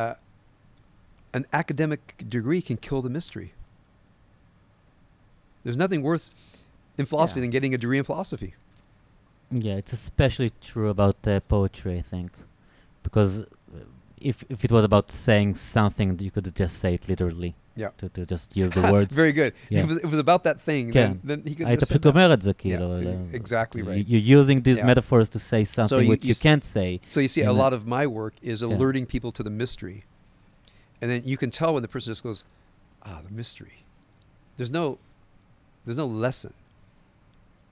uh, 0.00 0.14
an 1.34 1.46
academic 1.52 2.14
degree 2.28 2.62
can 2.62 2.76
kill 2.76 3.02
the 3.02 3.10
mystery. 3.10 3.52
There's 5.64 5.76
nothing 5.76 6.02
worse 6.02 6.30
in 6.96 7.06
philosophy 7.06 7.40
Yeah. 7.40 7.44
than 7.44 7.50
getting 7.50 7.74
a 7.74 7.78
degree 7.78 7.98
in 7.98 8.04
philosophy. 8.04 8.54
Yeah, 9.51 9.75
it's 9.75 9.91
especially 9.93 10.51
true 10.61 10.89
about 10.89 11.17
uh, 11.27 11.39
poetry, 11.41 11.97
I 11.97 12.01
think, 12.01 12.31
because 13.03 13.31
uh, 13.41 13.45
if 14.19 14.43
if 14.49 14.63
it 14.65 14.71
was 14.71 14.83
about 14.85 15.11
saying 15.11 15.55
something, 15.55 16.17
you 16.19 16.31
could 16.31 16.53
just 16.55 16.77
say 16.79 16.93
it 16.95 17.07
literally. 17.09 17.55
Yeah. 17.75 17.89
To, 17.99 18.09
to 18.09 18.25
just 18.25 18.55
use 18.57 18.71
the 18.71 18.81
words. 18.91 19.15
Very 19.15 19.31
good. 19.31 19.53
Yeah. 19.69 19.81
It 19.83 19.87
was 19.87 19.97
it 20.05 20.05
was 20.13 20.19
about 20.19 20.43
that 20.43 20.61
thing. 20.61 20.91
כן. 20.91 20.93
Then, 20.93 21.19
then 21.23 21.39
he 21.47 21.55
could 21.55 21.67
היית 21.67 21.69
have 21.69 21.79
just 21.79 21.91
said 21.91 21.99
פשוט 21.99 22.03
that. 22.03 22.13
אומר 22.15 22.33
את 22.33 22.41
זה, 22.41 22.49
Yeah, 22.51 22.61
כאילו. 22.61 22.99
e- 23.01 23.05
ל- 23.05 23.35
exactly 23.39 23.81
you- 23.81 23.89
right. 23.89 24.05
You're 24.07 24.39
using 24.39 24.61
these 24.67 24.77
Yeah. 24.79 24.85
metaphors 24.91 25.29
to 25.29 25.39
say 25.39 25.63
something 25.63 26.03
you- 26.03 26.09
which 26.09 26.23
you 26.25 26.29
you 26.29 26.37
s- 26.39 26.41
can't 26.41 26.65
say. 26.65 26.99
So 27.07 27.19
you 27.21 27.29
see, 27.29 27.41
in 27.41 27.47
a 27.47 27.53
the- 27.53 27.59
lot 27.63 27.73
of 27.73 27.85
my 27.97 28.05
work 28.05 28.33
is 28.41 28.61
Yeah. 28.61 28.67
alerting 28.73 29.05
people 29.05 29.31
to 29.39 29.43
the 29.47 29.53
mystery, 29.63 30.03
and 31.01 31.09
then 31.11 31.21
you 31.31 31.37
can 31.43 31.49
tell 31.59 31.71
when 31.75 31.81
the 31.87 31.91
person 31.95 32.07
just 32.15 32.23
goes, 32.29 32.39
"Ah, 33.05 33.19
the 33.27 33.33
mystery." 33.41 33.77
There's 34.57 34.73
no, 34.79 34.83
there's 35.85 35.97
no 36.05 36.09
lesson. 36.25 36.53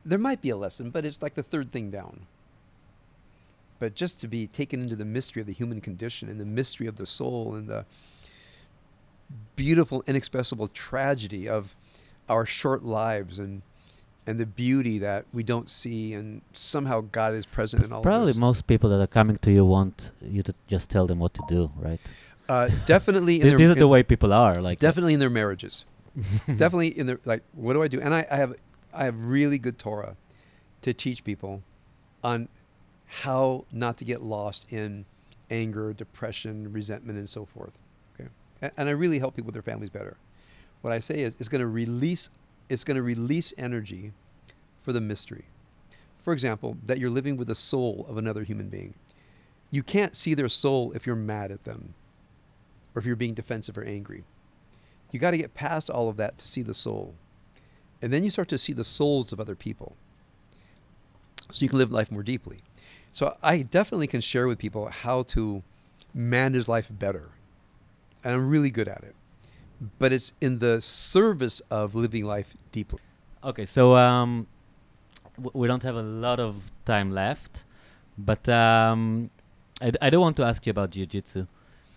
There 0.04 0.18
might 0.18 0.40
be 0.40 0.50
a 0.50 0.56
lesson, 0.56 0.90
but 0.90 1.04
it's 1.04 1.22
like 1.22 1.34
the 1.34 1.42
third 1.42 1.72
thing 1.72 1.90
down. 1.90 2.26
But 3.78 3.94
just 3.94 4.20
to 4.20 4.28
be 4.28 4.46
taken 4.46 4.82
into 4.82 4.96
the 4.96 5.04
mystery 5.04 5.40
of 5.40 5.46
the 5.46 5.52
human 5.52 5.80
condition 5.80 6.28
and 6.28 6.40
the 6.40 6.44
mystery 6.44 6.86
of 6.86 6.96
the 6.96 7.06
soul 7.06 7.54
and 7.54 7.68
the 7.68 7.84
beautiful, 9.56 10.02
inexpressible 10.06 10.68
tragedy 10.68 11.48
of 11.48 11.74
our 12.28 12.46
short 12.46 12.84
lives 12.84 13.38
and 13.38 13.62
and 14.26 14.40
the 14.40 14.46
beauty 14.46 14.96
that 14.98 15.26
we 15.34 15.42
don't 15.42 15.68
see 15.68 16.14
and 16.14 16.40
somehow 16.54 17.02
God 17.12 17.34
is 17.34 17.44
present 17.44 17.84
in 17.84 17.92
all 17.92 18.00
Probably 18.00 18.22
of 18.30 18.36
this. 18.36 18.36
most 18.38 18.66
people 18.66 18.88
that 18.88 18.98
are 18.98 19.06
coming 19.06 19.36
to 19.36 19.50
you 19.52 19.66
want 19.66 20.12
you 20.22 20.42
to 20.42 20.54
just 20.66 20.88
tell 20.88 21.06
them 21.06 21.18
what 21.18 21.34
to 21.34 21.42
do, 21.46 21.70
right? 21.76 22.00
Uh, 22.48 22.70
definitely 22.86 23.34
in 23.40 23.42
Th- 23.42 23.50
their, 23.50 23.58
These 23.58 23.76
are 23.76 23.80
the 23.80 23.86
way 23.88 24.02
people 24.02 24.32
are. 24.32 24.54
Like 24.54 24.78
definitely 24.78 25.12
in 25.12 25.20
their 25.20 25.28
marriages. 25.28 25.84
definitely 26.46 26.96
in 26.98 27.06
their 27.06 27.20
like 27.26 27.42
what 27.52 27.74
do 27.74 27.82
I 27.82 27.88
do? 27.88 28.00
And 28.00 28.14
I, 28.14 28.26
I 28.30 28.36
have 28.36 28.54
I 28.94 29.04
have 29.04 29.18
really 29.18 29.58
good 29.58 29.78
Torah 29.78 30.16
to 30.82 30.94
teach 30.94 31.24
people 31.24 31.62
on 32.22 32.48
how 33.06 33.64
not 33.72 33.96
to 33.98 34.04
get 34.04 34.22
lost 34.22 34.66
in 34.70 35.04
anger, 35.50 35.92
depression, 35.92 36.72
resentment, 36.72 37.18
and 37.18 37.28
so 37.28 37.44
forth. 37.44 37.72
Okay, 38.14 38.28
and, 38.62 38.72
and 38.76 38.88
I 38.88 38.92
really 38.92 39.18
help 39.18 39.36
people 39.36 39.46
with 39.46 39.54
their 39.54 39.62
families 39.62 39.90
better. 39.90 40.16
What 40.82 40.92
I 40.92 41.00
say 41.00 41.22
is, 41.22 41.34
it's 41.38 41.48
going 41.48 41.60
to 41.60 41.66
release, 41.66 42.30
it's 42.68 42.84
going 42.84 42.96
to 42.96 43.02
release 43.02 43.52
energy 43.56 44.12
for 44.82 44.92
the 44.92 45.00
mystery. 45.00 45.44
For 46.22 46.32
example, 46.32 46.76
that 46.86 46.98
you're 46.98 47.10
living 47.10 47.36
with 47.36 47.48
the 47.48 47.54
soul 47.54 48.06
of 48.08 48.16
another 48.16 48.42
human 48.42 48.68
being. 48.68 48.94
You 49.70 49.82
can't 49.82 50.16
see 50.16 50.34
their 50.34 50.48
soul 50.48 50.92
if 50.92 51.06
you're 51.06 51.16
mad 51.16 51.50
at 51.50 51.64
them, 51.64 51.94
or 52.94 53.00
if 53.00 53.06
you're 53.06 53.16
being 53.16 53.34
defensive 53.34 53.76
or 53.76 53.84
angry. 53.84 54.24
You 55.10 55.18
got 55.18 55.32
to 55.32 55.38
get 55.38 55.54
past 55.54 55.90
all 55.90 56.08
of 56.08 56.16
that 56.16 56.38
to 56.38 56.46
see 56.46 56.62
the 56.62 56.74
soul. 56.74 57.14
And 58.04 58.12
then 58.12 58.22
you 58.22 58.28
start 58.28 58.48
to 58.48 58.58
see 58.58 58.74
the 58.74 58.84
souls 58.84 59.32
of 59.32 59.40
other 59.40 59.54
people. 59.54 59.96
So 61.50 61.64
you 61.64 61.70
can 61.70 61.78
live 61.78 61.90
life 61.90 62.12
more 62.12 62.22
deeply. 62.22 62.58
So 63.12 63.38
I 63.42 63.62
definitely 63.62 64.08
can 64.08 64.20
share 64.20 64.46
with 64.46 64.58
people 64.58 64.90
how 64.90 65.22
to 65.34 65.62
manage 66.12 66.68
life 66.68 66.90
better. 66.90 67.30
And 68.22 68.34
I'm 68.34 68.50
really 68.50 68.70
good 68.70 68.88
at 68.88 69.02
it. 69.02 69.14
But 69.98 70.12
it's 70.12 70.32
in 70.42 70.58
the 70.58 70.82
service 70.82 71.62
of 71.70 71.94
living 71.94 72.26
life 72.26 72.54
deeply. 72.72 73.00
Okay, 73.42 73.64
so 73.64 73.96
um, 73.96 74.48
we 75.54 75.66
don't 75.66 75.82
have 75.82 75.96
a 75.96 76.02
lot 76.02 76.38
of 76.40 76.70
time 76.84 77.10
left, 77.10 77.64
but 78.18 78.46
um, 78.50 79.30
I, 79.80 79.92
d- 79.92 79.98
I 80.02 80.10
do 80.10 80.20
want 80.20 80.36
to 80.36 80.44
ask 80.44 80.66
you 80.66 80.72
about 80.72 80.90
jiu-jitsu. 80.90 81.46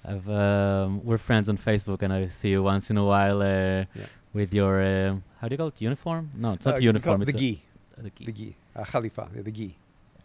I've, 0.05 0.29
um, 0.29 1.03
we're 1.03 1.17
friends 1.17 1.49
on 1.49 1.57
Facebook, 1.57 2.01
and 2.01 2.13
I 2.13 2.27
see 2.27 2.51
you 2.51 2.63
once 2.63 2.89
in 2.89 2.95
a 2.95 3.03
while 3.03 3.41
uh, 3.41 3.83
with 4.33 4.53
your 4.53 4.81
uh, 4.81 5.15
how 5.41 5.47
do 5.47 5.53
you 5.53 5.57
call 5.57 5.67
it? 5.67 5.81
Uniform? 5.81 6.31
No, 6.35 6.53
it's 6.53 6.65
not 6.65 6.75
Uh, 6.75 6.79
uniform. 6.91 7.21
It's 7.21 7.33
a- 7.33 7.37
gi. 7.37 7.63
the 7.97 8.09
gi. 8.09 8.25
The 8.25 8.31
gi. 8.31 8.55
Uh, 8.75 8.83
khalifa. 8.83 9.29
The 9.33 9.51
gi. 9.51 9.75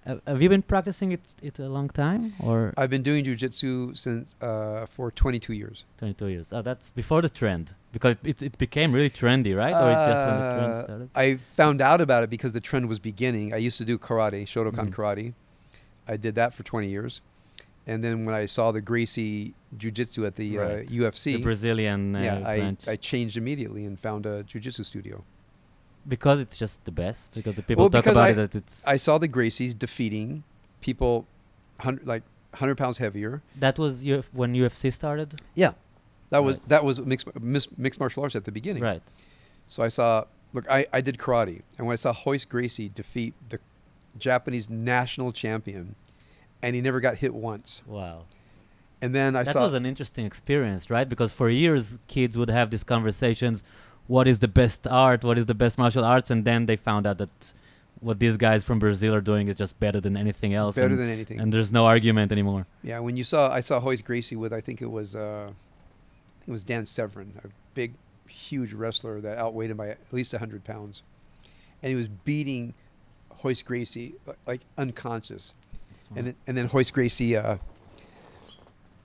Have, 0.05 0.20
have 0.27 0.43
you 0.43 0.49
been 0.49 0.62
practicing 0.62 1.12
it 1.12 1.20
it 1.43 1.59
a 1.61 1.69
long 1.69 1.89
time 1.89 2.35
or 2.41 2.74
I've 2.77 2.91
been 2.91 3.05
doing 3.05 3.24
jujitsu 3.24 3.97
since 3.97 4.35
uh, 4.43 4.87
for 4.87 5.12
22 5.12 5.53
years. 5.53 5.85
22 5.99 6.27
years? 6.27 6.53
Oh, 6.53 6.61
that's 6.62 6.91
before 6.91 7.23
the 7.23 7.29
trend 7.29 7.74
because 7.93 8.16
it 8.24 8.43
it 8.43 8.59
became 8.59 8.91
really 8.93 9.11
trendy, 9.11 9.55
right? 9.57 9.73
or 9.83 9.89
it 9.95 10.01
just 10.11 10.27
when 10.27 10.37
the 10.41 10.49
trend 10.57 10.73
Uh, 10.73 10.85
started? 10.85 11.09
I 11.15 11.27
found 11.57 11.81
out 11.81 12.01
about 12.01 12.24
it 12.24 12.31
because 12.31 12.53
the 12.53 12.61
trend 12.61 12.89
was 12.89 12.99
beginning. 12.99 13.55
I 13.55 13.59
used 13.69 13.79
to 13.79 13.85
do 13.85 13.97
karate, 13.97 14.43
Shotokan 14.53 14.89
Mhm. 14.89 14.95
karate. 14.97 15.35
I 16.09 16.16
did 16.16 16.35
that 16.35 16.53
for 16.53 16.65
20 16.65 16.89
years. 16.89 17.20
And 17.87 18.03
then 18.05 18.25
when 18.25 18.35
I 18.35 18.47
saw 18.47 18.71
the 18.73 18.81
Gracie 18.81 19.55
Jiu-Jitsu 19.77 20.25
at 20.27 20.37
the 20.37 20.57
Right. 20.59 20.87
uh, 20.87 20.91
UFC, 20.91 21.35
The 21.37 21.43
Brazilian 21.43 22.15
uh, 22.15 22.21
yeah, 22.21 22.49
I. 22.49 22.77
I 22.87 22.97
changed 22.97 23.37
immediately 23.37 23.85
and 23.85 23.99
found 23.99 24.25
a 24.27 24.43
jiu-jitsu 24.45 24.85
studio. 24.85 25.25
because 26.07 26.41
it's 26.41 26.59
just 26.59 26.85
the 26.85 26.91
best. 26.93 27.35
Because 27.35 27.55
the 27.55 27.63
people 27.63 27.85
Well, 27.85 27.91
talk 27.91 28.07
about 28.07 28.25
I- 28.29 28.31
it 28.31 28.35
that 28.35 28.55
it's 28.55 28.85
I 28.87 28.97
saw 28.97 29.19
the 29.19 29.29
Gracies 29.29 29.77
defeating 29.79 30.43
people 30.81 31.27
100, 31.79 32.07
like 32.07 32.23
100 32.53 32.77
pounds 32.77 32.99
heavier. 32.99 33.43
that 33.59 33.79
was 33.79 34.05
Uf- 34.07 34.29
when 34.33 34.53
UFC 34.55 34.91
started, 34.93 35.41
Yeah. 35.55 35.73
That 36.31 36.43
was 36.45 36.61
that 36.69 36.83
was 36.85 36.99
mixed, 37.01 37.29
mixed 37.77 38.01
martial 38.01 38.23
arts 38.23 38.35
at 38.37 38.45
the 38.45 38.53
beginning. 38.53 38.83
right? 38.83 39.03
So 39.67 39.83
I 39.83 39.89
saw, 39.89 40.25
look, 40.55 40.67
I, 40.71 40.87
I 40.93 41.01
did 41.03 41.19
karate. 41.19 41.63
And 41.77 41.87
when 41.87 41.93
I 41.93 41.97
saw 41.97 42.15
Royce 42.27 42.45
Gracie 42.47 42.89
defeat 42.89 43.35
the 43.51 43.59
Japanese 44.19 44.69
national 44.71 45.33
champion, 45.33 45.95
and 46.62 46.74
he 46.74 46.80
never 46.80 47.01
got 47.01 47.16
hit 47.16 47.34
once. 47.34 47.82
Wow, 47.86 48.24
And 49.01 49.14
then 49.14 49.34
I 49.36 49.43
that 49.43 49.52
saw, 49.52 49.62
was 49.62 49.74
an 49.74 49.84
interesting 49.86 50.24
experience, 50.24 50.90
right? 50.90 51.09
Because 51.09 51.32
for 51.32 51.48
years 51.48 51.98
kids 52.06 52.39
would 52.39 52.51
have 52.51 52.70
these 52.70 52.84
conversations: 52.84 53.64
what 54.06 54.28
is 54.28 54.39
the 54.39 54.48
best 54.48 54.86
art? 54.86 55.24
What 55.24 55.39
is 55.39 55.47
the 55.47 55.55
best 55.55 55.78
martial 55.78 56.05
arts? 56.05 56.30
And 56.30 56.44
then 56.44 56.66
they 56.66 56.76
found 56.76 57.06
out 57.06 57.18
that 57.18 57.52
what 58.01 58.18
these 58.18 58.36
guys 58.36 58.64
from 58.64 58.78
Brazil 58.80 59.14
are 59.14 59.20
doing 59.20 59.47
is 59.48 59.56
just 59.56 59.78
better 59.78 60.01
than 60.01 60.16
anything 60.16 60.55
else. 60.55 60.74
better 60.74 60.89
and, 60.89 60.98
than 60.98 61.09
anything. 61.09 61.39
and 61.40 61.52
there's 61.52 61.70
no 61.70 61.86
argument 61.86 62.32
anymore. 62.32 62.66
yeah, 62.82 62.98
when 62.98 63.16
you 63.16 63.22
saw, 63.22 63.51
I 63.52 63.60
saw 63.60 63.78
Royce 63.78 64.02
Gracie 64.02 64.34
with, 64.34 64.52
I 64.52 64.60
think 64.60 64.82
it 64.82 64.90
was, 64.90 65.14
uh, 65.14 65.51
it 66.47 66.51
was 66.51 66.64
Dan 66.64 66.84
Severn, 66.84 67.32
a 67.44 67.48
big, 67.74 67.94
huge 68.26 68.72
wrestler 68.72 69.20
that 69.20 69.39
outweighed 69.39 69.70
him 69.70 69.76
by 69.76 69.90
at 69.90 69.98
least 70.12 70.32
100 70.32 70.64
pounds. 70.64 71.02
And 71.80 71.90
he 71.90 71.94
was 71.94 72.09
beating 72.09 72.74
Royce 73.44 73.62
Gracie 73.62 74.14
li- 74.26 74.34
like 74.47 74.62
unconscious. 74.76 75.52
And 76.16 76.26
then, 76.26 76.34
and 76.47 76.56
then 76.59 76.68
Royce 76.72 76.90
Gracie 76.90 77.36
uh, 77.36 77.56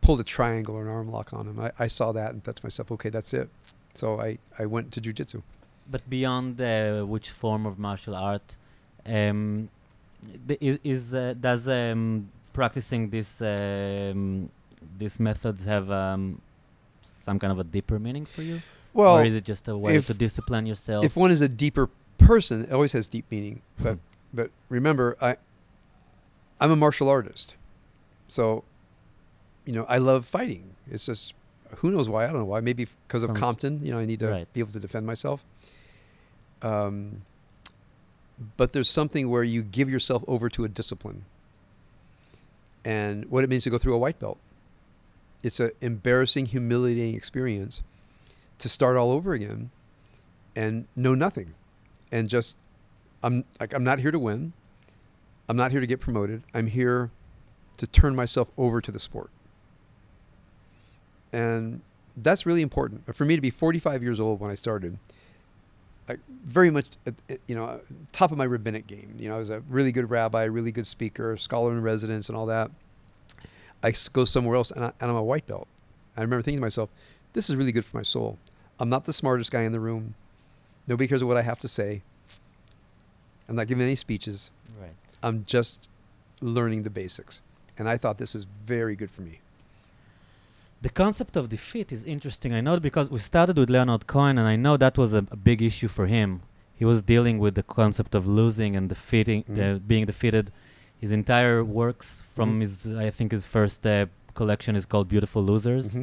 pulled 0.02 0.20
a 0.20 0.24
triangle 0.24 0.76
or 0.76 0.82
an 0.84 0.88
arm 0.90 1.10
lock 1.12 1.34
on 1.34 1.48
him. 1.48 1.60
I, 1.60 1.72
I 1.80 1.88
saw 1.88 2.12
that 2.12 2.32
and 2.32 2.44
thought 2.44 2.58
to 2.58 2.66
myself, 2.66 2.92
okay, 2.94 3.10
that's 3.10 3.34
it. 3.34 3.50
So 3.94 4.20
I, 4.20 4.38
I 4.60 4.66
went 4.66 4.92
to 4.94 5.02
jujitsu. 5.02 5.42
But 5.90 6.08
beyond 6.10 6.60
uh, 6.60 7.04
which 7.04 7.30
form 7.32 7.66
of 7.66 7.80
martial 7.80 8.16
art, 8.16 8.58
um, 9.06 9.70
is, 10.60 10.80
is 10.84 11.14
uh, 11.14 11.34
does 11.40 11.68
um, 11.68 12.30
practicing 12.54 13.10
this 13.10 13.42
um, 13.42 14.50
these 14.98 15.20
methods 15.20 15.64
have 15.66 15.90
um, 15.90 16.42
some 17.24 17.40
kind 17.40 17.52
of 17.52 17.60
a 17.60 17.64
deeper 17.64 18.00
meaning 18.00 18.26
for 18.26 18.42
you, 18.42 18.62
Well, 18.94 19.16
or 19.16 19.24
is 19.24 19.36
it 19.36 19.46
just 19.46 19.68
a 19.70 19.78
way 19.78 20.00
to 20.02 20.14
discipline 20.14 20.66
yourself? 20.66 21.06
if 21.06 21.16
one 21.16 21.32
is 21.32 21.42
a 21.42 21.48
deeper 21.50 21.90
person, 22.18 22.64
it 22.66 22.72
always 22.72 22.92
has 22.92 23.08
deep 23.08 23.26
meaning. 23.32 23.62
But 23.80 23.94
Hmm. 23.94 24.00
but 24.34 24.52
remember, 24.70 25.16
I 25.22 25.38
I'm 26.60 26.72
a 26.72 26.76
martial 26.76 27.10
artist, 27.10 27.54
so 28.28 28.64
you 29.66 29.74
know 29.74 29.86
I 29.88 29.98
love 30.00 30.26
fighting. 30.26 30.76
It's 30.90 31.06
just 31.06 31.34
who 31.78 31.92
knows 31.92 32.08
why 32.10 32.24
I 32.24 32.28
don't 32.28 32.38
know 32.38 32.46
why. 32.46 32.62
Maybe 32.62 32.88
because 33.08 33.24
of 33.24 33.30
From- 33.30 33.38
Compton. 33.38 33.80
You 33.84 33.92
know, 33.92 34.00
I 34.00 34.06
need 34.06 34.20
to 34.22 34.30
Right. 34.30 34.54
be 34.54 34.60
able 34.62 34.72
to 34.72 34.80
defend 34.80 35.06
myself. 35.06 35.44
Um, 36.62 37.22
but 38.56 38.72
there's 38.74 38.90
something 38.90 39.30
where 39.30 39.44
you 39.44 39.62
give 39.62 39.90
yourself 39.90 40.24
over 40.28 40.50
to 40.50 40.64
a 40.64 40.68
discipline, 40.70 41.26
and 42.86 43.26
what 43.26 43.44
it 43.44 43.50
means 43.50 43.64
to 43.64 43.70
go 43.70 43.78
through 43.78 43.94
a 43.94 43.98
white 43.98 44.20
belt. 44.20 44.38
It's 45.44 45.60
an 45.60 45.72
embarrassing, 45.82 46.48
humiliating 46.48 47.16
experience 47.16 47.82
to 48.60 48.68
start 48.70 48.98
all 48.98 49.12
over 49.12 49.34
again 49.34 49.70
and 50.56 50.88
know 50.96 51.14
nothing 51.14 51.54
and 52.12 52.28
just 52.28 52.56
I'm 53.24 53.44
like 53.60 53.74
I'm 53.74 53.84
not 53.84 54.00
here 54.00 54.10
to 54.12 54.18
win. 54.20 54.54
I'm 55.50 55.58
not 55.58 55.72
here 55.72 55.80
to 55.80 55.88
get 55.88 56.00
promoted. 56.00 56.44
I'm 56.54 56.68
here 56.68 57.12
to 57.78 57.88
turn 57.88 58.16
myself 58.16 58.50
over 58.58 58.82
to 58.82 58.92
the 58.92 59.00
sport. 59.00 59.30
And 61.32 61.82
that's 62.16 62.46
really 62.46 62.62
important. 62.62 63.14
For 63.16 63.26
me 63.26 63.36
to 63.36 63.42
be 63.42 63.50
45 63.50 64.04
years 64.04 64.20
old 64.20 64.40
when 64.40 64.50
I 64.50 64.56
started, 64.56 64.98
like 66.08 66.20
very 66.46 66.70
much 66.70 66.86
at, 67.06 67.14
at, 67.30 67.40
you 67.48 67.56
know 67.56 67.82
top 68.14 68.32
of 68.32 68.38
my 68.38 68.46
rabbinic 68.46 68.88
game. 68.88 69.16
You 69.20 69.30
know, 69.30 69.36
I 69.36 69.40
was 69.40 69.50
a 69.50 69.60
really 69.70 69.92
good 69.92 70.10
rabbi, 70.10 70.44
really 70.44 70.72
good 70.72 70.88
speaker, 70.88 71.38
scholar 71.38 71.72
in 71.72 71.82
residence 71.82 72.30
and 72.30 72.38
all 72.38 72.46
that. 72.48 72.72
I 73.84 73.94
go 74.14 74.26
somewhere 74.26 74.56
else 74.56 74.72
and, 74.72 74.86
I, 74.86 74.92
and 75.00 75.12
I'm 75.12 75.18
a 75.18 75.24
white 75.24 75.46
belt. 75.46 75.68
I 76.16 76.22
remember 76.22 76.42
thinking 76.42 76.60
to 76.60 76.66
myself, 76.66 76.90
this 77.34 77.50
is 77.50 77.56
really 77.56 77.72
good 77.72 77.86
for 77.86 77.98
my 77.98 78.04
soul. 78.04 78.40
I'm 78.80 78.90
not 78.90 79.06
the 79.06 79.14
smartest 79.14 79.52
guy 79.52 79.64
in 79.64 79.72
the 79.72 79.80
room. 79.80 80.16
Nobody 80.88 81.08
cares 81.08 81.24
what 81.24 81.38
I 81.38 81.42
have 81.42 81.60
to 81.60 81.68
say. 81.68 82.02
I'm 83.48 83.56
not 83.56 83.68
giving 83.68 83.84
any 83.84 83.96
speeches. 83.96 84.50
Right. 84.80 84.96
I'm 85.24 85.44
just 85.46 85.90
learning 86.42 86.84
the 86.84 86.90
basics. 86.90 87.42
And 87.78 87.88
I 87.88 87.98
thought 87.98 88.18
this 88.18 88.36
is 88.36 88.46
very 88.66 88.96
good 88.96 89.12
for 89.12 89.22
me. 89.22 89.40
The 90.82 90.90
concept 90.90 91.36
of 91.36 91.50
defeat 91.50 91.92
is 91.92 92.04
interesting. 92.04 92.54
I 92.54 92.62
know 92.62 92.80
because 92.80 93.10
we 93.10 93.20
started 93.20 93.58
with 93.58 93.70
Leonard 93.70 94.06
Cohen, 94.08 94.38
and 94.38 94.48
I 94.48 94.56
know 94.56 94.78
that 94.78 94.98
was 94.98 95.14
a, 95.14 95.26
a 95.32 95.36
big 95.36 95.62
issue 95.62 95.88
for 95.88 96.06
him. 96.08 96.42
He 96.76 96.86
was 96.86 97.02
dealing 97.02 97.40
with 97.40 97.56
the 97.56 97.64
concept 97.64 98.14
of 98.14 98.28
losing 98.28 98.76
and 98.76 98.88
defeating, 98.88 99.44
Mhm. 99.44 99.76
uh, 99.76 99.80
being 99.80 100.06
defeated. 100.06 100.52
His 101.02 101.12
entire 101.12 101.64
works 101.64 102.22
from 102.36 102.58
Mhm. 102.58 102.62
his, 102.62 102.88
I 103.08 103.10
think, 103.10 103.32
his 103.32 103.46
first 103.46 103.86
uh, 103.86 104.06
collection 104.36 104.76
is 104.76 104.86
called 104.86 105.08
"Beautiful 105.08 105.44
Losers." 105.44 105.96
Mhm. 105.96 106.00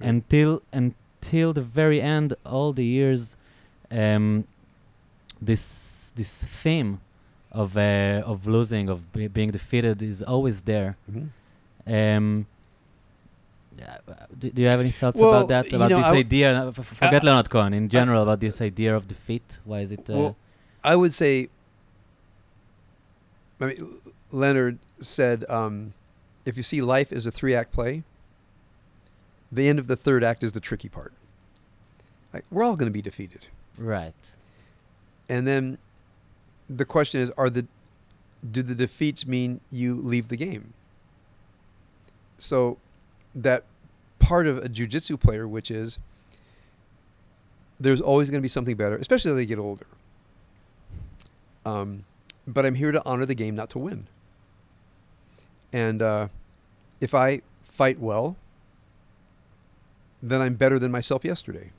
Right. 0.00 0.08
Until 0.08 0.62
until 0.72 1.52
the 1.52 1.62
very 1.80 2.00
end, 2.00 2.34
all 2.46 2.72
the 2.72 2.84
years, 2.84 3.36
um, 3.90 4.44
this 5.40 6.12
this 6.14 6.32
theme 6.62 7.00
of 7.52 7.76
uh, 7.76 8.22
of 8.24 8.46
losing, 8.46 8.88
of 8.88 9.12
be- 9.12 9.28
being 9.28 9.50
defeated, 9.50 10.02
is 10.02 10.22
always 10.22 10.62
there. 10.62 10.96
Mhm. 11.10 11.28
Um, 11.86 12.46
uh, 13.80 14.14
do, 14.38 14.50
do 14.50 14.62
you 14.62 14.68
have 14.68 14.80
any 14.80 14.90
thoughts 14.90 15.18
Well, 15.20 15.30
about 15.34 15.48
that? 15.48 15.70
you 15.70 15.76
About 15.76 15.90
know, 15.90 15.96
this 15.98 16.06
w- 16.06 16.20
idea? 16.20 16.48
uh, 16.62 16.68
f- 16.68 16.86
forget 16.86 17.22
I- 17.22 17.26
Leonard 17.26 17.50
Cohen 17.50 17.74
in 17.74 17.88
general 17.88 18.22
about 18.22 18.40
this 18.40 18.60
idea 18.60 18.94
of 18.96 19.06
defeat. 19.08 19.58
Why 19.64 19.80
is 19.80 19.90
it? 19.92 20.08
Uh, 20.08 20.16
Well, 20.18 20.36
I 20.84 20.94
would 20.96 21.12
say, 21.14 21.48
I 23.60 23.66
mean, 23.66 24.00
Leonard 24.30 24.78
said, 25.00 25.44
um, 25.48 25.92
if 26.44 26.56
you 26.56 26.62
see 26.62 26.80
life 26.80 27.12
as 27.12 27.26
a 27.26 27.30
three 27.30 27.54
act 27.54 27.72
play, 27.72 28.02
the 29.50 29.68
end 29.68 29.78
of 29.78 29.86
the 29.86 29.96
third 29.96 30.24
act 30.24 30.42
is 30.42 30.52
the 30.52 30.60
tricky 30.60 30.88
part. 30.88 31.12
Like, 32.32 32.44
we're 32.50 32.64
all 32.64 32.76
going 32.76 32.86
to 32.86 32.92
be 32.92 33.02
defeated. 33.02 33.46
right. 33.76 34.14
And 35.28 35.46
then 35.46 35.78
the 36.76 36.84
question 36.84 37.20
is, 37.20 37.30
are 37.36 37.50
the, 37.50 37.66
do 38.50 38.62
the 38.62 38.74
defeats 38.74 39.26
mean 39.26 39.60
you 39.70 39.94
leave 39.94 40.28
the 40.28 40.36
game? 40.36 40.72
So 42.38 42.78
that 43.34 43.64
part 44.18 44.46
of 44.46 44.58
a 44.58 44.68
jujitsu 44.68 45.18
player, 45.20 45.46
which 45.46 45.70
is 45.70 45.98
there's 47.78 48.00
always 48.00 48.30
going 48.30 48.40
to 48.40 48.42
be 48.42 48.48
something 48.48 48.76
better, 48.76 48.96
especially 48.96 49.32
as 49.32 49.36
they 49.36 49.46
get 49.46 49.58
older. 49.58 49.86
Um, 51.64 52.04
but 52.46 52.66
I'm 52.66 52.74
here 52.74 52.92
to 52.92 53.02
honor 53.04 53.26
the 53.26 53.34
game, 53.34 53.54
not 53.54 53.70
to 53.70 53.78
win. 53.78 54.06
And 55.72 56.02
uh, 56.02 56.28
if 57.00 57.14
I 57.14 57.42
fight 57.68 57.98
well, 57.98 58.36
then 60.22 60.40
I'm 60.40 60.54
better 60.54 60.78
than 60.78 60.92
myself 60.92 61.24
yesterday. 61.24 61.70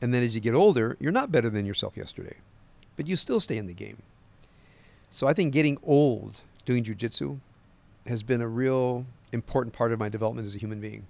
And 0.00 0.14
then 0.14 0.22
as 0.22 0.34
you 0.34 0.40
get 0.40 0.54
older, 0.54 0.96
you're 1.00 1.12
not 1.12 1.30
better 1.30 1.50
than 1.50 1.66
yourself 1.66 1.96
yesterday, 1.96 2.36
but 3.00 3.06
you 3.08 3.16
still 3.16 3.40
stay 3.40 3.56
in 3.56 3.66
the 3.66 3.72
game. 3.72 3.96
So 5.10 5.26
I 5.26 5.32
think 5.32 5.54
getting 5.54 5.78
old 5.82 6.32
doing 6.66 6.84
jujitsu 6.84 7.38
has 8.06 8.22
been 8.22 8.42
a 8.42 8.46
real 8.46 9.06
important 9.32 9.72
part 9.72 9.90
of 9.94 9.98
my 9.98 10.10
development 10.10 10.44
as 10.44 10.54
a 10.54 10.58
human 10.58 10.80
being. 10.82 11.06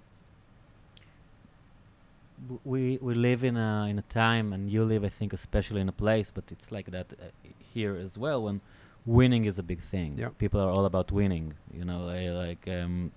We 2.63 2.97
we 3.01 3.13
live 3.13 3.43
in 3.43 3.57
a 3.57 3.87
in 3.91 3.99
a 3.99 4.07
time, 4.23 4.53
and 4.53 4.69
you 4.69 4.81
live, 4.85 5.03
I 5.03 5.09
think, 5.09 5.33
especially 5.33 5.81
in 5.81 5.89
a 5.89 5.97
place, 6.05 6.31
but 6.37 6.45
it's 6.53 6.71
like 6.71 6.87
that 6.91 7.07
uh, 7.13 7.25
here 7.73 7.95
as 8.05 8.17
well. 8.17 8.39
When 8.45 8.61
winning 9.05 9.43
is 9.51 9.59
a 9.59 9.63
big 9.63 9.81
thing, 9.93 10.09
Yeah. 10.17 10.29
people 10.43 10.59
are 10.61 10.71
all 10.75 10.85
about 10.85 11.11
winning. 11.11 11.53
You 11.77 11.85
know, 11.89 12.01
I, 12.07 12.21
like 12.45 12.63
um, 12.79 13.11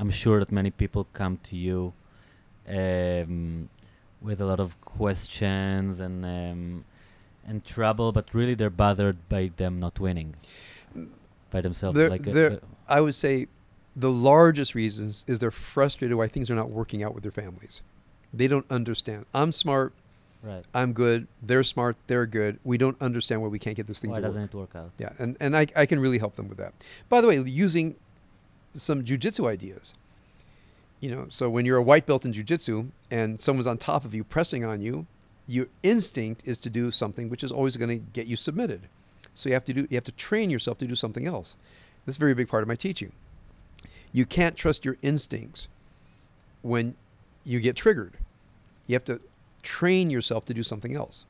I'm 0.00 0.10
sure 0.22 0.38
that 0.40 0.50
many 0.50 0.70
people 0.70 1.02
come 1.12 1.34
to 1.50 1.54
you 1.66 1.92
um, 2.80 3.68
with 4.26 4.40
a 4.40 4.46
lot 4.46 4.60
of 4.60 4.70
questions 4.98 6.00
and 6.00 6.24
um, 6.24 6.84
and 7.46 7.64
trouble, 7.64 8.12
but 8.12 8.32
really 8.34 8.54
they're 8.54 8.70
bothered 8.70 9.28
by 9.28 9.50
them 9.56 9.78
not 9.80 9.98
winning 10.00 10.34
by 11.50 11.60
themselves. 11.60 11.96
They're- 11.98 12.10
like 12.10 12.26
uh, 12.26 12.32
they're- 12.32 12.52
uh, 12.54 12.58
I 12.88 13.00
would 13.00 13.14
say 13.14 13.46
the 13.94 14.10
largest 14.10 14.74
reasons 14.74 15.24
is 15.26 15.38
they're 15.38 15.50
frustrated 15.50 16.16
why 16.16 16.28
things 16.28 16.50
are 16.50 16.54
not 16.54 16.70
working 16.70 17.02
out 17.02 17.14
with 17.14 17.22
their 17.22 17.32
families. 17.32 17.82
They 18.32 18.48
don't 18.48 18.66
understand. 18.70 19.26
I'm 19.32 19.52
smart. 19.52 19.92
right. 20.42 20.64
I'm 20.74 20.92
good. 20.92 21.26
They're 21.42 21.62
smart. 21.64 21.96
They're 22.06 22.26
good. 22.26 22.58
We 22.64 22.76
don't 22.78 23.00
understand 23.00 23.40
why 23.42 23.48
we 23.48 23.58
can't 23.58 23.76
get 23.76 23.86
this 23.86 24.00
thing 24.00 24.10
Why 24.10 24.20
doesn't 24.20 24.42
it 24.42 24.54
work 24.54 24.76
out? 24.76 24.90
Yeah, 24.98 25.12
and, 25.18 25.36
and 25.40 25.56
I, 25.56 25.66
I 25.74 25.86
can 25.86 25.98
really 25.98 26.18
help 26.18 26.36
them 26.36 26.48
with 26.48 26.58
that. 26.58 26.74
By 27.08 27.20
the 27.20 27.26
way, 27.28 27.38
using 27.40 27.96
some 28.74 29.02
jujitsu 29.02 29.48
ideas. 29.48 29.94
You 31.00 31.10
know, 31.14 31.26
so 31.30 31.48
when 31.48 31.64
you're 31.66 31.76
a 31.76 31.82
white 31.82 32.06
belt 32.06 32.24
in 32.24 32.32
jujitsu 32.32 32.88
and 33.10 33.40
someone's 33.40 33.66
on 33.66 33.78
top 33.78 34.04
of 34.04 34.14
you 34.14 34.24
pressing 34.24 34.64
on 34.64 34.80
you, 34.80 35.06
your 35.46 35.66
instinct 35.82 36.42
is 36.44 36.58
to 36.58 36.70
do 36.70 36.90
something 36.90 37.28
which 37.28 37.44
is 37.44 37.52
always 37.52 37.76
going 37.76 37.88
to 37.88 38.04
get 38.12 38.26
you 38.26 38.36
submitted. 38.36 38.82
So 39.34 39.48
you 39.48 39.54
have 39.54 39.64
to 39.66 39.72
do 39.72 39.86
you 39.90 39.96
have 39.96 40.04
to 40.04 40.12
train 40.12 40.50
yourself 40.50 40.78
to 40.78 40.86
do 40.86 40.94
something 40.94 41.26
else. 41.26 41.56
That's 42.04 42.18
a 42.18 42.20
very 42.20 42.34
big 42.34 42.48
part 42.48 42.62
of 42.62 42.68
my 42.68 42.74
teaching. 42.74 43.12
You 44.12 44.24
can't 44.24 44.56
trust 44.56 44.84
your 44.84 44.96
instincts 45.02 45.68
when 46.62 46.94
you 47.44 47.60
get 47.60 47.76
triggered. 47.76 48.14
You 48.86 48.94
have 48.94 49.04
to 49.04 49.20
train 49.62 50.10
yourself 50.10 50.44
to 50.46 50.54
do 50.54 50.62
something 50.62 50.96
else. 50.96 51.24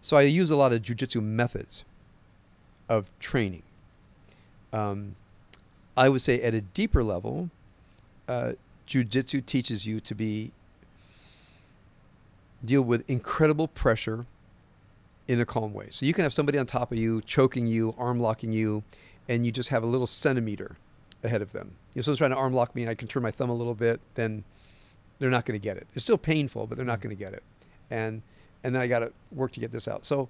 So 0.00 0.16
I 0.16 0.22
use 0.22 0.50
a 0.50 0.56
lot 0.56 0.72
of 0.72 0.82
jujitsu 0.82 1.22
methods 1.22 1.84
of 2.88 3.10
training. 3.18 3.62
Um, 4.72 5.16
I 5.96 6.08
would 6.08 6.22
say 6.22 6.40
at 6.42 6.54
a 6.54 6.60
deeper 6.60 7.02
level, 7.02 7.50
uh, 8.28 8.52
jujitsu 8.88 9.44
teaches 9.44 9.86
you 9.86 10.00
to 10.00 10.14
be 10.14 10.52
deal 12.66 12.82
with 12.82 13.08
incredible 13.08 13.68
pressure 13.68 14.26
in 15.28 15.40
a 15.40 15.44
calm 15.44 15.72
way. 15.72 15.88
So 15.90 16.06
you 16.06 16.12
can 16.12 16.22
have 16.22 16.32
somebody 16.32 16.58
on 16.58 16.66
top 16.66 16.92
of 16.92 16.98
you, 16.98 17.20
choking 17.22 17.66
you, 17.66 17.94
arm 17.98 18.20
locking 18.20 18.52
you, 18.52 18.84
and 19.28 19.44
you 19.44 19.52
just 19.52 19.70
have 19.70 19.82
a 19.82 19.86
little 19.86 20.06
centimeter 20.06 20.76
ahead 21.24 21.42
of 21.42 21.52
them. 21.52 21.76
If 21.94 22.04
someone's 22.04 22.18
trying 22.18 22.30
to 22.30 22.36
arm 22.36 22.52
lock 22.52 22.74
me 22.74 22.82
and 22.82 22.90
I 22.90 22.94
can 22.94 23.08
turn 23.08 23.22
my 23.22 23.30
thumb 23.30 23.50
a 23.50 23.54
little 23.54 23.74
bit, 23.74 24.00
then 24.14 24.44
they're 25.18 25.30
not 25.30 25.44
going 25.44 25.58
to 25.58 25.62
get 25.62 25.76
it. 25.76 25.86
It's 25.94 26.04
still 26.04 26.18
painful, 26.18 26.66
but 26.66 26.76
they're 26.76 26.86
not 26.86 27.00
going 27.00 27.16
to 27.16 27.18
get 27.18 27.32
it. 27.32 27.42
And 27.90 28.22
and 28.64 28.74
then 28.74 28.82
I 28.82 28.86
got 28.86 29.00
to 29.00 29.12
work 29.30 29.52
to 29.52 29.60
get 29.60 29.70
this 29.70 29.86
out. 29.86 30.06
So 30.06 30.28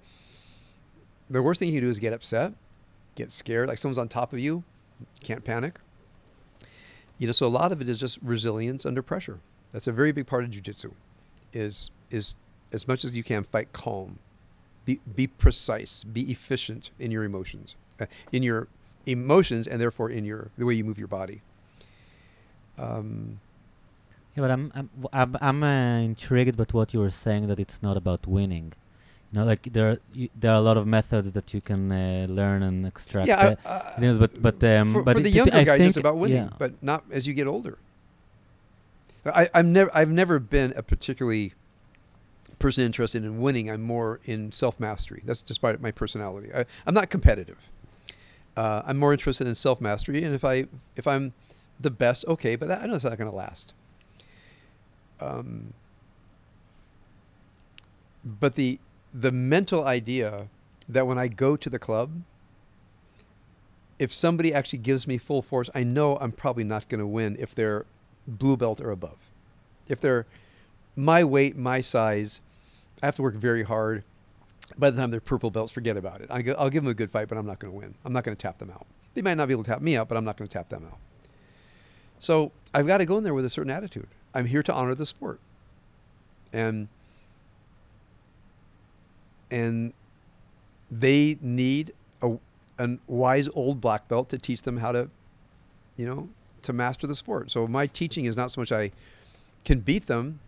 the 1.29 1.41
worst 1.41 1.59
thing 1.59 1.73
you 1.73 1.81
do 1.81 1.89
is 1.89 1.97
get 1.97 2.13
upset, 2.13 2.53
get 3.15 3.31
scared, 3.31 3.67
like 3.67 3.79
someone's 3.79 3.97
on 3.97 4.07
top 4.07 4.31
of 4.31 4.39
you, 4.39 4.63
can't 5.23 5.43
panic. 5.43 5.79
You 7.17 7.27
know, 7.27 7.33
so 7.33 7.47
a 7.47 7.49
lot 7.49 7.71
of 7.71 7.81
it 7.81 7.89
is 7.89 7.99
just 7.99 8.19
resilience 8.21 8.85
under 8.85 9.01
pressure. 9.01 9.39
That's 9.71 9.87
a 9.87 9.91
very 9.91 10.11
big 10.11 10.27
part 10.27 10.43
of 10.43 10.51
jujitsu. 10.51 10.91
Is 11.51 11.89
is 12.11 12.35
as 12.71 12.87
much 12.87 13.03
as 13.05 13.15
you 13.15 13.23
can 13.23 13.43
fight 13.43 13.71
calm, 13.73 14.19
be 14.85 14.99
be 15.15 15.27
precise, 15.27 16.03
be 16.03 16.31
efficient 16.31 16.89
in 16.99 17.11
your 17.11 17.23
emotions, 17.23 17.75
uh, 17.99 18.05
in 18.31 18.43
your 18.43 18.67
emotions, 19.05 19.67
and 19.67 19.79
therefore 19.81 20.09
in 20.09 20.25
your 20.25 20.51
the 20.57 20.65
way 20.65 20.73
you 20.73 20.83
move 20.83 20.97
your 20.97 21.07
body. 21.07 21.41
Um, 22.77 23.39
Yeah, 24.35 24.43
but 24.43 24.51
I'm 24.51 24.71
I'm 24.75 24.89
I'm, 25.13 25.37
I'm 25.41 25.63
uh, 25.63 25.99
intrigued 26.11 26.55
by 26.57 26.65
what 26.71 26.93
you 26.93 26.99
were 26.99 27.09
saying 27.25 27.47
that 27.47 27.59
it's 27.59 27.81
not 27.81 27.97
about 27.97 28.27
winning. 28.27 28.73
You 29.31 29.39
know, 29.39 29.45
like 29.45 29.63
there 29.73 29.91
are 29.91 29.97
y- 30.15 30.29
there 30.39 30.51
are 30.51 30.57
a 30.57 30.61
lot 30.61 30.77
of 30.77 30.85
methods 30.85 31.31
that 31.31 31.53
you 31.53 31.61
can 31.61 31.91
uh, 31.91 32.27
learn 32.29 32.61
and 32.63 32.85
extract. 32.85 33.27
yeah, 33.27 33.55
uh, 33.65 33.93
I, 33.97 33.97
it 33.97 34.03
is, 34.03 34.19
but 34.19 34.41
but 34.41 34.63
um, 34.63 34.93
for, 34.93 35.01
but 35.03 35.17
for 35.17 35.23
the 35.23 35.31
younger 35.31 35.63
guys, 35.63 35.81
it's 35.81 35.97
about 35.97 36.17
winning, 36.17 36.37
yeah. 36.37 36.59
but 36.59 36.71
not 36.81 37.03
as 37.11 37.25
you 37.27 37.33
get 37.33 37.47
older. 37.47 37.77
I, 39.25 39.49
I've 39.53 39.65
never, 39.65 39.91
I've 39.93 40.09
never 40.09 40.39
been 40.39 40.71
a 40.77 40.83
particularly 40.83 41.53
person 42.59 42.83
interested 42.85 43.23
in 43.23 43.39
winning. 43.41 43.69
I'm 43.69 43.81
more 43.81 44.19
in 44.25 44.51
self 44.51 44.79
mastery. 44.79 45.21
That's 45.25 45.41
by 45.57 45.75
my 45.77 45.91
personality. 45.91 46.49
I, 46.53 46.65
I'm 46.85 46.93
not 46.93 47.09
competitive. 47.09 47.69
Uh, 48.55 48.81
I'm 48.85 48.97
more 48.97 49.13
interested 49.13 49.47
in 49.47 49.55
self 49.55 49.79
mastery, 49.79 50.23
and 50.23 50.33
if 50.33 50.43
I, 50.43 50.65
if 50.95 51.07
I'm 51.07 51.33
the 51.79 51.91
best, 51.91 52.25
okay, 52.27 52.55
but 52.55 52.67
that, 52.67 52.81
I 52.81 52.87
know 52.87 52.95
it's 52.95 53.03
not 53.03 53.17
going 53.17 53.29
to 53.29 53.35
last. 53.35 53.73
Um, 55.19 55.73
but 58.23 58.55
the 58.55 58.79
the 59.13 59.31
mental 59.31 59.85
idea 59.85 60.47
that 60.89 61.07
when 61.07 61.17
I 61.17 61.27
go 61.27 61.55
to 61.55 61.69
the 61.69 61.79
club, 61.79 62.21
if 63.99 64.13
somebody 64.13 64.53
actually 64.53 64.79
gives 64.79 65.07
me 65.07 65.17
full 65.17 65.41
force, 65.41 65.69
I 65.73 65.83
know 65.83 66.17
I'm 66.17 66.31
probably 66.31 66.63
not 66.63 66.87
going 66.89 66.99
to 66.99 67.07
win 67.07 67.35
if 67.39 67.55
they're 67.55 67.85
blue 68.27 68.57
belt 68.57 68.81
or 68.81 68.91
above. 68.91 69.17
If 69.87 70.01
they're 70.01 70.25
my 70.95 71.23
weight, 71.23 71.55
my 71.55 71.81
size, 71.81 72.41
I 73.01 73.05
have 73.05 73.15
to 73.15 73.21
work 73.21 73.35
very 73.35 73.63
hard. 73.63 74.03
By 74.77 74.89
the 74.89 74.99
time 74.99 75.11
they're 75.11 75.21
purple 75.21 75.49
belts, 75.49 75.71
forget 75.71 75.97
about 75.97 76.21
it. 76.21 76.27
I 76.29 76.41
go, 76.41 76.53
I'll 76.57 76.69
give 76.69 76.83
them 76.83 76.91
a 76.91 76.95
good 76.95 77.11
fight, 77.11 77.27
but 77.29 77.37
I'm 77.37 77.45
not 77.45 77.59
going 77.59 77.73
to 77.73 77.79
win. 77.79 77.95
I'm 78.03 78.11
not 78.13 78.23
going 78.23 78.35
to 78.35 78.41
tap 78.41 78.57
them 78.57 78.69
out. 78.69 78.85
They 79.13 79.21
might 79.21 79.35
not 79.35 79.47
be 79.47 79.53
able 79.53 79.63
to 79.63 79.71
tap 79.71 79.81
me 79.81 79.95
out, 79.95 80.07
but 80.09 80.17
I'm 80.17 80.25
not 80.25 80.37
going 80.37 80.47
to 80.47 80.53
tap 80.53 80.69
them 80.69 80.85
out. 80.85 80.97
So 82.19 82.51
I've 82.73 82.87
got 82.87 82.97
to 82.97 83.05
go 83.05 83.17
in 83.17 83.23
there 83.23 83.33
with 83.33 83.45
a 83.45 83.49
certain 83.49 83.71
attitude. 83.71 84.07
I'm 84.33 84.45
here 84.45 84.63
to 84.63 84.73
honor 84.73 84.95
the 84.95 85.05
sport, 85.05 85.39
and 86.51 86.87
and 89.49 89.93
they 90.91 91.37
need 91.41 91.93
a, 92.21 92.37
a 92.77 92.97
wise 93.07 93.49
old 93.53 93.79
black 93.79 94.07
belt 94.07 94.29
to 94.29 94.37
teach 94.37 94.63
them 94.63 94.77
how 94.77 94.91
to, 94.91 95.09
you 95.95 96.05
know, 96.05 96.29
to 96.63 96.73
master 96.73 97.07
the 97.07 97.15
sport. 97.15 97.51
So 97.51 97.67
my 97.67 97.87
teaching 97.87 98.25
is 98.25 98.35
not 98.35 98.51
so 98.51 98.61
much 98.61 98.71
I 98.71 98.91
can 99.63 99.79
beat 99.79 100.07
them, 100.07 100.39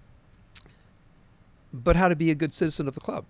but 1.73 1.95
how 1.95 2.07
to 2.09 2.15
be 2.15 2.31
a 2.31 2.35
good 2.35 2.53
citizen 2.53 2.87
of 2.87 2.95
the 2.95 3.01
club. 3.01 3.25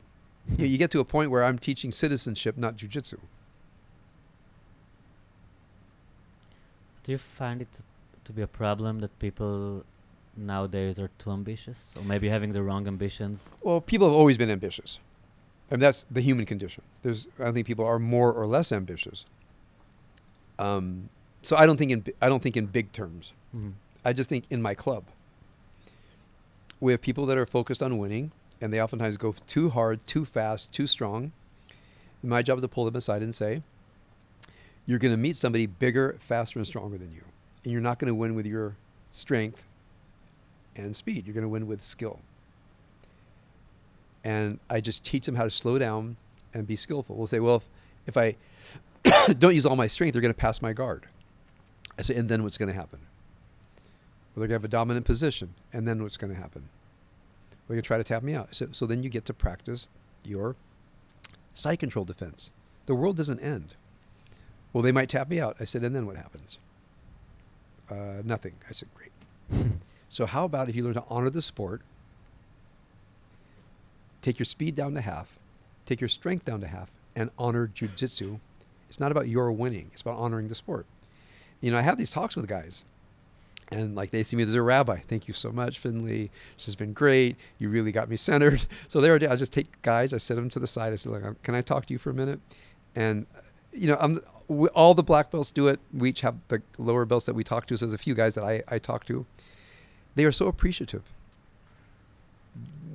you, 0.49 0.57
know, 0.59 0.65
you 0.65 0.77
get 0.77 0.91
to 0.91 0.99
a 0.99 1.05
point 1.05 1.29
where 1.31 1.43
I'm 1.43 1.59
teaching 1.59 1.91
citizenship, 1.91 2.57
not 2.57 2.77
jujitsu. 2.77 3.17
Do 7.03 7.11
you 7.11 7.17
find 7.17 7.61
it 7.61 7.79
to 8.25 8.31
be 8.33 8.41
a 8.41 8.47
problem 8.47 8.99
that 8.99 9.17
people 9.19 9.83
nowadays 10.37 10.99
are 10.99 11.09
too 11.17 11.31
ambitious, 11.31 11.93
or 11.97 12.03
maybe 12.03 12.29
having 12.29 12.51
the 12.51 12.61
wrong 12.61 12.87
ambitions? 12.87 13.51
Well, 13.61 13.81
people 13.81 14.07
have 14.07 14.15
always 14.15 14.37
been 14.37 14.49
ambitious, 14.49 14.99
and 15.71 15.81
that's 15.81 16.05
the 16.11 16.21
human 16.21 16.45
condition. 16.45 16.83
There's, 17.01 17.27
I 17.39 17.51
think, 17.51 17.65
people 17.67 17.85
are 17.85 17.99
more 17.99 18.31
or 18.31 18.45
less 18.47 18.71
ambitious. 18.71 19.25
Um, 20.59 21.09
so 21.41 21.55
I 21.55 21.65
don't 21.65 21.77
think 21.77 21.91
in, 21.91 22.03
I 22.21 22.29
don't 22.29 22.43
think 22.43 22.57
in 22.57 22.65
big 22.67 22.91
terms. 22.91 23.33
Mhm. 23.55 23.73
I 24.05 24.13
just 24.13 24.29
think 24.29 24.45
in 24.49 24.61
my 24.61 24.73
club, 24.75 25.03
we 26.79 26.91
have 26.93 27.01
people 27.01 27.25
that 27.25 27.37
are 27.37 27.45
focused 27.45 27.83
on 27.83 27.97
winning, 27.97 28.31
and 28.61 28.71
they 28.73 28.81
oftentimes 28.81 29.17
go 29.17 29.35
too 29.47 29.69
hard, 29.69 30.05
too 30.07 30.25
fast, 30.25 30.71
too 30.71 30.87
strong. 30.87 31.31
My 32.23 32.41
job 32.41 32.57
is 32.57 32.61
to 32.63 32.67
pull 32.67 32.85
them 32.85 32.95
aside 32.95 33.21
and 33.21 33.33
say, 33.33 33.61
"You're 34.85 34.99
going 34.99 35.13
to 35.13 35.17
meet 35.17 35.37
somebody 35.37 35.65
bigger, 35.65 36.17
faster, 36.19 36.59
and 36.59 36.67
stronger 36.67 36.97
than 36.97 37.11
you, 37.11 37.23
and 37.63 37.71
you're 37.71 37.81
not 37.81 37.99
going 37.99 38.09
to 38.09 38.15
win 38.15 38.35
with 38.35 38.45
your 38.45 38.75
strength 39.09 39.65
and 40.75 40.95
speed. 40.95 41.25
You're 41.25 41.33
going 41.33 41.43
to 41.43 41.49
win 41.49 41.67
with 41.67 41.83
skill." 41.83 42.19
And 44.23 44.59
I 44.69 44.81
just 44.81 45.05
teach 45.05 45.25
them 45.25 45.35
how 45.35 45.45
to 45.45 45.49
slow 45.49 45.77
down 45.77 46.17
and 46.53 46.67
be 46.67 46.75
skillful. 46.75 47.15
We'll 47.15 47.27
say, 47.27 47.39
"Well, 47.39 47.57
if, 47.57 47.67
if 48.07 48.17
I 48.17 48.35
don't 49.33 49.55
use 49.55 49.65
all 49.65 49.77
my 49.77 49.87
strength, 49.87 50.13
they're 50.13 50.21
going 50.21 50.33
to 50.33 50.39
pass 50.39 50.61
my 50.61 50.73
guard." 50.73 51.05
I 51.97 52.01
say, 52.01 52.15
"And 52.15 52.27
then 52.27 52.43
what's 52.43 52.57
going 52.57 52.69
to 52.69 52.75
happen?" 52.75 52.99
Well, 54.35 54.41
they're 54.41 54.47
going 54.47 54.59
to 54.59 54.63
have 54.63 54.63
a 54.65 54.67
dominant 54.67 55.05
position, 55.05 55.55
and 55.73 55.87
then 55.87 56.03
what's 56.03 56.17
going 56.17 56.33
to 56.33 56.39
happen? 56.39 56.69
They're 57.67 57.75
going 57.75 57.81
to 57.83 57.87
try 57.87 57.97
to 57.97 58.03
tap 58.03 58.23
me 58.23 58.33
out. 58.33 58.55
So, 58.55 58.67
so 58.71 58.85
then 58.85 59.03
you 59.03 59.09
get 59.09 59.25
to 59.25 59.33
practice 59.33 59.87
your 60.23 60.55
side 61.53 61.79
control 61.79 62.05
defense. 62.05 62.51
The 62.85 62.95
world 62.95 63.17
doesn't 63.17 63.39
end. 63.39 63.75
Well, 64.73 64.81
they 64.83 64.91
might 64.91 65.09
tap 65.09 65.29
me 65.29 65.39
out. 65.39 65.57
I 65.59 65.65
said, 65.65 65.83
and 65.83 65.95
then 65.95 66.05
what 66.05 66.15
happens? 66.15 66.57
Uh, 67.89 68.21
nothing. 68.23 68.53
I 68.67 68.71
said, 68.71 68.89
great. 68.93 69.11
so 70.09 70.25
how 70.25 70.45
about 70.45 70.69
if 70.69 70.75
you 70.75 70.83
learn 70.83 70.93
to 70.93 71.03
honor 71.09 71.29
the 71.29 71.41
sport, 71.41 71.81
take 74.21 74.37
your 74.37 74.45
speed 74.45 74.75
down 74.75 74.93
to 74.93 75.01
half, 75.01 75.39
take 75.85 76.01
your 76.01 76.07
strength 76.07 76.45
down 76.45 76.61
to 76.61 76.67
half, 76.67 76.91
and 77.15 77.31
honor 77.37 77.67
jujitsu? 77.67 78.39
It's 78.89 78.99
not 78.99 79.11
about 79.11 79.27
your 79.27 79.51
winning. 79.51 79.89
It's 79.93 80.01
about 80.01 80.17
honoring 80.17 80.47
the 80.47 80.55
sport. 80.55 80.85
You 81.61 81.71
know, 81.71 81.77
I 81.77 81.81
have 81.81 81.97
these 81.97 82.11
talks 82.11 82.35
with 82.35 82.47
guys, 82.47 82.83
and 83.71 83.95
like 83.95 84.11
they 84.11 84.23
see 84.23 84.35
me 84.35 84.43
as 84.43 84.53
a 84.53 84.61
rabbi. 84.61 84.99
Thank 85.07 85.27
you 85.27 85.33
so 85.33 85.51
much, 85.51 85.79
Finley. 85.79 86.31
This 86.57 86.65
has 86.65 86.75
been 86.75 86.93
great. 86.93 87.35
You 87.59 87.69
really 87.69 87.91
got 87.91 88.09
me 88.09 88.17
centered. 88.17 88.65
So 88.87 89.01
there, 89.01 89.15
I 89.15 89.35
just 89.35 89.53
take 89.53 89.81
guys. 89.83 90.13
I 90.13 90.17
set 90.17 90.35
them 90.35 90.49
to 90.49 90.59
the 90.59 90.67
side. 90.67 90.93
I 90.93 90.95
said, 90.95 91.11
"Look, 91.11 91.23
um, 91.23 91.35
can 91.43 91.53
I 91.53 91.61
talk 91.61 91.85
to 91.87 91.93
you 91.93 91.99
for 91.99 92.09
a 92.09 92.13
minute?" 92.13 92.39
And 92.95 93.27
you 93.71 93.87
know, 93.87 93.97
I'm 93.99 94.19
all 94.73 94.93
the 94.95 95.03
black 95.03 95.29
belts 95.29 95.51
do 95.51 95.67
it. 95.67 95.79
We 95.93 96.09
each 96.09 96.21
have 96.21 96.35
the 96.47 96.61
lower 96.77 97.05
belts 97.05 97.25
that 97.27 97.35
we 97.35 97.43
talk 97.43 97.67
to. 97.67 97.77
So 97.77 97.85
there's 97.85 97.93
a 97.93 97.97
few 97.99 98.15
guys 98.15 98.35
that 98.35 98.43
I 98.43 98.63
I 98.67 98.79
talk 98.79 99.05
to. 99.05 99.25
They 100.15 100.25
are 100.25 100.31
so 100.31 100.47
appreciative 100.47 101.03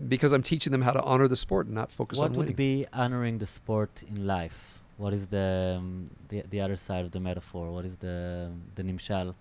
because 0.09 0.33
I'm 0.33 0.43
teaching 0.43 0.73
them 0.73 0.83
how 0.83 0.93
to 0.93 1.03
honor 1.03 1.29
the 1.29 1.37
sport 1.37 1.67
and 1.67 1.75
not 1.75 1.93
focus 1.93 2.19
what 2.19 2.27
on 2.27 2.31
winning. 2.33 2.39
What 2.39 2.49
would 2.49 2.57
be 2.57 2.87
honoring 2.93 3.39
the 3.39 3.47
sport 3.47 4.03
in 4.09 4.27
life? 4.27 4.81
What 4.97 5.13
is 5.13 5.29
the 5.29 5.77
um, 5.79 6.11
the 6.29 6.43
the 6.49 6.61
other 6.61 6.77
side 6.77 7.05
of 7.05 7.13
the 7.13 7.21
metaphor? 7.21 7.71
What 7.71 7.85
is 7.85 7.97
the 7.97 8.51
the 8.75 8.83
nimshal? 8.83 9.35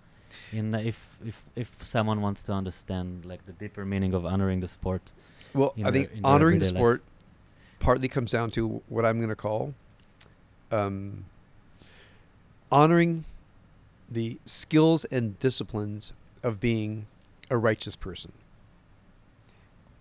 In 0.52 0.72
the, 0.72 0.86
if 0.88 1.18
if 1.26 1.44
if 1.56 1.84
someone 1.84 2.22
wants 2.22 2.44
to 2.44 2.52
understand 2.52 3.26
like 3.26 3.46
the 3.46 3.54
deeper 3.54 3.86
meaning 3.86 4.14
of 4.14 4.26
honoring 4.26 4.60
the 4.60 4.68
sport, 4.68 5.12
Well, 5.54 5.74
I 5.84 5.92
think 5.92 6.10
honoring 6.24 6.60
the 6.60 6.66
everyday 6.66 6.80
life. 6.80 6.82
sport 6.82 7.04
partly 7.80 8.08
comes 8.08 8.32
down 8.32 8.52
to 8.52 8.82
what 8.88 9.06
I'm 9.06 9.18
going 9.18 9.30
to 9.30 9.36
call 9.36 9.74
um, 10.74 11.26
honoring 12.72 13.26
the 14.10 14.38
skills 14.46 15.06
and 15.06 15.38
disciplines 15.40 16.14
of 16.42 16.60
being 16.60 17.06
a 17.50 17.58
righteous 17.58 17.96
person. 17.96 18.32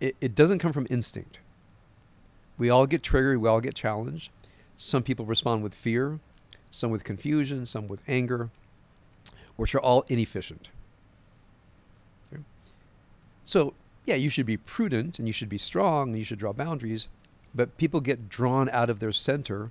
It, 0.01 0.17
it 0.21 0.35
doesn't 0.35 0.59
come 0.59 0.73
from 0.73 0.87
instinct. 0.91 1.39
We 2.59 2.71
all 2.71 2.87
get 2.87 3.03
triggered, 3.03 3.41
we 3.41 3.49
all 3.49 3.61
get 3.61 3.75
challenged. 3.75 4.31
Some 4.77 5.03
people 5.03 5.25
respond 5.25 5.63
with 5.63 5.75
fear, 5.75 6.19
some 6.71 6.91
with 6.91 7.05
confusion, 7.05 7.67
some 7.67 7.87
with 7.89 8.03
anger, 8.09 8.51
which 9.63 9.77
are 9.77 9.81
all 9.81 10.05
inefficient. 10.09 10.71
So, 13.45 13.75
yeah, 14.05 14.17
you 14.17 14.29
should 14.29 14.45
be 14.45 14.57
prudent 14.57 15.21
and 15.21 15.29
you 15.29 15.33
should 15.33 15.49
be 15.49 15.57
strong 15.57 16.09
and 16.09 16.19
you 16.19 16.25
should 16.25 16.41
draw 16.41 16.53
boundaries, 16.53 17.07
but 17.55 17.77
people 17.77 18.01
get 18.01 18.29
drawn 18.29 18.69
out 18.71 18.91
of 18.91 18.99
their 18.99 19.13
center 19.13 19.71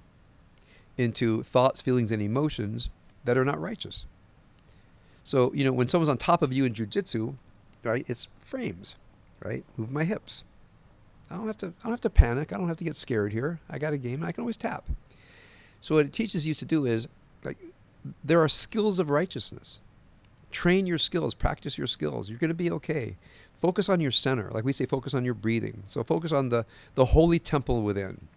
into 0.97 1.43
thoughts, 1.43 1.81
feelings, 1.81 2.09
and 2.09 2.21
emotions 2.21 2.89
that 3.25 3.37
are 3.37 3.43
not 3.43 3.59
righteous. 3.59 4.05
So, 5.25 5.51
you 5.53 5.65
know, 5.65 5.73
when 5.73 5.89
someone's 5.89 6.07
on 6.07 6.17
top 6.17 6.41
of 6.41 6.53
you 6.53 6.63
in 6.63 6.73
jujitsu, 6.73 7.35
right, 7.83 8.05
it's 8.07 8.29
frames, 8.39 8.95
right? 9.43 9.65
Move 9.75 9.91
my 9.91 10.05
hips. 10.05 10.45
I 11.29 11.35
don't 11.35 11.47
have 11.47 11.57
to 11.57 11.67
I 11.67 11.83
don't 11.83 11.91
have 11.91 12.01
to 12.01 12.09
panic. 12.09 12.53
I 12.53 12.57
don't 12.57 12.69
have 12.69 12.77
to 12.77 12.85
get 12.85 12.95
scared 12.95 13.33
here. 13.33 13.59
I 13.69 13.77
got 13.77 13.91
a 13.91 13.97
game. 13.97 14.21
and 14.21 14.25
I 14.25 14.31
can 14.31 14.43
always 14.43 14.55
tap. 14.55 14.85
So 15.81 15.95
what 15.95 16.05
it 16.05 16.13
teaches 16.13 16.47
you 16.47 16.55
to 16.55 16.63
do 16.63 16.85
is 16.85 17.09
there 18.23 18.41
are 18.41 18.49
skills 18.49 18.99
of 18.99 19.09
righteousness. 19.09 19.79
Train 20.51 20.85
your 20.85 20.97
skills, 20.97 21.33
practice 21.33 21.77
your 21.77 21.87
skills. 21.87 22.29
You're 22.29 22.39
going 22.39 22.49
to 22.49 22.53
be 22.53 22.71
okay. 22.71 23.15
Focus 23.61 23.89
on 23.89 24.01
your 24.01 24.11
center. 24.11 24.49
Like 24.51 24.65
we 24.65 24.73
say 24.73 24.85
focus 24.85 25.13
on 25.13 25.23
your 25.23 25.33
breathing. 25.33 25.83
So 25.85 26.03
focus 26.03 26.31
on 26.31 26.49
the 26.49 26.65
the 26.95 27.05
holy 27.05 27.39
temple 27.39 27.83
within. 27.83 28.27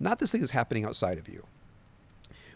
Not 0.00 0.18
this 0.18 0.32
thing 0.32 0.40
that's 0.40 0.52
happening 0.52 0.84
outside 0.84 1.18
of 1.18 1.28
you. 1.28 1.46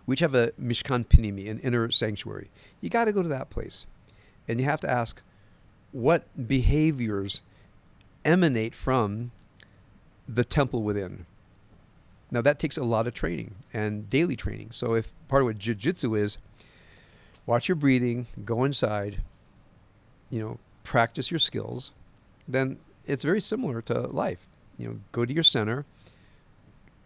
We 0.06 0.14
each 0.14 0.20
have 0.20 0.34
a 0.34 0.52
Mishkan 0.60 1.06
Pinimi, 1.06 1.48
an 1.48 1.60
inner 1.60 1.90
sanctuary. 1.90 2.50
You 2.80 2.90
got 2.90 3.04
to 3.04 3.12
go 3.12 3.22
to 3.22 3.28
that 3.28 3.50
place. 3.50 3.86
And 4.48 4.58
you 4.58 4.66
have 4.66 4.80
to 4.80 4.90
ask 4.90 5.22
what 5.92 6.24
behaviors 6.48 7.42
emanate 8.24 8.74
from 8.74 9.30
the 10.28 10.44
temple 10.44 10.82
within. 10.82 11.26
Now 12.30 12.40
that 12.42 12.58
takes 12.58 12.76
a 12.76 12.84
lot 12.84 13.06
of 13.06 13.14
training 13.14 13.54
and 13.72 14.08
daily 14.08 14.36
training. 14.36 14.68
So 14.72 14.94
if 14.94 15.12
part 15.28 15.42
of 15.42 15.46
what 15.46 15.58
jiu-jitsu 15.58 16.14
is, 16.14 16.38
watch 17.46 17.68
your 17.68 17.76
breathing, 17.76 18.26
go 18.44 18.64
inside, 18.64 19.20
you 20.30 20.40
know, 20.40 20.58
practice 20.84 21.30
your 21.30 21.40
skills, 21.40 21.90
then 22.46 22.78
it's 23.06 23.22
very 23.24 23.40
similar 23.40 23.82
to 23.82 23.94
life. 24.08 24.46
You 24.78 24.88
know, 24.88 25.00
go 25.12 25.24
to 25.24 25.32
your 25.32 25.42
center. 25.42 25.84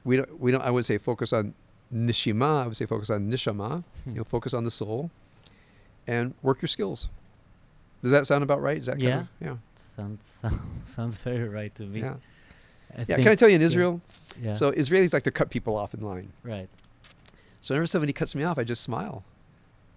We 0.05 0.17
don't 0.19 0.39
we 0.39 0.53
don't 0.53 0.61
I 0.62 0.70
would 0.70 0.85
say 0.85 0.99
focus 0.99 1.33
on 1.33 1.55
nishima, 1.93 2.62
I 2.65 2.67
would 2.67 2.77
say 2.77 2.86
focus 2.86 3.11
on 3.11 3.31
nishama, 3.31 3.83
hmm. 4.05 4.11
you 4.11 4.17
know, 4.19 4.25
focus 4.25 4.53
on 4.53 4.65
the 4.65 4.70
soul 4.70 5.11
and 6.07 6.35
work 6.43 6.61
your 6.61 6.69
skills. 6.69 7.09
Does 8.03 8.11
that 8.12 8.27
sound 8.27 8.44
about 8.44 8.61
right? 8.61 8.77
Is 8.77 8.86
that 8.86 8.93
kind 8.93 9.03
Yeah. 9.03 9.20
of 9.20 9.28
yeah. 9.41 9.57
sounds 9.97 10.39
sounds 10.85 11.17
very 11.19 11.49
right 11.49 11.75
to 11.77 11.85
me. 11.85 12.01
Yeah. 12.01 12.17
I 12.97 13.05
Yeah, 13.08 13.16
can 13.16 13.28
I 13.28 13.34
tell 13.34 13.48
you 13.48 13.56
in. 13.56 13.62
Israel? 13.62 14.00
yeah, 14.42 14.52
So 14.52 14.73
Israelis 14.73 15.12
like 15.12 15.23
to 15.24 15.31
cut 15.31 15.48
people 15.50 15.76
off 15.76 15.94
in 15.94 16.00
line. 16.00 16.28
right. 16.42 16.68
So 17.60 17.73
whenever 17.73 17.86
somebody 17.86 18.12
cuts 18.12 18.34
me 18.34 18.44
off, 18.44 18.58
I 18.58 18.64
just 18.64 18.82
smile. 18.82 19.24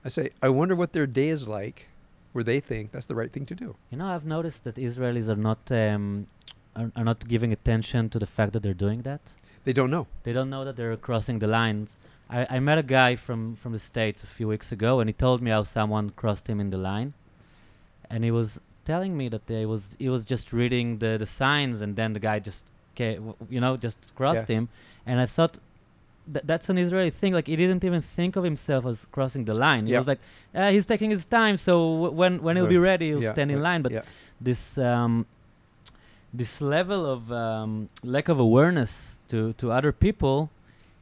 I 0.06 0.10
say, 0.10 0.30
I 0.42 0.48
wonder 0.60 0.74
what 0.82 0.94
their 0.94 1.06
day 1.06 1.30
is 1.38 1.50
like 1.50 1.90
where 2.32 2.44
they 2.44 2.60
think 2.62 2.92
that's 2.94 3.08
the 3.08 3.16
right 3.16 3.32
thing 3.36 3.46
to 3.48 3.56
do. 3.56 3.76
You 3.92 3.98
know, 3.98 4.08
I've 4.08 4.26
noticed 4.26 4.64
that 4.64 4.76
Israelis 4.76 5.28
are 5.28 5.36
not 5.50 5.70
um, 5.72 6.28
are, 6.78 6.92
are 6.96 7.04
not 7.04 7.28
giving 7.28 7.52
attention 7.52 8.10
to 8.14 8.20
the 8.20 8.26
fact 8.38 8.54
that 8.54 8.62
they're 8.64 8.82
doing 8.88 9.02
that. 9.02 9.22
They 9.66 9.74
don't 9.74 9.92
know. 9.92 10.08
They 10.24 10.32
don't 10.32 10.50
know 10.50 10.64
that 10.64 10.76
they're 10.78 10.96
crossing 10.96 11.40
the 11.40 11.48
lines. 11.48 11.98
I, 12.30 12.46
I 12.56 12.60
met 12.60 12.78
a 12.78 12.84
guy 12.84 13.18
from, 13.18 13.56
from 13.58 13.72
the 13.74 13.80
States 13.80 14.24
a 14.24 14.28
few 14.28 14.48
weeks 14.48 14.72
ago, 14.72 15.00
and 15.02 15.10
he 15.10 15.14
told 15.14 15.42
me 15.42 15.52
how 15.52 15.64
someone 15.64 16.12
crossed 16.12 16.48
him 16.50 16.60
in 16.62 16.70
the 16.70 16.78
line. 16.78 17.14
And 18.10 18.24
he 18.24 18.32
was 18.32 18.62
telling 18.86 19.18
me 19.18 19.28
that 19.30 19.48
they 19.48 19.66
was 19.66 19.98
he 20.00 20.08
was 20.08 20.24
just 20.24 20.54
reading 20.54 21.00
the, 21.00 21.18
the 21.18 21.26
signs, 21.26 21.82
and 21.82 21.98
then 21.98 22.14
the 22.14 22.20
guy 22.22 22.40
just, 22.40 22.64
w- 23.06 23.36
you 23.50 23.60
know, 23.62 23.78
just 23.78 23.98
crossed 24.16 24.50
Yeah. 24.50 24.56
him. 24.58 24.70
And 25.06 25.20
I 25.20 25.26
thought 25.26 25.58
th- 26.34 26.46
that's 26.46 26.70
an 26.70 26.78
Israeli 26.78 27.10
thing. 27.10 27.34
Like 27.34 27.48
he 27.48 27.56
didn't 27.56 27.84
even 27.84 28.02
think 28.02 28.36
of 28.36 28.44
himself 28.44 28.86
as 28.86 29.08
crossing 29.12 29.46
the 29.46 29.54
line. 29.54 29.86
He 29.88 29.94
Yeah. 29.94 30.00
was 30.00 30.08
like, 30.08 30.20
uh, 30.56 30.72
he's 30.72 30.86
taking 30.86 31.10
his 31.12 31.26
time, 31.26 31.56
so 31.58 31.74
w- 31.74 32.12
when 32.20 32.42
when 32.46 32.56
he'll 32.58 32.68
be 32.68 32.78
ready, 32.78 33.08
he'll 33.10 33.24
Yeah, 33.24 33.32
stand 33.34 33.52
in 33.52 33.62
line. 33.62 33.82
But 33.82 33.92
this 34.42 34.78
um, 34.78 35.26
this 36.34 36.62
level 36.62 37.06
of 37.06 37.32
um, 37.32 37.90
lack 38.04 38.28
of 38.30 38.40
awareness 38.40 39.20
to, 39.30 39.54
to 39.54 39.72
other 39.72 39.92
people 39.92 40.50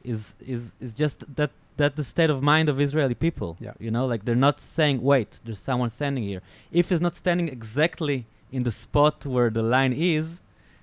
is 0.04 0.34
is 0.46 0.72
is 0.80 0.94
just 0.94 1.18
that 1.36 1.50
that 1.76 1.96
the 1.96 2.04
state 2.04 2.30
of 2.30 2.42
mind 2.42 2.68
of 2.68 2.80
Israeli 2.80 3.14
people. 3.14 3.56
Yeah. 3.60 3.72
You 3.78 3.90
know, 3.90 4.06
like 4.06 4.24
they're 4.24 4.44
not 4.48 4.60
saying, 4.60 5.02
"Wait, 5.02 5.40
there's 5.44 5.58
someone 5.58 5.90
standing 5.90 6.24
here." 6.24 6.40
If 6.72 6.88
he's 6.90 7.00
not 7.00 7.14
standing 7.16 7.48
exactly 7.48 8.24
in 8.52 8.62
the 8.62 8.70
spot 8.84 9.26
where 9.26 9.50
the 9.50 9.62
line 9.62 9.92
is, 9.92 10.40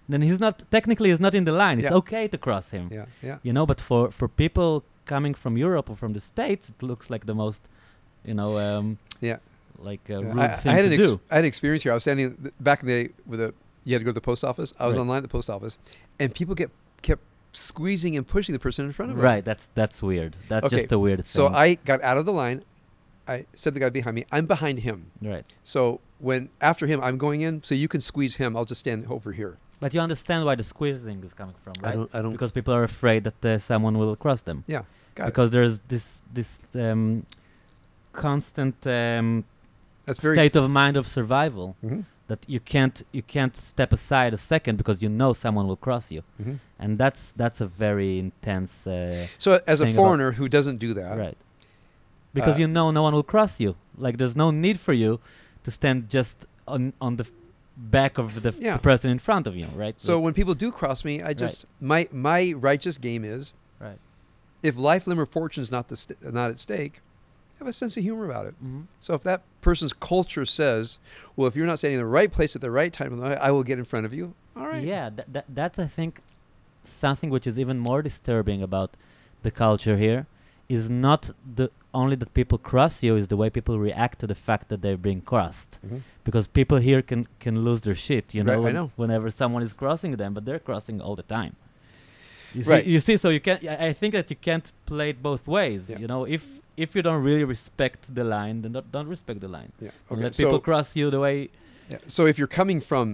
then 0.09 0.21
he's 0.21 0.39
not 0.39 0.55
technically 0.71 1.09
he's 1.09 1.19
not 1.19 1.33
in 1.35 1.45
the 1.45 1.51
line. 1.51 1.79
It's 1.79 1.89
Yeah. 1.91 1.97
okay 2.01 2.27
to 2.27 2.37
cross 2.37 2.71
him. 2.71 2.89
Yeah, 2.91 3.05
yeah. 3.21 3.37
You 3.43 3.53
know, 3.53 3.65
but 3.65 3.79
for 3.79 4.11
for 4.11 4.27
people 4.27 4.83
coming 5.05 5.33
from 5.35 5.57
Europe 5.57 5.89
or 5.91 5.95
from 5.95 6.13
the 6.13 6.19
States, 6.19 6.69
it 6.69 6.81
looks 6.83 7.09
like 7.09 7.25
the 7.25 7.35
most, 7.35 7.61
you 8.25 8.33
know, 8.33 8.57
um, 8.57 8.97
Yeah. 9.21 9.37
like 9.79 10.03
a 10.09 10.13
Yeah, 10.13 10.33
rude 10.33 10.39
I, 10.39 10.47
thing 10.61 10.71
I 10.71 10.75
had 10.75 10.81
to 10.83 10.87
an 10.87 10.93
ex- 10.93 11.05
do. 11.07 11.19
I 11.31 11.35
had 11.35 11.43
an 11.43 11.47
experience 11.53 11.83
here. 11.83 11.91
I 11.93 11.95
was 11.95 12.03
standing 12.03 12.35
th- 12.43 12.53
back 12.59 12.81
in 12.81 12.87
the 12.87 12.97
day 13.03 13.13
with 13.25 13.39
a. 13.41 13.53
You 13.85 13.93
had 13.95 13.99
to 13.99 14.05
go 14.05 14.11
to 14.11 14.19
the 14.21 14.27
post 14.31 14.43
office. 14.45 14.73
I 14.79 14.85
was 14.87 14.95
Right. 14.95 15.01
online 15.01 15.17
at 15.17 15.23
the 15.23 15.29
post 15.37 15.49
office, 15.49 15.77
and 16.19 16.33
people 16.33 16.55
get 16.55 16.69
kept 17.01 17.21
squeezing 17.51 18.15
and 18.17 18.25
pushing 18.25 18.53
the 18.53 18.59
person 18.59 18.85
in 18.85 18.91
front 18.93 19.11
of 19.11 19.17
them. 19.17 19.25
Right, 19.25 19.43
that's 19.43 19.69
that's 19.75 20.01
weird. 20.01 20.37
That's 20.47 20.65
Okay, 20.67 20.77
just 20.77 20.91
a 20.91 20.99
weird 20.99 21.17
thing. 21.19 21.25
So 21.25 21.47
I 21.47 21.75
got 21.75 22.01
out 22.01 22.17
of 22.17 22.25
the 22.25 22.33
line. 22.33 22.63
I 23.27 23.45
said 23.55 23.73
the 23.73 23.79
guy 23.79 23.89
behind 23.89 24.15
me, 24.15 24.25
"I'm 24.31 24.45
behind 24.45 24.79
him." 24.79 25.07
right. 25.21 25.45
So 25.63 25.99
when 26.19 26.49
after 26.61 26.87
him, 26.87 26.99
I'm 27.01 27.17
going 27.17 27.41
in. 27.41 27.61
So 27.63 27.75
you 27.75 27.87
can 27.87 28.01
squeeze 28.01 28.35
him. 28.37 28.55
I'll 28.55 28.65
just 28.73 28.79
stand 28.79 29.05
over 29.09 29.31
here. 29.33 29.57
But 29.83 29.93
you 29.93 30.01
understand 30.09 30.41
why 30.47 30.55
the 30.55 30.63
squeezing 30.73 31.19
is 31.27 31.33
coming 31.41 31.55
from, 31.63 31.73
right? 31.83 31.91
I 31.93 31.95
don't. 31.97 32.09
I 32.15 32.19
don't. 32.23 32.31
Because 32.35 32.51
people 32.59 32.73
are 32.79 32.85
afraid 32.93 33.21
that 33.27 33.39
uh, 33.45 33.57
someone 33.71 33.95
will 34.01 34.15
cross 34.25 34.41
them. 34.49 34.59
yeah. 34.75 34.83
Got 35.15 35.25
because 35.29 35.49
there's 35.55 35.75
this 35.93 36.05
this 36.37 36.49
um, 36.85 37.25
constant 38.13 38.75
um, 38.87 39.43
it. 40.07 40.15
State 40.17 40.55
of 40.55 40.69
mind 40.69 40.97
of 40.97 41.05
survival 41.07 41.75
Mhm, 41.85 42.05
that 42.27 42.39
you 42.47 42.59
can't 42.59 42.97
you 43.11 43.21
can't 43.35 43.55
step 43.55 43.93
aside 43.93 44.33
a 44.33 44.37
second 44.37 44.77
because 44.77 44.97
you 45.03 45.09
know 45.09 45.33
someone 45.33 45.65
will 45.67 45.81
cross 45.87 46.05
you, 46.11 46.21
mhm. 46.41 46.57
and 46.79 46.97
that's 46.97 47.31
that's 47.41 47.61
a 47.61 47.67
very 47.85 48.11
intense. 48.19 48.87
Uh, 48.87 49.27
So 49.37 49.49
as 49.67 49.81
a 49.81 49.87
foreigner 49.93 50.31
who 50.39 50.47
doesn't 50.49 50.77
do 50.79 50.93
that, 50.99 51.17
right. 51.25 51.37
Because 52.33 52.55
Uh, 52.55 52.61
you 52.61 52.67
know 52.67 52.91
no 52.91 53.03
one 53.03 53.13
will 53.13 53.29
cross 53.35 53.59
you. 53.59 53.75
Like 54.05 54.17
there's 54.17 54.35
no 54.35 54.49
need 54.51 54.77
for 54.79 54.93
you 54.93 55.19
to 55.63 55.69
stand 55.71 56.09
just 56.09 56.37
on 56.67 56.93
on 56.99 57.17
the 57.17 57.25
back 57.75 58.17
of 58.17 58.41
the, 58.43 58.53
Yeah. 58.59 58.73
the 58.73 58.79
person 58.79 59.09
in 59.11 59.19
front 59.19 59.47
of 59.47 59.55
you, 59.55 59.67
right? 59.75 59.95
So 59.97 60.19
when 60.19 60.33
people 60.33 60.53
do 60.53 60.71
cross 60.71 61.03
me, 61.03 61.21
I 61.21 61.33
just 61.33 61.65
my 61.81 62.07
my 62.11 62.53
righteous 62.55 62.97
game 62.97 63.23
is 63.25 63.53
right. 63.79 63.97
if 64.61 64.77
life, 64.77 65.07
limb, 65.07 65.19
or 65.19 65.25
fortune 65.25 65.61
is 65.63 65.71
not 65.71 65.87
the 65.89 65.95
st- 65.97 66.33
not 66.33 66.49
at 66.51 66.59
stake, 66.59 67.01
have 67.59 67.67
a 67.67 67.73
sense 67.73 67.97
of 67.97 68.03
humor 68.03 68.25
about 68.25 68.45
it. 68.45 68.53
hmm 68.59 68.81
So 68.99 69.13
if 69.15 69.23
that 69.23 69.41
person's 69.61 69.93
culture 69.93 70.45
says, 70.45 70.99
well, 71.35 71.47
if 71.47 71.55
you're 71.55 71.65
not 71.65 71.79
standing 71.79 71.99
in 71.99 72.05
the 72.05 72.11
right 72.11 72.31
place 72.31 72.55
at 72.55 72.61
the 72.61 72.71
right 72.71 72.91
time, 72.93 73.23
I 73.23 73.49
will 73.51 73.63
get 73.63 73.79
in 73.79 73.85
front 73.85 74.05
of 74.05 74.13
you. 74.13 74.33
All 74.55 74.67
right. 74.67 74.83
Yeah, 74.83 75.09
that, 75.09 75.33
that 75.33 75.45
that's 75.49 75.79
I 75.79 75.87
think 75.87 76.21
something 76.83 77.29
which 77.29 77.47
is 77.47 77.57
even 77.57 77.79
more 77.79 78.01
disturbing 78.01 78.61
about 78.61 78.91
the 79.41 79.51
culture 79.51 79.97
here 79.97 80.27
is 80.69 80.89
not 80.89 81.31
the 81.55 81.69
only 81.93 82.15
that 82.15 82.33
people 82.33 82.57
cross 82.57 83.03
you 83.03 83.15
is 83.15 83.27
the 83.27 83.37
way 83.37 83.49
people 83.49 83.77
react 83.79 84.19
to 84.19 84.27
the 84.27 84.35
fact 84.35 84.69
that 84.69 84.81
they're 84.81 84.97
being 85.09 85.21
crossed 85.21 85.79
Mhm. 85.85 86.01
because 86.23 86.47
people 86.47 86.77
here 86.77 87.01
can 87.01 87.27
can 87.39 87.55
lose 87.67 87.81
their 87.81 87.95
shit 87.95 88.33
you 88.33 88.43
know, 88.43 88.53
I 88.53 88.57
when- 88.57 88.73
know. 88.73 88.91
whenever 88.95 89.29
someone 89.29 89.61
is 89.67 89.73
crossing 89.73 90.11
them 90.21 90.33
but 90.33 90.43
they're 90.45 90.59
crossing 90.69 90.99
all 91.01 91.15
the 91.15 91.27
time 91.39 91.55
you 92.55 92.63
see, 92.63 92.71
Right. 92.71 92.85
you 92.93 92.99
see 92.99 93.15
so 93.17 93.27
you 93.29 93.41
can't 93.47 93.61
I 93.73 93.87
I 93.89 93.93
think 93.99 94.11
that 94.17 94.27
you 94.31 94.37
can't 94.49 94.67
play 94.91 95.09
it 95.13 95.19
both 95.29 95.43
ways 95.47 95.81
Yeah. 95.89 95.99
you 96.01 96.07
know 96.13 96.21
if 96.37 96.43
if 96.85 96.89
you 96.95 97.01
don't 97.07 97.21
really 97.29 97.43
respect 97.55 98.01
the 98.19 98.23
line 98.23 98.55
then 98.63 98.71
don't, 98.75 98.89
don't 98.95 99.09
respect 99.15 99.39
the 99.45 99.51
line 99.57 99.71
Yeah. 99.79 99.91
Okay. 100.11 100.21
let 100.25 100.31
people 100.41 100.59
So, 100.61 100.67
cross 100.69 100.87
you 100.99 101.05
the 101.15 101.19
way 101.27 101.35
yeah. 101.91 101.99
so 102.15 102.21
if 102.31 102.35
you're 102.39 102.55
coming 102.61 102.79
from 102.81 103.05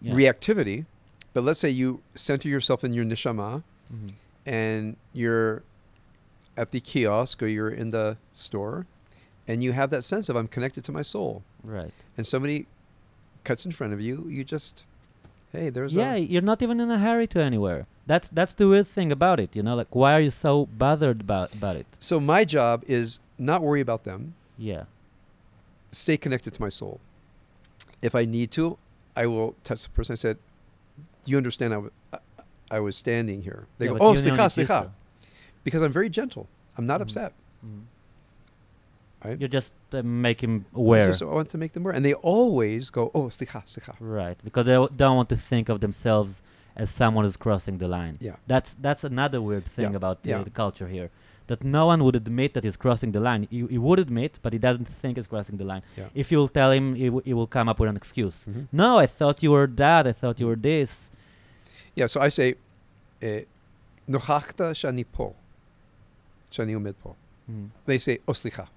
yeah. 0.00 0.14
reactivity, 0.18 0.78
but 1.34 1.42
let's 1.46 1.60
say 1.64 1.70
you 1.82 1.88
center 2.28 2.48
yourself 2.48 2.80
in 2.86 2.90
your 2.96 3.04
neshama 3.12 3.62
Mhm. 3.92 4.10
and 4.46 4.96
you're 5.20 5.62
at 6.56 6.70
the 6.70 6.80
kiosk 6.80 7.42
or 7.42 7.46
you're 7.46 7.70
in 7.70 7.90
the 7.90 8.16
store 8.32 8.86
and 9.48 9.62
you 9.62 9.72
have 9.72 9.90
that 9.90 10.04
sense 10.04 10.28
of 10.28 10.36
I'm 10.36 10.48
connected 10.48 10.84
to 10.84 10.92
my 10.92 11.02
soul 11.02 11.42
right 11.62 11.92
and 12.16 12.26
somebody 12.26 12.66
cuts 13.44 13.64
in 13.64 13.72
front 13.72 13.92
of 13.92 14.00
you, 14.00 14.26
you 14.28 14.42
just 14.44 14.84
hey, 15.52 15.70
there's 15.70 15.94
yeah, 15.94 16.14
a 16.14 16.18
you're 16.18 16.42
not 16.42 16.62
even 16.62 16.80
in 16.80 16.90
a 16.90 16.98
hurry 16.98 17.26
to 17.28 17.40
anywhere. 17.40 17.86
That's 18.06 18.28
that's 18.28 18.54
the 18.54 18.66
weird 18.68 18.88
thing 18.88 19.12
about 19.12 19.38
it, 19.40 19.54
you 19.54 19.62
know. 19.62 19.74
Like, 19.76 19.94
why 19.94 20.14
are 20.14 20.20
you 20.20 20.30
so 20.30 20.66
bothered 20.66 21.20
about 21.20 21.54
about 21.54 21.76
it? 21.76 21.86
So 22.00 22.20
my 22.20 22.44
job 22.44 22.82
is 22.86 23.20
not 23.38 23.62
worry 23.62 23.80
about 23.80 24.04
them, 24.04 24.34
Yeah, 24.58 24.84
stay 25.92 26.16
connected 26.16 26.54
to 26.54 26.60
my 26.60 26.68
soul. 26.68 27.00
If 28.02 28.14
I 28.14 28.24
need 28.24 28.50
to, 28.52 28.76
I 29.16 29.26
will 29.26 29.54
touch 29.64 29.84
the 29.84 29.90
person. 29.90 30.12
I 30.12 30.16
said, 30.16 30.38
"You 31.24 31.36
understand? 31.36 31.72
I, 31.72 31.76
w- 31.76 31.92
I, 32.70 32.80
was 32.80 32.96
standing 32.96 33.42
here." 33.42 33.66
They 33.78 33.86
Yeah, 33.86 33.98
go, 33.98 33.98
"Oh, 34.00 34.14
slicha, 34.14 34.46
slicha," 34.52 34.90
because 35.64 35.82
I'm 35.82 35.92
very 35.92 36.08
gentle. 36.10 36.46
I'm 36.76 36.86
not 36.86 37.00
Mhm. 37.00 37.04
upset. 37.04 37.32
Mhm. 37.64 37.82
Right? 39.24 39.38
You're 39.40 39.48
just 39.48 39.72
uh, 39.92 40.02
making 40.02 40.66
I 40.74 40.78
aware, 40.78 41.06
just 41.08 41.22
want 41.24 41.48
to 41.50 41.58
make 41.58 41.72
them 41.72 41.82
aware, 41.84 41.94
and 41.94 42.04
they 42.04 42.14
always 42.14 42.90
go, 42.90 43.10
"Oh, 43.14 43.24
slicha, 43.36 43.64
slicha." 43.64 43.94
right? 43.98 44.36
Because 44.44 44.66
they 44.66 44.74
w- 44.74 44.92
don't 44.94 45.16
want 45.16 45.30
to 45.30 45.36
think 45.36 45.68
of 45.70 45.80
themselves 45.80 46.42
as 46.76 46.90
someone 46.90 47.24
who's 47.24 47.38
crossing 47.38 47.78
the 47.78 47.88
line. 47.88 48.18
Yeah. 48.20 48.36
That's 48.46 48.76
that's 48.86 49.02
another 49.04 49.40
weird 49.40 49.64
thing 49.64 49.92
Yeah, 49.92 49.96
about 49.96 50.18
yeah. 50.24 50.42
the 50.42 50.50
culture 50.50 50.88
here. 50.88 51.08
That 51.46 51.62
no 51.62 51.86
one 51.86 52.02
would 52.04 52.16
admit 52.16 52.52
that 52.54 52.64
he's 52.64 52.76
crossing 52.76 53.12
the 53.12 53.20
line. 53.20 53.46
He, 53.50 53.58
he 53.66 53.78
would 53.78 53.98
admit, 53.98 54.38
but 54.42 54.52
he 54.54 54.58
doesn't 54.58 54.88
think 54.88 55.16
he's 55.18 55.26
crossing 55.26 55.56
the 55.58 55.64
line. 55.64 55.82
Yeah. 55.96 56.08
If 56.14 56.32
you'll 56.32 56.48
tell 56.48 56.70
him, 56.72 56.94
he, 56.94 57.06
w- 57.06 57.22
he 57.24 57.34
will 57.34 57.46
come 57.46 57.68
up 57.70 57.78
with 57.80 57.88
an 57.90 57.96
excuse. 57.96 58.46
Mhm. 58.48 58.66
No, 58.72 58.98
I 58.98 59.06
thought 59.06 59.42
you 59.42 59.50
were 59.52 59.66
that. 59.66 60.06
I 60.06 60.12
thought 60.12 60.40
you 60.40 60.46
were 60.46 60.56
this. 60.56 61.10
Yeah. 61.94 62.06
So 62.08 62.20
I 62.20 62.28
say, 62.28 62.48
eh, 63.22 63.42
"Nochachta 64.08 64.66
shani 64.80 65.04
po, 65.10 65.34
shani 66.54 66.74
umed 66.76 66.94
po." 67.02 67.16
Mhm. 67.50 67.70
They 67.86 67.98
say, 67.98 68.18
"Oh, 68.28 68.32
slicha." 68.32 68.68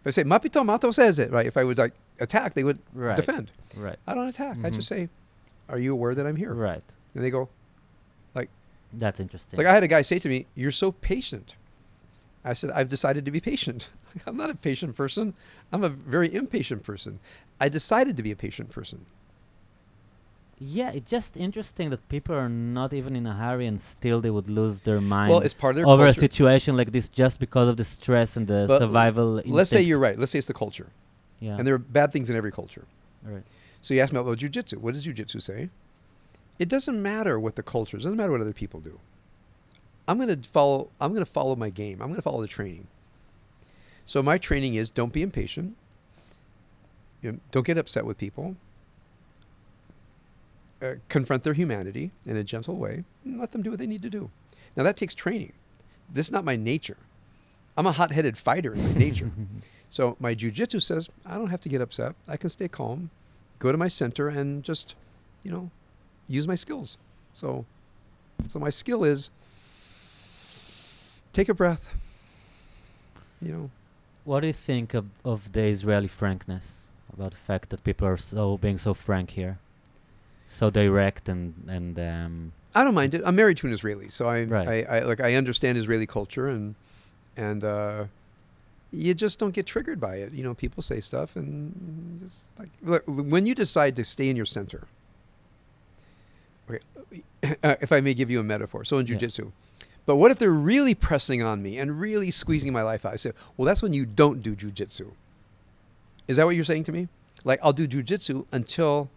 If 0.00 0.06
I 0.06 0.10
say, 0.10 0.24
"Ma 0.24 0.38
pitom, 0.38 0.66
mato 0.66 0.90
says 0.90 1.18
it," 1.18 1.30
right? 1.30 1.46
If 1.46 1.56
I 1.56 1.64
would 1.64 1.78
like 1.78 1.94
attack, 2.20 2.54
they 2.54 2.64
would 2.64 2.78
Right. 2.94 3.16
defend. 3.16 3.50
Right. 3.76 3.98
I 4.06 4.14
don't 4.14 4.28
attack. 4.28 4.56
I 4.64 4.70
Mhm. 4.70 4.74
just 4.74 4.88
say, 4.88 5.08
"Are 5.68 5.78
you 5.78 5.92
aware 5.92 6.14
that 6.14 6.26
I'm 6.26 6.36
here?" 6.36 6.54
Right. 6.54 6.82
And 7.14 7.24
they 7.24 7.30
go, 7.30 7.48
like. 8.34 8.48
That's 8.92 9.20
interesting. 9.20 9.56
like 9.58 9.66
I 9.66 9.72
had 9.72 9.82
a 9.84 9.88
guy 9.88 10.02
say 10.02 10.18
to 10.18 10.28
me, 10.28 10.46
"You're 10.54 10.72
so 10.72 10.92
patient." 10.92 11.54
I 12.44 12.54
said, 12.54 12.70
"I've 12.70 12.88
decided 12.88 13.24
to 13.26 13.30
be 13.30 13.40
patient. 13.40 13.88
I'm 14.26 14.36
not 14.36 14.48
a 14.50 14.54
patient 14.54 14.96
person. 14.96 15.34
I'm 15.72 15.84
a 15.84 15.88
very 15.90 16.32
impatient 16.34 16.82
person. 16.82 17.18
I 17.60 17.68
decided 17.68 18.16
to 18.16 18.22
be 18.22 18.30
a 18.30 18.36
patient 18.36 18.70
person." 18.70 19.04
Yeah, 20.62 20.90
it's 20.90 21.10
just 21.10 21.38
interesting 21.38 21.88
that 21.88 22.06
people 22.10 22.34
are 22.34 22.48
not 22.50 22.92
even 22.92 23.16
in 23.16 23.26
a 23.26 23.32
hurry 23.34 23.66
and 23.66 23.80
still 23.80 24.20
they 24.20 24.28
would 24.28 24.46
lose 24.48 24.80
their 24.80 25.00
mind 25.00 25.30
Well, 25.30 25.40
it's 25.40 25.54
part 25.54 25.70
of 25.72 25.76
their 25.76 25.86
over 25.86 26.06
a 26.06 26.12
situation 26.12 26.76
like 26.76 26.92
this 26.92 27.08
just 27.08 27.40
because 27.40 27.66
of 27.66 27.78
the 27.78 27.84
stress 27.84 28.36
and 28.36 28.46
the 28.46 28.66
But 28.68 28.78
survival 28.80 29.40
Let's 29.46 29.70
say 29.70 29.80
you're 29.80 29.98
right. 29.98 30.18
Let's 30.18 30.32
say 30.32 30.38
it's 30.38 30.46
the 30.46 30.52
culture, 30.52 30.88
Yeah. 31.40 31.56
and 31.56 31.66
there 31.66 31.74
are 31.74 31.78
bad 31.78 32.12
things 32.12 32.28
in 32.28 32.36
every 32.36 32.52
culture. 32.52 32.84
right. 33.24 33.42
So 33.80 33.94
you 33.94 34.00
ask 34.00 34.12
me 34.12 34.18
about 34.18 34.36
jujitsu. 34.36 34.76
What 34.76 34.92
does 34.92 35.02
jujitsu 35.06 35.40
say? 35.40 35.70
It 36.58 36.68
doesn't 36.68 37.00
matter 37.02 37.40
what 37.40 37.56
the 37.56 37.62
culture 37.62 37.96
is. 37.96 38.02
It 38.02 38.08
doesn't 38.08 38.18
matter 38.18 38.32
what 38.32 38.42
other 38.42 38.52
people 38.52 38.80
do. 38.80 39.00
I'm 40.06 40.18
going 40.18 40.42
to 40.42 40.46
follow. 40.46 40.90
I'm 41.00 41.12
going 41.14 41.24
to 41.24 41.30
follow 41.30 41.56
my 41.56 41.70
game. 41.70 42.02
I'm 42.02 42.08
going 42.08 42.16
to 42.16 42.22
follow 42.22 42.42
the 42.42 42.48
training. 42.48 42.88
So 44.04 44.22
my 44.22 44.36
training 44.36 44.74
is 44.74 44.90
don't 44.90 45.12
be 45.14 45.22
impatient. 45.22 45.76
You 47.22 47.32
know, 47.32 47.38
don't 47.52 47.64
get 47.66 47.78
upset 47.78 48.04
with 48.04 48.18
people. 48.18 48.56
Uh, 50.82 50.94
confront 51.10 51.42
their 51.44 51.52
humanity 51.52 52.10
in 52.24 52.36
a 52.38 52.42
gentle 52.44 52.74
way 52.76 53.04
and 53.24 53.38
let 53.38 53.52
them 53.52 53.62
do 53.62 53.68
what 53.70 53.78
they 53.78 53.86
need 53.86 54.00
to 54.00 54.08
do. 54.08 54.30
Now 54.76 54.82
that 54.82 54.96
takes 54.96 55.14
training. 55.14 55.52
This 56.12 56.26
is 56.26 56.32
not 56.32 56.42
my 56.44 56.56
nature. 56.56 56.96
I'm 57.76 57.86
a 57.86 57.92
hot-headed 57.92 58.38
fighter 58.38 58.72
in 58.72 58.82
my 58.82 58.98
nature. 59.06 59.30
So 59.90 60.16
my 60.18 60.34
jujitsu 60.34 60.80
says 60.80 61.08
I 61.26 61.36
don't 61.36 61.50
have 61.50 61.60
to 61.62 61.68
get 61.68 61.80
upset. 61.82 62.14
I 62.26 62.36
can 62.38 62.48
stay 62.48 62.66
calm, 62.68 63.10
go 63.58 63.70
to 63.72 63.76
my 63.78 63.88
center, 63.88 64.28
and 64.28 64.62
just, 64.62 64.94
you 65.42 65.50
know, 65.50 65.70
use 66.28 66.48
my 66.48 66.54
skills. 66.54 66.96
So, 67.34 67.66
so 68.48 68.58
my 68.58 68.70
skill 68.70 69.04
is 69.04 69.30
take 71.32 71.48
a 71.48 71.54
breath. 71.54 71.94
You 73.42 73.52
know, 73.52 73.70
What 74.24 74.40
do 74.40 74.46
you 74.46 74.52
think 74.52 74.94
of, 74.94 75.06
of 75.24 75.52
the 75.52 75.62
Israeli 75.62 76.08
frankness 76.08 76.90
about 77.12 77.32
the 77.32 77.38
fact 77.38 77.70
that 77.70 77.84
people 77.84 78.06
are 78.06 78.16
so 78.16 78.56
being 78.56 78.78
so 78.78 78.94
frank 78.94 79.30
here, 79.30 79.58
so 80.50 80.68
direct 80.70 81.28
and 81.28 81.54
and 81.68 81.98
um, 81.98 82.52
I 82.74 82.84
don't 82.84 82.94
mind 82.94 83.14
it. 83.14 83.22
I'm 83.24 83.34
married 83.36 83.56
to 83.58 83.66
an 83.66 83.72
Israeli, 83.72 84.08
so 84.10 84.28
I, 84.28 84.44
Right. 84.44 84.68
I, 84.88 84.96
I 84.98 85.00
like 85.00 85.20
I 85.20 85.34
understand 85.34 85.78
Israeli 85.78 86.06
culture, 86.06 86.48
and 86.48 86.74
and 87.36 87.64
uh, 87.64 88.04
you 88.92 89.14
just 89.14 89.38
don't 89.38 89.52
get 89.54 89.66
triggered 89.66 90.00
by 90.00 90.16
it. 90.16 90.32
You 90.32 90.42
know, 90.44 90.54
people 90.54 90.82
say 90.82 91.00
stuff, 91.00 91.36
and 91.36 92.20
just 92.20 92.46
like 92.58 92.68
look, 92.82 93.02
when 93.06 93.46
you 93.46 93.54
decide 93.54 93.96
to 93.96 94.04
stay 94.04 94.28
in 94.28 94.36
your 94.36 94.46
center. 94.46 94.86
Okay, 96.70 97.22
uh, 97.64 97.76
if 97.80 97.90
I 97.92 98.00
may 98.00 98.14
give 98.14 98.30
you 98.30 98.38
a 98.40 98.44
metaphor, 98.44 98.84
so 98.84 98.98
in 98.98 99.06
Yeah. 99.06 99.16
jujitsu, 99.16 99.50
but 100.06 100.16
what 100.16 100.30
if 100.30 100.38
they're 100.38 100.50
really 100.50 100.94
pressing 100.94 101.42
on 101.42 101.62
me 101.62 101.78
and 101.78 102.00
really 102.00 102.30
squeezing 102.30 102.72
my 102.72 102.82
life 102.82 103.04
out? 103.04 103.12
I 103.12 103.16
say, 103.16 103.32
well, 103.56 103.66
that's 103.66 103.82
when 103.82 103.92
you 103.92 104.06
don't 104.06 104.42
do 104.42 104.54
jujitsu. 104.54 105.10
Is 106.28 106.36
that 106.36 106.46
what 106.46 106.54
you're 106.54 106.64
saying 106.64 106.84
to 106.84 106.92
me? 106.92 107.08
Like 107.44 107.58
I'll 107.62 107.72
do 107.72 107.88
jujitsu 107.88 108.46
until 108.52 109.10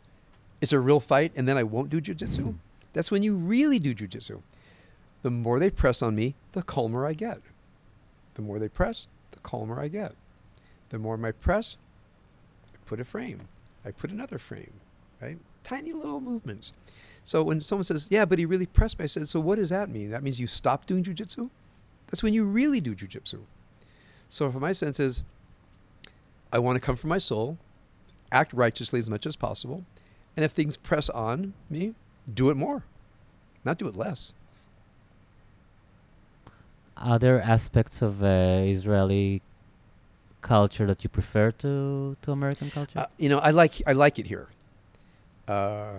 it's 0.64 0.72
a 0.72 0.80
real 0.80 1.02
fight, 1.02 1.34
and 1.36 1.46
then 1.46 1.58
I 1.58 1.64
won't 1.64 1.90
do 1.90 2.00
jujitsu. 2.00 2.56
That's 2.94 3.12
when 3.12 3.22
you 3.22 3.36
really 3.36 3.80
do 3.80 3.94
jujitsu. 3.94 4.42
The 5.22 5.30
more 5.30 5.60
they 5.60 5.70
press 5.70 6.02
on 6.02 6.16
me, 6.16 6.36
the 6.54 6.64
calmer 6.64 7.06
I 7.06 7.12
get. 7.12 7.42
The 8.36 8.44
more 8.44 8.60
they 8.60 8.70
press, 8.70 9.08
the 9.32 9.42
calmer 9.42 9.78
I 9.78 9.90
get. 9.90 10.16
The 10.88 11.00
more 11.00 11.20
I 11.22 11.32
press, 11.34 11.76
I 12.74 12.78
put 12.86 13.02
a 13.02 13.04
frame. 13.04 13.42
I 13.84 13.92
put 13.92 14.10
another 14.10 14.38
frame, 14.38 14.72
right? 15.22 15.38
Tiny 15.66 15.92
little 15.92 16.22
movements. 16.22 16.72
So 17.26 17.44
when 17.44 17.60
someone 17.60 17.84
says, 17.84 18.08
"Yeah, 18.10 18.24
but 18.24 18.40
he 18.40 18.46
really 18.46 18.66
pressed 18.66 19.00
me," 19.00 19.04
I 19.04 19.08
said, 19.08 19.28
"So 19.28 19.42
what 19.42 19.58
does 19.58 19.70
that 19.70 19.90
mean? 19.90 20.12
That 20.12 20.24
means 20.24 20.40
you 20.40 20.48
stop 20.48 20.86
doing 20.86 21.04
jujitsu? 21.04 21.50
That's 22.08 22.24
when 22.24 22.34
you 22.34 22.46
really 22.46 22.80
do 22.80 22.96
jujitsu." 22.96 23.42
So 24.30 24.50
for 24.50 24.62
my 24.62 24.72
sense 24.72 24.98
is, 24.98 25.24
I 26.54 26.60
want 26.60 26.78
to 26.78 26.80
come 26.80 26.96
from 26.96 27.10
my 27.10 27.18
soul, 27.18 27.58
act 28.32 28.54
righteously 28.54 29.00
as 29.00 29.10
much 29.10 29.26
as 29.26 29.36
possible, 29.36 29.84
and 30.36 30.44
if 30.44 30.52
things 30.52 30.78
press 30.78 31.10
on 31.10 31.54
me, 31.70 31.94
do 32.32 32.50
it 32.50 32.56
more, 32.56 32.84
not 33.64 33.78
do 33.78 33.88
it 33.88 33.96
less. 33.96 34.34
Are 36.98 37.20
there 37.20 37.42
aspects 37.42 38.02
of 38.02 38.24
uh, 38.24 38.62
Israeli 38.64 39.42
culture 40.42 40.86
that 40.86 41.04
you 41.04 41.10
prefer 41.10 41.52
to 41.52 42.16
to 42.22 42.32
American 42.32 42.70
culture? 42.70 43.00
Uh, 43.00 43.06
you 43.18 43.30
know, 43.30 43.40
I 43.40 43.50
like 43.50 43.82
I 43.88 43.94
like 43.94 44.20
it 44.20 44.28
here, 44.28 44.48
uh, 45.48 45.96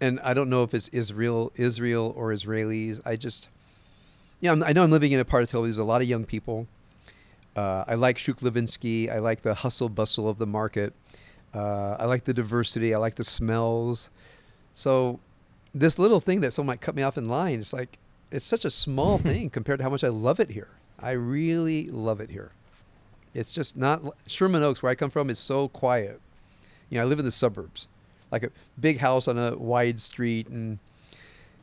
and 0.00 0.18
I 0.20 0.34
don't 0.34 0.48
know 0.48 0.62
if 0.62 0.74
it's 0.74 0.88
Israel, 0.88 1.52
Israel 1.56 2.14
or 2.16 2.32
Israelis. 2.32 3.00
I 3.04 3.16
just, 3.16 3.48
yeah, 4.40 4.52
I'm, 4.52 4.62
I 4.62 4.72
know 4.72 4.82
I'm 4.82 4.90
living 4.90 5.12
in 5.12 5.20
a 5.20 5.24
part 5.24 5.42
of 5.42 5.50
Tel 5.50 5.62
Aviv. 5.62 5.64
There's 5.64 5.78
a 5.78 5.84
lot 5.84 6.02
of 6.02 6.08
young 6.08 6.24
people. 6.24 6.66
Uh, 7.54 7.84
I 7.86 7.94
like 7.94 8.18
Shuk 8.18 8.40
Levinsky. 8.40 9.08
I 9.10 9.18
like 9.18 9.42
the 9.42 9.54
hustle 9.54 9.88
bustle 9.88 10.28
of 10.28 10.38
the 10.38 10.46
market. 10.46 10.92
Uh, 11.54 11.96
I 11.98 12.06
like 12.06 12.24
the 12.24 12.34
diversity. 12.34 12.94
I 12.94 12.98
like 12.98 13.14
the 13.14 13.24
smells. 13.24 14.10
So, 14.74 15.20
this 15.74 15.98
little 15.98 16.20
thing 16.20 16.40
that 16.40 16.52
someone 16.52 16.74
might 16.74 16.80
cut 16.80 16.94
me 16.94 17.02
off 17.02 17.16
in 17.18 17.28
line, 17.28 17.60
it's 17.60 17.72
like 17.72 17.98
it's 18.30 18.44
such 18.44 18.64
a 18.64 18.70
small 18.70 19.18
thing 19.30 19.50
compared 19.50 19.78
to 19.78 19.84
how 19.84 19.90
much 19.90 20.04
I 20.04 20.08
love 20.08 20.40
it 20.40 20.50
here. 20.50 20.68
I 20.98 21.12
really 21.12 21.88
love 21.88 22.20
it 22.20 22.30
here. 22.30 22.50
It's 23.34 23.50
just 23.50 23.76
not 23.76 24.04
Sherman 24.26 24.62
Oaks, 24.62 24.82
where 24.82 24.90
I 24.90 24.94
come 24.94 25.10
from, 25.10 25.28
is 25.30 25.38
so 25.38 25.68
quiet. 25.68 26.20
You 26.88 26.98
know, 26.98 27.04
I 27.04 27.06
live 27.06 27.18
in 27.18 27.24
the 27.24 27.32
suburbs, 27.32 27.88
like 28.30 28.44
a 28.44 28.50
big 28.80 28.98
house 28.98 29.26
on 29.26 29.38
a 29.38 29.56
wide 29.56 30.00
street, 30.00 30.48
and 30.48 30.78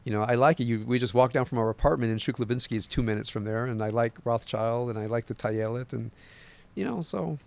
you 0.04 0.12
know, 0.12 0.24
I 0.24 0.36
like 0.36 0.60
it. 0.60 0.66
You, 0.66 0.84
we 0.86 1.00
just 1.00 1.14
walk 1.14 1.32
down 1.32 1.46
from 1.46 1.60
our 1.60 1.70
apartment, 1.70 2.12
and 2.12 2.22
Shuk 2.22 2.38
Levinsky 2.38 2.76
is 2.76 2.88
two 2.88 3.04
minutes 3.04 3.30
from 3.30 3.46
there, 3.46 3.66
and 3.66 3.82
I 3.82 3.90
like 3.90 4.18
Rothschild, 4.26 4.90
and 4.90 5.00
I 5.00 5.06
like 5.06 5.28
the 5.28 5.34
Tayelet, 5.36 5.94
and 5.94 6.12
you 6.76 6.84
know, 6.84 7.02
so 7.02 7.38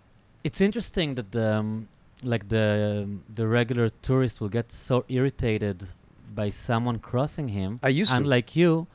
it's 0.43 0.61
interesting 0.61 1.15
that 1.15 1.31
the 1.31 1.55
um, 1.55 1.87
like 2.25 2.49
the 2.49 3.07
the 3.33 3.47
regular 3.47 3.89
tourist 4.01 4.41
will 4.41 4.49
get 4.49 4.71
so 4.71 5.05
irritated 5.09 5.77
by 6.33 6.49
someone 6.49 6.99
crossing 6.99 7.49
him. 7.49 7.79
I 7.83 7.89
used 7.89 8.11
to. 8.11 8.17
unlike 8.17 8.55
you, 8.55 8.87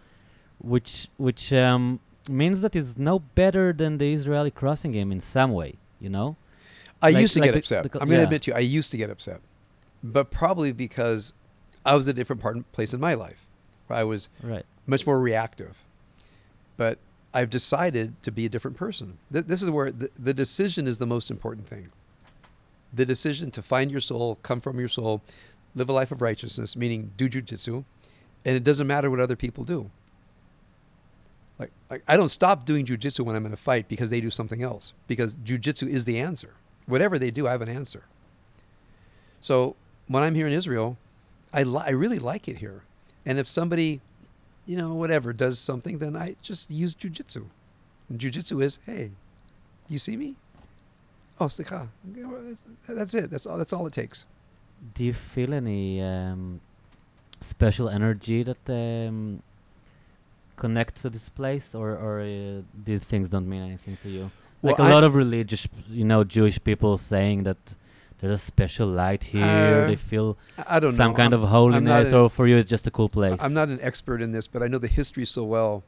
which 0.59 1.09
which 1.17 1.53
um, 1.53 2.01
means 2.29 2.61
that 2.61 2.75
he's 2.75 2.99
no 2.99 3.21
better 3.35 3.73
than 3.73 3.99
the 3.99 4.13
Israeli 4.13 4.51
crossing 4.51 4.93
him 4.93 5.11
in 5.13 5.21
some 5.21 5.53
way. 5.53 5.75
You 6.01 6.11
know. 6.11 6.37
I 7.03 7.11
Like- 7.11 7.23
used 7.23 7.35
to 7.35 7.41
like 7.41 7.49
get 7.49 7.53
the- 7.55 7.59
upset. 7.61 7.83
the 7.85 7.89
co- 7.89 7.99
I'm 8.01 8.09
going 8.09 8.19
to 8.21 8.25
admit 8.25 8.43
to 8.43 8.51
you, 8.51 8.57
I 8.57 8.61
used 8.79 8.91
to 8.91 8.99
get 8.99 9.09
upset, 9.09 9.41
but 10.05 10.31
probably 10.31 10.71
because 10.73 11.33
I 11.87 11.95
was 11.95 12.07
a 12.09 12.13
different 12.13 12.43
part 12.43 12.57
place 12.73 12.93
in 12.93 13.01
my 13.01 13.15
life, 13.15 13.47
where 13.87 13.99
I 13.99 14.05
was 14.05 14.29
Right. 14.43 14.67
much 14.87 15.07
more 15.07 15.19
reactive. 15.19 15.75
But 16.77 16.99
I've 17.33 17.49
decided 17.49 18.23
to 18.23 18.31
be 18.31 18.45
a 18.45 18.51
different 18.51 18.77
person. 18.77 19.17
Th- 19.33 19.47
this 19.47 19.63
is 19.63 19.71
where 19.71 19.91
the, 19.91 20.11
the 20.19 20.35
decision 20.35 20.87
is 20.87 20.99
the 20.99 21.07
most 21.07 21.31
important 21.31 21.67
thing. 21.67 21.89
The 22.93 23.07
decision 23.07 23.51
to 23.53 23.63
find 23.63 23.91
your 23.91 24.01
soul, 24.01 24.39
come 24.43 24.61
from 24.61 24.79
your 24.79 24.89
soul, 24.89 25.23
live 25.75 25.89
a 25.89 25.93
life 25.93 26.13
of 26.13 26.21
righteousness, 26.21 26.75
meaning 26.77 27.13
do 27.17 27.29
jujitsu, 27.29 27.85
and 28.45 28.57
it 28.57 28.65
doesn't 28.65 28.87
matter 28.87 29.11
what 29.11 29.21
other 29.21 29.37
people 29.37 29.65
do. 29.65 29.91
Like, 31.59 31.71
like 31.91 32.03
I 32.09 32.17
don't 32.17 32.31
stop 32.31 32.65
doing 32.65 32.87
jujitsu 32.87 33.21
when 33.21 33.37
I'm 33.37 33.47
in 33.47 33.53
a 33.53 33.57
fight 33.57 33.87
because 33.87 34.11
they 34.11 34.21
do 34.21 34.31
something 34.31 34.63
else. 34.63 34.93
Because 35.07 35.37
jujitsu 35.37 35.89
is 35.89 36.05
the 36.05 36.19
answer. 36.19 36.55
Whatever 36.87 37.19
they 37.19 37.31
do, 37.31 37.47
I 37.47 37.53
have 37.53 37.63
an 37.63 37.69
answer. 37.69 38.05
So 39.41 39.77
when 40.09 40.23
I'm 40.23 40.35
here 40.35 40.47
in 40.47 40.53
Israel, 40.53 40.97
I 41.53 41.63
li- 41.63 41.85
I 41.85 41.91
really 41.91 42.19
like 42.19 42.49
it 42.49 42.57
here. 42.57 42.83
And 43.27 43.39
if 43.39 43.47
somebody, 43.47 44.01
you 44.67 44.77
know, 44.77 44.95
whatever 44.95 45.33
does 45.33 45.59
something, 45.59 45.99
then 45.99 46.17
I 46.17 46.37
just 46.43 46.71
use 46.71 46.95
jujitsu. 46.95 47.45
And 48.09 48.19
jujitsu 48.19 48.63
is, 48.63 48.79
hey, 48.87 49.11
you 49.89 49.99
see 49.99 50.17
me? 50.17 50.37
Oh, 51.41 51.47
slicha. 51.47 51.89
That's- 52.89 53.15
it. 53.15 53.31
That's 53.31 53.47
all. 53.47 53.57
That's 53.59 53.73
all 53.73 53.87
it 53.87 53.93
takes. 53.93 54.27
Do 54.95 55.05
you 55.05 55.13
feel 55.13 55.53
any 55.55 56.03
um, 56.03 56.61
special 57.41 57.89
energy 57.89 58.43
that 58.43 58.63
um, 58.69 59.43
connects 60.57 61.03
to 61.03 61.11
this 61.11 61.29
place, 61.29 61.75
or 61.75 61.91
or 61.97 62.21
uh, 62.21 62.63
these 62.85 63.01
things 63.01 63.29
don't 63.29 63.49
mean 63.49 63.63
anything 63.63 63.97
to 64.03 64.09
you? 64.09 64.31
Well, 64.63 64.73
like 64.73 64.79
a 64.79 64.83
I- 64.83 64.91
lot 64.91 65.05
of 65.05 65.15
religious, 65.15 65.67
you 65.89 66.05
know, 66.05 66.25
Jewish 66.25 66.63
people 66.63 66.99
saying 66.99 67.45
that 67.45 67.75
there's 68.19 68.35
a 68.35 68.39
special 68.39 68.89
light 68.89 69.25
here. 69.25 69.85
Uh, 69.85 69.87
they 69.89 69.97
feel 69.97 70.37
I 70.67 70.79
don't 70.81 70.95
some 70.95 71.13
know. 71.13 71.17
kind 71.17 71.35
I'm- 71.35 71.43
of 71.43 71.49
holiness, 71.51 72.13
or 72.13 72.29
for 72.31 72.47
you, 72.47 72.57
it's 72.57 72.69
just 72.71 72.87
a 72.87 72.91
cool 72.91 73.09
place. 73.09 73.43
I'm 73.43 73.55
not 73.55 73.69
an 73.69 73.81
expert 73.81 74.21
in 74.23 74.33
this, 74.33 74.47
but 74.47 74.63
I 74.63 74.67
know 74.69 74.79
the 74.79 74.89
history 74.89 75.25
so 75.25 75.45
well. 75.45 75.83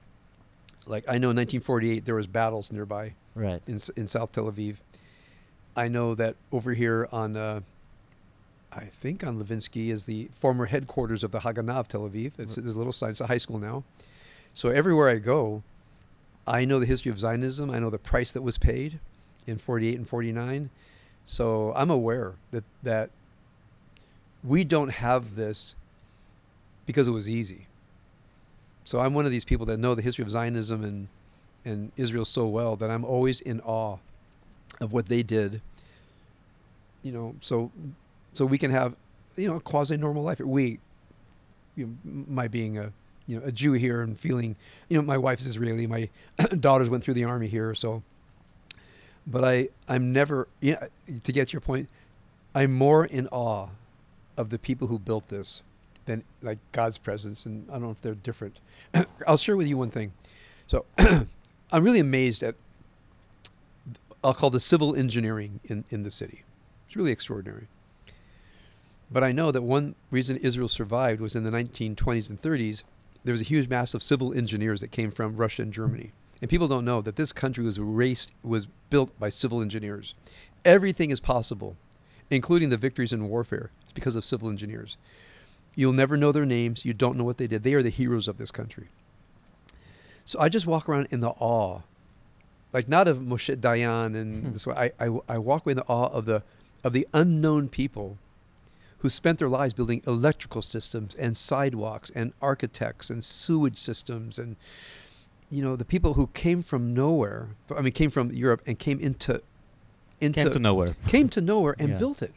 Like 0.86 1.04
I 1.06 1.12
know 1.18 1.30
in 1.30 1.36
1948 1.36 2.04
there 2.04 2.16
was 2.16 2.26
battles 2.26 2.72
nearby 2.72 3.14
right. 3.36 3.60
in 3.68 3.78
in 3.96 4.06
South 4.08 4.32
Tel 4.32 4.50
Aviv. 4.50 4.76
I 5.76 5.88
know 5.88 6.14
that 6.14 6.36
over 6.50 6.74
here 6.74 7.08
on, 7.12 7.36
uh, 7.36 7.60
I 8.72 8.84
think 8.84 9.24
on 9.24 9.42
Levinsky 9.42 9.88
is 9.88 10.04
the 10.04 10.28
former 10.32 10.66
headquarters 10.66 11.24
of 11.24 11.30
the 11.30 11.40
Haganah 11.40 11.76
of 11.76 11.88
Tel 11.88 12.08
Aviv. 12.08 12.32
It's 12.38 12.56
there's 12.56 12.74
a 12.74 12.78
little 12.78 12.92
sign. 12.92 13.10
It's 13.10 13.20
a 13.20 13.26
high 13.26 13.38
school 13.38 13.58
now. 13.58 13.84
So 14.54 14.68
everywhere 14.68 15.08
I 15.08 15.16
go, 15.16 15.62
I 16.46 16.64
know 16.64 16.78
the 16.78 16.86
history 16.86 17.10
of 17.10 17.18
Zionism. 17.18 17.70
I 17.70 17.78
know 17.78 17.90
the 17.90 17.98
price 17.98 18.32
that 18.32 18.42
was 18.42 18.58
paid 18.58 18.98
in 19.46 19.58
48 19.58 19.96
and 19.96 20.08
49. 20.08 20.70
So 21.24 21.72
I'm 21.74 21.90
aware 21.90 22.34
that 22.50 22.64
that 22.82 23.10
we 24.42 24.64
don't 24.64 24.90
have 24.90 25.36
this 25.36 25.74
because 26.86 27.08
it 27.08 27.12
was 27.12 27.28
easy. 27.28 27.66
So 28.84 29.00
I'm 29.00 29.14
one 29.14 29.24
of 29.24 29.30
these 29.30 29.44
people 29.44 29.66
that 29.66 29.78
know 29.78 29.94
the 29.94 30.02
history 30.02 30.22
of 30.24 30.30
Zionism 30.30 30.84
and 30.84 31.08
and 31.64 31.92
Israel 31.96 32.24
so 32.24 32.46
well 32.46 32.74
that 32.76 32.90
I'm 32.90 33.04
always 33.04 33.40
in 33.40 33.60
awe 33.60 33.98
of 34.80 34.92
what 34.92 35.06
they 35.06 35.22
did. 35.22 35.60
You 37.02 37.12
know, 37.12 37.34
so 37.40 37.70
so 38.34 38.46
we 38.46 38.58
can 38.58 38.70
have 38.70 38.94
you 39.36 39.48
know 39.48 39.56
a 39.56 39.60
quasi 39.60 39.96
normal 39.96 40.22
life. 40.22 40.40
We, 40.40 40.78
you 41.76 41.86
know, 41.86 42.24
my 42.28 42.48
being 42.48 42.78
a 42.78 42.92
you 43.26 43.38
know 43.38 43.46
a 43.46 43.52
Jew 43.52 43.72
here 43.72 44.02
and 44.02 44.18
feeling 44.18 44.56
you 44.88 44.96
know 44.96 45.02
my 45.02 45.18
wife's 45.18 45.46
Israeli, 45.46 45.86
my 45.86 46.08
daughters 46.60 46.88
went 46.88 47.04
through 47.04 47.14
the 47.14 47.24
army 47.24 47.48
here, 47.48 47.74
so. 47.74 48.02
But 49.24 49.44
I 49.44 49.68
I'm 49.88 50.12
never 50.12 50.48
you 50.60 50.72
know, 50.72 50.88
to 51.22 51.32
get 51.32 51.48
to 51.48 51.52
your 51.52 51.60
point, 51.60 51.88
I'm 52.56 52.72
more 52.72 53.04
in 53.04 53.28
awe 53.28 53.68
of 54.36 54.50
the 54.50 54.58
people 54.58 54.88
who 54.88 54.98
built 54.98 55.28
this 55.28 55.62
than 56.06 56.24
like 56.42 56.58
God's 56.72 56.98
presence, 56.98 57.46
and 57.46 57.68
I 57.70 57.74
don't 57.74 57.82
know 57.82 57.90
if 57.90 58.00
they're 58.00 58.14
different. 58.14 58.58
I'll 59.26 59.36
share 59.36 59.56
with 59.56 59.68
you 59.68 59.76
one 59.76 59.90
thing. 59.90 60.12
So 60.66 60.84
I'm 60.98 61.84
really 61.84 62.00
amazed 62.00 62.42
at 62.42 62.56
I'll 64.24 64.34
call 64.34 64.50
the 64.50 64.60
civil 64.60 64.94
engineering 64.94 65.60
in, 65.64 65.84
in 65.90 66.02
the 66.02 66.10
city. 66.10 66.44
It's 66.86 66.96
really 66.96 67.10
extraordinary. 67.10 67.68
But 69.10 69.24
I 69.24 69.32
know 69.32 69.50
that 69.50 69.62
one 69.62 69.94
reason 70.10 70.36
Israel 70.38 70.68
survived 70.68 71.20
was 71.20 71.36
in 71.36 71.44
the 71.44 71.50
1920s 71.50 72.30
and 72.30 72.40
30s, 72.40 72.82
there 73.24 73.32
was 73.32 73.40
a 73.40 73.44
huge 73.44 73.68
mass 73.68 73.94
of 73.94 74.02
civil 74.02 74.32
engineers 74.32 74.80
that 74.80 74.90
came 74.90 75.10
from 75.10 75.36
Russia 75.36 75.62
and 75.62 75.72
Germany. 75.72 76.12
And 76.40 76.50
people 76.50 76.66
don't 76.66 76.84
know 76.84 77.00
that 77.02 77.16
this 77.16 77.32
country 77.32 77.64
was 77.64 77.78
raced, 77.78 78.32
was 78.42 78.66
built 78.90 79.16
by 79.18 79.28
civil 79.28 79.60
engineers. 79.60 80.14
Everything 80.64 81.10
is 81.10 81.20
possible, 81.20 81.76
including 82.30 82.70
the 82.70 82.76
victories 82.76 83.12
in 83.12 83.28
warfare. 83.28 83.70
It's 83.82 83.92
because 83.92 84.16
of 84.16 84.24
civil 84.24 84.48
engineers. 84.48 84.96
You'll 85.74 85.92
never 85.92 86.16
know 86.16 86.32
their 86.32 86.46
names. 86.46 86.84
You 86.84 86.94
don't 86.94 87.16
know 87.16 87.24
what 87.24 87.38
they 87.38 87.46
did. 87.46 87.62
They 87.62 87.74
are 87.74 87.82
the 87.82 87.90
heroes 87.90 88.28
of 88.28 88.38
this 88.38 88.50
country. 88.50 88.88
So 90.24 90.40
I 90.40 90.48
just 90.48 90.66
walk 90.66 90.88
around 90.88 91.08
in 91.10 91.20
the 91.20 91.30
awe, 91.30 91.82
like 92.72 92.88
not 92.88 93.06
of 93.08 93.18
Moshe 93.18 93.54
Dayan 93.56 94.16
and 94.16 94.46
Hmm. 94.46 94.52
this 94.52 94.66
way. 94.66 94.92
I, 94.98 95.06
I, 95.06 95.18
I 95.28 95.38
walk 95.38 95.64
away 95.66 95.72
in 95.72 95.76
the 95.78 95.84
awe 95.88 96.08
of 96.08 96.24
the 96.26 96.42
of 96.84 96.92
the 96.92 97.06
unknown 97.14 97.68
people 97.68 98.18
who 98.98 99.08
spent 99.10 99.38
their 99.40 99.48
lives 99.48 99.72
building 99.74 100.00
electrical 100.06 100.62
systems 100.62 101.14
and 101.16 101.36
sidewalks 101.36 102.10
and 102.14 102.32
architects 102.40 103.10
and 103.10 103.24
sewage 103.24 103.78
systems 103.78 104.38
and 104.38 104.56
you 105.50 105.60
know 105.62 105.76
the 105.76 105.84
people 105.84 106.14
who 106.14 106.28
came 106.28 106.62
from 106.62 106.94
nowhere. 106.94 107.48
I 107.76 107.80
mean, 107.82 107.92
came 107.92 108.10
from 108.10 108.32
Europe 108.32 108.62
and 108.66 108.78
came 108.78 108.98
into 109.00 109.42
into 110.20 110.40
Came 110.40 110.52
to 110.52 110.58
nowhere. 110.58 110.96
came 111.08 111.28
to 111.30 111.40
nowhere 111.40 111.74
and 111.78 111.90
Yeah. 111.90 111.98
built 111.98 112.22
it. 112.22 112.32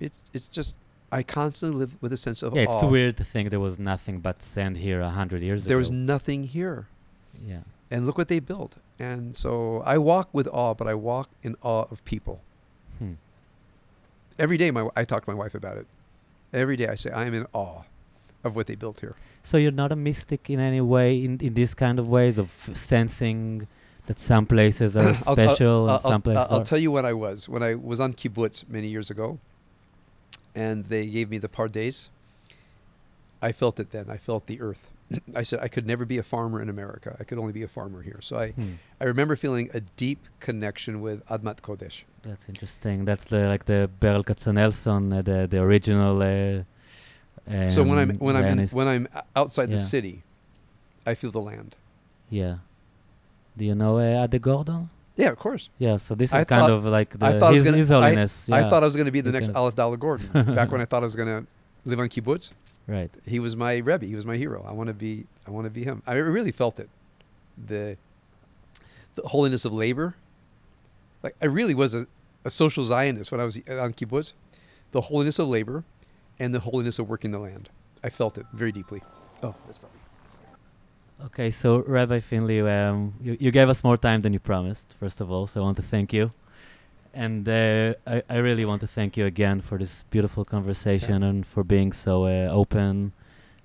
It's 0.00 0.18
it's 0.32 0.46
just 0.46 0.74
I 1.10 1.22
constantly 1.22 1.78
live 1.78 1.94
with 2.00 2.12
a 2.12 2.16
sense 2.16 2.42
of 2.42 2.54
Yeah, 2.54 2.62
it's 2.62 2.72
awe. 2.82 2.88
weird 2.88 3.16
to 3.18 3.24
think 3.24 3.50
there 3.50 3.60
was 3.60 3.78
nothing 3.78 4.20
but 4.20 4.42
sand 4.42 4.78
here 4.78 5.00
a 5.00 5.10
hundred 5.10 5.42
years 5.42 5.62
ago. 5.64 5.68
There 5.68 5.78
was 5.78 5.90
nothing 5.90 6.44
here. 6.44 6.86
yeah. 7.46 7.60
And 7.92 8.06
look 8.06 8.16
what 8.18 8.28
they 8.28 8.40
built. 8.40 8.72
And 8.98 9.36
so 9.36 9.82
I 9.94 9.96
walk 9.98 10.26
with 10.32 10.48
awe, 10.48 10.74
but 10.80 10.86
I 10.88 10.94
walk 10.94 11.28
in 11.42 11.52
awe 11.72 11.84
of 11.92 12.02
people. 12.12 12.36
Hmm. 12.98 13.14
Every 14.38 14.56
day, 14.62 14.70
my 14.70 14.82
I 14.96 15.04
talk 15.04 15.20
to 15.24 15.30
my 15.30 15.38
wife 15.42 15.54
about 15.54 15.76
it. 15.82 15.86
Every 16.62 16.76
day, 16.80 16.88
I 16.88 16.96
say 17.02 17.10
I 17.10 17.24
am 17.28 17.34
in 17.34 17.46
awe 17.52 17.82
of 18.44 18.56
what 18.56 18.66
they 18.66 18.74
built 18.84 19.00
here. 19.00 19.14
So 19.44 19.56
you're 19.62 19.78
not 19.84 19.92
a 19.92 19.96
mystic 19.96 20.48
in 20.50 20.58
any 20.60 20.80
way 20.80 21.08
in, 21.26 21.32
in 21.40 21.54
these 21.54 21.74
kind 21.74 21.98
of 21.98 22.06
ways 22.08 22.38
of 22.38 22.48
sensing 22.72 23.66
that 24.06 24.18
some 24.18 24.46
places 24.46 24.96
are 24.96 25.08
I'll- 25.08 25.24
I'll- 25.26 25.34
special 25.36 25.78
I'll, 25.88 25.94
and 25.96 26.00
some 26.02 26.12
I'll- 26.12 26.20
places 26.20 26.46
I'll 26.52 26.64
tell 26.64 26.78
you 26.86 26.90
when 26.96 27.04
I 27.12 27.12
was 27.12 27.48
when 27.48 27.62
I 27.62 27.74
was 27.74 27.98
on 28.00 28.10
kibbutz 28.14 28.56
many 28.68 28.88
years 28.88 29.10
ago, 29.10 29.38
and 30.54 30.76
they 30.86 31.04
gave 31.06 31.28
me 31.30 31.38
the 31.38 31.48
pardes. 31.48 32.08
I 33.42 33.50
felt 33.52 33.80
it 33.80 33.90
then. 33.90 34.06
I 34.08 34.16
felt 34.16 34.46
the 34.46 34.60
earth. 34.60 34.90
I 35.36 35.42
said 35.42 35.58
I 35.62 35.68
could 35.68 35.86
never 35.86 36.04
be 36.04 36.18
a 36.18 36.22
farmer 36.22 36.60
in 36.62 36.68
America. 36.68 37.16
I 37.20 37.24
could 37.24 37.38
only 37.38 37.52
be 37.52 37.62
a 37.62 37.68
farmer 37.68 38.02
here. 38.02 38.20
So 38.20 38.38
I, 38.38 38.48
Hmm. 38.52 38.72
I 39.00 39.04
remember 39.04 39.34
feeling 39.36 39.70
a 39.74 39.80
deep 40.04 40.20
connection 40.40 41.00
with 41.00 41.18
Admat 41.26 41.60
Kodesh. 41.60 42.02
That's 42.22 42.48
interesting. 42.48 43.04
That's 43.04 43.24
the 43.24 43.48
like 43.48 43.64
the 43.66 43.90
Berl 44.00 44.22
Katznelson, 44.24 45.02
uh, 45.18 45.22
the 45.22 45.46
the 45.52 45.58
original. 45.60 46.22
Uh, 46.22 47.68
so 47.68 47.82
when 47.82 47.98
I'm 47.98 48.10
um, 48.10 48.18
when 48.18 48.36
I'm 48.36 48.58
in, 48.58 48.68
when 48.68 48.86
I'm 48.88 49.08
outside 49.34 49.68
the 49.70 49.78
city, 49.78 50.22
I 51.06 51.14
feel 51.14 51.30
the 51.30 51.40
land. 51.50 51.74
yeah. 52.30 52.56
Do 53.58 53.64
you 53.66 53.74
know 53.74 53.98
uh, 53.98 54.24
A.D. 54.24 54.38
Gordon? 54.38 54.88
Yeah, 55.14 55.28
of 55.28 55.38
course. 55.38 55.68
Yeah. 55.78 55.98
So 55.98 56.14
this 56.14 56.30
is 56.30 56.34
I 56.34 56.44
kind 56.44 56.72
of 56.72 56.84
like 56.86 57.10
the 57.18 57.26
I 57.26 57.32
thought 57.38 57.48
I 57.48 57.50
was 57.50 57.58
his, 57.58 57.64
gonna- 57.64 57.76
his 57.76 57.88
holiness. 57.90 58.48
I 58.50 58.60
yeah. 58.60 58.70
thought 58.70 58.82
I 58.82 58.86
was 58.86 58.96
going 58.96 59.04
to 59.12 59.12
be 59.12 59.20
the 59.20 59.28
He's 59.30 59.48
next 59.48 59.50
Aleph 59.54 59.74
Dalet 59.76 59.98
Gordon. 59.98 60.28
Back 60.54 60.70
when 60.72 60.80
I 60.80 60.86
thought 60.86 61.02
I 61.02 61.08
was 61.10 61.16
going 61.16 61.28
to 61.28 61.46
live 61.84 61.98
on 62.00 62.08
kibbutz, 62.08 62.50
right. 62.86 63.10
he 63.26 63.38
was 63.38 63.56
my 63.56 63.78
rebbe. 63.78 64.06
He 64.06 64.14
was 64.14 64.26
my 64.26 64.36
hero. 64.36 64.64
I 64.68 64.72
want 64.72 64.88
to 64.88 64.94
be. 64.94 65.26
I 65.46 65.50
want 65.50 65.64
to 65.64 65.70
be 65.70 65.84
him. 65.84 66.02
I 66.06 66.14
really 66.14 66.52
felt 66.52 66.78
it. 66.80 66.88
The 67.66 67.96
the 69.14 69.22
holiness 69.28 69.64
of 69.64 69.72
labor. 69.72 70.14
Like 71.22 71.36
I 71.40 71.46
really 71.46 71.74
was 71.74 71.94
a, 71.94 72.06
a 72.44 72.50
social 72.50 72.84
Zionist 72.84 73.30
when 73.30 73.40
I 73.40 73.44
was 73.44 73.56
on 73.56 73.94
kibbutz. 73.94 74.32
The 74.92 75.00
holiness 75.00 75.38
of 75.38 75.48
labor, 75.48 75.84
and 76.38 76.54
the 76.54 76.60
holiness 76.60 76.98
of 76.98 77.08
working 77.08 77.30
the 77.30 77.38
land. 77.38 77.70
I 78.04 78.10
felt 78.10 78.36
it 78.36 78.46
very 78.52 78.72
deeply. 78.72 79.02
Oh, 79.42 79.54
that's 79.66 79.78
probably. 79.78 79.98
Okay, 81.26 81.50
so 81.50 81.84
Rabbi 81.86 82.18
Finley, 82.18 82.60
um, 82.62 83.14
you, 83.20 83.36
you 83.38 83.50
gave 83.52 83.68
us 83.68 83.84
more 83.84 83.96
time 83.96 84.22
than 84.22 84.32
you 84.32 84.40
promised, 84.40 84.96
first 84.98 85.20
of 85.20 85.30
all, 85.30 85.46
so 85.46 85.60
I 85.60 85.62
want 85.62 85.76
to 85.76 85.82
thank 85.82 86.12
you. 86.12 86.30
And 87.14 87.48
uh, 87.48 87.94
I, 88.06 88.22
I 88.28 88.36
really 88.38 88.64
want 88.64 88.80
to 88.80 88.86
thank 88.86 89.16
you 89.16 89.26
again 89.26 89.60
for 89.60 89.78
this 89.78 90.04
beautiful 90.10 90.44
conversation 90.44 91.22
and 91.22 91.46
for 91.46 91.62
being 91.62 91.92
so 91.92 92.24
uh, 92.26 92.48
open 92.50 93.12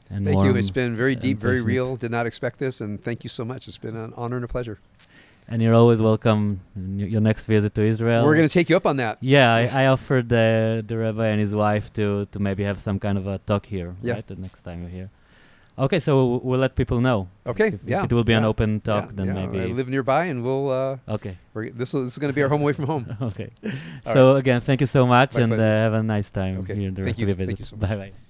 and 0.09 0.25
Thank 0.25 0.43
you. 0.43 0.55
It's 0.55 0.69
been 0.69 0.95
very 0.95 1.15
deep, 1.15 1.37
very 1.39 1.61
real. 1.61 1.95
Did 1.95 2.11
not 2.11 2.25
expect 2.25 2.59
this, 2.59 2.79
and 2.81 3.03
thank 3.03 3.23
you 3.23 3.29
so 3.29 3.43
much. 3.43 3.67
It's 3.67 3.77
been 3.77 3.95
an 3.95 4.13
honor 4.15 4.37
and 4.37 4.45
a 4.45 4.47
pleasure. 4.47 4.79
And 5.49 5.61
you're 5.61 5.73
always 5.73 6.01
welcome 6.01 6.59
in 6.75 6.99
your 6.99 7.21
next 7.21 7.45
visit 7.45 7.73
to 7.75 7.81
Israel. 7.81 8.25
We're 8.25 8.35
going 8.35 8.47
to 8.47 8.53
take 8.53 8.69
you 8.69 8.75
up 8.75 8.85
on 8.85 8.97
that. 8.97 9.17
Yeah, 9.21 9.53
I, 9.53 9.83
I 9.83 9.87
offered 9.87 10.27
the 10.29 10.83
the 10.85 10.97
rabbi 10.97 11.27
and 11.27 11.39
his 11.39 11.53
wife 11.55 11.91
to 11.93 12.25
to 12.31 12.39
maybe 12.39 12.63
have 12.63 12.79
some 12.79 12.99
kind 12.99 13.17
of 13.17 13.27
a 13.27 13.37
talk 13.39 13.65
here, 13.65 13.95
Yeah. 14.01 14.13
right? 14.15 14.27
The 14.27 14.35
next 14.35 14.61
time 14.63 14.81
you're 14.81 14.89
here. 14.91 15.09
Okay, 15.77 15.99
so 15.99 16.41
we'll, 16.41 16.59
let 16.59 16.75
people 16.75 16.99
know. 17.01 17.29
Okay. 17.45 17.67
If, 17.67 17.73
if 17.75 17.79
yeah. 17.85 18.03
it 18.03 18.11
will 18.11 18.23
be 18.23 18.33
an 18.33 18.43
open 18.43 18.81
talk, 18.81 19.05
yeah, 19.05 19.11
then 19.13 19.27
yeah. 19.27 19.33
maybe. 19.33 19.61
I 19.61 19.65
live 19.65 19.87
nearby, 19.87 20.25
and 20.25 20.43
we'll. 20.43 20.71
Uh, 20.71 20.97
okay. 21.07 21.37
we're, 21.53 21.69
this, 21.69 21.93
is- 21.93 22.05
this 22.05 22.13
is 22.13 22.17
going 22.17 22.29
to 22.29 22.35
be 22.35 22.41
our 22.41 22.49
home 22.49 22.61
away 22.61 22.73
from 22.73 22.87
home. 22.87 23.17
okay. 23.21 23.49
All 24.05 24.13
so 24.13 24.35
again, 24.35 24.61
thank 24.61 24.81
you 24.81 24.87
so 24.87 25.05
much, 25.05 25.35
My 25.35 25.41
and 25.41 25.53
uh, 25.53 25.57
have 25.57 25.93
a 25.93 26.01
nice 26.01 26.31
time 26.31 26.57
Okay. 26.59 26.73
here 26.75 26.87
in 26.87 26.95
the 26.95 27.03
Thank 27.03 27.17
rest 27.17 27.19
you 27.19 27.25
of 27.25 27.37
your 27.37 27.45
visit. 27.45 27.59
you 27.59 27.65
so 27.65 27.75
much. 27.75 27.89
Bye 27.89 27.95
bye. 27.95 28.26